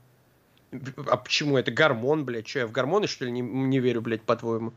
А 1.07 1.17
почему? 1.17 1.57
Это 1.57 1.71
гормон, 1.71 2.25
блядь. 2.25 2.47
Что, 2.47 2.59
я 2.59 2.67
в 2.67 2.71
гормоны, 2.71 3.05
что 3.05 3.23
ли, 3.23 3.31
не, 3.31 3.41
не 3.41 3.79
верю, 3.79 4.01
блядь, 4.01 4.23
по-твоему? 4.23 4.73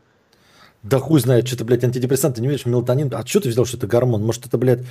Да 0.83 0.99
хуй 0.99 1.19
знает, 1.19 1.47
что 1.47 1.57
ты, 1.57 1.63
блядь, 1.63 1.83
антидепрессант, 1.83 2.35
ты 2.35 2.41
не 2.41 2.47
веришь 2.47 2.65
мелатонин. 2.65 3.11
А 3.13 3.25
что 3.25 3.39
ты 3.39 3.49
взял, 3.49 3.65
что 3.65 3.77
это 3.77 3.87
гормон? 3.87 4.23
Может, 4.23 4.45
это, 4.45 4.57
блядь, 4.57 4.81
э, 4.81 4.83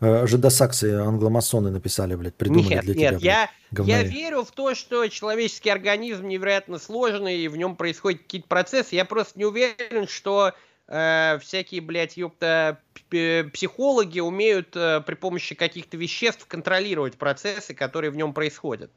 жидосаксы 0.00 0.94
англомасоны 0.94 1.70
написали, 1.70 2.14
блядь, 2.14 2.34
придумали 2.34 2.74
Нет, 2.74 2.84
для 2.84 2.94
нет, 2.94 3.18
тебя, 3.18 3.50
блядь, 3.72 3.88
я, 3.88 3.98
я 4.00 4.02
верю 4.02 4.44
в 4.44 4.50
то, 4.50 4.74
что 4.74 5.06
человеческий 5.08 5.70
организм 5.70 6.26
невероятно 6.28 6.78
сложный, 6.78 7.38
и 7.38 7.48
в 7.48 7.56
нем 7.56 7.76
происходят 7.76 8.22
какие-то 8.22 8.48
процессы. 8.48 8.94
Я 8.94 9.04
просто 9.04 9.38
не 9.38 9.44
уверен, 9.44 10.06
что 10.06 10.52
э, 10.88 11.38
всякие, 11.40 11.80
блядь, 11.80 12.16
ёпта, 12.16 12.80
психологи 13.08 14.20
умеют 14.20 14.76
э, 14.76 15.00
при 15.06 15.14
помощи 15.14 15.54
каких-то 15.54 15.96
веществ 15.96 16.46
контролировать 16.46 17.16
процессы, 17.16 17.74
которые 17.74 18.10
в 18.10 18.16
нем 18.16 18.32
происходят. 18.34 18.90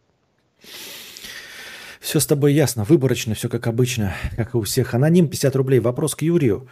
Все 2.00 2.20
с 2.20 2.26
тобой 2.26 2.54
ясно, 2.54 2.84
выборочно, 2.86 3.36
все 3.36 3.50
как 3.50 3.68
обычно, 3.68 4.16
как 4.36 4.54
и 4.54 4.58
у 4.58 4.62
всех. 4.62 4.94
Аноним 4.94 5.28
50 5.28 5.56
рублей. 5.56 5.80
Вопрос 5.80 6.16
к 6.16 6.22
Юрию. 6.22 6.68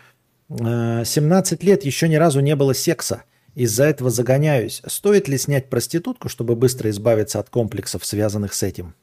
Э, 0.50 1.04
17 1.06 1.64
лет 1.64 1.84
еще 1.84 2.08
ни 2.08 2.16
разу 2.16 2.40
не 2.40 2.56
было 2.56 2.74
секса. 2.74 3.24
Из-за 3.58 3.86
этого 3.86 4.12
загоняюсь. 4.12 4.84
Стоит 4.86 5.28
ли 5.28 5.36
снять 5.40 5.68
проститутку, 5.68 6.30
чтобы 6.30 6.56
быстро 6.56 6.92
избавиться 6.92 7.40
от 7.40 7.50
комплексов, 7.50 8.06
связанных 8.06 8.54
с 8.54 8.62
этим? 8.62 8.94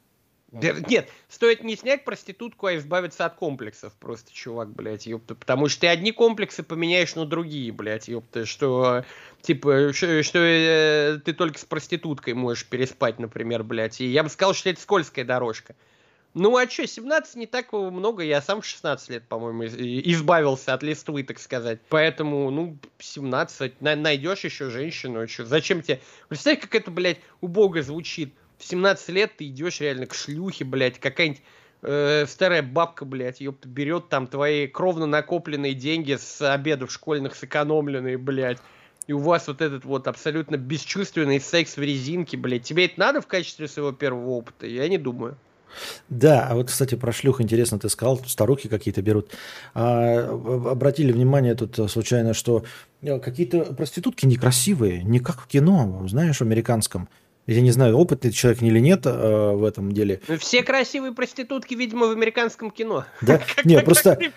Нет, 0.53 1.09
стоит 1.27 1.61
не 1.61 1.75
снять 1.75 2.05
проститутку, 2.05 2.67
а 2.67 2.77
избавиться 2.77 3.25
от 3.25 3.35
комплексов. 3.35 3.91
Просто, 3.99 4.31
чувак, 4.31 4.69
блядь, 4.69 5.07
ёпта. 5.07 5.35
Потому 5.35 5.67
что 5.67 5.81
ты 5.81 5.87
одни 5.87 6.13
комплексы 6.13 6.63
поменяешь 6.63 7.15
на 7.15 7.25
другие, 7.25 7.73
блядь, 7.73 8.07
ёпта. 8.07 8.45
Что, 8.45 9.03
типа, 9.41 9.91
ш- 9.91 10.23
что, 10.23 10.39
э, 10.39 11.19
ты 11.25 11.33
только 11.33 11.59
с 11.59 11.65
проституткой 11.65 12.33
можешь 12.33 12.65
переспать, 12.65 13.19
например, 13.19 13.61
блядь. 13.65 13.99
И 13.99 14.05
я 14.05 14.23
бы 14.23 14.29
сказал, 14.29 14.53
что 14.53 14.69
это 14.69 14.79
скользкая 14.79 15.25
дорожка. 15.25 15.75
Ну 16.35 16.57
а 16.57 16.69
что, 16.69 16.85
17 16.85 17.35
не 17.37 17.45
так 17.47 17.71
много, 17.71 18.21
я 18.21 18.41
сам 18.41 18.61
в 18.61 18.65
16 18.65 19.09
лет, 19.09 19.23
по-моему, 19.23 19.65
избавился 19.65 20.73
от 20.73 20.83
листвы, 20.83 21.23
так 21.23 21.39
сказать. 21.39 21.79
Поэтому, 21.87 22.51
ну, 22.51 22.77
17, 22.99 23.81
на- 23.81 23.95
найдешь 23.95 24.43
еще 24.43 24.69
женщину, 24.69 25.25
что, 25.29 25.45
зачем 25.45 25.81
тебе... 25.81 26.01
Представь, 26.27 26.59
как 26.59 26.75
это, 26.75 26.91
блядь, 26.91 27.19
убого 27.39 27.81
звучит. 27.81 28.33
В 28.57 28.65
17 28.65 29.09
лет 29.09 29.37
ты 29.37 29.47
идешь 29.47 29.79
реально 29.79 30.07
к 30.07 30.13
шлюхе, 30.13 30.65
блядь, 30.65 30.99
какая-нибудь 30.99 31.41
э, 31.83 32.25
старая 32.27 32.63
бабка, 32.63 33.05
блядь, 33.05 33.39
ёпта, 33.39 33.69
берет 33.69 34.09
там 34.09 34.27
твои 34.27 34.67
кровно 34.67 35.05
накопленные 35.05 35.73
деньги 35.73 36.17
с 36.19 36.41
обедов 36.41 36.91
школьных 36.91 37.35
сэкономленные, 37.35 38.17
блядь. 38.17 38.59
И 39.07 39.13
у 39.13 39.19
вас 39.19 39.47
вот 39.47 39.61
этот 39.61 39.85
вот 39.85 40.05
абсолютно 40.09 40.57
бесчувственный 40.57 41.39
секс 41.39 41.77
в 41.77 41.81
резинке, 41.81 42.35
блядь. 42.35 42.63
Тебе 42.63 42.87
это 42.87 42.99
надо 42.99 43.21
в 43.21 43.27
качестве 43.27 43.69
своего 43.69 43.93
первого 43.93 44.31
опыта? 44.31 44.67
Я 44.67 44.89
не 44.89 44.97
думаю. 44.97 45.37
Да, 46.09 46.47
а 46.47 46.55
вот, 46.55 46.67
кстати, 46.67 46.95
про 46.95 47.11
шлюх 47.11 47.41
интересно, 47.41 47.79
ты 47.79 47.89
сказал, 47.89 48.19
старухи 48.25 48.69
какие-то 48.69 49.01
берут. 49.01 49.31
А, 49.73 50.29
об- 50.31 50.67
обратили 50.67 51.11
внимание 51.11 51.55
тут 51.55 51.77
э, 51.79 51.87
случайно, 51.87 52.33
что 52.33 52.63
э, 53.01 53.19
какие-то 53.19 53.73
проститутки 53.73 54.25
некрасивые, 54.25 55.03
не 55.03 55.19
как 55.19 55.41
в 55.41 55.47
кино, 55.47 56.05
знаешь, 56.07 56.41
американском. 56.41 57.09
Я 57.47 57.61
не 57.61 57.71
знаю, 57.71 57.97
опытный 57.97 58.31
человек 58.31 58.61
или 58.63 58.79
нет 58.79 59.05
э, 59.05 59.51
в 59.53 59.63
этом 59.63 59.91
деле. 59.91 60.19
Все 60.39 60.63
красивые 60.63 61.13
проститутки, 61.13 61.75
видимо, 61.75 62.07
в 62.07 62.11
американском 62.11 62.71
кино. 62.71 63.05
Да? 63.21 63.41
Нет, 63.63 63.85
просто... 63.85 64.17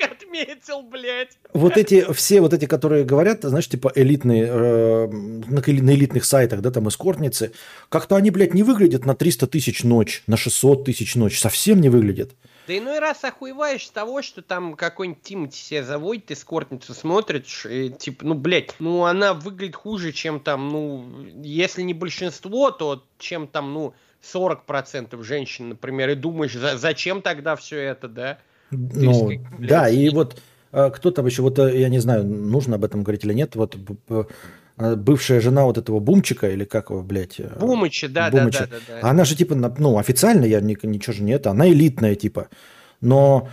отметил, 0.00 0.82
блядь. 0.82 1.38
Вот 1.52 1.76
эти, 1.76 2.10
все 2.12 2.40
вот 2.40 2.54
эти, 2.54 2.66
которые 2.66 3.04
говорят, 3.04 3.42
знаешь, 3.42 3.68
типа 3.68 3.92
элитные, 3.94 4.46
э, 4.48 5.06
на, 5.08 5.60
на 5.60 5.90
элитных 5.94 6.24
сайтах, 6.24 6.60
да, 6.60 6.70
там 6.70 6.88
эскортницы, 6.88 7.52
как-то 7.88 8.16
они, 8.16 8.30
блядь, 8.30 8.54
не 8.54 8.62
выглядят 8.62 9.04
на 9.04 9.14
300 9.14 9.46
тысяч 9.48 9.84
ночь, 9.84 10.22
на 10.26 10.36
600 10.36 10.84
тысяч 10.84 11.14
ночь, 11.16 11.38
совсем 11.38 11.80
не 11.80 11.88
выглядят. 11.88 12.32
Да 12.68 12.76
иной 12.76 12.98
раз 12.98 13.24
охуеваешь 13.24 13.86
с 13.86 13.90
того, 13.90 14.20
что 14.20 14.42
там 14.42 14.74
какой-нибудь 14.74 15.22
Тимати 15.22 15.56
себя 15.56 15.82
заводит, 15.82 16.30
эскортницу 16.30 16.92
смотришь, 16.92 17.64
и 17.64 17.88
типа, 17.88 18.26
ну, 18.26 18.34
блядь, 18.34 18.74
ну, 18.78 19.06
она 19.06 19.32
выглядит 19.32 19.74
хуже, 19.74 20.12
чем 20.12 20.38
там, 20.38 20.68
ну, 20.68 21.06
если 21.42 21.80
не 21.80 21.94
большинство, 21.94 22.70
то 22.70 23.02
чем 23.18 23.48
там, 23.48 23.72
ну, 23.72 23.94
40% 24.22 25.22
женщин, 25.22 25.70
например, 25.70 26.10
и 26.10 26.14
думаешь, 26.14 26.52
за, 26.52 26.76
зачем 26.76 27.22
тогда 27.22 27.56
все 27.56 27.78
это, 27.78 28.06
да? 28.06 28.38
Ну, 28.70 29.30
есть, 29.30 29.40
блядь, 29.56 29.70
да, 29.70 29.88
и 29.88 30.10
вот 30.10 30.38
а, 30.70 30.90
кто 30.90 31.10
там 31.10 31.24
еще, 31.24 31.40
вот 31.40 31.58
э, 31.58 31.80
я 31.80 31.88
не 31.88 32.00
знаю, 32.00 32.26
нужно 32.26 32.76
об 32.76 32.84
этом 32.84 33.02
говорить 33.02 33.24
или 33.24 33.32
нет, 33.32 33.56
вот 33.56 33.78
бывшая 34.78 35.40
жена 35.40 35.64
вот 35.64 35.78
этого 35.78 36.00
Бумчика, 36.00 36.48
или 36.48 36.64
как 36.64 36.90
его, 36.90 37.02
блядь? 37.02 37.40
Э, 37.40 37.58
Бумыча, 37.58 38.08
да, 38.08 38.30
Бумыча. 38.30 38.66
да, 38.70 38.76
да, 38.88 39.00
да. 39.00 39.08
Она 39.10 39.24
же 39.24 39.36
типа, 39.36 39.54
ну, 39.54 39.98
официально 39.98 40.44
я 40.44 40.60
ничего 40.60 41.12
же 41.12 41.22
не 41.22 41.32
это, 41.32 41.50
она 41.50 41.68
элитная 41.68 42.14
типа. 42.14 42.48
Но 43.00 43.48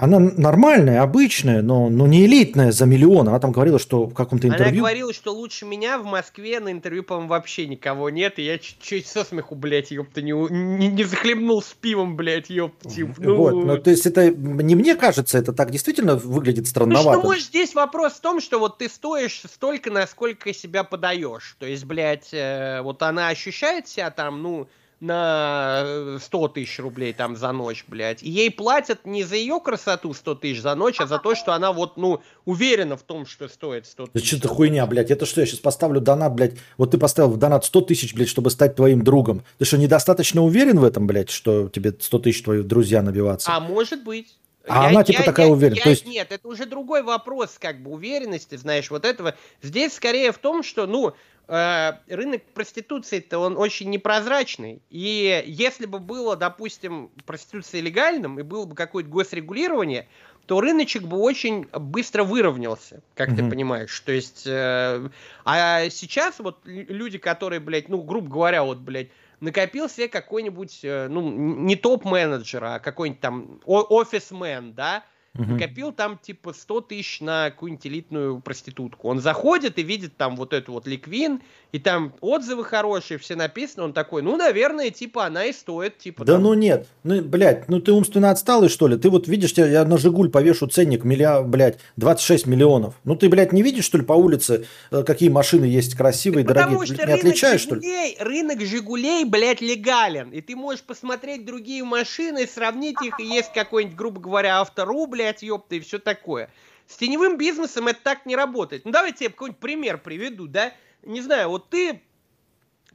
она 0.00 0.18
нормальная, 0.18 1.02
обычная, 1.02 1.60
но, 1.62 1.90
но 1.90 2.06
не 2.06 2.24
элитная 2.24 2.72
за 2.72 2.86
миллион. 2.86 3.28
Она 3.28 3.38
там 3.38 3.52
говорила, 3.52 3.78
что 3.78 4.06
в 4.06 4.14
каком-то 4.14 4.48
интервью... 4.48 4.68
Она 4.68 4.78
говорила, 4.78 5.12
что 5.12 5.32
лучше 5.34 5.66
меня 5.66 5.98
в 5.98 6.04
Москве 6.04 6.58
на 6.58 6.72
интервью, 6.72 7.02
по-моему, 7.02 7.28
вообще 7.28 7.66
никого 7.66 8.08
нет. 8.08 8.38
И 8.38 8.42
я 8.42 8.58
чуть-чуть 8.58 9.06
со 9.06 9.24
смеху, 9.24 9.54
блядь, 9.54 9.90
ёпта, 9.90 10.22
не, 10.22 10.32
не, 10.32 10.88
не 10.88 11.04
захлебнул 11.04 11.62
с 11.62 11.74
пивом, 11.74 12.16
блядь, 12.16 12.48
ёпта. 12.48 12.88
Ну... 13.18 13.36
Вот, 13.36 13.52
ну 13.52 13.76
то 13.76 13.90
есть 13.90 14.06
это, 14.06 14.30
не 14.30 14.74
мне 14.74 14.96
кажется, 14.96 15.36
это 15.36 15.52
так 15.52 15.70
действительно 15.70 16.16
выглядит 16.16 16.66
странновато. 16.66 17.10
Ну 17.10 17.18
что, 17.18 17.28
может, 17.28 17.44
здесь 17.44 17.74
вопрос 17.74 18.14
в 18.14 18.20
том, 18.20 18.40
что 18.40 18.58
вот 18.58 18.78
ты 18.78 18.88
стоишь 18.88 19.42
столько, 19.52 19.90
насколько 19.90 20.54
себя 20.54 20.82
подаешь. 20.82 21.56
То 21.58 21.66
есть, 21.66 21.84
блядь, 21.84 22.32
э, 22.32 22.80
вот 22.82 23.02
она 23.02 23.28
ощущает 23.28 23.86
себя 23.86 24.10
там, 24.10 24.42
ну, 24.42 24.68
на 25.00 26.18
100 26.20 26.46
э, 26.46 26.48
тысяч 26.50 26.78
рублей 26.78 27.12
там 27.12 27.36
за 27.36 27.52
ночь, 27.52 27.84
блядь. 27.88 28.22
И 28.22 28.30
ей 28.30 28.50
платят 28.50 29.06
не 29.06 29.24
за 29.24 29.36
ее 29.36 29.60
красоту 29.60 30.12
100 30.12 30.34
тысяч 30.36 30.60
за 30.60 30.74
ночь, 30.74 31.00
а 31.00 31.06
за 31.06 31.18
то, 31.18 31.34
что 31.34 31.54
она 31.54 31.72
вот, 31.72 31.96
ну, 31.96 32.20
уверена 32.44 32.96
в 32.96 33.02
том, 33.02 33.26
что 33.26 33.48
стоит 33.48 33.86
100 33.86 34.06
тысяч. 34.08 34.14
Это 34.14 34.26
что-то 34.26 34.54
хуйня, 34.54 34.86
блядь. 34.86 35.10
Это 35.10 35.26
что, 35.26 35.40
я 35.40 35.46
сейчас 35.46 35.60
поставлю 35.60 36.00
донат, 36.00 36.34
блядь. 36.34 36.54
Вот 36.76 36.90
ты 36.90 36.98
поставил 36.98 37.30
в 37.30 37.38
донат 37.38 37.64
100 37.64 37.80
тысяч, 37.82 38.14
блядь, 38.14 38.28
чтобы 38.28 38.50
стать 38.50 38.76
твоим 38.76 39.02
другом. 39.02 39.42
Ты 39.58 39.64
что, 39.64 39.78
недостаточно 39.78 40.42
уверен 40.42 40.78
в 40.78 40.84
этом, 40.84 41.06
блядь, 41.06 41.30
что 41.30 41.68
тебе 41.68 41.94
100 41.98 42.18
тысяч 42.18 42.42
твои 42.42 42.62
друзья 42.62 43.02
набиваться? 43.02 43.50
А 43.52 43.60
может 43.60 44.04
быть. 44.04 44.36
А 44.68 44.84
я, 44.84 44.88
она 44.90 45.04
типа 45.04 45.20
я, 45.20 45.24
такая 45.24 45.46
я, 45.46 45.52
уверена. 45.52 45.76
Я, 45.76 45.82
То 45.82 45.90
есть... 45.90 46.06
Нет, 46.06 46.30
это 46.30 46.46
уже 46.46 46.66
другой 46.66 47.02
вопрос, 47.02 47.56
как 47.58 47.82
бы 47.82 47.90
уверенности, 47.90 48.56
знаешь, 48.56 48.90
вот 48.90 49.04
этого. 49.04 49.34
Здесь 49.62 49.94
скорее 49.94 50.32
в 50.32 50.38
том, 50.38 50.62
что, 50.62 50.86
ну, 50.86 51.14
рынок 51.50 52.42
проституции-то 52.54 53.38
он 53.38 53.56
очень 53.56 53.90
непрозрачный. 53.90 54.80
И 54.90 55.42
если 55.46 55.86
бы 55.86 55.98
было, 55.98 56.36
допустим, 56.36 57.10
проституция 57.26 57.80
легальным 57.80 58.38
и 58.38 58.42
было 58.42 58.66
бы 58.66 58.76
какое-то 58.76 59.10
госрегулирование, 59.10 60.06
то 60.46 60.60
рыночек 60.60 61.02
бы 61.02 61.18
очень 61.18 61.66
быстро 61.72 62.24
выровнялся, 62.24 63.02
как 63.14 63.30
mm-hmm. 63.30 63.36
ты 63.36 63.50
понимаешь. 63.50 64.00
То 64.00 64.12
есть, 64.12 64.44
э, 64.46 65.08
а 65.44 65.90
сейчас 65.90 66.38
вот 66.38 66.58
люди, 66.64 67.18
которые, 67.18 67.60
блядь, 67.60 67.88
ну, 67.88 68.02
грубо 68.02 68.28
говоря, 68.28 68.64
вот, 68.64 68.78
блядь, 68.78 69.08
накопил 69.40 69.88
себе 69.88 70.08
какой-нибудь, 70.08 70.80
э, 70.82 71.08
ну, 71.08 71.30
не 71.30 71.76
топ-менеджер, 71.76 72.64
а 72.64 72.78
какой-нибудь 72.78 73.20
там 73.20 73.60
офисмен, 73.64 74.72
да, 74.72 75.04
Угу. 75.38 75.44
Накопил 75.44 75.92
там 75.92 76.18
типа 76.18 76.52
100 76.52 76.80
тысяч 76.80 77.20
на 77.20 77.50
какую-нибудь 77.50 77.86
элитную 77.86 78.40
проститутку. 78.40 79.08
Он 79.08 79.20
заходит 79.20 79.78
и 79.78 79.82
видит 79.82 80.16
там 80.16 80.34
вот 80.34 80.52
эту 80.52 80.72
вот 80.72 80.88
ликвин, 80.88 81.40
и 81.70 81.78
там 81.78 82.14
отзывы 82.20 82.64
хорошие, 82.64 83.18
все 83.18 83.36
написано, 83.36 83.84
он 83.84 83.92
такой, 83.92 84.22
ну, 84.22 84.36
наверное, 84.36 84.90
типа 84.90 85.26
она 85.26 85.44
и 85.44 85.52
стоит, 85.52 85.98
типа. 85.98 86.24
Да 86.24 86.32
там... 86.32 86.42
ну 86.42 86.54
нет, 86.54 86.88
ну, 87.04 87.22
блядь, 87.22 87.68
ну 87.68 87.80
ты 87.80 87.92
умственно 87.92 88.30
отсталый, 88.30 88.68
что 88.68 88.88
ли? 88.88 88.96
Ты 88.96 89.08
вот 89.08 89.28
видишь, 89.28 89.52
я 89.52 89.84
на 89.84 89.98
Жигуль 89.98 90.30
повешу 90.30 90.66
ценник, 90.66 91.04
миллиард, 91.04 91.46
блядь, 91.46 91.78
26 91.96 92.48
миллионов. 92.48 92.94
Ну 93.04 93.14
ты, 93.14 93.28
блядь, 93.28 93.52
не 93.52 93.62
видишь, 93.62 93.84
что 93.84 93.98
ли, 93.98 94.04
по 94.04 94.14
улице, 94.14 94.66
э, 94.90 95.04
какие 95.04 95.28
машины 95.28 95.64
есть 95.64 95.94
красивые, 95.94 96.44
так 96.44 96.56
дорогие? 96.56 96.78
Потому 96.80 96.94
что 96.94 97.06
не 97.06 97.12
отличаешь, 97.12 97.60
Жигулей, 97.60 98.14
что 98.14 98.24
ли? 98.24 98.28
Рынок 98.28 98.60
Жигулей, 98.62 99.24
блядь, 99.24 99.60
легален. 99.60 100.30
И 100.30 100.40
ты 100.40 100.56
можешь 100.56 100.82
посмотреть 100.82 101.46
другие 101.46 101.84
машины, 101.84 102.48
сравнить 102.48 103.00
их, 103.00 103.20
и 103.20 103.24
есть 103.24 103.52
какой-нибудь, 103.52 103.96
грубо 103.96 104.20
говоря, 104.20 104.60
автору, 104.60 105.06
блядь, 105.20 105.42
ёпта, 105.42 105.76
и 105.76 105.80
все 105.80 105.98
такое. 105.98 106.50
С 106.86 106.96
теневым 106.96 107.36
бизнесом 107.36 107.88
это 107.88 108.00
так 108.02 108.26
не 108.26 108.34
работает. 108.34 108.84
Ну 108.84 108.90
давайте 108.90 109.24
я 109.24 109.30
какой-нибудь 109.30 109.60
пример 109.60 109.98
приведу, 109.98 110.46
да? 110.46 110.72
не 111.02 111.20
знаю, 111.20 111.50
вот 111.50 111.70
ты, 111.70 112.02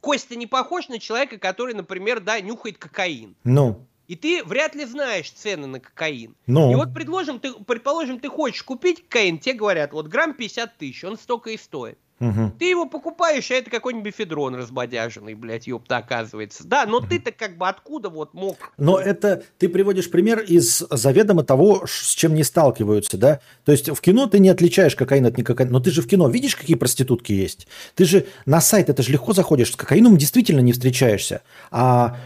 Костя, 0.02 0.36
не 0.36 0.48
похож 0.48 0.90
на 0.90 1.00
человека, 1.00 1.38
который, 1.38 1.74
например, 1.74 2.20
да, 2.20 2.40
нюхает 2.42 2.78
кокаин. 2.78 3.36
Ну. 3.44 3.86
И 4.08 4.16
ты 4.16 4.44
вряд 4.44 4.76
ли 4.76 4.86
знаешь 4.86 5.32
цены 5.32 5.66
на 5.68 5.80
кокаин. 5.80 6.36
Ну. 6.45 6.72
И 6.72 6.76
вот 6.76 6.94
предложим, 6.94 7.40
ты, 7.40 7.54
предположим, 7.54 8.20
ты 8.20 8.30
хочешь 8.30 8.64
купить 8.64 9.04
кокаин, 9.04 9.40
тебе 9.40 9.56
говорят, 9.56 9.94
вот 9.94 10.08
грамм 10.08 10.34
50 10.34 10.78
тысяч, 10.78 11.04
он 11.04 11.18
столько 11.18 11.52
и 11.52 11.58
стоит. 11.58 11.98
Угу. 12.19 12.53
Ты 12.60 12.66
его 12.69 12.85
покупаешь, 12.85 13.52
а 13.52 13.56
это 13.56 13.69
какой-нибудь 13.69 14.06
бифедрон 14.06 14.56
разбодяженный, 14.56 15.34
блядь, 15.34 15.68
ёпта, 15.68 15.98
оказывается. 15.98 16.66
Да, 16.66 16.85
но 16.85 17.00
угу. 17.00 17.08
ты-то 17.08 17.32
как 17.32 17.58
бы 17.58 17.68
откуда 17.68 18.10
вот 18.10 18.34
мог... 18.34 18.58
Но 18.77 18.98
это 18.98 19.44
ты 19.58 19.68
приводишь 19.68 20.10
пример 20.10 20.40
из 20.40 20.80
заведомо 20.90 21.44
того, 21.44 21.85
с 21.85 22.14
чем 22.16 22.34
не 22.34 22.44
сталкиваются, 22.44 23.18
да? 23.18 23.42
То 23.66 23.74
есть 23.74 23.90
в 23.90 24.00
кино 24.00 24.27
ты 24.27 24.40
не 24.40 24.50
отличаешь 24.50 24.95
кокаин 24.95 25.26
от 25.26 25.38
никокаина, 25.38 25.74
но 25.74 25.80
ты 25.82 25.92
же 25.92 26.02
в 26.02 26.08
кино 26.08 26.30
видишь, 26.30 26.56
какие 26.56 26.77
проститутки 26.77 27.34
есть? 27.34 27.68
Ты 27.95 28.06
же 28.06 28.26
на 28.45 28.61
сайт, 28.61 28.90
это 28.90 29.03
же 29.03 29.11
легко 29.11 29.34
заходишь, 29.34 29.74
с 29.74 29.76
кокаином 29.76 30.18
действительно 30.18 30.61
не 30.61 30.72
встречаешься. 30.72 31.42
А 31.69 32.18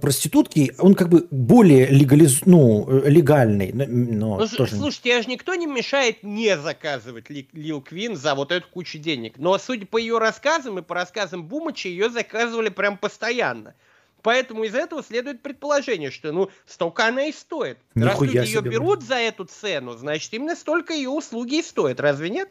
проститутки, 0.00 0.74
он 0.78 0.94
как 0.94 1.08
бы 1.08 1.26
более 1.30 1.86
легализ... 1.86 2.42
ну, 2.46 2.86
э, 2.88 3.08
легальный. 3.08 3.72
Но 3.72 4.38
ну, 4.38 4.48
тоже... 4.48 4.76
Слушайте, 4.76 5.10
я 5.10 5.22
же 5.22 5.28
никто 5.28 5.54
не 5.54 5.66
мешает 5.66 6.22
не 6.22 6.56
заказывать 6.56 7.26
Лил 7.52 7.80
Квин 7.80 8.16
за 8.16 8.34
вот 8.34 8.52
эту 8.52 8.66
кучу 8.68 8.98
денег. 8.98 9.34
Но 9.38 9.56
судя 9.58 9.86
по 9.86 9.98
ее 9.98 10.18
рассказам 10.18 10.78
и 10.78 10.82
по 10.82 10.94
рассказам 10.94 11.44
Бумача, 11.44 11.88
ее 11.88 12.10
заказывали 12.10 12.68
прям 12.68 12.98
постоянно. 12.98 13.74
Поэтому 14.22 14.64
из 14.64 14.74
этого 14.74 15.02
следует 15.02 15.42
предположение, 15.42 16.10
что 16.10 16.32
ну 16.32 16.48
столько 16.66 17.06
она 17.06 17.26
и 17.26 17.32
стоит. 17.32 17.76
Нихуя 17.94 18.12
Раз 18.12 18.20
люди 18.22 18.36
ее 18.38 18.62
берут 18.62 19.02
за 19.02 19.16
эту 19.16 19.44
цену, 19.44 19.92
значит 19.92 20.32
именно 20.32 20.56
столько 20.56 20.94
ее 20.94 21.10
услуги 21.10 21.56
и 21.56 21.62
стоят. 21.62 22.00
Разве 22.00 22.30
нет? 22.30 22.48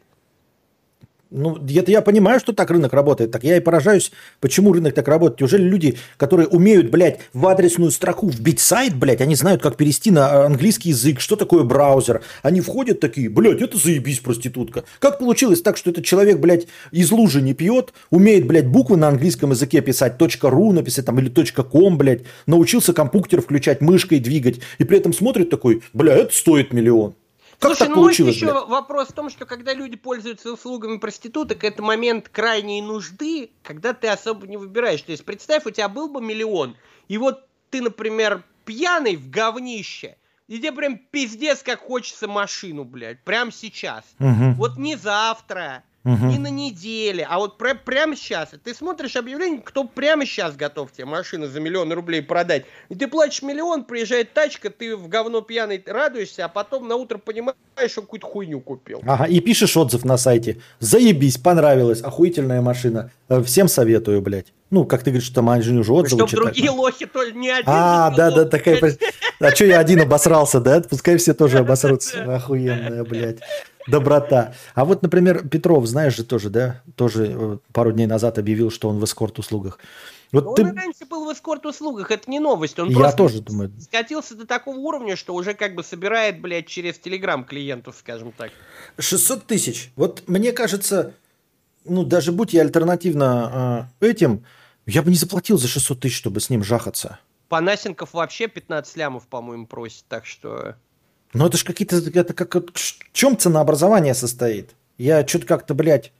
Ну, 1.30 1.56
это 1.56 1.90
я 1.90 2.00
понимаю, 2.00 2.38
что 2.38 2.52
так 2.52 2.70
рынок 2.70 2.92
работает. 2.92 3.32
Так 3.32 3.42
я 3.44 3.56
и 3.56 3.60
поражаюсь, 3.60 4.12
почему 4.40 4.72
рынок 4.72 4.94
так 4.94 5.08
работает. 5.08 5.40
Неужели 5.40 5.64
люди, 5.64 5.96
которые 6.16 6.46
умеют, 6.46 6.90
блядь, 6.90 7.20
в 7.32 7.46
адресную 7.46 7.90
строку 7.90 8.28
вбить 8.28 8.60
сайт, 8.60 8.94
блядь, 8.94 9.20
они 9.20 9.34
знают, 9.34 9.62
как 9.62 9.76
перевести 9.76 10.10
на 10.10 10.44
английский 10.44 10.90
язык, 10.90 11.20
что 11.20 11.36
такое 11.36 11.64
браузер. 11.64 12.22
Они 12.42 12.60
входят 12.60 13.00
такие, 13.00 13.28
блядь, 13.28 13.62
это 13.62 13.76
заебись 13.76 14.20
проститутка. 14.20 14.84
Как 15.00 15.18
получилось 15.18 15.60
так, 15.60 15.76
что 15.76 15.90
этот 15.90 16.04
человек, 16.04 16.38
блядь, 16.38 16.66
из 16.92 17.10
лужи 17.10 17.42
не 17.42 17.54
пьет, 17.54 17.92
умеет, 18.10 18.46
блядь, 18.46 18.68
буквы 18.68 18.96
на 18.96 19.08
английском 19.08 19.50
языке 19.50 19.80
писать, 19.80 20.16
.ru 20.20 20.72
написать 20.72 21.06
там 21.06 21.18
или 21.18 21.28
.com, 21.28 21.98
блядь, 21.98 22.22
научился 22.46 22.92
компьютер 22.92 23.40
включать, 23.40 23.80
мышкой 23.80 24.20
двигать, 24.20 24.60
и 24.78 24.84
при 24.84 24.98
этом 24.98 25.12
смотрит 25.12 25.50
такой, 25.50 25.82
бля, 25.92 26.14
это 26.14 26.34
стоит 26.34 26.72
миллион. 26.72 27.14
Как 27.58 27.76
Слушай, 27.76 27.88
так 27.88 27.96
ну 27.96 28.08
еще 28.08 28.24
блядь? 28.24 28.68
вопрос 28.68 29.08
в 29.08 29.12
том, 29.12 29.30
что 29.30 29.46
когда 29.46 29.74
люди 29.74 29.96
пользуются 29.96 30.52
услугами 30.52 30.98
проституток, 30.98 31.64
это 31.64 31.82
момент 31.82 32.28
крайней 32.28 32.82
нужды, 32.82 33.50
когда 33.62 33.92
ты 33.92 34.08
особо 34.08 34.46
не 34.46 34.56
выбираешь. 34.56 35.02
То 35.02 35.12
есть 35.12 35.24
представь, 35.24 35.66
у 35.66 35.70
тебя 35.70 35.88
был 35.88 36.08
бы 36.08 36.20
миллион, 36.20 36.76
и 37.08 37.18
вот 37.18 37.46
ты, 37.70 37.80
например, 37.80 38.44
пьяный 38.64 39.16
в 39.16 39.30
говнище, 39.30 40.16
и 40.46 40.58
тебе 40.58 40.72
прям 40.72 40.98
пиздец, 40.98 41.62
как 41.62 41.80
хочется 41.80 42.28
машину, 42.28 42.84
блядь, 42.84 43.22
прямо 43.24 43.50
сейчас. 43.50 44.04
Угу. 44.20 44.54
Вот 44.56 44.76
не 44.76 44.96
завтра, 44.96 45.84
угу. 46.04 46.26
не 46.26 46.38
на 46.38 46.50
неделе, 46.50 47.26
а 47.28 47.38
вот 47.38 47.58
прям, 47.58 47.78
прямо 47.84 48.16
сейчас. 48.16 48.50
Ты 48.62 48.74
смотришь 48.74 49.16
объявление, 49.16 49.60
кто 49.62 49.84
прямо 49.84 50.26
сейчас 50.26 50.56
готов 50.56 50.92
тебе 50.92 51.06
машину 51.06 51.46
за 51.46 51.60
миллион 51.60 51.92
рублей 51.92 52.22
продать. 52.22 52.64
И 52.88 52.94
ты 52.94 53.08
платишь 53.08 53.42
миллион, 53.42 53.84
приезжает 53.84 54.32
тачка, 54.32 54.70
ты 54.70 54.96
в 54.96 55.08
говно 55.08 55.40
пьяный 55.40 55.82
радуешься, 55.84 56.44
а 56.44 56.48
потом 56.48 56.88
на 56.88 56.96
утро 56.96 57.18
понимаешь, 57.18 57.56
что 57.88 58.02
какую-то 58.02 58.26
хуйню 58.26 58.60
купил. 58.60 59.00
Ага, 59.06 59.24
и 59.24 59.40
пишешь 59.40 59.76
отзыв 59.76 60.04
на 60.04 60.16
сайте. 60.16 60.60
Заебись, 60.78 61.38
понравилась, 61.38 62.02
охуительная 62.02 62.60
машина. 62.60 63.10
Э, 63.28 63.42
всем 63.42 63.68
советую, 63.68 64.20
блядь. 64.20 64.52
Ну, 64.70 64.84
как 64.84 65.02
ты 65.02 65.10
говоришь, 65.10 65.26
что 65.26 65.36
там 65.36 65.50
они 65.50 65.78
уже 65.78 65.92
отзывы 65.92 66.26
Чтобы 66.26 66.44
другие 66.44 66.70
лохи 66.70 67.06
то 67.06 67.24
не 67.30 67.50
один. 67.50 67.64
А, 67.66 68.10
да, 68.10 68.30
да, 68.30 68.44
такая... 68.44 68.80
А 69.40 69.50
что 69.50 69.64
я 69.64 69.78
один 69.78 70.00
обосрался, 70.00 70.60
да? 70.60 70.80
Пускай 70.80 71.16
все 71.16 71.34
тоже 71.34 71.58
обосрутся. 71.60 72.22
Охуенная, 72.34 73.04
блядь. 73.04 73.38
Доброта. 73.86 74.54
А 74.74 74.84
вот, 74.84 75.02
например, 75.02 75.46
Петров, 75.48 75.86
знаешь 75.86 76.16
же 76.16 76.24
тоже, 76.24 76.50
да? 76.50 76.82
Тоже 76.96 77.26
э, 77.28 77.58
пару 77.72 77.92
дней 77.92 78.06
назад 78.06 78.38
объявил, 78.38 78.70
что 78.70 78.88
он 78.88 78.98
в 78.98 79.04
эскорт-услугах. 79.04 79.78
Вот 80.32 80.46
он 80.46 80.54
ты... 80.54 80.62
раньше 80.64 81.04
был 81.08 81.26
в 81.26 81.32
эскорт-услугах, 81.32 82.10
это 82.10 82.28
не 82.30 82.40
новость. 82.40 82.78
Он 82.78 82.88
Я 82.88 83.12
тоже 83.12 83.40
думаю. 83.40 83.72
скатился 83.80 84.34
до 84.34 84.46
такого 84.46 84.76
уровня, 84.76 85.16
что 85.16 85.34
уже 85.34 85.54
как 85.54 85.74
бы 85.74 85.84
собирает, 85.84 86.40
блядь, 86.40 86.66
через 86.66 86.98
Телеграм 86.98 87.44
клиентов, 87.44 87.96
скажем 87.98 88.32
так. 88.32 88.50
600 88.98 89.46
тысяч. 89.46 89.92
Вот 89.96 90.24
мне 90.26 90.52
кажется, 90.52 91.14
ну, 91.84 92.04
даже 92.04 92.32
будь 92.32 92.52
я 92.52 92.62
альтернативно 92.62 93.88
э, 94.00 94.06
этим, 94.06 94.44
я 94.86 95.02
бы 95.02 95.10
не 95.10 95.16
заплатил 95.16 95.56
за 95.56 95.68
600 95.68 96.00
тысяч, 96.00 96.16
чтобы 96.16 96.40
с 96.40 96.50
ним 96.50 96.64
жахаться. 96.64 97.18
Панасенков 97.48 98.12
вообще 98.14 98.48
15 98.48 98.96
лямов, 98.96 99.26
по-моему, 99.28 99.66
просит, 99.66 100.04
так 100.08 100.26
что... 100.26 100.76
Ну 101.34 101.46
это 101.46 101.58
ж 101.58 101.64
какие-то, 101.64 101.96
это 101.96 102.32
как, 102.32 102.54
в 102.54 103.12
чем 103.12 103.36
ценообразование 103.36 104.14
состоит? 104.14 104.70
Я 104.96 105.26
что-то 105.26 105.46
как-то, 105.46 105.74
блядь, 105.74 106.12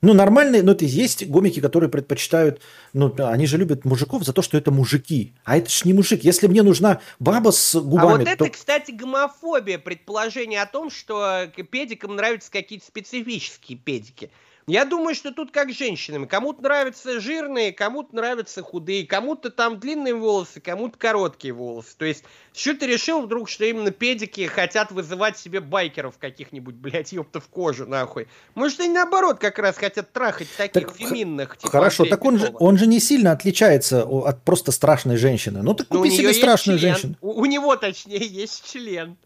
ну, 0.00 0.12
нормальные, 0.14 0.62
ну, 0.62 0.72
это 0.72 0.84
есть 0.84 1.26
гомики, 1.26 1.60
которые 1.60 1.90
предпочитают, 1.90 2.60
ну, 2.92 3.12
они 3.18 3.46
же 3.46 3.56
любят 3.56 3.84
мужиков 3.84 4.24
за 4.24 4.32
то, 4.32 4.42
что 4.42 4.56
это 4.56 4.70
мужики. 4.70 5.32
А 5.44 5.56
это 5.56 5.68
ж 5.70 5.84
не 5.84 5.92
мужик. 5.92 6.22
Если 6.22 6.46
мне 6.46 6.62
нужна 6.62 7.00
баба 7.18 7.50
с 7.50 7.74
губами... 7.80 8.08
А 8.08 8.18
вот 8.18 8.28
это, 8.28 8.44
то... 8.44 8.50
кстати, 8.50 8.92
гомофобия, 8.92 9.78
предположение 9.78 10.62
о 10.62 10.66
том, 10.66 10.90
что 10.90 11.50
педикам 11.70 12.14
нравятся 12.14 12.50
какие-то 12.52 12.86
специфические 12.86 13.76
педики. 13.76 14.30
Я 14.68 14.84
думаю, 14.84 15.14
что 15.14 15.32
тут 15.32 15.50
как 15.50 15.70
с 15.70 15.78
женщинами. 15.78 16.26
Кому-то 16.26 16.62
нравятся 16.62 17.20
жирные, 17.20 17.72
кому-то 17.72 18.14
нравятся 18.14 18.60
худые, 18.60 19.06
кому-то 19.06 19.50
там 19.50 19.80
длинные 19.80 20.14
волосы, 20.14 20.60
кому-то 20.60 20.98
короткие 20.98 21.54
волосы. 21.54 21.96
То 21.96 22.04
есть, 22.04 22.22
что 22.52 22.74
ты 22.74 22.86
решил 22.86 23.22
вдруг, 23.22 23.48
что 23.48 23.64
именно 23.64 23.92
педики 23.92 24.46
хотят 24.46 24.92
вызывать 24.92 25.38
себе 25.38 25.60
байкеров 25.60 26.18
каких-нибудь, 26.18 26.74
блядь, 26.76 27.12
ёпта 27.12 27.40
в 27.40 27.48
кожу, 27.48 27.86
нахуй. 27.86 28.28
Может, 28.54 28.80
они 28.80 28.92
наоборот 28.92 29.38
как 29.38 29.58
раз 29.58 29.78
хотят 29.78 30.12
трахать 30.12 30.48
таких 30.54 30.88
так, 30.88 30.96
феминных. 30.96 31.56
Типа 31.56 31.70
хорошо, 31.70 32.04
так 32.04 32.22
он 32.26 32.38
же, 32.38 32.54
он 32.58 32.76
же 32.76 32.86
не 32.86 33.00
сильно 33.00 33.32
отличается 33.32 34.04
от 34.04 34.42
просто 34.42 34.70
страшной 34.70 35.16
женщины. 35.16 35.62
Ну, 35.62 35.72
так 35.72 35.86
ну, 35.88 36.00
купи 36.00 36.10
себе 36.10 36.34
страшную 36.34 36.78
член. 36.78 36.92
женщину. 36.92 37.14
У, 37.22 37.40
у 37.40 37.46
него, 37.46 37.74
точнее, 37.76 38.18
есть 38.18 38.70
член. 38.70 39.16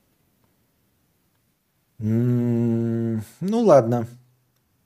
Mm, 1.98 3.22
ну, 3.40 3.60
ладно. 3.60 4.06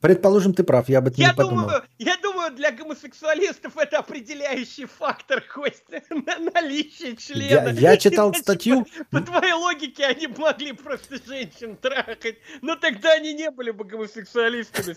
Предположим, 0.00 0.52
ты 0.52 0.62
прав, 0.62 0.88
я 0.88 1.00
бы 1.00 1.08
это 1.08 1.20
я 1.20 1.28
не 1.28 1.34
подумал. 1.34 1.64
Думаю, 1.64 1.82
я 1.98 2.16
думаю, 2.22 2.35
для 2.50 2.72
гомосексуалистов 2.72 3.76
это 3.76 3.98
определяющий 3.98 4.86
фактор, 4.86 5.42
хоть 5.48 5.82
на 6.10 6.38
наличие 6.38 7.16
члена. 7.16 7.68
Я, 7.70 7.92
я 7.92 7.96
читал 7.96 8.30
Иначе, 8.30 8.42
статью... 8.42 8.86
По, 9.10 9.20
по 9.20 9.26
твоей 9.26 9.52
логике, 9.52 10.04
они 10.06 10.26
могли 10.26 10.72
просто 10.72 11.16
женщин 11.26 11.76
трахать, 11.76 12.38
но 12.62 12.76
тогда 12.76 13.12
они 13.12 13.32
не 13.34 13.50
были 13.50 13.70
бы 13.70 13.84
гомосексуалистами. 13.84 14.96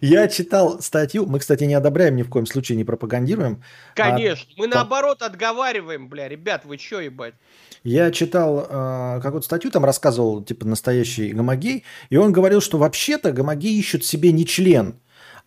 Я 0.00 0.28
читал 0.28 0.80
статью, 0.80 1.26
мы, 1.26 1.38
кстати, 1.38 1.64
не 1.64 1.74
одобряем 1.74 2.16
ни 2.16 2.22
в 2.22 2.28
коем 2.28 2.46
случае, 2.46 2.76
не 2.76 2.84
пропагандируем. 2.84 3.62
А 3.94 3.96
Конечно, 3.96 4.52
мы 4.56 4.66
наоборот 4.66 5.22
отговариваем, 5.22 6.08
бля, 6.08 6.28
ребят, 6.28 6.64
вы 6.64 6.76
чё, 6.78 7.00
ебать? 7.00 7.34
Я 7.82 8.10
читал 8.10 8.66
э, 8.68 9.20
какую-то 9.22 9.46
статью, 9.46 9.70
там 9.70 9.84
рассказывал, 9.84 10.42
типа, 10.42 10.66
настоящий 10.66 11.32
гомогей, 11.32 11.84
и 12.10 12.16
он 12.16 12.32
говорил, 12.32 12.60
что 12.60 12.76
вообще-то 12.76 13.32
гомогеи 13.32 13.78
ищут 13.78 14.04
себе 14.04 14.32
не 14.32 14.44
член, 14.44 15.00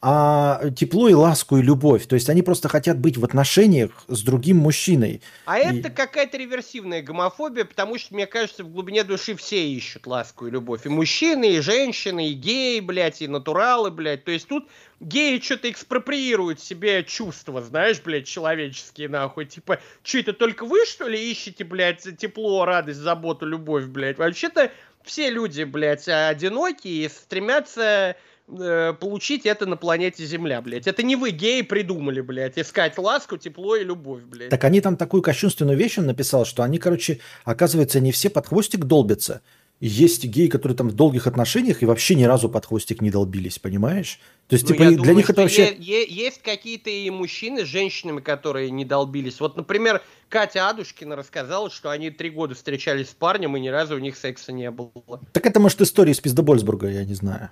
а 0.05 0.69
тепло 0.71 1.07
и 1.07 1.13
ласку 1.13 1.55
и 1.55 1.61
любовь. 1.61 2.07
То 2.07 2.15
есть 2.15 2.29
они 2.29 2.41
просто 2.41 2.67
хотят 2.67 2.99
быть 2.99 3.15
в 3.15 3.23
отношениях 3.23 4.03
с 4.09 4.21
другим 4.21 4.57
мужчиной. 4.57 5.21
А 5.45 5.57
и... 5.59 5.79
это 5.79 5.89
какая-то 5.89 6.35
реверсивная 6.35 7.01
гомофобия, 7.01 7.63
потому 7.63 7.97
что, 7.97 8.13
мне 8.13 8.27
кажется, 8.27 8.65
в 8.65 8.69
глубине 8.69 9.05
души 9.05 9.33
все 9.37 9.65
ищут 9.65 10.05
ласку 10.05 10.45
и 10.45 10.51
любовь. 10.51 10.85
И 10.85 10.89
мужчины, 10.89 11.53
и 11.53 11.61
женщины, 11.61 12.31
и 12.31 12.33
геи, 12.33 12.81
блядь, 12.81 13.21
и 13.21 13.29
натуралы, 13.29 13.91
блядь. 13.91 14.25
То 14.25 14.31
есть 14.31 14.49
тут 14.49 14.67
геи 14.99 15.39
что-то 15.39 15.71
экспроприируют 15.71 16.59
себе 16.59 17.05
чувства, 17.05 17.61
знаешь, 17.61 18.01
блядь, 18.03 18.27
человеческие, 18.27 19.07
нахуй. 19.07 19.45
Типа, 19.45 19.79
что 20.03 20.17
это 20.17 20.33
только 20.33 20.65
вы, 20.65 20.85
что 20.85 21.07
ли, 21.07 21.31
ищете, 21.31 21.63
блядь, 21.63 22.05
тепло, 22.17 22.65
радость, 22.65 22.99
заботу, 22.99 23.45
любовь, 23.45 23.85
блядь? 23.85 24.17
Вообще-то 24.17 24.69
все 25.03 25.29
люди, 25.29 25.63
блядь, 25.63 26.09
одинокие 26.09 27.05
и 27.05 27.09
стремятся 27.09 28.17
э, 28.47 28.93
получить 28.93 29.45
это 29.45 29.65
на 29.65 29.77
планете 29.77 30.25
Земля, 30.25 30.61
блядь. 30.61 30.87
Это 30.87 31.03
не 31.03 31.15
вы, 31.15 31.31
геи, 31.31 31.61
придумали, 31.61 32.21
блядь, 32.21 32.57
искать 32.57 32.97
ласку, 32.97 33.37
тепло 33.37 33.75
и 33.75 33.83
любовь, 33.83 34.23
блядь. 34.23 34.49
Так 34.49 34.63
они 34.63 34.81
там 34.81 34.97
такую 34.97 35.21
кощунственную 35.21 35.77
вещь 35.77 35.97
он 35.97 36.05
написал, 36.05 36.45
что 36.45 36.63
они, 36.63 36.77
короче, 36.77 37.19
оказывается, 37.45 37.99
не 37.99 38.11
все 38.11 38.29
под 38.29 38.47
хвостик 38.47 38.85
долбятся. 38.85 39.41
Есть 39.79 40.23
геи, 40.23 40.47
которые 40.47 40.77
там 40.77 40.87
в 40.87 40.93
долгих 40.93 41.27
отношениях 41.27 41.83
и 41.83 41.85
вообще 41.85 42.15
ни 42.15 42.23
разу 42.23 42.47
под 42.47 42.65
хвостик 42.65 43.01
не 43.01 43.11
долбились, 43.11 43.59
понимаешь? 43.59 44.19
То 44.47 44.53
есть, 44.53 44.69
ну, 44.69 44.75
типа, 44.75 44.85
для 44.85 44.95
думаю, 44.95 45.15
них 45.17 45.29
это 45.29 45.41
вообще... 45.41 45.75
есть 45.77 46.41
какие-то 46.41 46.89
и 46.89 47.09
мужчины 47.09 47.65
с 47.65 47.67
женщинами, 47.67 48.21
которые 48.21 48.71
не 48.71 48.85
долбились. 48.85 49.41
Вот, 49.41 49.57
например, 49.57 50.01
Катя 50.29 50.69
Адушкина 50.69 51.17
рассказала, 51.17 51.69
что 51.69 51.89
они 51.89 52.11
три 52.11 52.29
года 52.29 52.55
встречались 52.55 53.09
с 53.09 53.13
парнем, 53.13 53.57
и 53.57 53.59
ни 53.59 53.67
разу 53.67 53.95
у 53.95 53.99
них 53.99 54.15
секса 54.15 54.53
не 54.53 54.71
было. 54.71 55.19
Так 55.33 55.45
это, 55.45 55.59
может, 55.59 55.81
история 55.81 56.13
из 56.13 56.19
Пиздобольсбурга, 56.21 56.87
я 56.89 57.03
не 57.03 57.15
знаю. 57.15 57.51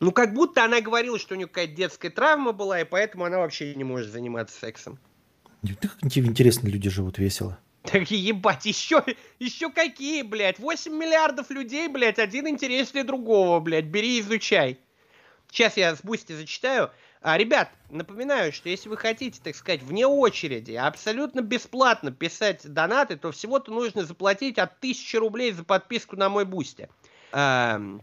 Ну, 0.00 0.12
как 0.12 0.32
будто 0.32 0.64
она 0.64 0.80
говорила, 0.80 1.18
что 1.18 1.34
у 1.34 1.36
нее 1.36 1.46
какая-то 1.46 1.74
детская 1.74 2.10
травма 2.10 2.52
была, 2.52 2.80
и 2.80 2.84
поэтому 2.84 3.24
она 3.24 3.38
вообще 3.38 3.74
не 3.74 3.84
может 3.84 4.10
заниматься 4.10 4.58
сексом. 4.58 4.98
Интересно, 6.02 6.68
люди 6.68 6.88
живут 6.88 7.18
весело. 7.18 7.58
Так 7.82 8.10
ебать, 8.10 8.66
еще, 8.66 9.04
еще 9.38 9.70
какие, 9.70 10.22
блядь? 10.22 10.58
8 10.58 10.92
миллиардов 10.92 11.50
людей, 11.50 11.88
блядь, 11.88 12.18
один 12.18 12.48
интереснее 12.48 13.04
другого, 13.04 13.60
блядь. 13.60 13.86
Бери, 13.86 14.20
изучай. 14.20 14.78
Сейчас 15.50 15.76
я 15.76 15.94
с 15.94 16.02
Бусти 16.02 16.32
зачитаю. 16.32 16.90
А, 17.22 17.36
ребят, 17.36 17.70
напоминаю, 17.90 18.52
что 18.52 18.70
если 18.70 18.88
вы 18.88 18.96
хотите, 18.96 19.40
так 19.42 19.54
сказать, 19.54 19.82
вне 19.82 20.06
очереди, 20.06 20.72
абсолютно 20.72 21.40
бесплатно 21.40 22.10
писать 22.10 22.62
донаты, 22.64 23.16
то 23.16 23.32
всего-то 23.32 23.72
нужно 23.72 24.04
заплатить 24.04 24.58
от 24.58 24.76
1000 24.78 25.18
рублей 25.18 25.52
за 25.52 25.64
подписку 25.64 26.16
на 26.16 26.30
мой 26.30 26.46
Бусти. 26.46 26.88
Эм, 27.32 28.02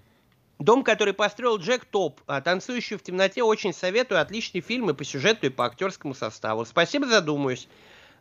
Дом, 0.60 0.84
который 0.84 1.14
построил 1.14 1.58
Джек 1.58 1.86
Топ, 1.86 2.22
а, 2.26 2.42
танцующий 2.42 2.98
в 2.98 3.04
темноте, 3.04 3.44
очень 3.44 3.74
советую. 3.74 4.22
Отличный 4.22 4.62
фильм 4.62 4.90
и 4.90 4.94
по 4.94 5.04
сюжету, 5.04 5.48
и 5.48 5.50
по 5.50 5.66
актерскому 5.66 6.14
составу. 6.16 6.66
Спасибо, 6.66 7.06
задумаюсь. 7.06 7.68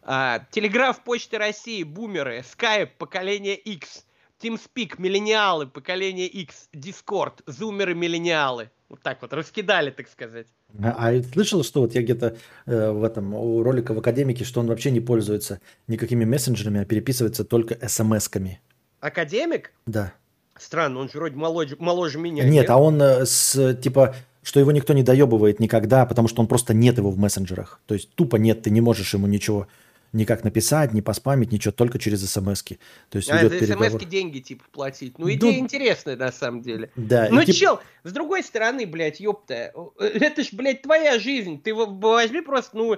А, 0.03 0.41
Телеграф 0.51 1.03
Почты 1.03 1.39
России, 1.39 1.83
Бумеры, 1.83 2.41
Skype, 2.41 2.91
поколение 2.99 3.57
X, 3.57 4.05
TeamSpeak, 4.41 4.95
Миллениалы, 4.99 5.67
поколение 5.67 6.27
X, 6.27 6.69
Discord, 6.75 7.43
Зумеры, 7.47 7.95
Миллениалы. 7.95 8.71
Вот 8.89 9.01
так 9.03 9.21
вот, 9.23 9.33
раскидали, 9.33 9.91
так 9.91 10.09
сказать. 10.09 10.47
А, 10.81 11.09
а 11.09 11.23
слышал, 11.23 11.65
что 11.65 11.81
вот 11.81 11.95
я 11.95 12.03
где-то 12.03 12.37
э, 12.67 12.91
в 12.93 13.03
этом 13.03 13.35
у 13.35 13.63
ролика 13.63 13.93
в 13.95 13.99
Академике, 13.99 14.45
что 14.45 14.61
он 14.61 14.67
вообще 14.69 14.91
не 14.91 15.01
пользуется 15.01 15.61
никакими 15.89 16.25
мессенджерами, 16.25 16.83
а 16.83 16.85
переписывается 16.85 17.45
только 17.45 17.75
смс-ками. 17.75 18.61
Академик? 19.01 19.73
Да. 19.87 20.13
Странно, 20.59 21.01
он 21.01 21.09
же 21.11 21.19
вроде 21.19 21.37
моложе, 21.37 21.77
моложе 21.79 22.19
меня. 22.19 22.45
Нет, 22.45 22.53
нет, 22.53 22.71
а 22.71 22.77
он 22.79 23.01
э, 23.01 23.27
с 23.27 23.75
типа, 23.75 24.15
что 24.43 24.61
его 24.61 24.73
никто 24.73 24.93
не 24.93 25.03
доебывает 25.03 25.61
никогда, 25.61 26.07
потому 26.07 26.29
что 26.29 26.41
он 26.41 26.47
просто 26.47 26.73
нет 26.73 26.99
его 26.99 27.11
в 27.11 27.19
мессенджерах. 27.19 27.81
То 27.87 27.95
есть 27.95 28.15
тупо 28.15 28.37
нет, 28.37 28.63
ты 28.63 28.71
не 28.71 28.81
можешь 28.81 29.13
ему 29.15 29.27
ничего 29.27 29.67
никак 30.13 30.45
написать, 30.45 30.93
не 30.93 31.03
поспамить, 31.03 31.53
ничего, 31.53 31.73
только 31.73 31.99
через 31.99 32.29
смс 32.31 32.63
-ки. 32.63 32.79
То 33.11 33.19
есть 33.19 33.31
а, 33.31 33.39
идет 33.39 33.61
за 33.61 33.75
смс 33.75 34.05
деньги, 34.05 34.41
типа, 34.41 34.65
платить. 34.73 35.19
Ну, 35.19 35.31
идея 35.33 35.53
ну, 35.53 35.59
интересная, 35.59 36.17
на 36.17 36.33
самом 36.33 36.63
деле. 36.63 36.91
Да. 36.97 37.29
Ну, 37.31 37.45
тип... 37.45 37.55
чел, 37.55 37.81
с 38.05 38.13
другой 38.13 38.43
стороны, 38.43 38.87
блядь, 38.87 39.21
ёпта, 39.21 39.73
э, 39.99 40.05
это 40.07 40.43
ж, 40.43 40.49
блядь, 40.53 40.83
твоя 40.83 41.19
жизнь. 41.19 41.61
Ты 41.61 41.75
возьми 41.75 42.41
просто, 42.41 42.77
ну, 42.77 42.97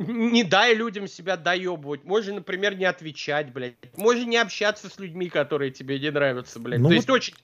не 0.00 0.44
дай 0.44 0.74
людям 0.74 1.06
себя 1.06 1.36
доебывать. 1.36 2.04
Можно, 2.04 2.34
например, 2.34 2.76
не 2.76 2.84
отвечать, 2.84 3.52
блядь. 3.52 3.74
Можно 3.96 4.24
не 4.24 4.36
общаться 4.36 4.88
с 4.88 4.98
людьми, 4.98 5.28
которые 5.28 5.70
тебе 5.70 5.98
не 5.98 6.10
нравятся, 6.10 6.58
блядь. 6.58 6.80
Ну, 6.80 6.88
То 6.88 6.94
есть 6.94 7.10
очень 7.10 7.34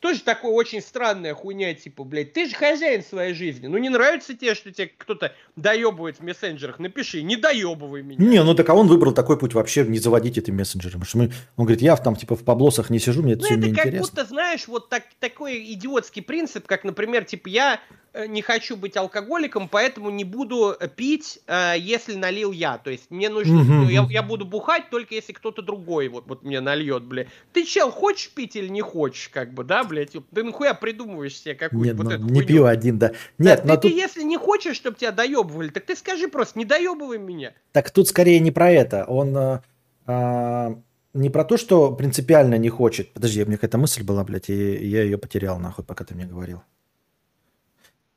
тоже 0.00 0.20
такой 0.20 0.52
очень 0.52 0.80
странная 0.80 1.34
хуйня, 1.34 1.74
типа, 1.74 2.04
блядь, 2.04 2.32
ты 2.32 2.48
же 2.48 2.54
хозяин 2.54 3.02
своей 3.02 3.34
жизни. 3.34 3.66
Ну 3.66 3.78
не 3.78 3.88
нравится 3.88 4.34
тебе, 4.34 4.54
что 4.54 4.70
тебе 4.70 4.90
кто-то 4.96 5.32
доебывает 5.56 6.18
в 6.18 6.22
мессенджерах, 6.22 6.78
напиши, 6.78 7.22
не 7.22 7.36
доебывай 7.36 8.02
меня. 8.02 8.24
Не, 8.24 8.42
ну 8.42 8.54
так 8.54 8.68
а 8.68 8.74
он 8.74 8.88
выбрал 8.88 9.12
такой 9.12 9.38
путь 9.38 9.54
вообще 9.54 9.84
не 9.84 9.98
заводить 9.98 10.38
этим 10.38 10.56
мессенджером. 10.56 11.00
Потому 11.00 11.08
что 11.08 11.18
мы, 11.18 11.32
он 11.56 11.64
говорит, 11.64 11.82
я 11.82 11.96
там 11.96 12.14
типа 12.14 12.36
в 12.36 12.44
поблосах 12.44 12.90
не 12.90 12.98
сижу, 12.98 13.22
мне 13.22 13.32
это 13.32 13.42
ну, 13.42 13.46
все 13.46 13.58
это 13.58 13.74
как 13.74 13.86
интересно. 13.86 14.00
будто, 14.00 14.24
знаешь, 14.26 14.68
вот 14.68 14.88
так, 14.88 15.04
такой 15.18 15.72
идиотский 15.72 16.22
принцип, 16.22 16.66
как, 16.66 16.84
например, 16.84 17.24
типа, 17.24 17.48
я 17.48 17.80
э, 18.12 18.26
не 18.26 18.42
хочу 18.42 18.76
быть 18.76 18.96
алкоголиком, 18.96 19.68
поэтому 19.68 20.10
не 20.10 20.24
буду 20.24 20.76
пить, 20.94 21.40
э, 21.46 21.74
если 21.78 22.14
налил 22.14 22.52
я. 22.52 22.78
То 22.78 22.90
есть 22.90 23.10
мне 23.10 23.30
нужно, 23.30 23.62
угу. 23.62 23.72
ну, 23.72 23.88
я, 23.88 24.06
я 24.10 24.22
буду 24.22 24.44
бухать 24.44 24.90
только 24.90 25.14
если 25.14 25.32
кто-то 25.32 25.62
другой 25.62 26.08
вот, 26.08 26.24
вот 26.26 26.42
мне 26.42 26.60
нальет, 26.60 27.04
бля. 27.04 27.26
Ты 27.52 27.64
чел, 27.64 27.90
хочешь 27.90 28.30
пить 28.30 28.56
или 28.56 28.68
не 28.68 28.82
хочешь, 28.82 29.28
как 29.28 29.54
бы, 29.54 29.64
да, 29.64 29.85
блядь? 29.86 30.12
Ты 30.12 30.42
нахуя 30.42 30.74
придумываешь 30.74 31.36
себе 31.38 31.54
какую-то 31.54 31.86
Нет, 31.86 31.96
вот 31.96 32.04
ну, 32.04 32.10
эту 32.10 32.22
не 32.24 32.28
хуйню? 32.40 32.46
пью 32.46 32.64
один, 32.66 32.98
да. 32.98 33.08
Да, 33.08 33.14
Нет, 33.38 33.62
ты, 33.62 33.68
но 33.68 33.76
ты 33.76 33.88
тут, 33.88 33.92
если 33.96 34.22
не 34.22 34.36
хочешь, 34.36 34.76
чтобы 34.76 34.96
тебя 34.96 35.12
доебывали, 35.12 35.68
так 35.68 35.86
ты 35.86 35.96
скажи 35.96 36.28
просто, 36.28 36.58
не 36.58 36.64
доебывай 36.64 37.18
меня. 37.18 37.52
так 37.72 37.90
тут 37.90 38.08
скорее 38.08 38.40
не 38.40 38.50
про 38.50 38.70
это. 38.70 39.04
Он 39.04 39.36
э, 39.36 39.60
а, 40.06 40.78
не 41.14 41.30
про 41.30 41.44
то, 41.44 41.56
что 41.56 41.92
принципиально 41.92 42.56
не 42.56 42.68
хочет. 42.68 43.12
Подожди, 43.12 43.42
у 43.42 43.46
меня 43.46 43.56
какая-то 43.56 43.78
мысль 43.78 44.02
была, 44.02 44.22
блядь, 44.24 44.50
и 44.50 44.86
я 44.86 45.02
ее 45.02 45.18
потерял, 45.18 45.58
нахуй, 45.58 45.84
пока 45.84 46.04
ты 46.04 46.14
мне 46.14 46.26
говорил. 46.26 46.62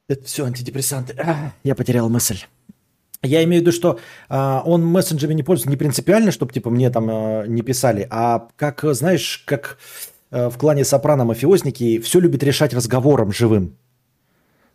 Это 0.08 0.26
все 0.26 0.46
антидепрессанты. 0.46 1.16
А, 1.18 1.54
я 1.64 1.76
потерял 1.76 2.10
мысль. 2.10 2.40
Я 3.22 3.44
имею 3.44 3.62
в 3.62 3.64
виду, 3.64 3.72
что 3.74 4.00
а, 4.30 4.64
он 4.66 4.86
мессенджерами 4.86 5.36
не 5.36 5.44
пользуется 5.44 5.70
не 5.70 5.76
принципиально, 5.76 6.32
чтобы 6.32 6.54
типа 6.54 6.70
мне 6.70 6.90
там 6.90 7.10
а, 7.10 7.46
не 7.46 7.62
писали, 7.62 8.08
а 8.10 8.48
как, 8.56 8.82
знаешь, 8.94 9.44
как 9.46 9.78
в 10.32 10.58
клане 10.58 10.86
Сопрано 10.86 11.26
мафиозники 11.26 12.00
все 12.00 12.20
любят 12.20 12.44
решать 12.44 12.74
разговором 12.74 13.32
живым. 13.32 13.78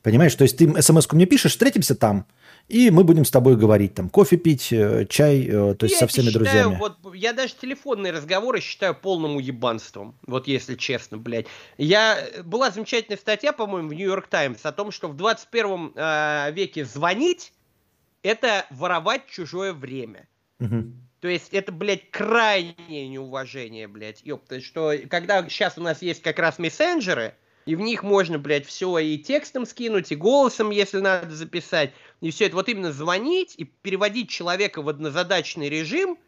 Понимаешь, 0.03 0.35
то 0.35 0.43
есть 0.43 0.59
ты 0.59 0.83
смс-ку 0.83 1.17
мне 1.17 1.25
пишешь, 1.25 1.53
встретимся 1.53 1.95
там, 1.95 2.27
и 2.69 2.91
мы 2.91 3.05
будем 3.05 3.25
с 3.25 3.31
тобой 3.31 3.57
говорить, 3.57 3.95
там, 3.95 4.09
кофе 4.09 4.37
пить, 4.37 4.73
э, 4.73 5.07
чай, 5.07 5.47
э, 5.47 5.75
то 5.75 5.85
есть 5.85 5.95
Я 5.95 6.01
со 6.01 6.07
всеми 6.07 6.27
считаю, 6.27 6.45
друзьями. 6.45 6.77
Вот, 6.79 7.15
я 7.15 7.33
даже 7.33 7.55
телефонные 7.55 8.13
разговоры 8.13 8.61
считаю 8.61 8.95
полным 8.95 9.37
уебанством. 9.37 10.15
Вот 10.27 10.47
если 10.47 10.75
честно, 10.75 11.19
блядь. 11.19 11.47
Я... 11.79 12.19
Была 12.45 12.71
замечательная 12.71 13.19
статья, 13.19 13.53
по-моему, 13.53 13.89
в 13.89 13.95
Нью-Йорк 13.95 14.27
Таймс 14.29 14.65
о 14.65 14.73
том, 14.73 14.91
что 14.93 15.09
в 15.09 15.17
21 15.17 15.93
э, 15.95 16.53
веке 16.53 16.85
звонить– 16.85 17.53
это 18.23 18.67
воровать 18.71 19.27
чужое 19.27 19.73
время. 19.73 20.27
Мгм. 20.59 21.04
То 21.25 21.31
есть 21.31 21.55
это, 21.55 21.73
блядь, 21.73 22.11
крайнее 22.11 23.09
неуважение, 23.09 23.89
блядь, 23.89 24.21
ёпта, 24.25 24.61
что 24.61 24.93
когда 25.09 25.49
сейчас 25.49 25.79
у 25.79 25.81
нас 25.81 26.03
есть 26.03 26.21
как 26.21 26.39
раз 26.39 26.59
мессенджеры, 26.59 27.35
и 27.65 27.77
в 27.77 27.81
них 27.81 28.03
можно, 28.03 28.39
блядь, 28.39 28.67
все 28.67 28.99
и 28.99 29.17
текстом 29.17 29.65
скинуть, 29.65 30.13
и 30.13 30.17
голосом, 30.17 30.69
если 30.69 30.99
надо 31.01 31.35
записать, 31.35 31.93
и 32.21 32.31
все 32.31 32.45
это. 32.45 32.57
Вот 32.57 32.69
именно 32.69 32.93
звонить 32.93 33.55
и 33.57 33.65
переводить 33.65 34.29
человека 34.29 34.83
в 34.83 34.89
однозадачный 34.91 35.71
режим 35.71 36.19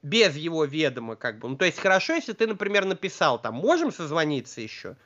без 0.00 0.34
его 0.34 0.64
ведома, 0.64 1.14
как 1.16 1.38
бы. 1.38 1.50
Ну, 1.50 1.56
то 1.58 1.66
есть 1.66 1.78
хорошо, 1.78 2.14
если 2.14 2.32
ты, 2.32 2.46
например, 2.46 2.86
написал, 2.86 3.38
там, 3.38 3.56
можем 3.56 3.92
созвониться 3.92 4.62
еще, 4.62 4.96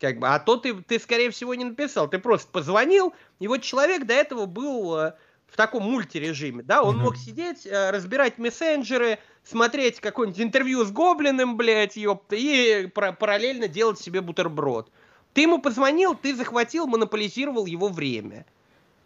как 0.00 0.18
бы, 0.18 0.26
а 0.26 0.40
то 0.40 0.56
ты, 0.56 0.74
ты, 0.82 0.98
скорее 0.98 1.30
всего, 1.30 1.54
не 1.54 1.62
написал, 1.62 2.10
ты 2.10 2.18
просто 2.18 2.50
позвонил, 2.50 3.14
и 3.38 3.46
вот 3.46 3.62
человек 3.62 4.04
до 4.04 4.14
этого 4.14 4.46
был 4.46 4.98
э, 4.98 5.12
в 5.52 5.56
таком 5.56 5.82
мультирежиме, 5.82 6.62
да, 6.62 6.82
он 6.82 6.96
Мгм. 6.96 7.04
мог 7.04 7.16
сидеть, 7.18 7.66
э, 7.66 7.90
разбирать 7.90 8.38
мессенджеры, 8.38 9.18
смотреть 9.44 10.00
какое-нибудь 10.00 10.40
интервью 10.40 10.82
с 10.82 10.90
Гоблиным, 10.90 11.58
блядь, 11.58 11.96
ёпта, 11.96 12.36
и 12.36 12.86
пара- 12.86 13.12
параллельно 13.12 13.68
делать 13.68 13.98
себе 14.00 14.22
бутерброд. 14.22 14.90
Ты 15.34 15.42
ему 15.42 15.60
позвонил, 15.60 16.14
ты 16.14 16.34
захватил, 16.34 16.86
монополизировал 16.86 17.66
его 17.66 17.88
время. 17.88 18.46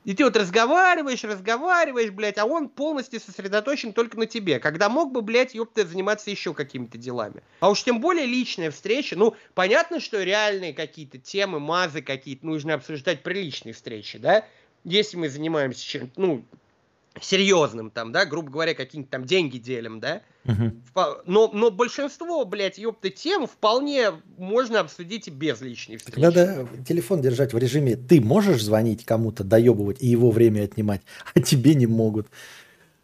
И 0.05 0.15
ты 0.15 0.23
вот 0.23 0.36
разговариваешь, 0.36 1.25
разговариваешь, 1.25 2.12
блядь, 2.12 2.39
а 2.39 2.44
он 2.44 2.68
полностью 2.68 3.18
сосредоточен 3.18 3.92
только 3.92 4.16
на 4.16 4.26
тебе. 4.26 4.60
Когда 4.60 4.89
мог 4.89 5.10
бы, 5.10 5.20
блядь, 5.20 5.55
ёпта, 5.57 5.84
заниматься 5.84 6.31
еще 6.31 6.55
какими-то 6.55 6.97
делами. 6.97 7.42
А 7.58 7.68
уж 7.70 7.83
тем 7.83 8.00
более 8.00 8.25
личная 8.25 8.70
встреча. 8.70 9.16
Ну, 9.16 9.34
понятно, 9.55 9.99
что 9.99 10.23
реальные 10.23 10.75
какие-то 10.75 11.18
темы, 11.18 11.58
мазы 11.58 12.02
какие-то 12.02 12.47
нужно 12.47 12.75
обсуждать 12.75 13.25
при 13.25 13.42
личной 13.42 13.73
встрече, 13.73 14.18
да? 14.18 14.44
Если 14.89 15.16
мы 15.16 15.28
занимаемся 15.28 15.84
чем-то, 15.84 16.20
ну, 16.20 16.44
серьезным 17.20 17.90
там, 17.90 18.12
да, 18.12 18.24
грубо 18.24 18.50
говоря, 18.50 18.74
какие-нибудь 18.74 19.10
там 19.10 19.24
деньги 19.24 19.58
делим, 19.58 20.00
да? 20.00 20.23
Впо- 20.44 21.23
Но, 21.26 21.50
но 21.52 21.70
большинство, 21.73 22.44
блядь, 22.44 22.78
ёпта, 22.78 23.10
тем 23.10 23.48
вполне 23.48 24.12
можно 24.39 24.78
обсудить 24.81 25.26
и 25.26 25.31
без 25.32 25.60
личной 25.60 25.97
встречи. 25.97 26.20
надо 26.20 26.68
телефон 26.86 27.20
держать 27.20 27.52
в 27.52 27.58
режиме. 27.58 27.97
Ты 27.97 28.20
можешь 28.20 28.62
звонить 28.62 29.05
кому-то, 29.05 29.42
доебывать 29.42 30.00
и 30.00 30.06
его 30.06 30.31
время 30.31 30.62
отнимать, 30.65 31.00
а 31.34 31.40
тебе 31.40 31.74
не 31.74 31.86
могут. 31.86 32.28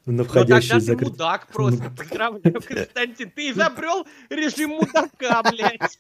На 0.04 0.12
Ну 0.12 0.24
входящий 0.24 0.68
тогда 0.68 0.80
ты 0.80 0.86
закрыть. 0.86 1.08
мудак 1.10 1.46
просто. 1.48 1.90
Поздравляю, 1.96 2.60
Константин. 2.62 3.30
Ты 3.34 3.50
изобрел 3.50 4.06
режим 4.30 4.70
мудака, 4.70 5.42
блядь. 5.50 5.98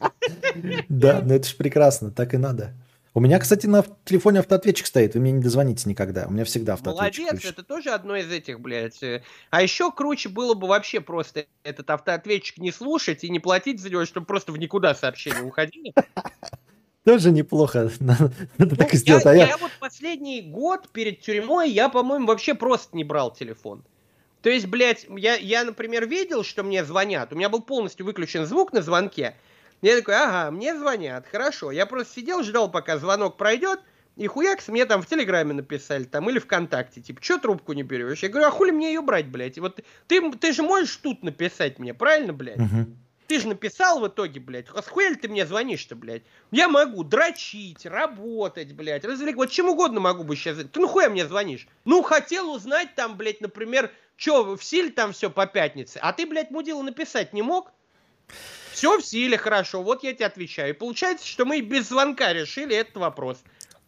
Да, 0.88 1.22
ну 1.24 1.34
это 1.34 1.48
же 1.48 1.56
прекрасно, 1.56 2.10
так 2.12 2.34
и 2.34 2.36
надо. 2.36 2.72
У 3.14 3.20
меня, 3.20 3.38
кстати, 3.38 3.66
на 3.66 3.84
телефоне 4.06 4.38
автоответчик 4.38 4.86
стоит, 4.86 5.14
вы 5.14 5.20
мне 5.20 5.32
не 5.32 5.42
дозвонитесь 5.42 5.84
никогда. 5.84 6.26
У 6.26 6.30
меня 6.30 6.44
всегда 6.44 6.74
автоответчик 6.74 7.24
Молодец, 7.24 7.40
включен. 7.40 7.50
это 7.50 7.62
тоже 7.62 7.90
одно 7.90 8.16
из 8.16 8.30
этих, 8.30 8.58
блядь. 8.58 9.02
э. 9.02 9.22
А 9.50 9.62
еще 9.62 9.92
круче 9.92 10.30
было 10.30 10.54
бы 10.54 10.66
вообще 10.66 11.00
просто 11.02 11.44
этот 11.62 11.90
автоответчик 11.90 12.56
не 12.56 12.72
слушать 12.72 13.22
и 13.22 13.28
не 13.28 13.38
платить 13.38 13.80
за 13.80 13.90
него, 13.90 14.06
чтобы 14.06 14.24
просто 14.24 14.52
в 14.52 14.56
никуда 14.56 14.94
сообщения 14.94 15.42
уходили. 15.42 15.92
Тоже 17.04 17.32
неплохо. 17.32 17.90
Надо, 18.00 18.32
Ну, 18.56 18.66
так 18.70 18.94
и 18.94 18.96
я, 18.96 18.98
сделать. 18.98 19.26
А 19.26 19.34
я 19.34 19.48
я... 19.48 19.56
вот 19.58 19.72
последний 19.78 20.40
год 20.40 20.88
перед 20.90 21.20
тюрьмой, 21.20 21.70
я, 21.70 21.90
по-моему, 21.90 22.26
вообще 22.26 22.54
просто 22.54 22.96
не 22.96 23.04
брал 23.04 23.32
телефон. 23.32 23.84
То 24.40 24.50
есть, 24.50 24.66
блядь, 24.66 25.06
я, 25.16 25.34
я, 25.34 25.64
например, 25.64 26.08
видел, 26.08 26.44
что 26.44 26.62
мне 26.62 26.84
звонят. 26.84 27.32
У 27.32 27.36
меня 27.36 27.48
был 27.48 27.60
полностью 27.60 28.06
выключен 28.06 28.46
звук 28.46 28.72
на 28.72 28.82
звонке. 28.82 29.36
Я 29.82 29.96
такой, 29.96 30.14
ага, 30.14 30.50
мне 30.52 30.76
звонят, 30.76 31.26
хорошо. 31.26 31.72
Я 31.72 31.86
просто 31.86 32.14
сидел, 32.14 32.42
ждал, 32.44 32.70
пока 32.70 32.98
звонок 32.98 33.36
пройдет, 33.36 33.80
и 34.16 34.28
хуякс 34.28 34.68
мне 34.68 34.86
там 34.86 35.02
в 35.02 35.06
Телеграме 35.06 35.54
написали, 35.54 36.04
там, 36.04 36.30
или 36.30 36.38
ВКонтакте, 36.38 37.00
типа, 37.00 37.22
что 37.22 37.38
трубку 37.38 37.72
не 37.72 37.82
берешь? 37.82 38.22
Я 38.22 38.28
говорю, 38.28 38.46
а 38.46 38.50
хули 38.50 38.70
мне 38.70 38.92
ее 38.92 39.02
брать, 39.02 39.26
блядь? 39.26 39.56
И 39.56 39.60
вот 39.60 39.80
ты, 40.06 40.32
ты 40.32 40.52
же 40.52 40.62
можешь 40.62 40.96
тут 40.96 41.24
написать 41.24 41.80
мне, 41.80 41.94
правильно, 41.94 42.32
блядь? 42.32 42.58
Мгм. 42.58 42.96
Ты 43.26 43.40
же 43.40 43.48
написал 43.48 43.98
в 43.98 44.06
итоге, 44.06 44.40
блядь. 44.40 44.66
А 44.74 44.82
с 44.82 44.86
хуя 44.88 45.14
ты 45.14 45.26
мне 45.26 45.46
звонишь-то, 45.46 45.96
блядь? 45.96 46.22
Я 46.50 46.68
могу 46.68 47.02
дрочить, 47.02 47.86
работать, 47.86 48.74
блядь, 48.74 49.04
развлекать. 49.04 49.36
Вот 49.36 49.50
чем 49.50 49.70
угодно 49.70 50.00
могу 50.00 50.22
бы 50.22 50.36
сейчас. 50.36 50.58
Ты 50.58 50.80
ну 50.80 50.86
хуя 50.86 51.08
мне 51.08 51.26
звонишь? 51.26 51.66
Ну, 51.84 52.02
хотел 52.02 52.52
узнать 52.52 52.94
там, 52.94 53.16
блядь, 53.16 53.40
например, 53.40 53.90
что, 54.16 54.54
в 54.54 54.62
силе 54.62 54.90
там 54.90 55.12
все 55.12 55.30
по 55.30 55.46
пятнице. 55.46 55.98
А 56.02 56.12
ты, 56.12 56.26
блядь, 56.26 56.50
мудила 56.50 56.82
написать 56.82 57.32
не 57.32 57.42
мог? 57.42 57.72
Все 58.72 58.98
в 58.98 59.04
силе, 59.04 59.36
хорошо. 59.36 59.82
Вот 59.82 60.02
я 60.02 60.12
тебе 60.12 60.26
отвечаю. 60.26 60.70
И 60.70 60.72
получается, 60.72 61.26
что 61.26 61.44
мы 61.44 61.60
без 61.60 61.88
звонка 61.88 62.32
решили 62.32 62.74
этот 62.74 62.96
вопрос. 62.96 63.38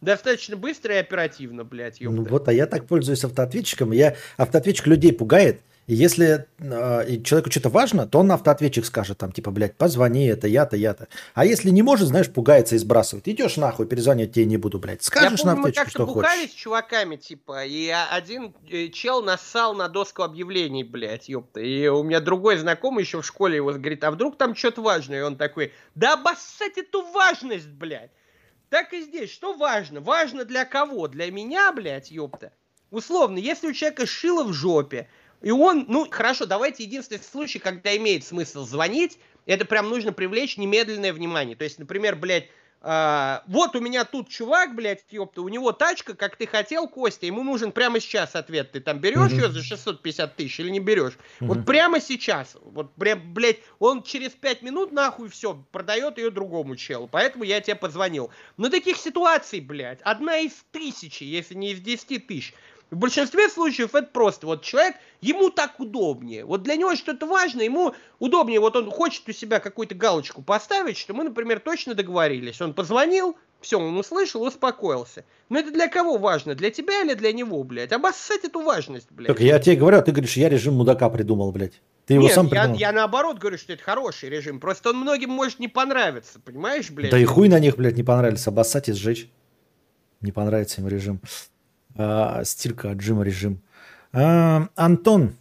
Достаточно 0.01 0.55
быстро 0.55 0.95
и 0.95 0.97
оперативно, 0.99 1.63
блядь, 1.63 1.99
ёпта. 1.99 2.15
Ну 2.15 2.27
вот, 2.27 2.47
а 2.47 2.53
я 2.53 2.67
так 2.67 2.85
пользуюсь 2.85 3.23
автоответчиком. 3.23 3.91
Я 3.91 4.15
автоответчик 4.37 4.87
людей 4.87 5.13
пугает. 5.13 5.61
И 5.87 5.93
если 5.93 6.47
э, 6.57 7.21
человеку 7.23 7.51
что-то 7.51 7.69
важно, 7.69 8.07
то 8.07 8.19
он 8.19 8.27
на 8.27 8.33
автоответчик 8.33 8.85
скажет, 8.85 9.19
там, 9.19 9.31
типа, 9.31 9.51
блядь, 9.51 9.75
позвони, 9.75 10.25
это 10.25 10.47
я-то, 10.47 10.75
я-то. 10.75 11.07
А 11.35 11.45
если 11.45 11.69
не 11.69 11.83
может, 11.83 12.07
знаешь, 12.07 12.31
пугается 12.31 12.73
и 12.75 12.79
сбрасывает. 12.79 13.27
Идешь 13.27 13.57
нахуй, 13.57 13.85
перезвонить 13.85 14.33
тебе 14.33 14.45
не 14.45 14.57
буду, 14.57 14.79
блядь. 14.79 15.03
Скажешь 15.03 15.39
Я 15.41 15.45
на 15.45 15.51
помню, 15.51 15.61
мы 15.61 15.69
автоответчик, 15.69 15.83
как-то 15.97 16.11
что 16.11 16.13
хочешь. 16.13 16.51
с 16.51 16.53
чуваками, 16.53 17.15
типа, 17.17 17.65
и 17.65 17.87
а- 17.89 18.07
один 18.11 18.55
э, 18.69 18.87
чел 18.87 19.21
нассал 19.21 19.75
на 19.75 19.87
доску 19.87 20.23
объявлений, 20.23 20.83
блядь, 20.83 21.29
ёпта. 21.29 21.59
И 21.59 21.87
у 21.87 22.01
меня 22.01 22.19
другой 22.19 22.57
знакомый 22.57 23.03
еще 23.03 23.21
в 23.21 23.25
школе 23.25 23.57
его 23.57 23.71
говорит, 23.71 24.03
а 24.03 24.09
вдруг 24.09 24.37
там 24.39 24.55
что-то 24.55 24.81
важное? 24.81 25.19
И 25.19 25.21
он 25.21 25.35
такой, 25.37 25.71
да 25.93 26.13
обоссать 26.13 26.77
эту 26.77 27.03
важность, 27.11 27.67
блядь. 27.69 28.09
Так 28.69 28.91
и 28.93 29.01
здесь, 29.01 29.31
что 29.31 29.53
важно? 29.53 30.01
Важно 30.01 30.45
для 30.45 30.65
кого? 30.65 31.07
Для 31.07 31.31
меня, 31.31 31.71
блядь, 31.71 32.09
ёпта. 32.09 32.51
Условно, 32.89 33.37
если 33.37 33.67
у 33.67 33.73
человека 33.73 34.05
шило 34.05 34.43
в 34.43 34.53
жопе, 34.53 35.07
и 35.41 35.51
он, 35.51 35.85
ну, 35.87 36.07
хорошо, 36.09 36.45
давайте 36.45 36.83
единственный 36.83 37.19
случай, 37.19 37.59
когда 37.59 37.95
имеет 37.97 38.23
смысл 38.23 38.65
звонить, 38.65 39.19
это 39.45 39.65
прям 39.65 39.89
нужно 39.89 40.11
привлечь 40.11 40.57
немедленное 40.57 41.13
внимание. 41.13 41.55
То 41.55 41.63
есть, 41.63 41.79
например, 41.79 42.15
блядь, 42.15 42.49
а, 42.87 43.41
вот 43.47 43.75
у 43.75 43.79
меня 43.79 44.05
тут 44.05 44.29
чувак, 44.29 44.75
блядь, 44.75 45.03
ёпта, 45.09 45.41
у 45.41 45.49
него 45.49 45.71
тачка, 45.71 46.13
как 46.13 46.35
ты 46.35 46.45
хотел, 46.45 46.87
Костя, 46.87 47.25
ему 47.25 47.41
нужен 47.41 47.71
прямо 47.71 47.99
сейчас 47.99 48.35
ответ. 48.35 48.73
Ты 48.73 48.79
там 48.79 48.99
берешь 48.99 49.31
ее 49.31 49.49
за 49.49 49.63
650 49.63 50.35
тысяч 50.35 50.59
или 50.59 50.69
не 50.69 50.79
берешь? 50.79 51.17
Вот 51.39 51.65
прямо 51.65 51.99
сейчас, 51.99 52.55
вот 52.61 52.93
прям, 52.93 53.33
блядь, 53.33 53.57
он 53.79 54.03
через 54.03 54.33
5 54.33 54.61
минут 54.61 54.91
нахуй 54.91 55.29
все, 55.29 55.65
продает 55.71 56.19
ее 56.19 56.29
другому 56.29 56.75
челу. 56.75 57.07
Поэтому 57.11 57.43
я 57.43 57.59
тебе 57.59 57.75
позвонил. 57.75 58.29
Но 58.55 58.69
таких 58.69 58.97
ситуаций, 58.97 59.61
блядь, 59.61 60.01
одна 60.03 60.37
из 60.37 60.53
тысячи, 60.71 61.23
если 61.23 61.55
не 61.55 61.71
из 61.71 61.79
10 61.81 62.27
тысяч. 62.27 62.53
В 62.91 62.97
большинстве 62.97 63.49
случаев 63.49 63.95
это 63.95 64.07
просто 64.07 64.45
вот 64.45 64.61
человек, 64.61 64.95
ему 65.19 65.49
так 65.49 65.79
удобнее. 65.79 66.45
Вот 66.45 66.63
для 66.63 66.75
него 66.75 66.95
что-то 66.95 67.25
важно, 67.25 67.61
ему 67.61 67.93
удобнее. 68.19 68.59
Вот 68.59 68.75
он 68.75 68.91
хочет 68.91 69.27
у 69.27 69.31
себя 69.31 69.59
какую-то 69.59 69.95
галочку 69.95 70.41
поставить, 70.41 70.97
что 70.97 71.13
мы, 71.13 71.23
например, 71.23 71.59
точно 71.59 71.95
договорились. 71.95 72.61
Он 72.61 72.73
позвонил, 72.73 73.35
все, 73.59 73.79
он 73.79 73.97
услышал, 73.97 74.43
успокоился. 74.43 75.25
Но 75.49 75.59
это 75.59 75.71
для 75.71 75.87
кого 75.87 76.17
важно? 76.17 76.53
Для 76.53 76.69
тебя 76.69 77.01
или 77.01 77.15
для 77.15 77.33
него, 77.33 77.63
блядь? 77.63 77.91
Обоссать 77.91 78.43
эту 78.43 78.61
важность, 78.61 79.07
блядь. 79.09 79.27
Так 79.27 79.39
я 79.39 79.57
тебе 79.57 79.75
говорю, 79.75 79.97
а 79.97 80.01
ты 80.01 80.11
говоришь, 80.11 80.37
я 80.37 80.49
режим 80.49 80.75
мудака 80.75 81.09
придумал, 81.09 81.51
блядь. 81.51 81.81
Ты 82.05 82.13
его 82.13 82.25
Нет, 82.25 82.33
сам 82.33 82.45
я, 82.45 82.51
придумал. 82.51 82.77
я 82.77 82.91
наоборот 82.91 83.39
говорю, 83.39 83.57
что 83.57 83.73
это 83.73 83.81
хороший 83.81 84.29
режим. 84.29 84.59
Просто 84.59 84.91
он 84.91 84.97
многим 84.97 85.31
может 85.31 85.57
не 85.57 85.67
понравиться, 85.67 86.39
понимаешь, 86.39 86.91
блядь? 86.91 87.09
Да 87.09 87.17
и 87.17 87.25
хуй 87.25 87.49
на 87.49 87.59
них, 87.59 87.77
блядь, 87.77 87.97
не 87.97 88.03
понравились. 88.03 88.45
Обоссать 88.45 88.89
и 88.89 88.93
сжечь. 88.93 89.31
Не 90.21 90.31
понравится 90.31 90.81
им 90.81 90.87
режим. 90.87 91.19
А, 91.95 92.43
стирка, 92.43 92.91
отжима 92.91 93.23
режим. 93.23 93.61
А, 94.11 94.67
Антон 94.75 95.35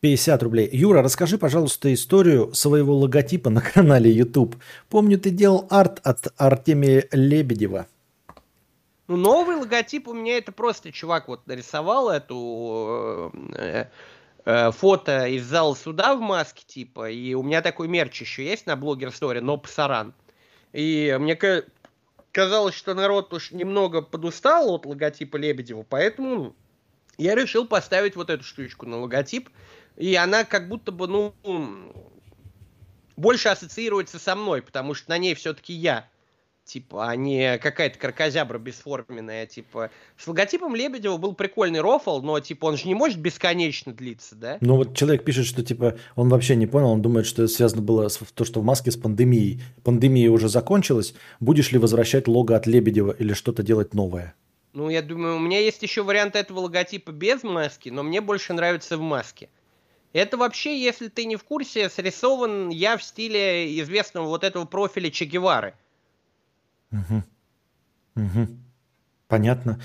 50 0.00 0.42
рублей. 0.42 0.68
Юра, 0.72 1.02
расскажи, 1.02 1.38
пожалуйста, 1.38 1.92
историю 1.92 2.54
своего 2.54 2.96
логотипа 2.96 3.50
на 3.50 3.60
канале 3.60 4.10
YouTube. 4.10 4.56
Помню, 4.88 5.18
ты 5.18 5.30
делал 5.30 5.66
арт 5.70 6.00
от 6.04 6.32
Артемия 6.36 7.08
Лебедева. 7.10 7.86
Ну, 9.08 9.16
новый 9.16 9.56
логотип 9.56 10.06
у 10.06 10.12
меня 10.12 10.36
это 10.36 10.52
просто 10.52 10.92
чувак 10.92 11.28
вот 11.28 11.46
нарисовал 11.46 12.10
эту 12.10 13.32
э, 13.56 13.86
э, 14.44 14.70
фото 14.70 15.26
из 15.26 15.46
зала 15.46 15.74
суда 15.74 16.14
в 16.14 16.20
маске, 16.20 16.62
типа, 16.66 17.10
и 17.10 17.32
у 17.32 17.42
меня 17.42 17.62
такой 17.62 17.88
мерч 17.88 18.20
еще 18.20 18.44
есть 18.44 18.66
на 18.66 18.76
блогер 18.76 19.10
сторе, 19.10 19.40
но 19.40 19.56
пасаран. 19.56 20.12
И 20.74 21.16
мне 21.18 21.36
казалось, 22.38 22.76
что 22.76 22.94
народ 22.94 23.32
уж 23.32 23.50
немного 23.50 24.00
подустал 24.00 24.72
от 24.72 24.86
логотипа 24.86 25.36
Лебедева, 25.36 25.82
поэтому 25.82 26.54
я 27.16 27.34
решил 27.34 27.66
поставить 27.66 28.14
вот 28.14 28.30
эту 28.30 28.44
штучку 28.44 28.86
на 28.86 29.00
логотип, 29.00 29.50
и 29.96 30.14
она 30.14 30.44
как 30.44 30.68
будто 30.68 30.92
бы, 30.92 31.08
ну, 31.08 31.34
больше 33.16 33.48
ассоциируется 33.48 34.20
со 34.20 34.36
мной, 34.36 34.62
потому 34.62 34.94
что 34.94 35.10
на 35.10 35.18
ней 35.18 35.34
все-таки 35.34 35.72
я 35.72 36.08
типа, 36.68 37.08
а 37.08 37.16
не 37.16 37.58
какая-то 37.58 37.98
кракозябра 37.98 38.58
бесформенная, 38.58 39.46
типа. 39.46 39.90
С 40.16 40.28
логотипом 40.28 40.76
Лебедева 40.76 41.16
был 41.16 41.34
прикольный 41.34 41.80
рофл, 41.80 42.20
но, 42.20 42.38
типа, 42.40 42.66
он 42.66 42.76
же 42.76 42.86
не 42.86 42.94
может 42.94 43.18
бесконечно 43.18 43.92
длиться, 43.92 44.36
да? 44.36 44.58
Ну, 44.60 44.76
вот 44.76 44.94
человек 44.94 45.24
пишет, 45.24 45.46
что, 45.46 45.64
типа, 45.64 45.96
он 46.14 46.28
вообще 46.28 46.54
не 46.56 46.66
понял, 46.66 46.90
он 46.90 47.02
думает, 47.02 47.26
что 47.26 47.44
это 47.44 47.52
связано 47.52 47.82
было 47.82 48.08
с 48.08 48.18
то, 48.18 48.44
что 48.44 48.60
в 48.60 48.64
маске 48.64 48.90
с 48.90 48.96
пандемией. 48.96 49.62
Пандемия 49.82 50.30
уже 50.30 50.48
закончилась, 50.48 51.14
будешь 51.40 51.72
ли 51.72 51.78
возвращать 51.78 52.28
лого 52.28 52.54
от 52.54 52.66
Лебедева 52.66 53.12
или 53.18 53.32
что-то 53.32 53.62
делать 53.62 53.94
новое? 53.94 54.34
Ну, 54.74 54.90
я 54.90 55.00
думаю, 55.00 55.36
у 55.36 55.40
меня 55.40 55.58
есть 55.58 55.82
еще 55.82 56.02
вариант 56.02 56.36
этого 56.36 56.60
логотипа 56.60 57.10
без 57.10 57.42
маски, 57.42 57.88
но 57.88 58.02
мне 58.02 58.20
больше 58.20 58.52
нравится 58.52 58.98
в 58.98 59.00
маске. 59.00 59.48
Это 60.12 60.36
вообще, 60.36 60.80
если 60.80 61.08
ты 61.08 61.24
не 61.24 61.36
в 61.36 61.44
курсе, 61.44 61.88
срисован 61.88 62.68
я 62.68 62.96
в 62.96 63.02
стиле 63.02 63.78
известного 63.80 64.26
вот 64.26 64.44
этого 64.44 64.66
профиля 64.66 65.10
Че 65.10 65.24
Гевары– 65.24 65.74
Угу. 66.92 67.22
Угу. 68.16 68.48
Понятно. 69.26 69.80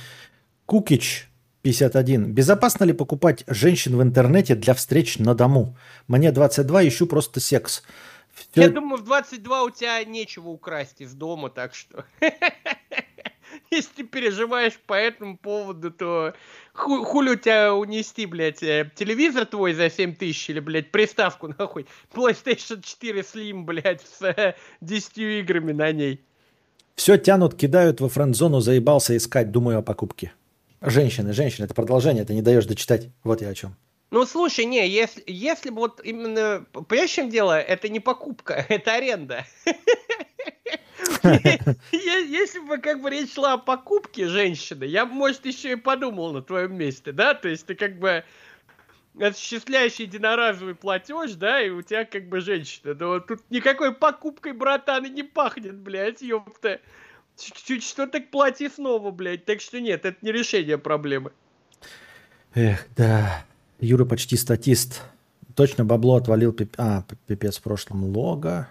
Кукич 0.66 1.30
51. 1.64 2.34
Безопасно 2.34 2.84
ли 2.84 2.94
покупать 2.94 3.44
женщин 3.48 3.98
в 3.98 4.02
интернете 4.02 4.56
для 4.56 4.74
встреч 4.74 5.18
на 5.18 5.34
дому? 5.34 5.78
Мне 6.08 6.32
22, 6.32 6.88
ищу 6.88 7.08
просто 7.08 7.40
секс. 7.40 7.84
Все... 8.34 8.64
Я 8.64 8.70
думаю, 8.70 9.02
в 9.02 9.06
22 9.06 9.64
у 9.64 9.70
тебя 9.70 10.04
нечего 10.04 10.50
украсть 10.50 11.02
из 11.02 11.14
дома, 11.14 11.50
так 11.50 11.74
что... 11.76 12.06
Если 13.70 13.90
ты 13.98 14.04
переживаешь 14.04 14.80
по 14.88 14.94
этому 14.94 15.38
поводу, 15.38 15.92
то 15.92 16.34
ху 16.74 17.04
хули 17.04 17.32
у 17.32 17.36
тебя 17.36 17.74
унести, 17.74 18.26
блядь, 18.26 18.64
э, 18.64 18.92
телевизор 18.96 19.46
твой 19.46 19.74
за 19.74 19.90
7 19.90 20.16
тысяч 20.16 20.50
или, 20.50 20.60
блядь, 20.60 20.92
приставку 20.92 21.48
нахуй, 21.60 21.86
PlayStation 22.14 22.82
4 22.82 23.22
Slim, 23.22 23.64
блядь, 23.64 24.02
с 24.02 24.56
10 24.82 25.18
э, 25.18 25.40
играми 25.40 25.72
на 25.72 25.92
ней. 25.92 26.26
Все 26.96 27.18
тянут, 27.18 27.56
кидают 27.56 28.02
во 28.02 28.10
френд-зону, 28.10 28.60
заебался 28.60 29.18
искать, 29.18 29.52
думаю 29.52 29.80
о 29.80 29.82
покупке. 29.82 30.34
Женщины, 30.82 31.34
женщины, 31.34 31.66
это 31.66 31.74
продолжение, 31.74 32.26
ты 32.26 32.34
не 32.34 32.42
даешь 32.42 32.66
дочитать. 32.66 33.10
Вот 33.24 33.42
я 33.42 33.50
о 33.50 33.56
чем. 33.56 33.76
Ну, 34.12 34.26
слушай, 34.26 34.66
не, 34.66 34.88
если, 34.88 35.24
если 35.26 35.72
бы 35.72 35.78
вот 35.78 36.02
именно... 36.04 36.66
Понимаешь, 36.72 37.10
чем 37.10 37.30
дело? 37.30 37.60
Это 37.60 37.90
не 37.90 38.00
покупка, 38.00 38.54
это 38.70 38.94
аренда. 38.94 39.46
Если 41.92 42.60
бы 42.60 42.78
как 42.78 43.02
бы 43.02 43.10
речь 43.10 43.34
шла 43.34 43.54
о 43.54 43.58
покупке 43.58 44.28
женщины, 44.28 44.84
я 44.84 45.06
бы, 45.06 45.14
может, 45.14 45.46
еще 45.46 45.72
и 45.72 45.76
подумал 45.76 46.34
на 46.34 46.42
твоем 46.42 46.76
месте, 46.76 47.12
да? 47.12 47.34
То 47.34 47.48
есть 47.48 47.66
ты 47.66 47.76
как 47.76 47.98
бы 47.98 48.24
осуществляющий 49.20 50.06
единоразовый 50.06 50.76
платеж, 50.76 51.34
да, 51.34 51.62
и 51.62 51.70
у 51.70 51.82
тебя 51.82 52.06
как 52.06 52.28
бы 52.28 52.42
женщина. 52.42 52.96
Но 53.00 53.20
тут 53.20 53.42
никакой 53.50 53.94
покупкой, 53.94 54.54
братан, 54.54 55.06
и 55.06 55.10
не 55.10 55.24
пахнет, 55.24 55.76
блядь, 55.76 56.22
ёпта. 56.22 56.80
Чуть 57.38 57.84
что 57.84 58.08
так 58.08 58.30
плати 58.30 58.70
снова, 58.70 59.12
блядь. 59.12 59.46
Так 59.46 59.62
что 59.62 59.80
нет, 59.80 60.06
это 60.06 60.18
не 60.22 60.32
решение 60.32 60.78
проблемы. 60.78 61.32
Эх, 62.54 62.88
да. 62.96 63.46
Юра 63.80 64.06
почти 64.06 64.38
статист. 64.38 65.02
Точно 65.56 65.84
бабло 65.84 66.16
отвалил, 66.16 66.54
пип... 66.54 66.76
а, 66.78 67.04
пипец 67.28 67.58
в 67.58 67.64
прошлом. 67.64 68.04
Лого. 68.06 68.70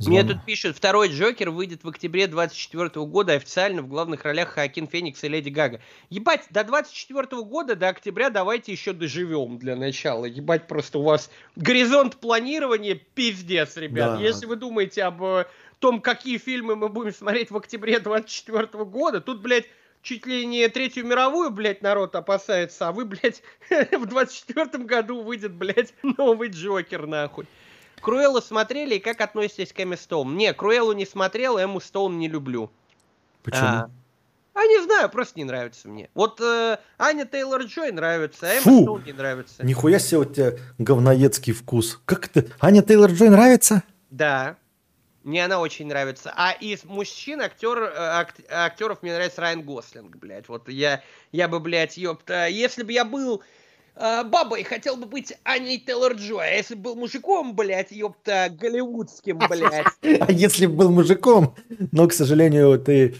Звон... 0.00 0.14
Мне 0.14 0.24
тут 0.24 0.46
пишут, 0.46 0.74
второй 0.78 1.10
Джокер 1.10 1.50
выйдет 1.50 1.84
в 1.84 1.88
октябре 1.88 2.26
24 2.26 3.04
года 3.04 3.34
официально 3.34 3.82
в 3.82 3.86
главных 3.86 4.24
ролях 4.24 4.48
Хакин 4.48 4.88
Феникс 4.88 5.22
и 5.24 5.28
Леди 5.28 5.50
Гага. 5.50 5.82
Ебать, 6.08 6.46
до 6.48 6.64
24 6.64 7.42
года, 7.42 7.76
до 7.76 7.88
октября 7.88 8.30
давайте 8.30 8.72
еще 8.72 8.94
доживем 8.94 9.58
для 9.58 9.76
начала. 9.76 10.24
Ебать, 10.24 10.66
просто 10.68 11.00
у 11.00 11.02
вас 11.02 11.30
горизонт 11.54 12.16
планирования 12.16 12.94
пиздец, 12.94 13.76
ребят. 13.76 14.14
Да. 14.14 14.24
Если 14.24 14.46
вы 14.46 14.56
думаете 14.56 15.02
об 15.02 15.22
э, 15.22 15.44
том, 15.80 16.00
какие 16.00 16.38
фильмы 16.38 16.76
мы 16.76 16.88
будем 16.88 17.12
смотреть 17.12 17.50
в 17.50 17.56
октябре 17.58 17.98
24 17.98 18.68
года, 18.86 19.20
тут, 19.20 19.42
блядь, 19.42 19.66
чуть 20.00 20.24
ли 20.24 20.46
не 20.46 20.66
Третью 20.68 21.04
мировую, 21.04 21.50
блядь, 21.50 21.82
народ 21.82 22.16
опасается, 22.16 22.88
а 22.88 22.92
вы, 22.92 23.04
блядь, 23.04 23.42
в 23.68 24.06
24 24.06 24.82
году 24.84 25.20
выйдет, 25.20 25.52
блядь, 25.52 25.92
новый 26.02 26.48
Джокер, 26.48 27.06
нахуй. 27.06 27.46
Круэллу 28.00 28.40
смотрели 28.40 28.96
и 28.96 28.98
как 28.98 29.20
относитесь 29.20 29.72
к 29.72 29.80
Эмми 29.80 29.96
Стоун? 29.96 30.36
Не, 30.36 30.52
Круэллу 30.52 30.92
не 30.92 31.06
смотрел, 31.06 31.58
Эмму 31.58 31.80
Стоун 31.80 32.18
не 32.18 32.28
люблю. 32.28 32.70
Почему? 33.42 33.66
А, 33.66 33.90
а 34.54 34.66
не 34.66 34.82
знаю, 34.82 35.08
просто 35.10 35.38
не 35.38 35.44
нравится 35.44 35.88
мне. 35.88 36.10
Вот 36.14 36.40
э, 36.40 36.78
Аня 36.98 37.24
Тейлор 37.24 37.62
Джой 37.62 37.92
нравится, 37.92 38.46
а 38.46 38.54
Эмма 38.54 38.82
Стоун 38.82 39.04
не 39.04 39.12
нравится. 39.12 39.64
Нихуя 39.64 39.98
себе 39.98 40.18
у 40.18 40.24
тебя 40.24 40.52
говноедский 40.78 41.52
вкус. 41.52 42.00
Как 42.04 42.26
это? 42.26 42.50
Аня 42.60 42.82
Тейлор 42.82 43.10
Джой 43.10 43.30
нравится? 43.30 43.82
Да. 44.10 44.56
Мне 45.22 45.44
она 45.44 45.60
очень 45.60 45.86
нравится. 45.86 46.32
А 46.34 46.52
из 46.52 46.84
мужчин 46.84 47.42
актер, 47.42 47.78
э, 47.82 47.92
ак, 47.94 48.34
актеров 48.50 49.02
мне 49.02 49.12
нравится 49.12 49.40
Райан 49.42 49.62
Гослинг, 49.62 50.16
блядь. 50.16 50.48
Вот 50.48 50.68
я, 50.68 51.02
я 51.32 51.48
бы, 51.48 51.60
блядь, 51.60 51.96
ёпта, 51.98 52.46
если 52.48 52.82
бы 52.82 52.92
я 52.92 53.04
был 53.04 53.42
э, 54.00 54.24
бабой 54.24 54.64
хотел 54.64 54.96
бы 54.96 55.06
быть 55.06 55.32
Аней 55.44 55.78
Тейлор 55.78 56.14
Джой, 56.14 56.48
а 56.48 56.54
если 56.54 56.74
бы 56.74 56.82
был 56.82 56.96
мужиком, 56.96 57.54
блядь, 57.54 57.92
ёпта, 57.92 58.48
голливудским, 58.50 59.38
блядь. 59.48 59.86
А 60.02 60.32
если 60.32 60.66
бы 60.66 60.74
был 60.74 60.90
мужиком, 60.90 61.54
но, 61.92 62.08
к 62.08 62.12
сожалению, 62.12 62.78
ты 62.78 63.14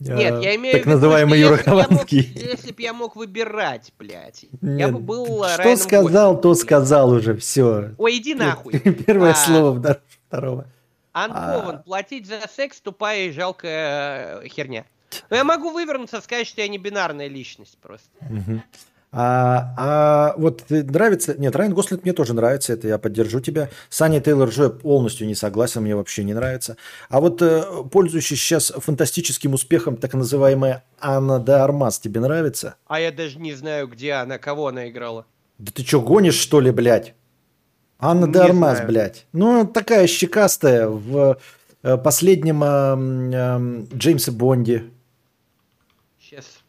э, 0.00 0.14
нет, 0.14 0.42
я 0.42 0.56
имею 0.56 0.76
так 0.76 0.86
называемый 0.86 1.38
Юра 1.40 1.56
Хованский. 1.56 2.32
Если 2.34 2.72
бы 2.72 2.82
я 2.82 2.92
мог 2.92 3.16
выбирать, 3.16 3.92
блядь, 3.98 4.46
Нет, 4.60 4.80
я 4.80 4.88
бы 4.88 4.98
был 4.98 5.44
Что 5.44 5.56
Райаном 5.58 5.76
сказал, 5.78 6.34
Гослингом. 6.34 6.42
то 6.42 6.54
сказал 6.54 7.10
уже, 7.10 7.36
все. 7.36 7.90
Ой, 7.96 8.18
иди 8.18 8.34
нахуй. 8.34 8.78
Первое 9.06 9.30
а, 9.30 9.34
слово 9.34 10.00
второго. 10.28 10.66
Анкован, 11.12 11.76
а... 11.76 11.78
платить 11.78 12.26
за 12.26 12.40
секс 12.54 12.80
тупая 12.80 13.26
и 13.26 13.30
жалкая 13.30 14.40
э, 14.40 14.48
херня. 14.48 14.84
Но 15.30 15.36
я 15.36 15.44
могу 15.44 15.70
вывернуться, 15.70 16.20
сказать, 16.20 16.46
что 16.46 16.60
я 16.60 16.68
не 16.68 16.78
бинарная 16.78 17.28
личность 17.28 17.78
просто. 17.80 18.10
Угу. 18.20 18.62
А, 19.16 19.74
а 19.76 20.34
вот 20.38 20.64
нравится... 20.68 21.36
Нет, 21.38 21.54
Райан 21.54 21.72
Гослинг 21.72 22.02
мне 22.02 22.12
тоже 22.12 22.34
нравится, 22.34 22.72
это 22.72 22.88
я 22.88 22.98
поддержу 22.98 23.38
тебя. 23.40 23.70
Саня 23.88 24.20
Тейлор 24.20 24.48
Джой 24.48 24.70
полностью 24.70 25.28
не 25.28 25.36
согласен, 25.36 25.82
мне 25.82 25.94
вообще 25.94 26.24
не 26.24 26.34
нравится. 26.34 26.76
А 27.08 27.20
вот 27.20 27.40
э, 27.40 27.62
пользующийся 27.92 28.42
сейчас 28.42 28.72
фантастическим 28.76 29.54
успехом 29.54 29.96
так 29.96 30.14
называемая 30.14 30.82
Анна 30.98 31.38
де 31.38 31.52
Армас 31.52 32.00
тебе 32.00 32.18
нравится? 32.18 32.74
А 32.88 32.98
я 32.98 33.12
даже 33.12 33.38
не 33.38 33.54
знаю, 33.54 33.86
где 33.86 34.14
она, 34.14 34.38
кого 34.38 34.66
она 34.66 34.88
играла. 34.88 35.26
Да 35.58 35.70
ты 35.72 35.84
что, 35.84 36.00
гонишь, 36.00 36.34
что 36.34 36.58
ли, 36.58 36.72
блядь? 36.72 37.14
Анна 38.00 38.26
де 38.26 38.40
Армас, 38.40 38.80
блядь. 38.80 39.26
Ну, 39.32 39.64
такая 39.64 40.08
щекастая 40.08 40.88
в 40.88 41.38
э, 41.84 41.96
последнем 41.98 42.64
э, 42.64 43.86
э, 43.92 43.96
Джеймсе 43.96 44.32
Бонде. 44.32 44.90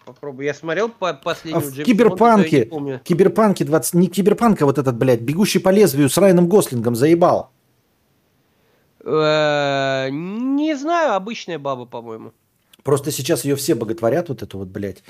Попробую. 0.06 0.46
Я 0.46 0.54
смотрел 0.54 0.90
по 0.90 1.14
последнему 1.14 1.66
а 1.66 1.70
в 1.72 1.84
Киберпанке, 1.84 2.66
Бонда, 2.66 3.02
Киберпанке 3.04 3.66
20... 3.66 3.94
Не 3.96 4.08
Киберпанк, 4.08 4.62
а 4.62 4.66
вот 4.66 4.78
этот, 4.78 4.96
блядь, 4.98 5.22
Бегущий 5.22 5.60
по 5.60 5.70
лезвию 5.70 6.10
с 6.10 6.18
Райаном 6.18 6.48
Гослингом 6.48 6.96
заебал. 6.96 7.52
Э, 9.04 10.10
не 10.12 10.76
знаю, 10.76 11.14
обычная 11.14 11.58
баба, 11.58 11.86
по-моему. 11.86 12.34
Просто 12.84 13.12
сейчас 13.12 13.46
ее 13.46 13.56
все 13.56 13.74
боготворят, 13.74 14.30
вот 14.30 14.44
эту 14.44 14.60
вот, 14.60 14.68
блядь, 14.68 15.04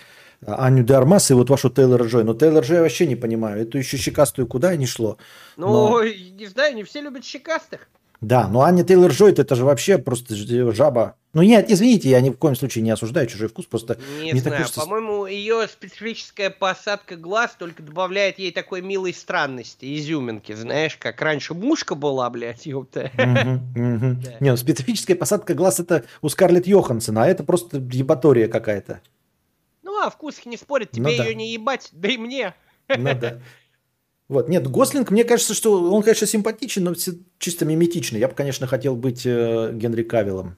Аню 0.45 0.83
де 0.83 0.93
Армас 0.93 1.29
и 1.29 1.33
вот 1.33 1.49
вашу 1.49 1.69
Тейлор 1.69 2.03
Джой. 2.03 2.23
Но 2.23 2.33
Тейлор 2.33 2.63
Джой 2.63 2.77
я 2.77 2.81
вообще 2.81 3.05
не 3.05 3.17
понимаю. 3.17 3.63
Эту 3.63 3.77
еще 3.77 3.97
щекастую 3.97 4.47
куда 4.47 4.75
не 4.77 4.85
шло. 4.85 5.17
Ну, 5.57 5.89
но... 5.89 6.03
не 6.03 6.45
знаю, 6.47 6.75
не 6.75 6.83
все 6.83 7.01
любят 7.01 7.25
щекастых. 7.25 7.89
Да, 8.21 8.47
но 8.47 8.61
Аня 8.61 8.83
Тейлор 8.83 9.11
Джой 9.11 9.33
это 9.33 9.55
же 9.55 9.65
вообще 9.65 9.97
просто 9.97 10.35
жаба. 10.35 11.15
Ну 11.33 11.41
нет, 11.41 11.69
извините, 11.69 12.09
я 12.09 12.21
ни 12.21 12.29
в 12.29 12.37
коем 12.37 12.55
случае 12.55 12.81
не 12.81 12.91
осуждаю 12.91 13.27
чужой 13.27 13.49
вкус, 13.49 13.65
просто... 13.65 13.99
Не 14.21 14.31
мне 14.31 14.41
знаю, 14.41 14.59
кажется... 14.59 14.79
по-моему, 14.79 15.25
ее 15.25 15.67
специфическая 15.67 16.49
посадка 16.49 17.17
глаз 17.17 17.57
только 17.59 17.83
добавляет 17.83 18.39
ей 18.39 18.53
такой 18.53 18.81
милой 18.81 19.13
странности, 19.13 19.97
изюминки, 19.97 20.53
знаешь, 20.53 20.95
как 20.95 21.21
раньше 21.21 21.53
мушка 21.53 21.95
была, 21.95 22.29
блядь, 22.29 22.65
ёпта. 22.65 23.11
Не, 23.17 24.49
ну 24.51 24.55
специфическая 24.55 25.17
посадка 25.17 25.55
глаз 25.55 25.81
это 25.81 26.05
у 26.21 26.29
Скарлетт 26.29 26.67
Йоханссон, 26.67 27.17
а 27.17 27.27
это 27.27 27.43
просто 27.43 27.77
ебатория 27.79 28.47
какая-то. 28.47 29.01
Ну, 29.83 29.99
а 30.01 30.09
вкус 30.09 30.45
не 30.45 30.55
спорит, 30.55 30.91
тебе 30.91 31.17
ее 31.17 31.35
не 31.35 31.51
ебать, 31.51 31.89
да 31.91 32.07
и 32.07 32.17
мне. 32.17 32.53
Ну 32.87 33.13
да. 33.13 33.39
Вот, 34.27 34.49
нет, 34.49 34.67
Гослинг, 34.67 35.11
мне 35.11 35.23
кажется, 35.23 35.53
что 35.53 35.91
он, 35.91 36.01
конечно, 36.01 36.25
симпатичен, 36.25 36.83
но 36.83 36.93
чисто 37.37 37.65
миметичный. 37.65 38.19
Я 38.19 38.27
бы, 38.27 38.33
конечно, 38.33 38.65
хотел 38.65 38.95
быть 38.95 39.25
э, 39.25 39.71
Генри 39.73 40.01
Кавиллом. 40.01 40.57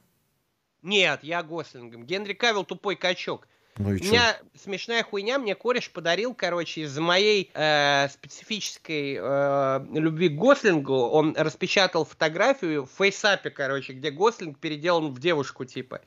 Нет, 0.82 1.20
я 1.22 1.42
Гослингом. 1.42 2.06
Генри 2.06 2.32
Кавилл 2.32 2.64
тупой 2.64 2.96
качок. 2.96 3.46
Ну 3.78 3.90
У 3.90 3.92
меня 3.92 4.36
смешная 4.56 5.04
хуйня, 5.04 5.38
мне 5.38 5.54
кореш 5.54 5.90
подарил, 5.92 6.34
короче, 6.34 6.80
из-за 6.80 7.00
моей 7.00 7.50
э, 7.54 8.08
специфической 8.08 9.18
э, 9.20 9.86
любви 9.92 10.30
к 10.30 10.32
Гослингу, 10.32 10.94
он 10.94 11.36
распечатал 11.38 12.04
фотографию 12.04 12.86
в 12.86 12.90
фейсапе, 12.98 13.50
короче, 13.50 13.92
где 13.92 14.10
Гослинг 14.10 14.58
переделан 14.58 15.12
в 15.12 15.20
девушку, 15.20 15.64
типа, 15.64 16.00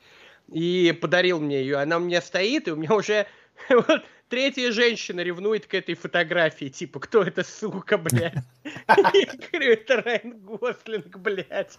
и 0.48 0.92
подарил 1.00 1.40
мне 1.40 1.62
ее. 1.62 1.78
Она 1.78 1.96
у 1.96 2.00
меня 2.00 2.20
стоит, 2.20 2.68
и 2.68 2.72
у 2.72 2.76
меня 2.76 2.94
уже 2.94 3.26
вот, 3.70 4.02
третья 4.32 4.72
женщина 4.72 5.20
ревнует 5.20 5.66
к 5.66 5.74
этой 5.74 5.94
фотографии, 5.94 6.70
типа, 6.70 7.00
кто 7.00 7.22
это, 7.22 7.44
сука, 7.44 7.98
блядь? 7.98 8.32
Я 8.64 9.26
говорю, 9.52 9.72
это 9.72 9.96
Райан 9.98 10.40
Гослинг, 10.40 11.18
блядь. 11.18 11.78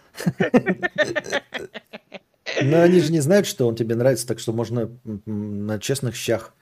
Но 2.62 2.80
они 2.80 3.00
же 3.00 3.10
не 3.10 3.18
знают, 3.18 3.48
что 3.48 3.66
он 3.66 3.74
тебе 3.74 3.96
нравится, 3.96 4.28
так 4.28 4.38
что 4.38 4.52
можно 4.52 4.88
на 5.26 5.80
честных 5.80 6.14
щах. 6.14 6.54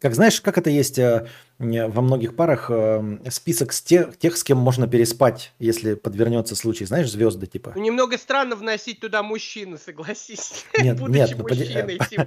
Как 0.00 0.14
знаешь, 0.14 0.38
как 0.42 0.58
это 0.58 0.68
есть 0.68 0.98
э, 0.98 1.26
во 1.58 2.02
многих 2.02 2.36
парах 2.36 2.66
э, 2.68 3.18
список 3.30 3.72
с 3.72 3.80
тех, 3.80 4.18
тех, 4.18 4.36
с 4.36 4.44
кем 4.44 4.58
можно 4.58 4.86
переспать, 4.86 5.54
если 5.58 5.94
подвернется 5.94 6.56
случай. 6.56 6.84
Знаешь, 6.84 7.10
звезды 7.10 7.46
типа. 7.46 7.72
Ну, 7.74 7.82
немного 7.82 8.18
странно 8.18 8.54
вносить 8.54 9.00
туда 9.00 9.22
мужчину, 9.22 9.78
согласись. 9.78 10.66
Нет, 10.78 11.00
нет, 11.08 11.30
ну, 11.38 11.42
мужчиной, 11.42 11.98
типа. 12.10 12.26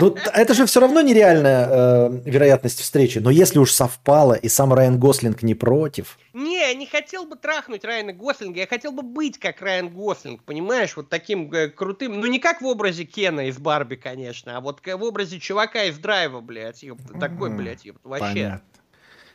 Ну, 0.00 0.16
это 0.34 0.54
же 0.54 0.66
все 0.66 0.80
равно 0.80 1.00
нереальная 1.00 1.68
э, 1.68 2.20
вероятность 2.24 2.80
встречи. 2.80 3.18
Но 3.18 3.30
если 3.30 3.58
уж 3.58 3.72
совпало, 3.72 4.34
и 4.34 4.48
сам 4.48 4.72
Райан 4.72 4.98
Гослинг 4.98 5.42
не 5.42 5.54
против. 5.54 6.18
Не, 6.32 6.58
я 6.58 6.74
не 6.74 6.86
хотел 6.86 7.26
бы 7.26 7.36
трахнуть 7.36 7.84
Райана 7.84 8.12
Гослинга, 8.12 8.60
я 8.60 8.66
хотел 8.66 8.92
бы 8.92 9.02
быть 9.02 9.38
как 9.38 9.60
Райан 9.60 9.90
Гослинг, 9.90 10.42
понимаешь, 10.44 10.96
вот 10.96 11.08
таким 11.08 11.52
э, 11.52 11.68
крутым. 11.68 12.20
Ну, 12.20 12.26
не 12.26 12.38
как 12.38 12.60
в 12.60 12.66
образе 12.66 13.04
Кена 13.04 13.48
из 13.48 13.58
Барби, 13.58 13.96
конечно, 13.96 14.56
а 14.56 14.60
вот 14.60 14.80
в 14.84 15.02
образе 15.02 15.40
чувака 15.40 15.84
из 15.84 15.98
Драйва, 15.98 16.40
блядь. 16.40 16.82
Ёпта, 16.82 17.18
такой, 17.18 17.50
блядь, 17.50 17.84
ёпта, 17.84 18.08
вообще. 18.08 18.26
Понятно. 18.26 18.62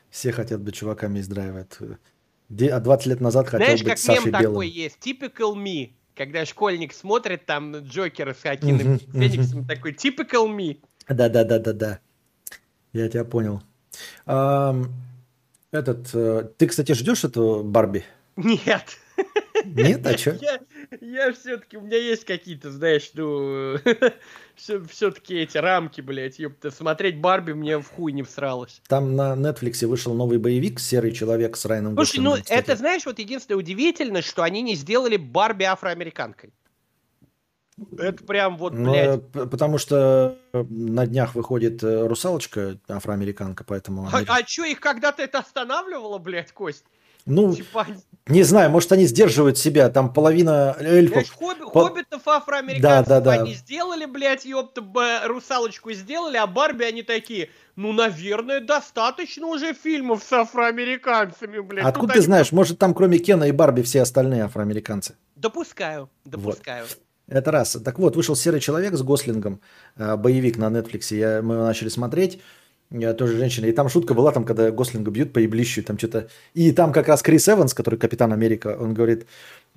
Все 0.10 0.32
хотят 0.32 0.62
быть 0.62 0.76
чуваками 0.76 1.20
из 1.20 1.28
Драйва. 1.28 1.66
А 1.70 2.80
20 2.80 3.06
лет 3.08 3.22
назад 3.22 3.48
хотел 3.48 3.66
Знаешь, 3.66 3.84
быть 3.84 4.00
Сашей 4.00 4.26
Белым. 4.26 4.30
Знаешь, 4.30 4.34
как 4.34 4.42
мем 4.42 4.54
такой 4.54 4.68
есть? 4.68 4.98
Typical 5.00 5.56
me 5.56 5.92
когда 6.16 6.46
школьник 6.46 6.94
смотрит 6.94 7.46
там 7.46 7.76
Джокера 7.78 8.34
с 8.34 8.42
Хакином 8.42 9.00
Фениксом, 9.00 9.66
такой 9.66 9.94
typical 9.94 10.48
me. 10.48 10.80
Да-да-да-да-да. 11.08 12.00
Я 12.94 13.10
тебя 13.10 13.24
понял. 13.24 13.62
А, 14.26 14.76
этот, 15.72 16.10
э, 16.14 16.50
ты, 16.58 16.68
кстати, 16.68 16.94
ждешь 16.94 17.24
эту 17.24 17.64
Барби? 17.64 18.04
Нет. 18.36 18.98
Нет, 19.76 20.06
а 20.06 20.18
что? 20.18 20.32
Я, 20.42 20.60
я 21.02 21.34
все-таки, 21.34 21.78
у 21.78 21.82
меня 21.82 21.98
есть 21.98 22.26
какие-то, 22.26 22.72
знаешь, 22.72 23.12
ну, 23.14 23.78
все-таки 24.56 25.36
эти 25.36 25.58
рамки, 25.58 26.02
блядь, 26.02 26.40
ёпта. 26.40 26.72
Смотреть 26.72 27.20
Барби 27.20 27.54
мне 27.54 27.78
в 27.78 27.88
хуй 27.88 28.12
не 28.12 28.24
всралось. 28.24 28.82
Там 28.88 29.16
на 29.16 29.34
Netflix 29.34 29.86
вышел 29.86 30.14
новый 30.14 30.38
боевик 30.38 30.80
«Серый 30.80 31.12
человек» 31.12 31.58
с 31.58 31.66
Райаном 31.66 31.96
Слушай, 31.96 32.20
ну, 32.20 32.38
это, 32.48 32.76
знаешь, 32.76 33.06
вот 33.06 33.20
единственное 33.20 33.60
удивительно, 33.60 34.22
что 34.22 34.44
они 34.44 34.62
не 34.62 34.76
сделали 34.76 35.18
Барби 35.18 35.64
афроамериканкой. 35.64 36.54
Это 37.98 38.24
прям 38.24 38.58
вот, 38.58 38.74
ну, 38.74 38.92
блядь. 38.92 39.22
Ну, 39.34 39.48
потому 39.48 39.78
что 39.78 40.38
на 40.54 41.08
днях 41.08 41.36
выходит 41.36 41.84
э, 41.84 42.06
«Русалочка» 42.06 42.78
афроамериканка, 42.88 43.64
поэтому... 43.64 44.08
А, 44.12 44.22
а 44.28 44.46
что, 44.46 44.66
их 44.66 44.80
когда-то 44.80 45.24
это 45.24 45.40
останавливало, 45.40 46.20
блядь, 46.20 46.52
Кость? 46.52 46.86
Ну, 47.26 47.56
типа... 47.56 47.88
не 48.28 48.44
знаю, 48.44 48.70
может, 48.72 48.92
они 48.92 49.06
сдерживают 49.06 49.58
себя, 49.58 49.90
там 49.90 50.14
половина 50.14 50.76
эльфов... 50.80 51.26
Знаешь, 51.26 51.32
хобби, 51.32 51.72
по... 51.72 51.88
хоббитов 51.88 52.28
афроамериканцев 52.28 53.08
да, 53.08 53.20
да, 53.20 53.38
да. 53.38 53.44
они 53.44 53.54
сделали, 53.54 54.06
блядь, 54.06 54.46
ёпта, 54.46 54.84
русалочку 55.26 55.92
сделали, 55.94 56.38
а 56.38 56.48
Барби 56.48 56.84
они 56.84 57.04
такие, 57.04 57.50
ну, 57.76 57.92
наверное, 57.94 58.60
достаточно 58.60 59.48
уже 59.48 59.74
фильмов 59.74 60.24
с 60.24 60.34
афроамериканцами, 60.34 61.60
блядь. 61.60 61.86
Откуда 61.86 62.14
ты 62.14 62.22
знаешь, 62.22 62.52
может, 62.52 62.80
там 62.80 62.94
кроме 62.94 63.20
Кена 63.20 63.46
и 63.46 63.52
Барби 63.52 63.82
все 63.82 64.02
остальные 64.02 64.44
афроамериканцы? 64.44 65.16
Допускаю, 65.36 66.10
допускаю. 66.26 66.86
Вот. 66.86 66.98
Это 67.28 67.50
раз. 67.52 67.78
Так 67.84 67.98
вот, 67.98 68.16
вышел 68.18 68.36
«Серый 68.36 68.60
человек» 68.60 68.94
с 68.94 69.02
Гослингом, 69.02 69.62
э, 69.96 70.18
боевик 70.18 70.58
на 70.58 70.66
Netflix, 70.66 71.16
я, 71.16 71.42
мы 71.42 71.56
начали 71.56 71.88
смотреть 71.88 72.42
тоже 73.14 73.38
женщина. 73.38 73.66
И 73.68 73.72
там 73.72 73.90
шутка 73.90 74.14
была, 74.14 74.32
там, 74.32 74.44
когда 74.44 74.70
Гослинга 74.70 75.12
бьют 75.12 75.34
по 75.34 75.40
еблищу, 75.40 75.84
там 75.84 75.98
что-то... 75.98 76.28
И 76.54 76.72
там 76.72 76.92
как 76.92 77.08
раз 77.08 77.22
Крис 77.22 77.48
Эванс, 77.48 77.74
который 77.74 77.98
Капитан 77.98 78.34
Америка, 78.34 78.78
он 78.80 78.94
говорит 78.94 79.28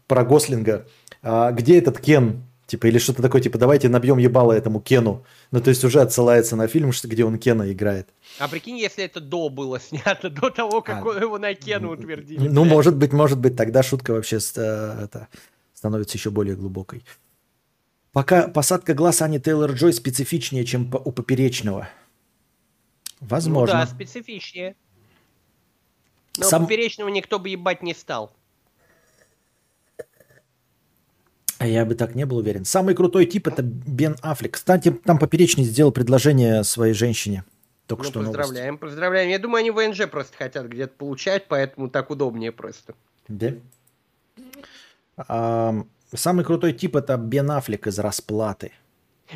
про 0.06 0.24
Гослинга, 0.24 0.86
а, 1.22 1.52
где 1.52 1.78
этот 1.78 2.00
Кен? 2.00 2.42
Типа, 2.66 2.86
или 2.86 2.98
что-то 2.98 3.20
такое, 3.22 3.42
типа, 3.42 3.58
давайте 3.58 3.88
набьем 3.88 4.18
ебало 4.18 4.52
этому 4.52 4.80
Кену. 4.80 5.24
Ну, 5.50 5.60
то 5.60 5.68
есть 5.68 5.84
уже 5.84 6.00
отсылается 6.00 6.56
на 6.56 6.66
фильм, 6.66 6.92
где 7.04 7.24
он 7.24 7.38
Кена 7.38 7.70
играет. 7.70 8.08
А 8.38 8.48
прикинь, 8.48 8.78
если 8.78 9.04
это 9.04 9.20
до 9.20 9.48
было 9.50 9.78
снято, 9.78 10.30
до 10.30 10.50
того, 10.50 10.80
как 10.80 11.04
а, 11.04 11.20
его 11.20 11.38
на 11.38 11.54
Кену 11.54 11.92
утвердили. 11.92 12.48
Ну, 12.48 12.64
может 12.64 12.96
быть, 12.96 13.12
может 13.12 13.38
быть, 13.38 13.54
тогда 13.54 13.82
шутка 13.82 14.12
вообще 14.12 14.38
э, 14.56 15.04
это, 15.04 15.28
становится 15.74 16.16
еще 16.16 16.30
более 16.30 16.56
глубокой. 16.56 17.04
Пока 18.12 18.48
посадка 18.48 18.94
глаз 18.94 19.20
Ани 19.22 19.38
Тейлор-Джой 19.38 19.92
специфичнее, 19.92 20.64
чем 20.64 20.90
у 21.04 21.12
поперечного– 21.12 21.88
Возможно. 23.28 23.78
Ну 23.78 23.84
да, 23.84 23.86
специфичнее. 23.86 24.76
Но 26.36 26.44
Сам... 26.44 26.64
поперечного 26.64 27.08
никто 27.08 27.38
бы 27.38 27.48
ебать 27.48 27.82
не 27.82 27.94
стал. 27.94 28.34
А 31.58 31.66
я 31.66 31.84
бы 31.84 31.94
так 31.94 32.14
не 32.14 32.26
был 32.26 32.38
уверен. 32.38 32.64
Самый 32.64 32.94
крутой 32.94 33.26
тип 33.26 33.46
это 33.46 33.62
Бен 33.62 34.16
Аффлек. 34.22 34.54
Кстати, 34.54 34.90
там 34.90 35.18
поперечный 35.18 35.64
сделал 35.64 35.92
предложение 35.92 36.64
своей 36.64 36.94
женщине. 36.94 37.44
Только 37.86 38.04
ну, 38.04 38.10
что 38.10 38.20
поздравляем, 38.20 38.74
новость. 38.74 38.80
поздравляем. 38.80 39.30
Я 39.30 39.38
думаю, 39.38 39.60
они 39.60 39.70
ВНЖ 39.70 40.08
просто 40.10 40.36
хотят 40.36 40.66
где-то 40.66 40.94
получать, 40.96 41.46
поэтому 41.48 41.88
так 41.88 42.10
удобнее 42.10 42.50
просто. 42.50 42.94
Да? 43.28 43.54
А, 45.16 45.84
самый 46.12 46.44
крутой 46.44 46.72
тип 46.72 46.96
это 46.96 47.16
Бен 47.16 47.50
Аффлек 47.50 47.86
из 47.86 47.98
«Расплаты». 47.98 48.72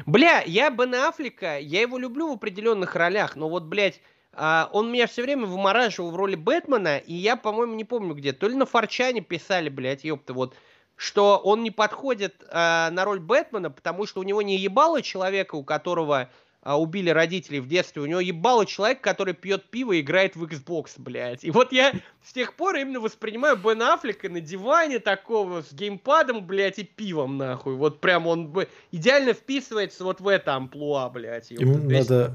Бля, 0.07 0.43
я 0.47 0.71
Бен 0.71 0.95
Аффлека, 0.95 1.59
я 1.59 1.81
его 1.81 1.99
люблю 1.99 2.29
в 2.29 2.37
определенных 2.37 2.95
ролях, 2.95 3.37
но 3.37 3.49
вот, 3.49 3.65
блядь, 3.65 4.01
а, 4.33 4.69
он 4.73 4.93
меня 4.93 5.07
все 5.07 5.23
время 5.23 5.47
вымораживал 5.47 6.11
в 6.11 6.17
роли 6.17 6.35
Бэтмена, 6.35 6.99
и 6.99 7.15
я, 7.15 7.37
по-моему, 7.37 7.75
не 7.75 7.85
помню 7.85 8.15
где, 8.15 8.33
то 8.33 8.49
ли 8.49 8.55
на 8.55 8.67
Форчане 8.67 9.21
писали, 9.21 9.69
блядь, 9.69 10.05
ёпта, 10.05 10.33
вот, 10.35 10.55
что 10.97 11.39
он 11.39 11.63
не 11.63 11.71
подходит 11.71 12.45
а, 12.51 12.91
на 12.91 13.05
роль 13.05 13.21
Бэтмена, 13.21 13.71
потому 13.71 14.07
что 14.07 14.21
у 14.21 14.25
него 14.25 14.43
не 14.43 14.57
ебало 14.57 15.03
человека, 15.03 15.55
у 15.55 15.65
которого 15.65 16.31
убили 16.65 17.11
родителей 17.11 17.61
в 17.61 17.69
детстве, 17.69 18.03
у 18.03 18.07
него 18.07 18.21
ебало 18.21 18.67
человек, 18.67 19.01
который 19.01 19.35
пьет 19.35 19.71
пиво 19.71 19.93
и 19.93 20.01
играет 20.01 20.37
в 20.37 20.45
Xbox, 20.45 20.93
блядь. 20.99 21.45
И 21.45 21.51
вот 21.51 21.73
я 21.73 21.93
с 22.23 22.33
тех 22.33 22.55
пор 22.55 22.77
именно 22.77 23.01
воспринимаю 23.01 23.57
Бен 23.57 23.81
Аффлека 23.83 24.29
на 24.29 24.41
диване 24.41 24.99
такого 24.99 25.63
с 25.63 25.73
геймпадом, 25.73 26.47
блядь, 26.47 26.79
и 26.79 26.85
пивом, 26.85 27.37
нахуй. 27.37 27.75
Вот 27.75 28.01
прям 28.01 28.27
он 28.27 28.53
идеально 28.93 29.33
вписывается 29.33 30.05
вот 30.05 30.21
в 30.21 30.29
это 30.29 30.55
амплуа, 30.55 31.09
блядь. 31.09 31.51
Ему 31.51 31.79
надо 31.79 32.35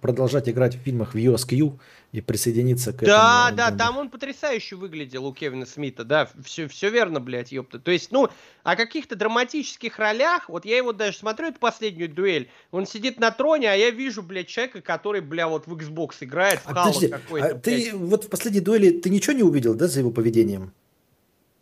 продолжать 0.00 0.48
играть 0.48 0.76
в 0.76 0.80
фильмах 0.80 1.14
в 1.14 1.16
USQ, 1.16 1.78
и 2.12 2.20
присоединиться 2.20 2.92
к 2.92 3.00
да, 3.00 3.46
этому. 3.46 3.56
Да, 3.56 3.70
да, 3.70 3.76
там 3.76 3.96
он 3.96 4.10
потрясающе 4.10 4.76
выглядел 4.76 5.24
у 5.24 5.32
Кевина 5.32 5.64
Смита, 5.64 6.04
да, 6.04 6.28
все, 6.44 6.68
все 6.68 6.90
верно, 6.90 7.20
блядь, 7.20 7.52
ёпта. 7.52 7.78
То 7.78 7.90
есть, 7.90 8.12
ну, 8.12 8.28
о 8.62 8.76
каких-то 8.76 9.16
драматических 9.16 9.98
ролях, 9.98 10.50
вот 10.50 10.66
я 10.66 10.76
его 10.76 10.92
даже 10.92 11.16
смотрю, 11.16 11.48
эту 11.48 11.58
последнюю 11.58 12.10
дуэль, 12.10 12.50
он 12.70 12.86
сидит 12.86 13.18
на 13.18 13.30
троне, 13.30 13.72
а 13.72 13.74
я 13.74 13.90
вижу, 13.90 14.22
блядь, 14.22 14.48
человека, 14.48 14.82
который, 14.82 15.22
бля, 15.22 15.48
вот 15.48 15.66
в 15.66 15.74
Xbox 15.74 16.16
играет, 16.20 16.60
в 16.60 16.68
а, 16.68 16.90
Halo 16.90 17.08
какой-то. 17.08 17.46
А 17.46 17.54
ты 17.54 17.92
вот 17.94 18.24
в 18.24 18.28
последней 18.28 18.60
дуэли, 18.60 18.90
ты 18.90 19.08
ничего 19.08 19.32
не 19.32 19.42
увидел, 19.42 19.74
да, 19.74 19.88
за 19.88 20.00
его 20.00 20.10
поведением? 20.10 20.74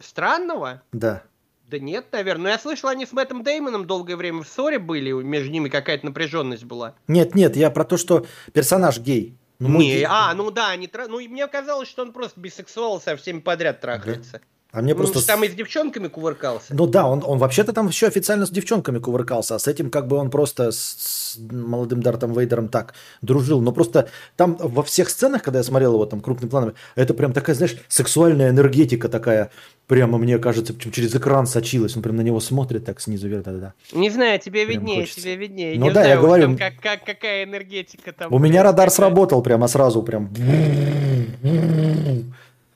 Странного? 0.01 0.83
Да. 0.93 1.23
Да 1.69 1.79
нет, 1.79 2.07
наверное. 2.11 2.43
Но 2.45 2.49
я 2.49 2.59
слышал, 2.59 2.89
они 2.89 3.07
с 3.07 3.13
Мэттом 3.13 3.45
Деймоном 3.45 3.87
долгое 3.87 4.17
время 4.17 4.43
в 4.43 4.49
ссоре 4.49 4.81
были, 4.81 5.13
между 5.13 5.53
ними 5.53 5.69
какая-то 5.69 6.07
напряженность 6.07 6.65
была. 6.65 6.97
Нет, 7.07 7.37
нет, 7.37 7.55
я 7.55 7.71
про 7.71 7.85
то, 7.85 7.97
что 7.97 8.27
персонаж 8.53 8.99
гей. 8.99 9.37
Ну, 9.61 9.79
не, 9.79 10.05
а, 10.09 10.33
ну 10.35 10.51
да, 10.51 10.71
они 10.71 10.87
тра... 10.87 11.07
ну 11.07 11.21
мне 11.21 11.47
казалось, 11.47 11.89
что 11.89 12.03
он 12.03 12.13
просто 12.13 12.41
бисексуал 12.41 13.01
со 13.01 13.17
всеми 13.17 13.41
подряд 13.41 13.81
трахается. 13.81 14.41
А 14.73 14.83
мне 14.83 14.93
Он 14.95 14.99
просто... 14.99 15.27
там 15.27 15.43
и 15.45 15.49
с 15.49 15.53
девчонками 15.53 16.09
кувыркался. 16.09 16.75
Ну 16.75 16.87
да, 16.87 17.07
он, 17.09 17.23
он 17.27 17.39
вообще-то 17.39 17.73
там 17.73 17.89
еще 17.89 18.07
официально 18.07 18.47
с 18.47 18.51
девчонками 18.51 18.99
кувыркался, 18.99 19.57
а 19.57 19.59
с 19.59 19.67
этим 19.67 19.91
как 19.91 20.07
бы 20.07 20.17
он 20.17 20.31
просто 20.31 20.71
с, 20.71 20.77
с 20.77 21.39
молодым 21.51 22.03
Дартом 22.03 22.33
Вейдером 22.33 22.69
так 22.69 22.95
дружил. 23.23 23.61
Но 23.61 23.73
просто 23.73 24.09
там 24.37 24.57
во 24.61 24.83
всех 24.83 25.11
сценах, 25.11 25.43
когда 25.43 25.59
я 25.59 25.65
смотрел 25.65 25.95
его 25.95 26.07
там 26.07 26.21
крупным 26.21 26.51
планом, 26.51 26.75
это 26.95 27.15
прям 27.15 27.33
такая, 27.33 27.57
знаешь, 27.57 27.77
сексуальная 27.89 28.51
энергетика 28.51 29.09
такая, 29.09 29.51
прямо, 29.87 30.19
мне 30.19 30.39
кажется, 30.39 30.73
причем 30.73 30.93
через 30.93 31.15
экран 31.15 31.47
сочилась. 31.47 31.97
Он 31.97 32.03
прям 32.03 32.17
на 32.17 32.23
него 32.23 32.39
смотрит 32.41 32.85
так 32.85 33.01
снизу 33.01 33.27
вверх. 33.29 33.45
Да, 33.45 33.53
да. 33.53 33.75
Не 33.93 34.11
знаю, 34.11 34.39
тебе 34.39 34.67
Прям 34.67 34.81
виднее, 34.81 35.01
хочется. 35.01 35.21
тебе 35.23 35.37
виднее. 35.37 35.75
Ну 35.79 35.87
Не 35.87 35.91
да, 35.91 36.03
знаю 36.03 36.09
я 36.09 36.21
говорю. 36.21 36.43
там 36.45 36.57
как, 36.59 36.75
как, 36.81 37.05
какая 37.05 37.45
энергетика 37.45 38.13
там. 38.13 38.33
У 38.33 38.39
меня 38.39 38.63
радар 38.63 38.91
сработал 38.91 39.43
прямо 39.43 39.67
сразу, 39.67 40.03
прям. 40.03 40.31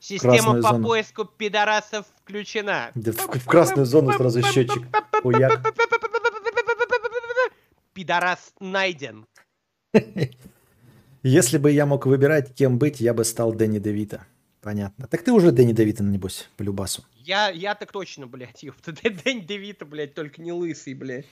Система 0.04 0.56
по 0.56 0.68
зона. 0.68 0.86
поиску 0.86 1.24
пидорасов 1.24 2.04
включена. 2.20 2.90
Да 2.94 3.12
в, 3.12 3.16
в 3.16 3.46
красную 3.46 3.86
зону 3.86 4.12
сразу 4.12 4.42
счетчик. 4.42 4.82
Хуяк. 5.22 5.64
Пидорас 7.94 8.52
найден. 8.60 9.26
Если 11.22 11.56
бы 11.56 11.72
я 11.72 11.86
мог 11.86 12.04
выбирать, 12.04 12.54
кем 12.54 12.78
быть, 12.78 13.00
я 13.00 13.14
бы 13.14 13.24
стал 13.24 13.54
Дэнни 13.54 13.78
Девита. 13.78 14.26
Понятно. 14.60 15.06
Так 15.06 15.22
ты 15.22 15.32
уже 15.32 15.52
Дэнни 15.52 15.72
Девита, 15.72 16.02
небось, 16.02 16.50
по 16.58 16.62
любасу. 16.62 17.02
Я, 17.16 17.48
я 17.48 17.74
так 17.74 17.90
точно, 17.90 18.26
блядь, 18.26 18.62
ёпта. 18.62 18.92
Дэнь 18.92 19.46
Девита, 19.46 19.86
блядь, 19.86 20.12
только 20.12 20.42
не 20.42 20.52
лысый, 20.52 20.92
блядь. 20.92 21.24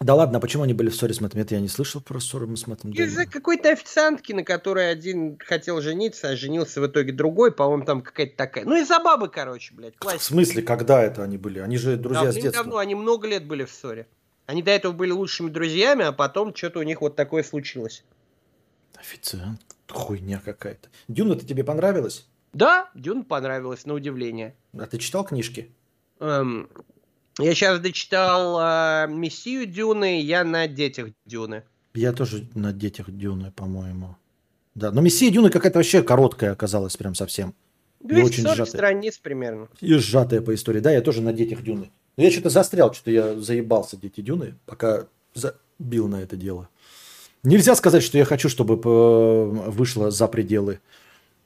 Да 0.00 0.14
ладно, 0.14 0.38
а 0.38 0.40
почему 0.40 0.62
они 0.62 0.74
были 0.74 0.90
в 0.90 0.94
ссоре 0.94 1.12
с 1.12 1.20
Мэттом? 1.20 1.40
Это 1.40 1.56
я 1.56 1.60
не 1.60 1.66
слышал 1.68 2.00
про 2.00 2.20
ссору 2.20 2.54
с 2.56 2.66
Мэттом 2.68 2.92
Из-за 2.92 3.26
какой-то 3.26 3.70
официантки, 3.70 4.32
на 4.32 4.44
которой 4.44 4.92
один 4.92 5.38
хотел 5.38 5.80
жениться, 5.80 6.30
а 6.30 6.36
женился 6.36 6.80
в 6.80 6.86
итоге 6.86 7.12
другой, 7.12 7.50
по-моему, 7.50 7.84
там 7.84 8.02
какая-то 8.02 8.36
такая. 8.36 8.64
Ну, 8.64 8.80
из-за 8.80 9.00
бабы, 9.00 9.28
короче, 9.28 9.74
блядь, 9.74 9.96
В 9.96 9.98
классика. 9.98 10.24
смысле, 10.24 10.62
когда 10.62 11.02
это 11.02 11.24
они 11.24 11.36
были? 11.36 11.58
Они 11.58 11.76
же 11.76 11.96
друзья 11.96 12.30
с 12.30 12.34
детства. 12.34 12.52
Давным-давно, 12.52 12.78
они 12.78 12.94
много 12.94 13.26
лет 13.26 13.44
были 13.44 13.64
в 13.64 13.72
ссоре. 13.72 14.06
Они 14.46 14.62
до 14.62 14.70
этого 14.70 14.92
были 14.92 15.10
лучшими 15.10 15.50
друзьями, 15.50 16.04
а 16.04 16.12
потом 16.12 16.54
что-то 16.54 16.78
у 16.78 16.82
них 16.82 17.00
вот 17.00 17.16
такое 17.16 17.42
случилось. 17.42 18.04
Официант. 18.94 19.60
Хуйня 19.88 20.40
какая-то. 20.44 20.88
Дюна-то 21.08 21.44
тебе 21.44 21.64
понравилась? 21.64 22.26
Да, 22.52 22.88
Дюн 22.94 23.24
понравилось, 23.24 23.84
на 23.84 23.94
удивление. 23.94 24.54
А 24.78 24.86
ты 24.86 24.98
читал 24.98 25.24
книжки? 25.24 25.74
Эм, 26.20 26.70
я 27.38 27.54
сейчас 27.54 27.80
дочитал 27.80 28.58
э, 28.60 29.06
Мессию 29.08 29.66
Дюны, 29.66 30.20
я 30.20 30.44
на 30.44 30.66
детях 30.66 31.08
Дюны. 31.24 31.62
Я 31.94 32.12
тоже 32.12 32.48
на 32.54 32.72
детях 32.72 33.10
Дюны, 33.10 33.52
по-моему. 33.52 34.16
Да, 34.74 34.92
но 34.92 35.00
Мессия 35.00 35.30
Дюны 35.30 35.50
какая-то 35.50 35.78
вообще 35.78 36.02
короткая 36.02 36.52
оказалась 36.52 36.96
прям 36.96 37.14
совсем. 37.14 37.54
И 38.00 38.12
очень 38.12 38.44
240 38.44 38.56
сжатая. 38.56 38.66
страниц 38.66 39.18
примерно. 39.18 39.68
И 39.80 39.94
сжатая 39.94 40.40
по 40.40 40.54
истории. 40.54 40.80
Да, 40.80 40.92
я 40.92 41.00
тоже 41.00 41.20
на 41.20 41.32
детях 41.32 41.62
Дюны. 41.62 41.90
Но 42.16 42.22
я 42.22 42.30
что-то 42.30 42.50
застрял, 42.50 42.92
что-то 42.94 43.10
я 43.10 43.34
заебался 43.34 43.96
дети 43.96 44.20
Дюны, 44.20 44.54
пока 44.66 45.06
забил 45.34 46.08
на 46.08 46.22
это 46.22 46.36
дело. 46.36 46.68
Нельзя 47.42 47.74
сказать, 47.74 48.02
что 48.02 48.18
я 48.18 48.24
хочу, 48.24 48.48
чтобы 48.48 48.74
э, 48.74 49.44
вышло 49.70 50.10
за 50.10 50.26
пределы. 50.28 50.80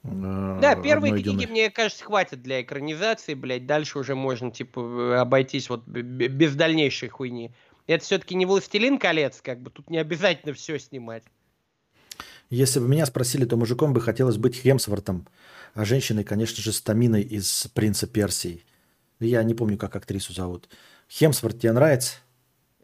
Э, 0.03 0.59
Да, 0.61 0.75
первые 0.75 1.11
одной 1.11 1.23
книги, 1.23 1.41
Дюны. 1.41 1.51
мне 1.51 1.69
кажется, 1.69 2.03
хватит 2.03 2.41
для 2.41 2.61
экранизации, 2.61 3.33
блядь. 3.33 3.65
Дальше 3.65 3.99
уже 3.99 4.15
можно, 4.15 4.51
типа, 4.51 4.79
э, 4.79 5.15
обойтись 5.15 5.69
вот 5.69 5.87
без 5.87 6.55
дальнейшей 6.55 7.09
хуйни. 7.09 7.51
Это 7.87 8.03
все-таки 8.03 8.35
не 8.35 8.45
«Властелин 8.45 8.97
колец», 8.97 9.41
как 9.41 9.61
бы 9.61 9.69
тут 9.69 9.89
не 9.89 9.97
обязательно 9.97 10.53
все 10.53 10.79
снимать. 10.79 11.23
Если 12.49 12.79
бы 12.79 12.87
меня 12.87 13.05
спросили, 13.05 13.45
то 13.45 13.57
мужиком 13.57 13.93
бы 13.93 14.01
хотелось 14.01 14.37
быть 14.37 14.55
Хемсвортом, 14.55 15.27
а 15.73 15.85
женщиной, 15.85 16.23
конечно 16.23 16.61
же, 16.61 16.71
Стаминой 16.71 17.21
из 17.21 17.67
«Принца 17.73 18.07
Персии». 18.07 18.63
Я 19.19 19.43
не 19.43 19.53
помню, 19.53 19.77
как 19.77 19.95
актрису 19.95 20.33
зовут. 20.33 20.69
Хемсворт 21.09 21.59
тебе 21.59 21.71
нравится? 21.71 22.17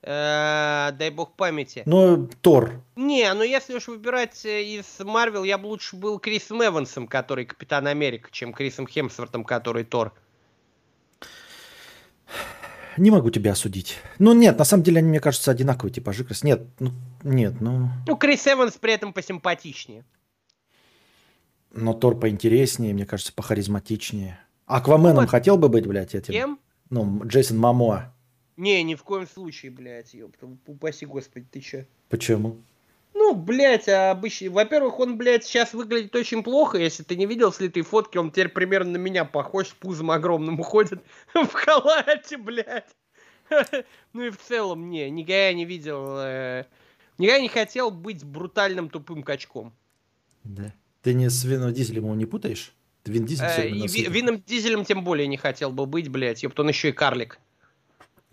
Э, 0.02 0.92
дай 0.94 1.10
бог 1.10 1.34
памяти. 1.36 1.84
Ну, 1.86 2.28
Тор. 2.42 2.82
Не, 2.96 3.34
ну 3.34 3.44
если 3.44 3.76
уж 3.76 3.88
выбирать 3.88 4.46
э, 4.46 4.64
из 4.64 5.00
Марвел, 5.00 5.44
я 5.44 5.58
бы 5.58 5.68
лучше 5.68 5.96
был 5.98 6.20
Крисом 6.20 6.64
Эвансом, 6.64 7.08
который 7.08 7.46
Капитан 7.46 7.86
Америка, 7.88 8.30
чем 8.32 8.54
Крисом 8.54 8.88
Хемсвортом, 8.88 9.44
который 9.44 9.84
Тор. 9.84 10.14
Не 12.98 13.12
могу 13.12 13.30
тебя 13.30 13.52
осудить. 13.54 13.98
Ну, 14.20 14.34
нет, 14.34 14.58
на 14.58 14.66
самом 14.66 14.84
деле 14.84 15.00
они, 15.00 15.10
мне 15.10 15.20
кажется, 15.20 15.52
одинаковые 15.52 15.94
типажи. 15.94 16.24
крас- 16.26 16.44
Нет, 16.44 16.64
ну, 16.80 16.92
нет, 17.24 17.62
ну... 17.62 17.90
Ну, 18.08 18.18
Крис 18.18 18.46
Эванс 18.48 18.74
при 18.78 18.94
этом 18.94 19.14
посимпатичнее. 19.14 20.04
Но 21.72 21.94
Тор 21.94 22.20
поинтереснее, 22.20 22.94
мне 22.94 23.06
кажется, 23.06 23.32
похаризматичнее. 23.34 24.40
Акваменом 24.66 25.22
Вот. 25.26 25.30
хотел 25.30 25.58
бы 25.58 25.70
быть, 25.70 25.86
блядь, 25.88 26.14
этим? 26.16 26.34
Кем? 26.34 26.60
Ну, 26.90 27.22
Джейсон 27.26 27.58
Мамоа. 27.58 28.14
Не, 28.60 28.84
ни 28.84 28.96
в 28.96 29.04
коем 29.04 29.26
случае, 29.26 29.72
блядь, 29.72 30.14
ёпта. 30.14 30.48
Упаси 30.68 31.06
господи, 31.06 31.48
ты 31.50 31.62
чё? 31.62 31.86
Почему? 32.10 32.58
Ну, 33.14 33.34
блядь, 33.34 33.88
а 33.88 34.12
обычно... 34.12 34.52
Во-первых, 34.52 35.00
он, 35.00 35.18
блядь, 35.18 35.46
сейчас 35.46 35.74
выглядит 35.74 36.14
очень 36.16 36.44
плохо. 36.44 36.78
Если 36.78 37.04
ты 37.04 37.16
не 37.16 37.26
видел 37.26 37.54
слитые 37.54 37.84
фотки, 37.84 38.18
он 38.18 38.32
теперь 38.32 38.50
примерно 38.50 38.92
на 38.92 38.98
меня 38.98 39.24
похож, 39.26 39.68
с 39.70 39.72
пузом 39.74 40.12
огромным 40.12 40.60
уходит 40.60 41.02
в 41.34 41.52
халате, 41.54 42.38
блядь. 42.38 42.96
Ну 44.14 44.24
и 44.26 44.30
в 44.30 44.38
целом, 44.38 44.90
не, 44.90 45.10
никогда 45.10 45.54
не 45.54 45.66
видел... 45.66 46.18
э, 46.20 46.66
Никогда 47.18 47.42
не 47.42 47.50
хотел 47.50 47.92
быть 47.92 48.24
брутальным 48.24 48.90
тупым 48.90 49.24
качком. 49.24 49.74
Да. 50.44 50.74
Ты 51.02 51.14
не 51.14 51.30
с 51.30 51.44
Вином 51.46 51.74
Дизелем 51.74 52.04
его 52.06 52.16
не 52.16 52.26
путаешь? 52.26 52.74
Ты 53.04 53.12
Вин 53.14 53.26
Дизель 53.26 53.46
Э, 53.48 53.68
И. 53.70 53.88
Ви- 53.88 54.06
Вином 54.10 54.42
Дизелем 54.46 54.84
тем 54.86 55.04
более 55.04 55.28
не 55.28 55.38
хотел 55.38 55.72
бы 55.72 55.86
быть, 55.86 56.10
блядь. 56.10 56.44
Ёпт, 56.44 56.60
он 56.60 56.68
еще 56.70 56.90
и 56.90 56.92
карлик. 56.92 57.40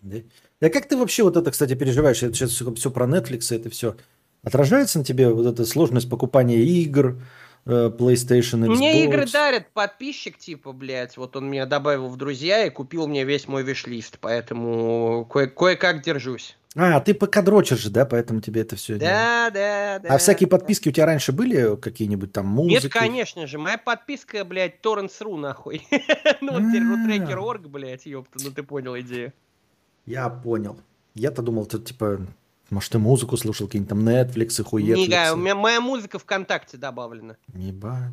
Да? 0.02 0.18
А 0.60 0.68
как 0.70 0.86
ты 0.86 0.96
вообще 0.96 1.22
вот 1.22 1.36
это, 1.36 1.50
кстати, 1.50 1.74
переживаешь? 1.74 2.22
Это 2.22 2.34
сейчас 2.34 2.50
все, 2.50 2.90
про 2.90 3.06
Netflix, 3.06 3.54
это 3.54 3.70
все. 3.70 3.96
Отражается 4.42 4.98
на 4.98 5.04
тебе 5.04 5.28
вот 5.28 5.46
эта 5.46 5.64
сложность 5.64 6.08
покупания 6.08 6.58
игр, 6.58 7.20
э, 7.64 7.90
PlayStation, 7.90 8.64
Xbox? 8.64 8.76
Мне 8.76 9.04
игры 9.04 9.26
дарят 9.26 9.68
подписчик, 9.72 10.38
типа, 10.38 10.72
блядь, 10.72 11.16
вот 11.16 11.34
он 11.36 11.50
меня 11.50 11.66
добавил 11.66 12.08
в 12.08 12.16
друзья 12.16 12.64
и 12.64 12.70
купил 12.70 13.08
мне 13.08 13.24
весь 13.24 13.48
мой 13.48 13.64
виш-лист, 13.64 14.18
поэтому 14.20 15.26
кое- 15.28 15.48
кое-как 15.48 16.02
держусь. 16.02 16.56
А, 16.78 17.00
ты 17.00 17.14
пока 17.14 17.40
дрочишь 17.40 17.78
же, 17.80 17.90
да, 17.90 18.04
поэтому 18.04 18.40
тебе 18.42 18.60
это 18.60 18.76
все... 18.76 18.96
Да, 18.96 19.50
да, 19.50 19.98
да. 19.98 20.08
А 20.14 20.18
всякие 20.18 20.46
подписки 20.46 20.90
у 20.90 20.92
тебя 20.92 21.06
раньше 21.06 21.32
были 21.32 21.74
какие-нибудь 21.76 22.32
там 22.32 22.46
музыки? 22.46 22.84
Нет, 22.84 22.92
конечно 22.92 23.46
же, 23.46 23.58
моя 23.58 23.78
подписка, 23.78 24.44
блядь, 24.44 24.80
Torrents.ru, 24.82 25.36
нахуй. 25.38 25.86
Ну, 26.42 26.52
вот 26.52 26.62
теперь 26.68 26.82
А. 26.82 26.90
рутрекер.орг, 26.96 27.62
блядь, 27.68 28.04
ёпта, 28.04 28.38
ну 28.44 28.50
ты 28.50 28.62
понял 28.62 28.96
идею. 29.00 29.32
Я 30.06 30.28
понял. 30.28 30.78
Я-то 31.14 31.42
думал, 31.42 31.66
ты 31.66 31.78
типа, 31.78 32.20
может, 32.70 32.92
ты 32.92 32.98
музыку 32.98 33.36
слушал, 33.36 33.66
какие-нибудь 33.66 33.88
там 33.88 34.08
Netflix 34.08 34.60
и 34.60 34.64
хуетфликсы. 34.64 35.08
Нигая, 35.10 35.32
у 35.32 35.36
меня 35.36 35.54
моя 35.54 35.80
музыка 35.80 36.18
ВКонтакте 36.18 36.76
добавлена. 36.76 37.36
Ебать. 37.54 38.12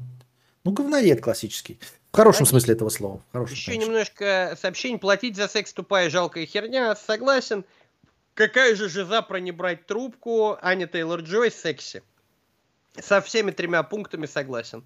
Ну, 0.63 0.72
говноед 0.72 1.22
классический. 1.22 1.80
В 2.11 2.15
хорошем 2.15 2.39
Конечно. 2.39 2.59
смысле 2.59 2.73
этого 2.75 2.89
слова. 2.89 3.22
В 3.30 3.33
хорошем, 3.33 3.55
Еще 3.55 3.72
конечно. 3.72 3.89
немножко 3.89 4.57
сообщений. 4.61 4.97
Платить 4.97 5.35
за 5.35 5.47
секс 5.47 5.73
тупая 5.73 6.09
жалкая 6.09 6.45
херня. 6.45 6.95
Согласен. 6.95 7.65
Какая 8.33 8.75
же 8.75 8.88
жиза 8.89 9.22
про 9.22 9.39
не 9.39 9.51
брать 9.51 9.85
трубку? 9.85 10.57
Аня 10.61 10.88
Тейлор-Джой 10.88 11.51
секси. 11.51 12.01
Со 12.99 13.22
всеми 13.22 13.51
тремя 13.51 13.83
пунктами 13.83 14.25
согласен. 14.25 14.83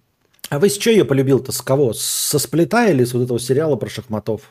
А 0.50 0.60
вы 0.60 0.70
с 0.70 0.78
чего 0.78 0.94
ее 0.94 1.06
полюбил-то? 1.06 1.52
С 1.52 1.62
кого? 1.62 1.94
Со 1.94 2.40
сплита 2.40 2.88
или 2.88 3.04
с 3.04 3.14
вот 3.14 3.24
этого 3.24 3.40
сериала 3.40 3.76
про 3.76 3.90
шахматов? 3.90 4.50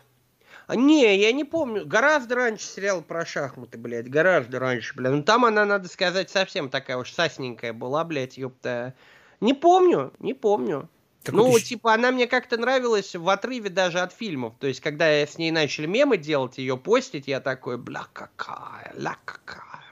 А, 0.67 0.75
не, 0.75 1.17
я 1.17 1.33
не 1.33 1.45
помню. 1.45 1.87
Гораздо 1.87 2.35
раньше 2.35 2.67
сериал 2.67 3.03
про 3.03 3.25
шахматы, 3.25 3.79
блядь. 3.79 4.09
Гораздо 4.09 4.59
раньше, 4.59 4.95
блядь. 4.97 5.13
Ну 5.13 5.23
там 5.23 5.45
она, 5.45 5.65
надо 5.65 5.89
сказать, 5.89 6.29
совсем 6.29 6.69
такая 6.71 6.97
уж 6.97 7.13
сасненькая 7.13 7.73
была, 7.73 8.03
блядь, 8.05 8.37
ёпта. 8.37 8.95
Не 9.41 9.55
помню, 9.55 10.13
не 10.19 10.35
помню. 10.35 10.89
Какой-то 11.23 11.49
ну, 11.49 11.59
щ- 11.59 11.67
типа, 11.67 11.95
она 11.95 12.11
мне 12.13 12.27
как-то 12.27 12.57
нравилась 12.57 13.15
в 13.15 13.29
отрыве 13.29 13.69
даже 13.69 14.01
от 14.01 14.13
фильмов. 14.13 14.55
То 14.59 14.67
есть, 14.67 14.81
когда 14.81 15.09
я 15.09 15.27
с 15.27 15.39
ней 15.39 15.51
начали 15.51 15.87
мемы 15.87 16.19
делать, 16.19 16.59
ее 16.59 16.77
постить, 16.77 17.27
я 17.27 17.41
такой, 17.41 17.79
бля, 17.79 18.07
какая, 18.13 18.93
ля, 18.97 19.17
какая. 19.25 19.85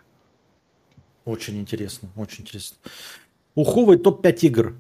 Очень 1.25 1.61
интересно, 1.61 2.09
очень 2.17 2.43
интересно. 2.43 2.77
Уховый 3.55 3.99
топ-5 3.99 4.39
игр, 4.43 4.75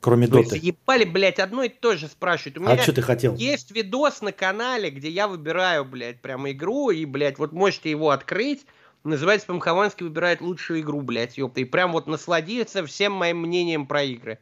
кроме 0.00 0.26
Вы 0.26 0.42
Доты. 0.44 0.50
заебали, 0.50 1.04
блядь, 1.04 1.38
одно 1.38 1.62
и 1.64 1.68
то 1.68 1.96
же 1.96 2.08
спрашивают. 2.08 2.58
У 2.58 2.62
А 2.66 2.72
меня 2.72 2.82
что 2.82 2.92
ты 2.92 3.02
хотел? 3.02 3.34
есть 3.36 3.70
видос 3.70 4.20
на 4.22 4.32
канале, 4.32 4.90
где 4.90 5.08
я 5.08 5.28
выбираю, 5.28 5.84
блядь, 5.84 6.20
прям 6.20 6.48
игру, 6.50 6.90
и, 6.90 7.04
блядь, 7.04 7.38
вот 7.38 7.52
можете 7.52 7.90
его 7.90 8.10
открыть. 8.10 8.66
Называется 9.04 9.46
прям 9.46 9.60
Хованский 9.60 10.04
выбирает 10.04 10.40
лучшую 10.40 10.80
игру, 10.80 11.00
блядь, 11.00 11.38
ёпта. 11.38 11.60
И 11.60 11.64
прям 11.64 11.92
вот 11.92 12.06
насладиться 12.06 12.84
всем 12.84 13.12
моим 13.12 13.38
мнением 13.38 13.86
про 13.86 14.02
игры. 14.02 14.38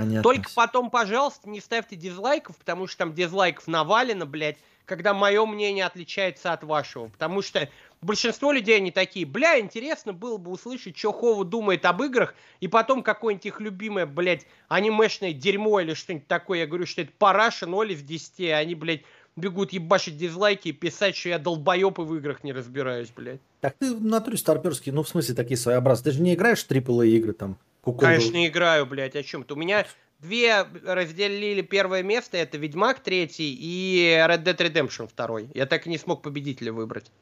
Понятно. 0.00 0.22
Только 0.22 0.50
потом, 0.54 0.90
пожалуйста, 0.90 1.48
не 1.48 1.60
ставьте 1.60 1.96
дизлайков, 1.96 2.56
потому 2.56 2.86
что 2.86 2.98
там 2.98 3.14
дизлайков 3.14 3.66
навалено, 3.66 4.26
блядь, 4.26 4.58
когда 4.84 5.14
мое 5.14 5.44
мнение 5.46 5.84
отличается 5.86 6.52
от 6.52 6.62
вашего. 6.64 7.08
Потому 7.08 7.42
что 7.42 7.68
большинство 8.02 8.52
людей, 8.52 8.76
они 8.76 8.90
такие, 8.90 9.26
бля, 9.26 9.58
интересно 9.58 10.12
было 10.12 10.36
бы 10.36 10.50
услышать, 10.50 10.96
что 10.96 11.12
Хова 11.12 11.44
думает 11.44 11.84
об 11.84 12.02
играх, 12.02 12.34
и 12.60 12.68
потом 12.68 13.02
какое-нибудь 13.02 13.46
их 13.46 13.60
любимое, 13.60 14.06
блядь, 14.06 14.46
анимешное 14.68 15.32
дерьмо 15.32 15.80
или 15.80 15.94
что-нибудь 15.94 16.28
такое. 16.28 16.60
Я 16.60 16.66
говорю, 16.66 16.86
что 16.86 17.02
это 17.02 17.12
параша 17.18 17.66
0 17.66 17.92
из 17.92 18.02
10, 18.02 18.40
а 18.50 18.58
они, 18.58 18.74
блядь, 18.74 19.02
бегут 19.34 19.72
ебашить 19.72 20.16
дизлайки 20.16 20.68
и 20.68 20.72
писать, 20.72 21.16
что 21.16 21.30
я 21.30 21.38
долбоеб 21.38 21.98
и 21.98 22.02
в 22.02 22.14
играх 22.16 22.44
не 22.44 22.52
разбираюсь, 22.52 23.08
блядь. 23.14 23.40
Так 23.60 23.74
ты 23.78 23.94
в 23.94 24.04
натуре 24.04 24.36
старперский, 24.36 24.92
ну 24.92 25.02
в 25.02 25.08
смысле 25.08 25.34
такие 25.34 25.56
своеобразные. 25.56 26.12
Ты 26.12 26.18
же 26.18 26.22
не 26.22 26.34
играешь 26.34 26.64
в 26.64 26.70
AAA 26.70 27.08
игры 27.08 27.32
там? 27.32 27.58
Куколду. 27.86 28.04
Конечно, 28.04 28.34
не 28.34 28.48
играю, 28.48 28.84
блядь, 28.84 29.14
о 29.14 29.22
чем-то. 29.22 29.54
У 29.54 29.56
меня 29.56 29.86
две 30.18 30.66
разделили 30.84 31.62
первое 31.62 32.02
место, 32.02 32.36
это 32.36 32.58
Ведьмак 32.58 32.98
третий 32.98 33.56
и 33.56 34.08
Red 34.28 34.42
Dead 34.42 34.56
Redemption 34.56 35.06
второй. 35.06 35.48
Я 35.54 35.66
так 35.66 35.86
и 35.86 35.90
не 35.90 35.96
смог 35.96 36.20
победителя 36.20 36.72
выбрать. 36.72 37.12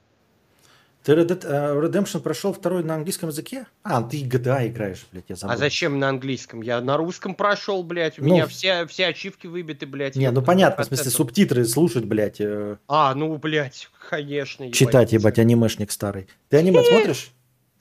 Ты 1.02 1.12
Red 1.12 1.26
Dead 1.26 1.46
э, 1.46 1.86
Redemption 1.86 2.20
прошел 2.20 2.54
второй 2.54 2.82
на 2.82 2.94
английском 2.94 3.28
языке? 3.28 3.66
А, 3.82 4.02
ты 4.02 4.22
GTA 4.22 4.66
играешь, 4.68 5.04
блядь, 5.12 5.26
я 5.28 5.36
забыл. 5.36 5.52
А 5.52 5.58
зачем 5.58 5.98
на 5.98 6.08
английском? 6.08 6.62
Я 6.62 6.80
на 6.80 6.96
русском 6.96 7.34
прошел, 7.34 7.82
блядь. 7.82 8.18
У 8.18 8.24
ну, 8.24 8.32
меня 8.32 8.46
все, 8.46 8.86
все 8.86 9.08
ачивки 9.08 9.46
выбиты, 9.46 9.84
блядь. 9.84 10.16
Не, 10.16 10.30
ну 10.30 10.40
понятно, 10.40 10.82
в 10.82 10.86
смысле 10.86 11.10
субтитры 11.10 11.66
слушать, 11.66 12.06
блядь. 12.06 12.40
Э... 12.40 12.78
А, 12.88 13.14
ну, 13.14 13.36
блядь, 13.36 13.90
конечно. 14.08 14.72
Читать, 14.72 15.12
ебать, 15.12 15.38
анимешник 15.38 15.92
старый. 15.92 16.26
Ты 16.48 16.56
аниме 16.56 16.82
смотришь? 16.82 17.32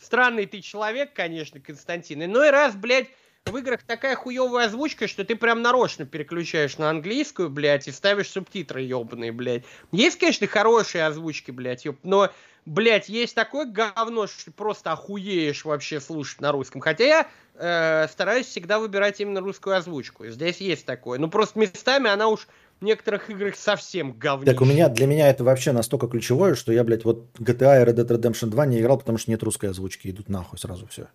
Странный 0.03 0.45
ты 0.45 0.61
человек, 0.61 1.13
конечно, 1.13 1.59
Константин. 1.59 2.19
Ну 2.31 2.43
и 2.43 2.49
раз, 2.49 2.75
блядь, 2.75 3.07
в 3.45 3.57
играх 3.57 3.83
такая 3.83 4.15
хуевая 4.15 4.67
озвучка, 4.67 5.07
что 5.07 5.23
ты 5.23 5.35
прям 5.35 5.61
нарочно 5.61 6.05
переключаешь 6.05 6.77
на 6.77 6.89
английскую, 6.89 7.49
блядь, 7.49 7.87
и 7.87 7.91
ставишь 7.91 8.29
субтитры 8.29 8.81
ебаные, 8.81 9.31
блядь. 9.31 9.63
Есть, 9.91 10.19
конечно, 10.19 10.47
хорошие 10.47 11.05
озвучки, 11.05 11.51
блядь, 11.51 11.85
ёб, 11.85 11.97
но 12.03 12.31
блядь, 12.65 13.09
есть 13.09 13.35
такое 13.35 13.65
говно, 13.65 14.27
что 14.27 14.45
ты 14.45 14.51
просто 14.51 14.91
охуеешь 14.91 15.65
вообще 15.65 15.99
слушать 15.99 16.41
на 16.41 16.51
русском. 16.51 16.81
Хотя 16.81 17.03
я 17.03 17.27
э, 17.55 18.07
стараюсь 18.09 18.47
всегда 18.47 18.79
выбирать 18.79 19.19
именно 19.19 19.41
русскую 19.41 19.75
озвучку. 19.75 20.25
Здесь 20.27 20.57
есть 20.57 20.85
такое. 20.85 21.19
Ну, 21.19 21.29
просто 21.29 21.59
местами 21.59 22.09
она 22.09 22.27
уж 22.27 22.47
в 22.83 22.85
некоторых 22.85 23.29
играх 23.29 23.55
совсем 23.55 24.11
говнище. 24.11 24.51
Так 24.51 24.61
у 24.61 24.65
меня, 24.65 24.89
для 24.89 25.07
меня 25.07 25.29
это 25.29 25.45
вообще 25.45 25.71
настолько 25.71 26.07
ключевое, 26.07 26.53
что 26.53 26.73
я, 26.73 26.83
блядь, 26.83 27.05
вот 27.05 27.29
GTA 27.39 27.81
и 27.81 27.85
Red 27.85 27.95
Dead 27.95 28.07
Redemption 28.07 28.47
2 28.47 28.65
не 28.65 28.81
играл, 28.81 28.97
потому 28.97 29.17
что 29.17 29.31
нет 29.31 29.41
русской 29.41 29.67
озвучки. 29.67 30.09
Идут 30.09 30.27
нахуй 30.27 30.59
сразу 30.59 30.85
все. 30.87 31.07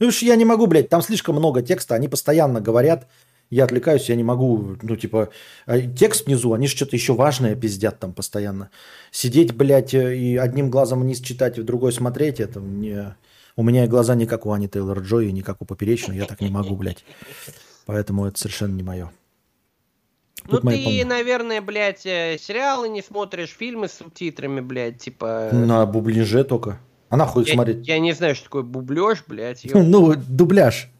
Ну, 0.00 0.10
что 0.10 0.26
я 0.26 0.36
не 0.36 0.44
могу, 0.44 0.66
блядь, 0.66 0.90
там 0.90 1.00
слишком 1.00 1.36
много 1.36 1.62
текста, 1.62 1.94
они 1.94 2.08
постоянно 2.08 2.60
говорят, 2.60 3.08
я 3.48 3.64
отвлекаюсь, 3.64 4.08
я 4.08 4.16
не 4.16 4.24
могу, 4.24 4.76
ну, 4.82 4.96
типа, 4.96 5.30
а 5.64 5.80
текст 5.80 6.26
внизу, 6.26 6.52
они 6.52 6.66
же 6.66 6.76
что-то 6.76 6.94
еще 6.94 7.14
важное 7.14 7.56
пиздят 7.56 8.00
там 8.00 8.12
постоянно. 8.12 8.70
Сидеть, 9.10 9.54
блядь, 9.54 9.94
э, 9.94 10.16
и 10.16 10.36
одним 10.36 10.70
глазом 10.70 11.00
вниз 11.00 11.20
читать, 11.20 11.56
и 11.56 11.62
в 11.62 11.64
другой 11.64 11.92
смотреть, 11.92 12.40
это 12.40 12.60
мне... 12.60 13.16
У 13.56 13.62
меня 13.62 13.86
глаза 13.86 14.14
не 14.14 14.26
как 14.26 14.44
у 14.46 14.52
Ани 14.52 14.68
Тейлор 14.68 14.98
Джой, 15.00 15.30
не 15.32 15.42
как 15.42 15.62
у 15.62 15.64
Поперечной, 15.64 16.16
я 16.16 16.26
так 16.26 16.40
не 16.40 16.50
могу, 16.50 16.76
блядь. 16.76 17.04
Поэтому 17.86 18.26
это 18.26 18.38
совершенно 18.38 18.74
не 18.74 18.82
мое. 18.82 19.10
Ну 20.46 20.60
ты, 20.60 21.04
наверное, 21.04 21.60
блядь, 21.60 22.04
э, 22.06 22.36
сериалы 22.38 22.88
не 22.88 23.02
смотришь, 23.02 23.50
фильмы 23.50 23.88
с 23.88 23.94
субтитрами, 23.94 24.60
блядь, 24.60 24.98
типа... 24.98 25.50
На 25.52 25.86
бубляже 25.86 26.44
только. 26.44 26.78
А 27.08 27.16
нахуй 27.16 27.42
их 27.42 27.48
я, 27.48 27.54
смотреть? 27.54 27.86
Я 27.86 27.98
не 27.98 28.12
знаю, 28.12 28.34
что 28.34 28.44
такое 28.44 28.62
бублеж, 28.62 29.24
блядь. 29.26 29.64
Ну, 29.74 30.14
дубляж. 30.16 30.90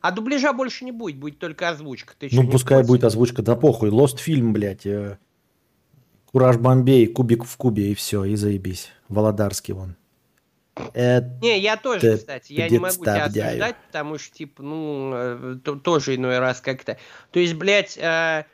А 0.00 0.12
дубляжа 0.12 0.52
больше 0.52 0.84
не 0.84 0.92
будет, 0.92 1.18
будет 1.18 1.38
только 1.38 1.68
озвучка. 1.68 2.14
Ты 2.18 2.28
ну, 2.32 2.48
пускай 2.48 2.82
будет 2.82 3.04
озвучка, 3.04 3.42
да 3.42 3.54
похуй. 3.54 3.90
Лост 3.90 4.18
фильм, 4.18 4.52
блядь. 4.52 4.86
Э, 4.86 5.18
Кураж 6.32 6.56
Бомбей, 6.56 7.06
Кубик 7.06 7.44
в 7.44 7.56
кубе 7.56 7.90
и 7.90 7.94
все, 7.94 8.24
и 8.24 8.36
заебись. 8.36 8.88
Володарский 9.08 9.74
вон. 9.74 9.96
Это 10.94 11.38
не, 11.42 11.60
я 11.60 11.76
тоже, 11.76 12.16
кстати, 12.16 12.52
я 12.52 12.68
не 12.68 12.78
могу 12.78 13.02
тебя 13.04 13.24
осуждать, 13.24 13.76
потому 13.86 14.18
что, 14.18 14.34
типа, 14.34 14.62
ну, 14.62 15.12
э, 15.14 15.56
то, 15.62 15.74
тоже 15.74 16.14
иной 16.14 16.38
раз 16.38 16.60
как-то. 16.60 16.96
То 17.32 17.40
есть, 17.40 17.54
блядь, 17.54 17.98
э, 17.98 18.44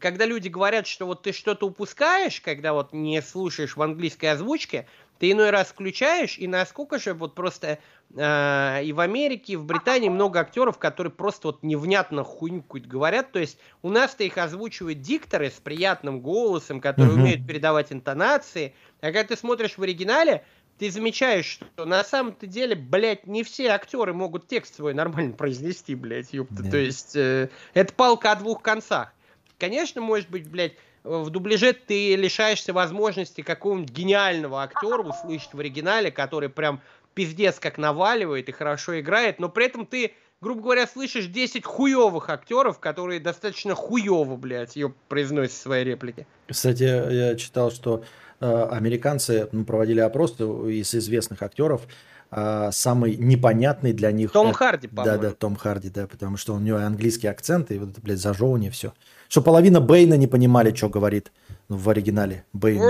когда 0.00 0.26
люди 0.26 0.48
говорят, 0.48 0.86
что 0.86 1.06
вот 1.06 1.22
ты 1.22 1.32
что-то 1.32 1.66
упускаешь, 1.66 2.40
когда 2.40 2.72
вот 2.72 2.92
не 2.92 3.20
слушаешь 3.22 3.76
в 3.76 3.82
английской 3.82 4.26
озвучке, 4.26 4.86
ты 5.18 5.30
иной 5.30 5.50
раз 5.50 5.68
включаешь, 5.68 6.38
и 6.38 6.46
насколько 6.46 6.98
же 6.98 7.14
вот 7.14 7.34
просто 7.34 7.78
э, 8.14 8.80
и 8.84 8.92
в 8.92 9.00
Америке, 9.00 9.54
и 9.54 9.56
в 9.56 9.64
Британии 9.64 10.08
много 10.08 10.40
актеров, 10.40 10.78
которые 10.78 11.10
просто 11.10 11.48
вот 11.48 11.62
невнятно 11.62 12.22
хуйню 12.22 12.64
говорят. 12.68 13.32
То 13.32 13.38
есть 13.38 13.58
у 13.82 13.88
нас-то 13.88 14.24
их 14.24 14.36
озвучивают 14.36 15.00
дикторы 15.00 15.50
с 15.50 15.54
приятным 15.54 16.20
голосом, 16.20 16.80
которые 16.80 17.14
uh-huh. 17.14 17.20
умеют 17.20 17.46
передавать 17.46 17.92
интонации. 17.92 18.74
А 19.00 19.06
когда 19.06 19.24
ты 19.24 19.36
смотришь 19.36 19.78
в 19.78 19.82
оригинале, 19.82 20.44
ты 20.78 20.90
замечаешь, 20.90 21.46
что 21.46 21.84
на 21.86 22.04
самом-то 22.04 22.46
деле, 22.46 22.74
блядь, 22.74 23.26
не 23.26 23.42
все 23.42 23.68
актеры 23.68 24.12
могут 24.12 24.46
текст 24.46 24.76
свой 24.76 24.92
нормально 24.92 25.32
произнести, 25.36 25.94
блядь, 25.94 26.32
ёпта. 26.32 26.62
Yeah. 26.62 26.70
То 26.70 26.76
есть 26.76 27.16
э, 27.16 27.48
это 27.72 27.92
палка 27.94 28.32
о 28.32 28.36
двух 28.36 28.62
концах. 28.62 29.12
Конечно, 29.58 30.00
может 30.00 30.28
быть, 30.28 30.48
блядь, 30.48 30.74
в 31.02 31.30
дубляже 31.30 31.72
ты 31.72 32.16
лишаешься 32.16 32.72
возможности 32.72 33.40
какого-нибудь 33.40 33.90
гениального 33.90 34.62
актера 34.62 35.02
услышать 35.02 35.54
в 35.54 35.60
оригинале, 35.60 36.10
который 36.10 36.48
прям 36.48 36.80
пиздец 37.14 37.58
как 37.58 37.78
наваливает 37.78 38.48
и 38.48 38.52
хорошо 38.52 39.00
играет, 39.00 39.38
но 39.38 39.48
при 39.48 39.66
этом 39.66 39.86
ты, 39.86 40.12
грубо 40.40 40.62
говоря, 40.62 40.86
слышишь 40.86 41.26
10 41.26 41.64
хуевых 41.64 42.28
актеров, 42.28 42.78
которые 42.78 43.20
достаточно 43.20 43.74
хуево, 43.74 44.36
блядь, 44.36 44.76
ее 44.76 44.92
произносят 45.08 45.54
свои 45.54 45.84
реплики. 45.84 46.26
Кстати, 46.48 46.82
я 46.82 47.34
читал, 47.36 47.70
что 47.70 48.04
э, 48.40 48.68
американцы 48.70 49.48
ну, 49.52 49.64
проводили 49.64 50.00
опрос 50.00 50.38
из 50.38 50.94
известных 50.94 51.42
актеров, 51.42 51.86
э, 52.30 52.70
самый 52.72 53.16
непонятный 53.16 53.92
для 53.92 54.12
них... 54.12 54.32
Том 54.32 54.48
это, 54.48 54.56
Харди, 54.56 54.88
по-моему. 54.88 55.22
Да, 55.22 55.28
да, 55.28 55.34
Том 55.34 55.56
Харди, 55.56 55.90
да, 55.90 56.06
потому 56.06 56.36
что 56.36 56.54
у 56.54 56.58
него 56.58 56.78
английский 56.78 57.28
акцент, 57.28 57.70
и 57.70 57.78
вот 57.78 57.90
это, 57.90 58.00
блядь, 58.00 58.18
зажевывание, 58.18 58.70
все. 58.70 58.92
Что 59.28 59.42
половина 59.42 59.80
Бейна 59.80 60.14
не 60.14 60.26
понимали, 60.26 60.74
что 60.74 60.88
говорит 60.88 61.32
в 61.68 61.88
оригинале. 61.90 62.44
Бейн. 62.52 62.80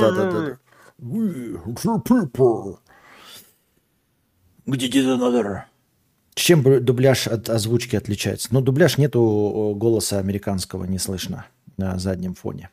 Да-да-да. 0.00 0.58
Где 4.66 5.02
надо? 5.16 5.66
Чем 6.34 6.84
дубляж 6.84 7.26
от 7.26 7.48
озвучки 7.48 7.96
отличается? 7.96 8.48
Ну, 8.52 8.60
дубляж 8.60 8.98
нету 8.98 9.74
голоса 9.76 10.18
американского, 10.18 10.84
не 10.84 10.98
слышно 10.98 11.46
на 11.76 11.98
заднем 11.98 12.34
фоне. 12.34 12.70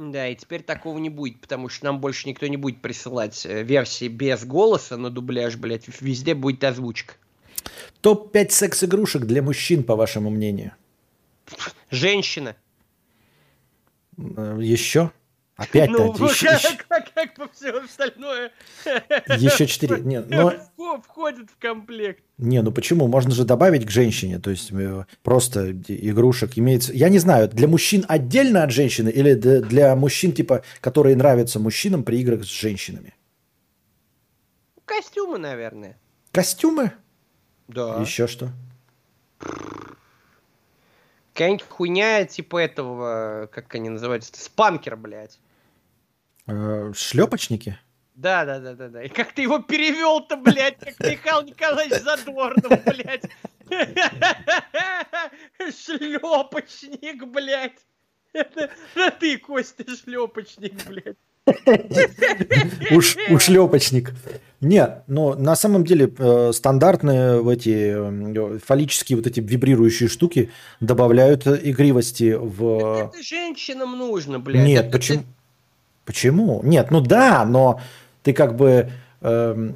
Да, 0.00 0.28
и 0.28 0.34
теперь 0.34 0.62
такого 0.62 0.96
не 0.96 1.10
будет, 1.10 1.42
потому 1.42 1.68
что 1.68 1.84
нам 1.84 2.00
больше 2.00 2.26
никто 2.26 2.46
не 2.46 2.56
будет 2.56 2.80
присылать 2.80 3.44
э, 3.44 3.62
версии 3.62 4.08
без 4.08 4.46
голоса 4.46 4.96
на 4.96 5.10
дубляж, 5.10 5.56
блядь. 5.56 5.88
Везде 6.00 6.34
будет 6.34 6.64
озвучка. 6.64 7.16
Топ-5 8.00 8.48
секс-игрушек 8.48 9.26
для 9.26 9.42
мужчин, 9.42 9.84
по 9.84 9.96
вашему 9.96 10.30
мнению? 10.30 10.72
Женщина. 11.90 12.56
Э, 14.16 14.56
Еще? 14.58 15.12
Опять-то. 15.56 16.14
Ну, 16.18 16.28
еще, 16.30 16.58
как, 17.26 17.34
по 17.34 17.48
все 17.52 17.70
остальное. 17.70 18.52
Еще 19.36 19.66
четыре. 19.66 20.00
Нет, 20.00 20.28
но... 20.30 20.52
Входит 21.02 21.50
в 21.50 21.58
комплект. 21.58 22.22
Не, 22.38 22.62
ну 22.62 22.72
почему? 22.72 23.06
Можно 23.06 23.32
же 23.32 23.44
добавить 23.44 23.86
к 23.86 23.90
женщине. 23.90 24.38
То 24.38 24.50
есть 24.50 24.72
э, 24.72 25.04
просто 25.22 25.72
игрушек 25.72 26.52
имеется... 26.56 26.92
Я 26.92 27.08
не 27.08 27.18
знаю, 27.18 27.48
для 27.48 27.68
мужчин 27.68 28.04
отдельно 28.08 28.62
от 28.62 28.70
женщины 28.70 29.08
или 29.10 29.34
для 29.34 29.94
мужчин, 29.94 30.32
типа, 30.32 30.62
которые 30.80 31.16
нравятся 31.16 31.60
мужчинам 31.60 32.02
при 32.02 32.20
играх 32.20 32.44
с 32.44 32.48
женщинами? 32.48 33.14
Костюмы, 34.84 35.38
наверное. 35.38 35.98
Костюмы? 36.32 36.92
Да. 37.68 38.00
Еще 38.00 38.26
что? 38.26 38.50
Какая-нибудь 41.32 41.66
хуйня 41.68 42.24
типа 42.24 42.58
этого, 42.58 43.48
как 43.52 43.74
они 43.74 43.88
называются, 43.88 44.32
спанкер, 44.42 44.96
блядь. 44.96 45.38
Э, 46.46 46.92
шлепочники? 46.94 47.78
Да, 48.14 48.44
да, 48.44 48.58
да, 48.58 48.74
да, 48.74 48.88
да. 48.88 49.02
И 49.02 49.08
как 49.08 49.32
ты 49.32 49.42
его 49.42 49.60
перевел-то, 49.60 50.36
блядь, 50.36 50.78
как 50.78 51.00
Михаил 51.00 51.42
Николаевич 51.42 52.00
Задорнов, 52.00 52.84
блядь. 52.84 53.24
Шлепочник, 55.84 57.24
блядь. 57.26 57.78
Это, 58.32 58.70
это 58.94 59.16
ты, 59.18 59.38
Костя, 59.38 59.84
шлепочник, 59.96 60.86
блядь. 60.86 61.16
Уж 62.90 63.16
ушлепочник. 63.30 64.12
Не, 64.60 65.02
но 65.06 65.34
на 65.34 65.56
самом 65.56 65.84
деле 65.84 66.12
э, 66.18 66.52
стандартные 66.52 67.40
в 67.40 67.48
эти 67.48 67.94
э, 67.96 68.58
фаллические 68.58 69.16
вот 69.16 69.26
эти 69.26 69.40
вибрирующие 69.40 70.08
штуки 70.08 70.50
добавляют 70.80 71.46
игривости 71.46 72.36
в... 72.38 72.98
Это, 72.98 73.16
это 73.16 73.22
женщинам 73.22 73.96
нужно, 73.96 74.38
блядь. 74.38 74.66
Нет, 74.66 74.86
это 74.86 74.92
почему? 74.92 75.24
Почему? 76.04 76.60
Нет, 76.62 76.90
ну 76.90 77.00
да, 77.00 77.44
но 77.44 77.80
ты 78.22 78.32
как 78.32 78.56
бы 78.56 78.90
э, 79.20 79.70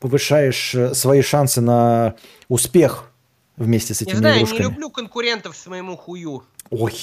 повышаешь 0.00 0.76
свои 0.96 1.22
шансы 1.22 1.60
на 1.60 2.14
успех 2.48 3.10
вместе 3.56 3.94
с 3.94 4.02
этими 4.02 4.14
Не 4.14 4.18
знаю, 4.18 4.36
игрушками. 4.38 4.58
не 4.58 4.64
люблю 4.64 4.90
конкурентов 4.90 5.56
своему 5.56 5.96
хую. 5.96 6.44
Ой, 6.70 6.94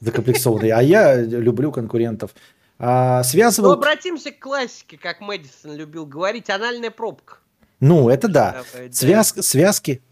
закомплексованный. 0.00 0.70
А 0.70 0.82
я 0.82 1.16
люблю 1.20 1.70
конкурентов. 1.72 2.32
А, 2.78 3.18
Ну, 3.18 3.24
связывал... 3.24 3.72
обратимся 3.72 4.32
к 4.32 4.40
классике, 4.40 4.98
как 4.98 5.20
Мэдисон 5.20 5.76
любил 5.76 6.04
говорить, 6.04 6.50
анальная 6.50 6.90
пробка. 6.90 7.36
Ну, 7.78 8.08
это 8.08 8.28
да. 8.28 8.62
Связк... 8.90 9.42
Связки. 9.42 10.02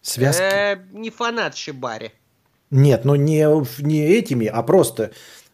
Связки. 0.00 0.42
Э, 0.42 0.76
не 0.92 1.10
фанат 1.10 1.56
Шибари. 1.56 2.12
Нет, 2.70 3.04
ну 3.04 3.14
не, 3.14 3.46
не 3.82 4.02
этими, 4.02 4.46
а 4.46 4.62
просто 4.62 5.12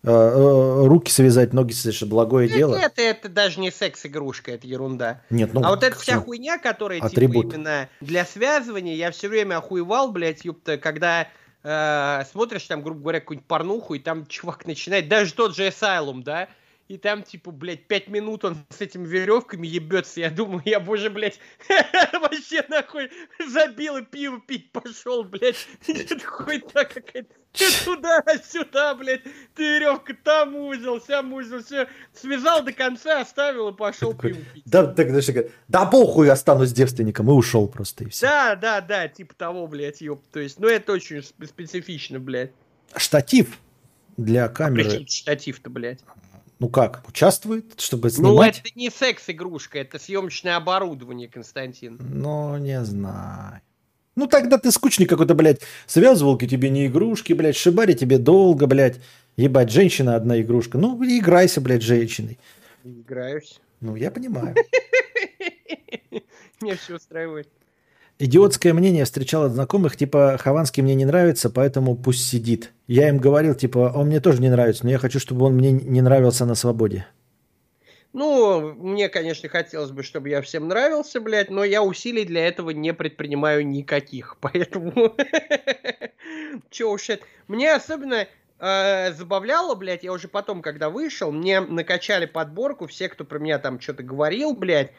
руки 0.09 1.11
связать, 1.11 1.53
ноги 1.53 1.73
связать, 1.73 2.09
благое 2.09 2.49
дело. 2.49 2.77
Это, 2.77 3.03
это 3.03 3.28
даже 3.28 3.61
не 3.61 3.70
секс-игрушка, 3.70 4.53
это 4.53 4.67
ерунда. 4.67 5.23
Нет, 5.31 5.53
ну... 5.53 5.62
а 5.65 5.70
вот 5.70 5.83
эта 5.83 5.97
вся 5.97 6.15
всё. 6.15 6.23
хуйня, 6.23 6.59
которая 6.59 7.01
Атрибут. 7.01 7.45
типа 7.47 7.55
именно 7.55 7.89
для 8.01 8.25
связывания, 8.25 8.95
я 8.95 9.11
все 9.11 9.28
время 9.28 9.59
охуевал, 9.59 10.11
блядь, 10.12 10.45
ёпта, 10.45 10.78
когда 10.78 11.28
э, 11.62 12.25
смотришь 12.31 12.65
там, 12.65 12.83
грубо 12.83 13.01
говоря, 13.01 13.20
какую-нибудь 13.20 13.47
порнуху, 13.47 13.95
и 13.95 13.99
там 13.99 14.27
чувак 14.27 14.67
начинает, 14.67 15.09
даже 15.09 15.35
тот 15.35 15.55
же 15.55 15.69
Asylum, 15.69 16.23
да, 16.23 16.49
и 16.89 16.97
там, 16.97 17.23
типа, 17.23 17.50
блядь, 17.50 17.86
пять 17.86 18.08
минут 18.08 18.44
он 18.44 18.57
с 18.70 18.81
этими 18.81 19.07
веревками 19.07 19.67
ебется. 19.67 20.20
Я 20.20 20.31
думаю, 20.31 20.62
я, 20.65 20.81
боже, 20.81 21.10
блядь, 21.10 21.39
вообще 22.15 22.65
нахуй 22.68 23.10
забил 23.47 23.99
и 23.99 24.02
пиво 24.02 24.41
пить 24.41 24.73
пошел, 24.73 25.23
блядь. 25.23 25.68
Это 25.86 26.26
хуйня 26.26 26.84
какая-то. 26.84 27.34
Туда, 27.84 28.23
сюда, 28.42 28.94
блядь, 28.94 29.23
ты 29.55 29.62
веревка 29.62 30.15
там 30.25 30.57
узел, 30.57 30.99
сям 31.00 31.33
узел, 31.34 31.62
все. 31.62 31.89
Связал 32.15 32.62
до 32.62 32.73
конца, 32.73 33.20
оставил 33.20 33.68
и 33.68 33.76
пошел 33.76 34.15
пиво 34.15 34.39
пить. 34.55 34.62
Да, 34.65 34.86
так, 34.86 35.10
знаешь, 35.10 35.47
да 35.68 35.84
похуй, 35.84 36.31
останусь 36.31 36.73
девственником, 36.73 37.28
и 37.28 37.33
ушел 37.33 37.68
просто, 37.68 38.05
и 38.05 38.08
все. 38.08 38.26
Да, 38.26 38.57
да, 38.57 38.81
да, 38.81 39.08
типа 39.08 39.34
того, 39.34 39.67
блядь, 39.67 40.00
ёп. 40.00 40.23
То 40.33 40.41
есть, 40.41 40.58
ну 40.58 40.68
это 40.68 40.92
очень 40.92 41.18
сп- 41.18 41.47
специфично, 41.47 42.18
блядь. 42.18 42.52
Штатив 42.97 43.58
для 44.17 44.49
камеры, 44.49 44.84
Причем 44.89 45.07
штатив-то, 45.07 45.68
блядь. 45.68 46.00
Ну 46.59 46.69
как, 46.69 47.05
участвует, 47.09 47.81
чтобы 47.81 48.09
Ну, 48.09 48.15
снимать? 48.15 48.61
это 48.65 48.78
не 48.78 48.91
секс-игрушка, 48.91 49.78
это 49.78 49.99
съемочное 49.99 50.57
оборудование, 50.57 51.28
Константин. 51.28 51.99
Ну, 52.01 52.57
не 52.59 52.83
знаю. 52.85 53.61
Ну, 54.17 54.27
тогда 54.27 54.59
ты 54.59 54.73
скучный 54.73 55.07
какой-то, 55.07 55.35
блядь. 55.35 55.61
Связывалки 55.87 56.49
тебе 56.49 56.70
не 56.70 56.87
игрушки, 56.89 57.33
блядь. 57.35 57.57
Шибари 57.57 57.95
тебе 57.95 58.19
долго, 58.19 58.67
блядь. 58.67 59.01
Ебать, 59.37 59.70
женщина 59.70 60.17
одна 60.17 60.41
игрушка. 60.41 60.77
Ну, 60.78 61.01
играйся, 61.05 61.61
блядь, 61.61 61.83
женщиной. 61.83 62.39
Играюсь. 62.83 63.61
Ну, 63.81 63.95
я 63.95 64.11
понимаю. 64.11 64.57
Меня 66.61 66.77
все 66.77 66.97
устраивает. 66.97 67.49
Идиотское 68.21 68.75
мнение 68.75 69.05
встречал 69.05 69.45
от 69.45 69.53
знакомых, 69.53 69.97
типа, 69.97 70.39
Хованский 70.41 70.83
мне 70.83 70.97
не 70.97 71.05
нравится, 71.05 71.51
поэтому 71.51 71.95
пусть 71.95 72.29
сидит. 72.29 72.73
Я 72.89 73.09
им 73.09 73.19
говорил, 73.19 73.55
типа, 73.55 73.93
он 73.95 74.09
мне 74.09 74.19
тоже 74.19 74.43
не 74.43 74.49
нравится, 74.49 74.85
но 74.85 74.91
я 74.91 74.99
хочу, 74.99 75.21
чтобы 75.21 75.47
он 75.47 75.55
мне 75.55 75.71
не 75.71 76.01
нравился 76.01 76.45
на 76.45 76.57
свободе. 76.57 77.07
Ну, 78.13 78.75
мне, 78.75 79.09
конечно, 79.09 79.49
хотелось 79.49 79.93
бы, 79.93 80.03
чтобы 80.03 80.31
я 80.31 80.43
всем 80.43 80.67
нравился, 80.67 81.21
блядь, 81.21 81.51
но 81.51 81.63
я 81.63 81.85
усилий 81.85 82.25
для 82.25 82.49
этого 82.49 82.71
не 82.71 82.93
предпринимаю 82.93 83.65
никаких, 83.65 84.37
поэтому... 84.41 85.15
Че 86.71 86.85
уж 86.87 87.11
это... 87.11 87.25
Мне 87.47 87.73
особенно 87.73 88.27
э, 88.59 89.13
забавляло, 89.13 89.77
блядь, 89.77 90.03
я 90.03 90.13
уже 90.13 90.27
потом, 90.27 90.61
когда 90.63 90.91
вышел, 90.91 91.31
мне 91.31 91.61
накачали 91.61 92.27
подборку 92.27 92.89
все, 92.89 93.09
кто 93.09 93.25
про 93.25 93.39
меня 93.39 93.61
там 93.61 93.79
что-то 93.79 94.03
говорил, 94.03 94.57
блядь, 94.57 94.91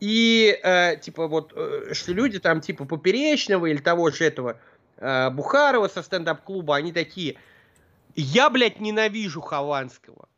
и, 0.00 0.58
э, 0.62 0.96
типа, 0.96 1.26
вот, 1.26 1.52
э, 1.54 1.92
что 1.92 2.12
люди 2.12 2.38
там, 2.38 2.60
типа, 2.60 2.84
Поперечного 2.84 3.66
или 3.66 3.78
того 3.78 4.10
же 4.10 4.24
этого 4.24 4.60
э, 4.96 5.30
Бухарова 5.30 5.88
со 5.88 6.02
стендап-клуба, 6.02 6.76
они 6.76 6.92
такие, 6.92 7.36
я, 8.14 8.48
блядь, 8.50 8.80
ненавижу 8.80 9.40
Хованского. 9.40 10.28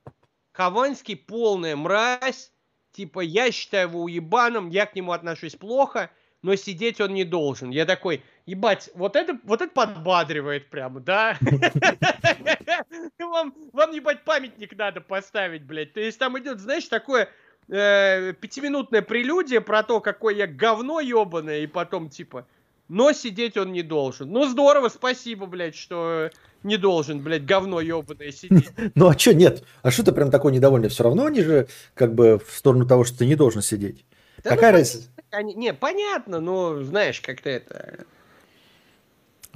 Хованский 0.52 1.16
полная 1.16 1.76
мразь. 1.76 2.52
Типа, 2.92 3.20
я 3.20 3.52
считаю 3.52 3.88
его 3.88 4.02
уебаном, 4.02 4.68
я 4.68 4.84
к 4.84 4.96
нему 4.96 5.12
отношусь 5.12 5.54
плохо, 5.54 6.10
но 6.42 6.56
сидеть 6.56 7.00
он 7.00 7.14
не 7.14 7.24
должен. 7.24 7.70
Я 7.70 7.86
такой, 7.86 8.22
ебать, 8.46 8.90
вот 8.94 9.14
это, 9.14 9.38
вот 9.44 9.62
это 9.62 9.72
подбадривает 9.72 10.70
прямо, 10.70 11.00
да? 11.00 11.38
Вам, 13.18 13.54
вам, 13.72 13.92
ебать, 13.92 14.24
памятник 14.24 14.76
надо 14.76 15.00
поставить, 15.00 15.62
блядь. 15.62 15.92
То 15.92 16.00
есть 16.00 16.18
там 16.18 16.36
идет, 16.38 16.58
знаешь, 16.58 16.88
такое 16.88 17.28
э, 17.70 18.32
пятиминутное 18.34 19.02
прелюдия 19.02 19.60
про 19.60 19.82
то, 19.82 20.00
какое 20.00 20.34
я 20.34 20.46
говно 20.46 21.00
ебаное, 21.00 21.60
и 21.60 21.66
потом, 21.66 22.08
типа, 22.08 22.46
но 22.88 23.12
сидеть 23.12 23.56
он 23.56 23.72
не 23.72 23.82
должен. 23.82 24.30
Ну, 24.30 24.46
здорово, 24.46 24.88
спасибо, 24.88 25.46
блядь, 25.46 25.76
что 25.76 26.30
не 26.62 26.76
должен, 26.76 27.20
блядь, 27.20 27.44
говно 27.44 27.80
ебаное 27.80 28.32
сидеть. 28.32 28.70
Ну, 28.94 29.08
а 29.08 29.16
что 29.18 29.32
нет? 29.34 29.62
А 29.82 29.90
что 29.90 30.04
ты 30.04 30.12
прям 30.12 30.30
такой 30.30 30.52
недовольный? 30.52 30.88
Все 30.88 31.04
равно 31.04 31.26
они 31.26 31.42
же 31.42 31.68
как 31.94 32.14
бы 32.14 32.38
в 32.44 32.52
сторону 32.56 32.86
того, 32.86 33.04
что 33.04 33.18
ты 33.18 33.26
не 33.26 33.36
должен 33.36 33.62
сидеть. 33.62 34.04
Да 34.42 34.50
ну, 34.50 34.56
Какая 34.56 34.72
разница? 34.72 35.08
Они- 35.30 35.54
Не, 35.54 35.72
понятно, 35.72 36.40
но 36.40 36.82
знаешь, 36.82 37.20
как-то 37.20 37.48
это... 37.48 38.04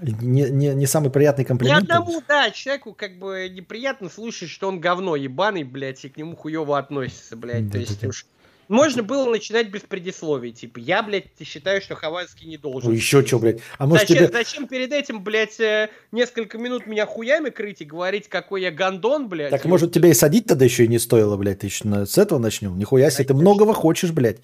Не, 0.03 0.51
не, 0.51 0.75
не 0.75 0.87
самый 0.87 1.11
приятный 1.11 1.45
Ни 1.45 1.49
комплимент. 1.49 1.83
одному, 1.83 2.23
да, 2.27 2.51
человеку 2.51 2.95
как 2.95 3.19
бы 3.19 3.49
неприятно 3.49 4.09
слушать, 4.09 4.49
что 4.51 4.69
он 4.69 4.81
говно 4.81 5.15
ебаный, 5.17 5.63
блядь, 5.63 6.05
и 6.05 6.09
к 6.09 6.17
нему 6.17 6.35
хуево 6.37 6.79
относится, 6.79 7.37
блядь. 7.37 7.71
То 7.71 7.79
есть 7.79 7.93
Да-да-да. 7.93 8.09
уж... 8.09 8.27
Можно 8.69 9.03
было 9.03 9.31
начинать 9.31 9.69
без 9.69 9.83
предисловий, 9.83 10.51
типа, 10.51 10.79
я, 10.79 11.03
блядь, 11.03 11.27
считаю, 11.45 11.83
что 11.83 11.95
Хованский 11.95 12.49
не 12.49 12.57
должен. 12.57 12.91
Ну, 12.91 12.97
еще 12.97 13.25
что, 13.25 13.39
блядь. 13.39 13.61
А 13.77 13.87
может 13.87 14.09
Зачем, 14.09 14.27
тебе... 14.27 14.37
зачем 14.37 14.67
перед 14.69 14.91
этим, 14.91 15.23
блядь, 15.23 15.61
э, 15.61 15.91
несколько 16.13 16.57
минут 16.57 16.87
меня 16.87 17.05
хуями 17.05 17.51
крыть 17.51 17.83
и 17.83 17.85
говорить, 17.85 18.29
какой 18.29 18.63
я 18.63 18.71
гондон, 18.71 19.29
блядь? 19.29 19.51
Так 19.51 19.67
и- 19.67 19.69
может 19.69 19.93
тебя 19.93 20.09
и 20.09 20.15
садить 20.15 20.47
тогда 20.47 20.65
еще 20.65 20.85
и 20.85 20.89
не 20.89 20.99
стоило, 20.99 21.37
блядь. 21.37 21.59
Ты 21.59 21.67
еще 21.67 22.07
с 22.07 22.17
этого 22.17 22.39
начнем. 22.39 22.79
Нихуя 22.79 23.11
себе, 23.11 23.27
ты 23.27 23.35
многого 23.35 23.75
хочешь, 23.75 24.13
блядь. 24.13 24.39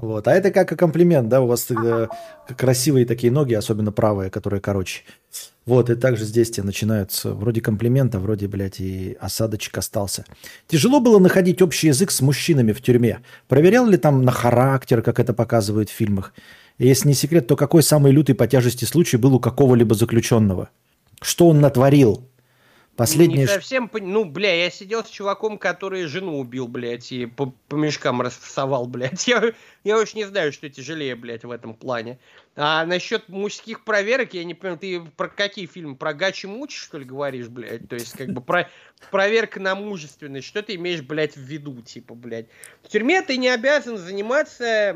Вот. 0.00 0.26
А 0.28 0.32
это 0.32 0.50
как 0.50 0.78
комплимент, 0.78 1.28
да, 1.28 1.42
у 1.42 1.46
вас 1.46 1.70
э, 1.70 2.08
красивые 2.56 3.04
такие 3.04 3.30
ноги, 3.30 3.52
особенно 3.52 3.92
правые, 3.92 4.30
которые 4.30 4.60
короче. 4.60 5.02
Вот, 5.66 5.90
и 5.90 5.94
также 5.94 6.24
здесь 6.24 6.50
тебе 6.50 6.64
начинаются 6.64 7.34
вроде 7.34 7.60
комплимента, 7.60 8.18
вроде, 8.18 8.48
блядь, 8.48 8.80
и 8.80 9.16
осадочек 9.20 9.76
остался. 9.76 10.24
Тяжело 10.68 11.00
было 11.00 11.18
находить 11.18 11.60
общий 11.60 11.88
язык 11.88 12.10
с 12.10 12.22
мужчинами 12.22 12.72
в 12.72 12.80
тюрьме. 12.80 13.20
Проверял 13.46 13.86
ли 13.86 13.98
там 13.98 14.24
на 14.24 14.32
характер, 14.32 15.02
как 15.02 15.20
это 15.20 15.34
показывают 15.34 15.90
в 15.90 15.92
фильмах? 15.92 16.32
И 16.78 16.86
если 16.86 17.08
не 17.08 17.14
секрет, 17.14 17.46
то 17.46 17.54
какой 17.56 17.82
самый 17.82 18.10
лютый 18.10 18.32
по 18.32 18.46
тяжести 18.46 18.86
случай 18.86 19.18
был 19.18 19.34
у 19.34 19.40
какого-либо 19.40 19.94
заключенного? 19.94 20.70
Что 21.20 21.48
он 21.48 21.60
натворил? 21.60 22.26
Последнее... 23.00 23.38
Не 23.38 23.46
совсем, 23.46 23.90
ну, 23.94 24.26
бля, 24.26 24.52
я 24.52 24.68
сидел 24.68 25.02
с 25.02 25.08
чуваком, 25.08 25.56
который 25.56 26.04
жену 26.04 26.38
убил, 26.38 26.68
блядь, 26.68 27.10
и 27.12 27.24
по, 27.24 27.46
по 27.68 27.76
мешкам 27.76 28.20
расфасовал, 28.20 28.86
блядь. 28.88 29.26
Я, 29.26 29.54
я 29.84 29.98
уж 29.98 30.12
не 30.12 30.24
знаю, 30.24 30.52
что 30.52 30.68
тяжелее, 30.68 31.16
блядь, 31.16 31.42
в 31.44 31.50
этом 31.50 31.72
плане. 31.72 32.18
А 32.56 32.84
насчет 32.84 33.30
мужских 33.30 33.84
проверок, 33.84 34.34
я 34.34 34.44
не 34.44 34.52
понимаю, 34.52 34.78
ты 34.78 35.00
про 35.16 35.28
какие 35.28 35.64
фильмы? 35.64 35.96
Про 35.96 36.12
Гачи 36.12 36.44
Мучи, 36.44 36.76
что 36.76 36.98
ли, 36.98 37.06
говоришь, 37.06 37.48
блядь? 37.48 37.88
То 37.88 37.94
есть, 37.94 38.12
как 38.18 38.28
бы, 38.34 38.42
про 38.42 38.68
проверка 39.10 39.60
на 39.60 39.74
мужественность. 39.74 40.46
Что 40.46 40.62
ты 40.62 40.74
имеешь, 40.74 41.00
блядь, 41.00 41.36
в 41.36 41.40
виду, 41.40 41.80
типа, 41.80 42.14
блядь? 42.14 42.48
В 42.82 42.88
тюрьме 42.88 43.22
ты 43.22 43.38
не 43.38 43.48
обязан 43.48 43.96
заниматься 43.96 44.94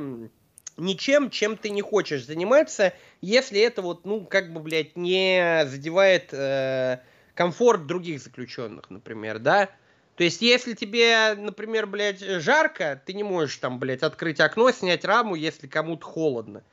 ничем, 0.76 1.30
чем 1.30 1.56
ты 1.56 1.70
не 1.70 1.80
хочешь 1.80 2.26
заниматься, 2.26 2.92
если 3.22 3.60
это 3.60 3.80
вот, 3.80 4.04
ну, 4.04 4.26
как 4.26 4.52
бы, 4.52 4.60
блядь, 4.60 4.94
не 4.94 5.64
задевает 5.66 6.34
э, 6.34 6.98
комфорт 7.34 7.86
других 7.86 8.20
заключенных, 8.20 8.90
например, 8.90 9.38
да? 9.38 9.70
То 10.16 10.24
есть, 10.24 10.42
если 10.42 10.74
тебе, 10.74 11.34
например, 11.36 11.86
блядь, 11.86 12.20
жарко, 12.20 13.02
ты 13.04 13.14
не 13.14 13.24
можешь 13.24 13.56
там, 13.58 13.78
блядь, 13.80 14.02
открыть 14.02 14.40
окно, 14.40 14.70
снять 14.70 15.04
раму, 15.04 15.34
если 15.34 15.66
кому-то 15.66 16.06
холодно 16.06 16.64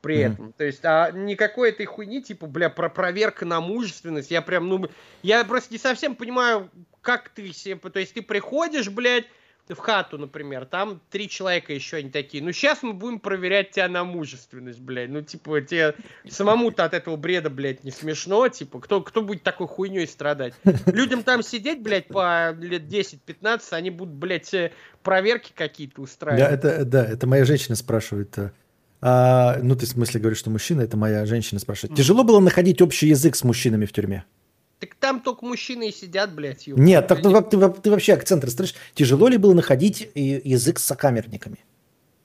при 0.00 0.16
Мгм. 0.16 0.38
этом. 0.38 0.52
То 0.52 0.64
есть, 0.64 0.84
а 0.84 1.10
никакой 1.12 1.70
этой 1.70 1.86
хуйни, 1.86 2.22
типа, 2.22 2.46
бля, 2.46 2.70
про 2.70 2.90
проверка 2.90 3.46
на 3.46 3.60
мужественность, 3.60 4.30
я 4.30 4.42
прям, 4.42 4.68
ну, 4.68 4.86
я 5.22 5.44
просто 5.44 5.72
не 5.74 5.78
совсем 5.78 6.14
понимаю, 6.16 6.70
как 7.00 7.30
ты 7.30 7.52
себе, 7.52 7.76
то 7.90 7.98
есть, 8.00 8.14
ты 8.14 8.22
приходишь, 8.22 8.90
блядь, 8.90 9.26
в 9.68 9.78
хату, 9.78 10.18
например, 10.18 10.66
там 10.66 11.00
три 11.10 11.28
человека 11.28 11.72
еще 11.72 11.96
они 11.96 12.10
такие, 12.10 12.42
ну, 12.44 12.52
сейчас 12.52 12.82
мы 12.82 12.92
будем 12.92 13.18
проверять 13.18 13.70
тебя 13.70 13.88
на 13.88 14.04
мужественность, 14.04 14.80
блядь, 14.80 15.08
ну, 15.08 15.22
типа, 15.22 15.62
тебе 15.62 15.94
самому-то 16.28 16.84
от 16.84 16.92
этого 16.92 17.16
бреда, 17.16 17.48
блядь, 17.48 17.82
не 17.84 17.90
смешно, 17.90 18.48
типа, 18.48 18.80
кто, 18.80 19.00
кто 19.00 19.22
будет 19.22 19.42
такой 19.42 19.66
хуйней 19.66 20.06
страдать? 20.06 20.52
Людям 20.86 21.22
там 21.22 21.42
сидеть, 21.42 21.82
блядь, 21.82 22.08
по 22.08 22.54
лет 22.60 22.82
10-15, 22.82 23.60
они 23.70 23.88
будут, 23.90 24.14
блядь, 24.14 24.52
э, 24.52 24.72
проверки 25.02 25.52
какие-то 25.54 25.96
Да, 25.96 26.02
устраивать. 26.02 26.52
это, 26.52 26.84
да, 26.84 27.04
это 27.06 27.26
моя 27.26 27.44
женщина 27.46 27.76
спрашивает. 27.76 28.36
э, 28.38 28.50
а, 29.00 29.58
ну, 29.62 29.76
ты 29.76 29.86
в 29.86 29.88
смысле 29.90 30.20
говоришь, 30.20 30.38
что 30.38 30.50
мужчина, 30.50 30.80
это 30.82 30.96
моя 30.96 31.26
женщина 31.26 31.60
спрашивает. 31.60 31.96
Тяжело 31.96 32.24
было 32.24 32.40
находить 32.40 32.80
общий 32.82 33.08
язык 33.08 33.36
с 33.36 33.44
мужчинами 33.44 33.84
в 33.86 33.92
тюрьме? 33.92 34.24
Так 34.80 34.94
там 34.96 35.20
только 35.20 35.44
мужчины 35.44 35.88
и 35.88 35.92
сидят, 35.92 36.34
блядь, 36.34 36.66
ёб. 36.66 36.78
Нет, 36.78 37.06
так, 37.06 37.22
ну, 37.22 37.40
ты, 37.42 37.68
ты 37.80 37.90
вообще 37.90 38.14
акцент 38.14 38.44
расставишь. 38.44 38.74
Тяжело 38.94 39.28
ли 39.28 39.38
было 39.38 39.54
находить 39.54 40.10
и- 40.14 40.40
язык 40.44 40.78
с 40.78 40.84
сокамерниками? 40.84 41.58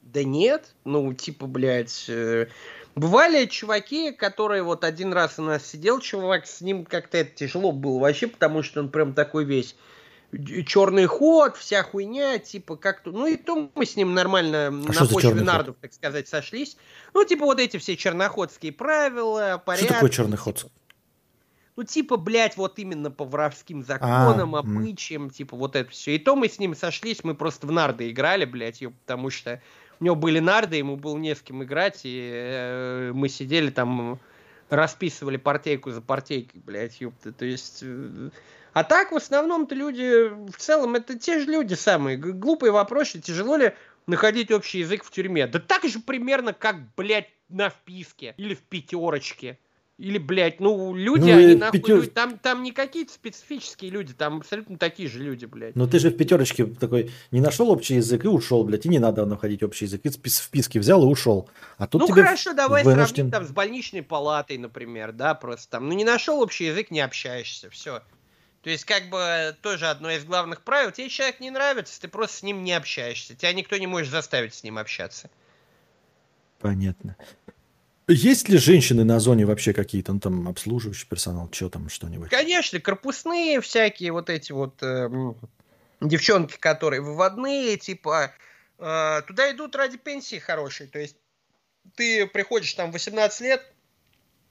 Да 0.01 0.23
нет, 0.23 0.73
ну, 0.85 1.13
типа, 1.13 1.45
блядь, 1.45 2.05
э, 2.07 2.47
бывали 2.95 3.45
чуваки, 3.45 4.11
которые 4.11 4.63
вот 4.63 4.83
один 4.83 5.13
раз 5.13 5.37
у 5.37 5.43
нас 5.43 5.65
сидел 5.65 5.99
чувак, 5.99 6.47
с 6.47 6.61
ним 6.61 6.85
как-то 6.85 7.19
это 7.19 7.31
тяжело 7.35 7.71
было 7.71 7.99
вообще, 7.99 8.27
потому 8.27 8.63
что 8.63 8.79
он 8.79 8.89
прям 8.89 9.13
такой 9.13 9.45
весь 9.45 9.75
черный 10.65 11.05
ход, 11.05 11.57
вся 11.57 11.83
хуйня, 11.83 12.37
типа 12.37 12.75
как-то... 12.75 13.11
Ну 13.11 13.25
и 13.25 13.35
то 13.35 13.71
мы 13.73 13.85
с 13.85 13.95
ним 13.95 14.13
нормально 14.13 14.67
а 14.67 14.71
на 14.71 15.07
почве 15.07 15.33
нардов, 15.33 15.75
так 15.81 15.93
сказать, 15.93 16.27
сошлись. 16.27 16.77
Ну, 17.13 17.25
типа 17.25 17.45
вот 17.45 17.59
эти 17.59 17.77
все 17.77 17.97
черноходские 17.97 18.71
правила, 18.71 19.61
порядки. 19.63 19.85
Что 19.85 19.93
такое 19.95 20.09
черный 20.09 20.37
ход? 20.37 20.67
Ну, 21.79 21.85
типа, 21.85 22.17
блядь, 22.17 22.57
вот 22.57 22.77
именно 22.77 23.09
по 23.09 23.23
воровским 23.23 23.83
законам, 23.83 24.53
а, 24.53 24.59
обычаям, 24.59 25.23
м. 25.23 25.29
типа 25.29 25.55
вот 25.55 25.77
это 25.77 25.89
все. 25.89 26.15
И 26.15 26.19
то 26.19 26.35
мы 26.35 26.49
с 26.49 26.59
ним 26.59 26.75
сошлись, 26.75 27.23
мы 27.23 27.35
просто 27.35 27.67
в 27.67 27.71
нарды 27.71 28.11
играли, 28.11 28.43
блядь, 28.43 28.83
потому 29.05 29.29
что 29.29 29.61
у 30.01 30.03
него 30.03 30.17
были 30.17 30.39
нарды, 30.39 30.75
ему 30.75 30.97
было 30.97 31.17
не 31.17 31.33
с 31.33 31.39
кем 31.39 31.63
играть, 31.63 32.01
и 32.03 32.31
э, 32.33 33.11
мы 33.13 33.29
сидели 33.29 33.69
там, 33.69 34.19
расписывали 34.69 35.37
партейку 35.37 35.91
за 35.91 36.01
партейкой, 36.01 36.59
блядь, 36.65 36.99
ёпта. 36.99 37.31
То 37.31 37.45
есть... 37.45 37.79
Э, 37.83 38.29
а 38.73 38.83
так, 38.83 39.13
в 39.13 39.15
основном-то 39.15 39.73
люди, 39.73 40.27
в 40.51 40.57
целом, 40.57 40.95
это 40.95 41.17
те 41.17 41.39
же 41.39 41.49
люди 41.49 41.75
самые. 41.75 42.17
Глупые 42.17 42.73
вопросы, 42.73 43.21
тяжело 43.21 43.55
ли 43.55 43.73
находить 44.05 44.51
общий 44.51 44.79
язык 44.79 45.05
в 45.05 45.11
тюрьме? 45.11 45.47
Да 45.47 45.59
так 45.59 45.85
же 45.85 46.01
примерно, 46.01 46.51
как, 46.51 46.75
блядь, 46.97 47.29
на 47.47 47.69
вписке 47.69 48.33
или 48.35 48.53
в 48.53 48.63
пятерочке. 48.63 49.57
Или, 49.99 50.17
блядь, 50.17 50.61
ну, 50.61 50.95
люди, 50.95 51.29
ну, 51.29 51.37
они 51.37 51.55
нахуй, 51.55 51.77
пятер... 51.77 51.95
люди, 51.97 52.09
там, 52.09 52.37
там 52.39 52.63
не 52.63 52.71
какие-то 52.71 53.11
специфические 53.11 53.91
люди, 53.91 54.13
там 54.13 54.37
абсолютно 54.37 54.77
такие 54.77 55.09
же 55.09 55.19
люди, 55.21 55.43
блядь. 55.43 55.75
Но 55.75 55.87
ты 55.87 55.99
же 55.99 56.09
в 56.09 56.15
пятерочке 56.15 56.65
такой 56.67 57.11
не 57.31 57.41
нашел 57.41 57.69
общий 57.69 57.95
язык 57.95 58.23
и 58.23 58.29
ушел, 58.29 58.63
блядь, 58.63 58.85
и 58.85 58.89
не 58.89 58.99
надо 58.99 59.25
находить 59.25 59.61
общий 59.61 59.85
язык, 59.85 60.05
и 60.05 60.09
в 60.09 60.29
списке 60.29 60.79
взял 60.79 61.03
и 61.03 61.05
ушел. 61.05 61.49
А 61.77 61.85
тут 61.85 61.99
ну, 61.99 62.07
хорошо, 62.07 62.53
давай 62.53 62.85
вынужден... 62.85 63.07
сравним 63.07 63.31
там 63.31 63.45
с 63.45 63.51
больничной 63.51 64.01
палатой, 64.01 64.57
например, 64.57 65.11
да, 65.11 65.35
просто 65.35 65.69
там, 65.69 65.89
ну, 65.89 65.93
не 65.93 66.05
нашел 66.05 66.41
общий 66.41 66.67
язык, 66.67 66.91
не 66.91 67.01
общаешься, 67.01 67.69
все. 67.69 68.01
То 68.61 68.69
есть, 68.69 68.85
как 68.85 69.09
бы, 69.09 69.53
тоже 69.61 69.87
одно 69.87 70.11
из 70.11 70.23
главных 70.23 70.61
правил. 70.61 70.91
Тебе 70.91 71.09
человек 71.09 71.41
не 71.41 71.51
нравится, 71.51 71.99
ты 71.99 72.07
просто 72.07 72.37
с 72.37 72.43
ним 72.43 72.63
не 72.63 72.71
общаешься. 72.71 73.35
Тебя 73.35 73.51
никто 73.51 73.75
не 73.75 73.87
может 73.87 74.11
заставить 74.11 74.53
с 74.53 74.63
ним 74.63 74.77
общаться. 74.77 75.29
Понятно. 76.59 77.17
Есть 78.11 78.49
ли 78.49 78.57
женщины 78.57 79.03
на 79.03 79.19
зоне 79.19 79.45
вообще 79.45 79.71
какие-то, 79.71 80.13
ну 80.13 80.19
там 80.19 80.47
обслуживающий 80.47 81.07
персонал, 81.07 81.47
что 81.51 81.69
там, 81.69 81.89
что-нибудь? 81.89 82.29
Конечно, 82.29 82.79
корпусные 82.79 83.61
всякие 83.61 84.11
вот 84.11 84.31
эти 84.31 84.51
вот 84.51 84.81
э, 84.81 85.07
девчонки, 86.01 86.57
которые 86.57 87.01
выводные, 87.01 87.77
типа, 87.77 88.33
э, 88.79 89.21
туда 89.27 89.51
идут 89.51 89.75
ради 89.75 89.97
пенсии 89.97 90.39
хорошей. 90.39 90.87
То 90.87 90.97
есть 90.97 91.17
ты 91.95 92.25
приходишь 92.25 92.73
там 92.73 92.91
18 92.91 93.41
лет 93.41 93.63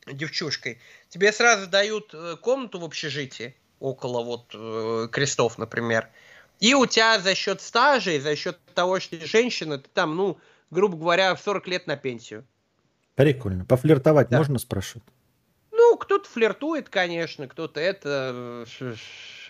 девчушкой, 0.06 0.78
тебе 1.08 1.32
сразу 1.32 1.66
дают 1.66 2.14
э, 2.14 2.36
комнату 2.40 2.78
в 2.78 2.84
общежитии, 2.84 3.56
около 3.80 4.22
вот 4.22 4.54
э, 4.54 5.08
крестов, 5.10 5.58
например. 5.58 6.08
И 6.60 6.74
у 6.74 6.86
тебя 6.86 7.18
за 7.18 7.34
счет 7.34 7.60
стажа 7.60 8.12
и 8.12 8.20
за 8.20 8.36
счет 8.36 8.56
того, 8.74 9.00
что 9.00 9.18
ты 9.18 9.26
женщина, 9.26 9.78
ты 9.78 9.88
там, 9.92 10.14
ну, 10.14 10.38
грубо 10.70 10.96
говоря, 10.96 11.34
в 11.34 11.40
40 11.40 11.66
лет 11.66 11.86
на 11.88 11.96
пенсию. 11.96 12.46
Прикольно. 13.18 13.64
Пофлиртовать 13.64 14.28
да. 14.28 14.38
можно, 14.38 14.60
спрашивать? 14.60 15.02
Ну, 15.72 15.96
кто-то 15.96 16.28
флиртует, 16.28 16.88
конечно, 16.88 17.48
кто-то 17.48 17.80
это... 17.80 18.64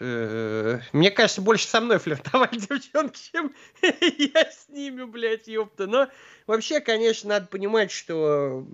Э, 0.01 0.79
мне 0.93 1.11
кажется, 1.11 1.43
больше 1.43 1.67
со 1.67 1.83
мной 1.83 1.99
флиртовали 1.99 2.59
девчонки, 2.59 3.21
чем 3.31 3.53
я 3.83 4.51
с 4.51 4.71
ними, 4.71 5.03
блядь, 5.05 5.49
ёпта. 5.49 5.87
Но 5.87 6.09
вообще, 6.47 6.81
конечно, 6.81 7.29
надо 7.29 7.49
понимать, 7.49 7.91
что... 7.91 8.65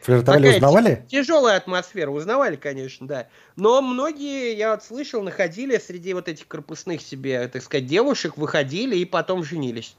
Флиртовали, 0.00 0.56
узнавали? 0.56 1.06
Тяжелая 1.08 1.58
атмосфера, 1.58 2.10
узнавали, 2.10 2.56
конечно, 2.56 3.06
да. 3.06 3.28
Но 3.54 3.80
многие, 3.82 4.56
я 4.56 4.72
вот 4.72 4.82
слышал, 4.82 5.22
находили 5.22 5.78
среди 5.78 6.12
вот 6.12 6.26
этих 6.26 6.48
корпусных 6.48 7.02
себе, 7.02 7.46
так 7.46 7.62
сказать, 7.62 7.86
девушек, 7.86 8.36
выходили 8.36 8.96
и 8.96 9.04
потом 9.04 9.44
женились. 9.44 9.94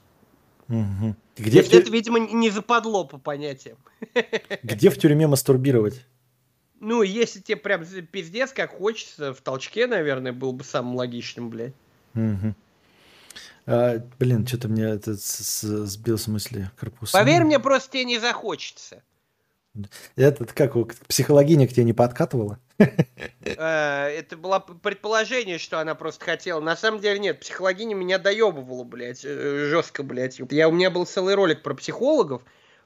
Угу. 0.68 1.16
Где 1.36 1.58
Если 1.58 1.78
это, 1.78 1.90
видимо, 1.90 2.18
не 2.18 2.50
западло 2.50 3.04
по 3.04 3.18
понятиям. 3.18 3.76
Где 4.62 4.90
в 4.90 4.98
тюрьме 4.98 5.26
мастурбировать? 5.26 6.04
Ну, 6.80 7.02
если 7.02 7.40
тебе 7.40 7.56
прям 7.56 7.84
пиздец, 7.84 8.52
как 8.52 8.70
хочется, 8.76 9.32
в 9.32 9.40
толчке, 9.40 9.86
наверное, 9.86 10.32
был 10.32 10.52
бы 10.52 10.64
самым 10.64 10.96
логичным, 10.96 11.50
блядь. 11.50 11.74
Угу. 12.14 12.54
А, 13.66 13.98
блин, 14.18 14.46
что-то 14.46 14.68
мне 14.68 14.84
это 14.84 15.14
сбил 15.14 16.18
с 16.18 16.26
мысли 16.26 16.70
корпус. 16.78 17.12
Поверь 17.12 17.44
мне, 17.44 17.58
просто 17.58 17.92
тебе 17.92 18.04
не 18.04 18.18
захочется. 18.18 19.02
Это 20.16 20.44
как, 20.44 20.74
психологиня 21.08 21.66
к 21.66 21.72
тебе 21.72 21.84
не 21.84 21.92
подкатывала? 21.92 22.58
Э, 22.78 24.08
это 24.08 24.36
было 24.36 24.58
предположение, 24.58 25.58
что 25.58 25.78
она 25.78 25.94
просто 25.94 26.24
хотела. 26.24 26.60
На 26.60 26.76
самом 26.76 27.00
деле 27.00 27.18
нет, 27.18 27.40
психологиня 27.40 27.94
меня 27.94 28.18
доебывала, 28.18 28.84
блядь, 28.84 29.24
э, 29.24 29.68
жестко, 29.68 30.02
блядь. 30.02 30.40
Я, 30.50 30.68
у 30.68 30.72
меня 30.72 30.90
был 30.90 31.06
целый 31.06 31.34
ролик 31.34 31.62
про 31.62 31.74
психологов, 31.74 32.42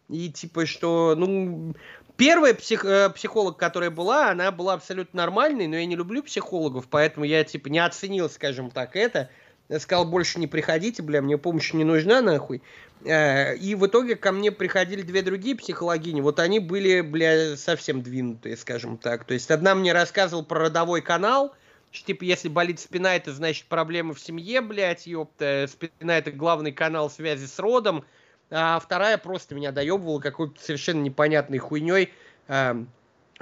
и 0.08 0.30
типа, 0.30 0.66
что, 0.66 1.14
ну, 1.16 1.74
первая 2.16 2.54
псих, 2.54 2.84
э, 2.84 3.10
психолог, 3.10 3.56
которая 3.56 3.90
была, 3.90 4.30
она 4.30 4.50
была 4.50 4.74
абсолютно 4.74 5.18
нормальной, 5.18 5.66
но 5.68 5.76
я 5.76 5.86
не 5.86 5.96
люблю 5.96 6.22
психологов, 6.22 6.86
поэтому 6.90 7.24
я, 7.24 7.44
типа, 7.44 7.68
не 7.68 7.78
оценил, 7.78 8.28
скажем 8.28 8.70
так, 8.70 8.96
это. 8.96 9.30
Я 9.68 9.80
сказал, 9.80 10.06
больше 10.06 10.38
не 10.38 10.46
приходите, 10.46 11.02
бля, 11.02 11.20
мне 11.20 11.36
помощь 11.36 11.74
не 11.74 11.84
нужна, 11.84 12.22
нахуй. 12.22 12.62
Э, 13.04 13.54
и 13.54 13.74
в 13.74 13.86
итоге 13.86 14.16
ко 14.16 14.32
мне 14.32 14.50
приходили 14.50 15.02
две 15.02 15.20
другие 15.20 15.56
психологини. 15.56 16.22
Вот 16.22 16.40
они 16.40 16.58
были, 16.58 17.02
бля, 17.02 17.56
совсем 17.56 18.02
двинутые, 18.02 18.56
скажем 18.56 18.96
так. 18.96 19.24
То 19.24 19.34
есть 19.34 19.50
одна 19.50 19.74
мне 19.74 19.92
рассказывала 19.92 20.42
про 20.42 20.60
родовой 20.60 21.02
канал, 21.02 21.54
что, 21.90 22.06
типа, 22.06 22.24
если 22.24 22.48
болит 22.48 22.80
спина, 22.80 23.14
это 23.16 23.32
значит 23.32 23.66
проблемы 23.66 24.14
в 24.14 24.20
семье, 24.20 24.62
блядь, 24.62 25.06
ёпта. 25.06 25.66
Спина– 25.70 26.18
это 26.18 26.30
главный 26.30 26.72
канал 26.72 27.10
связи 27.10 27.46
с 27.46 27.58
родом. 27.58 28.04
А 28.50 28.80
вторая 28.80 29.18
просто 29.18 29.54
меня 29.54 29.72
доебывала 29.72 30.20
какой-то 30.20 30.62
совершенно 30.62 31.02
непонятной 31.02 31.58
хуйней. 31.58 32.10
Эм, 32.48 32.88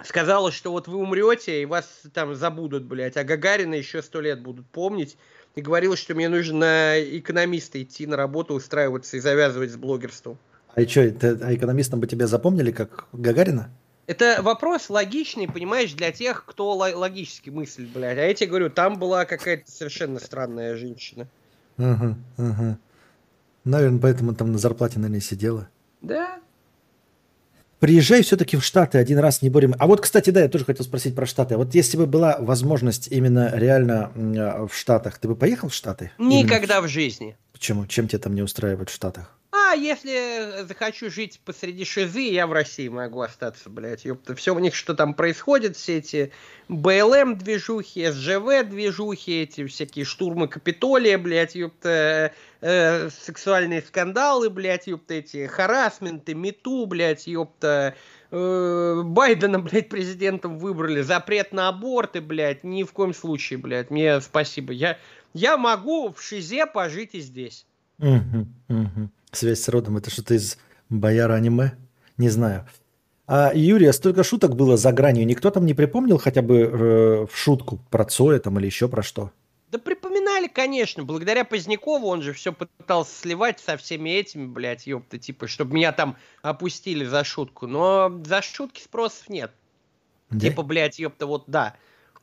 сказала, 0.03 0.51
что 0.51 0.73
вот 0.73 0.89
вы 0.89 0.99
умрете, 0.99 1.63
и 1.63 1.67
вас 1.67 2.03
там 2.13 2.35
забудут, 2.35 2.83
блядь, 2.85 3.17
а 3.17 3.23
Гагарина 3.23 3.75
еще 3.75 4.03
сто 4.03 4.21
лет 4.21 4.41
будут 4.41 4.67
помнить 4.67 5.17
и 5.57 5.63
говорил, 5.63 5.97
что 5.97 6.15
мне 6.15 6.29
нужно 6.29 6.59
на 6.59 7.01
экономиста 7.01 7.83
идти 7.83 8.07
на 8.07 8.17
работу, 8.17 8.55
устраиваться 8.55 9.17
и 9.17 9.21
завязывать 9.21 9.73
с 9.73 9.77
блогерством. 9.77 10.39
А 10.75 10.83
что, 10.87 11.01
а 11.01 11.55
экономистом 11.55 11.99
бы 11.99 12.07
тебя 12.07 12.27
запомнили 12.27 12.71
как 12.71 13.07
Гагарина? 13.13 13.71
Это 14.07 14.41
вопрос 14.43 14.91
логичный, 14.91 15.49
понимаешь, 15.49 15.95
для 15.95 16.13
тех, 16.13 16.45
кто 16.45 16.75
логически 16.75 17.51
мыслит, 17.51 17.89
блядь. 17.89 18.19
А 18.19 18.27
я 18.27 18.35
тебе 18.35 18.51
говорю, 18.51 18.71
там 18.71 18.99
была 18.99 19.25
какая-то 19.25 19.69
совершенно 19.69 20.21
странная 20.21 20.77
женщина. 20.77 21.27
Ага, 21.79 22.17
ага. 22.37 22.79
Наверное, 23.65 23.99
поэтому 23.99 24.35
там 24.35 24.53
на 24.53 24.59
зарплате, 24.59 24.99
наверное, 24.99 25.21
сидела. 25.21 25.69
Да, 26.03 26.39
Приезжай 27.79 28.23
все-таки 28.23 28.57
в 28.57 28.65
Штаты 28.65 28.99
один 28.99 29.19
раз, 29.19 29.43
не 29.43 29.51
борем. 29.51 29.75
А 29.79 29.87
вот, 29.87 30.01
кстати, 30.01 30.31
да, 30.31 30.41
я 30.41 30.49
тоже 30.49 30.65
хотел 30.65 30.85
спросить 30.85 31.15
про 31.15 31.27
Штаты. 31.27 31.57
Вот 31.57 31.75
если 31.75 31.97
бы 31.97 32.07
была 32.07 32.37
возможность 32.39 33.09
именно 33.09 33.51
реально 33.55 34.11
в 34.15 34.71
Штатах, 34.75 35.19
ты 35.19 35.29
бы 35.29 35.37
поехал 35.37 35.69
в 35.69 35.75
Штаты? 35.75 36.11
Никогда 36.19 36.77
именно? 36.77 36.89
в 36.89 36.91
жизни. 36.91 37.37
Почему? 37.53 37.87
Чем 37.87 38.09
тебя 38.09 38.19
там 38.19 38.35
не 38.35 38.43
устраивает 38.43 38.89
в 38.89 38.95
Штатах? 38.95 39.37
А 39.69 39.75
если 39.75 40.65
захочу 40.65 41.11
жить 41.11 41.41
посреди 41.45 41.85
шизы, 41.85 42.21
я 42.21 42.47
в 42.47 42.53
России 42.53 42.87
могу 42.87 43.21
остаться, 43.21 43.69
блядь. 43.69 44.05
Ёпта. 44.05 44.37
Все 44.37 44.55
у 44.55 44.61
них, 44.61 44.77
что 44.77 44.95
там 44.95 45.13
происходит, 45.13 45.77
все 45.77 45.99
эти 45.99 46.33
БЛМ-движухи, 46.69 48.07
СЖВ-движухи, 48.07 49.43
эти 49.43 49.67
всякие 49.67 50.05
штурмы 50.05 50.47
Капитолия, 50.47 51.19
блядь, 51.19 51.57
ёпта, 51.57 52.33
э, 52.61 53.11
сексуальные 53.11 53.83
скандалы, 53.83 54.51
блядь, 54.51 54.87
ёпта, 54.87 55.15
эти 55.15 55.47
харасменты, 55.47 56.35
мету, 56.35 56.87
блядь, 56.87 57.27
ёпта, 57.27 57.97
э, 58.31 59.03
Байдена, 59.05 59.59
блядь, 59.59 59.89
президентом 59.89 60.59
выбрали, 60.59 61.01
запрет 61.01 61.53
на 61.53 61.67
аборты, 61.69 62.21
блядь, 62.21 62.63
ни 62.63 62.85
в 62.85 62.93
коем 62.93 63.13
случае, 63.13 63.59
блядь, 63.59 63.91
мне 63.91 64.21
спасибо. 64.21 64.73
Я, 64.73 64.97
я 65.35 65.57
могу 65.57 66.13
в 66.13 66.23
Шизе 66.23 66.67
пожить 66.67 67.15
и 67.15 67.21
здесь. 67.21 67.67
Угу, 67.99 68.47
угу. 68.69 69.11
Связь 69.33 69.61
с 69.61 69.69
родом, 69.69 69.97
это 69.97 70.11
что-то 70.11 70.35
из 70.35 70.59
бояра 70.89 71.35
аниме? 71.35 71.73
Не 72.17 72.29
знаю. 72.29 72.67
А 73.27 73.53
Юрия, 73.55 73.93
столько 73.93 74.23
шуток 74.23 74.55
было 74.55 74.77
за 74.77 74.93
гранью. 74.93 75.27
Никто 75.27 75.51
там 75.51 75.67
не 75.67 75.75
припомнил 75.75 76.19
хотя 76.19 76.43
бы 76.43 76.59
э, 76.59 77.27
в 77.27 77.37
шутку 77.37 77.81
про 77.91 78.05
Цоя 78.05 78.39
там 78.39 78.59
или 78.59 78.67
еще 78.67 78.89
про 78.89 79.03
что? 79.03 79.33
Да 79.73 79.79
припоминали, 79.79 80.47
конечно. 80.47 81.03
Благодаря 81.03 81.45
Позднякову 81.45 82.07
он 82.07 82.23
же 82.23 82.33
все 82.33 82.53
пытался 82.53 83.13
сливать 83.13 83.59
со 83.59 83.77
всеми 83.77 84.11
этими, 84.11 84.47
блядь, 84.47 84.87
ёпта, 84.87 85.19
типа, 85.19 85.49
чтобы 85.49 85.75
меня 85.75 85.91
там 85.91 86.17
опустили 86.43 87.05
за 87.05 87.25
шутку. 87.25 87.67
Но 87.67 88.23
за 88.25 88.43
шутки 88.43 88.81
спросов 88.81 89.29
нет. 89.29 89.51
Да? 90.31 90.39
Типа, 90.39 90.63
блядь, 90.63 91.01
ёпта, 91.01 91.27
вот 91.27 91.45
да. 91.49 91.75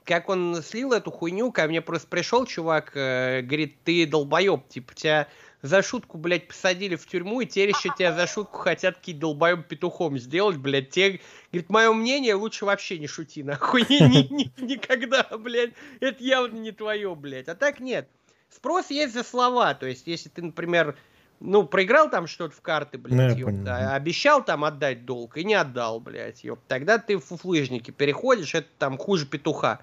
Как 0.06 0.30
он 0.30 0.62
слил 0.64 0.94
эту 0.94 1.12
хуйню, 1.12 1.52
ко 1.52 1.68
мне 1.68 1.82
просто 1.82 2.08
пришел 2.08 2.46
чувак, 2.46 2.92
э, 2.96 3.42
говорит, 3.42 3.76
ты 3.84 4.06
долбоеб, 4.06 4.68
типа, 4.70 4.94
тебя 4.94 5.28
за 5.64 5.82
шутку, 5.82 6.18
блядь, 6.18 6.50
посадили 6.50 6.98
в 6.98 7.08
тюрьму, 7.08 7.40
и 7.40 7.46
теперь 7.46 7.70
еще 7.70 7.90
тебя 7.98 8.14
за 8.14 8.28
шутку 8.28 8.58
хотят 8.58 8.98
какие 8.98 9.16
долбоем 9.16 9.64
петухом 9.64 10.18
сделать, 10.18 10.58
блядь. 10.58 10.90
Те, 10.90 11.22
говорит, 11.52 11.70
мое 11.70 11.94
мнение, 11.94 12.36
лучше 12.36 12.66
вообще 12.66 13.00
не 13.00 13.08
шути, 13.08 13.44
нахуй. 13.44 13.86
Ни, 13.90 13.96
ни, 14.04 14.34
ни, 14.34 14.62
никогда, 14.62 15.26
блядь. 15.38 15.72
Это 16.02 16.22
явно 16.22 16.60
не 16.60 16.74
твое, 16.74 17.16
блядь. 17.16 17.48
А 17.48 17.56
так 17.56 17.80
нет. 17.80 18.10
Спрос 18.50 18.90
есть 18.90 19.14
за 19.14 19.24
слова. 19.24 19.74
То 19.74 19.86
есть, 19.86 20.06
если 20.06 20.28
ты, 20.28 20.42
например, 20.42 20.98
ну, 21.40 21.64
проиграл 21.64 22.10
там 22.10 22.28
что-то 22.28 22.54
в 22.54 22.62
карты, 22.62 22.98
блядь, 22.98 23.38
ну, 23.38 23.50
ёпта, 23.50 23.96
обещал 23.96 24.44
там 24.44 24.66
отдать 24.66 25.06
долг 25.06 25.38
и 25.38 25.46
не 25.46 25.54
отдал, 25.54 26.02
блядь, 26.02 26.44
ёпта. 26.44 26.66
Тогда 26.68 26.98
ты 26.98 27.16
в 27.16 27.24
фуфлыжники 27.24 27.92
переходишь, 27.92 28.54
это 28.54 28.68
там 28.80 28.98
хуже 28.98 29.26
петуха, 29.26 29.80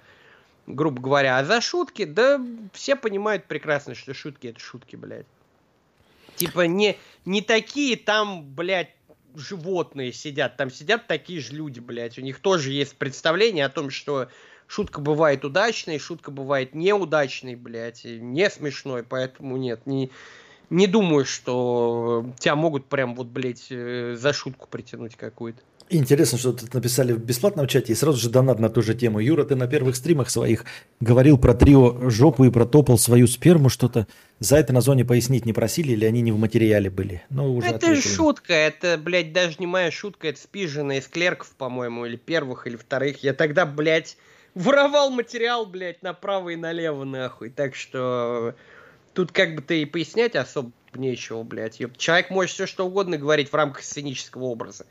грубо 0.67 1.01
говоря. 1.01 1.39
А 1.39 1.45
за 1.45 1.63
шутки, 1.63 2.05
да 2.05 2.39
все 2.75 2.97
понимают 2.97 3.47
прекрасно, 3.47 3.95
что 3.95 4.13
шутки 4.13 4.49
это 4.49 4.61
шутки, 4.61 4.97
блядь. 4.97 5.27
Типа 6.37 6.67
не, 6.67 6.97
не 7.25 7.43
такие 7.43 7.97
там, 7.97 8.45
блядь, 8.45 8.95
животные 9.35 10.13
сидят, 10.13 10.57
там 10.57 10.71
сидят 10.71 11.07
такие 11.07 11.41
же 11.41 11.55
люди, 11.55 11.81
блядь. 11.81 12.19
У 12.19 12.23
них 12.23 12.41
тоже 12.41 12.71
есть 12.73 12.97
представление 12.97 13.65
о 13.67 13.71
том, 13.71 13.91
что 13.91 14.29
шутка 14.67 15.01
бывает 15.01 15.45
удачной, 15.45 15.99
шутка 15.99 16.31
бывает 16.31 16.75
неудачной, 16.75 17.57
блядь, 17.57 18.05
не 18.05 18.49
смешной, 18.51 19.03
поэтому 19.03 19.57
нет, 19.57 19.87
не, 19.87 20.11
не 20.71 20.87
думаю, 20.87 21.25
что 21.25 22.25
тебя 22.39 22.55
могут 22.55 22.87
прям 22.87 23.15
вот, 23.15 23.27
блядь, 23.27 23.67
э, 23.71 24.17
за 24.19 24.33
шутку 24.33 24.69
притянуть 24.71 25.17
какую-то. 25.17 25.61
Интересно, 25.93 26.39
что 26.39 26.53
тут 26.53 26.73
написали 26.73 27.13
в 27.13 27.19
бесплатном 27.19 27.67
чате 27.67 27.93
и 27.93 27.97
сразу 27.97 28.17
же 28.19 28.31
донат 28.31 28.61
на 28.61 28.71
ту 28.71 28.81
же 28.81 28.95
тему. 28.95 29.19
Юра, 29.19 29.43
ты 29.43 29.57
на 29.57 29.67
первых 29.67 29.97
стримах 29.97 30.31
своих 30.31 30.65
говорил 31.01 31.37
про 31.37 31.53
трио 31.53 32.09
жопу 32.09 32.45
и 32.45 32.51
протопал 32.51 32.97
свою 32.97 33.27
сперму 33.27 33.69
что-то. 33.69 34.07
За 34.39 34.57
это 34.57 34.73
на 34.73 34.83
зоне 34.83 35.05
пояснить 35.05 35.47
не 35.47 35.53
просили 35.53 35.93
или 35.93 36.05
они 36.05 36.21
не 36.21 36.31
в 36.31 36.39
материале 36.39 36.91
были? 36.91 37.25
Ну, 37.29 37.57
уже 37.57 37.67
это 37.67 37.77
ответили. 37.89 38.15
шутка, 38.15 38.53
это, 38.53 38.99
блядь, 38.99 39.33
даже 39.33 39.57
не 39.59 39.67
моя 39.67 39.91
шутка, 39.91 40.29
это 40.29 40.41
спижена 40.41 40.99
из 40.99 41.09
клерков, 41.09 41.51
по-моему, 41.59 42.07
или 42.07 42.17
первых, 42.17 42.69
или 42.69 42.77
вторых. 42.77 43.25
Я 43.25 43.35
тогда, 43.35 43.67
блядь, 43.67 44.17
воровал 44.55 45.11
материал, 45.11 45.67
блядь, 45.67 46.05
направо 46.05 46.51
и 46.51 46.57
налево, 46.57 47.03
нахуй. 47.03 47.51
Так 47.51 47.75
что 47.75 48.55
тут 49.15 49.33
как 49.33 49.55
бы 49.55 49.63
ты 49.63 49.83
и 49.83 49.87
пояснять 49.87 50.37
особо 50.37 50.73
нечего, 50.95 51.43
блядь. 51.43 51.81
Человек 51.97 52.31
может 52.31 52.55
все 52.55 52.67
что 52.67 52.87
угодно 52.87 53.17
говорить 53.17 53.51
в 53.51 53.55
рамках 53.55 53.83
сценического 53.83 54.45
образа. 54.45 54.87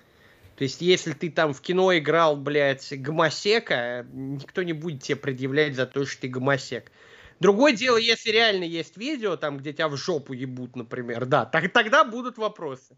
То 0.55 0.63
есть, 0.63 0.81
если 0.81 1.13
ты 1.13 1.29
там 1.29 1.53
в 1.53 1.61
кино 1.61 1.97
играл, 1.97 2.35
блядь, 2.35 2.93
гомосека, 2.99 4.05
никто 4.11 4.61
не 4.63 4.73
будет 4.73 5.03
тебе 5.03 5.15
предъявлять 5.15 5.75
за 5.75 5.85
то, 5.85 6.05
что 6.05 6.21
ты 6.21 6.27
гомосек. 6.27 6.91
Другое 7.39 7.71
дело, 7.71 7.95
если 7.95 8.31
реально 8.31 8.65
есть 8.65 8.97
видео, 8.97 9.37
там, 9.37 9.57
где 9.57 9.71
тебя 9.71 9.87
в 9.87 9.95
жопу 9.95 10.33
ебут, 10.33 10.75
например, 10.75 11.25
да, 11.25 11.45
так, 11.45 11.71
тогда 11.71 12.03
будут 12.03 12.37
вопросы. 12.37 12.97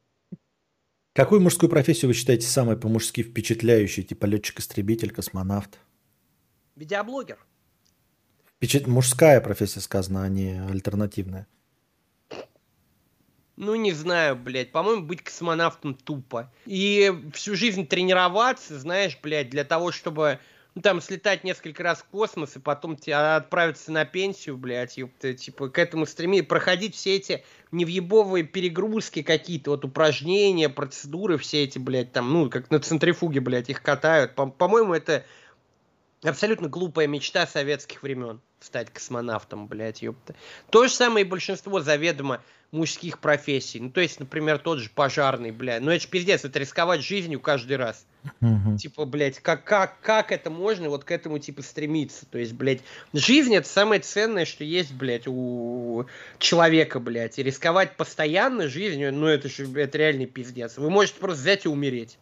Какую 1.13 1.41
мужскую 1.41 1.69
профессию 1.69 2.07
вы 2.07 2.15
считаете 2.15 2.47
самой 2.47 2.77
по-мужски 2.77 3.21
впечатляющей, 3.21 4.01
типа 4.01 4.25
летчик-истребитель, 4.25 5.11
космонавт? 5.11 5.77
Видеоблогер. 6.75 7.37
Впечат... 8.61 8.85
Мужская 8.85 9.41
профессия 9.41 9.79
сказана, 9.79 10.23
а 10.23 10.29
не 10.29 10.61
альтернативная. 10.69 11.47
Ну, 13.57 13.73
не 13.73 13.91
знаю, 13.91 14.35
блядь. 14.35 14.71
По-моему, 14.71 15.01
быть 15.01 15.23
космонавтом 15.23 15.95
тупо. 15.95 16.53
И 16.67 17.11
всю 17.33 17.55
жизнь 17.55 17.87
тренироваться, 17.87 18.77
знаешь, 18.77 19.17
блядь, 19.19 19.49
для 19.49 19.63
того, 19.63 19.91
чтобы 19.91 20.39
ну, 20.75 20.83
там, 20.83 21.01
слетать 21.01 21.43
несколько 21.43 21.81
раз 21.81 22.01
в 22.01 22.05
космос 22.05 22.55
и 22.55 22.59
потом 22.59 22.97
тебя 22.97 23.35
отправиться 23.35 23.91
на 23.91 24.05
пенсию, 24.05 24.57
блядь, 24.57 24.95
ёпта, 24.95 25.33
типа, 25.33 25.69
к 25.69 25.79
этому 25.79 26.05
стремиться, 26.05 26.47
проходить 26.47 26.93
все 26.93 27.15
эти 27.15 27.43
невъебовые 27.71 28.43
перегрузки 28.43 29.23
какие-то, 29.23 29.71
вот 29.71 29.85
упражнения, 29.85 30.69
процедуры 30.69 31.39
все 31.39 31.63
эти, 31.63 31.79
блядь, 31.79 32.11
там, 32.11 32.31
ну, 32.31 32.47
как 32.49 32.69
на 32.69 32.79
центрифуге, 32.79 33.39
блядь, 33.39 33.71
их 33.71 33.81
катают. 33.81 34.35
По- 34.35 34.45
по-моему, 34.45 34.93
это 34.93 35.25
абсолютно 36.23 36.67
глупая 36.67 37.07
мечта 37.07 37.47
советских 37.47 38.03
времен 38.03 38.41
стать 38.59 38.91
космонавтом, 38.91 39.67
блядь, 39.67 40.01
ёпта. 40.01 40.35
То 40.69 40.87
же 40.87 40.93
самое 40.93 41.25
и 41.25 41.27
большинство 41.29 41.81
заведомо 41.81 42.41
мужских 42.71 43.19
профессий. 43.19 43.79
Ну, 43.79 43.89
то 43.89 43.99
есть, 43.99 44.19
например, 44.19 44.57
тот 44.59 44.79
же 44.79 44.89
пожарный, 44.89 45.51
блядь. 45.51 45.81
Ну, 45.81 45.91
это 45.91 46.03
же 46.03 46.07
пиздец, 46.07 46.45
это 46.45 46.59
рисковать 46.59 47.01
жизнью 47.01 47.39
каждый 47.41 47.75
раз. 47.75 48.05
Угу. 48.39 48.77
Типа, 48.77 49.05
блядь, 49.05 49.39
как, 49.39 49.65
как, 49.65 49.99
как 49.99 50.31
это 50.31 50.49
можно 50.49 50.89
вот 50.89 51.03
к 51.03 51.11
этому, 51.11 51.39
типа, 51.39 51.63
стремиться? 51.63 52.25
То 52.25 52.37
есть, 52.37 52.53
блядь, 52.53 52.81
жизнь 53.13 53.53
это 53.53 53.67
самое 53.67 53.99
ценное, 53.99 54.45
что 54.45 54.63
есть, 54.63 54.93
блядь, 54.93 55.27
у 55.27 56.05
человека, 56.39 56.99
блядь. 56.99 57.39
И 57.39 57.43
рисковать 57.43 57.97
постоянно 57.97 58.67
жизнью, 58.67 59.13
ну, 59.13 59.27
это 59.27 59.49
же, 59.49 59.67
это 59.77 59.97
реальный 59.97 60.27
пиздец. 60.27 60.77
Вы 60.77 60.89
можете 60.89 61.19
просто 61.19 61.41
взять 61.41 61.65
и 61.65 61.69
умереть. 61.69 62.17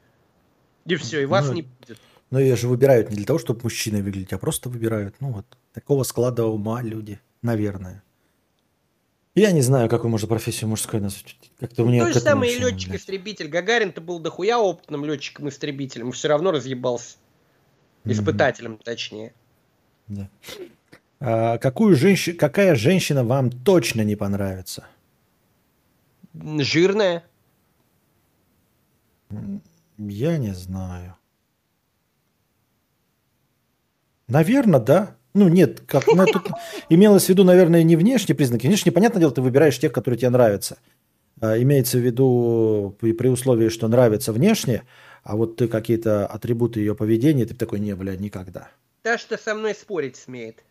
И 0.85 0.95
все, 0.95 1.21
и 1.21 1.25
вас 1.25 1.47
ну, 1.47 1.53
не 1.53 1.61
будет. 1.63 1.99
Но 2.30 2.40
ее 2.40 2.56
же 2.56 2.67
выбирают 2.67 3.09
не 3.09 3.16
для 3.16 3.25
того, 3.25 3.40
чтобы 3.40 3.61
мужчиной 3.64 4.01
выглядеть, 4.01 4.33
а 4.33 4.38
просто 4.38 4.69
выбирают, 4.69 5.16
ну, 5.19 5.32
вот, 5.32 5.45
такого 5.74 6.03
склада 6.03 6.45
ума 6.45 6.82
люди, 6.82 7.19
наверное. 7.41 8.03
Я 9.35 9.51
не 9.51 9.61
знаю, 9.61 9.90
какую 9.90 10.11
можно 10.11 10.27
профессию 10.27 10.69
мужской 10.69 10.99
назвать. 10.99 11.38
Как-то 11.59 11.85
мне 11.85 12.03
То 12.03 12.14
же 12.14 12.19
самое 12.19 12.56
и 12.56 12.59
летчик-истребитель. 12.59 13.48
Гагарин-то 13.48 14.01
был 14.01 14.19
дохуя 14.19 14.58
опытным 14.58 15.06
летчиком-истребителем, 15.06 16.11
все 16.11 16.27
равно 16.27 16.51
разъебался. 16.51 17.17
Испытателем, 18.06 18.74
mm-hmm. 18.74 18.83
точнее. 18.83 19.33
Да. 20.08 20.30
А 21.19 21.58
какую 21.58 21.95
женщину, 21.95 22.38
какая 22.38 22.75
женщина 22.75 23.24
вам 23.24 23.51
точно 23.51 24.01
не 24.01 24.16
понравится? 24.16 24.88
Жирная. 26.33 27.24
Я 29.98 30.38
не 30.38 30.53
знаю. 30.53 31.16
Наверное, 34.30 34.80
да. 34.80 35.16
Ну, 35.33 35.48
нет, 35.48 35.82
как, 35.82 36.08
ну, 36.08 36.25
тут 36.25 36.48
имелось 36.90 37.25
в 37.25 37.30
виду, 37.30 37.43
наверное, 37.43 37.83
не 37.83 37.95
внешние 37.95 38.35
признаки. 38.35 38.67
Внешне, 38.67 38.91
понятное 38.91 39.19
дело, 39.19 39.32
ты 39.32 39.41
выбираешь 39.41 39.77
тех, 39.77 39.91
которые 39.91 40.17
тебе 40.17 40.30
нравятся. 40.30 40.77
А, 41.41 41.59
имеется 41.61 41.98
в 41.98 42.01
виду 42.01 42.95
при, 42.99 43.14
при 43.14 43.27
условии, 43.27 43.69
что 43.69 43.88
нравится 43.88 44.33
внешне, 44.33 44.83
а 45.24 45.35
вот 45.35 45.56
ты 45.56 45.67
какие-то 45.67 46.25
атрибуты 46.27 46.80
ее 46.80 46.95
поведения, 46.95 47.45
ты 47.45 47.53
такой, 47.53 47.80
не, 47.80 47.95
бля, 47.95 48.16
никогда. 48.16 48.69
Та, 49.01 49.17
что 49.17 49.38
со 49.38 49.56
мной 49.56 49.74
спорить 49.74 50.16
смеет. 50.16 50.64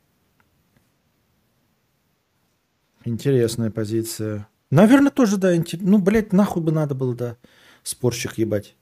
Интересная 3.05 3.71
позиция. 3.71 4.49
Наверное, 4.71 5.11
тоже, 5.11 5.37
да. 5.37 5.57
Интер... 5.57 5.81
Ну, 5.81 5.99
блядь, 5.99 6.33
нахуй 6.33 6.63
бы 6.63 6.73
надо 6.73 6.95
было, 6.95 7.15
да, 7.15 7.37
спорщик 7.83 8.37
ебать. 8.37 8.75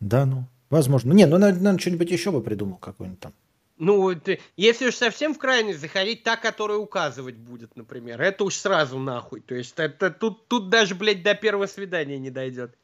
Да, 0.00 0.26
ну, 0.26 0.44
возможно. 0.70 1.12
Не, 1.12 1.26
ну, 1.26 1.38
наверное, 1.38 1.76
что-нибудь 1.78 2.10
еще 2.10 2.30
бы 2.30 2.40
придумал 2.40 2.76
какой-нибудь 2.76 3.20
там. 3.20 3.32
Ну, 3.78 4.12
ты, 4.14 4.40
если 4.56 4.88
уж 4.88 4.96
совсем 4.96 5.34
в 5.34 5.38
крайность 5.38 5.80
заходить, 5.80 6.24
та, 6.24 6.36
которая 6.36 6.78
указывать 6.78 7.36
будет, 7.36 7.76
например, 7.76 8.20
это 8.20 8.44
уж 8.44 8.56
сразу 8.56 8.98
нахуй. 8.98 9.40
То 9.40 9.54
есть 9.54 9.74
это 9.76 10.10
тут, 10.10 10.48
тут 10.48 10.68
даже, 10.68 10.96
блядь, 10.96 11.22
до 11.22 11.34
первого 11.34 11.66
свидания 11.66 12.18
не 12.18 12.30
дойдет. 12.30 12.74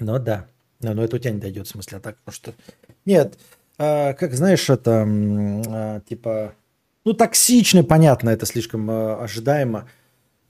Ну 0.00 0.18
да. 0.18 0.48
Но, 0.80 0.94
но 0.94 1.04
это 1.04 1.16
у 1.16 1.18
тебя 1.18 1.32
не 1.32 1.40
дойдет, 1.40 1.66
в 1.66 1.70
смысле, 1.70 1.98
а 1.98 2.00
так, 2.00 2.16
потому 2.18 2.34
что... 2.34 2.54
Нет, 3.04 3.38
а, 3.78 4.14
как 4.14 4.34
знаешь, 4.34 4.68
это 4.68 5.06
а, 5.06 6.00
типа... 6.00 6.54
Ну, 7.04 7.12
токсично, 7.12 7.84
понятно, 7.84 8.30
это 8.30 8.46
слишком 8.46 8.90
а, 8.90 9.22
ожидаемо. 9.22 9.88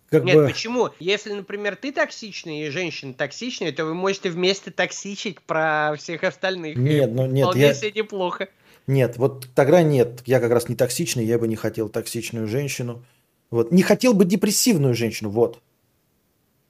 Как 0.08 0.24
Нет, 0.24 0.36
бы... 0.36 0.47
почему? 0.48 0.89
Если, 0.98 1.32
например, 1.32 1.76
ты 1.76 1.92
токсичный 1.92 2.66
и 2.66 2.70
женщина 2.70 3.14
токсичная, 3.14 3.70
то 3.70 3.84
вы 3.84 3.94
можете 3.94 4.30
вместе 4.30 4.72
токсичить 4.72 5.40
про 5.40 5.94
всех 5.97 6.24
остальных. 6.24 6.76
Нет, 6.76 7.12
ну 7.12 7.26
нет. 7.26 7.47
Вполне 7.47 7.66
я... 7.66 7.74
себе 7.74 7.92
неплохо. 7.92 8.48
Нет, 8.86 9.17
вот 9.18 9.49
тогда 9.55 9.83
нет. 9.83 10.23
Я 10.26 10.41
как 10.41 10.50
раз 10.52 10.68
не 10.68 10.75
токсичный, 10.75 11.25
я 11.25 11.39
бы 11.39 11.47
не 11.49 11.57
хотел 11.57 11.89
токсичную 11.89 12.47
женщину. 12.47 13.05
Вот. 13.50 13.73
Не 13.73 13.83
хотел 13.83 14.15
бы 14.15 14.25
депрессивную 14.25 14.94
женщину, 14.94 15.31
вот. 15.31 15.60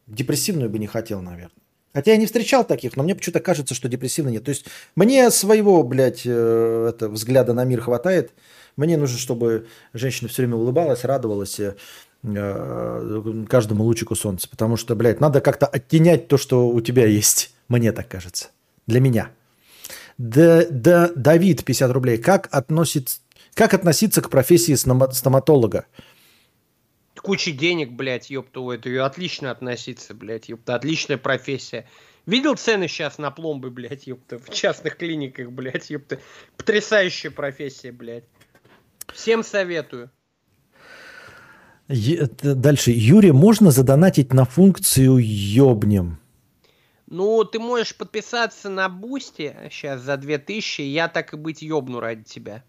Депрессивную 0.06 0.70
бы 0.70 0.78
не 0.78 0.86
хотел, 0.86 1.20
наверное. 1.20 1.52
Хотя 1.92 2.12
я 2.12 2.16
не 2.16 2.26
встречал 2.26 2.64
таких, 2.64 2.96
но 2.96 3.02
мне 3.02 3.14
почему-то 3.14 3.40
кажется, 3.40 3.74
что 3.74 3.88
депрессивно 3.88 4.28
нет. 4.28 4.44
То 4.44 4.50
есть 4.50 4.66
мне 4.94 5.30
своего, 5.30 5.82
блядь, 5.82 6.22
э, 6.24 6.86
это, 6.88 7.08
взгляда 7.08 7.52
на 7.52 7.64
мир 7.64 7.80
хватает. 7.80 8.32
Мне 8.76 8.96
нужно, 8.96 9.18
чтобы 9.18 9.66
женщина 9.92 10.28
все 10.28 10.42
время 10.42 10.56
улыбалась, 10.56 11.04
радовалась 11.04 11.58
э, 11.58 11.74
э, 12.22 13.44
каждому 13.48 13.84
лучику 13.84 14.14
солнца. 14.14 14.48
Потому 14.48 14.76
что, 14.76 14.94
блядь, 14.94 15.20
надо 15.20 15.40
как-то 15.40 15.66
оттенять 15.66 16.28
то, 16.28 16.38
что 16.38 16.68
у 16.68 16.80
тебя 16.80 17.06
есть. 17.06 17.52
Мне 17.68 17.90
так 17.90 18.06
кажется. 18.08 18.50
Для 18.86 19.00
меня. 19.00 19.30
Д, 20.20 20.66
Д, 20.70 21.12
Давид, 21.16 21.64
50 21.64 21.90
рублей. 21.92 22.18
Как, 22.18 22.46
относится, 22.52 23.20
как 23.54 23.72
относиться 23.72 24.20
к 24.20 24.28
профессии 24.28 24.74
стоматолога? 24.74 25.86
Куча 27.22 27.52
денег, 27.52 27.92
блядь, 27.92 28.28
ёпта, 28.28 28.70
это 28.72 29.06
отлично 29.06 29.50
относиться, 29.50 30.12
блядь, 30.12 30.50
ёпта, 30.50 30.74
отличная 30.74 31.16
профессия. 31.16 31.86
Видел 32.26 32.56
цены 32.56 32.86
сейчас 32.86 33.16
на 33.16 33.30
пломбы, 33.30 33.70
блядь, 33.70 34.06
ёпта, 34.06 34.38
в 34.38 34.50
частных 34.50 34.98
клиниках, 34.98 35.50
блядь, 35.52 35.88
ёпта. 35.88 36.18
Потрясающая 36.58 37.30
профессия, 37.30 37.90
блядь. 37.90 38.24
Всем 39.14 39.42
советую. 39.42 40.10
Дальше. 41.88 42.90
Юре 42.90 43.32
можно 43.32 43.70
задонатить 43.70 44.34
на 44.34 44.44
функцию 44.44 45.16
ёбнем? 45.16 46.18
Ну, 47.10 47.44
ты 47.44 47.58
можешь 47.58 47.96
подписаться 47.96 48.70
на 48.70 48.88
Бусти 48.88 49.54
сейчас 49.70 50.00
за 50.00 50.16
2000, 50.16 50.82
я 50.82 51.08
так 51.08 51.34
и 51.34 51.36
быть 51.36 51.60
ёбну 51.60 51.98
ради 51.98 52.22
тебя. 52.22 52.62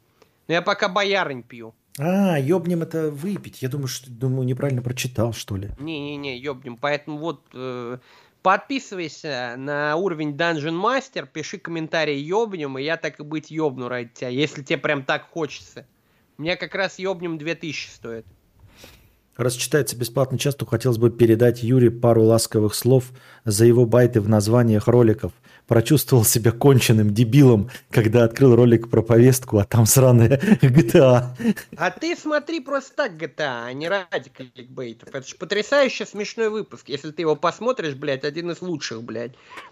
Но 0.48 0.56
я 0.56 0.64
пока 0.64 0.90
боярынь 0.90 1.44
пью. 1.44 1.76
А, 2.00 2.40
ёбнем 2.40 2.82
это 2.82 3.12
выпить. 3.12 3.62
Я 3.62 3.70
думаю, 3.70 3.88
что 3.88 4.10
думаю, 4.10 4.46
неправильно 4.46 4.82
прочитал, 4.82 5.34
что 5.34 5.56
ли. 5.56 5.70
Не-не-не, 5.78 6.40
ёбнем. 6.40 6.78
Поэтому 6.78 7.20
вот 7.20 7.46
э, 7.54 8.00
подписывайся 8.42 9.56
на 9.58 9.96
уровень 9.96 10.36
Dungeon 10.36 10.82
Master, 10.82 11.28
пиши 11.32 11.60
комментарий 11.60 12.20
ёбнем, 12.20 12.80
и 12.80 12.84
я 12.84 12.98
так 12.98 13.20
и 13.20 13.24
быть 13.24 13.52
ёбну 13.52 13.90
ради 13.90 14.10
тебя, 14.10 14.30
если 14.30 14.64
тебе 14.64 14.80
прям 14.80 15.04
так 15.04 15.30
хочется. 15.30 15.86
Мне 16.38 16.56
как 16.56 16.74
раз 16.74 16.98
ёбнем 16.98 17.38
2000 17.38 17.90
стоит. 17.90 18.26
Раз 19.38 19.54
читается 19.54 19.96
бесплатно 19.96 20.38
часто, 20.38 20.66
хотелось 20.66 20.98
бы 20.98 21.10
передать 21.10 21.64
Юре 21.64 21.90
пару 21.90 22.24
ласковых 22.24 22.76
слов 22.76 23.12
за 23.46 23.66
его 23.66 23.86
байты 23.86 24.22
в 24.22 24.30
названиях 24.30 24.88
роликов– 24.88 25.32
прочувствовал 25.72 26.26
себя 26.26 26.52
конченным 26.52 27.14
дебилом, 27.14 27.70
когда 27.92 28.26
открыл 28.26 28.58
ролик 28.58 28.90
про 28.90 29.02
повестку, 29.02 29.58
а 29.58 29.64
там 29.64 29.86
сраная 29.86 30.38
GTA. 30.62 31.28
А 31.78 31.92
ты 31.92 32.18
смотри 32.18 32.60
просто 32.60 32.94
так 32.94 33.14
GTA, 33.14 33.68
а 33.68 33.72
не 33.72 33.88
ради 33.88 34.30
кликбейтов. 34.30 35.08
Это 35.16 35.26
же 35.26 35.34
потрясающе 35.36 36.06
смешной 36.06 36.50
выпуск. 36.50 36.90
Если 36.90 37.12
ты 37.12 37.22
его 37.22 37.38
посмотришь, 37.38 37.94
блядь, 37.94 38.26
один 38.26 38.52
из 38.52 38.62
лучших, 38.62 39.02
блядь. 39.02 39.32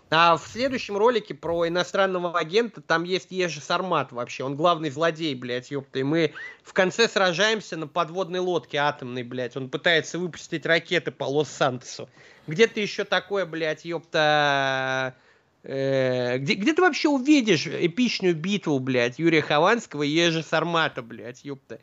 А 0.09 0.37
в 0.37 0.47
следующем 0.47 0.95
ролике 0.95 1.33
про 1.33 1.67
иностранного 1.67 2.39
агента 2.39 2.79
там 2.79 3.03
есть 3.03 3.31
Ежи 3.31 3.59
Сармат 3.59 4.13
вообще. 4.13 4.45
Он 4.45 4.55
главный 4.55 4.91
злодей, 4.91 5.35
блядь, 5.35 5.69
ёпта. 5.69 5.99
И 5.99 6.03
мы 6.03 6.31
в 6.63 6.71
конце 6.71 7.09
сражаемся 7.09 7.75
на 7.75 7.87
подводной 7.87 8.39
лодке 8.39 8.77
атомной, 8.77 9.23
блядь. 9.23 9.57
Он 9.57 9.69
пытается 9.69 10.17
выпустить 10.17 10.65
ракеты 10.65 11.11
по 11.11 11.25
Лос-Сантосу. 11.25 12.07
Где 12.47 12.67
ты 12.67 12.79
еще 12.79 13.03
такое, 13.03 13.45
блядь, 13.45 13.83
ёпта 13.83 15.17
Э, 15.63 16.37
где, 16.37 16.53
где 16.53 16.73
ты 16.73 16.81
вообще 16.81 17.09
увидишь 17.09 17.67
эпичную 17.67 18.35
битву, 18.35 18.79
блядь, 18.79 19.19
Юрия 19.19 19.41
Хованского 19.41 20.03
и 20.03 20.09
Ежи 20.09 20.41
Сармата, 20.41 21.01
блядь, 21.01 21.43
ёпта. 21.43 21.79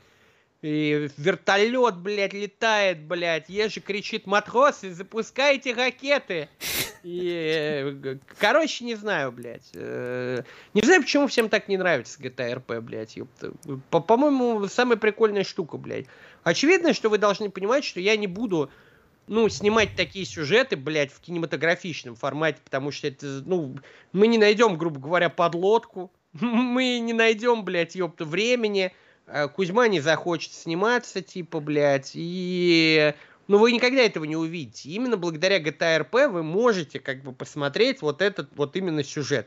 И 0.63 1.11
вертолет, 1.19 1.99
блядь, 1.99 2.33
летает, 2.33 3.03
блядь. 3.03 3.49
Ежи 3.49 3.81
кричит, 3.81 4.27
матросы, 4.27 4.93
запускайте 4.93 5.75
ракеты. 5.75 6.49
И, 7.03 7.93
э, 8.03 8.17
короче, 8.39 8.85
не 8.85 8.95
знаю, 8.95 9.31
блядь. 9.31 9.71
Э, 9.75 10.43
не 10.73 10.81
знаю, 10.81 11.03
почему 11.03 11.27
всем 11.27 11.51
так 11.51 11.69
не 11.69 11.77
нравится 11.77 12.21
GTA 12.21 12.55
RP, 12.55 12.81
блядь, 12.81 13.17
ёпта. 13.17 13.53
По-моему, 13.91 14.67
самая 14.69 14.97
прикольная 14.97 15.45
штука, 15.45 15.77
блядь. 15.77 16.07
Очевидно, 16.43 16.95
что 16.95 17.11
вы 17.11 17.19
должны 17.19 17.51
понимать, 17.51 17.85
что 17.85 18.01
я 18.01 18.17
не 18.17 18.27
буду 18.27 18.71
ну, 19.29 19.49
снимать 19.49 19.97
такие 19.97 20.25
сюжеты, 20.25 20.77
блядь, 20.77 21.13
в 21.13 21.21
кинематографичном 21.21 22.15
формате, 22.15 22.59
потому 22.65 22.91
что 22.91 23.09
это, 23.09 23.27
ну, 23.45 23.77
мы 24.13 24.27
не 24.27 24.39
найдем, 24.39 24.77
грубо 24.77 25.01
говоря, 25.01 25.29
подлодку, 25.31 26.13
мы 26.33 26.99
не 26.99 27.13
найдем, 27.13 27.65
блядь, 27.65 27.95
ёпта, 27.95 28.25
времени, 28.25 28.93
а 29.27 29.49
Кузьма 29.49 29.89
не 29.89 30.01
захочет 30.01 30.53
сниматься, 30.53 31.23
типа, 31.23 31.61
блядь, 31.61 32.13
и... 32.15 33.15
Ну, 33.49 33.59
вы 33.59 33.71
никогда 33.71 34.03
этого 34.03 34.25
не 34.25 34.35
увидите. 34.35 34.91
Именно 34.91 35.17
благодаря 35.17 35.61
GTA 35.61 36.01
RP 36.01 36.29
вы 36.29 36.43
можете, 36.43 36.99
как 36.99 37.23
бы, 37.23 37.33
посмотреть 37.33 38.03
вот 38.03 38.21
этот 38.21 38.51
вот 38.57 38.75
именно 38.75 39.05
сюжет. 39.05 39.47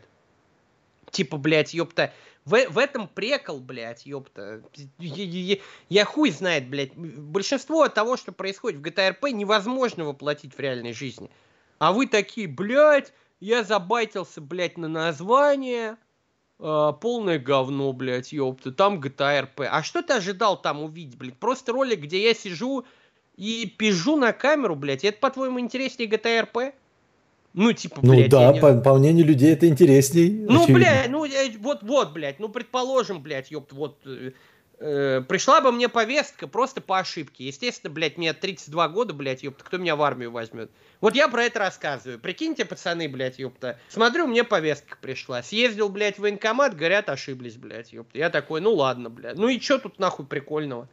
Типа, 1.11 1.37
блядь, 1.37 1.73
ёпта, 1.73 2.13
в, 2.45 2.57
в 2.69 2.77
этом 2.77 3.07
прекол, 3.07 3.59
блядь, 3.59 4.05
ёпта. 4.05 4.61
Я, 4.97 5.23
я, 5.23 5.57
я 5.89 6.05
хуй 6.05 6.31
знает, 6.31 6.67
блядь. 6.67 6.95
Большинство 6.95 7.87
того, 7.89 8.17
что 8.17 8.31
происходит 8.31 8.79
в 8.79 8.83
GTA 8.83 9.15
RP, 9.19 9.31
невозможно 9.31 10.05
воплотить 10.05 10.55
в 10.55 10.59
реальной 10.59 10.93
жизни. 10.93 11.29
А 11.79 11.93
вы 11.93 12.07
такие, 12.07 12.47
блядь, 12.47 13.13
я 13.39 13.63
забайтился, 13.63 14.41
блядь, 14.41 14.77
на 14.77 14.87
название. 14.87 15.97
Э, 16.59 16.91
полное 16.99 17.39
говно, 17.39 17.93
блядь, 17.93 18.31
ёпта. 18.31 18.71
Там 18.71 18.99
GTA 18.99 19.47
RP. 19.55 19.65
А 19.65 19.83
что 19.83 20.01
ты 20.01 20.13
ожидал 20.13 20.61
там 20.61 20.81
увидеть, 20.81 21.17
блядь? 21.17 21.37
Просто 21.37 21.71
ролик, 21.71 22.01
где 22.01 22.23
я 22.23 22.33
сижу 22.33 22.85
и 23.35 23.65
пижу 23.65 24.17
на 24.17 24.33
камеру, 24.33 24.75
блядь. 24.75 25.03
Это, 25.03 25.17
по-твоему, 25.19 25.59
интереснее 25.59 26.09
GTA 26.09 26.49
RP? 26.51 26.73
Ну, 27.53 27.73
типа, 27.73 27.99
ну, 28.01 28.13
блядь. 28.13 28.31
Ну 28.31 28.37
да, 28.37 28.53
не... 28.53 28.59
по, 28.59 28.73
по 28.75 28.93
мнению 28.95 29.25
людей 29.25 29.53
это 29.53 29.67
интересней. 29.67 30.29
Ну, 30.29 30.63
очевидно. 30.63 30.75
блядь, 30.75 31.09
ну 31.09 31.25
вот, 31.59 31.83
вот, 31.83 32.13
блядь, 32.13 32.39
ну, 32.39 32.49
предположим, 32.49 33.21
блядь, 33.21 33.49
ёпт, 33.49 33.73
вот, 33.73 33.99
э, 34.05 34.31
э, 34.79 35.21
пришла 35.27 35.59
бы 35.61 35.71
мне 35.71 35.89
повестка 35.89 36.47
просто 36.47 36.79
по 36.81 36.99
ошибке. 36.99 37.47
Естественно, 37.47 37.91
блядь, 37.91 38.17
мне 38.17 38.33
32 38.33 38.89
года, 38.89 39.13
блядь, 39.13 39.43
ёпта, 39.43 39.63
кто 39.63 39.77
меня 39.77 39.95
в 39.95 40.01
армию 40.03 40.31
возьмет? 40.31 40.69
Вот 41.01 41.15
я 41.15 41.27
про 41.27 41.43
это 41.45 41.59
рассказываю. 41.59 42.19
Прикиньте, 42.19 42.65
пацаны, 42.65 43.09
блядь, 43.09 43.39
ёпта. 43.39 43.79
Смотрю, 43.89 44.27
мне 44.27 44.43
повестка 44.43 44.95
пришла. 45.01 45.41
Съездил, 45.41 45.89
блядь, 45.89 46.17
в 46.17 46.21
военкомат, 46.21 46.75
говорят, 46.75 47.09
ошиблись, 47.09 47.55
блядь, 47.55 47.91
ёпта. 47.91 48.19
Я 48.19 48.29
такой, 48.29 48.61
ну 48.61 48.73
ладно, 48.73 49.09
блядь. 49.09 49.37
Ну 49.37 49.47
и 49.47 49.59
чё 49.59 49.79
тут 49.79 49.97
нахуй 49.97 50.25
прикольного? 50.25 50.87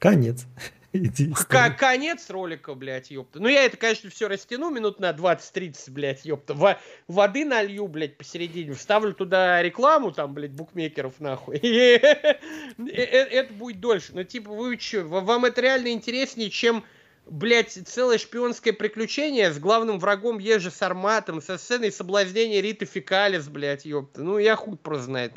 Конец. 0.00 0.46
К- 1.48 1.70
конец 1.78 2.28
ролика, 2.30 2.74
блядь, 2.74 3.12
ёпта. 3.12 3.38
Ну, 3.38 3.46
я 3.46 3.64
это, 3.64 3.76
конечно, 3.76 4.10
все 4.10 4.26
растяну 4.26 4.70
минут 4.70 4.98
на 4.98 5.10
20-30, 5.10 5.90
блядь, 5.90 6.24
ёпта. 6.24 6.54
В- 6.54 6.76
воды 7.06 7.44
налью, 7.44 7.86
блядь, 7.86 8.16
посередине. 8.16 8.72
Вставлю 8.74 9.14
туда 9.14 9.62
рекламу, 9.62 10.10
там, 10.10 10.34
блядь, 10.34 10.50
букмекеров, 10.50 11.20
нахуй. 11.20 11.58
И 11.62 12.00
это 12.82 13.52
будет 13.52 13.78
дольше. 13.78 14.10
Но, 14.14 14.24
типа, 14.24 14.50
вы 14.50 14.76
что, 14.80 15.04
вам 15.04 15.44
это 15.44 15.60
реально 15.60 15.92
интереснее, 15.92 16.50
чем 16.50 16.82
блядь, 17.26 17.78
целое 17.86 18.18
шпионское 18.18 18.72
приключение 18.72 19.52
с 19.52 19.58
главным 19.60 20.00
врагом 20.00 20.38
Ежи 20.38 20.72
Сарматом, 20.72 21.40
со 21.40 21.58
сценой 21.58 21.92
соблазнения 21.92 22.60
Риты 22.60 22.86
Фекалис, 22.86 23.48
блядь, 23.48 23.84
ёпта. 23.84 24.22
Ну, 24.22 24.38
я 24.38 24.56
хуй 24.56 24.76
просто 24.76 25.04
знает. 25.04 25.34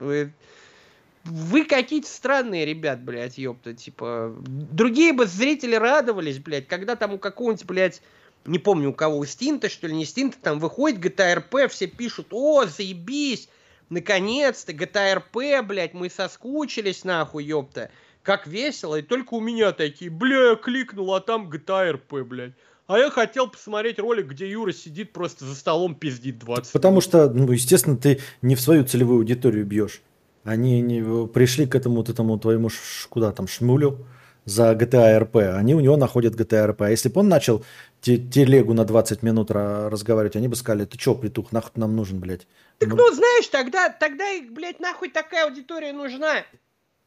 Вы 1.24 1.64
какие-то 1.64 2.08
странные 2.08 2.66
ребят, 2.66 3.02
блядь, 3.02 3.38
ёпта, 3.38 3.74
типа, 3.74 4.36
другие 4.46 5.14
бы 5.14 5.26
зрители 5.26 5.76
радовались, 5.76 6.40
блядь, 6.40 6.68
когда 6.68 6.98
там 6.98 7.14
у 7.14 7.18
какого-нибудь, 7.18 7.66
блядь, 7.66 8.02
не 8.46 8.60
помню 8.60 8.90
у 8.90 8.94
кого, 8.94 9.20
у 9.20 9.26
Стинта, 9.26 9.70
что 9.70 9.88
ли, 9.88 9.96
не 9.96 10.04
Стинта, 10.04 10.38
там 10.42 10.60
выходит 10.60 11.00
GTA 11.00 11.38
RP, 11.38 11.70
все 11.70 11.88
пишут, 11.88 12.28
о, 12.32 12.66
заебись, 12.66 13.48
наконец-то, 13.90 14.74
GTA 14.74 15.24
RP, 15.24 15.62
блядь, 15.64 15.94
мы 15.94 16.10
соскучились, 16.10 17.06
нахуй, 17.06 17.46
ёпта, 17.46 17.90
как 18.22 18.46
весело, 18.46 18.98
и 18.98 19.02
только 19.02 19.36
у 19.36 19.40
меня 19.40 19.72
такие, 19.72 20.12
бля, 20.12 20.50
я 20.50 20.56
кликнул, 20.56 21.14
а 21.16 21.22
там 21.22 21.50
GTA 21.50 21.94
RP, 21.94 22.24
блядь. 22.26 22.54
А 22.86 23.00
я 23.00 23.10
хотел 23.10 23.48
посмотреть 23.50 23.98
ролик, 23.98 24.28
где 24.28 24.50
Юра 24.50 24.74
сидит 24.74 25.14
просто 25.14 25.46
за 25.46 25.56
столом 25.56 25.96
пиздит 25.96 26.40
20. 26.40 26.74
Потому 26.74 27.00
что, 27.00 27.30
ну, 27.30 27.50
естественно, 27.54 27.96
ты 27.96 28.20
не 28.42 28.56
в 28.56 28.62
свою 28.62 28.84
целевую 28.84 29.20
аудиторию 29.20 29.66
бьешь. 29.66 30.02
Они 30.44 30.82
не, 30.82 31.28
пришли 31.28 31.66
к 31.66 31.76
этому, 31.76 31.98
вот 31.98 32.10
этому 32.10 32.38
твоему, 32.38 32.70
куда 33.10 33.32
там, 33.32 33.48
шмулю 33.48 34.06
за 34.46 34.74
GTA 34.74 35.20
RP. 35.20 35.56
Они 35.56 35.74
у 35.74 35.80
него 35.80 35.96
находят 35.96 36.36
GTA 36.36 36.70
RP. 36.70 36.86
А 36.86 36.90
если 36.90 37.10
бы 37.10 37.22
он 37.22 37.30
начал 37.30 37.64
телегу 38.02 38.74
на 38.74 38.84
20 38.84 39.24
минут 39.24 39.52
разговаривать, 39.52 40.36
они 40.36 40.50
бы 40.50 40.56
сказали, 40.56 40.86
ты 40.86 40.98
чё, 40.98 41.16
притух, 41.16 41.52
нахуй 41.54 41.72
нам 41.76 41.96
нужен, 41.96 42.20
блядь? 42.20 42.46
Так 42.80 42.90
ну, 42.90 42.96
ну 42.98 43.14
знаешь, 43.14 43.48
тогда, 43.48 43.90
тогда 43.90 44.30
их, 44.32 44.52
блядь, 44.52 44.82
нахуй 44.82 45.10
такая 45.10 45.46
аудитория 45.46 45.94
нужна. 45.94 46.44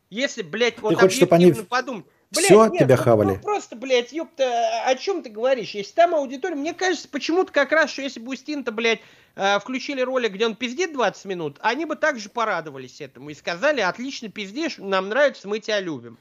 Если, 0.09 0.43
блядь, 0.43 0.81
вот 0.81 0.91
ты 0.91 0.97
хочешь, 0.97 1.17
чтобы 1.19 1.37
они 1.37 1.53
подумать. 1.53 2.07
Блядь, 2.33 2.47
Все 2.47 2.67
нет, 2.67 2.83
тебя 2.83 2.97
ну, 2.97 3.03
хавали. 3.03 3.29
Ну, 3.29 3.39
просто, 3.39 3.77
блядь, 3.77 4.13
ёпта, 4.13 4.83
о 4.85 4.95
чем 4.97 5.23
ты 5.23 5.31
говоришь? 5.31 5.71
Если 5.71 5.93
там 5.93 6.15
аудитория, 6.15 6.57
мне 6.57 6.75
кажется, 6.75 7.09
почему-то 7.09 7.53
как 7.53 7.71
раз, 7.71 7.91
что 7.91 8.03
если 8.03 8.19
бы 8.19 8.33
Устин-то, 8.33 8.73
блядь, 8.73 9.01
э, 9.37 9.61
включили 9.61 10.01
ролик, 10.01 10.33
где 10.33 10.47
он 10.47 10.57
пиздит 10.57 10.93
20 10.93 11.25
минут, 11.27 11.57
они 11.61 11.85
бы 11.85 11.95
также 11.95 12.29
порадовались 12.29 13.01
этому 13.01 13.31
и 13.31 13.35
сказали, 13.35 13.81
отлично 13.81 14.29
пиздишь, 14.29 14.79
нам 14.79 15.09
нравится, 15.09 15.47
мы 15.47 15.61
тебя 15.61 15.81
любим. 15.81 16.19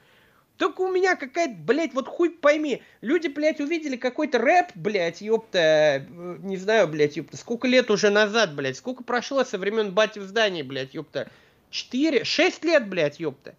Только 0.58 0.82
у 0.82 0.92
меня 0.92 1.16
какая-то, 1.16 1.56
блядь, 1.56 1.94
вот 1.94 2.08
хуй 2.08 2.30
пойми. 2.30 2.82
Люди, 3.02 3.28
блядь, 3.28 3.60
увидели 3.60 3.98
какой-то 3.98 4.38
рэп, 4.38 4.68
блядь, 4.76 5.22
ёпта, 5.22 5.60
э, 5.60 6.06
не 6.44 6.58
знаю, 6.58 6.88
блядь, 6.88 7.18
ёпта, 7.18 7.36
сколько 7.36 7.68
лет 7.68 7.90
уже 7.90 8.12
назад, 8.12 8.54
блядь, 8.54 8.78
сколько 8.78 9.04
прошло 9.04 9.44
со 9.44 9.58
времен 9.58 9.92
бати 9.92 10.20
в 10.20 10.24
здании, 10.24 10.62
блядь, 10.62 10.94
ёпта, 10.94 11.30
4, 11.72 12.24
6 12.24 12.64
лет, 12.64 12.88
блядь, 12.88 13.20
ёпта. 13.20 13.56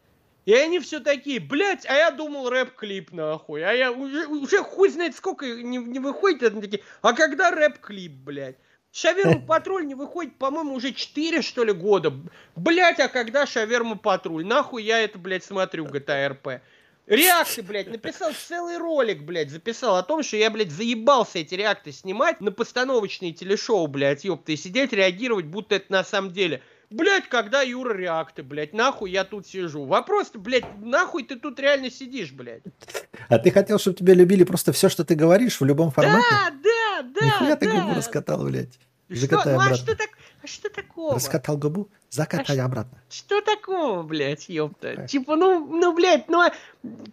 И 0.47 0.55
они 0.55 0.78
все 0.78 1.00
такие, 1.00 1.41
блядь, 1.41 1.84
а 1.86 1.94
я 1.94 2.12
думал 2.12 2.49
рэп-клип, 2.49 3.10
нахуй. 3.10 3.65
А 3.65 3.73
я 3.73 3.91
уже, 3.91 4.26
уже 4.26 4.62
хуй 4.62 4.89
знает 4.89 5.16
сколько 5.16 5.44
не, 5.44 5.78
не 5.78 5.99
выходит. 5.99 6.44
Они 6.44 6.62
такие, 6.62 6.83
а 7.02 7.12
когда 7.15 7.50
рэп-клип, 7.50 8.12
блядь? 8.12 8.57
Шаверма 8.92 9.41
Патруль 9.47 9.86
не 9.86 9.97
выходит, 9.97 10.39
по-моему, 10.39 10.75
уже 10.75 10.92
4, 10.92 11.42
что 11.42 11.65
ли, 11.65 11.73
года. 11.73 12.15
Блять, 12.55 13.00
а 13.00 13.08
когда 13.08 13.44
Шаверма 13.44 13.99
Патруль? 13.99 14.47
Нахуй 14.47 14.84
я 14.84 15.00
это, 15.00 15.18
блядь, 15.18 15.44
смотрю, 15.44 15.84
GTA 15.84 16.31
RP. 16.31 16.60
Реакты, 17.07 17.62
блядь, 17.62 17.89
написал 17.89 18.33
целый 18.33 18.78
ролик, 18.78 19.23
блядь, 19.23 19.50
записал 19.50 19.97
о 19.97 20.02
том, 20.05 20.23
что 20.23 20.36
я, 20.36 20.50
блядь, 20.50 20.70
заебался 20.70 21.41
эти 21.41 21.55
реакты 21.55 21.91
снимать 21.91 22.41
на 22.41 22.52
постановочные 22.52 23.33
телешоу, 23.33 23.86
блядь, 23.89 24.25
ёпта, 24.25 24.52
и 24.52 24.57
сидеть 24.57 24.92
реагировать, 24.92 25.47
будто 25.47 25.75
это 25.75 25.92
на 25.92 26.05
самом 26.05 26.33
деле. 26.33 26.62
Блядь, 26.90 27.28
когда 27.28 27.62
Юра 27.62 27.94
реакты, 27.94 28.42
блядь, 28.42 28.73
нахуй 28.73 29.10
я 29.10 29.24
тут 29.24 29.47
сижу. 29.47 29.84
Вопрос-то, 29.84 30.39
блядь, 30.39 30.65
нахуй 30.78 31.24
ты 31.24 31.36
тут 31.36 31.58
реально 31.60 31.90
сидишь, 31.90 32.32
блядь. 32.32 32.62
А 33.28 33.39
ты 33.39 33.50
хотел, 33.50 33.78
чтобы 33.78 33.97
тебя 33.97 34.15
любили 34.15 34.44
просто 34.44 34.73
все, 34.73 34.89
что 34.89 35.05
ты 35.05 35.15
говоришь 35.15 35.60
в 35.60 35.65
любом 35.65 35.90
формате? 35.90 36.26
Да, 36.31 36.50
да, 36.50 37.02
да. 37.02 37.26
Нихуя 37.26 37.56
ты 37.56 37.66
да. 37.66 37.81
губу 37.81 37.94
раскатал, 37.94 38.44
блядь. 38.44 38.78
Что? 39.08 39.20
Закатай 39.20 39.55
Ну, 39.55 39.60
а 39.60 39.74
что, 39.74 39.97
так... 39.97 40.10
а 40.42 40.47
что 40.48 40.68
такого? 40.68 41.15
Раскатал 41.15 41.56
губу, 41.56 41.89
закатай 42.10 42.58
А 42.58 42.65
обратно. 42.65 43.00
Что 43.08 43.40
такого, 43.40 44.02
блядь, 44.02 44.48
ёпта? 44.48 44.89
Э. 44.89 45.06
Типа, 45.06 45.36
ну, 45.36 45.65
ну, 45.65 45.94
блядь, 45.94 46.28
ну, 46.28 46.40
а 46.40 46.52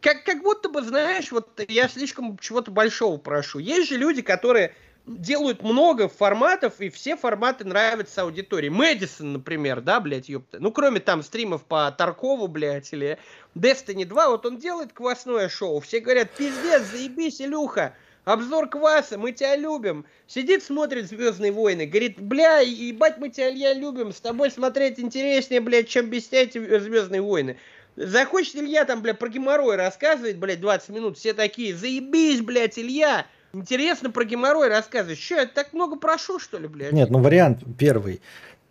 как, 0.01 0.23
как 0.23 0.41
будто 0.41 0.69
бы, 0.69 0.81
знаешь, 0.81 1.31
вот 1.31 1.49
я 1.67 1.87
слишком 1.87 2.39
чего-то 2.39 2.71
большого 2.71 3.17
прошу. 3.17 3.59
Есть 3.59 3.89
же 3.89 3.97
люди, 3.97 4.23
которые 4.23 4.73
делают 5.05 5.63
много 5.63 6.07
форматов, 6.07 6.79
и 6.79 6.89
все 6.89 7.15
форматы 7.17 7.65
нравятся 7.65 8.21
аудитории. 8.21 8.69
Мэдисон, 8.69 9.33
например, 9.33 9.81
да, 9.81 9.99
блядь, 9.99 10.29
ёпта. 10.29 10.59
Ну, 10.59 10.71
кроме 10.71 10.99
там 10.99 11.23
стримов 11.23 11.63
по 11.63 11.91
Таркову, 11.91 12.47
блядь, 12.47 12.93
или 12.93 13.17
Destiny 13.55 14.05
2, 14.05 14.29
вот 14.29 14.45
он 14.45 14.57
делает 14.57 14.93
квасное 14.93 15.49
шоу. 15.49 15.79
Все 15.81 15.99
говорят, 15.99 16.31
пиздец, 16.31 16.83
заебись, 16.83 17.41
Илюха. 17.41 17.95
Обзор 18.23 18.69
кваса, 18.69 19.17
мы 19.17 19.33
тебя 19.33 19.57
любим. 19.57 20.05
Сидит, 20.27 20.63
смотрит 20.63 21.09
Звездные 21.09 21.51
войны, 21.51 21.85
говорит, 21.85 22.21
бля, 22.21 22.59
ебать, 22.59 23.17
мы 23.17 23.27
тебя, 23.27 23.51
Илья, 23.51 23.73
любим. 23.73 24.13
С 24.13 24.21
тобой 24.21 24.49
смотреть 24.49 24.97
интереснее, 24.97 25.59
блядь, 25.59 25.89
чем 25.89 26.09
без 26.09 26.29
тебя 26.29 26.43
эти 26.43 26.79
Звездные 26.79 27.21
войны. 27.21 27.57
Захочет 27.97 28.55
Илья 28.55 28.85
там, 28.85 29.01
бля, 29.01 29.13
про 29.13 29.27
геморрой 29.27 29.75
рассказывать, 29.75 30.37
блядь, 30.37 30.61
20 30.61 30.89
минут, 30.89 31.17
все 31.17 31.33
такие, 31.33 31.75
заебись, 31.75 32.39
блядь, 32.41 32.79
Илья. 32.79 33.27
Интересно 33.53 34.09
про 34.09 34.25
геморрой 34.25 34.67
рассказывать. 34.67 35.19
Че, 35.19 35.35
я 35.35 35.45
так 35.45 35.73
много 35.73 35.95
прошу, 35.95 36.39
что 36.39 36.57
ли, 36.57 36.67
блядь? 36.67 36.91
Нет, 36.91 37.11
ну 37.11 37.19
вариант 37.19 37.63
первый. 37.77 38.21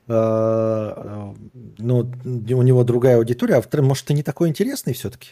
Э, 0.08 1.32
Ну, 1.78 1.98
у 2.00 2.62
него 2.62 2.82
другая 2.84 3.16
аудитория, 3.18 3.56
а 3.56 3.62
второй, 3.62 3.86
может, 3.86 4.06
ты 4.06 4.14
не 4.14 4.22
такой 4.24 4.48
интересный 4.48 4.92
все-таки? 4.92 5.30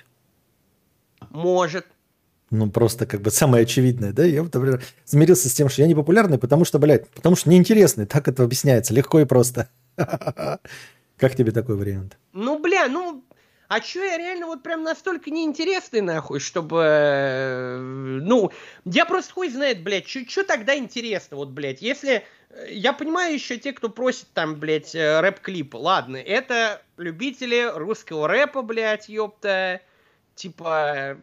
Может. 1.30 1.86
Ну, 2.50 2.70
просто 2.70 3.06
как 3.06 3.22
бы 3.22 3.30
самое 3.30 3.62
очевидное, 3.62 4.12
да? 4.12 4.24
Я, 4.24 4.42
например, 4.42 4.82
смирился 5.04 5.48
с 5.48 5.54
тем, 5.54 5.68
что 5.68 5.82
я 5.82 5.88
не 5.88 5.94
популярный, 5.94 6.38
потому 6.38 6.64
что, 6.64 6.78
блядь, 6.78 7.08
потому 7.10 7.36
что 7.36 7.50
неинтересный. 7.50 8.06
Так 8.06 8.28
это 8.28 8.42
объясняется, 8.44 8.94
легко 8.94 9.20
и 9.20 9.24
просто. 9.24 9.68
Как 9.96 11.36
тебе 11.36 11.52
такой 11.52 11.76
вариант? 11.76 12.18
Ну, 12.32 12.58
бля, 12.58 12.88
ну, 12.88 13.22
а 13.70 13.78
чё 13.80 14.02
я 14.04 14.18
реально 14.18 14.46
вот 14.46 14.64
прям 14.64 14.82
настолько 14.82 15.30
неинтересный, 15.30 16.00
нахуй, 16.00 16.40
чтобы... 16.40 16.82
э, 16.84 17.76
Ну, 17.78 18.50
я 18.84 19.06
просто 19.06 19.32
хуй 19.32 19.48
знает, 19.48 19.84
блядь, 19.84 20.08
что 20.08 20.42
тогда 20.44 20.76
интересно, 20.76 21.36
вот, 21.36 21.50
блядь, 21.50 21.80
если... 21.80 22.24
э, 22.50 22.66
Я 22.72 22.92
понимаю 22.92 23.32
еще 23.32 23.58
те, 23.58 23.72
кто 23.72 23.88
просит 23.88 24.26
там, 24.34 24.56
блядь, 24.56 24.94
э, 24.96 25.20
рэп-клип. 25.20 25.76
Ладно, 25.76 26.16
это 26.16 26.82
любители 26.96 27.70
русского 27.72 28.26
рэпа, 28.26 28.62
блядь, 28.62 29.08
ёпта. 29.08 29.80
Типа, 30.34 31.16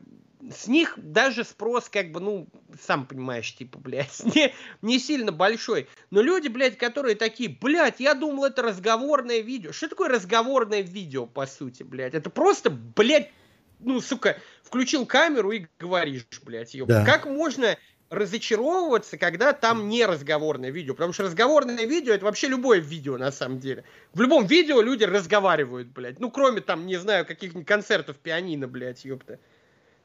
с 0.51 0.67
них 0.67 0.93
даже 0.97 1.43
спрос, 1.43 1.89
как 1.89 2.11
бы, 2.11 2.19
ну, 2.19 2.47
сам 2.81 3.05
понимаешь, 3.05 3.53
типа, 3.55 3.79
блядь, 3.79 4.23
не, 4.35 4.53
не 4.81 4.99
сильно 4.99 5.31
большой. 5.31 5.87
Но 6.11 6.21
люди, 6.21 6.47
блядь, 6.47 6.77
которые 6.77 7.15
такие, 7.15 7.49
блядь, 7.49 7.99
я 7.99 8.13
думал, 8.13 8.45
это 8.45 8.61
разговорное 8.61 9.39
видео. 9.39 9.71
Что 9.71 9.89
такое 9.89 10.09
разговорное 10.09 10.81
видео, 10.81 11.25
по 11.25 11.47
сути, 11.47 11.83
блядь? 11.83 12.13
Это 12.13 12.29
просто, 12.29 12.69
блядь, 12.69 13.31
ну, 13.79 13.99
сука, 14.01 14.37
включил 14.63 15.05
камеру 15.05 15.51
и 15.51 15.65
говоришь, 15.79 16.25
блядь, 16.43 16.73
ёпта. 16.73 16.99
Да. 16.99 17.05
Как 17.05 17.25
можно 17.25 17.77
разочаровываться, 18.09 19.17
когда 19.17 19.53
там 19.53 19.89
не 19.89 20.05
разговорное 20.05 20.69
видео? 20.69 20.93
Потому 20.93 21.13
что 21.13 21.23
разговорное 21.23 21.85
видео 21.85 22.13
это 22.13 22.25
вообще 22.25 22.47
любое 22.47 22.79
видео, 22.79 23.17
на 23.17 23.31
самом 23.31 23.59
деле. 23.59 23.83
В 24.13 24.21
любом 24.21 24.45
видео 24.45 24.81
люди 24.81 25.03
разговаривают, 25.03 25.89
блядь. 25.89 26.19
Ну, 26.19 26.31
кроме 26.31 26.61
там, 26.61 26.85
не 26.85 26.97
знаю, 26.97 27.25
каких-нибудь 27.25 27.67
концертов 27.67 28.17
пианино, 28.17 28.67
блядь, 28.67 29.03
ёпта. 29.03 29.39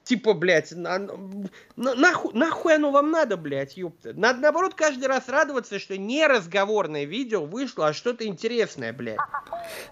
Типа, 0.04 0.34
блядь, 0.34 0.72
на- 0.72 0.98
на- 1.76 1.94
нахуй, 1.94 2.32
нахуй 2.34 2.74
оно 2.74 2.90
вам 2.90 3.12
надо, 3.12 3.36
блядь, 3.36 3.76
ёпта. 3.76 4.12
Надо, 4.14 4.40
наоборот, 4.40 4.74
каждый 4.74 5.06
раз 5.06 5.28
радоваться, 5.28 5.78
что 5.78 5.96
не 5.96 6.26
разговорное 6.26 7.04
видео 7.04 7.44
вышло, 7.46 7.86
а 7.88 7.92
что-то 7.92 8.26
интересное, 8.26 8.92
блядь. 8.92 9.18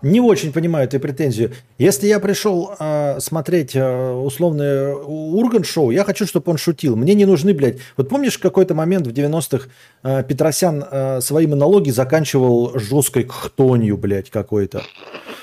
Не 0.02 0.20
очень 0.20 0.52
понимаю 0.52 0.86
эту 0.88 0.98
претензию. 0.98 1.52
Если 1.78 2.08
я 2.08 2.18
пришел 2.18 2.74
э, 2.78 3.20
смотреть 3.20 3.76
э, 3.76 4.10
условное 4.12 4.94
Урган-шоу, 4.96 5.90
я 5.92 6.02
хочу, 6.02 6.26
чтобы 6.26 6.50
он 6.50 6.58
шутил. 6.58 6.96
Мне 6.96 7.14
не 7.14 7.24
нужны, 7.24 7.54
блядь. 7.54 7.78
Вот 7.96 8.08
помнишь, 8.08 8.36
какой-то 8.36 8.74
момент 8.74 9.06
в 9.06 9.12
90-х 9.12 9.68
э, 10.02 10.24
Петросян 10.24 10.84
э, 10.90 11.20
свои 11.20 11.46
монологи 11.46 11.90
заканчивал 11.90 12.76
жесткой 12.78 13.26
хтонью, 13.28 13.96
блядь, 13.96 14.30
какой-то. 14.30 14.82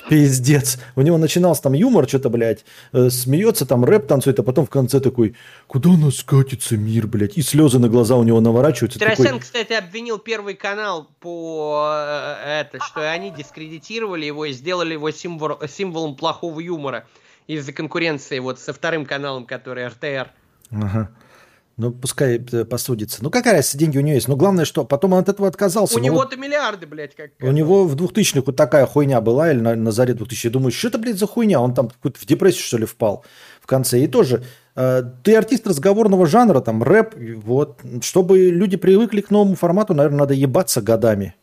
Пиздец. 0.10 0.80
У 0.95 1.02
него 1.02 1.18
начинался 1.18 1.64
там 1.64 1.74
юмор, 1.74 2.08
что-то, 2.08 2.30
блядь, 2.30 2.66
э, 2.94 3.10
смеется, 3.10 3.66
там 3.66 3.84
рэп 3.86 4.08
танцует, 4.08 4.40
а 4.40 4.44
потом 4.44 4.66
в 4.66 4.69
конце 4.69 5.00
такой, 5.00 5.36
куда 5.68 5.90
нас 5.92 6.24
катится 6.24 6.77
мир, 6.77 7.08
блядь? 7.08 7.38
И 7.38 7.42
слезы 7.42 7.80
на 7.80 7.90
глаза 7.90 8.16
у 8.16 8.24
него 8.24 8.40
наворачиваются. 8.40 9.00
Петросян, 9.00 9.26
Такой, 9.26 9.40
кстати, 9.42 9.74
обвинил 9.74 10.18
Первый 10.18 10.56
канал 10.56 11.10
по 11.19 11.90
э, 11.92 12.61
это, 12.61 12.80
что 12.84 13.10
они 13.10 13.32
дискредитировали 13.32 14.26
его 14.26 14.45
и 14.45 14.53
сделали 14.53 14.94
его 14.94 15.10
символ- 15.10 15.68
символом 15.68 16.16
плохого 16.16 16.60
юмора 16.60 17.06
из-за 17.48 17.72
конкуренции 17.74 18.40
вот 18.40 18.60
со 18.60 18.74
вторым 18.74 19.06
каналом, 19.06 19.45
который 19.45 19.88
РТР. 19.88 20.32
Ага. 20.72 21.10
Ну, 21.78 21.92
пускай 21.92 22.44
э, 22.52 22.66
посудится. 22.66 23.24
Ну, 23.24 23.30
какая 23.30 23.54
разница, 23.54 23.78
деньги 23.78 24.00
у 24.00 24.02
него 24.02 24.16
есть. 24.16 24.28
Но 24.28 24.36
главное, 24.36 24.66
что 24.66 24.84
потом 24.84 25.14
он 25.14 25.20
от 25.20 25.30
этого 25.30 25.48
отказался. 25.48 25.94
У 25.94 25.98
Ну, 26.00 26.06
вот 26.06 26.12
него-то 26.12 26.36
миллиарды, 26.36 26.88
блядь, 26.88 27.16
как... 27.16 27.32
У 27.40 27.52
него 27.52 27.86
в 27.86 27.96
2000-х 27.96 28.42
вот 28.48 28.56
такая 28.56 28.88
хуйня 28.88 29.22
была, 29.22 29.52
или 29.52 29.60
на, 29.60 29.76
на 29.76 29.92
заре 29.92 30.16
2000 30.16 30.48
Я 30.48 30.52
думаю, 30.52 30.72
что 30.72 30.88
это, 30.88 30.98
блядь, 30.98 31.20
за 31.20 31.28
хуйня? 31.28 31.62
Он 31.62 31.76
там 31.76 31.90
какую-то 31.90 32.20
в 32.20 32.26
депрессию, 32.26 32.64
что 32.64 32.80
ли, 32.80 32.86
впал 32.86 33.24
в 33.62 33.68
конце. 33.68 34.00
И 34.00 34.08
тоже, 34.08 34.44
э, 34.76 35.04
ты 35.24 35.36
артист 35.36 35.68
разговорного 35.68 36.26
жанра, 36.26 36.62
там, 36.62 36.82
рэп, 36.82 37.14
вот. 37.44 37.80
Чтобы 38.02 38.50
люди 38.50 38.76
привыкли 38.76 39.22
к 39.22 39.30
новому 39.30 39.56
формату, 39.56 39.94
наверное, 39.94 40.22
надо 40.22 40.34
ебаться 40.34 40.82
годами. 40.82 41.36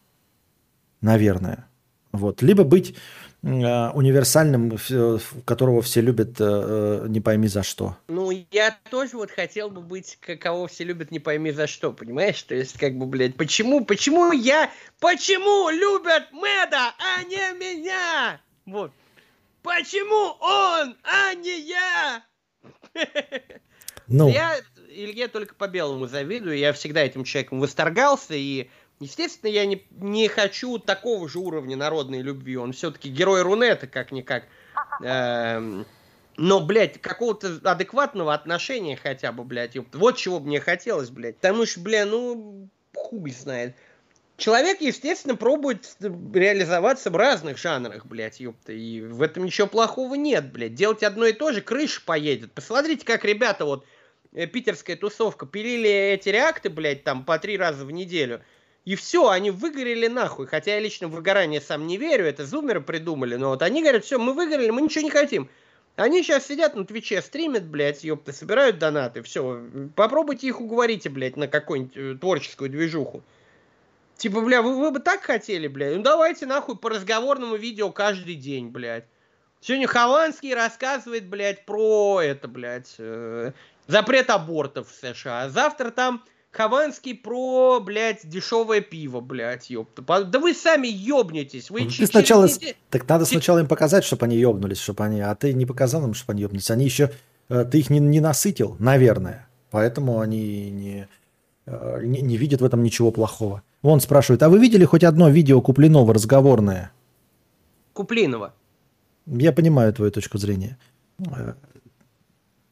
Наверное. 1.00 1.68
Вот. 2.10 2.42
Либо 2.42 2.64
быть 2.64 2.96
универсальным, 3.44 4.70
в- 4.76 4.90
в- 5.18 5.42
которого 5.44 5.82
все 5.82 6.00
любят, 6.00 6.40
э, 6.40 6.44
э, 7.04 7.06
не 7.08 7.20
пойми 7.20 7.46
за 7.48 7.62
что. 7.62 7.96
Ну, 8.08 8.30
я 8.50 8.76
тоже 8.90 9.16
вот 9.16 9.30
хотел 9.30 9.68
бы 9.70 9.80
быть, 9.82 10.18
кого 10.40 10.66
все 10.66 10.84
любят, 10.84 11.10
не 11.10 11.18
пойми 11.20 11.50
за 11.52 11.66
что, 11.66 11.92
понимаешь? 11.92 12.42
То 12.42 12.54
есть, 12.54 12.78
как 12.78 12.96
бы, 12.96 13.06
блядь, 13.06 13.36
почему, 13.36 13.84
почему 13.84 14.32
я, 14.32 14.70
почему 15.00 15.68
любят 15.70 16.32
Мэда, 16.32 16.94
а 16.98 17.22
не 17.24 17.52
меня? 17.58 18.40
Вот. 18.66 18.92
Почему 19.62 20.36
он, 20.40 20.96
а 21.04 21.34
не 21.34 21.60
я? 21.68 22.22
Ну, 24.06 24.28
Я 24.28 24.56
Илье 24.90 25.28
только 25.28 25.54
по 25.54 25.66
белому 25.66 26.06
завидую, 26.06 26.56
я 26.58 26.72
всегда 26.72 27.00
этим 27.02 27.24
человеком 27.24 27.60
восторгался, 27.60 28.34
и, 28.34 28.68
естественно, 29.00 29.50
я 29.50 29.66
не, 29.66 29.86
не 29.90 30.28
хочу 30.28 30.78
такого 30.78 31.28
же 31.28 31.38
уровня 31.38 31.76
народной 31.76 32.22
любви. 32.22 32.56
Он 32.56 32.72
все-таки 32.72 33.10
герой 33.10 33.42
Рунета, 33.42 33.86
как-никак. 33.86 34.44
Эм, 35.02 35.86
но, 36.36 36.60
блядь, 36.60 37.00
какого-то 37.00 37.60
адекватного 37.62 38.34
отношения 38.34 38.96
хотя 38.96 39.32
бы, 39.32 39.44
блядь. 39.44 39.76
Вот 39.92 40.16
чего 40.16 40.40
бы 40.40 40.46
мне 40.48 40.60
хотелось, 40.60 41.10
блядь. 41.10 41.36
Потому 41.36 41.66
что, 41.66 41.80
бля, 41.80 42.06
ну, 42.06 42.68
хуй 42.94 43.30
знает. 43.30 43.76
Человек, 44.36 44.80
естественно, 44.80 45.36
пробует 45.36 45.96
реализоваться 46.00 47.10
в 47.10 47.16
разных 47.16 47.56
жанрах, 47.56 48.04
блядь, 48.06 48.40
ёпта. 48.40 48.72
И 48.72 49.00
в 49.00 49.22
этом 49.22 49.44
ничего 49.44 49.68
плохого 49.68 50.16
нет, 50.16 50.52
блядь. 50.52 50.74
Делать 50.74 51.04
одно 51.04 51.26
и 51.26 51.32
то 51.32 51.52
же, 51.52 51.60
крыша 51.60 52.02
поедет. 52.04 52.52
Посмотрите, 52.52 53.06
как 53.06 53.24
ребята, 53.24 53.64
вот, 53.64 53.86
э, 54.32 54.48
питерская 54.48 54.96
тусовка, 54.96 55.46
пилили 55.46 55.88
эти 55.88 56.30
реакты, 56.30 56.68
блядь, 56.68 57.04
там, 57.04 57.24
по 57.24 57.38
три 57.38 57.56
раза 57.56 57.84
в 57.84 57.92
неделю. 57.92 58.42
И 58.84 58.96
все, 58.96 59.28
они 59.28 59.50
выгорели 59.50 60.08
нахуй. 60.08 60.46
Хотя 60.46 60.74
я 60.74 60.80
лично 60.80 61.08
в 61.08 61.12
выгорание 61.12 61.60
сам 61.60 61.86
не 61.86 61.96
верю, 61.96 62.26
это 62.26 62.44
зумеры 62.44 62.80
придумали. 62.80 63.36
Но 63.36 63.50
вот 63.50 63.62
они 63.62 63.82
говорят, 63.82 64.04
все, 64.04 64.18
мы 64.18 64.34
выгорели, 64.34 64.70
мы 64.70 64.82
ничего 64.82 65.04
не 65.04 65.10
хотим. 65.10 65.48
Они 65.96 66.22
сейчас 66.22 66.46
сидят 66.46 66.74
на 66.74 66.84
Твиче, 66.84 67.22
стримят, 67.22 67.64
блядь, 67.64 68.02
ёпта, 68.02 68.32
собирают 68.32 68.78
донаты, 68.78 69.22
все. 69.22 69.62
Попробуйте 69.94 70.48
их 70.48 70.60
уговорите, 70.60 71.08
блядь, 71.08 71.36
на 71.36 71.46
какую-нибудь 71.46 71.96
э, 71.96 72.14
творческую 72.20 72.68
движуху. 72.68 73.22
Типа, 74.16 74.40
бля, 74.40 74.60
вы, 74.60 74.76
вы 74.78 74.90
бы 74.90 74.98
так 74.98 75.22
хотели, 75.22 75.68
блядь? 75.68 75.96
Ну 75.96 76.02
давайте 76.02 76.46
нахуй 76.46 76.76
по 76.76 76.90
разговорному 76.90 77.56
видео 77.56 77.90
каждый 77.90 78.34
день, 78.34 78.68
блядь. 78.68 79.04
Сегодня 79.60 79.86
Хованский 79.86 80.52
рассказывает, 80.52 81.26
блядь, 81.26 81.64
про 81.64 82.20
это, 82.20 82.48
блядь, 82.48 82.96
э, 82.98 83.52
запрет 83.86 84.30
абортов 84.30 84.90
в 84.90 84.94
США. 84.94 85.44
А 85.44 85.48
завтра 85.48 85.90
там 85.90 86.24
Хованский 86.56 87.16
про, 87.16 87.80
блядь, 87.80 88.28
дешевое 88.28 88.80
пиво, 88.80 89.20
блядь, 89.20 89.70
ёпта. 89.70 90.02
Да 90.24 90.38
вы 90.38 90.54
сами 90.54 90.86
ёбнетесь. 90.86 91.68
Вы 91.68 91.86
ты 91.86 92.06
сначала... 92.06 92.44
неделю- 92.46 92.76
Так 92.90 93.08
надо 93.08 93.24
сначала 93.24 93.58
им 93.58 93.66
показать, 93.66 94.04
чтобы 94.04 94.26
они 94.26 94.36
ебнулись, 94.36 94.78
чтобы 94.78 95.02
они... 95.04 95.20
А 95.20 95.34
ты 95.34 95.52
не 95.52 95.66
показал 95.66 96.04
им, 96.04 96.14
чтобы 96.14 96.32
они 96.34 96.42
ебнулись. 96.42 96.70
Они 96.70 96.84
еще... 96.84 97.10
э, 97.48 97.64
Ты 97.64 97.80
их 97.80 97.90
не, 97.90 97.98
не 97.98 98.20
насытил, 98.20 98.76
наверное. 98.78 99.48
Поэтому 99.72 100.20
они 100.20 100.70
не, 100.70 101.08
э, 101.66 102.00
не, 102.04 102.20
не 102.22 102.36
видят 102.36 102.60
в 102.60 102.64
этом 102.64 102.84
ничего 102.84 103.10
плохого. 103.10 103.64
Вон 103.82 103.98
спрашивает, 104.00 104.40
а 104.44 104.48
вы 104.48 104.60
видели 104.60 104.84
хоть 104.84 105.02
одно 105.02 105.28
видео 105.30 105.60
Куплинова 105.60 106.14
разговорное? 106.14 106.92
Куплинова. 107.94 108.54
Я 109.26 109.52
понимаю 109.52 109.92
твою 109.92 110.12
точку 110.12 110.38
зрения. 110.38 110.78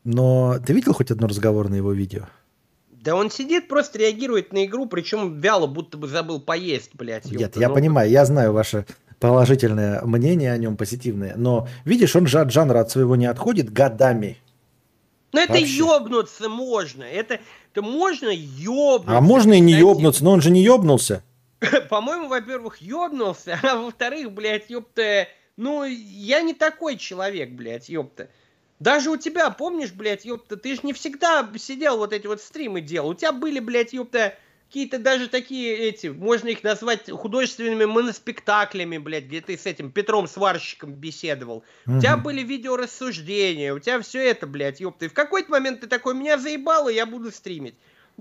Но 0.04 0.58
ты 0.64 0.72
видел 0.72 0.92
хоть 0.94 1.10
одно 1.10 1.26
разговорное 1.26 1.78
его 1.78 1.92
видео? 1.92 2.26
Да 3.02 3.16
он 3.16 3.32
сидит, 3.32 3.66
просто 3.66 3.98
реагирует 3.98 4.52
на 4.52 4.64
игру, 4.64 4.86
причем 4.86 5.40
вяло, 5.40 5.66
будто 5.66 5.98
бы 5.98 6.06
забыл 6.06 6.40
поесть, 6.40 6.90
блядь. 6.94 7.24
Нет, 7.24 7.56
я 7.56 7.68
ну... 7.68 7.74
понимаю, 7.74 8.08
я 8.08 8.24
знаю 8.24 8.52
ваше 8.52 8.86
положительное 9.18 10.00
мнение 10.02 10.52
о 10.52 10.56
нем, 10.56 10.76
позитивное. 10.76 11.34
Но, 11.36 11.66
видишь, 11.84 12.14
он 12.14 12.28
же 12.28 12.38
от 12.38 12.52
жанра 12.52 12.78
от 12.78 12.92
своего 12.92 13.16
не 13.16 13.26
отходит 13.26 13.72
годами. 13.72 14.38
Ну 15.32 15.40
это 15.40 15.54
Вообще. 15.54 15.78
ёбнуться 15.78 16.48
можно. 16.48 17.02
Это, 17.02 17.40
это 17.72 17.82
можно 17.82 18.28
ёбнуться. 18.28 19.18
А 19.18 19.20
можно 19.20 19.54
и 19.54 19.60
не 19.60 19.72
ёбнуться, 19.72 20.22
но 20.22 20.30
он 20.30 20.40
же 20.40 20.52
не 20.52 20.62
ёбнулся. 20.62 21.24
По-моему, 21.90 22.28
во-первых, 22.28 22.76
ёбнулся, 22.80 23.58
а 23.64 23.76
во-вторых, 23.78 24.30
блядь, 24.30 24.70
ёпта, 24.70 25.26
ну, 25.56 25.82
я 25.82 26.40
не 26.42 26.54
такой 26.54 26.96
человек, 26.98 27.50
блядь, 27.50 27.88
ёпта. 27.88 28.28
Даже 28.78 29.10
у 29.10 29.16
тебя, 29.16 29.50
помнишь, 29.50 29.92
блядь, 29.92 30.24
ёпта, 30.24 30.56
ты 30.56 30.74
же 30.74 30.80
не 30.82 30.92
всегда 30.92 31.48
сидел 31.56 31.98
вот 31.98 32.12
эти 32.12 32.26
вот 32.26 32.40
стримы 32.40 32.80
делал. 32.80 33.10
У 33.10 33.14
тебя 33.14 33.32
были, 33.32 33.60
блядь, 33.60 33.92
ёпта, 33.92 34.36
какие-то 34.72 34.98
даже 34.98 35.28
такие 35.28 35.76
эти, 35.76 36.06
можно 36.06 36.48
их 36.48 36.64
назвать 36.64 37.10
художественными 37.10 37.84
моноспектаклями, 37.84 38.96
блядь, 38.96 39.26
где 39.26 39.42
ты 39.42 39.58
с 39.58 39.66
этим 39.66 39.92
Петром 39.92 40.26
Сварщиком 40.26 40.94
беседовал. 40.94 41.62
Угу. 41.86 41.98
У 41.98 42.00
тебя 42.00 42.16
были 42.16 42.42
видеорассуждения, 42.42 43.74
у 43.74 43.78
тебя 43.78 44.00
все 44.00 44.20
это, 44.26 44.46
блядь, 44.46 44.80
ёпта. 44.80 45.04
И 45.04 45.08
в 45.08 45.12
какой-то 45.12 45.50
момент 45.50 45.80
ты 45.82 45.88
такой, 45.88 46.14
меня 46.14 46.38
заебало, 46.38 46.88
я 46.88 47.04
буду 47.04 47.30
стримить. 47.30 47.74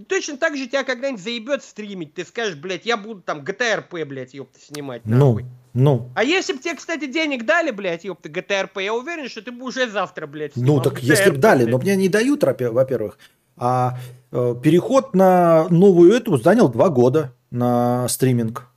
Точно 0.08 0.38
так 0.38 0.56
же 0.56 0.68
тебя 0.68 0.84
когда-нибудь 0.84 1.22
заебет 1.22 1.64
стримить, 1.64 2.14
ты 2.14 2.26
скажешь, 2.26 2.56
блядь, 2.56 2.86
я 2.86 2.98
буду 2.98 3.22
там 3.22 3.42
GTRP, 3.42 4.06
блядь, 4.06 4.34
ёпта, 4.34 4.60
снимать. 4.60 5.06
Нахуй. 5.06 5.44
Ну, 5.44 5.50
ну. 5.74 6.10
А 6.16 6.24
если 6.24 6.54
бы 6.54 6.60
тебе, 6.60 6.76
кстати, 6.76 7.06
денег 7.08 7.46
дали, 7.46 7.72
блядь, 7.72 8.04
ёпта, 8.04 8.30
GTRP, 8.30 8.84
я 8.84 8.94
уверен, 8.94 9.30
что 9.30 9.42
ты 9.42 9.52
бы 9.52 9.66
уже 9.66 9.90
завтра, 9.90 10.28
блядь, 10.28 10.54
снимал 10.54 10.78
Ну, 10.78 10.82
так 10.82 11.00
GTRP, 11.00 11.06
если 11.06 11.30
бы 11.32 11.38
дали, 11.38 11.66
но 11.66 11.78
мне 11.78 11.96
не 11.96 12.10
дают, 12.10 12.44
во-первых. 12.44 13.18
А 13.58 13.98
э, 14.32 14.56
переход 14.64 15.14
на 15.14 15.68
новую 15.70 16.14
эту 16.14 16.38
занял 16.38 16.70
два 16.70 16.90
года 16.90 17.36
на 17.52 18.08
стриминг. 18.08 18.71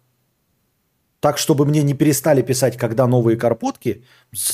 Так, 1.25 1.39
чтобы 1.39 1.65
мне 1.65 1.83
не 1.83 1.95
перестали 1.95 2.43
писать, 2.43 2.77
когда 2.77 3.07
новые 3.07 3.39
карпотки. 3.39 4.05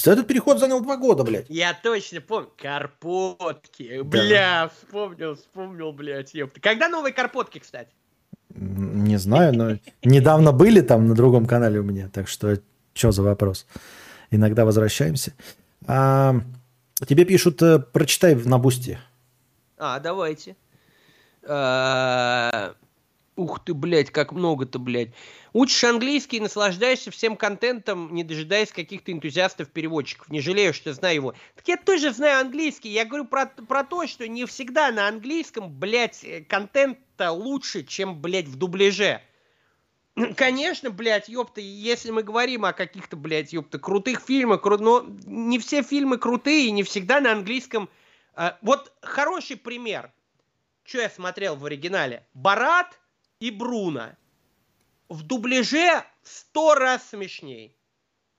Этот 0.05 0.29
переход 0.29 0.61
занял 0.61 0.81
два 0.81 0.97
года, 0.97 1.25
блядь. 1.25 1.47
Я 1.49 1.75
точно 1.75 2.21
помню. 2.21 2.49
Карпотки. 2.57 3.97
Да. 3.97 4.05
Бля, 4.05 4.71
вспомнил, 4.73 5.35
вспомнил, 5.35 5.93
блядь, 5.93 6.33
ёпта. 6.33 6.61
Когда 6.61 6.89
новые 6.89 7.13
карпотки, 7.13 7.59
кстати? 7.59 7.91
Не 8.55 9.19
знаю, 9.19 9.53
но 9.53 9.79
недавно 10.05 10.53
были 10.53 10.81
там 10.81 11.09
на 11.09 11.17
другом 11.17 11.47
канале 11.47 11.81
у 11.81 11.83
меня, 11.83 12.09
так 12.09 12.29
что 12.29 12.61
что 12.95 13.11
за 13.11 13.25
вопрос? 13.25 13.67
Иногда 14.31 14.65
возвращаемся. 14.65 15.33
А, 15.89 16.37
тебе 17.05 17.25
пишут, 17.25 17.61
э, 17.63 17.81
прочитай 17.81 18.37
на 18.37 18.59
бусте. 18.59 19.01
А, 19.77 19.99
давайте. 19.99 20.55
Ух 23.41 23.65
ты, 23.65 23.73
блядь, 23.73 24.11
как 24.11 24.33
много-то, 24.33 24.79
блядь. 24.79 25.13
Учишь 25.55 25.83
английский, 25.85 26.41
наслаждаешься 26.41 27.11
всем 27.11 27.39
контентом, 27.39 28.15
не 28.15 28.23
дожидаясь 28.23 28.71
каких-то 28.71 29.13
энтузиастов-переводчиков. 29.13 30.29
Не 30.29 30.43
жалею, 30.43 30.75
что 30.75 30.93
знаю 30.93 31.15
его. 31.15 31.35
Так 31.57 31.67
я 31.67 31.79
тоже 31.79 32.13
знаю 32.13 32.43
английский. 32.43 32.91
Я 32.91 33.07
говорю 33.07 33.25
про, 33.25 33.47
про 33.47 33.83
то, 33.83 34.07
что 34.07 34.29
не 34.29 34.45
всегда 34.45 34.93
на 34.93 35.09
английском, 35.09 35.73
блядь, 35.73 36.23
контент-то 36.49 37.33
лучше, 37.33 37.83
чем, 37.83 38.21
блядь, 38.21 38.47
в 38.47 38.57
дубляже. 38.57 39.23
Конечно, 40.37 40.91
блядь, 40.91 41.31
ёпта, 41.31 41.63
если 41.63 42.11
мы 42.11 42.23
говорим 42.23 42.67
о 42.67 42.75
каких-то, 42.75 43.17
блядь, 43.17 43.55
ёпта, 43.55 43.79
крутых 43.79 44.21
фильмах, 44.21 44.61
кру... 44.61 44.77
но 44.77 45.07
не 45.25 45.59
все 45.59 45.83
фильмы 45.83 46.19
крутые, 46.19 46.67
и 46.67 46.73
не 46.73 46.83
всегда 46.83 47.21
на 47.21 47.33
английском. 47.33 47.89
А, 48.35 48.59
вот 48.61 48.93
хороший 49.01 49.57
пример. 49.57 50.13
Что 50.85 51.01
я 51.01 51.09
смотрел 51.09 51.57
в 51.57 51.65
оригинале? 51.65 52.27
Барат 52.35 53.01
и 53.41 53.51
Бруно 53.51 54.17
в 55.09 55.23
дубляже 55.25 56.05
сто 56.23 56.75
раз 56.75 57.09
смешней. 57.11 57.77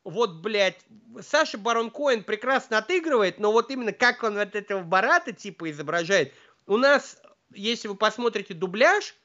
Вот, 0.04 0.42
блядь, 0.42 0.80
Саша 1.22 1.58
Барон 1.58 1.92
Коэн 1.92 2.24
прекрасно 2.24 2.78
отыгрывает, 2.78 3.40
но 3.40 3.52
вот 3.52 3.70
именно 3.70 3.92
как 3.92 4.24
он 4.24 4.36
вот 4.36 4.56
этого 4.56 4.82
Барата 4.82 5.32
типа 5.32 5.70
изображает, 5.70 6.34
у 6.66 6.78
нас, 6.78 7.22
если 7.54 7.88
вы 7.88 7.96
посмотрите 7.96 8.54
дубляж, 8.54 9.16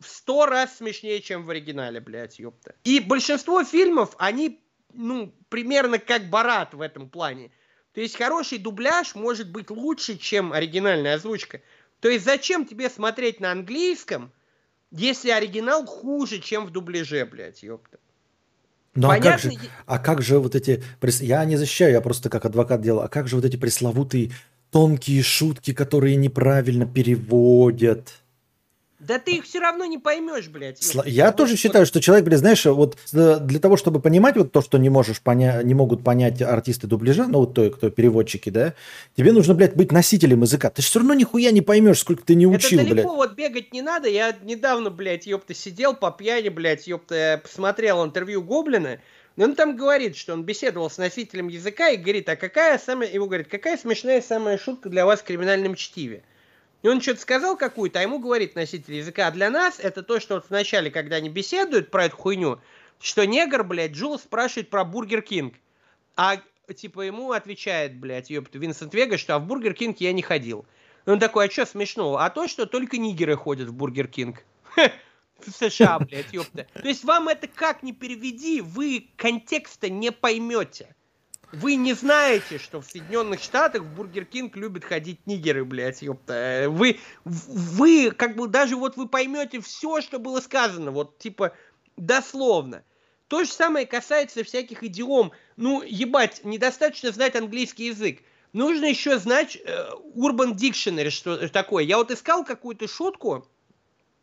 в 0.00 0.06
сто 0.08 0.46
раз 0.46 0.78
смешнее, 0.78 1.20
чем 1.20 1.44
в 1.44 1.50
оригинале, 1.50 2.00
блядь, 2.00 2.38
ёпта. 2.38 2.74
И 2.84 3.00
большинство 3.00 3.64
фильмов, 3.64 4.14
они, 4.18 4.62
ну, 4.92 5.34
примерно 5.48 5.98
как 5.98 6.30
Барат 6.30 6.74
в 6.74 6.80
этом 6.80 7.08
плане. 7.08 7.50
То 7.92 8.00
есть 8.00 8.16
хороший 8.16 8.58
дубляж 8.58 9.14
может 9.14 9.50
быть 9.50 9.70
лучше, 9.70 10.18
чем 10.18 10.52
оригинальная 10.52 11.14
озвучка. 11.14 11.62
То 12.00 12.08
есть 12.08 12.24
зачем 12.24 12.66
тебе 12.66 12.88
смотреть 12.88 13.40
на 13.40 13.50
английском– 13.50 14.32
если 14.96 15.30
оригинал 15.30 15.84
хуже, 15.86 16.38
чем 16.38 16.66
в 16.66 16.70
дубляже, 16.70 17.24
блядь, 17.26 17.62
ёпта. 17.62 17.98
Ну 18.94 19.10
а 19.10 19.18
как, 19.18 19.40
же, 19.40 19.50
а 19.86 19.98
как 19.98 20.22
же 20.22 20.38
вот 20.38 20.54
эти... 20.54 20.82
Я 21.20 21.44
не 21.44 21.56
защищаю, 21.56 21.92
я 21.92 22.00
просто 22.00 22.30
как 22.30 22.44
адвокат 22.44 22.80
делал. 22.80 23.00
А 23.00 23.08
как 23.08 23.26
же 23.26 23.34
вот 23.34 23.44
эти 23.44 23.56
пресловутые 23.56 24.30
тонкие 24.70 25.22
шутки, 25.22 25.72
которые 25.72 26.14
неправильно 26.14 26.86
переводят? 26.86 28.23
Да 29.06 29.18
ты 29.18 29.36
их 29.36 29.44
все 29.44 29.60
равно 29.60 29.84
не 29.84 29.98
поймешь, 29.98 30.48
блядь. 30.48 30.82
Сла... 30.82 31.04
Я 31.06 31.30
тоже 31.32 31.56
считаю, 31.56 31.84
что 31.84 32.00
человек, 32.00 32.24
блядь, 32.24 32.38
знаешь, 32.38 32.64
вот 32.64 32.96
э, 33.12 33.38
для 33.40 33.58
того, 33.58 33.76
чтобы 33.76 34.00
понимать 34.00 34.36
вот 34.36 34.50
то, 34.50 34.62
что 34.62 34.78
не 34.78 34.88
можешь 34.88 35.20
понять, 35.20 35.64
не 35.64 35.74
могут 35.74 36.02
понять 36.02 36.40
артисты 36.40 36.86
дубляжа, 36.86 37.26
ну 37.26 37.40
вот 37.40 37.54
то, 37.54 37.68
кто 37.70 37.90
переводчики, 37.90 38.48
да, 38.48 38.74
тебе 39.16 39.32
нужно, 39.32 39.54
блядь, 39.54 39.74
быть 39.74 39.92
носителем 39.92 40.42
языка. 40.42 40.70
Ты 40.70 40.80
все 40.80 41.00
равно 41.00 41.12
нихуя 41.14 41.50
не 41.50 41.60
поймешь, 41.60 41.98
сколько 41.98 42.24
ты 42.24 42.34
не 42.34 42.46
учил, 42.46 42.80
Это 42.80 42.88
далеко 42.88 43.08
блядь. 43.10 43.28
вот 43.28 43.36
бегать 43.36 43.72
не 43.72 43.82
надо. 43.82 44.08
Я 44.08 44.34
недавно, 44.42 44.90
блядь, 44.90 45.26
ёпта, 45.26 45.52
сидел 45.52 45.94
по 45.94 46.10
пьяни, 46.10 46.48
блядь, 46.48 46.86
ёпта, 46.86 47.40
посмотрел 47.42 48.04
интервью 48.04 48.42
Гоблина, 48.42 49.00
и 49.36 49.42
он 49.42 49.54
там 49.54 49.76
говорит, 49.76 50.16
что 50.16 50.32
он 50.32 50.44
беседовал 50.44 50.88
с 50.88 50.96
носителем 50.96 51.48
языка 51.48 51.90
и 51.90 51.96
говорит, 51.96 52.28
а 52.28 52.36
какая 52.36 52.78
самая, 52.78 53.10
его 53.10 53.26
говорит, 53.26 53.48
какая 53.48 53.76
смешная 53.76 54.22
самая 54.22 54.56
шутка 54.56 54.88
для 54.88 55.04
вас 55.04 55.20
в 55.20 55.24
криминальном 55.24 55.74
чтиве? 55.74 56.22
И 56.84 56.88
он 56.88 57.00
что-то 57.00 57.22
сказал 57.22 57.56
какую-то, 57.56 57.98
а 57.98 58.02
ему 58.02 58.18
говорит 58.18 58.54
носитель 58.54 58.96
языка. 58.96 59.28
А 59.28 59.30
для 59.30 59.48
нас 59.48 59.80
это 59.80 60.02
то, 60.02 60.20
что 60.20 60.34
вот 60.34 60.44
вначале, 60.50 60.90
когда 60.90 61.16
они 61.16 61.30
беседуют 61.30 61.90
про 61.90 62.04
эту 62.04 62.16
хуйню, 62.18 62.60
что 63.00 63.24
негр, 63.24 63.64
блядь, 63.64 63.92
Джулс 63.92 64.18
спрашивает 64.18 64.68
про 64.68 64.84
Бургер 64.84 65.22
Кинг. 65.22 65.54
А 66.14 66.42
типа 66.76 67.00
ему 67.00 67.32
отвечает, 67.32 67.96
блядь, 67.96 68.28
ёпта, 68.28 68.58
Винсент 68.58 68.92
Вега, 68.92 69.16
что 69.16 69.34
а 69.34 69.38
в 69.38 69.46
Бургер 69.46 69.72
Кинг 69.72 69.98
я 70.00 70.12
не 70.12 70.20
ходил. 70.20 70.66
И 71.06 71.10
он 71.10 71.18
такой, 71.18 71.46
а 71.46 71.50
что 71.50 71.64
смешного? 71.64 72.22
А 72.22 72.28
то, 72.28 72.48
что 72.48 72.66
только 72.66 72.98
нигеры 72.98 73.34
ходят 73.34 73.68
в 73.68 73.72
Бургер 73.72 74.06
Кинг. 74.06 74.44
В 75.38 75.50
США, 75.50 75.98
блядь, 76.00 76.34
ёпта. 76.34 76.66
То 76.74 76.86
есть 76.86 77.02
вам 77.04 77.28
это 77.28 77.48
как 77.48 77.82
ни 77.82 77.92
переведи, 77.92 78.60
вы 78.60 79.08
контекста 79.16 79.88
не 79.88 80.12
поймете. 80.12 80.94
Вы 81.52 81.76
не 81.76 81.92
знаете, 81.92 82.58
что 82.58 82.80
в 82.80 82.86
Соединенных 82.86 83.40
Штатах 83.40 83.82
в 83.82 83.94
Бургер 83.94 84.24
Кинг 84.24 84.56
любят 84.56 84.84
ходить 84.84 85.26
нигеры, 85.26 85.64
блядь, 85.64 86.02
ёпта. 86.02 86.66
Вы, 86.68 86.98
вы, 87.24 88.10
как 88.10 88.36
бы, 88.36 88.48
даже 88.48 88.76
вот 88.76 88.96
вы 88.96 89.08
поймете 89.08 89.60
все, 89.60 90.00
что 90.00 90.18
было 90.18 90.40
сказано, 90.40 90.90
вот, 90.90 91.18
типа, 91.18 91.54
дословно. 91.96 92.82
То 93.28 93.44
же 93.44 93.50
самое 93.50 93.86
касается 93.86 94.44
всяких 94.44 94.82
идиом. 94.82 95.32
Ну, 95.56 95.82
ебать, 95.82 96.44
недостаточно 96.44 97.10
знать 97.10 97.36
английский 97.36 97.86
язык. 97.86 98.20
Нужно 98.52 98.84
еще 98.84 99.18
знать 99.18 99.56
э, 99.56 99.88
Urban 100.14 100.54
Dictionary, 100.54 101.10
что 101.10 101.48
такое. 101.48 101.84
Я 101.84 101.98
вот 101.98 102.10
искал 102.10 102.44
какую-то 102.44 102.86
шутку, 102.86 103.48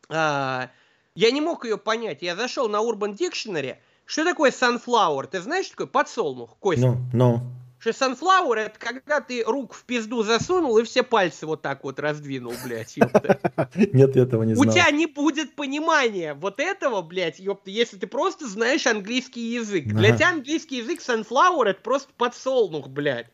э, 0.10 0.14
я 0.14 1.32
не 1.32 1.42
мог 1.42 1.66
ее 1.66 1.78
понять. 1.78 2.22
Я 2.22 2.36
зашел 2.36 2.70
на 2.70 2.78
Urban 2.78 3.18
Dictionary, 3.18 3.78
что 4.12 4.26
такое 4.26 4.52
sunflower? 4.52 5.26
Ты 5.26 5.40
знаешь, 5.40 5.68
что 5.68 5.76
такое 5.76 5.88
подсолнух, 5.88 6.58
Костя? 6.60 6.86
Ну, 6.86 6.98
ну. 7.14 7.42
Что 7.80 7.92
sunflower 7.92 8.56
это 8.56 8.78
когда 8.78 9.22
ты 9.22 9.42
рук 9.46 9.74
в 9.74 9.86
пизду 9.86 10.22
засунул 10.22 10.78
и 10.78 10.84
все 10.84 11.02
пальцы 11.02 11.46
вот 11.46 11.62
так 11.62 11.86
вот 11.86 11.98
раздвинул, 11.98 12.54
блядь, 12.66 12.98
ёпта. 12.98 13.40
Нет, 13.74 14.18
этого 14.18 14.44
не 14.44 14.54
знал. 14.54 14.68
У 14.68 14.70
тебя 14.70 14.92
не 14.92 15.06
будет 15.06 15.56
понимания 15.56 16.34
вот 16.34 16.60
этого, 16.60 17.02
блядь, 17.02 17.40
ёпта, 17.40 17.72
если 17.72 17.96
ты 17.96 18.06
просто 18.06 18.50
знаешь 18.50 18.86
английский 18.86 19.54
язык. 19.54 19.86
Для 19.86 20.14
тебя 20.14 20.32
английский 20.32 20.80
язык 20.80 21.00
sunflower 21.00 21.64
это 21.68 21.80
просто 21.82 22.12
подсолнух, 22.18 22.90
блядь. 22.90 23.28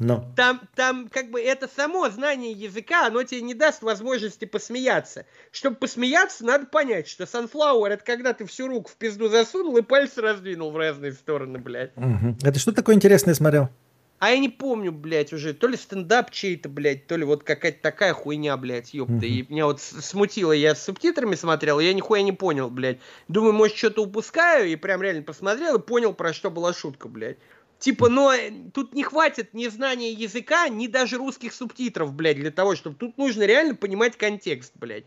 Но. 0.00 0.32
Там, 0.34 0.62
там 0.74 1.08
как 1.08 1.30
бы 1.30 1.40
это 1.40 1.68
само 1.68 2.08
знание 2.08 2.52
языка, 2.52 3.06
оно 3.06 3.22
тебе 3.22 3.42
не 3.42 3.52
даст 3.52 3.82
возможности 3.82 4.46
посмеяться. 4.46 5.26
Чтобы 5.52 5.76
посмеяться, 5.76 6.44
надо 6.44 6.66
понять, 6.66 7.06
что 7.06 7.24
sunflower 7.24 7.88
это 7.88 8.02
когда 8.04 8.32
ты 8.32 8.46
всю 8.46 8.66
руку 8.66 8.90
в 8.90 8.96
пизду 8.96 9.28
засунул 9.28 9.76
и 9.76 9.82
пальцы 9.82 10.22
раздвинул 10.22 10.72
в 10.72 10.76
разные 10.78 11.12
стороны, 11.12 11.58
блядь. 11.58 11.92
Угу. 11.96 12.38
Это 12.42 12.58
что 12.58 12.72
такое 12.72 12.96
интересное 12.96 13.34
смотрел? 13.34 13.68
а 14.20 14.32
я 14.32 14.38
не 14.38 14.50
помню, 14.50 14.92
блядь, 14.92 15.32
уже, 15.32 15.54
то 15.54 15.66
ли 15.66 15.78
стендап 15.78 16.30
чей-то, 16.30 16.68
блядь, 16.68 17.06
то 17.06 17.16
ли 17.16 17.24
вот 17.24 17.42
какая-то 17.42 17.80
такая 17.80 18.12
хуйня, 18.12 18.54
блядь, 18.58 18.92
ёпта. 18.92 19.14
Uh-huh. 19.14 19.26
И 19.26 19.46
меня 19.48 19.64
вот 19.64 19.80
смутило, 19.80 20.52
я 20.52 20.74
с 20.74 20.84
субтитрами 20.84 21.34
смотрел, 21.34 21.80
я 21.80 21.94
нихуя 21.94 22.20
не 22.20 22.32
понял, 22.32 22.68
блядь. 22.68 22.98
Думаю, 23.28 23.54
может, 23.54 23.78
что-то 23.78 24.02
упускаю, 24.02 24.68
и 24.68 24.76
прям 24.76 25.00
реально 25.00 25.22
посмотрел 25.22 25.78
и 25.78 25.82
понял, 25.82 26.12
про 26.12 26.34
что 26.34 26.50
была 26.50 26.74
шутка, 26.74 27.08
блядь. 27.08 27.38
Типа, 27.80 28.10
но 28.10 28.34
э, 28.34 28.52
тут 28.74 28.94
не 28.94 29.02
хватит 29.02 29.54
ни 29.54 29.66
знания 29.68 30.12
языка, 30.12 30.68
ни 30.68 30.86
даже 30.86 31.16
русских 31.16 31.54
субтитров, 31.54 32.12
блядь, 32.12 32.36
для 32.36 32.50
того, 32.50 32.76
чтобы... 32.76 32.94
Тут 32.94 33.16
нужно 33.16 33.44
реально 33.44 33.74
понимать 33.74 34.18
контекст, 34.18 34.74
блядь. 34.76 35.04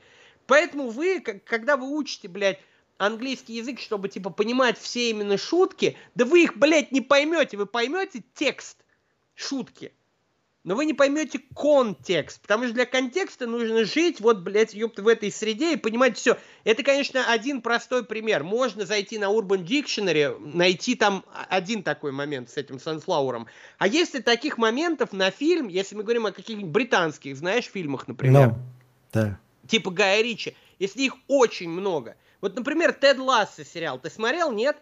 Поэтому 0.47 0.89
вы, 0.89 1.19
когда 1.19 1.77
вы 1.77 1.95
учите, 1.95 2.27
блядь, 2.27 2.59
английский 2.97 3.53
язык, 3.53 3.79
чтобы, 3.79 4.09
типа, 4.09 4.31
понимать 4.31 4.79
все 4.79 5.11
именно 5.11 5.37
шутки, 5.37 5.95
да 6.15 6.25
вы 6.25 6.45
их, 6.45 6.57
блядь, 6.57 6.91
не 6.91 7.01
поймете, 7.01 7.57
вы 7.57 7.67
поймете 7.67 8.23
текст 8.33 8.77
шутки. 9.35 9.93
Но 10.63 10.75
вы 10.75 10.85
не 10.85 10.93
поймете 10.93 11.41
контекст, 11.53 12.41
потому 12.41 12.63
что 12.63 12.73
для 12.73 12.85
контекста 12.85 13.47
нужно 13.47 13.83
жить 13.83 14.21
вот, 14.21 14.39
блядь, 14.39 14.73
ёпта, 14.73 15.01
в 15.01 15.09
этой 15.09 15.29
среде 15.29 15.73
и 15.73 15.77
понимать 15.77 16.17
все. 16.17 16.37
Это, 16.63 16.83
конечно, 16.83 17.29
один 17.29 17.61
простой 17.61 18.05
пример. 18.05 18.43
Можно 18.43 18.85
зайти 18.85 19.17
на 19.17 19.25
Urban 19.25 19.65
Dictionary, 19.65 20.39
найти 20.39 20.95
там 20.95 21.25
один 21.49 21.83
такой 21.83 22.13
момент 22.13 22.49
с 22.49 22.55
этим 22.55 22.79
Санфлауэром. 22.79 23.47
А 23.77 23.87
если 23.87 24.21
таких 24.21 24.57
моментов 24.57 25.11
на 25.11 25.31
фильм, 25.31 25.67
если 25.67 25.95
мы 25.95 26.03
говорим 26.03 26.27
о 26.27 26.31
каких-нибудь 26.31 26.71
британских, 26.71 27.35
знаешь, 27.35 27.65
фильмах, 27.65 28.07
например, 28.07 28.49
no. 28.49 28.55
да. 29.11 29.39
типа 29.67 29.91
Гая 29.91 30.21
Ричи, 30.21 30.55
если 30.79 31.01
их 31.01 31.15
очень 31.27 31.69
много. 31.69 32.15
Вот, 32.43 32.57
например, 32.57 32.91
Тед 32.91 33.19
Ласса 33.19 33.63
сериал, 33.63 33.97
ты 33.97 34.09
смотрел, 34.09 34.51
нет? 34.51 34.75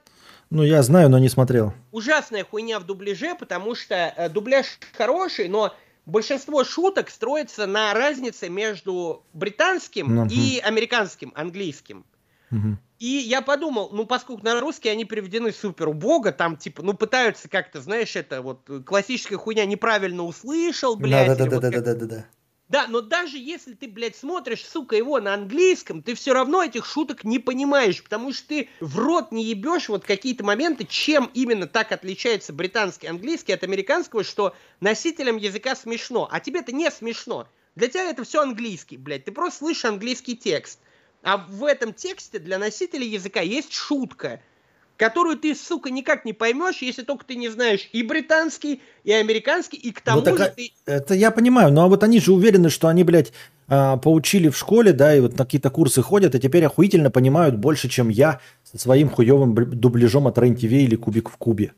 Ну, 0.50 0.64
я 0.64 0.82
знаю, 0.82 1.10
но 1.10 1.20
не 1.20 1.30
смотрел. 1.30 1.76
Ужасная 1.92 2.44
хуйня 2.44 2.80
в 2.80 2.88
дубляже, 2.88 3.36
потому 3.36 3.76
что 3.76 4.12
э, 4.18 4.30
дубляж 4.30 4.80
хороший, 4.98 5.48
но 5.48 5.72
большинство 6.08 6.64
шуток 6.64 7.12
строится 7.12 7.68
на 7.68 7.94
разнице 7.94 8.50
между 8.50 9.24
британским 9.34 10.22
угу. 10.22 10.30
и 10.32 10.58
американским, 10.58 11.34
английским. 11.36 12.04
Угу. 12.50 12.80
И 12.98 13.06
я 13.06 13.44
подумал, 13.44 13.92
ну, 13.92 14.08
поскольку 14.08 14.44
на 14.44 14.60
русский 14.60 14.90
они 14.90 15.06
переведены 15.06 15.52
супер 15.52 15.88
убого, 15.90 16.32
там, 16.32 16.58
типа, 16.58 16.82
ну, 16.82 16.96
пытаются 16.96 17.48
как-то, 17.48 17.80
знаешь, 17.80 18.16
это 18.16 18.42
вот 18.42 18.68
классическая 18.88 19.38
хуйня 19.38 19.68
неправильно 19.68 20.24
услышал, 20.24 20.96
блядь. 20.96 21.28
Да-да-да-да-да-да-да. 21.28 22.26
Да, 22.72 22.88
но 22.88 23.02
даже 23.02 23.38
если 23.38 23.74
ты, 23.74 23.90
блядь, 23.90 24.16
смотришь, 24.16 24.66
сука, 24.66 24.96
его 24.96 25.20
на 25.20 25.34
английском, 25.34 26.02
ты 26.02 26.16
все 26.16 26.32
равно 26.32 26.64
этих 26.64 26.86
шуток 26.86 27.26
не 27.26 27.38
понимаешь, 27.38 28.02
потому 28.02 28.32
что 28.32 28.48
ты 28.48 28.70
в 28.80 28.98
рот 28.98 29.34
не 29.34 29.44
ебешь 29.44 29.90
вот 29.90 30.06
какие-то 30.06 30.46
моменты, 30.46 30.86
чем 30.90 31.30
именно 31.34 31.68
так 31.68 31.92
отличается 31.92 32.54
британский 32.54 33.08
английский 33.08 33.52
от 33.52 33.66
американского, 33.66 34.24
что 34.24 34.56
носителям 34.80 35.36
языка 35.36 35.76
смешно, 35.76 36.30
а 36.32 36.40
тебе-то 36.40 36.72
не 36.72 36.90
смешно. 36.92 37.46
Для 37.76 37.90
тебя 37.90 38.10
это 38.10 38.24
все 38.24 38.42
английский, 38.42 38.96
блядь, 38.96 39.26
ты 39.26 39.34
просто 39.34 39.60
слышишь 39.60 39.84
английский 39.84 40.38
текст. 40.38 40.80
А 41.24 41.36
в 41.36 41.66
этом 41.66 41.94
тексте 41.94 42.40
для 42.40 42.58
носителя 42.58 43.04
языка 43.04 43.42
есть 43.42 43.74
шутка– 43.74 44.42
которую 44.98 45.38
ты, 45.38 45.56
сука, 45.56 45.90
никак 45.90 46.26
не 46.26 46.34
поймешь, 46.34 46.82
если 46.82 47.04
только 47.04 47.26
ты 47.26 47.36
не 47.36 47.50
знаешь 47.50 47.90
и 47.92 48.04
британский, 48.04 48.82
и 49.04 49.12
американский, 49.12 49.78
и 49.78 49.92
к 49.92 50.02
тому 50.02 50.22
ну, 50.22 50.38
же 50.38 50.44
а, 50.44 50.50
ты... 50.50 50.72
Это 50.86 51.14
я 51.14 51.32
понимаю, 51.32 51.72
но 51.74 51.90
вот 51.90 52.04
они 52.04 52.20
же 52.20 52.34
уверены, 52.34 52.70
что 52.70 52.88
они, 52.88 53.04
блядь, 53.04 53.34
а, 53.68 53.98
поучили 53.98 54.50
в 54.50 54.58
школе, 54.58 54.94
да, 54.94 55.16
и 55.16 55.20
вот 55.20 55.38
на 55.38 55.46
какие-то 55.46 55.70
курсы 55.70 56.02
ходят, 56.02 56.36
и 56.36 56.40
теперь 56.40 56.66
охуительно 56.66 57.10
понимают 57.10 57.56
больше, 57.58 57.90
чем 57.90 58.10
я 58.10 58.42
со 58.64 58.78
своим 58.78 59.10
хуевым 59.10 59.56
дубляжом 59.56 60.28
от 60.28 60.38
рен 60.38 60.54
или 60.56 60.96
Кубик 60.96 61.30
в 61.30 61.38
Кубе. 61.38 61.74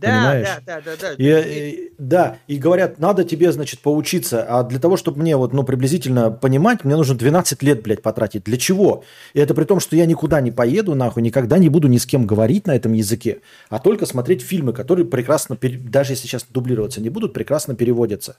Да, 0.00 0.08
понимаешь? 0.08 0.48
да, 0.64 0.80
да, 0.80 0.80
да, 0.84 0.96
да. 1.00 1.12
И, 1.18 1.70
и, 1.70 1.92
да, 1.98 2.38
и 2.46 2.56
говорят, 2.56 2.98
надо 2.98 3.24
тебе, 3.24 3.52
значит, 3.52 3.80
поучиться, 3.80 4.46
а 4.48 4.62
для 4.62 4.78
того, 4.78 4.96
чтобы 4.96 5.20
мне 5.20 5.36
вот, 5.36 5.52
ну, 5.52 5.62
приблизительно 5.62 6.30
понимать, 6.30 6.84
мне 6.84 6.96
нужно 6.96 7.14
12 7.14 7.62
лет, 7.62 7.82
блядь, 7.82 8.00
потратить. 8.00 8.44
Для 8.44 8.56
чего? 8.56 9.04
И 9.34 9.40
это 9.40 9.54
при 9.54 9.64
том, 9.64 9.78
что 9.80 9.96
я 9.96 10.06
никуда 10.06 10.40
не 10.40 10.50
поеду, 10.50 10.94
нахуй, 10.94 11.22
никогда 11.22 11.58
не 11.58 11.68
буду 11.68 11.88
ни 11.88 11.98
с 11.98 12.06
кем 12.06 12.26
говорить 12.26 12.66
на 12.66 12.74
этом 12.74 12.92
языке, 12.94 13.40
а 13.68 13.78
только 13.78 14.06
смотреть 14.06 14.42
фильмы, 14.42 14.72
которые 14.72 15.06
прекрасно, 15.06 15.58
даже 15.60 16.12
если 16.12 16.26
сейчас 16.26 16.46
дублироваться 16.48 17.00
не 17.00 17.10
будут, 17.10 17.32
прекрасно 17.32 17.74
переводятся. 17.74 18.36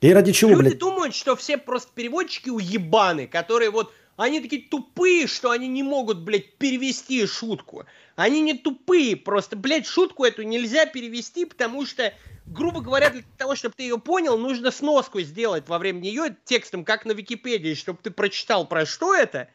И 0.00 0.12
ради 0.12 0.32
чего, 0.32 0.50
Люди 0.50 0.60
блядь? 0.62 0.78
думают, 0.78 1.14
что 1.14 1.36
все 1.36 1.56
просто 1.56 1.90
переводчики 1.94 2.50
уебаны, 2.50 3.28
которые 3.28 3.70
вот 3.70 3.92
они 4.22 4.40
такие 4.40 4.62
тупые, 4.62 5.26
что 5.26 5.50
они 5.50 5.68
не 5.68 5.82
могут, 5.82 6.20
блядь, 6.20 6.54
перевести 6.54 7.26
шутку. 7.26 7.84
Они 8.14 8.40
не 8.40 8.54
тупые, 8.54 9.16
просто, 9.16 9.56
блядь, 9.56 9.86
шутку 9.86 10.24
эту 10.24 10.42
нельзя 10.42 10.86
перевести, 10.86 11.44
потому 11.44 11.84
что, 11.86 12.12
грубо 12.46 12.80
говоря, 12.80 13.10
для 13.10 13.22
того, 13.36 13.56
чтобы 13.56 13.74
ты 13.76 13.82
ее 13.84 13.98
понял, 13.98 14.38
нужно 14.38 14.70
сноску 14.70 15.20
сделать 15.20 15.68
во 15.68 15.78
время 15.78 16.00
нее 16.00 16.36
текстом, 16.44 16.84
как 16.84 17.04
на 17.04 17.12
Википедии, 17.12 17.74
чтобы 17.74 17.98
ты 18.02 18.10
прочитал, 18.10 18.66
про 18.66 18.86
что 18.86 19.14
это. 19.14 19.48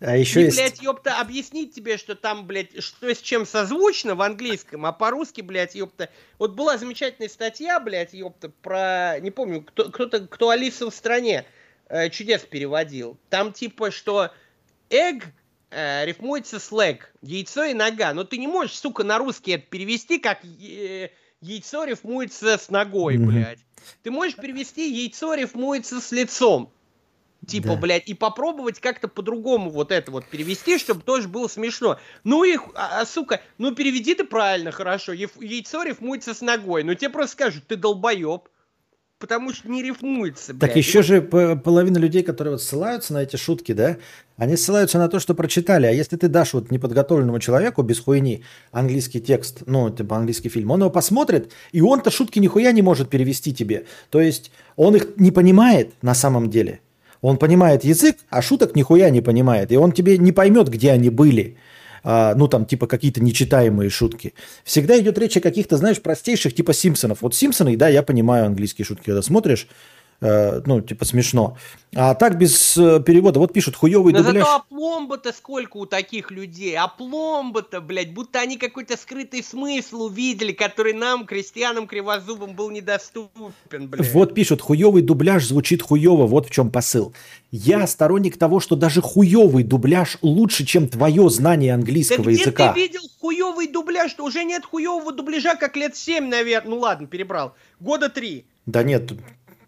А 0.00 0.16
еще 0.16 0.40
и, 0.40 0.44
есть... 0.44 0.56
блядь, 0.56 0.82
ёпта, 0.82 1.20
объяснить 1.20 1.74
тебе, 1.74 1.98
что 1.98 2.14
там, 2.14 2.46
блядь, 2.46 2.82
что 2.82 3.14
с 3.14 3.18
чем 3.20 3.44
созвучно 3.44 4.14
в 4.14 4.22
английском, 4.22 4.86
а 4.86 4.92
по-русски, 4.92 5.42
блядь, 5.42 5.74
ёпта. 5.74 6.08
Вот 6.38 6.52
была 6.52 6.78
замечательная 6.78 7.28
статья, 7.28 7.78
блядь, 7.78 8.14
ёпта, 8.14 8.48
про, 8.62 9.20
не 9.20 9.30
помню, 9.30 9.62
кто, 9.62 9.90
кто-то, 9.90 10.26
кто 10.26 10.48
Алиса 10.48 10.90
в 10.90 10.94
стране 10.94 11.44
э, 11.90 12.08
чудес 12.10 12.42
переводил. 12.42 13.18
Там 13.28 13.52
типа, 13.52 13.90
что 13.90 14.32
egg 14.88 15.24
э, 15.70 16.06
рифмуется 16.06 16.58
с 16.58 16.70
leg, 16.72 17.00
яйцо 17.20 17.64
и 17.64 17.74
нога. 17.74 18.14
Но 18.14 18.24
ты 18.24 18.38
не 18.38 18.46
можешь, 18.46 18.78
сука, 18.78 19.04
на 19.04 19.18
русский 19.18 19.52
это 19.52 19.66
перевести, 19.66 20.18
как 20.18 20.44
э, 20.44 21.10
яйцо 21.40 21.84
рифмуется 21.84 22.56
с 22.56 22.70
ногой, 22.70 23.16
mm-hmm. 23.16 23.26
блядь. 23.26 23.58
Ты 24.02 24.10
можешь 24.10 24.36
перевести 24.36 24.90
яйцо 24.90 25.34
рифмуется 25.34 26.00
с 26.00 26.12
лицом. 26.12 26.72
Типа, 27.46 27.68
да. 27.68 27.76
блядь, 27.76 28.06
и 28.06 28.12
попробовать 28.12 28.80
как-то 28.80 29.08
по-другому 29.08 29.70
вот 29.70 29.92
это 29.92 30.10
вот 30.10 30.26
перевести, 30.26 30.78
чтобы 30.78 31.00
тоже 31.00 31.26
было 31.26 31.48
смешно. 31.48 31.98
Ну 32.22 32.44
и, 32.44 32.56
а, 32.74 33.00
а, 33.00 33.06
сука, 33.06 33.40
ну 33.56 33.74
переведи 33.74 34.14
ты 34.14 34.24
правильно, 34.24 34.72
хорошо. 34.72 35.12
Яйцо 35.12 35.82
рифмуется 35.82 36.34
с 36.34 36.42
ногой. 36.42 36.84
Ну 36.84 36.94
тебе 36.94 37.08
просто 37.08 37.32
скажут, 37.32 37.66
ты 37.66 37.76
долбоеб 37.76 38.48
потому 39.20 39.52
что 39.52 39.68
не 39.68 39.82
рифмуется. 39.82 40.54
Блядь. 40.54 40.60
Так 40.60 40.76
еще 40.76 41.02
же 41.02 41.20
половина 41.22 41.98
людей, 41.98 42.22
которые 42.22 42.52
вот 42.52 42.62
ссылаются 42.62 43.12
на 43.12 43.18
эти 43.22 43.36
шутки, 43.36 43.72
да, 43.72 43.98
они 44.36 44.56
ссылаются 44.56 44.98
на 44.98 45.08
то, 45.08 45.20
что 45.20 45.34
прочитали. 45.34 45.86
А 45.86 45.90
если 45.90 46.16
ты 46.16 46.28
дашь 46.28 46.54
вот 46.54 46.70
неподготовленному 46.70 47.38
человеку 47.38 47.82
без 47.82 48.00
хуйни 48.00 48.42
английский 48.72 49.20
текст, 49.20 49.62
ну, 49.66 49.90
типа 49.90 50.16
английский 50.16 50.48
фильм, 50.48 50.70
он 50.70 50.80
его 50.80 50.90
посмотрит, 50.90 51.52
и 51.70 51.82
он-то 51.82 52.10
шутки 52.10 52.38
нихуя 52.38 52.72
не 52.72 52.82
может 52.82 53.10
перевести 53.10 53.52
тебе. 53.52 53.84
То 54.08 54.20
есть 54.20 54.50
он 54.76 54.96
их 54.96 55.16
не 55.16 55.30
понимает 55.30 55.92
на 56.02 56.14
самом 56.14 56.48
деле. 56.48 56.80
Он 57.20 57.36
понимает 57.36 57.84
язык, 57.84 58.16
а 58.30 58.40
шуток 58.40 58.74
нихуя 58.74 59.10
не 59.10 59.20
понимает. 59.20 59.70
И 59.70 59.76
он 59.76 59.92
тебе 59.92 60.16
не 60.16 60.32
поймет, 60.32 60.70
где 60.70 60.90
они 60.90 61.10
были 61.10 61.58
ну 62.04 62.48
там 62.48 62.64
типа 62.66 62.86
какие-то 62.86 63.22
нечитаемые 63.22 63.90
шутки. 63.90 64.34
Всегда 64.64 64.98
идет 64.98 65.18
речь 65.18 65.36
о 65.36 65.40
каких-то, 65.40 65.76
знаешь, 65.76 66.00
простейших 66.00 66.54
типа 66.54 66.72
Симпсонов. 66.72 67.22
Вот 67.22 67.34
Симпсоны, 67.34 67.76
да, 67.76 67.88
я 67.88 68.02
понимаю 68.02 68.46
английские 68.46 68.84
шутки, 68.84 69.06
когда 69.06 69.22
смотришь, 69.22 69.66
ну, 70.20 70.80
типа 70.80 71.04
смешно. 71.04 71.56
А 71.94 72.14
так 72.14 72.38
без 72.38 72.76
э, 72.76 73.02
перевода, 73.04 73.40
вот 73.40 73.52
пишут 73.52 73.74
хуёвый 73.74 74.12
Но 74.12 74.22
дубляж. 74.22 74.44
зато 74.44 74.56
опломба-то 74.56 75.32
сколько 75.32 75.76
у 75.78 75.86
таких 75.86 76.30
людей, 76.30 76.76
опломба-то, 76.78 77.80
блядь, 77.80 78.12
будто 78.12 78.38
они 78.40 78.56
какой-то 78.58 78.96
скрытый 78.96 79.42
смысл 79.42 80.02
увидели, 80.04 80.52
который 80.52 80.92
нам, 80.92 81.26
крестьянам 81.26 81.88
кривозубам, 81.88 82.54
был 82.54 82.70
недоступен, 82.70 83.52
блядь. 83.88 84.12
Вот 84.12 84.34
пишут, 84.34 84.60
хуёвый 84.60 85.02
дубляж 85.02 85.44
звучит 85.46 85.82
хуёво, 85.82 86.26
вот 86.26 86.46
в 86.46 86.50
чем 86.50 86.70
посыл. 86.70 87.12
Я 87.50 87.86
сторонник 87.88 88.38
того, 88.38 88.60
что 88.60 88.76
даже 88.76 89.00
хуёвый 89.02 89.64
дубляж 89.64 90.18
лучше, 90.22 90.64
чем 90.64 90.86
твое 90.86 91.28
знание 91.30 91.74
английского 91.74 92.26
да 92.26 92.30
языка. 92.30 92.72
где 92.72 92.74
ты 92.74 92.80
видел 92.88 93.00
хуёвый 93.20 93.66
дубляж? 93.66 94.14
Уже 94.18 94.44
нет 94.44 94.64
хуёвого 94.64 95.12
дубляжа, 95.12 95.56
как 95.56 95.76
лет 95.76 95.96
7, 95.96 96.28
наверное. 96.28 96.70
Ну 96.70 96.78
ладно, 96.78 97.08
перебрал. 97.08 97.54
Года 97.80 98.08
три. 98.08 98.44
Да 98.66 98.84
нет, 98.84 99.10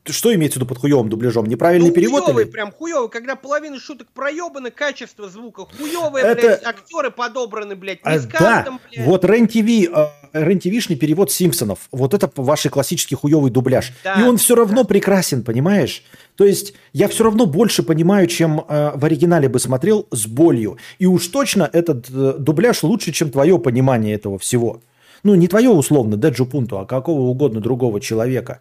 что 0.06 0.34
имеется 0.34 0.58
в 0.58 0.62
виду 0.62 0.68
под 0.68 0.78
хуевым 0.78 1.08
дубляжом? 1.08 1.46
Неправильный 1.46 1.88
ну, 1.88 1.94
перевод? 1.94 2.24
Хуёвый, 2.24 2.44
или? 2.44 2.50
прям 2.50 2.72
хуёвый, 2.72 3.08
когда 3.08 3.36
половина 3.36 3.78
шуток 3.78 4.08
проебаны, 4.12 4.70
качество 4.70 5.28
звука 5.28 5.66
хуёвое, 5.66 6.24
Это... 6.24 6.40
блядь, 6.40 6.64
актеры 6.64 7.10
подобраны, 7.10 7.76
блядь, 7.76 8.04
не 8.04 8.12
а, 8.12 8.20
да. 8.38 8.78
блядь. 8.90 9.06
Вот 9.06 9.24
Рен-ТВ, 9.24 9.56
э, 9.56 10.08
Рен-ТВшный 10.32 10.96
перевод 10.96 11.30
Симпсонов, 11.30 11.88
вот 11.92 12.14
это 12.14 12.30
ваш 12.34 12.62
классический 12.62 13.14
хуёвый 13.14 13.50
дубляж. 13.50 13.92
Да, 14.02 14.20
И 14.20 14.24
он 14.24 14.38
все 14.38 14.56
равно 14.56 14.82
да. 14.82 14.88
прекрасен, 14.88 15.44
понимаешь? 15.44 16.02
То 16.36 16.44
есть 16.44 16.74
я 16.92 17.06
все 17.08 17.24
равно 17.24 17.46
больше 17.46 17.82
понимаю, 17.82 18.26
чем 18.26 18.64
э, 18.68 18.92
в 18.94 19.04
оригинале 19.04 19.48
бы 19.48 19.60
смотрел 19.60 20.08
с 20.10 20.26
болью. 20.26 20.78
И 20.98 21.06
уж 21.06 21.28
точно 21.28 21.68
этот 21.72 22.08
э, 22.10 22.34
дубляж 22.38 22.82
лучше, 22.82 23.12
чем 23.12 23.30
твое 23.30 23.58
понимание 23.58 24.14
этого 24.14 24.38
всего. 24.38 24.80
Ну, 25.22 25.36
не 25.36 25.46
твое 25.46 25.70
условно, 25.70 26.16
Деджу 26.16 26.46
Пунту, 26.46 26.78
а 26.78 26.86
какого 26.86 27.20
угодно 27.20 27.60
другого 27.60 28.00
человека. 28.00 28.60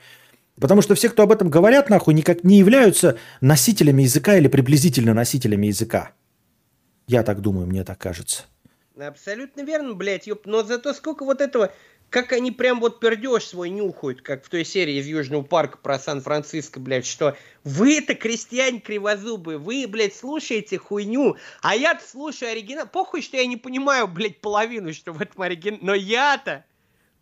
Потому 0.62 0.84
что 0.84 0.94
все, 0.94 1.10
кто 1.10 1.24
об 1.24 1.32
этом 1.32 1.50
говорят, 1.50 1.90
нахуй, 1.90 2.14
никак 2.14 2.44
не 2.44 2.60
являются 2.60 3.18
носителями 3.42 4.04
языка 4.04 4.38
или 4.38 4.48
приблизительно 4.48 5.16
носителями 5.16 5.66
языка. 5.66 6.12
Я 7.08 7.24
так 7.24 7.42
думаю, 7.42 7.66
мне 7.66 7.84
так 7.84 7.98
кажется. 7.98 8.44
Абсолютно 8.96 9.62
верно, 9.62 9.96
блядь, 9.96 10.28
ёп. 10.28 10.46
Но 10.46 10.64
зато 10.64 10.94
сколько 10.94 11.26
вот 11.26 11.42
этого 11.42 11.74
как 12.12 12.34
они 12.34 12.52
прям 12.52 12.82
вот 12.82 13.00
пердеж 13.00 13.46
свой 13.46 13.70
нюхают, 13.70 14.22
как 14.22 14.44
в 14.44 14.50
той 14.50 14.66
серии 14.66 15.00
из 15.00 15.08
Южного 15.08 15.44
парка 15.44 15.78
про 15.78 15.98
Сан-Франциско, 15.98 16.82
блядь, 16.82 17.06
что 17.06 17.38
вы 17.64 18.00
это 18.00 18.16
крестьяне 18.16 18.82
кривозубые, 18.82 19.58
вы, 19.58 19.88
блядь, 19.88 20.14
слушаете 20.14 20.78
хуйню, 20.78 21.38
а 21.62 21.74
я-то 21.74 22.06
слушаю 22.06 22.52
оригинал. 22.52 22.86
Похуй, 22.86 23.22
что 23.22 23.38
я 23.38 23.46
не 23.46 23.56
понимаю, 23.56 24.10
блядь, 24.10 24.42
половину, 24.42 24.94
что 24.94 25.14
в 25.14 25.22
этом 25.22 25.42
оригинале, 25.42 25.80
но 25.82 25.96
я-то 25.96 26.66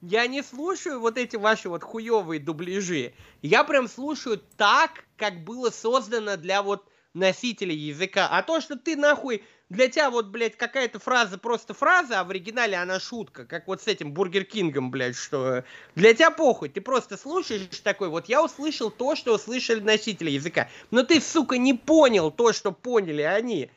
я 0.01 0.27
не 0.27 0.41
слушаю 0.43 0.99
вот 0.99 1.17
эти 1.17 1.35
ваши 1.35 1.69
вот 1.69 1.83
хуевые 1.83 2.39
дубляжи. 2.39 3.13
Я 3.41 3.63
прям 3.63 3.87
слушаю 3.87 4.41
так, 4.57 5.05
как 5.17 5.43
было 5.43 5.69
создано 5.69 6.37
для 6.37 6.63
вот 6.63 6.87
носителей 7.13 7.75
языка. 7.75 8.27
А 8.29 8.43
то, 8.43 8.61
что 8.61 8.77
ты 8.77 8.95
нахуй 8.95 9.43
для 9.69 9.87
тебя 9.87 10.09
вот, 10.09 10.27
блядь, 10.27 10.55
какая-то 10.55 10.99
фраза 10.99 11.37
просто 11.37 11.73
фраза, 11.73 12.19
а 12.19 12.23
в 12.23 12.29
оригинале 12.29 12.75
она 12.77 12.99
шутка, 12.99 13.45
как 13.45 13.67
вот 13.67 13.81
с 13.81 13.87
этим 13.87 14.13
Бургер 14.13 14.43
Кингом, 14.43 14.89
блядь, 14.89 15.15
что 15.15 15.63
для 15.95 16.13
тебя 16.13 16.31
похуй, 16.31 16.69
ты 16.69 16.81
просто 16.81 17.17
слушаешь 17.17 17.79
такой, 17.83 18.09
вот 18.09 18.27
я 18.29 18.43
услышал 18.43 18.89
то, 18.89 19.15
что 19.15 19.35
услышали 19.35 19.79
носители 19.79 20.31
языка, 20.31 20.69
но 20.89 21.03
ты, 21.03 21.21
сука, 21.21 21.57
не 21.57 21.73
понял 21.73 22.31
то, 22.31 22.51
что 22.51 22.71
поняли 22.71 23.21
они 23.21 23.69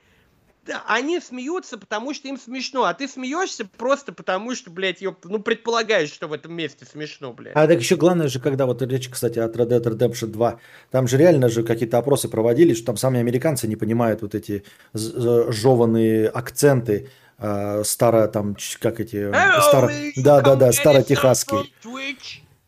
они 0.86 1.20
смеются, 1.20 1.78
потому 1.78 2.14
что 2.14 2.28
им 2.28 2.38
смешно, 2.38 2.84
а 2.84 2.94
ты 2.94 3.08
смеешься 3.08 3.66
просто 3.76 4.12
потому, 4.12 4.54
что, 4.54 4.70
блядь, 4.70 5.00
ёпта, 5.00 5.28
ну, 5.28 5.38
предполагаешь, 5.40 6.10
что 6.10 6.28
в 6.28 6.32
этом 6.32 6.54
месте 6.54 6.84
смешно, 6.84 7.32
блядь. 7.32 7.54
А 7.54 7.66
так 7.66 7.80
еще 7.80 7.96
главное 7.96 8.28
же, 8.28 8.40
когда 8.40 8.66
вот 8.66 8.82
речь, 8.82 9.08
кстати, 9.08 9.38
от 9.38 9.56
Red 9.56 9.68
Dead 9.68 9.82
Redemption 9.82 10.28
2, 10.28 10.60
там 10.90 11.08
же 11.08 11.16
реально 11.16 11.48
же 11.48 11.62
какие-то 11.62 11.98
опросы 11.98 12.28
проводились, 12.28 12.76
что 12.76 12.86
там 12.86 12.96
сами 12.96 13.18
американцы 13.20 13.66
не 13.66 13.76
понимают 13.76 14.22
вот 14.22 14.34
эти 14.34 14.64
жеванные 14.94 16.28
акценты, 16.28 17.10
э, 17.38 17.82
старо 17.84 18.28
там, 18.28 18.56
как 18.80 19.00
эти, 19.00 19.30
старо, 19.62 19.90
да-да-да, 20.16 20.72
старо-техасские. 20.72 21.64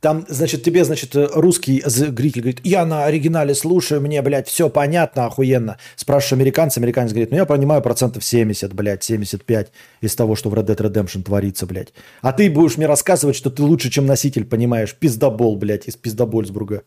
Там, 0.04 0.26
значит, 0.28 0.62
тебе, 0.62 0.84
значит, 0.84 1.12
русский 1.14 1.82
зритель 1.86 2.42
говорит, 2.42 2.60
я 2.62 2.84
на 2.84 3.06
оригинале 3.06 3.54
слушаю, 3.54 4.02
мне, 4.02 4.20
блядь, 4.20 4.46
все 4.48 4.68
понятно, 4.68 5.24
охуенно. 5.24 5.78
Спрашиваю 5.96 6.42
американца, 6.42 6.78
американец 6.78 7.12
говорит, 7.12 7.30
ну 7.30 7.38
я 7.38 7.46
понимаю 7.46 7.80
процентов 7.80 8.22
70, 8.22 8.74
блядь, 8.74 9.02
75 9.02 9.72
из 10.02 10.14
того, 10.14 10.36
что 10.36 10.50
в 10.50 10.54
Red 10.54 10.66
Dead 10.66 10.76
Redemption 10.76 11.22
творится, 11.22 11.64
блядь. 11.64 11.94
А 12.20 12.34
ты 12.34 12.50
будешь 12.50 12.76
мне 12.76 12.84
рассказывать, 12.84 13.34
что 13.34 13.48
ты 13.48 13.62
лучше, 13.62 13.88
чем 13.88 14.04
носитель, 14.04 14.44
понимаешь, 14.44 14.94
пиздобол, 14.94 15.56
блядь, 15.56 15.88
из 15.88 15.96
пиздобольсбурга. 15.96 16.82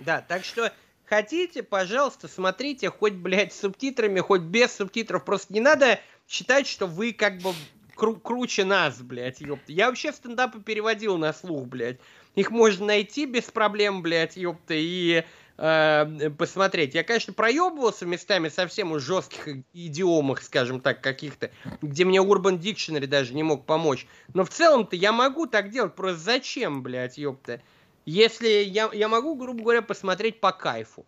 Да, 0.00 0.22
так 0.28 0.44
что 0.44 0.70
хотите, 1.06 1.62
пожалуйста, 1.62 2.28
смотрите, 2.28 2.90
хоть, 2.90 3.14
блядь, 3.14 3.54
с 3.54 3.60
субтитрами, 3.60 4.20
хоть 4.20 4.42
без 4.42 4.70
субтитров. 4.70 5.24
Просто 5.24 5.54
не 5.54 5.60
надо 5.60 5.98
считать, 6.28 6.66
что 6.66 6.86
вы 6.86 7.14
как 7.14 7.38
бы 7.38 7.54
кру- 8.02 8.20
круче 8.20 8.64
нас, 8.64 9.00
блядь, 9.00 9.40
ёпта. 9.40 9.70
Я 9.72 9.86
вообще 9.86 10.12
стендапы 10.12 10.60
переводил 10.60 11.18
на 11.18 11.32
слух, 11.32 11.66
блядь. 11.66 11.98
Их 12.34 12.50
можно 12.50 12.86
найти 12.86 13.26
без 13.26 13.44
проблем, 13.44 14.02
блядь, 14.02 14.36
ёпта, 14.36 14.74
и 14.74 15.24
э, 15.58 16.30
посмотреть. 16.36 16.94
Я, 16.94 17.04
конечно, 17.04 17.32
проебывался 17.32 18.04
местами 18.06 18.48
совсем 18.48 18.92
уж 18.92 19.02
жестких 19.02 19.64
идиомах, 19.72 20.42
скажем 20.42 20.80
так, 20.80 21.00
каких-то, 21.00 21.50
где 21.80 22.04
мне 22.04 22.18
Urban 22.18 22.58
Dictionary 22.58 23.06
даже 23.06 23.34
не 23.34 23.44
мог 23.44 23.66
помочь. 23.66 24.06
Но 24.34 24.44
в 24.44 24.50
целом-то 24.50 24.96
я 24.96 25.12
могу 25.12 25.46
так 25.46 25.70
делать, 25.70 25.94
просто 25.94 26.20
зачем, 26.20 26.82
блядь, 26.82 27.18
ёпта? 27.18 27.60
Если 28.04 28.48
я, 28.48 28.90
я 28.92 29.08
могу, 29.08 29.36
грубо 29.36 29.62
говоря, 29.62 29.82
посмотреть 29.82 30.40
по 30.40 30.50
кайфу. 30.50 31.06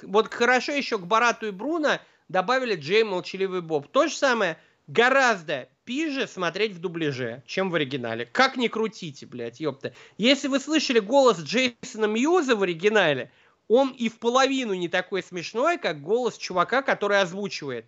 Вот 0.00 0.32
хорошо 0.32 0.72
еще 0.72 0.96
к 0.96 1.02
Барату 1.06 1.48
и 1.48 1.50
Бруно 1.50 2.00
добавили 2.28 2.76
Джей 2.76 3.04
Молчаливый 3.04 3.60
Боб. 3.60 3.88
То 3.88 4.06
же 4.06 4.14
самое, 4.14 4.56
гораздо 4.86 5.68
пиже 5.84 6.26
смотреть 6.26 6.72
в 6.72 6.80
дубляже, 6.80 7.42
чем 7.46 7.70
в 7.70 7.74
оригинале. 7.74 8.26
Как 8.26 8.56
ни 8.56 8.68
крутите, 8.68 9.26
блядь, 9.26 9.60
ёпта. 9.60 9.94
Если 10.18 10.48
вы 10.48 10.60
слышали 10.60 11.00
голос 11.00 11.40
Джейсона 11.40 12.06
Мьюза 12.06 12.56
в 12.56 12.62
оригинале, 12.62 13.30
он 13.68 13.90
и 13.90 14.08
в 14.08 14.18
половину 14.18 14.74
не 14.74 14.88
такой 14.88 15.22
смешной, 15.22 15.78
как 15.78 16.02
голос 16.02 16.36
чувака, 16.36 16.82
который 16.82 17.20
озвучивает 17.20 17.86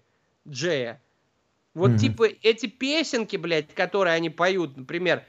Джея. 0.49 1.01
Вот 1.75 1.93
mm-hmm. 1.93 1.99
типа 1.99 2.29
эти 2.43 2.67
песенки, 2.67 3.37
блядь, 3.37 3.75
которые 3.75 4.15
они 4.15 4.31
поют, 4.31 4.77
например, 4.77 5.25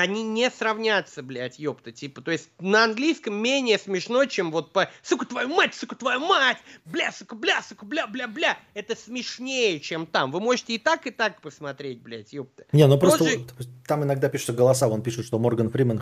они 0.00 0.22
не 0.22 0.50
сравнятся, 0.50 1.22
блядь, 1.22 1.58
ёпта, 1.58 1.92
типа, 1.92 2.20
то 2.20 2.30
есть 2.30 2.50
на 2.60 2.84
английском 2.84 3.34
менее 3.34 3.78
смешно, 3.78 4.24
чем 4.24 4.50
вот 4.50 4.72
по 4.72 4.88
«сука, 5.02 5.26
твою 5.26 5.48
мать, 5.48 5.74
сука, 5.74 5.96
твою 5.96 6.20
мать, 6.20 6.58
бля, 6.84 7.12
сука, 7.12 7.34
бля, 7.34 7.62
сука, 7.62 7.84
бля, 7.84 8.06
бля, 8.06 8.28
бля», 8.28 8.58
это 8.74 8.96
смешнее, 8.96 9.80
чем 9.80 10.06
там. 10.06 10.30
Вы 10.30 10.40
можете 10.40 10.74
и 10.74 10.78
так, 10.78 11.06
и 11.06 11.10
так 11.10 11.40
посмотреть, 11.40 12.00
блядь, 12.00 12.32
ёпта. 12.32 12.64
Не, 12.72 12.86
ну 12.86 12.98
просто 12.98 13.24
же... 13.24 13.46
там 13.86 14.04
иногда 14.04 14.28
пишутся 14.28 14.52
голоса, 14.52 14.88
он 14.88 15.02
пишет, 15.02 15.26
что 15.26 15.38
Морган 15.38 15.70
Фримен 15.70 16.00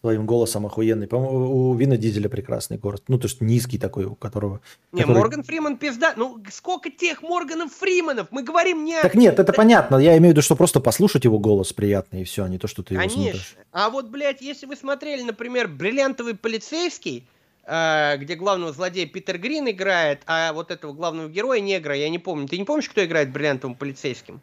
своим 0.00 0.24
голосом 0.26 0.66
охуенный. 0.66 1.06
По-моему, 1.06 1.70
у 1.70 1.74
Вина 1.74 1.96
Дизеля 1.96 2.28
прекрасный 2.28 2.78
город. 2.78 3.04
Ну, 3.08 3.18
то 3.18 3.26
есть 3.26 3.40
низкий 3.40 3.78
такой, 3.78 4.06
у 4.06 4.14
которого... 4.14 4.60
Не, 4.92 5.02
который... 5.02 5.18
Морган 5.18 5.42
Фриман 5.42 5.76
пизда. 5.76 6.14
Ну, 6.16 6.42
сколько 6.50 6.90
тех 6.90 7.22
Морганов 7.22 7.72
Фриманов? 7.74 8.28
Мы 8.30 8.42
говорим 8.42 8.84
не... 8.84 9.00
Так 9.02 9.14
нет, 9.14 9.38
это 9.38 9.52
понятно. 9.52 9.96
Я 9.96 10.16
имею 10.16 10.32
в 10.32 10.36
виду, 10.36 10.42
что 10.42 10.56
просто 10.56 10.80
послушать 10.80 11.24
его 11.24 11.38
голос 11.38 11.72
приятный, 11.72 12.22
и 12.22 12.24
все, 12.24 12.44
а 12.44 12.48
не 12.48 12.58
то, 12.58 12.66
что 12.66 12.82
ты 12.82 12.94
его 12.94 13.02
Конечно. 13.02 13.22
смотришь. 13.22 13.56
А 13.72 13.90
вот, 13.90 14.08
блядь, 14.08 14.40
если 14.40 14.66
вы 14.66 14.76
смотрели, 14.76 15.22
например, 15.22 15.68
«Бриллиантовый 15.68 16.34
полицейский», 16.34 17.26
э, 17.64 18.16
где 18.16 18.36
главного 18.36 18.72
злодея 18.72 19.06
Питер 19.06 19.36
Грин 19.36 19.68
играет, 19.68 20.22
а 20.26 20.54
вот 20.54 20.70
этого 20.70 20.94
главного 20.94 21.28
героя 21.28 21.60
негра, 21.60 21.94
я 21.94 22.08
не 22.08 22.18
помню. 22.18 22.48
Ты 22.48 22.56
не 22.56 22.64
помнишь, 22.64 22.88
кто 22.88 23.04
играет 23.04 23.30
бриллиантовым 23.30 23.76
полицейским? 23.76 24.40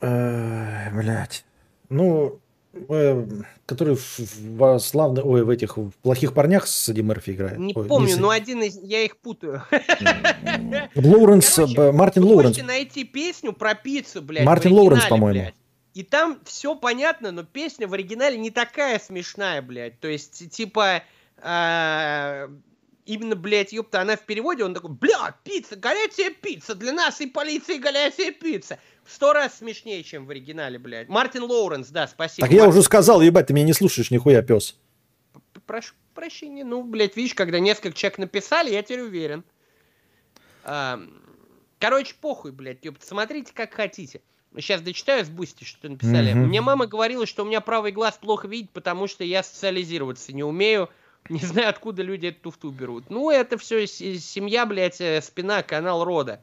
Блять. 0.00 1.44
Ну, 1.88 2.40
Э, 2.40 2.45
который 3.66 3.96
в, 3.96 4.78
славных, 4.78 5.24
ой, 5.24 5.44
в 5.44 5.50
этих 5.50 5.76
в 5.76 5.90
плохих 6.02 6.32
парнях 6.32 6.66
с 6.66 6.88
Эдди 6.88 7.00
Мерфи 7.00 7.30
играет. 7.30 7.58
Не 7.58 7.72
ой, 7.74 7.86
помню, 7.86 8.14
не 8.14 8.20
но 8.20 8.30
один 8.30 8.62
из, 8.62 8.78
я 8.80 9.02
их 9.02 9.16
путаю. 9.16 9.62
Лоуренс, 10.94 11.54
Короче, 11.54 11.92
Мартин 11.92 12.24
Лоуренс. 12.24 12.56
Можете 12.56 12.62
найти 12.64 13.04
песню 13.04 13.52
про 13.52 13.74
пиццу, 13.74 14.22
блядь. 14.22 14.44
Мартин 14.44 14.72
Лоуренс, 14.72 15.06
по-моему. 15.06 15.52
И 15.94 16.02
там 16.02 16.38
все 16.44 16.74
понятно, 16.74 17.32
но 17.32 17.42
песня 17.42 17.88
в 17.88 17.94
оригинале 17.94 18.36
не 18.36 18.50
такая 18.50 18.98
смешная, 18.98 19.62
блядь. 19.62 19.98
То 19.98 20.08
есть, 20.08 20.50
типа, 20.50 21.02
а, 21.38 22.50
именно, 23.06 23.34
блядь, 23.34 23.72
ёпта, 23.72 24.02
она 24.02 24.16
в 24.16 24.26
переводе, 24.26 24.64
он 24.64 24.74
такой, 24.74 24.90
бля, 24.90 25.34
пицца, 25.42 25.76
горячая 25.76 26.30
пицца, 26.30 26.74
для 26.74 26.92
нас 26.92 27.20
и 27.22 27.26
полиции 27.26 27.78
горячая 27.78 28.32
пицца 28.32 28.78
сто 29.08 29.32
раз 29.32 29.58
смешнее, 29.58 30.02
чем 30.02 30.26
в 30.26 30.30
оригинале, 30.30 30.78
блядь. 30.78 31.08
Мартин 31.08 31.44
Лоуренс, 31.44 31.88
да, 31.88 32.06
спасибо. 32.06 32.46
Так 32.46 32.56
я 32.56 32.66
уже 32.66 32.82
сказал, 32.82 33.20
ебать, 33.20 33.46
ты 33.46 33.54
меня 33.54 33.66
не 33.66 33.72
слушаешь, 33.72 34.10
нихуя, 34.10 34.42
пес. 34.42 34.76
Прошу 35.66 35.94
прощения, 36.14 36.64
ну, 36.64 36.82
блядь, 36.82 37.16
видишь, 37.16 37.34
когда 37.34 37.58
несколько 37.58 37.96
человек 37.96 38.18
написали, 38.18 38.70
я 38.70 38.82
теперь 38.82 39.02
уверен. 39.02 39.44
Короче, 41.78 42.14
похуй, 42.20 42.52
блядь, 42.52 42.84
ёпта, 42.84 43.06
смотрите, 43.06 43.52
как 43.54 43.74
хотите. 43.74 44.20
Сейчас 44.56 44.80
дочитаю 44.80 45.24
с 45.24 45.28
Бусти, 45.28 45.64
что 45.64 45.88
написали. 45.88 46.32
Mm-hmm. 46.32 46.46
Мне 46.46 46.60
мама 46.62 46.86
говорила, 46.86 47.26
что 47.26 47.42
у 47.42 47.46
меня 47.46 47.60
правый 47.60 47.92
глаз 47.92 48.18
плохо 48.18 48.48
видит, 48.48 48.70
потому 48.70 49.06
что 49.06 49.22
я 49.22 49.42
социализироваться 49.42 50.32
не 50.32 50.42
умею. 50.42 50.88
Не 51.28 51.40
знаю, 51.40 51.68
откуда 51.68 52.02
люди 52.02 52.28
эту 52.28 52.40
туфту 52.40 52.70
берут. 52.70 53.10
Ну, 53.10 53.30
это 53.30 53.58
все 53.58 53.86
семья, 53.86 54.64
блядь, 54.64 55.00
э, 55.00 55.20
спина, 55.20 55.62
канал 55.62 56.04
рода. 56.04 56.40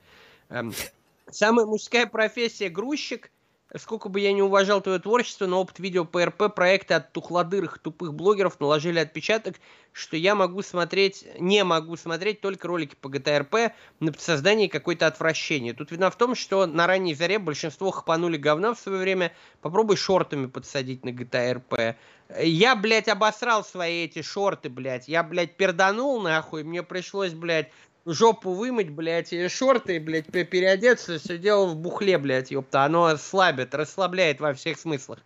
Самая 1.31 1.65
мужская 1.65 2.05
профессия 2.05 2.69
грузчик. 2.69 3.31
Сколько 3.75 4.07
бы 4.07 4.19
я 4.19 4.33
не 4.33 4.43
уважал 4.43 4.81
твое 4.81 4.99
творчество, 4.99 5.47
но 5.47 5.59
опыт 5.59 5.79
видео 5.79 6.05
ПРП 6.05 6.53
проекта 6.53 6.97
от 6.97 7.11
тухлодырых 7.11 7.79
тупых 7.79 8.13
блогеров 8.13 8.59
наложили 8.59 8.99
отпечаток, 8.99 9.55
что 9.93 10.15
я 10.15 10.35
могу 10.35 10.61
смотреть, 10.61 11.25
не 11.39 11.63
могу 11.63 11.95
смотреть 11.95 12.39
только 12.39 12.67
ролики 12.67 12.95
по 13.01 13.07
GTRP 13.07 13.71
на 13.99 14.13
создание 14.13 14.69
какой-то 14.69 15.07
отвращения. 15.07 15.73
Тут 15.73 15.89
видно 15.89 16.11
в 16.11 16.15
том, 16.15 16.35
что 16.35 16.67
на 16.67 16.85
ранней 16.85 17.15
заре 17.15 17.39
большинство 17.39 17.89
хапанули 17.89 18.37
говна 18.37 18.75
в 18.75 18.79
свое 18.79 18.99
время. 18.99 19.33
Попробуй 19.61 19.97
шортами 19.97 20.45
подсадить 20.45 21.03
на 21.03 21.09
GTRP. 21.09 21.95
Я, 22.43 22.75
блядь, 22.75 23.07
обосрал 23.07 23.63
свои 23.63 24.05
эти 24.05 24.21
шорты, 24.21 24.69
блядь. 24.69 25.07
Я, 25.07 25.23
блядь, 25.23 25.57
перданул 25.57 26.21
нахуй. 26.21 26.63
Мне 26.63 26.83
пришлось, 26.83 27.33
блядь, 27.33 27.71
жопу 28.05 28.53
вымыть, 28.53 28.89
блядь, 28.89 29.33
и 29.33 29.47
шорты, 29.47 29.99
блядь, 29.99 30.27
переодеться, 30.27 31.19
все 31.19 31.37
дело 31.37 31.67
в 31.67 31.75
бухле, 31.75 32.17
блядь, 32.17 32.51
ёпта. 32.51 32.85
Оно 32.85 33.15
слабит, 33.17 33.73
расслабляет 33.73 34.39
во 34.39 34.53
всех 34.53 34.79
смыслах. 34.79 35.19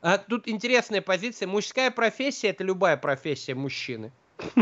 А 0.00 0.18
тут 0.18 0.48
интересная 0.48 1.00
позиция. 1.00 1.46
Мужская 1.46 1.90
профессия– 1.90 2.48
это 2.50 2.64
любая 2.64 2.96
профессия 2.96 3.54
мужчины. 3.54 4.10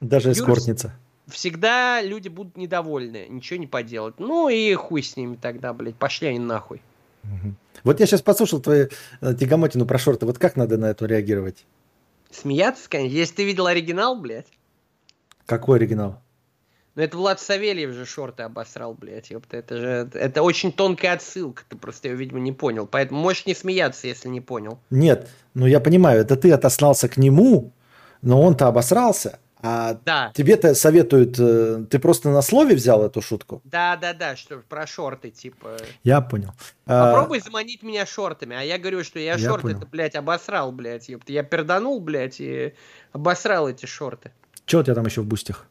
Даже 0.00 0.32
эскортница. 0.32 0.94
Всегда 1.26 2.02
люди 2.02 2.28
будут 2.28 2.56
недовольны, 2.56 3.26
ничего 3.28 3.58
не 3.58 3.66
поделать. 3.66 4.18
Ну 4.18 4.48
и 4.48 4.74
хуй 4.74 5.02
с 5.02 5.16
ними 5.16 5.36
тогда, 5.36 5.72
блядь, 5.72 5.96
пошли 5.96 6.28
они 6.28 6.38
нахуй. 6.38 6.82
Вот 7.82 8.00
я 8.00 8.06
сейчас 8.06 8.22
послушал 8.22 8.60
твою 8.60 8.88
э, 9.20 9.34
тягомотину 9.34 9.86
про 9.86 9.98
шорты. 9.98 10.24
Вот 10.26 10.38
как 10.38 10.56
надо 10.56 10.78
на 10.78 10.86
это 10.86 11.04
реагировать? 11.06 11.64
Смеяться, 12.30 12.88
конечно. 12.88 13.16
Если 13.16 13.34
ты 13.34 13.44
видел 13.44 13.66
оригинал, 13.66 14.18
блядь. 14.18 14.46
Какой 15.46 15.78
оригинал? 15.78 16.20
Но 16.94 17.02
это 17.02 17.16
Влад 17.16 17.40
Савельев 17.40 17.90
же 17.92 18.06
шорты 18.06 18.44
обосрал, 18.44 18.94
блядь, 18.94 19.30
ёпта. 19.30 19.56
Это 19.56 19.76
же, 19.78 20.10
это 20.14 20.42
очень 20.42 20.70
тонкая 20.72 21.14
отсылка, 21.14 21.64
ты 21.68 21.76
просто 21.76 22.06
ее, 22.08 22.14
видимо, 22.14 22.38
не 22.38 22.52
понял. 22.52 22.86
Поэтому 22.86 23.20
можешь 23.20 23.46
не 23.46 23.54
смеяться, 23.54 24.06
если 24.06 24.28
не 24.28 24.40
понял. 24.40 24.78
Нет, 24.90 25.28
ну 25.54 25.66
я 25.66 25.80
понимаю, 25.80 26.20
это 26.20 26.36
ты 26.36 26.52
отослался 26.52 27.08
к 27.08 27.16
нему, 27.16 27.72
но 28.22 28.40
он-то 28.40 28.68
обосрался. 28.68 29.40
А 29.66 29.98
Да, 30.04 30.30
тебе-то 30.34 30.74
советуют, 30.74 31.36
э, 31.38 31.86
ты 31.90 31.98
просто 31.98 32.28
на 32.28 32.42
слове 32.42 32.74
взял 32.76 33.02
эту 33.04 33.22
шутку? 33.22 33.60
да, 33.64 33.96
да, 33.96 34.12
да, 34.12 34.36
что 34.36 34.58
про 34.58 34.86
шорты, 34.86 35.30
типа. 35.30 35.78
Я 36.04 36.20
понял. 36.20 36.50
А, 36.86 37.12
Попробуй 37.12 37.40
заманить 37.40 37.82
меня 37.82 38.04
шортами. 38.06 38.54
А 38.54 38.60
я 38.60 38.76
говорю, 38.78 39.02
что 39.02 39.18
я, 39.18 39.32
Я 39.32 39.38
шорты-то, 39.38 39.78
понял. 39.78 39.88
блядь, 39.90 40.14
обосрал, 40.16 40.70
блядь, 40.70 41.08
ёпта. 41.08 41.32
Я 41.32 41.42
перданул, 41.42 41.98
блядь, 42.00 42.40
и 42.40 42.74
обосрал 43.12 43.68
эти 43.70 43.86
шорты. 43.86 44.32
Что 44.66 44.80
у 44.80 44.82
тебя 44.82 44.94
там 44.94 45.06
еще 45.06 45.20
в 45.20 45.26
бустях? 45.26 45.66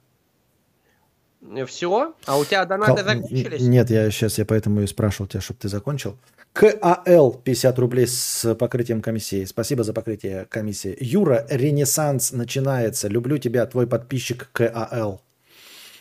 Все? 1.67 2.13
А 2.25 2.37
у 2.37 2.45
тебя 2.45 2.65
донаты 2.65 3.03
Кал- 3.03 3.03
закончились? 3.03 3.61
Нет, 3.61 3.89
я 3.89 4.09
сейчас 4.11 4.37
я 4.37 4.45
поэтому 4.45 4.81
и 4.81 4.87
спрашивал 4.87 5.27
тебя, 5.27 5.41
чтобы 5.41 5.59
ты 5.59 5.67
закончил. 5.67 6.17
КАЛ 6.53 7.41
50 7.43 7.79
рублей 7.79 8.07
с 8.07 8.55
покрытием 8.55 9.01
комиссии. 9.01 9.43
Спасибо 9.45 9.83
за 9.83 9.91
покрытие 9.93 10.45
комиссии. 10.45 10.95
Юра, 10.99 11.45
Ренессанс 11.49 12.31
начинается. 12.31 13.07
Люблю 13.07 13.39
тебя, 13.39 13.65
твой 13.65 13.87
подписчик 13.87 14.49
КАЛ. 14.53 15.21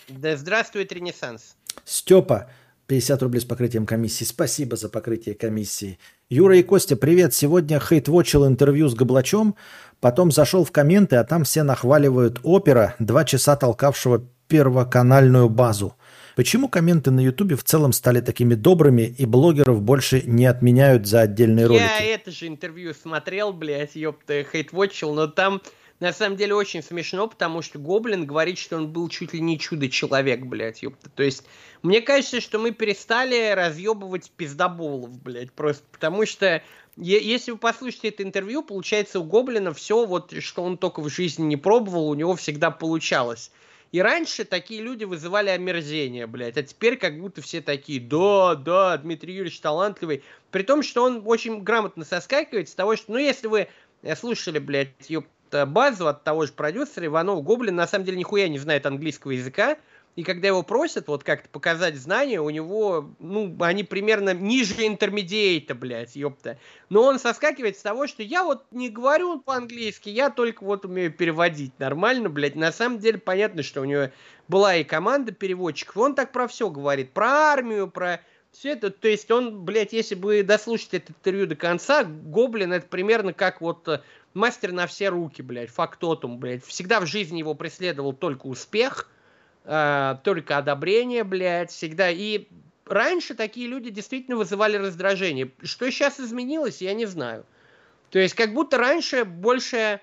Да 0.08 0.36
здравствует 0.36 0.92
Ренессанс. 0.92 1.56
Степа, 1.84 2.50
50 2.92 3.22
рублей 3.22 3.40
с 3.40 3.46
покрытием 3.46 3.86
комиссии. 3.86 4.24
Спасибо 4.24 4.76
за 4.76 4.90
покрытие 4.90 5.34
комиссии. 5.34 5.98
Юра 6.28 6.58
и 6.58 6.62
Костя, 6.62 6.94
привет. 6.94 7.32
Сегодня 7.32 7.80
хейтвотчил 7.80 8.46
интервью 8.46 8.90
с 8.90 8.94
Гоблачом, 8.94 9.56
потом 10.00 10.30
зашел 10.30 10.62
в 10.62 10.72
комменты, 10.72 11.16
а 11.16 11.24
там 11.24 11.44
все 11.44 11.62
нахваливают 11.62 12.40
опера, 12.42 12.94
два 12.98 13.24
часа 13.24 13.56
толкавшего 13.56 14.28
первоканальную 14.46 15.48
базу. 15.48 15.94
Почему 16.36 16.68
комменты 16.68 17.10
на 17.10 17.20
Ютубе 17.20 17.56
в 17.56 17.64
целом 17.64 17.94
стали 17.94 18.20
такими 18.20 18.52
добрыми 18.52 19.14
и 19.16 19.24
блогеров 19.24 19.80
больше 19.80 20.20
не 20.26 20.44
отменяют 20.44 21.06
за 21.06 21.22
отдельные 21.22 21.62
Я 21.62 21.68
ролики? 21.68 22.12
это 22.12 22.30
же 22.30 22.46
интервью 22.46 22.92
смотрел, 22.92 23.54
блядь, 23.54 23.96
ёпта, 23.96 24.44
хейтвотчил, 24.44 25.14
но 25.14 25.28
там 25.28 25.62
на 26.02 26.12
самом 26.12 26.36
деле 26.36 26.56
очень 26.56 26.82
смешно, 26.82 27.28
потому 27.28 27.62
что 27.62 27.78
Гоблин 27.78 28.26
говорит, 28.26 28.58
что 28.58 28.76
он 28.76 28.88
был 28.92 29.08
чуть 29.08 29.34
ли 29.34 29.40
не 29.40 29.56
чудо-человек, 29.56 30.40
блядь, 30.40 30.82
ёпта. 30.82 31.08
То 31.10 31.22
есть, 31.22 31.44
мне 31.82 32.00
кажется, 32.00 32.40
что 32.40 32.58
мы 32.58 32.72
перестали 32.72 33.52
разъебывать 33.52 34.32
пиздоболов, 34.32 35.16
блядь, 35.22 35.52
просто 35.52 35.84
потому 35.92 36.26
что 36.26 36.60
если 36.96 37.52
вы 37.52 37.58
послушаете 37.58 38.08
это 38.08 38.24
интервью, 38.24 38.64
получается 38.64 39.20
у 39.20 39.22
Гоблина 39.22 39.72
все 39.72 40.04
вот, 40.04 40.34
что 40.40 40.64
он 40.64 40.76
только 40.76 41.00
в 41.02 41.08
жизни 41.08 41.44
не 41.44 41.56
пробовал, 41.56 42.08
у 42.08 42.14
него 42.14 42.34
всегда 42.34 42.72
получалось. 42.72 43.52
И 43.92 44.02
раньше 44.02 44.44
такие 44.44 44.82
люди 44.82 45.04
вызывали 45.04 45.50
омерзение, 45.50 46.26
блядь, 46.26 46.56
а 46.56 46.64
теперь 46.64 46.96
как 46.96 47.20
будто 47.20 47.42
все 47.42 47.60
такие, 47.60 48.00
да, 48.00 48.56
да, 48.56 48.96
Дмитрий 48.96 49.34
Юрьевич 49.34 49.60
талантливый. 49.60 50.24
При 50.50 50.64
том, 50.64 50.82
что 50.82 51.04
он 51.04 51.22
очень 51.24 51.62
грамотно 51.62 52.04
соскакивает 52.04 52.68
с 52.68 52.74
того, 52.74 52.96
что, 52.96 53.12
ну, 53.12 53.18
если 53.18 53.46
вы 53.46 53.68
э, 54.02 54.16
слушали, 54.16 54.58
блядь, 54.58 54.90
ёпта, 55.08 55.30
базу 55.66 56.08
от 56.08 56.24
того 56.24 56.46
же 56.46 56.52
продюсера, 56.52 57.06
Иванов 57.06 57.42
Гоблин 57.42 57.76
на 57.76 57.86
самом 57.86 58.04
деле 58.04 58.18
нихуя 58.18 58.48
не 58.48 58.58
знает 58.58 58.86
английского 58.86 59.32
языка, 59.32 59.76
и 60.14 60.24
когда 60.24 60.48
его 60.48 60.62
просят 60.62 61.08
вот 61.08 61.24
как-то 61.24 61.48
показать 61.48 61.96
знания, 61.96 62.38
у 62.40 62.50
него, 62.50 63.14
ну, 63.18 63.56
они 63.60 63.82
примерно 63.82 64.34
ниже 64.34 64.86
интермедиейта, 64.86 65.74
блядь, 65.74 66.16
ёпта. 66.16 66.58
Но 66.90 67.02
он 67.04 67.18
соскакивает 67.18 67.78
с 67.78 67.82
того, 67.82 68.06
что 68.06 68.22
я 68.22 68.44
вот 68.44 68.66
не 68.72 68.90
говорю 68.90 69.40
по-английски, 69.40 70.10
я 70.10 70.28
только 70.28 70.64
вот 70.64 70.84
умею 70.84 71.12
переводить 71.12 71.78
нормально, 71.78 72.28
блядь. 72.28 72.56
На 72.56 72.72
самом 72.72 72.98
деле 72.98 73.18
понятно, 73.18 73.62
что 73.62 73.80
у 73.80 73.84
него 73.84 74.10
была 74.48 74.76
и 74.76 74.84
команда 74.84 75.32
переводчиков, 75.32 75.96
он 75.96 76.14
так 76.14 76.30
про 76.30 76.46
все 76.46 76.68
говорит, 76.68 77.12
про 77.12 77.28
армию, 77.28 77.90
про 77.90 78.20
все 78.52 78.72
это, 78.72 78.90
то 78.90 79.08
есть 79.08 79.30
он, 79.30 79.64
блядь, 79.64 79.92
если 79.92 80.14
бы 80.14 80.42
дослушать 80.42 80.94
это 80.94 81.12
интервью 81.12 81.46
до 81.46 81.56
конца, 81.56 82.04
Гоблин 82.04 82.72
это 82.72 82.86
примерно 82.86 83.32
как 83.32 83.60
вот 83.60 83.88
э, 83.88 84.02
мастер 84.34 84.72
на 84.72 84.86
все 84.86 85.08
руки, 85.08 85.40
блядь, 85.42 85.70
фактотум, 85.70 86.38
блядь. 86.38 86.64
Всегда 86.64 87.00
в 87.00 87.06
жизни 87.06 87.38
его 87.38 87.54
преследовал 87.54 88.12
только 88.12 88.46
успех, 88.46 89.10
э, 89.64 90.16
только 90.22 90.58
одобрение, 90.58 91.24
блядь, 91.24 91.70
всегда. 91.70 92.10
И 92.10 92.46
раньше 92.84 93.34
такие 93.34 93.68
люди 93.68 93.90
действительно 93.90 94.36
вызывали 94.36 94.76
раздражение. 94.76 95.50
Что 95.62 95.90
сейчас 95.90 96.20
изменилось, 96.20 96.82
я 96.82 96.92
не 96.92 97.06
знаю. 97.06 97.46
То 98.10 98.18
есть 98.18 98.34
как 98.34 98.52
будто 98.52 98.76
раньше 98.76 99.24
больше 99.24 100.00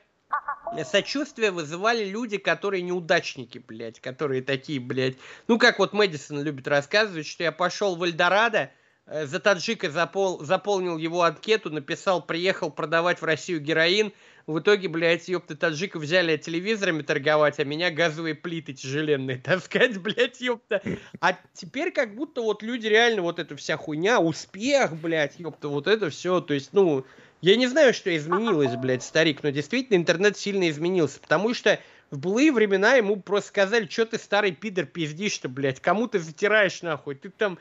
сочувствие 0.83 1.51
вызывали 1.51 2.05
люди, 2.05 2.37
которые 2.37 2.81
неудачники, 2.81 3.57
блядь, 3.59 3.99
которые 3.99 4.41
такие, 4.41 4.79
блядь. 4.79 5.15
Ну, 5.47 5.57
как 5.57 5.79
вот 5.79 5.93
Мэдисон 5.93 6.41
любит 6.43 6.67
рассказывать, 6.67 7.27
что 7.27 7.43
я 7.43 7.51
пошел 7.51 7.95
в 7.95 8.03
Эльдорадо, 8.03 8.71
э, 9.05 9.25
за 9.25 9.39
таджика 9.39 9.87
запол- 9.87 10.43
заполнил 10.43 10.97
его 10.97 11.23
анкету, 11.23 11.69
написал, 11.69 12.21
приехал 12.21 12.71
продавать 12.71 13.21
в 13.21 13.25
Россию 13.25 13.59
героин. 13.61 14.13
В 14.47 14.59
итоге, 14.59 14.87
блядь, 14.87 15.27
ёпта, 15.27 15.55
таджиков 15.55 16.01
взяли 16.01 16.35
телевизорами 16.37 17.03
торговать, 17.03 17.59
а 17.59 17.63
меня 17.63 17.91
газовые 17.91 18.33
плиты 18.33 18.73
тяжеленные 18.73 19.37
таскать, 19.43 19.97
блядь, 19.99 20.41
ёпта. 20.41 20.81
А 21.21 21.37
теперь 21.53 21.91
как 21.91 22.15
будто 22.15 22.41
вот 22.41 22.63
люди 22.63 22.87
реально 22.87 23.21
вот 23.21 23.37
эта 23.37 23.55
вся 23.55 23.77
хуйня, 23.77 24.19
успех, 24.19 24.95
блядь, 24.95 25.39
ёпта, 25.39 25.67
вот 25.67 25.87
это 25.87 26.09
все, 26.09 26.41
то 26.41 26.53
есть, 26.53 26.73
ну, 26.73 27.05
я 27.41 27.55
не 27.55 27.67
знаю, 27.67 27.93
что 27.93 28.15
изменилось, 28.15 28.75
блядь, 28.75 29.03
старик, 29.03 29.43
но 29.43 29.49
действительно 29.49 29.97
интернет 29.97 30.37
сильно 30.37 30.69
изменился, 30.69 31.19
потому 31.19 31.53
что 31.53 31.79
в 32.11 32.17
былые 32.19 32.51
времена 32.51 32.95
ему 32.95 33.17
просто 33.17 33.49
сказали, 33.49 33.87
что 33.87 34.05
ты 34.05 34.17
старый 34.17 34.51
пидор 34.51 34.85
пиздишь-то, 34.85 35.47
блядь, 35.47 35.79
кому 35.79 36.07
ты 36.07 36.19
затираешь 36.19 36.81
нахуй, 36.81 37.15
ты 37.15 37.29
там 37.29 37.57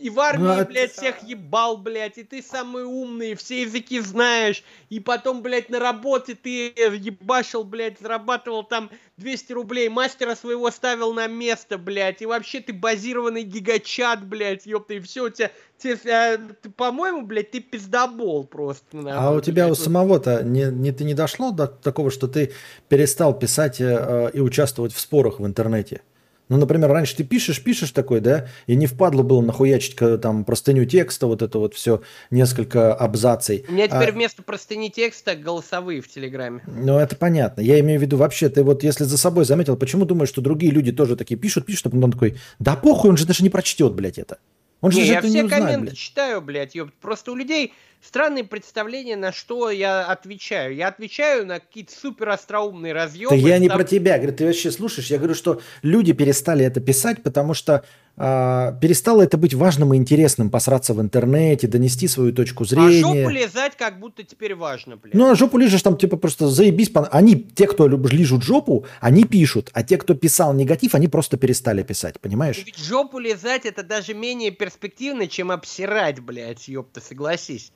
и 0.00 0.10
в 0.10 0.20
армии, 0.20 0.42
Ну, 0.44 0.60
а- 0.60 0.64
блядь, 0.64 0.92
всех 0.92 1.22
ебал, 1.22 1.76
блядь, 1.76 2.18
и 2.18 2.24
ты 2.24 2.42
самый 2.42 2.84
умный, 2.84 3.34
все 3.34 3.62
языки 3.62 4.00
знаешь, 4.00 4.62
и 4.88 5.00
потом, 5.00 5.42
блядь, 5.42 5.68
на 5.70 5.78
работе 5.78 6.34
ты 6.34 6.68
ебашил, 6.68 7.64
блядь, 7.64 7.98
зарабатывал 8.00 8.64
там 8.64 8.90
200 9.16 9.52
рублей, 9.52 9.88
мастера 9.88 10.34
своего 10.36 10.70
ставил 10.70 11.12
на 11.12 11.26
место, 11.26 11.78
блядь, 11.78 12.22
и 12.22 12.26
вообще 12.26 12.60
ты 12.60 12.72
базированный 12.72 13.42
гигачат, 13.42 14.24
блядь, 14.24 14.66
ёпта, 14.66 14.94
и 14.94 15.00
все 15.00 15.24
у 15.24 15.30
тебя, 15.30 15.50
тебе, 15.78 15.98
а, 16.12 16.38
ты, 16.62 16.70
по-моему, 16.70 17.22
блядь, 17.22 17.50
ты 17.50 17.60
пиздобол 17.60 18.44
просто. 18.44 18.84
А 18.92 18.96
нахуй, 18.96 19.38
у 19.38 19.40
тебя 19.40 19.66
у 19.66 19.70
блядь. 19.70 19.80
самого-то 19.80 20.42
не, 20.42 20.64
не, 20.70 20.92
ты 20.92 21.04
не 21.04 21.14
дошло 21.14 21.50
до 21.50 21.66
такого, 21.66 22.10
что 22.10 22.28
ты 22.28 22.52
перестал 22.88 23.38
писать 23.38 23.80
э, 23.80 24.30
и 24.32 24.40
участвовать 24.40 24.92
в 24.92 25.00
спорах 25.00 25.40
в 25.40 25.46
интернете? 25.46 26.02
Ну, 26.48 26.56
например, 26.56 26.90
раньше 26.90 27.16
ты 27.16 27.24
пишешь, 27.24 27.62
пишешь 27.62 27.90
такой, 27.90 28.20
да, 28.20 28.48
и 28.66 28.74
не 28.74 28.86
впадло 28.86 29.22
было 29.22 29.40
нахуячить 29.42 29.96
там 30.22 30.44
простыню 30.44 30.84
текста, 30.86 31.26
вот 31.26 31.42
это 31.42 31.58
вот 31.58 31.74
все, 31.74 32.00
несколько 32.30 32.94
абзаций. 32.94 33.64
У 33.68 33.72
меня 33.72 33.86
теперь 33.88 34.08
А- 34.10 34.12
вместо 34.12 34.42
простыни 34.42 34.88
текста 34.88 35.36
голосовые 35.36 36.00
в 36.00 36.08
Телеграме. 36.08 36.62
Ну, 36.66 36.98
это 36.98 37.16
понятно. 37.16 37.60
Я 37.60 37.78
имею 37.80 37.98
в 37.98 38.02
виду 38.02 38.16
вообще, 38.16 38.48
ты 38.48 38.62
вот 38.62 38.82
если 38.82 39.04
за 39.04 39.18
собой 39.18 39.44
заметил, 39.44 39.76
почему 39.76 40.04
думаешь, 40.04 40.28
что 40.30 40.40
другие 40.40 40.72
люди 40.72 40.92
тоже 40.92 41.16
такие 41.16 41.36
пишут, 41.38 41.66
пишут, 41.66 41.86
а 41.86 41.90
потом 41.90 42.04
он 42.04 42.12
такой, 42.12 42.36
да 42.58 42.76
похуй, 42.76 43.10
он 43.10 43.16
же 43.16 43.26
даже 43.26 43.42
не 43.42 43.50
прочтет, 43.50 43.92
блядь, 43.94 44.18
это. 44.18 44.38
Он 44.80 44.92
же 44.92 44.98
Не, 44.98 45.04
же 45.06 45.12
я 45.14 45.20
все 45.20 45.28
не 45.30 45.42
узнает, 45.42 45.62
комменты 45.64 45.86
блядь. 45.86 45.98
читаю, 45.98 46.40
блядь, 46.40 46.74
ёпт. 46.76 46.94
Просто 47.00 47.32
у 47.32 47.34
людей 47.34 47.72
странные 48.02 48.44
представления, 48.44 49.16
на 49.16 49.32
что 49.32 49.70
я 49.70 50.04
отвечаю. 50.06 50.74
Я 50.74 50.88
отвечаю 50.88 51.46
на 51.46 51.60
какие-то 51.60 51.92
супер 51.92 52.28
остроумные 52.30 52.92
разъемы. 52.92 53.30
Да 53.30 53.36
я 53.36 53.58
не 53.58 53.68
там- 53.68 53.78
про 53.78 53.84
тебя, 53.84 54.16
говорю, 54.18 54.34
ты 54.36 54.46
вообще 54.46 54.70
слушаешь? 54.70 55.08
Я 55.08 55.18
говорю, 55.18 55.34
что 55.34 55.60
люди 55.82 56.12
перестали 56.12 56.64
это 56.64 56.80
писать, 56.80 57.22
потому 57.22 57.54
что 57.54 57.84
а, 58.20 58.72
перестало 58.80 59.22
это 59.22 59.36
быть 59.36 59.54
важным 59.54 59.94
и 59.94 59.96
интересным, 59.96 60.50
посраться 60.50 60.92
в 60.92 61.00
интернете, 61.00 61.68
донести 61.68 62.08
свою 62.08 62.32
точку 62.32 62.64
А 62.64 62.66
зрения. 62.66 63.00
жопу 63.00 63.28
лизать 63.30 63.76
как 63.76 64.00
будто 64.00 64.24
теперь 64.24 64.56
важно, 64.56 64.96
блядь. 64.96 65.14
Ну, 65.14 65.30
а 65.30 65.36
жопу 65.36 65.56
лижешь 65.56 65.82
там, 65.82 65.96
типа, 65.96 66.16
просто 66.16 66.48
заебись. 66.48 66.90
Они, 67.12 67.36
те, 67.36 67.68
кто 67.68 67.86
лижут 67.86 68.42
жопу, 68.42 68.86
они 69.00 69.22
пишут, 69.22 69.70
а 69.72 69.84
те, 69.84 69.98
кто 69.98 70.14
писал 70.14 70.52
негатив, 70.52 70.96
они 70.96 71.06
просто 71.06 71.36
перестали 71.36 71.84
писать, 71.84 72.18
понимаешь? 72.18 72.60
Ведь 72.66 72.78
жопу 72.78 73.20
лизать 73.20 73.66
это 73.66 73.84
даже 73.84 74.14
менее 74.14 74.50
перспективно, 74.50 75.28
чем 75.28 75.52
обсирать, 75.52 76.18
блядь, 76.18 76.66
ёпта, 76.66 77.00
согласись. 77.00 77.70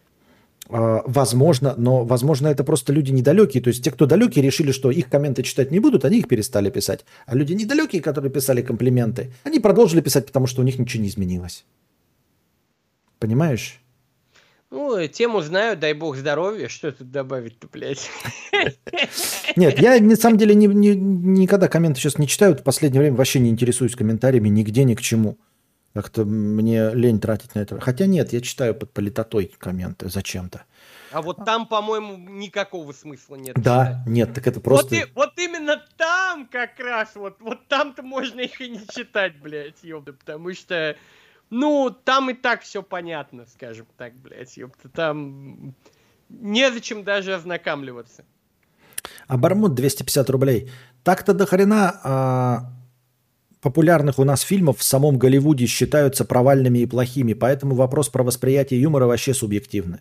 А, 0.72 1.02
возможно, 1.06 1.74
но, 1.76 2.04
возможно, 2.04 2.48
это 2.48 2.64
просто 2.64 2.92
люди 2.92 3.10
недалекие. 3.10 3.62
То 3.62 3.68
есть 3.68 3.84
те, 3.84 3.90
кто 3.90 4.06
далекие, 4.06 4.42
решили, 4.42 4.72
что 4.72 4.90
их 4.90 5.08
комменты 5.10 5.42
читать 5.42 5.70
не 5.70 5.80
будут, 5.80 6.04
они 6.04 6.18
их 6.18 6.28
перестали 6.28 6.70
писать. 6.70 7.04
А 7.26 7.34
люди 7.34 7.52
недалекие, 7.52 8.00
которые 8.00 8.30
писали 8.32 8.62
комплименты, 8.62 9.32
они 9.44 9.60
продолжили 9.60 10.00
писать, 10.00 10.26
потому 10.26 10.46
что 10.46 10.62
у 10.62 10.64
них 10.64 10.78
ничего 10.78 11.02
не 11.02 11.10
изменилось. 11.10 11.64
Понимаешь? 13.18 13.80
Ну, 14.70 15.06
тему 15.06 15.42
знаю, 15.42 15.76
дай 15.76 15.92
бог 15.92 16.16
здоровья, 16.16 16.68
что 16.68 16.90
тут 16.92 17.10
добавить-то, 17.10 17.68
блядь. 17.70 18.08
Нет, 19.54 19.78
я 19.78 20.00
на 20.00 20.16
самом 20.16 20.38
деле 20.38 20.54
не- 20.54 20.66
не- 20.66 20.96
никогда 20.96 21.68
комменты 21.68 22.00
сейчас 22.00 22.16
не 22.16 22.26
читаю. 22.26 22.56
В 22.56 22.62
последнее 22.62 23.02
время 23.02 23.16
вообще 23.16 23.38
не 23.38 23.50
интересуюсь 23.50 23.94
комментариями 23.94 24.48
нигде, 24.48 24.84
ни 24.84 24.94
к 24.94 25.02
чему. 25.02 25.36
Как-то 25.94 26.24
мне 26.24 26.90
лень 26.94 27.20
тратить 27.20 27.54
на 27.54 27.60
это. 27.60 27.78
Хотя 27.80 28.06
нет, 28.06 28.32
я 28.32 28.40
читаю 28.40 28.74
под 28.74 28.92
политотой 28.92 29.52
комменты 29.58 30.08
зачем-то. 30.08 30.64
А 31.10 31.20
вот 31.20 31.44
там, 31.44 31.66
по-моему, 31.66 32.16
никакого 32.16 32.92
смысла 32.92 33.36
нет. 33.36 33.54
Да, 33.60 33.86
читать. 33.86 34.06
нет, 34.06 34.34
так 34.34 34.46
это 34.46 34.60
просто... 34.60 34.94
Вот, 34.94 35.04
и, 35.04 35.12
вот 35.14 35.38
именно 35.38 35.84
там 35.98 36.46
как 36.46 36.80
раз, 36.80 37.14
вот, 37.14 37.36
вот 37.40 37.68
там-то 37.68 38.02
можно 38.02 38.40
их 38.40 38.60
и 38.62 38.70
не 38.70 38.86
читать, 38.88 39.38
блядь, 39.38 39.82
ёпта, 39.82 40.14
потому 40.14 40.54
что, 40.54 40.96
ну, 41.50 41.90
там 41.90 42.30
и 42.30 42.34
так 42.34 42.62
все 42.62 42.82
понятно, 42.82 43.46
скажем 43.46 43.86
так, 43.98 44.14
блядь, 44.14 44.56
ёпта, 44.56 44.88
там 44.88 45.74
незачем 46.30 47.04
даже 47.04 47.34
ознакомливаться. 47.34 48.24
А 49.26 49.36
Бармут 49.36 49.74
250 49.74 50.30
рублей. 50.30 50.70
Так-то 51.04 51.34
до 51.34 51.46
хрена 51.46 52.00
а, 52.02 52.72
популярных 53.62 54.18
у 54.18 54.24
нас 54.24 54.42
фильмов 54.42 54.78
в 54.78 54.82
самом 54.82 55.18
Голливуде 55.18 55.66
считаются 55.66 56.24
провальными 56.24 56.80
и 56.80 56.86
плохими, 56.86 57.32
поэтому 57.32 57.74
вопрос 57.74 58.08
про 58.08 58.22
восприятие 58.22 58.82
юмора 58.82 59.06
вообще 59.06 59.32
субъективный. 59.32 60.00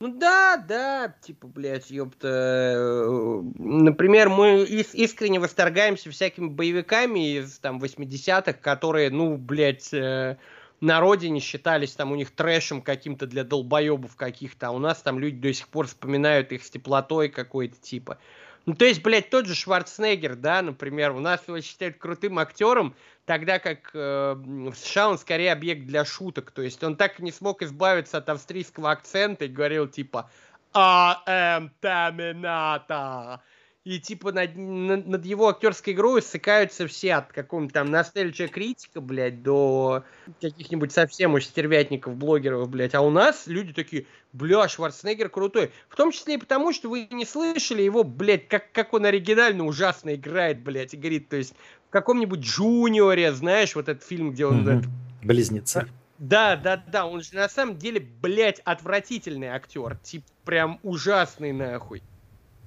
Ну 0.00 0.08
да, 0.18 0.56
да, 0.56 1.14
типа, 1.20 1.46
блядь, 1.46 1.90
ёпта. 1.90 2.28
Э, 2.28 3.42
например, 3.58 4.30
мы 4.30 4.64
искренне 4.64 5.38
восторгаемся 5.38 6.10
всякими 6.10 6.48
боевиками 6.48 7.38
из 7.38 7.58
там 7.60 7.78
80-х, 7.78 8.54
которые, 8.54 9.10
ну, 9.10 9.36
блядь, 9.36 9.94
э, 9.94 10.38
на 10.80 10.98
родине 10.98 11.38
считались 11.38 11.94
там 11.94 12.10
у 12.10 12.16
них 12.16 12.32
трэшем 12.32 12.82
каким-то 12.82 13.28
для 13.28 13.44
долбоебов 13.44 14.16
каких-то, 14.16 14.66
а 14.66 14.70
у 14.72 14.80
нас 14.80 15.00
там 15.02 15.20
люди 15.20 15.36
до 15.36 15.52
сих 15.54 15.68
пор 15.68 15.86
вспоминают 15.86 16.50
их 16.50 16.64
с 16.64 16.70
теплотой 16.70 17.28
какой-то 17.28 17.80
типа. 17.80 18.18
Ну, 18.64 18.74
то 18.74 18.84
есть, 18.84 19.02
блядь, 19.02 19.28
тот 19.28 19.46
же 19.46 19.54
Шварценеггер, 19.54 20.36
да, 20.36 20.62
например, 20.62 21.12
у 21.12 21.20
нас 21.20 21.42
его 21.48 21.60
считают 21.60 21.98
крутым 21.98 22.38
актером, 22.38 22.94
тогда 23.24 23.58
как 23.58 23.90
э, 23.92 24.34
в 24.36 24.74
США 24.74 25.08
он 25.08 25.18
скорее 25.18 25.52
объект 25.52 25.84
для 25.86 26.04
шуток. 26.04 26.52
То 26.52 26.62
есть 26.62 26.82
он 26.84 26.96
так 26.96 27.18
и 27.18 27.24
не 27.24 27.32
смог 27.32 27.62
избавиться 27.62 28.18
от 28.18 28.28
австрийского 28.28 28.92
акцента 28.92 29.46
и 29.46 29.48
говорил 29.48 29.88
типа 29.88 30.30
«I 30.74 31.16
am 31.26 31.70
Terminator». 31.82 33.40
И 33.84 33.98
типа 33.98 34.30
над, 34.30 34.54
над, 34.56 35.06
над 35.08 35.26
его 35.26 35.48
актерской 35.48 35.92
игрой 35.92 36.22
ссыкаются 36.22 36.86
все 36.86 37.14
от 37.14 37.32
какого-нибудь 37.32 37.74
там 37.74 37.90
ностальгия 37.90 38.46
критика, 38.46 39.00
блядь, 39.00 39.42
до 39.42 40.04
каких-нибудь 40.40 40.92
совсем 40.92 41.34
уж 41.34 41.46
стервятников, 41.46 42.14
блогеров, 42.14 42.68
блядь. 42.68 42.94
А 42.94 43.00
у 43.00 43.10
нас 43.10 43.48
люди 43.48 43.72
такие, 43.72 44.06
бля, 44.32 44.68
Шварценеггер 44.68 45.30
крутой. 45.30 45.72
В 45.88 45.96
том 45.96 46.12
числе 46.12 46.34
и 46.34 46.38
потому, 46.38 46.72
что 46.72 46.88
вы 46.90 47.08
не 47.10 47.24
слышали 47.24 47.82
его, 47.82 48.04
блядь, 48.04 48.46
как, 48.46 48.70
как 48.70 48.94
он 48.94 49.04
оригинально 49.04 49.64
ужасно 49.64 50.14
играет, 50.14 50.62
блядь, 50.62 50.94
и 50.94 50.96
говорит, 50.96 51.28
то 51.28 51.36
есть 51.36 51.54
каком-нибудь 51.92 52.40
Джуниоре, 52.40 53.32
знаешь, 53.32 53.76
вот 53.76 53.88
этот 53.88 54.02
фильм, 54.02 54.32
где 54.32 54.46
он... 54.46 54.66
Угу. 54.66 54.84
Близнецы. 55.22 55.86
Да, 56.18 56.56
да, 56.56 56.76
да, 56.76 57.06
он 57.06 57.22
же 57.22 57.34
на 57.34 57.48
самом 57.48 57.76
деле, 57.76 58.00
блядь, 58.00 58.60
отвратительный 58.60 59.48
актер. 59.48 59.96
Типа, 60.02 60.26
прям 60.44 60.80
ужасный 60.82 61.52
нахуй. 61.52 62.02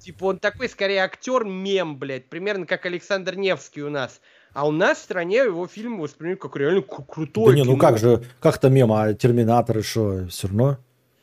Типа, 0.05 0.25
он 0.25 0.37
такой, 0.37 0.69
скорее, 0.69 0.99
актер-мем, 0.99 1.97
блядь. 1.97 2.29
Примерно 2.29 2.67
как 2.67 2.85
Александр 2.85 3.35
Невский 3.35 3.81
у 3.81 3.89
нас. 3.89 4.21
А 4.53 4.67
у 4.67 4.71
нас 4.71 4.99
в 4.99 5.01
стране 5.01 5.37
его 5.37 5.65
фильмы 5.65 6.03
воспринимают 6.03 6.39
как 6.41 6.55
реально 6.57 6.83
крутой. 6.83 7.55
Да 7.55 7.59
не, 7.59 7.65
ну 7.65 7.75
как 7.75 7.97
же, 7.97 8.23
как-то 8.39 8.69
мем, 8.69 8.93
а 8.93 9.15
Терминаторы 9.15 9.81
что, 9.81 10.27
все 10.27 10.47
равно? 10.47 10.77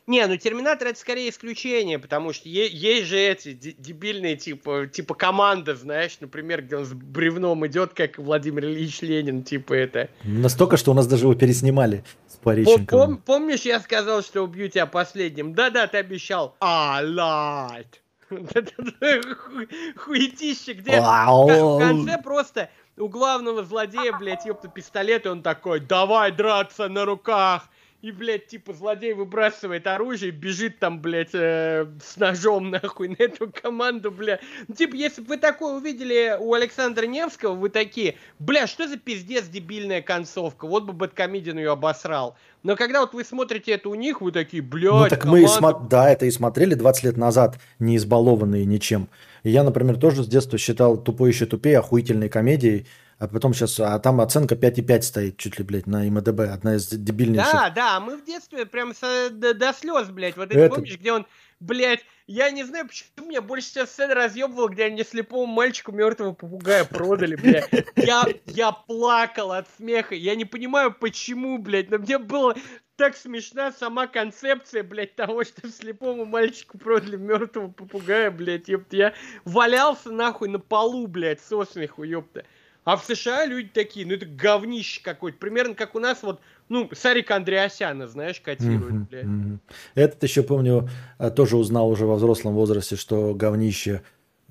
Не, 0.09 0.27
ну 0.27 0.37
Терминатор 0.37 0.89
это 0.89 0.99
скорее 0.99 1.31
исключение, 1.31 2.01
потому 2.01 2.33
что 2.33 2.49
есть 2.49 3.07
же 3.07 3.17
эти 3.17 3.53
дебильные 3.53 4.37
типа, 4.37 4.89
типа 4.93 5.15
команда, 5.15 5.77
знаешь, 5.77 6.17
например, 6.19 6.63
где 6.63 6.79
он 6.79 6.85
с 6.85 6.93
бревном 6.93 7.65
идет, 7.69 7.95
как 7.95 8.19
Владимир 8.19 8.65
Ильич 8.65 9.01
Ленин, 9.01 9.45
типа 9.45 9.75
это. 9.75 10.09
Настолько, 10.25 10.77
что 10.77 10.91
у 10.91 10.95
нас 10.95 11.07
даже 11.07 11.27
его 11.27 11.37
переснимали 11.37 12.03
с 12.27 12.35
Пореченковым. 12.35 13.15
Пом- 13.15 13.21
помнишь, 13.25 13.61
я 13.61 13.79
сказал, 13.79 14.23
что 14.23 14.43
убью 14.43 14.69
тебя 14.69 14.87
последним? 14.87 15.55
Да-да, 15.55 15.87
ты 15.87 15.99
обещал. 15.99 16.57
А, 16.59 17.01
лайт. 17.01 18.02
Хуетище, 19.97 20.73
где 20.75 21.01
в 21.01 21.79
конце 21.79 22.19
просто 22.19 22.71
у 22.97 23.09
главного 23.09 23.65
злодея, 23.65 24.13
блядь, 24.13 24.45
ёпта, 24.47 24.69
пистолет, 24.69 25.27
и 25.27 25.29
он 25.29 25.43
такой, 25.43 25.81
давай 25.81 26.33
драться 26.33 26.89
на 26.89 27.05
руках 27.05 27.69
и, 28.03 28.11
блядь, 28.11 28.49
типа, 28.49 28.75
злодей 28.75 29.13
выбрасывает 29.13 29.87
оружие, 29.87 30.33
бежит 30.33 30.81
там, 30.81 31.01
блядь, 31.01 31.35
э, 31.35 31.87
с 32.05 32.17
ножом, 32.17 32.71
нахуй, 32.71 33.09
на 33.09 33.17
эту 33.19 33.49
команду, 33.51 34.11
бля. 34.11 34.41
Ну, 34.67 34.75
типа, 34.75 34.97
если 34.97 35.21
бы 35.23 35.29
вы 35.29 35.37
такое 35.39 35.77
увидели 35.77 36.37
у 36.39 36.53
Александра 36.53 37.07
Невского, 37.07 37.55
вы 37.55 37.71
такие, 37.71 38.17
бля, 38.41 38.67
что 38.67 38.89
за 38.89 38.97
пиздец 38.97 39.47
дебильная 39.47 40.03
концовка, 40.03 40.67
вот 40.67 40.85
бы 40.85 40.93
Бэткомедиан 40.93 41.59
ее 41.59 41.71
обосрал. 41.71 42.37
Но 42.65 42.75
когда 42.75 43.01
вот 43.01 43.15
вы 43.15 43.25
смотрите 43.25 43.73
это 43.73 43.89
у 43.89 43.95
них, 43.95 44.21
вы 44.21 44.33
такие, 44.33 44.65
блядь, 44.65 44.93
Ну, 44.93 45.09
так 45.09 45.21
команда... 45.21 45.41
мы, 45.41 45.45
и 45.45 45.49
смо... 45.49 45.73
да, 45.73 46.11
это 46.11 46.27
и 46.27 46.31
смотрели 46.33 46.75
20 46.75 47.05
лет 47.05 47.17
назад, 47.17 47.61
не 47.79 47.97
избалованные 47.97 48.65
ничем. 48.65 49.09
И 49.45 49.51
я, 49.51 49.63
например, 49.63 49.97
тоже 49.97 50.25
с 50.25 50.27
детства 50.27 50.59
считал 50.59 50.97
«Тупой 50.97 51.31
еще 51.31 51.47
тупее» 51.47 51.79
охуительной 51.79 52.29
комедией, 52.29 52.87
а 53.23 53.29
потом 53.29 53.55
сейчас, 53.55 53.79
а 53.79 53.97
там 54.01 54.21
оценка 54.21 54.57
5,5 54.57 55.03
стоит 55.03 55.37
чуть 55.37 55.57
ли, 55.57 55.65
блядь, 55.65 55.87
на 55.87 56.03
МДБ, 56.11 56.41
одна 56.53 56.75
из 56.75 56.89
дебильнейших. 56.89 57.53
Да, 57.53 57.71
да, 57.71 58.01
мы 58.01 58.17
в 58.17 58.25
детстве 58.25 58.67
прям 58.67 58.97
со, 58.97 59.31
до, 59.31 59.55
до 59.55 59.73
слез, 59.73 60.09
блядь, 60.09 60.37
вот 60.37 60.51
это, 60.51 60.59
это 60.59 60.75
помнишь, 60.75 60.99
где 60.99 61.13
он, 61.13 61.27
блядь, 61.61 62.05
я 62.27 62.51
не 62.51 62.65
знаю, 62.65 62.89
почему 62.89 63.29
меня 63.29 63.41
больше 63.41 63.69
всего 63.69 63.87
сцена 63.87 64.17
разъебывал, 64.17 64.69
где 64.69 64.87
они 64.87 65.05
слепому 65.05 65.47
мальчику 65.47 65.93
мертвого 65.93 66.33
попугая 66.33 66.85
продали, 66.85 67.37
блядь. 67.37 67.71
Я, 67.95 68.27
я 68.47 68.73
плакал 68.73 69.53
от 69.53 69.69
смеха, 69.77 70.17
я 70.17 70.35
не 70.35 70.45
понимаю, 70.45 70.93
почему, 70.93 71.59
блядь, 71.59 71.91
но 71.91 71.99
мне 71.99 72.19
было 72.19 72.57
так 72.97 73.17
смешна 73.17 73.71
сама 73.71 74.09
концепция, 74.09 74.83
блядь, 74.83 75.15
того, 75.15 75.45
что 75.45 75.69
слепому 75.69 76.25
мальчику 76.25 76.77
продали 76.77 77.15
мертвого 77.15 77.69
попугая, 77.69 78.33
блядь, 78.33 78.67
ёпта. 78.67 78.97
Я 78.97 79.15
валялся 79.45 80.11
нахуй 80.11 80.49
на 80.49 80.59
полу, 80.59 81.07
блядь, 81.07 81.41
со 81.41 81.65
смеху, 81.65 82.03
ёпта. 82.03 82.45
А 82.85 82.97
в 82.97 83.05
США 83.05 83.47
люди 83.47 83.71
такие, 83.73 84.07
ну 84.07 84.15
это 84.15 84.27
говнище 84.27 85.01
какое-то. 85.03 85.39
Примерно 85.39 85.75
как 85.75 85.95
у 85.95 86.01
нас 86.01 86.23
вот, 86.23 86.41
ну, 86.69 86.91
Сарика 86.93 87.37
Андреасяна, 87.37 88.09
знаешь, 88.09 88.41
котирует, 88.41 88.95
mm-hmm, 88.95 89.09
блядь. 89.09 89.25
Mm-hmm. 89.25 89.59
Этот 89.95 90.23
еще, 90.23 90.43
помню, 90.43 90.89
э, 91.19 91.31
тоже 91.31 91.57
узнал 91.57 91.89
уже 91.89 92.07
во 92.07 92.17
взрослом 92.17 92.55
возрасте, 92.55 92.97
что 92.97 93.35
говнище. 93.35 94.03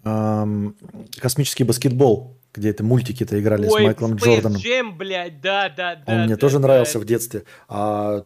Эм, 0.03 0.76
космический 1.18 1.64
баскетбол, 1.64 2.38
где 2.53 2.69
это 2.69 2.84
мультики-то 2.84 3.40
играли 3.40 3.68
Ой, 3.68 3.82
с 3.82 3.84
Майклом 3.84 4.14
Space 4.14 4.26
Джорданом. 4.26 4.61
Jam, 4.61 4.95
блядь, 4.95 5.42
да, 5.42 5.69
да, 5.69 5.95
да. 5.95 6.03
Он 6.08 6.18
да, 6.19 6.26
мне 6.26 6.35
да, 6.35 6.40
тоже 6.40 6.56
да. 6.56 6.64
нравился 6.64 7.00
в 7.00 7.06
детстве. 7.06 7.43
А 7.68 8.24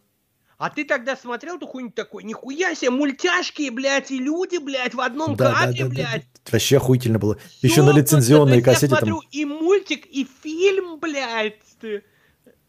а 0.66 0.72
ты 0.72 0.84
тогда 0.84 1.16
смотрел 1.16 1.58
эту 1.58 1.68
хуйню 1.68 1.92
такой, 1.92 2.24
нихуя 2.24 2.74
себе, 2.74 2.90
мультяшки, 2.90 3.70
блядь, 3.70 4.10
и 4.10 4.18
люди, 4.18 4.58
блядь, 4.58 4.96
в 4.96 5.00
одном 5.00 5.36
да, 5.36 5.54
кадре, 5.54 5.84
да, 5.84 5.84
да, 5.84 5.90
блядь. 5.90 6.28
Да. 6.34 6.52
Вообще 6.54 6.78
охуительно 6.78 7.20
было. 7.20 7.38
Еще 7.62 7.84
на 7.84 7.92
лицензионной 7.92 8.64
кассете. 8.64 8.88
Я 8.88 8.98
смотрю 8.98 9.22
там... 9.22 9.30
и 9.30 9.46
мультик, 9.46 10.08
и 10.08 10.28
фильм, 10.42 11.00
блядь, 11.00 11.60
ты 11.80 12.04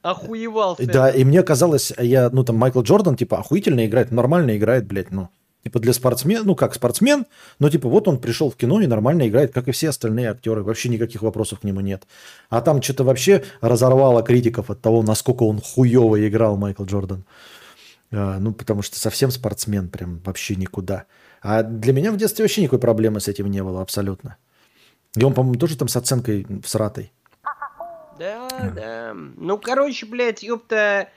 охуевался. 0.02 0.86
Да, 0.86 1.08
и 1.08 1.24
мне 1.24 1.42
казалось, 1.42 1.90
я, 1.96 2.28
ну 2.28 2.44
там 2.44 2.56
Майкл 2.56 2.82
Джордан, 2.82 3.16
типа, 3.16 3.38
охуительно 3.38 3.86
играет, 3.86 4.12
нормально 4.12 4.58
играет, 4.58 4.86
блядь, 4.86 5.10
ну. 5.10 5.30
Типа 5.62 5.80
для 5.80 5.94
спортсмена, 5.94 6.44
ну 6.44 6.54
как 6.54 6.74
спортсмен, 6.74 7.24
но 7.58 7.70
типа 7.70 7.88
вот 7.88 8.06
он 8.08 8.20
пришел 8.20 8.50
в 8.50 8.56
кино 8.56 8.80
и 8.82 8.86
нормально 8.86 9.26
играет, 9.26 9.54
как 9.54 9.68
и 9.68 9.72
все 9.72 9.88
остальные 9.88 10.30
актеры. 10.30 10.62
Вообще 10.62 10.90
никаких 10.90 11.22
вопросов 11.22 11.60
к 11.60 11.64
нему 11.64 11.80
нет. 11.80 12.04
А 12.50 12.60
там 12.60 12.80
что-то 12.82 13.02
вообще 13.02 13.42
разорвало 13.62 14.22
критиков 14.22 14.70
от 14.70 14.80
того, 14.80 15.02
насколько 15.02 15.42
он 15.42 15.60
хуево 15.60 16.24
играл 16.28 16.56
Майкл 16.56 16.84
Джордан. 16.84 17.24
А, 18.12 18.38
ну, 18.38 18.52
потому 18.52 18.82
что 18.82 18.98
совсем 18.98 19.30
спортсмен 19.30 19.88
прям 19.88 20.20
вообще 20.24 20.56
никуда. 20.56 21.06
А 21.42 21.62
для 21.62 21.92
меня 21.92 22.12
в 22.12 22.16
детстве 22.16 22.44
вообще 22.44 22.62
никакой 22.62 22.78
проблемы 22.78 23.20
с 23.20 23.28
этим 23.28 23.50
не 23.50 23.62
было 23.62 23.82
абсолютно. 23.82 24.36
И 25.16 25.24
он, 25.24 25.34
по-моему, 25.34 25.58
тоже 25.58 25.76
там 25.76 25.88
с 25.88 25.96
оценкой 25.96 26.46
всратой. 26.62 27.12
Да, 28.18 28.48
mm. 28.48 28.74
да. 28.74 29.12
Ну, 29.14 29.58
короче, 29.58 30.06
блядь, 30.06 30.42
ёпта, 30.42 31.10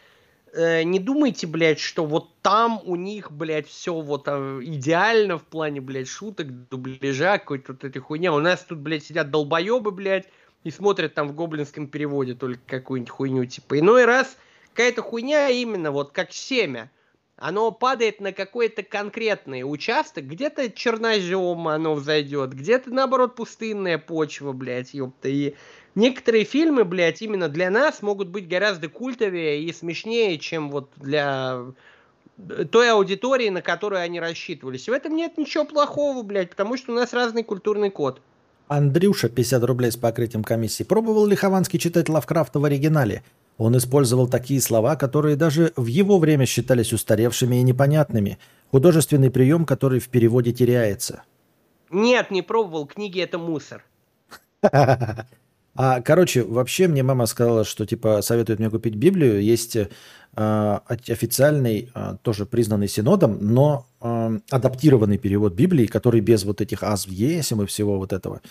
э, 0.53 0.83
не 0.83 0.99
думайте, 0.99 1.47
блядь, 1.47 1.79
что 1.79 2.05
вот 2.05 2.29
там 2.41 2.81
у 2.83 2.95
них, 2.95 3.31
блядь, 3.31 3.67
все 3.67 3.93
вот 3.93 4.23
э, 4.27 4.59
идеально 4.63 5.37
в 5.37 5.43
плане, 5.43 5.81
блядь, 5.81 6.07
шуток, 6.07 6.69
дубляжа, 6.69 7.37
какой-то 7.37 7.73
вот 7.73 7.83
этой 7.83 7.99
хуйня. 7.99 8.33
У 8.33 8.39
нас 8.39 8.65
тут, 8.67 8.79
блядь, 8.79 9.05
сидят 9.05 9.31
долбоебы, 9.31 9.91
блядь, 9.91 10.27
и 10.63 10.71
смотрят 10.71 11.13
там 11.13 11.29
в 11.29 11.35
гоблинском 11.35 11.87
переводе 11.87 12.35
только 12.35 12.61
какую-нибудь 12.65 13.11
хуйню, 13.11 13.45
типа. 13.45 13.79
Иной 13.79 14.05
раз 14.05 14.37
какая-то 14.79 15.01
хуйня 15.01 15.49
именно 15.49 15.91
вот 15.91 16.13
как 16.13 16.31
семя. 16.31 16.89
Оно 17.35 17.69
падает 17.69 18.21
на 18.21 18.31
какой-то 18.31 18.81
конкретный 18.81 19.63
участок, 19.63 20.23
где-то 20.23 20.69
чернозем 20.71 21.67
оно 21.67 21.95
взойдет, 21.95 22.53
где-то, 22.53 22.89
наоборот, 22.89 23.35
пустынная 23.35 23.97
почва, 23.97 24.53
блядь, 24.53 24.93
ёпта. 24.93 25.27
И 25.27 25.55
некоторые 25.95 26.45
фильмы, 26.45 26.85
блядь, 26.85 27.21
именно 27.21 27.49
для 27.49 27.69
нас 27.69 28.01
могут 28.01 28.29
быть 28.29 28.47
гораздо 28.47 28.87
культовее 28.87 29.63
и 29.63 29.73
смешнее, 29.73 30.37
чем 30.37 30.71
вот 30.71 30.89
для 30.95 31.65
той 32.71 32.89
аудитории, 32.89 33.49
на 33.49 33.61
которую 33.61 34.01
они 34.01 34.21
рассчитывались. 34.21 34.87
в 34.87 34.93
этом 34.93 35.13
нет 35.13 35.37
ничего 35.37 35.65
плохого, 35.65 36.23
блядь, 36.23 36.51
потому 36.51 36.77
что 36.77 36.93
у 36.93 36.95
нас 36.95 37.11
разный 37.11 37.43
культурный 37.43 37.89
код. 37.89 38.21
Андрюша, 38.69 39.27
50 39.27 39.61
рублей 39.65 39.91
с 39.91 39.97
покрытием 39.97 40.45
комиссии. 40.45 40.83
Пробовал 40.83 41.25
ли 41.25 41.35
Хованский 41.35 41.79
читать 41.79 42.07
Лавкрафта 42.07 42.59
в 42.59 42.65
оригинале? 42.65 43.23
Он 43.59 43.75
использовал 43.75 44.27
такие 44.27 44.61
слова, 44.61 44.95
которые 44.95 45.35
даже 45.35 45.73
в 45.75 45.85
его 45.85 46.17
время 46.17 46.45
считались 46.45 46.93
устаревшими 46.93 47.57
и 47.57 47.61
непонятными. 47.61 48.39
Художественный 48.71 49.29
прием, 49.29 49.65
который 49.65 49.99
в 49.99 50.07
переводе 50.07 50.53
теряется. 50.53 51.23
Нет, 51.91 52.31
не 52.31 52.41
пробовал. 52.41 52.87
Книги 52.87 53.21
это 53.21 53.37
мусор. 53.37 53.83
А, 55.75 56.01
короче, 56.01 56.43
вообще 56.43 56.89
мне 56.89 57.03
мама 57.03 57.25
сказала, 57.25 57.63
что 57.63 57.85
типа 57.85 58.21
советует 58.21 58.59
мне 58.59 58.69
купить 58.69 58.95
Библию. 58.95 59.41
Есть 59.41 59.77
э, 59.77 59.87
официальный, 60.35 61.89
э, 61.95 62.17
тоже 62.21 62.45
признанный 62.45 62.89
синодом, 62.89 63.37
но 63.39 63.85
э, 64.01 64.39
адаптированный 64.49 65.17
перевод 65.17 65.53
Библии, 65.53 65.85
который 65.85 66.19
без 66.19 66.43
вот 66.43 66.59
этих 66.59 66.83
аз 66.83 67.07
в 67.07 67.11
есим 67.11 67.61
и 67.61 67.65
всего 67.65 67.97
вот 67.97 68.11
этого. 68.11 68.41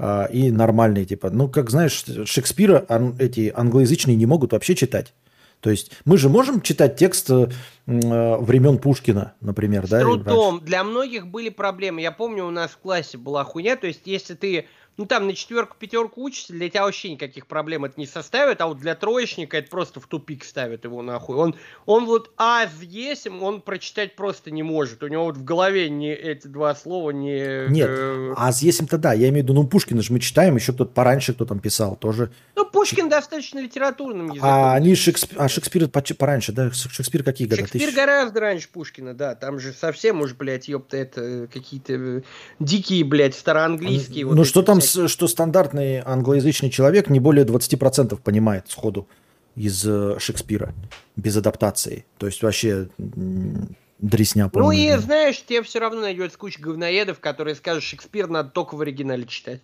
Э, 0.00 0.26
и 0.32 0.50
нормальный, 0.50 1.04
типа, 1.04 1.30
ну, 1.30 1.46
как 1.48 1.68
знаешь, 1.70 2.04
Шекспира 2.24 2.84
ан, 2.88 3.16
эти 3.18 3.52
англоязычные 3.54 4.16
не 4.16 4.24
могут 4.24 4.52
вообще 4.52 4.74
читать. 4.74 5.12
То 5.60 5.68
есть 5.68 5.92
мы 6.06 6.16
же 6.16 6.30
можем 6.30 6.62
читать 6.62 6.96
текст 6.96 7.28
э, 7.28 7.48
времен 7.84 8.78
Пушкина, 8.78 9.34
например, 9.42 9.86
С 9.86 9.90
да? 9.90 10.00
трудом. 10.00 10.60
Для 10.64 10.84
многих 10.84 11.26
были 11.26 11.50
проблемы. 11.50 12.00
Я 12.00 12.12
помню, 12.12 12.46
у 12.46 12.50
нас 12.50 12.70
в 12.70 12.78
классе 12.78 13.18
была 13.18 13.44
хуйня. 13.44 13.76
То 13.76 13.86
есть, 13.86 14.00
если 14.06 14.32
ты 14.32 14.66
ну 14.96 15.06
там 15.06 15.26
на 15.26 15.34
четверку, 15.34 15.76
пятерку 15.78 16.22
учишься, 16.22 16.52
для 16.52 16.68
тебя 16.68 16.84
вообще 16.84 17.10
никаких 17.10 17.46
проблем 17.46 17.84
это 17.84 17.98
не 17.98 18.06
составит, 18.06 18.60
а 18.60 18.66
вот 18.66 18.78
для 18.78 18.94
троечника 18.94 19.56
это 19.56 19.70
просто 19.70 20.00
в 20.00 20.06
тупик 20.06 20.44
ставит 20.44 20.84
его 20.84 21.02
нахуй. 21.02 21.36
Он, 21.36 21.54
он 21.86 22.06
вот 22.06 22.30
а 22.36 22.66
есть, 22.82 23.26
он 23.26 23.60
прочитать 23.62 24.16
просто 24.16 24.50
не 24.50 24.62
может. 24.62 25.02
У 25.02 25.08
него 25.08 25.24
вот 25.24 25.36
в 25.36 25.44
голове 25.44 25.88
не 25.88 26.12
эти 26.12 26.46
два 26.46 26.74
слова 26.74 27.10
не... 27.10 27.68
Нет, 27.70 27.88
э... 27.88 28.34
а 28.36 28.50
есим-то 28.52 28.98
да, 28.98 29.12
я 29.12 29.28
имею 29.28 29.44
в 29.44 29.48
виду, 29.48 29.54
ну 29.54 29.66
Пушкина 29.66 30.02
же 30.02 30.12
мы 30.12 30.20
читаем, 30.20 30.56
еще 30.56 30.72
кто-то 30.72 30.90
пораньше 30.92 31.32
кто 31.34 31.46
там 31.46 31.60
писал 31.60 31.96
тоже. 31.96 32.30
Ну 32.56 32.66
Пушкин 32.66 33.08
достаточно 33.08 33.58
литературным 33.58 34.30
языком. 34.30 34.48
А 34.48 34.74
они 34.74 34.94
Шекспир, 34.94 35.40
а 35.40 35.48
Шекспир 35.48 35.88
пораньше, 35.88 36.52
да? 36.52 36.70
Шекспир 36.72 37.22
какие 37.22 37.46
годы? 37.46 37.62
Шекспир 37.62 37.80
Тысяч... 37.80 37.94
гораздо 37.94 38.40
раньше 38.40 38.68
Пушкина, 38.68 39.14
да. 39.14 39.34
Там 39.34 39.58
же 39.58 39.72
совсем 39.72 40.20
уж, 40.20 40.34
блядь, 40.34 40.68
ёпта, 40.68 40.96
это 40.96 41.48
какие-то 41.52 41.92
э, 41.92 42.22
дикие, 42.58 43.04
блядь, 43.04 43.34
староанглийские. 43.34 44.26
Ну 44.26 44.36
вот 44.36 44.46
что 44.46 44.62
там 44.62 44.79
что 44.80 45.28
стандартный 45.28 46.00
англоязычный 46.00 46.70
человек 46.70 47.08
не 47.08 47.20
более 47.20 47.44
20% 47.44 48.20
понимает 48.22 48.70
сходу 48.70 49.08
из 49.56 49.84
э, 49.86 50.18
Шекспира 50.18 50.74
без 51.16 51.36
адаптации. 51.36 52.04
То 52.18 52.26
есть 52.26 52.42
вообще 52.42 52.88
дресня. 52.98 54.50
Ну 54.52 54.70
и 54.70 54.96
знаешь, 54.96 55.44
тебе 55.44 55.62
все 55.62 55.80
равно 55.80 56.00
найдется 56.00 56.38
куча 56.38 56.60
говноедов, 56.60 57.20
которые 57.20 57.54
скажут, 57.54 57.82
Шекспир 57.82 58.28
надо 58.28 58.50
только 58.50 58.74
в 58.74 58.80
оригинале 58.80 59.26
читать. 59.26 59.60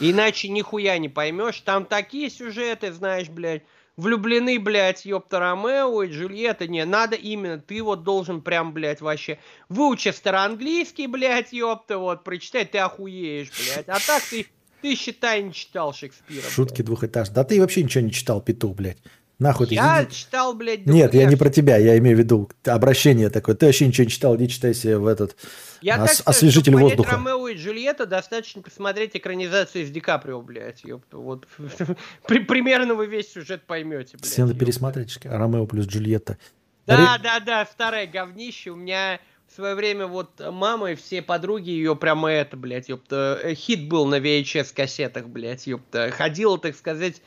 Иначе 0.00 0.48
нихуя 0.48 0.98
не 0.98 1.08
поймешь. 1.08 1.60
Там 1.60 1.84
такие 1.86 2.28
сюжеты, 2.28 2.92
знаешь, 2.92 3.28
блядь 3.28 3.62
влюблены, 3.96 4.58
блядь, 4.58 5.04
ёпта, 5.04 5.38
Ромео 5.38 6.02
и 6.02 6.10
Джульетта. 6.10 6.66
Не, 6.66 6.84
надо 6.84 7.16
именно, 7.16 7.58
ты 7.58 7.82
вот 7.82 8.02
должен 8.02 8.42
прям, 8.42 8.72
блядь, 8.72 9.00
вообще 9.00 9.38
выучи 9.68 10.08
староанглийский, 10.08 11.06
блядь, 11.06 11.52
ёпта, 11.52 11.98
вот, 11.98 12.24
прочитать, 12.24 12.70
ты 12.70 12.78
охуеешь, 12.78 13.50
блядь. 13.50 13.88
А 13.88 13.98
так 14.04 14.22
ты, 14.22 14.46
ты 14.82 14.94
считай, 14.94 15.42
не 15.42 15.52
читал 15.52 15.92
Шекспира. 15.92 16.48
Шутки 16.48 16.82
двухэтажные. 16.82 17.34
Да 17.34 17.44
ты 17.44 17.60
вообще 17.60 17.82
ничего 17.82 18.04
не 18.04 18.12
читал, 18.12 18.40
петух, 18.40 18.76
блядь. 18.76 18.98
Нахуй 19.38 19.66
ты. 19.66 19.74
Я 19.74 20.06
читал, 20.06 20.54
блядь, 20.54 20.86
Нет, 20.86 21.12
я 21.14 21.24
не 21.24 21.36
про 21.36 21.50
тебя, 21.50 21.76
я 21.76 21.98
имею 21.98 22.16
в 22.16 22.20
виду 22.20 22.48
обращение 22.64 23.30
такое. 23.30 23.54
Ты 23.54 23.66
вообще 23.66 23.86
ничего 23.86 24.04
не 24.04 24.10
читал, 24.10 24.36
иди 24.36 24.48
читай 24.48 24.74
себе 24.74 24.98
в 24.98 25.06
этот 25.06 25.36
я 25.80 26.02
ос- 26.02 26.18
так 26.18 26.28
освежитель 26.28 26.72
чтобы 26.72 26.82
воздуха. 26.82 27.16
Ромео 27.16 27.48
и 27.48 27.56
Джульетта 27.56 28.06
достаточно 28.06 28.62
посмотреть 28.62 29.16
экранизацию 29.16 29.82
из 29.82 29.90
Ди 29.90 30.00
Каприо, 30.00 30.40
блядь, 30.40 30.84
ёпта. 30.84 31.16
Вот 31.18 31.48
примерно 32.26 32.94
вы 32.94 33.06
весь 33.06 33.32
сюжет 33.32 33.64
поймете, 33.64 34.16
блядь. 34.16 34.30
Все 34.30 34.44
надо 34.44 34.58
пересмотреть, 34.58 35.18
Ромео 35.24 35.66
плюс 35.66 35.86
Джульетта. 35.86 36.38
Да, 36.86 37.18
да, 37.22 37.40
да, 37.40 37.66
старое 37.66 38.06
говнище. 38.06 38.70
У 38.70 38.76
меня 38.76 39.18
в 39.48 39.54
свое 39.54 39.74
время 39.74 40.06
вот 40.06 40.40
мама 40.50 40.92
и 40.92 40.94
все 40.94 41.22
подруги 41.22 41.70
ее 41.70 41.96
прямо 41.96 42.30
это, 42.30 42.56
блядь, 42.56 42.88
ёпта, 42.88 43.38
э, 43.42 43.54
хит 43.54 43.88
был 43.88 44.06
на 44.06 44.18
VHS 44.18 44.74
кассетах, 44.74 45.26
блядь, 45.28 45.66
ёпта. 45.66 46.10
Ходила, 46.10 46.58
так 46.58 46.76
сказать, 46.76 47.22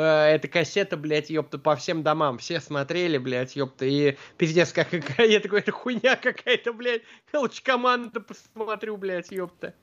эта 0.00 0.48
кассета, 0.48 0.96
блядь, 0.96 1.30
ёпта, 1.30 1.58
по 1.58 1.76
всем 1.76 2.02
домам. 2.02 2.38
Все 2.38 2.60
смотрели, 2.60 3.18
блядь, 3.18 3.56
ёпта, 3.56 3.86
и 3.86 4.16
пиздец, 4.36 4.72
как 4.72 4.92
я 5.18 5.40
такой, 5.40 5.60
это 5.60 5.72
хуйня 5.72 6.16
какая-то, 6.16 6.72
блядь. 6.72 7.02
Лучше 7.32 7.62
команду 7.62 8.20
посмотрю, 8.20 8.96
блядь, 8.96 9.30
ёпта. 9.30 9.74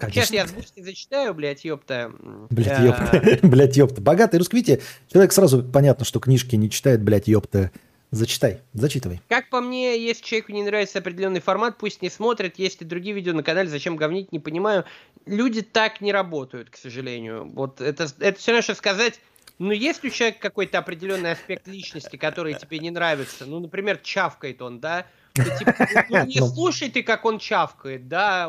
Конечно. 0.00 0.22
Сейчас 0.22 0.30
я 0.30 0.42
озвучки 0.44 0.80
зачитаю, 0.80 1.34
блядь, 1.34 1.64
ёпта. 1.64 2.12
Блядь, 2.48 2.80
ёпта. 2.80 3.38
блядь, 3.46 3.76
ёпта. 3.76 4.00
Богатый 4.00 4.36
русский, 4.36 4.56
видите, 4.56 4.82
человек 5.12 5.32
сразу 5.32 5.62
понятно, 5.62 6.06
что 6.06 6.20
книжки 6.20 6.56
не 6.56 6.70
читает, 6.70 7.02
блядь, 7.02 7.28
ёпта. 7.28 7.70
Зачитай, 8.10 8.60
зачитывай. 8.72 9.20
Как 9.28 9.48
по 9.50 9.60
мне, 9.60 9.96
если 9.96 10.24
человеку 10.24 10.52
не 10.52 10.64
нравится 10.64 10.98
определенный 10.98 11.40
формат, 11.40 11.78
пусть 11.78 12.02
не 12.02 12.10
смотрит. 12.10 12.58
Есть 12.58 12.82
и 12.82 12.84
другие 12.84 13.14
видео 13.14 13.32
на 13.34 13.44
канале, 13.44 13.68
зачем 13.68 13.96
говнить, 13.96 14.32
не 14.32 14.40
понимаю. 14.40 14.84
Люди 15.26 15.62
так 15.62 16.00
не 16.00 16.12
работают, 16.12 16.70
к 16.70 16.76
сожалению. 16.76 17.48
Вот 17.54 17.80
это, 17.80 18.08
это 18.18 18.38
все 18.38 18.50
равно, 18.50 18.62
что 18.62 18.74
сказать, 18.74 19.20
ну, 19.60 19.72
есть 19.72 20.04
у 20.04 20.08
человека 20.08 20.40
какой-то 20.40 20.78
определенный 20.78 21.32
аспект 21.32 21.68
личности, 21.68 22.16
который 22.16 22.54
тебе 22.54 22.78
не 22.78 22.90
нравится? 22.90 23.46
Ну, 23.46 23.60
например, 23.60 23.98
чавкает 23.98 24.60
он, 24.60 24.80
да? 24.80 25.06
Ты, 25.34 25.44
типа, 25.58 25.74
ну, 26.08 26.24
не 26.24 26.40
ну. 26.40 26.48
слушай 26.48 26.90
ты, 26.90 27.02
как 27.02 27.24
он 27.24 27.38
чавкает, 27.38 28.08
да? 28.08 28.48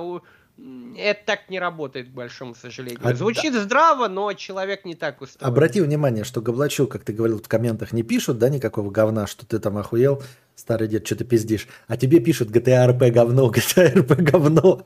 Это 0.98 1.22
так 1.26 1.50
не 1.50 1.60
работает, 1.60 2.10
к 2.10 2.12
большому 2.12 2.54
сожалению. 2.54 3.00
А, 3.04 3.14
Звучит 3.14 3.54
да. 3.54 3.62
здраво, 3.62 4.08
но 4.08 4.34
человек 4.34 4.86
не 4.86 4.96
так 4.96 5.22
устроен. 5.22 5.52
Обрати 5.52 5.82
внимание, 5.82 6.24
что 6.24 6.42
Говлачу, 6.42 6.88
как 6.88 7.04
ты 7.04 7.14
говорил, 7.14 7.40
в 7.42 7.48
комментах 7.48 7.94
не 7.94 8.04
пишут, 8.04 8.38
да, 8.38 8.50
никакого 8.50 8.92
говна, 8.92 9.26
что 9.26 9.46
ты 9.46 9.60
там 9.60 9.78
охуел, 9.78 10.22
старый 10.56 10.88
дед, 10.88 11.06
что 11.06 11.16
ты 11.16 11.24
пиздишь. 11.24 11.68
А 11.88 11.98
тебе 11.98 12.20
пишут 12.20 12.50
GTA 12.50 12.88
RP 12.90 13.12
говно, 13.12 13.50
GTA 13.56 13.94
RP 13.94 14.22
говно. 14.22 14.86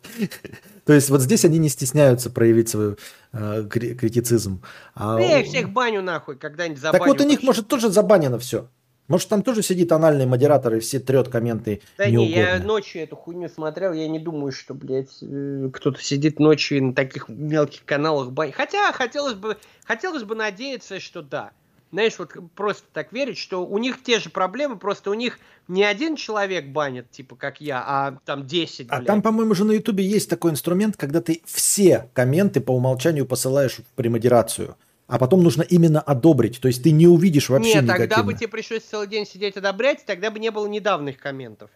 То 0.86 0.94
есть 0.94 1.10
вот 1.10 1.22
здесь 1.22 1.44
они 1.44 1.58
не 1.58 1.70
стесняются 1.70 2.30
проявить 2.30 2.70
свой 2.70 2.98
э, 3.34 3.68
критицизм. 3.70 4.62
А... 4.94 5.20
Я 5.20 5.40
их 5.40 5.48
всех 5.48 5.72
баню 5.72 6.04
нахуй, 6.04 6.38
когда-нибудь 6.38 6.80
забаню. 6.80 7.00
Так 7.00 7.08
вот 7.08 7.22
у 7.22 7.28
них, 7.28 7.42
может, 7.42 7.68
тоже 7.68 7.90
забанено 7.90 8.38
все. 8.38 8.70
Может, 9.08 9.30
там 9.30 9.44
тоже 9.44 9.62
сидит 9.62 9.92
анальный 9.92 10.26
модератор 10.26 10.74
и 10.76 10.80
все 10.80 11.00
трет 11.00 11.30
комменты 11.30 11.82
Да 11.98 12.10
не, 12.10 12.28
я 12.28 12.60
ночью 12.60 13.04
эту 13.04 13.16
хуйню 13.16 13.50
смотрел, 13.50 13.94
я 13.94 14.08
не 14.08 14.20
думаю, 14.20 14.52
что, 14.52 14.74
блядь, 14.74 15.18
э, 15.22 15.70
кто-то 15.72 16.02
сидит 16.02 16.40
ночью 16.40 16.84
на 16.84 16.94
таких 16.94 17.30
мелких 17.30 17.86
каналах 17.86 18.32
бань. 18.32 18.52
Хотя 18.52 18.92
хотелось 18.94 19.36
бы, 19.36 19.58
хотелось 19.84 20.24
бы 20.24 20.34
надеяться, 20.36 21.00
что 21.00 21.22
да. 21.22 21.52
Знаешь, 21.92 22.18
вот 22.18 22.34
просто 22.56 22.84
так 22.92 23.14
верить, 23.14 23.38
что 23.38 23.66
у 23.66 23.78
них 23.78 24.04
те 24.04 24.20
же 24.20 24.30
проблемы, 24.30 24.78
просто 24.78 25.12
у 25.12 25.14
них 25.14 25.40
не 25.68 25.84
один 25.84 26.16
человек 26.16 26.66
банит, 26.66 27.10
типа 27.12 27.36
как 27.36 27.62
я, 27.62 27.84
а 27.86 28.18
там 28.26 28.46
10, 28.46 28.88
блядь. 28.88 29.02
А 29.02 29.06
там, 29.06 29.22
по-моему, 29.22 29.54
же 29.54 29.66
на 29.66 29.72
Ютубе 29.72 30.04
есть 30.04 30.30
такой 30.30 30.52
инструмент, 30.52 30.98
когда 30.98 31.22
ты 31.22 31.42
все 31.46 32.10
комменты 32.14 32.60
по 32.60 32.72
умолчанию 32.72 33.26
посылаешь 33.26 33.78
в 33.78 33.84
премодерацию 33.96 34.76
а 35.08 35.20
потом 35.20 35.44
нужно 35.44 35.62
именно 35.62 36.02
одобрить. 36.02 36.60
То 36.60 36.68
есть 36.68 36.84
ты 36.84 36.92
не 36.92 37.08
увидишь 37.08 37.50
вообще 37.50 37.82
Нет, 37.82 37.88
тогда 37.88 38.24
бы 38.24 38.34
тебе 38.34 38.48
пришлось 38.48 38.84
целый 38.84 39.08
день 39.08 39.26
сидеть 39.26 39.56
одобрять, 39.58 40.06
тогда 40.06 40.32
бы 40.32 40.40
не 40.40 40.52
было 40.52 40.68
недавних 40.68 41.18
комментов. 41.18 41.70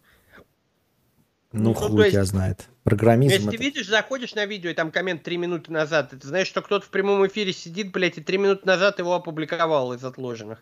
Ну, 1.52 1.70
ну 1.70 1.74
хуй 1.74 2.04
есть, 2.04 2.12
тебя 2.12 2.26
знает. 2.26 2.68
Программизм 2.84 3.34
Если 3.34 3.48
это... 3.50 3.58
ты 3.58 3.64
видишь, 3.64 3.88
заходишь 3.88 4.36
на 4.36 4.46
видео, 4.46 4.70
и 4.70 4.74
там 4.76 4.92
коммент 4.92 5.24
3 5.24 5.38
минуты 5.38 5.72
назад, 5.72 6.12
ты 6.12 6.28
знаешь, 6.28 6.48
что 6.48 6.62
кто-то 6.62 6.86
в 6.86 6.90
прямом 6.90 7.26
эфире 7.26 7.54
сидит, 7.54 7.92
блядь, 7.92 8.20
и 8.20 8.22
3 8.22 8.38
минуты 8.38 8.62
назад 8.68 9.00
его 9.00 9.16
опубликовал 9.16 9.94
из 9.94 10.04
отложенных. 10.04 10.62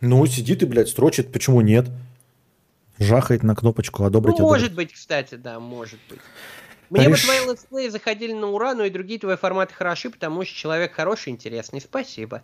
Ну, 0.00 0.24
сидит 0.26 0.62
и, 0.62 0.66
блядь, 0.66 0.88
строчит, 0.88 1.32
почему 1.32 1.60
нет? 1.60 1.86
Жахает 2.98 3.44
на 3.44 3.54
кнопочку 3.54 4.04
одобрить. 4.04 4.38
Ну, 4.38 4.44
может 4.44 4.74
быть, 4.74 4.92
кстати, 4.92 5.36
да, 5.36 5.60
может 5.60 6.00
быть. 6.08 6.20
Мне 6.90 7.08
бы 7.08 7.16
твои 7.16 7.46
летсплеи 7.46 7.88
заходили 7.88 8.32
на 8.32 8.50
ура, 8.50 8.74
но 8.74 8.84
и 8.84 8.90
другие 8.90 9.18
твои 9.18 9.36
форматы 9.36 9.74
хороши, 9.74 10.10
потому 10.10 10.44
что 10.44 10.54
человек 10.54 10.92
хороший, 10.92 11.30
интересный. 11.30 11.80
Спасибо. 11.80 12.42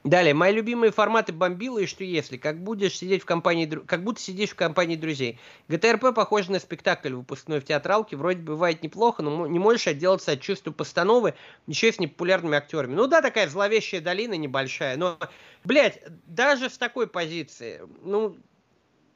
Далее, 0.05 0.35
мои 0.35 0.53
любимые 0.53 0.93
форматы 0.93 1.33
бомбила 1.33 1.79
и 1.79 1.87
что 1.87 2.05
если, 2.05 2.37
как 2.37 2.63
будешь 2.63 2.99
сидеть 2.99 3.23
в 3.23 3.25
компании, 3.25 3.65
как 3.65 4.05
будто 4.05 4.21
сидишь 4.21 4.51
в 4.51 4.55
компании 4.55 4.97
друзей. 4.97 5.39
ГТРП 5.69 6.15
похоже 6.15 6.53
на 6.53 6.59
спектакль 6.59 7.15
выпускной 7.15 7.61
в 7.61 7.65
театралке, 7.65 8.15
вроде 8.15 8.41
бывает 8.41 8.83
неплохо, 8.83 9.23
но 9.23 9.47
не 9.47 9.59
можешь 9.59 9.87
отделаться 9.87 10.33
от 10.33 10.43
чувства 10.43 10.73
постановы, 10.73 11.33
еще 11.67 11.89
и 11.89 11.93
с 11.93 11.99
непопулярными 11.99 12.55
актерами. 12.55 12.95
Ну 12.95 13.07
да, 13.07 13.23
такая 13.23 13.49
зловещая 13.49 14.03
долина 14.03 14.35
небольшая, 14.35 14.99
но, 14.99 15.19
блядь, 15.65 16.03
даже 16.27 16.69
с 16.69 16.77
такой 16.77 17.07
позиции, 17.07 17.81
ну, 18.03 18.37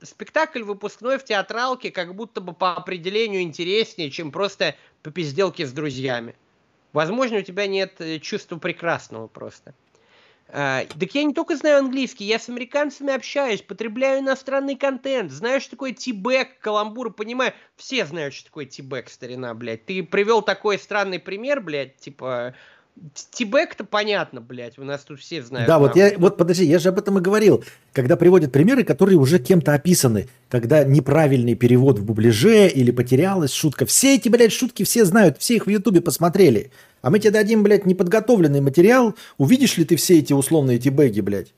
спектакль 0.03 0.63
выпускной 0.63 1.19
в 1.19 1.25
театралке 1.25 1.91
как 1.91 2.15
будто 2.15 2.41
бы 2.41 2.53
по 2.53 2.75
определению 2.75 3.43
интереснее, 3.43 4.11
чем 4.11 4.31
просто 4.31 4.77
по 5.03 5.11
пизделке 5.11 5.67
с 5.67 5.73
друзьями. 5.73 6.35
Возможно, 6.93 7.39
у 7.39 7.43
тебя 7.43 7.67
нет 7.67 8.01
э, 8.01 8.19
чувства 8.19 8.59
прекрасного 8.59 9.27
просто. 9.27 9.75
А, 10.51 10.85
так 10.87 11.15
я 11.15 11.25
не 11.25 11.35
только 11.35 11.57
знаю 11.57 11.79
английский, 11.81 12.25
я 12.25 12.39
с 12.39 12.49
американцами 12.49 13.13
общаюсь, 13.13 13.61
потребляю 13.61 14.21
иностранный 14.21 14.77
контент, 14.77 15.31
знаю, 15.31 15.61
что 15.61 15.73
такое 15.73 15.93
тибэк, 15.93 16.59
каламбур, 16.61 17.13
понимаю, 17.13 17.53
все 17.77 18.07
знают, 18.07 18.33
что 18.33 18.47
такое 18.47 18.65
тибэк, 18.65 19.11
старина, 19.11 19.53
блядь. 19.53 19.85
Ты 19.85 20.03
привел 20.03 20.41
такой 20.41 20.79
странный 20.79 21.19
пример, 21.19 21.61
блядь, 21.61 21.97
типа, 21.97 22.55
Тибек-то 23.31 23.85
понятно, 23.85 24.41
блядь, 24.41 24.79
у 24.79 24.85
нас 24.85 25.03
тут 25.03 25.21
все 25.21 25.43
знают. 25.43 25.69
Да, 25.69 25.79
вот 25.79 25.97
я, 25.97 26.13
вот 26.17 26.37
подожди, 26.37 26.65
я 26.65 26.79
же 26.79 26.89
об 26.89 26.99
этом 26.99 27.19
и 27.19 27.21
говорил. 27.21 27.65
Когда 27.93 28.17
приводят 28.17 28.53
примеры, 28.53 28.85
которые 28.85 29.19
уже 29.19 29.39
кем-то 29.39 29.75
описаны, 29.75 30.29
когда 30.49 30.85
неправильный 30.85 31.55
перевод 31.55 31.99
в 31.99 32.05
дубляже 32.05 32.69
или 32.69 32.91
потерялась 32.91 33.53
шутка. 33.53 33.87
Все 33.87 34.17
эти, 34.17 34.29
блядь, 34.29 34.53
шутки 34.53 34.83
все 34.83 35.05
знают, 35.05 35.39
все 35.39 35.57
их 35.57 35.67
в 35.67 35.71
Ютубе 35.71 36.01
посмотрели. 36.01 36.71
А 37.03 37.11
мы 37.11 37.19
тебе 37.19 37.31
дадим, 37.31 37.63
блядь, 37.63 37.87
неподготовленный 37.87 38.61
материал. 38.61 39.15
Увидишь 39.37 39.77
ли 39.77 39.85
ты 39.85 39.97
все 39.97 40.19
эти 40.19 40.33
условные 40.33 40.79
teabag 40.79 41.10
и, 41.10 41.21
блядь? 41.21 41.55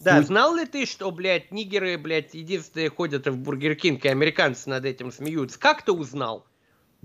Да, 0.00 0.16
Хуй. 0.16 0.26
знал 0.26 0.54
ли 0.54 0.66
ты, 0.66 0.86
что, 0.86 1.10
блядь, 1.10 1.50
нигеры, 1.50 1.98
блядь, 1.98 2.34
единственные 2.34 2.90
ходят 2.90 3.26
в 3.26 3.36
Бургер 3.36 3.74
Кинг, 3.74 4.04
и 4.04 4.08
американцы 4.08 4.68
над 4.68 4.84
этим 4.84 5.10
смеются? 5.10 5.58
Как 5.58 5.84
ты 5.84 5.92
узнал? 5.92 6.46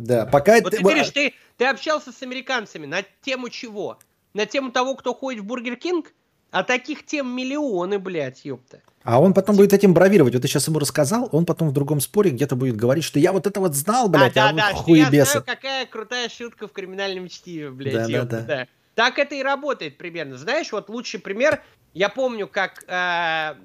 Да, 0.06 0.26
пока... 0.26 0.60
Вот 0.62 0.72
ты, 0.72 0.78
ты 0.78 0.84
говоришь, 0.84 1.10
ты, 1.10 1.34
ты 1.58 1.66
общался 1.66 2.12
с 2.12 2.22
американцами 2.22 2.86
на 2.86 3.04
тему 3.22 3.50
чего? 3.50 4.00
На 4.34 4.46
тему 4.46 4.72
того, 4.72 4.96
кто 4.96 5.14
ходит 5.14 5.42
в 5.42 5.46
Бургер 5.46 5.76
Кинг? 5.76 6.14
А 6.52 6.64
таких 6.64 7.06
тем 7.06 7.34
миллионы, 7.34 7.98
блядь, 7.98 8.44
ёпта. 8.44 8.82
А 9.04 9.22
он 9.22 9.34
потом 9.34 9.56
будет 9.56 9.72
этим 9.72 9.94
бравировать. 9.94 10.34
Вот 10.34 10.42
ты 10.42 10.48
сейчас 10.48 10.68
ему 10.68 10.80
рассказал, 10.80 11.30
он 11.32 11.46
потом 11.46 11.70
в 11.70 11.72
другом 11.72 12.02
споре 12.02 12.30
где-то 12.32 12.56
будет 12.58 12.76
говорить, 12.76 13.06
что 13.06 13.20
я 13.20 13.32
вот 13.32 13.48
это 13.48 13.60
вот 13.62 13.74
знал, 13.74 14.10
блядь, 14.10 14.34
да, 14.34 14.50
а 14.50 14.54
да, 14.54 14.72
вот 14.74 14.86
да, 14.86 14.94
я 14.94 15.26
знаю, 15.26 15.46
какая 15.46 15.86
крутая 15.86 16.28
шутка 16.30 16.68
в 16.68 16.74
криминальном 16.74 17.30
чтиве, 17.30 17.72
блядь, 17.72 17.94
да, 17.94 18.06
ёпта, 18.06 18.26
да, 18.26 18.42
да. 18.42 18.46
да. 18.48 18.68
Так 18.96 19.18
это 19.18 19.36
и 19.36 19.42
работает 19.42 19.98
примерно. 19.98 20.38
Знаешь, 20.38 20.72
вот 20.72 20.90
лучший 20.90 21.22
пример, 21.22 21.64
я 21.94 22.10
помню, 22.10 22.48
как 22.48 22.84
э, 22.86 23.56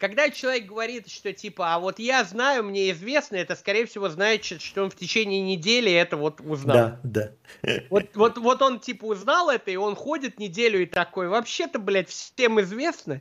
когда 0.00 0.30
человек 0.30 0.66
говорит, 0.66 1.08
что 1.08 1.32
типа, 1.32 1.74
а 1.74 1.78
вот 1.78 1.98
я 1.98 2.24
знаю, 2.24 2.64
мне 2.64 2.90
известно, 2.90 3.36
это, 3.36 3.54
скорее 3.54 3.84
всего, 3.84 4.08
значит, 4.08 4.62
что 4.62 4.82
он 4.82 4.90
в 4.90 4.96
течение 4.96 5.42
недели 5.42 5.92
это 5.92 6.16
вот 6.16 6.40
узнал. 6.40 6.98
Да, 7.02 7.32
да. 7.62 7.82
Вот, 7.90 8.06
вот, 8.14 8.38
вот 8.38 8.62
он 8.62 8.80
типа 8.80 9.04
узнал 9.04 9.50
это, 9.50 9.70
и 9.70 9.76
он 9.76 9.94
ходит 9.94 10.38
неделю 10.38 10.82
и 10.82 10.86
такой, 10.86 11.28
вообще-то, 11.28 11.78
блядь, 11.78 12.08
всем 12.08 12.60
известно, 12.62 13.20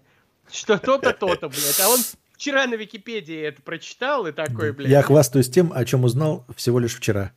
что 0.50 0.80
то-то, 0.80 1.12
то-то, 1.12 1.50
блядь. 1.50 1.80
А 1.82 1.90
он 1.90 2.00
вчера 2.34 2.66
на 2.66 2.76
Википедии 2.76 3.42
это 3.42 3.62
прочитал 3.62 4.26
и 4.26 4.32
такой, 4.32 4.72
блядь. 4.72 4.90
Я 4.90 5.02
хвастаюсь 5.02 5.50
тем, 5.50 5.74
о 5.76 5.84
чем 5.84 6.06
узнал 6.06 6.46
всего 6.56 6.80
лишь 6.80 6.96
вчера. 6.96 7.34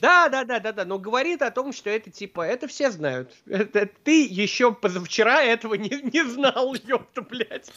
Да, 0.00 0.28
да, 0.28 0.44
да, 0.44 0.60
да, 0.60 0.72
да, 0.72 0.84
но 0.84 0.98
говорит 0.98 1.42
о 1.42 1.50
том, 1.50 1.72
что 1.72 1.90
это 1.90 2.10
типа, 2.10 2.42
это 2.42 2.68
все 2.68 2.90
знают. 2.90 3.32
Это, 3.46 3.88
ты 4.04 4.26
еще 4.26 4.72
позавчера 4.72 5.42
этого 5.42 5.74
не, 5.74 5.90
не 6.02 6.24
знал, 6.24 6.74
ёпта, 6.74 7.22
блядь. 7.22 7.70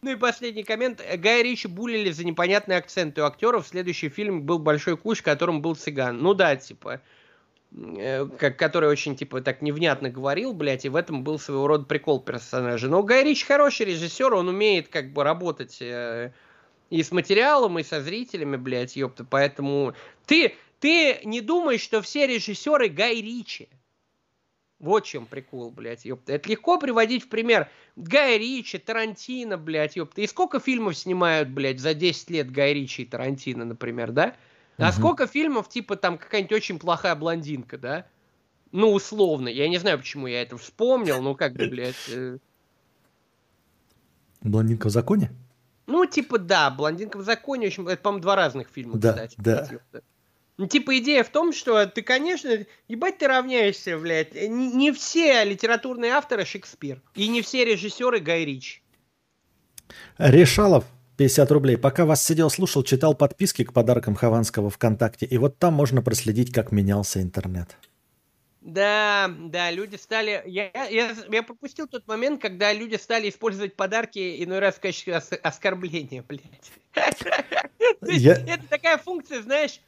Ну 0.00 0.12
и 0.12 0.16
последний 0.16 0.62
коммент. 0.62 1.02
Гай 1.16 1.42
Ричи 1.42 1.66
булили 1.66 2.10
за 2.12 2.24
непонятные 2.24 2.78
акценты 2.78 3.20
у 3.20 3.24
актеров. 3.24 3.66
Следующий 3.66 4.08
фильм 4.08 4.42
был 4.42 4.60
«Большой 4.60 4.96
куш», 4.96 5.18
в 5.18 5.22
котором 5.22 5.60
был 5.60 5.74
цыган. 5.74 6.18
Ну 6.18 6.34
да, 6.34 6.54
типа, 6.54 7.00
э, 7.72 8.26
как, 8.38 8.56
который 8.56 8.88
очень, 8.88 9.16
типа, 9.16 9.40
так 9.40 9.60
невнятно 9.60 10.08
говорил, 10.08 10.52
блядь, 10.52 10.84
и 10.84 10.88
в 10.88 10.94
этом 10.94 11.24
был 11.24 11.40
своего 11.40 11.66
рода 11.66 11.84
прикол 11.84 12.20
персонажа. 12.20 12.88
Но 12.88 13.02
Гай 13.02 13.24
Ричи 13.24 13.44
хороший 13.44 13.86
режиссер, 13.86 14.32
он 14.34 14.48
умеет, 14.48 14.86
как 14.88 15.12
бы, 15.12 15.24
работать 15.24 15.78
э, 15.80 16.32
и 16.90 17.02
с 17.02 17.12
материалом, 17.12 17.78
и 17.78 17.82
со 17.82 18.00
зрителями, 18.00 18.56
блядь, 18.56 18.96
ёпта. 18.96 19.24
Поэтому 19.24 19.94
ты, 20.26 20.54
ты 20.80 21.20
не 21.24 21.40
думаешь, 21.40 21.80
что 21.80 22.02
все 22.02 22.26
режиссеры 22.26 22.88
Гай 22.88 23.20
Ричи. 23.20 23.68
Вот 24.78 25.04
чем 25.04 25.26
прикол, 25.26 25.70
блядь, 25.70 26.04
ёпта. 26.04 26.34
Это 26.34 26.48
легко 26.48 26.78
приводить 26.78 27.24
в 27.24 27.28
пример. 27.28 27.68
Гай 27.96 28.38
Ричи, 28.38 28.78
Тарантино, 28.78 29.58
блядь, 29.58 29.96
ёпта. 29.96 30.20
И 30.20 30.26
сколько 30.26 30.60
фильмов 30.60 30.96
снимают, 30.96 31.48
блядь, 31.48 31.80
за 31.80 31.94
10 31.94 32.30
лет 32.30 32.50
Гай 32.50 32.74
Ричи 32.74 33.02
и 33.02 33.06
Тарантино, 33.06 33.64
например, 33.64 34.12
да? 34.12 34.36
А 34.76 34.90
угу. 34.90 34.92
сколько 34.92 35.26
фильмов, 35.26 35.68
типа, 35.68 35.96
там, 35.96 36.16
какая-нибудь 36.16 36.52
очень 36.52 36.78
плохая 36.78 37.16
блондинка, 37.16 37.76
да? 37.76 38.06
Ну, 38.70 38.92
условно. 38.92 39.48
Я 39.48 39.68
не 39.68 39.78
знаю, 39.78 39.98
почему 39.98 40.28
я 40.28 40.42
это 40.42 40.56
вспомнил, 40.56 41.20
ну, 41.20 41.34
как 41.34 41.54
бы, 41.54 41.66
блядь... 41.66 41.96
Э... 42.08 42.38
Блондинка 44.42 44.86
в 44.86 44.92
законе? 44.92 45.32
Ну, 45.88 46.04
типа, 46.04 46.38
да, 46.38 46.68
«Блондинка 46.68 47.16
в 47.16 47.24
законе», 47.24 47.68
общем, 47.68 47.88
это, 47.88 48.02
по-моему, 48.02 48.20
два 48.22 48.36
разных 48.36 48.68
фильма, 48.68 48.98
да, 48.98 49.12
кстати. 49.12 49.34
Да, 49.38 49.80
Ну, 50.58 50.66
типа, 50.66 50.98
идея 50.98 51.24
в 51.24 51.30
том, 51.30 51.50
что 51.50 51.86
ты, 51.86 52.02
конечно, 52.02 52.50
ебать 52.88 53.16
ты 53.16 53.26
равняешься, 53.26 53.96
блядь. 53.96 54.34
Не, 54.34 54.70
не 54.70 54.92
все 54.92 55.44
литературные 55.44 56.12
авторы 56.12 56.44
Шекспир. 56.44 57.00
И 57.14 57.26
не 57.28 57.40
все 57.40 57.64
режиссеры 57.64 58.20
Гай 58.20 58.44
Рич. 58.44 58.82
Решалов, 60.18 60.84
50 61.16 61.50
рублей. 61.52 61.78
Пока 61.78 62.04
вас 62.04 62.22
сидел, 62.22 62.50
слушал, 62.50 62.82
читал 62.82 63.14
подписки 63.14 63.64
к 63.64 63.72
подаркам 63.72 64.14
Хованского 64.14 64.68
ВКонтакте. 64.68 65.24
И 65.24 65.38
вот 65.38 65.58
там 65.58 65.72
можно 65.72 66.02
проследить, 66.02 66.52
как 66.52 66.70
менялся 66.70 67.22
интернет. 67.22 67.78
Да, 68.60 69.32
да, 69.38 69.70
люди 69.70 69.96
стали... 69.96 70.42
Я, 70.46 70.70
я, 70.88 71.14
я 71.30 71.42
пропустил 71.42 71.86
тот 71.86 72.06
момент, 72.08 72.42
когда 72.42 72.72
люди 72.72 72.96
стали 72.96 73.28
использовать 73.28 73.76
подарки 73.76 74.42
иной 74.42 74.58
раз 74.58 74.74
в 74.76 74.80
качестве 74.80 75.16
ос- 75.16 75.38
оскорбления, 75.42 76.24
блядь. 76.26 76.72
Я... 78.02 78.32
Это 78.32 78.66
такая 78.68 78.98
функция, 78.98 79.42
знаешь, 79.42 79.80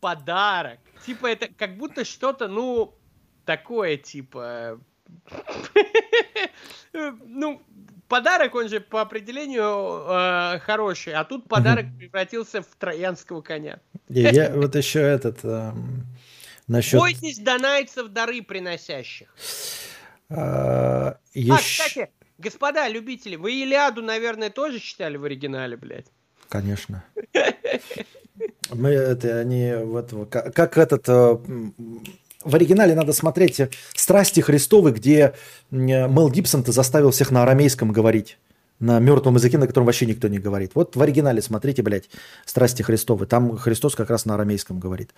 подарок. 0.00 0.78
Типа 1.06 1.26
это 1.26 1.48
как 1.56 1.76
будто 1.76 2.04
что-то, 2.04 2.48
ну, 2.48 2.94
такое, 3.44 3.96
типа... 3.96 4.80
Ну, 6.92 7.62
подарок, 8.08 8.54
он 8.56 8.68
же 8.68 8.80
по 8.80 9.00
определению 9.00 10.04
э, 10.08 10.58
хороший, 10.60 11.14
а 11.14 11.24
тут 11.24 11.48
подарок 11.48 11.86
превратился 11.96 12.62
в 12.62 12.66
троянского 12.78 13.40
коня. 13.40 13.78
Я 14.08 14.52
вот 14.52 14.74
еще 14.74 15.00
этот... 15.00 15.44
Насчет... 16.70 17.00
Бойтесь 17.00 17.40
донайцев 17.40 18.06
дары 18.10 18.42
приносящих. 18.42 19.26
А, 20.28 21.18
еще... 21.34 21.52
а, 21.52 21.56
кстати, 21.56 22.10
господа 22.38 22.86
любители, 22.86 23.34
вы 23.34 23.54
Илиаду, 23.54 24.02
наверное, 24.02 24.50
тоже 24.50 24.78
читали 24.78 25.16
в 25.16 25.24
оригинале, 25.24 25.76
блядь? 25.76 26.06
Конечно. 26.48 27.02
Мы 28.72 28.90
это 28.90 29.40
они 29.40 29.74
вот 29.82 30.14
как, 30.30 30.54
как 30.54 30.78
этот 30.78 31.08
э, 31.08 31.38
в 32.44 32.54
оригинале 32.54 32.94
надо 32.94 33.12
смотреть 33.12 33.60
Страсти 33.96 34.40
Христовы, 34.40 34.92
где 34.92 35.34
Мел 35.72 36.30
Гибсон-то 36.30 36.70
заставил 36.70 37.10
всех 37.10 37.32
на 37.32 37.42
арамейском 37.42 37.90
говорить. 37.90 38.38
На 38.78 39.00
мертвом 39.00 39.34
языке, 39.34 39.58
на 39.58 39.66
котором 39.66 39.86
вообще 39.86 40.06
никто 40.06 40.28
не 40.28 40.38
говорит. 40.38 40.70
Вот 40.74 40.94
в 40.94 41.02
оригинале 41.02 41.42
смотрите, 41.42 41.82
блядь, 41.82 42.08
Страсти 42.46 42.82
Христовы. 42.82 43.26
Там 43.26 43.56
Христос 43.56 43.96
как 43.96 44.08
раз 44.08 44.24
на 44.24 44.34
арамейском 44.34 44.78
говорит. 44.78 45.10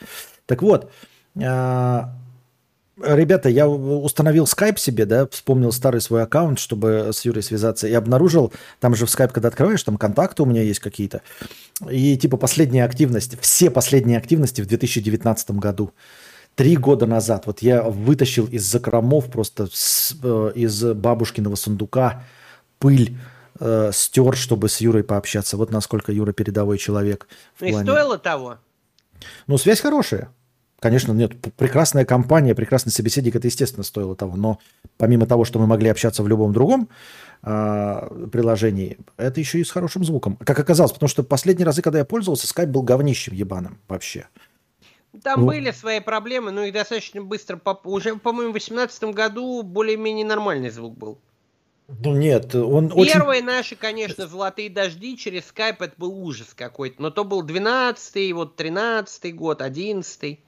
Так 0.46 0.62
вот, 0.62 0.90
ребята, 3.00 3.48
я 3.48 3.68
установил 3.68 4.46
скайп 4.46 4.78
себе, 4.78 5.06
да, 5.06 5.26
вспомнил 5.28 5.72
старый 5.72 6.00
свой 6.00 6.22
аккаунт, 6.22 6.58
чтобы 6.58 7.10
с 7.12 7.24
Юрой 7.24 7.42
связаться, 7.42 7.88
и 7.88 7.92
обнаружил, 7.92 8.52
там 8.80 8.94
же 8.94 9.06
в 9.06 9.10
скайп, 9.10 9.32
когда 9.32 9.48
открываешь, 9.48 9.82
там 9.82 9.96
контакты 9.96 10.42
у 10.42 10.46
меня 10.46 10.62
есть 10.62 10.80
какие-то, 10.80 11.22
и 11.88 12.16
типа 12.16 12.36
последняя 12.36 12.84
активность, 12.84 13.38
все 13.40 13.70
последние 13.70 14.18
активности 14.18 14.60
в 14.60 14.66
2019 14.66 15.52
году. 15.52 15.92
Три 16.54 16.76
года 16.76 17.06
назад, 17.06 17.46
вот 17.46 17.60
я 17.62 17.82
вытащил 17.82 18.46
из 18.46 18.64
закромов 18.64 19.30
просто 19.30 19.68
с, 19.72 20.14
э, 20.22 20.52
из 20.54 20.84
бабушкиного 20.84 21.54
сундука 21.54 22.24
пыль, 22.78 23.16
э, 23.58 23.90
стер, 23.94 24.36
чтобы 24.36 24.68
с 24.68 24.82
Юрой 24.82 25.02
пообщаться. 25.02 25.56
Вот 25.56 25.70
насколько 25.70 26.12
Юра 26.12 26.32
передовой 26.32 26.76
человек. 26.76 27.26
И 27.58 27.70
плане... 27.70 27.90
стоило 27.90 28.18
того? 28.18 28.58
Ну, 29.46 29.56
связь 29.56 29.80
хорошая. 29.80 30.28
Конечно, 30.82 31.12
нет, 31.12 31.40
прекрасная 31.56 32.04
компания, 32.04 32.56
прекрасный 32.56 32.90
собеседник, 32.90 33.36
это, 33.36 33.46
естественно, 33.46 33.84
стоило 33.84 34.16
того. 34.16 34.34
Но 34.34 34.58
помимо 34.98 35.26
того, 35.26 35.44
что 35.44 35.60
мы 35.60 35.68
могли 35.68 35.88
общаться 35.88 36.24
в 36.24 36.28
любом 36.28 36.52
другом 36.52 36.88
э, 37.44 38.28
приложении, 38.32 38.98
это 39.16 39.38
еще 39.38 39.60
и 39.60 39.64
с 39.64 39.70
хорошим 39.70 40.02
звуком. 40.02 40.36
Как 40.38 40.58
оказалось, 40.58 40.90
потому 40.90 41.08
что 41.08 41.22
последние 41.22 41.66
разы, 41.66 41.82
когда 41.82 42.00
я 42.00 42.04
пользовался, 42.04 42.48
скайп 42.48 42.70
был 42.70 42.82
говнищем 42.82 43.32
ебаным 43.32 43.78
вообще. 43.86 44.26
Там 45.22 45.42
ну, 45.42 45.46
были 45.46 45.70
свои 45.70 46.00
проблемы, 46.00 46.50
но 46.50 46.64
их 46.64 46.72
достаточно 46.72 47.22
быстро... 47.22 47.60
Уже, 47.84 48.16
по-моему, 48.16 48.50
в 48.50 48.54
2018 48.54 49.04
году 49.14 49.62
более-менее 49.62 50.26
нормальный 50.26 50.70
звук 50.70 50.98
был. 50.98 51.20
Ну 51.86 52.16
нет, 52.16 52.56
он 52.56 52.88
Первые 52.88 53.38
очень... 53.38 53.46
наши, 53.46 53.76
конечно, 53.76 54.26
золотые 54.26 54.68
дожди 54.68 55.16
через 55.16 55.46
скайп, 55.46 55.80
это 55.80 55.94
был 55.96 56.12
ужас 56.12 56.54
какой-то. 56.56 57.00
Но 57.00 57.10
то 57.10 57.22
был 57.22 57.46
12-й, 57.46 58.32
вот 58.32 58.60
13-й 58.60 59.30
год, 59.30 59.60
11-й. 59.60 60.40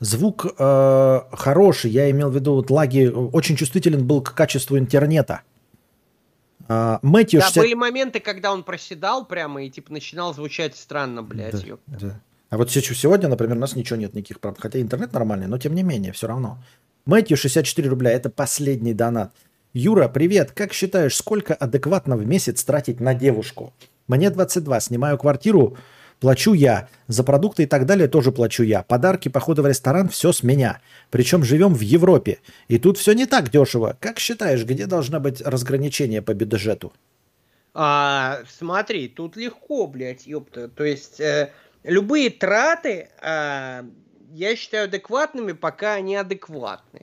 Звук 0.00 0.46
э, 0.58 1.20
хороший, 1.32 1.90
я 1.90 2.10
имел 2.10 2.30
в 2.30 2.34
виду, 2.34 2.54
вот 2.54 2.70
лаги, 2.70 3.06
очень 3.06 3.56
чувствителен 3.56 4.06
был 4.06 4.22
к 4.22 4.34
качеству 4.34 4.78
интернета. 4.78 5.42
А, 6.68 6.98
Мэтью 7.02 7.40
да, 7.40 7.46
60... 7.46 7.62
были 7.62 7.74
моменты, 7.74 8.20
когда 8.20 8.52
он 8.52 8.62
проседал 8.62 9.26
прямо 9.26 9.64
и 9.64 9.70
типа 9.70 9.92
начинал 9.92 10.34
звучать 10.34 10.76
странно, 10.76 11.22
блядь. 11.22 11.66
Да, 11.66 11.76
да. 11.86 12.20
А 12.50 12.56
вот 12.56 12.70
сегодня, 12.70 13.28
например, 13.28 13.56
у 13.56 13.60
нас 13.60 13.76
ничего 13.76 13.98
нет, 13.98 14.14
никаких 14.14 14.40
проблем. 14.40 14.60
Хотя 14.60 14.80
интернет 14.80 15.12
нормальный, 15.12 15.46
но 15.46 15.58
тем 15.58 15.74
не 15.74 15.82
менее, 15.82 16.12
все 16.12 16.26
равно. 16.26 16.58
Мэтью 17.04 17.36
64 17.36 17.88
рубля, 17.88 18.10
это 18.10 18.30
последний 18.30 18.94
донат. 18.94 19.32
Юра, 19.72 20.08
привет. 20.08 20.52
Как 20.52 20.72
считаешь, 20.72 21.16
сколько 21.16 21.54
адекватно 21.54 22.16
в 22.16 22.26
месяц 22.26 22.62
тратить 22.62 23.00
на 23.00 23.14
девушку? 23.14 23.72
Мне 24.06 24.30
22, 24.30 24.80
снимаю 24.80 25.16
квартиру 25.16 25.76
Плачу 26.22 26.54
я. 26.54 26.88
За 27.08 27.24
продукты 27.24 27.64
и 27.64 27.66
так 27.66 27.84
далее 27.84 28.06
тоже 28.06 28.30
плачу 28.30 28.62
я. 28.62 28.84
Подарки, 28.84 29.28
походы 29.28 29.62
в 29.62 29.66
ресторан, 29.66 30.08
все 30.08 30.30
с 30.30 30.44
меня. 30.44 30.80
Причем 31.10 31.42
живем 31.42 31.74
в 31.74 31.80
Европе. 31.80 32.38
И 32.68 32.78
тут 32.78 32.96
все 32.96 33.12
не 33.12 33.26
так 33.26 33.50
дешево. 33.50 33.96
Как 33.98 34.20
считаешь, 34.20 34.64
где 34.64 34.86
должна 34.86 35.18
быть 35.18 35.40
разграничение 35.40 36.22
по 36.22 36.32
бюджету? 36.32 36.92
А, 37.74 38.38
смотри, 38.48 39.08
тут 39.08 39.36
легко, 39.36 39.88
блядь, 39.88 40.28
ёпта. 40.28 40.68
То 40.68 40.84
есть 40.84 41.18
э, 41.18 41.50
любые 41.82 42.30
траты 42.30 43.08
э, 43.20 43.82
я 44.32 44.56
считаю 44.56 44.84
адекватными, 44.84 45.50
пока 45.50 45.94
они 45.94 46.14
адекватны. 46.14 47.00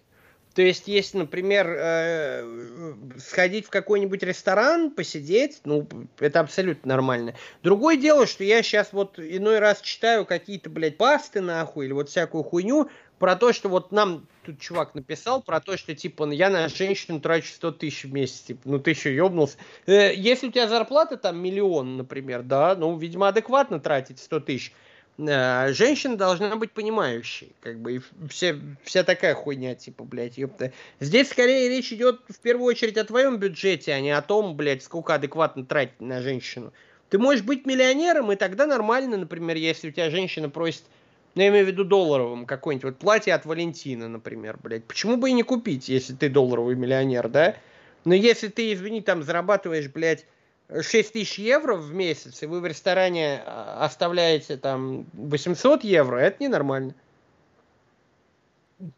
То 0.56 0.64
есть, 0.64 0.88
если, 0.88 1.20
например, 1.20 1.68
э, 1.70 2.94
сходить 3.20 3.68
в 3.68 3.70
какой-нибудь 3.70 4.24
ресторан, 4.24 4.92
посидеть, 4.92 5.62
ну, 5.64 5.88
это 6.20 6.40
абсолютно 6.40 6.90
нормально. 6.90 7.36
Другое 7.62 7.98
дело, 7.98 8.26
что 8.26 8.44
я 8.44 8.64
сейчас 8.64 8.92
вот 8.92 9.20
иной 9.20 9.60
раз 9.60 9.82
читаю 9.82 10.26
какие-то, 10.26 10.70
блядь, 10.70 10.98
пасты 10.98 11.42
нахуй, 11.42 11.86
или 11.86 11.94
вот 11.94 12.10
всякую 12.10 12.44
хуйню, 12.44 12.90
про 13.20 13.36
то, 13.36 13.54
что 13.54 13.70
вот 13.70 13.92
нам 13.92 14.28
тут 14.46 14.60
чувак 14.60 14.96
написал, 14.96 15.44
про 15.44 15.60
то, 15.60 15.78
что, 15.78 15.94
типа, 15.94 16.30
я 16.32 16.50
на 16.50 16.68
женщину 16.68 17.20
трачу 17.20 17.54
100 17.54 17.72
тысяч 17.74 18.06
в 18.06 18.14
месяц, 18.14 18.42
типа, 18.42 18.62
ну 18.66 18.80
ты 18.80 18.92
еще 18.92 19.16
ебнулся. 19.16 19.58
Э, 19.86 20.14
если 20.16 20.48
у 20.48 20.52
тебя 20.52 20.68
зарплата 20.68 21.18
там 21.18 21.38
миллион, 21.38 21.98
например, 21.98 22.42
да, 22.42 22.76
ну, 22.76 22.98
видимо, 22.98 23.28
адекватно 23.28 23.80
тратить 23.80 24.20
100 24.20 24.40
тысяч, 24.40 24.72
Э, 24.72 24.89
женщина 25.20 26.16
должна 26.16 26.56
быть 26.56 26.72
понимающей, 26.72 27.54
как 27.62 27.80
бы, 27.80 27.96
и 27.96 28.02
вся, 28.30 28.56
вся 28.84 29.04
такая 29.04 29.36
хуйня, 29.36 29.76
типа, 29.76 30.04
блядь, 30.04 30.38
ёпта. 30.38 30.72
Здесь 31.00 31.30
скорее 31.30 31.68
речь 31.68 31.92
идет 31.92 32.22
в 32.30 32.40
первую 32.40 32.68
очередь 32.68 32.98
о 32.98 33.04
твоем 33.04 33.38
бюджете, 33.38 33.94
а 33.94 34.00
не 34.00 34.12
о 34.12 34.22
том, 34.22 34.56
блядь, 34.56 34.84
сколько 34.84 35.16
адекватно 35.16 35.66
тратить 35.66 36.00
на 36.00 36.22
женщину. 36.22 36.72
Ты 37.10 37.18
можешь 37.18 37.44
быть 37.44 37.66
миллионером, 37.66 38.32
и 38.32 38.36
тогда 38.36 38.66
нормально, 38.66 39.18
например, 39.18 39.58
если 39.58 39.90
у 39.90 39.92
тебя 39.92 40.10
женщина 40.10 40.50
просит, 40.50 40.84
ну, 41.36 41.42
я 41.42 41.50
имею 41.50 41.66
в 41.66 41.68
виду 41.68 41.84
долларовым, 41.84 42.46
какое-нибудь 42.46 42.86
вот 42.86 42.98
платье 42.98 43.34
от 43.34 43.46
Валентина, 43.46 44.08
например, 44.08 44.58
блядь. 44.62 44.86
Почему 44.86 45.18
бы 45.18 45.30
и 45.30 45.34
не 45.34 45.44
купить, 45.44 45.90
если 45.90 46.14
ты 46.14 46.30
долларовый 46.30 46.76
миллионер, 46.76 47.28
да? 47.28 47.56
Но 48.06 48.14
если 48.14 48.48
ты, 48.48 48.74
извини, 48.74 49.02
там 49.02 49.24
зарабатываешь, 49.24 49.90
блядь, 49.90 50.26
6 50.70 51.14
тысяч 51.14 51.40
евро 51.40 51.76
в 51.76 51.94
месяц, 51.94 52.44
и 52.44 52.46
вы 52.46 52.62
в 52.62 52.66
ресторане 52.66 53.42
а, 53.46 53.86
оставляете 53.86 54.58
там 54.58 55.06
800 55.14 55.84
евро, 55.84 56.18
это 56.18 56.44
ненормально. 56.44 56.94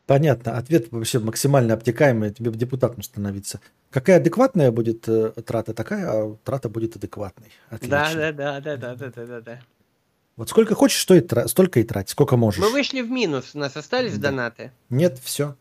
Понятно. 0.06 0.58
Ответ 0.58 0.91
вообще 0.91 1.19
максимально 1.19 1.74
обтекаемый. 1.74 2.32
Тебе 2.32 2.51
депутатом 2.51 3.01
становиться. 3.01 3.61
Какая 3.90 4.17
адекватная 4.17 4.72
будет 4.72 5.08
э, 5.08 5.32
трата, 5.43 5.74
такая 5.74 6.08
а 6.08 6.38
трата 6.43 6.69
будет 6.69 6.95
адекватной. 6.98 7.51
Отлично. 7.69 7.90
Да, 7.90 8.32
да, 8.32 8.59
да, 8.59 8.77
да, 8.77 8.95
да, 8.95 9.09
да, 9.09 9.25
да, 9.25 9.41
да. 9.41 9.59
Вот 10.38 10.50
сколько 10.50 10.75
хочешь, 10.75 11.00
что 11.00 11.16
и 11.16 11.22
тра- 11.22 11.48
столько 11.48 11.80
и 11.80 11.83
трать, 11.83 12.09
сколько 12.09 12.38
можешь. 12.38 12.61
Мы 12.61 12.72
вышли 12.72 13.01
в 13.01 13.09
минус, 13.09 13.51
у 13.53 13.59
нас 13.59 13.75
остались 13.75 14.17
да. 14.17 14.30
донаты. 14.30 14.72
Нет, 14.90 15.19
все. 15.24 15.56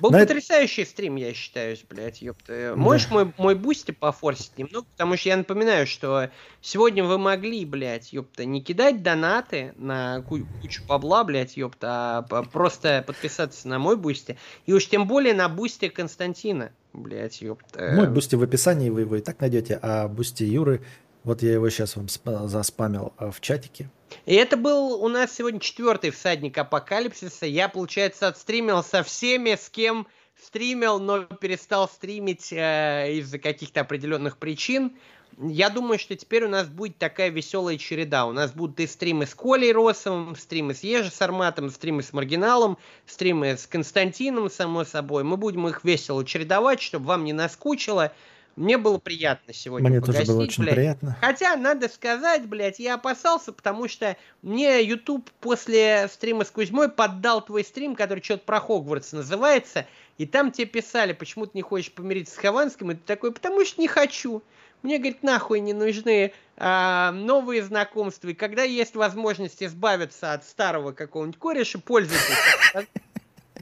Был 0.00 0.10
На 0.10 0.20
потрясающий 0.20 0.82
это... 0.82 0.90
стрим, 0.90 1.16
я 1.16 1.32
считаю, 1.34 1.76
блядь, 1.88 2.22
ёпта. 2.22 2.74
Можешь 2.76 3.08
да. 3.08 3.14
мой, 3.14 3.32
мой 3.38 3.54
Boosty 3.54 3.92
пофорсить 3.92 4.56
немного? 4.58 4.86
Потому 4.92 5.16
что 5.16 5.28
я 5.28 5.36
напоминаю, 5.36 5.86
что 5.86 6.30
сегодня 6.60 7.04
вы 7.04 7.18
могли, 7.18 7.64
блядь, 7.64 8.12
ёпта, 8.12 8.44
не 8.44 8.62
кидать 8.62 9.02
донаты 9.02 9.74
на 9.76 10.22
кучу 10.22 10.82
бабла, 10.86 11.24
блядь, 11.24 11.56
ёпта, 11.56 12.18
а 12.18 12.42
просто 12.42 13.04
подписаться 13.06 13.68
на 13.68 13.78
мой 13.78 13.96
Boosty. 13.96 14.36
И 14.66 14.72
уж 14.72 14.86
тем 14.88 15.06
более 15.06 15.34
на 15.34 15.48
Boosty 15.48 15.88
Константина, 15.88 16.72
блядь, 16.92 17.40
ёпта. 17.40 17.92
Мой 17.94 18.08
Boosty 18.08 18.34
в 18.34 18.42
описании, 18.42 18.90
вы 18.90 19.02
его 19.02 19.16
и 19.16 19.20
так 19.20 19.40
найдете, 19.40 19.78
а 19.80 20.08
Boosty 20.08 20.44
Юры, 20.44 20.82
вот 21.26 21.42
я 21.42 21.54
его 21.54 21.68
сейчас 21.70 21.96
вам 21.96 22.06
заспамил 22.48 23.12
а, 23.18 23.32
в 23.32 23.40
чатике. 23.40 23.90
И 24.26 24.34
это 24.34 24.56
был 24.56 25.02
у 25.02 25.08
нас 25.08 25.34
сегодня 25.34 25.58
четвертый 25.58 26.10
всадник 26.10 26.56
апокалипсиса. 26.56 27.46
Я, 27.46 27.68
получается, 27.68 28.28
отстримил 28.28 28.84
со 28.84 29.02
всеми, 29.02 29.56
с 29.56 29.68
кем 29.68 30.06
стримил, 30.40 31.00
но 31.00 31.24
перестал 31.24 31.88
стримить 31.88 32.52
э, 32.52 33.14
из-за 33.14 33.40
каких-то 33.40 33.80
определенных 33.80 34.36
причин. 34.36 34.96
Я 35.36 35.68
думаю, 35.68 35.98
что 35.98 36.14
теперь 36.14 36.44
у 36.44 36.48
нас 36.48 36.68
будет 36.68 36.96
такая 36.98 37.30
веселая 37.30 37.76
череда. 37.76 38.26
У 38.26 38.32
нас 38.32 38.52
будут 38.52 38.78
и 38.78 38.86
стримы 38.86 39.26
с 39.26 39.34
Колей 39.34 39.72
Росовым, 39.72 40.36
стримы 40.36 40.74
с 40.74 40.84
Ежи 40.84 41.10
Сарматом, 41.10 41.70
стримы 41.70 42.04
с 42.04 42.12
Маргиналом, 42.12 42.78
стримы 43.04 43.56
с 43.56 43.66
Константином, 43.66 44.48
само 44.48 44.84
собой. 44.84 45.24
Мы 45.24 45.36
будем 45.36 45.66
их 45.66 45.82
весело 45.82 46.24
чередовать, 46.24 46.80
чтобы 46.80 47.06
вам 47.06 47.24
не 47.24 47.32
наскучило. 47.32 48.12
Мне 48.56 48.78
было 48.78 48.96
приятно 48.96 49.52
сегодня 49.52 49.90
Мне 49.90 50.00
тоже 50.00 50.24
было 50.24 50.42
очень 50.42 50.62
блядь. 50.62 50.74
приятно. 50.74 51.16
Хотя, 51.20 51.56
надо 51.56 51.88
сказать, 51.90 52.46
блядь, 52.46 52.78
я 52.78 52.94
опасался, 52.94 53.52
потому 53.52 53.86
что 53.86 54.16
мне 54.40 54.82
YouTube 54.82 55.30
после 55.40 56.08
стрима 56.08 56.44
с 56.44 56.50
Кузьмой 56.50 56.88
поддал 56.88 57.44
твой 57.44 57.64
стрим, 57.64 57.94
который 57.94 58.24
что-то 58.24 58.44
про 58.44 58.60
Хогвартс 58.60 59.12
называется, 59.12 59.86
и 60.16 60.24
там 60.24 60.52
тебе 60.52 60.66
писали, 60.66 61.12
почему 61.12 61.44
ты 61.44 61.52
не 61.54 61.62
хочешь 61.62 61.92
помириться 61.92 62.34
с 62.34 62.38
Хованским, 62.38 62.92
и 62.92 62.94
ты 62.94 63.02
такой, 63.04 63.30
потому 63.32 63.62
что 63.66 63.78
не 63.80 63.88
хочу. 63.88 64.42
Мне, 64.82 64.98
говорит, 64.98 65.22
нахуй 65.22 65.60
не 65.60 65.74
нужны 65.74 66.32
а, 66.56 67.12
новые 67.12 67.62
знакомства, 67.62 68.28
и 68.28 68.34
когда 68.34 68.62
есть 68.62 68.94
возможность 68.94 69.62
избавиться 69.62 70.32
от 70.32 70.44
старого 70.44 70.92
какого-нибудь 70.92 71.38
кореша, 71.38 71.78
пользуйтесь. 71.78 72.86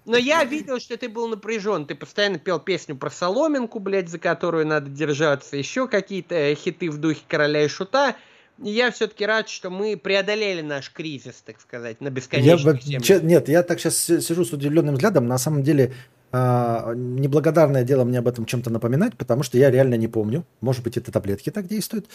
Но 0.06 0.16
я 0.16 0.44
видел, 0.44 0.78
что 0.80 0.96
ты 0.96 1.08
был 1.08 1.28
напряжен. 1.28 1.86
Ты 1.86 1.94
постоянно 1.94 2.38
пел 2.38 2.60
песню 2.60 2.96
про 2.96 3.10
соломинку, 3.10 3.78
блядь, 3.78 4.08
за 4.08 4.18
которую 4.18 4.66
надо 4.66 4.90
держаться. 4.90 5.56
Еще 5.56 5.88
какие-то 5.88 6.54
хиты 6.54 6.90
в 6.90 6.98
духе 6.98 7.22
короля 7.26 7.64
и 7.64 7.68
шута. 7.68 8.16
Я 8.58 8.90
все-таки 8.92 9.26
рад, 9.26 9.48
что 9.48 9.70
мы 9.70 9.96
преодолели 9.96 10.60
наш 10.60 10.92
кризис, 10.92 11.42
так 11.44 11.60
сказать, 11.60 12.00
на 12.00 12.10
бесконечных 12.10 12.82
я, 12.82 13.00
че, 13.00 13.20
Нет, 13.20 13.48
я 13.48 13.64
так 13.64 13.80
сейчас 13.80 13.96
сижу 13.96 14.44
с 14.44 14.52
удивленным 14.52 14.94
взглядом. 14.94 15.26
На 15.26 15.38
самом 15.38 15.64
деле, 15.64 15.92
а, 16.30 16.94
неблагодарное 16.94 17.82
дело 17.82 18.04
мне 18.04 18.18
об 18.18 18.28
этом 18.28 18.44
чем-то 18.44 18.70
напоминать, 18.70 19.16
потому 19.16 19.42
что 19.42 19.58
я 19.58 19.70
реально 19.70 19.94
не 19.94 20.06
помню. 20.06 20.44
Может 20.60 20.84
быть, 20.84 20.96
это 20.96 21.10
таблетки 21.10 21.50
так 21.50 21.66
действуют. 21.66 22.06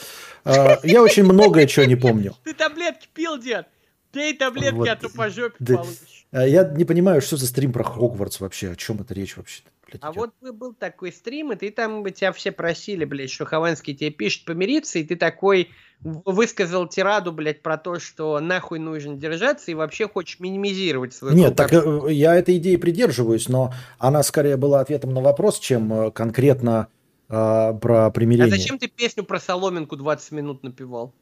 А, 0.46 0.80
я 0.84 1.02
очень 1.02 1.24
многое 1.24 1.68
чего 1.68 1.86
не 1.86 1.96
помню. 1.96 2.36
Ты 2.44 2.54
таблетки 2.54 3.08
пил, 3.14 3.38
дед? 3.38 3.68
Пей 4.12 4.34
таблетки, 4.34 4.88
а 4.88 4.96
то 4.96 5.10
по 5.10 5.30
жопе 5.30 5.64
получишь. 5.64 6.19
А 6.32 6.46
я 6.46 6.64
не 6.64 6.86
понимаю, 6.86 7.22
что 7.22 7.38
за 7.38 7.48
стрим 7.48 7.74
про 7.74 7.84
Хогвартс 7.84 8.40
вообще, 8.40 8.72
о 8.72 8.76
чем 8.76 9.02
это 9.02 9.14
речь 9.14 9.36
вообще. 9.36 9.64
Блядь, 9.88 10.04
а 10.04 10.12
идет. 10.12 10.32
вот 10.42 10.56
был 10.56 10.74
такой 10.74 11.12
стрим, 11.12 11.52
и 11.52 11.56
ты 11.56 11.72
там, 11.72 12.06
тебя 12.12 12.32
все 12.32 12.52
просили, 12.52 13.06
блядь, 13.06 13.32
что 13.32 13.46
Хованский 13.46 13.96
тебе 13.96 14.12
пишет 14.12 14.46
помириться, 14.46 15.00
и 15.00 15.04
ты 15.04 15.16
такой 15.16 15.70
высказал 16.02 16.88
тираду, 16.88 17.32
блядь, 17.32 17.64
про 17.64 17.78
то, 17.78 18.00
что 18.00 18.40
нахуй 18.40 18.78
нужно 18.78 19.16
держаться, 19.16 19.72
и 19.72 19.74
вообще 19.74 20.08
хочешь 20.08 20.40
минимизировать 20.40 21.14
свою... 21.14 21.36
Нет, 21.36 21.56
так 21.56 21.74
э, 21.74 22.14
я 22.14 22.36
этой 22.36 22.58
идеи 22.58 22.76
придерживаюсь, 22.76 23.50
но 23.50 23.74
она 23.98 24.22
скорее 24.22 24.56
была 24.56 24.82
ответом 24.82 25.14
на 25.14 25.22
вопрос, 25.22 25.60
чем 25.60 25.92
э, 25.92 26.12
конкретно 26.12 26.88
э, 27.28 27.74
про 27.82 28.12
примирение. 28.12 28.54
А 28.54 28.58
зачем 28.58 28.78
ты 28.78 28.88
песню 28.88 29.24
про 29.24 29.40
соломинку 29.40 29.98
20 29.98 30.32
минут 30.32 30.64
напевал? 30.64 31.14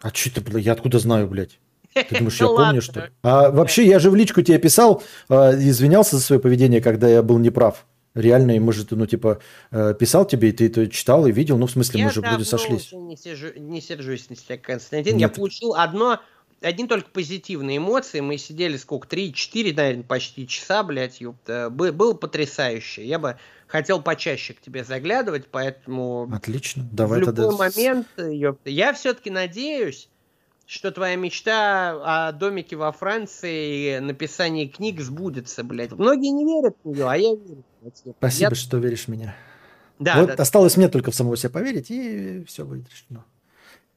А 0.00 0.08
что 0.12 0.34
ты, 0.34 0.40
блядь, 0.40 0.64
я 0.64 0.72
откуда 0.72 0.98
знаю, 0.98 1.28
блядь? 1.28 1.60
Ты 1.94 2.06
думаешь, 2.10 2.40
я 2.40 2.46
помню, 2.46 2.82
что 2.82 3.10
А 3.22 3.50
вообще, 3.50 3.86
я 3.86 3.98
же 3.98 4.10
в 4.10 4.14
личку 4.14 4.42
тебе 4.42 4.58
писал, 4.58 5.02
а, 5.28 5.52
извинялся 5.54 6.16
за 6.16 6.22
свое 6.22 6.40
поведение, 6.40 6.80
когда 6.80 7.08
я 7.08 7.22
был 7.22 7.38
неправ. 7.38 7.86
Реально, 8.14 8.56
и 8.56 8.58
мы 8.58 8.72
же, 8.72 8.84
ну, 8.90 9.06
типа, 9.06 9.40
э, 9.70 9.94
писал 9.96 10.24
тебе, 10.24 10.48
и 10.48 10.52
ты 10.52 10.66
это 10.66 10.88
читал 10.88 11.26
и 11.28 11.32
видел. 11.32 11.58
Ну, 11.58 11.66
в 11.66 11.70
смысле, 11.70 12.00
я 12.00 12.06
мы 12.06 12.12
же 12.12 12.20
вроде 12.20 12.44
сошлись. 12.44 12.90
Не, 12.92 13.16
сержу, 13.16 13.48
не 13.56 13.80
сержусь 13.80 14.28
на 14.28 14.34
тебя, 14.34 14.58
Константин. 14.58 15.12
Нет. 15.16 15.20
Я 15.20 15.28
получил 15.28 15.74
одно 15.74 16.18
одни 16.60 16.86
только 16.86 17.08
позитивные 17.10 17.78
эмоции. 17.78 18.20
Мы 18.20 18.36
сидели 18.36 18.76
сколько, 18.76 19.06
3-4, 19.08 19.74
наверное, 19.74 20.02
почти 20.02 20.46
часа, 20.46 20.82
блядь, 20.82 21.20
ёпта. 21.20 21.70
Было 21.70 22.14
потрясающе. 22.14 23.06
Я 23.06 23.18
бы 23.18 23.38
хотел 23.66 24.02
почаще 24.02 24.54
к 24.54 24.60
тебе 24.60 24.84
заглядывать, 24.84 25.46
поэтому... 25.48 26.28
Отлично, 26.32 26.88
давай 26.90 27.18
в 27.18 27.22
любой 27.22 27.34
тогда... 27.34 27.56
момент, 27.56 28.08
ёпта. 28.18 28.70
Я 28.70 28.92
все-таки 28.92 29.30
надеюсь, 29.30 30.08
что 30.70 30.92
твоя 30.92 31.16
мечта 31.16 32.28
о 32.28 32.32
домике 32.32 32.76
во 32.76 32.92
Франции 32.92 33.96
и 33.96 33.98
написании 33.98 34.68
книг 34.68 35.00
сбудется, 35.00 35.64
блядь. 35.64 35.90
Многие 35.90 36.28
не 36.28 36.44
верят 36.44 36.76
в 36.84 36.88
нее, 36.88 37.08
а 37.08 37.16
я 37.16 37.34
верю. 37.34 37.64
Спасибо, 38.18 38.50
я... 38.50 38.54
что 38.54 38.78
веришь 38.78 39.06
в 39.06 39.08
меня. 39.08 39.34
Да, 39.98 40.20
вот 40.20 40.28
да, 40.28 40.34
осталось 40.34 40.76
мне 40.76 40.88
только 40.88 41.10
в 41.10 41.14
самого 41.16 41.36
себя 41.36 41.50
поверить, 41.50 41.90
и 41.90 42.44
все 42.44 42.64
будет 42.64 42.88
решено. 42.88 43.24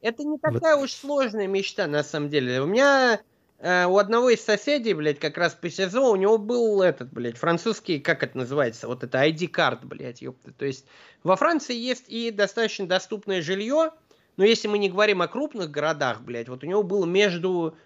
Это 0.00 0.24
не 0.24 0.36
такая 0.36 0.74
вот. 0.74 0.86
уж 0.86 0.92
сложная 0.92 1.46
мечта, 1.46 1.86
на 1.86 2.02
самом 2.02 2.28
деле. 2.28 2.60
У 2.60 2.66
меня 2.66 3.20
э, 3.60 3.86
у 3.86 3.96
одного 3.96 4.30
из 4.30 4.44
соседей, 4.44 4.94
блядь, 4.94 5.20
как 5.20 5.38
раз 5.38 5.54
по 5.54 5.70
СИЗО, 5.70 6.10
у 6.10 6.16
него 6.16 6.38
был 6.38 6.82
этот, 6.82 7.12
блядь, 7.12 7.38
французский, 7.38 8.00
как 8.00 8.24
это 8.24 8.36
называется, 8.36 8.88
вот 8.88 9.04
это 9.04 9.24
ID-карт, 9.24 9.84
блядь, 9.84 10.22
ёпта. 10.22 10.50
То 10.52 10.64
есть 10.64 10.86
во 11.22 11.36
Франции 11.36 11.76
есть 11.76 12.06
и 12.08 12.32
достаточно 12.32 12.88
доступное 12.88 13.40
жилье, 13.42 13.92
но 14.36 14.44
если 14.44 14.68
мы 14.68 14.78
не 14.78 14.88
говорим 14.88 15.22
о 15.22 15.28
крупных 15.28 15.70
городах, 15.70 16.22
блядь, 16.22 16.48
вот 16.48 16.64
у 16.64 16.66
него 16.66 16.82
было 16.82 17.06
между 17.06 17.76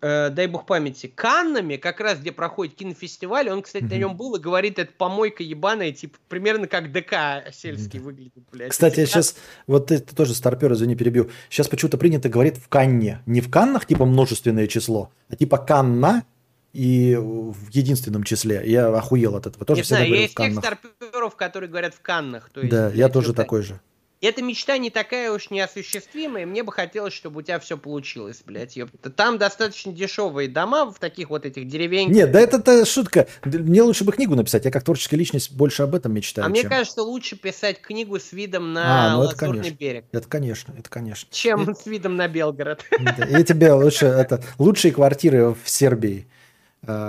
э, 0.00 0.30
дай 0.30 0.46
бог 0.46 0.66
памяти, 0.66 1.10
Каннами, 1.12 1.76
как 1.76 2.00
раз 2.00 2.18
где 2.20 2.32
проходит 2.32 2.74
кинофестиваль, 2.74 3.50
он, 3.50 3.62
кстати, 3.62 3.84
mm-hmm. 3.84 3.90
на 3.90 3.98
нем 3.98 4.16
был 4.16 4.36
и 4.36 4.40
говорит, 4.40 4.78
это 4.78 4.92
помойка 4.96 5.42
ебаная, 5.42 5.92
типа, 5.92 6.18
примерно 6.28 6.68
как 6.68 6.92
ДК 6.92 7.52
сельский 7.52 7.98
mm-hmm. 7.98 8.02
выглядит, 8.02 8.44
блядь. 8.52 8.70
Кстати, 8.70 9.00
я 9.00 9.06
сейчас, 9.06 9.36
вот 9.66 9.86
ты, 9.86 9.98
ты 9.98 10.14
тоже 10.14 10.34
старпер, 10.34 10.72
извини, 10.72 10.94
перебью, 10.94 11.30
сейчас 11.50 11.68
почему-то 11.68 11.98
принято 11.98 12.28
говорить 12.28 12.56
в 12.56 12.68
Канне, 12.68 13.22
не 13.26 13.40
в 13.40 13.50
Каннах, 13.50 13.86
типа, 13.86 14.04
множественное 14.04 14.66
число, 14.66 15.10
а 15.28 15.36
типа 15.36 15.58
Канна, 15.58 16.24
и 16.72 17.16
в 17.16 17.70
единственном 17.70 18.22
числе. 18.22 18.62
Я 18.64 18.88
охуел 18.88 19.34
от 19.36 19.46
этого. 19.46 19.64
Тоже 19.64 19.80
не 19.80 19.84
знаю, 19.84 20.08
есть 20.10 20.36
тех 20.36 20.54
старперов, 20.54 21.34
которые 21.34 21.68
говорят 21.68 21.94
в 21.94 22.00
Каннах. 22.02 22.50
То 22.50 22.60
есть, 22.60 22.70
да, 22.70 22.90
я 22.90 23.08
тоже 23.08 23.32
такой 23.32 23.62
же 23.62 23.80
эта 24.20 24.42
мечта 24.42 24.78
не 24.78 24.90
такая 24.90 25.30
уж 25.32 25.50
неосуществимая, 25.50 26.44
мне 26.44 26.62
бы 26.62 26.72
хотелось, 26.72 27.12
чтобы 27.12 27.38
у 27.38 27.42
тебя 27.42 27.58
все 27.60 27.78
получилось, 27.78 28.42
блядь, 28.44 28.76
ёпта. 28.76 29.10
Там 29.10 29.38
достаточно 29.38 29.92
дешевые 29.92 30.48
дома 30.48 30.90
в 30.90 30.98
таких 30.98 31.30
вот 31.30 31.46
этих 31.46 31.68
деревеньках. 31.68 32.16
Нет, 32.16 32.32
да 32.32 32.40
это 32.40 32.84
шутка. 32.84 33.28
Мне 33.44 33.82
лучше 33.82 34.04
бы 34.04 34.12
книгу 34.12 34.34
написать, 34.34 34.64
я 34.64 34.70
как 34.70 34.82
творческая 34.82 35.16
личность 35.16 35.52
больше 35.52 35.84
об 35.84 35.94
этом 35.94 36.12
мечтаю. 36.12 36.46
А 36.46 36.48
чем... 36.48 36.52
мне 36.52 36.68
кажется, 36.68 37.02
лучше 37.02 37.36
писать 37.36 37.80
книгу 37.80 38.18
с 38.18 38.32
видом 38.32 38.72
на 38.72 39.12
а, 39.12 39.16
ну 39.16 39.20
Лазурный 39.20 39.68
это, 39.68 39.76
берег. 39.76 40.04
Это 40.10 40.28
конечно, 40.28 40.74
это 40.76 40.90
конечно. 40.90 41.28
Чем 41.30 41.70
и... 41.70 41.74
с 41.74 41.86
видом 41.86 42.16
на 42.16 42.26
Белгород. 42.26 42.84
И 43.30 43.44
тебе 43.44 43.72
лучше, 43.72 44.06
это 44.06 44.42
лучшие 44.58 44.92
квартиры 44.92 45.54
в 45.54 45.68
Сербии 45.68 46.26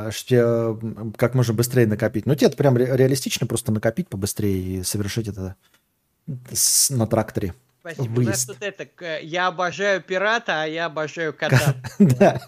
что 0.10 0.80
как 1.16 1.36
можно 1.36 1.54
быстрее 1.54 1.86
накопить. 1.86 2.26
Ну, 2.26 2.34
тебе 2.34 2.48
это 2.48 2.58
прям 2.58 2.76
реалистично 2.76 3.46
просто 3.46 3.72
накопить 3.72 4.08
побыстрее 4.08 4.80
и 4.80 4.84
совершить 4.84 5.28
это 5.28 5.56
с, 6.52 6.90
на 6.90 7.08
тракторе. 7.08 7.54
Спасибо. 7.82 8.14
Выезд. 8.14 8.28
У 8.28 8.32
нас 8.32 8.46
тут 8.46 8.58
это, 8.62 9.20
я 9.20 9.48
обожаю 9.48 10.02
пирата, 10.02 10.64
а 10.64 10.66
я 10.66 10.86
обожаю 10.86 11.34
кота. 11.34 11.76
Да. 12.00 12.42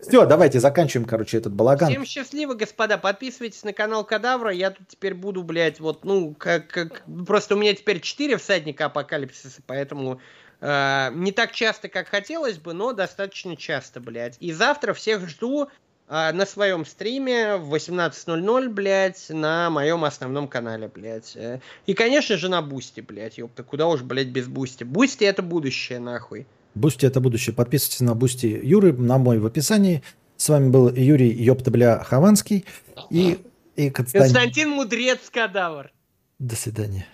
Все, 0.00 0.24
давайте 0.24 0.60
заканчиваем, 0.60 1.06
короче, 1.06 1.36
этот 1.36 1.52
балаган. 1.52 1.90
Всем 1.90 2.06
счастливо, 2.06 2.54
господа. 2.54 2.96
Подписывайтесь 2.96 3.62
на 3.64 3.74
канал 3.74 4.04
Кадавра. 4.04 4.50
Я 4.50 4.70
тут 4.70 4.88
теперь 4.88 5.14
буду, 5.14 5.42
блядь, 5.42 5.78
вот, 5.78 6.04
ну, 6.04 6.34
как, 6.34 6.68
как... 6.68 7.02
Просто 7.26 7.54
у 7.54 7.58
меня 7.58 7.74
теперь 7.74 8.00
4 8.00 8.38
всадника 8.38 8.86
апокалипсиса, 8.86 9.60
поэтому 9.66 10.20
э, 10.62 11.10
не 11.12 11.32
так 11.32 11.52
часто, 11.52 11.88
как 11.88 12.08
хотелось 12.08 12.56
бы, 12.56 12.72
но 12.72 12.94
достаточно 12.94 13.56
часто, 13.56 14.00
блядь. 14.00 14.36
И 14.40 14.52
завтра 14.52 14.94
всех 14.94 15.28
жду 15.28 15.68
на 16.10 16.44
своем 16.44 16.84
стриме 16.84 17.56
в 17.56 17.72
18.00, 17.72 18.68
блядь, 18.68 19.26
на 19.28 19.70
моем 19.70 20.04
основном 20.04 20.48
канале, 20.48 20.90
блядь. 20.92 21.38
И, 21.86 21.94
конечно 21.94 22.36
же, 22.36 22.48
на 22.48 22.62
Boosty, 22.62 23.00
блядь, 23.00 23.38
ёпта, 23.38 23.62
куда 23.62 23.86
уж, 23.86 24.02
блядь, 24.02 24.28
без 24.28 24.48
Boosty. 24.48 24.82
Boosty 24.82 25.24
это 25.24 25.42
будущее, 25.42 26.00
нахуй. 26.00 26.46
Boosty 26.74 27.06
это 27.06 27.20
будущее. 27.20 27.54
Подписывайтесь 27.54 28.00
на 28.00 28.14
Boosty 28.14 28.46
Юры, 28.46 28.92
на 28.92 29.18
мой 29.18 29.38
в 29.38 29.46
описании. 29.46 30.02
С 30.36 30.48
вами 30.48 30.70
был 30.70 30.92
Юрий 30.92 31.30
Ёпта, 31.30 31.70
бля, 31.70 32.02
Хованский 32.02 32.64
и, 33.10 33.38
и 33.76 33.90
Константин... 33.90 34.20
Константин 34.20 34.70
Мудрец 34.70 35.18
Кадавр. 35.30 35.92
До 36.38 36.56
свидания. 36.56 37.06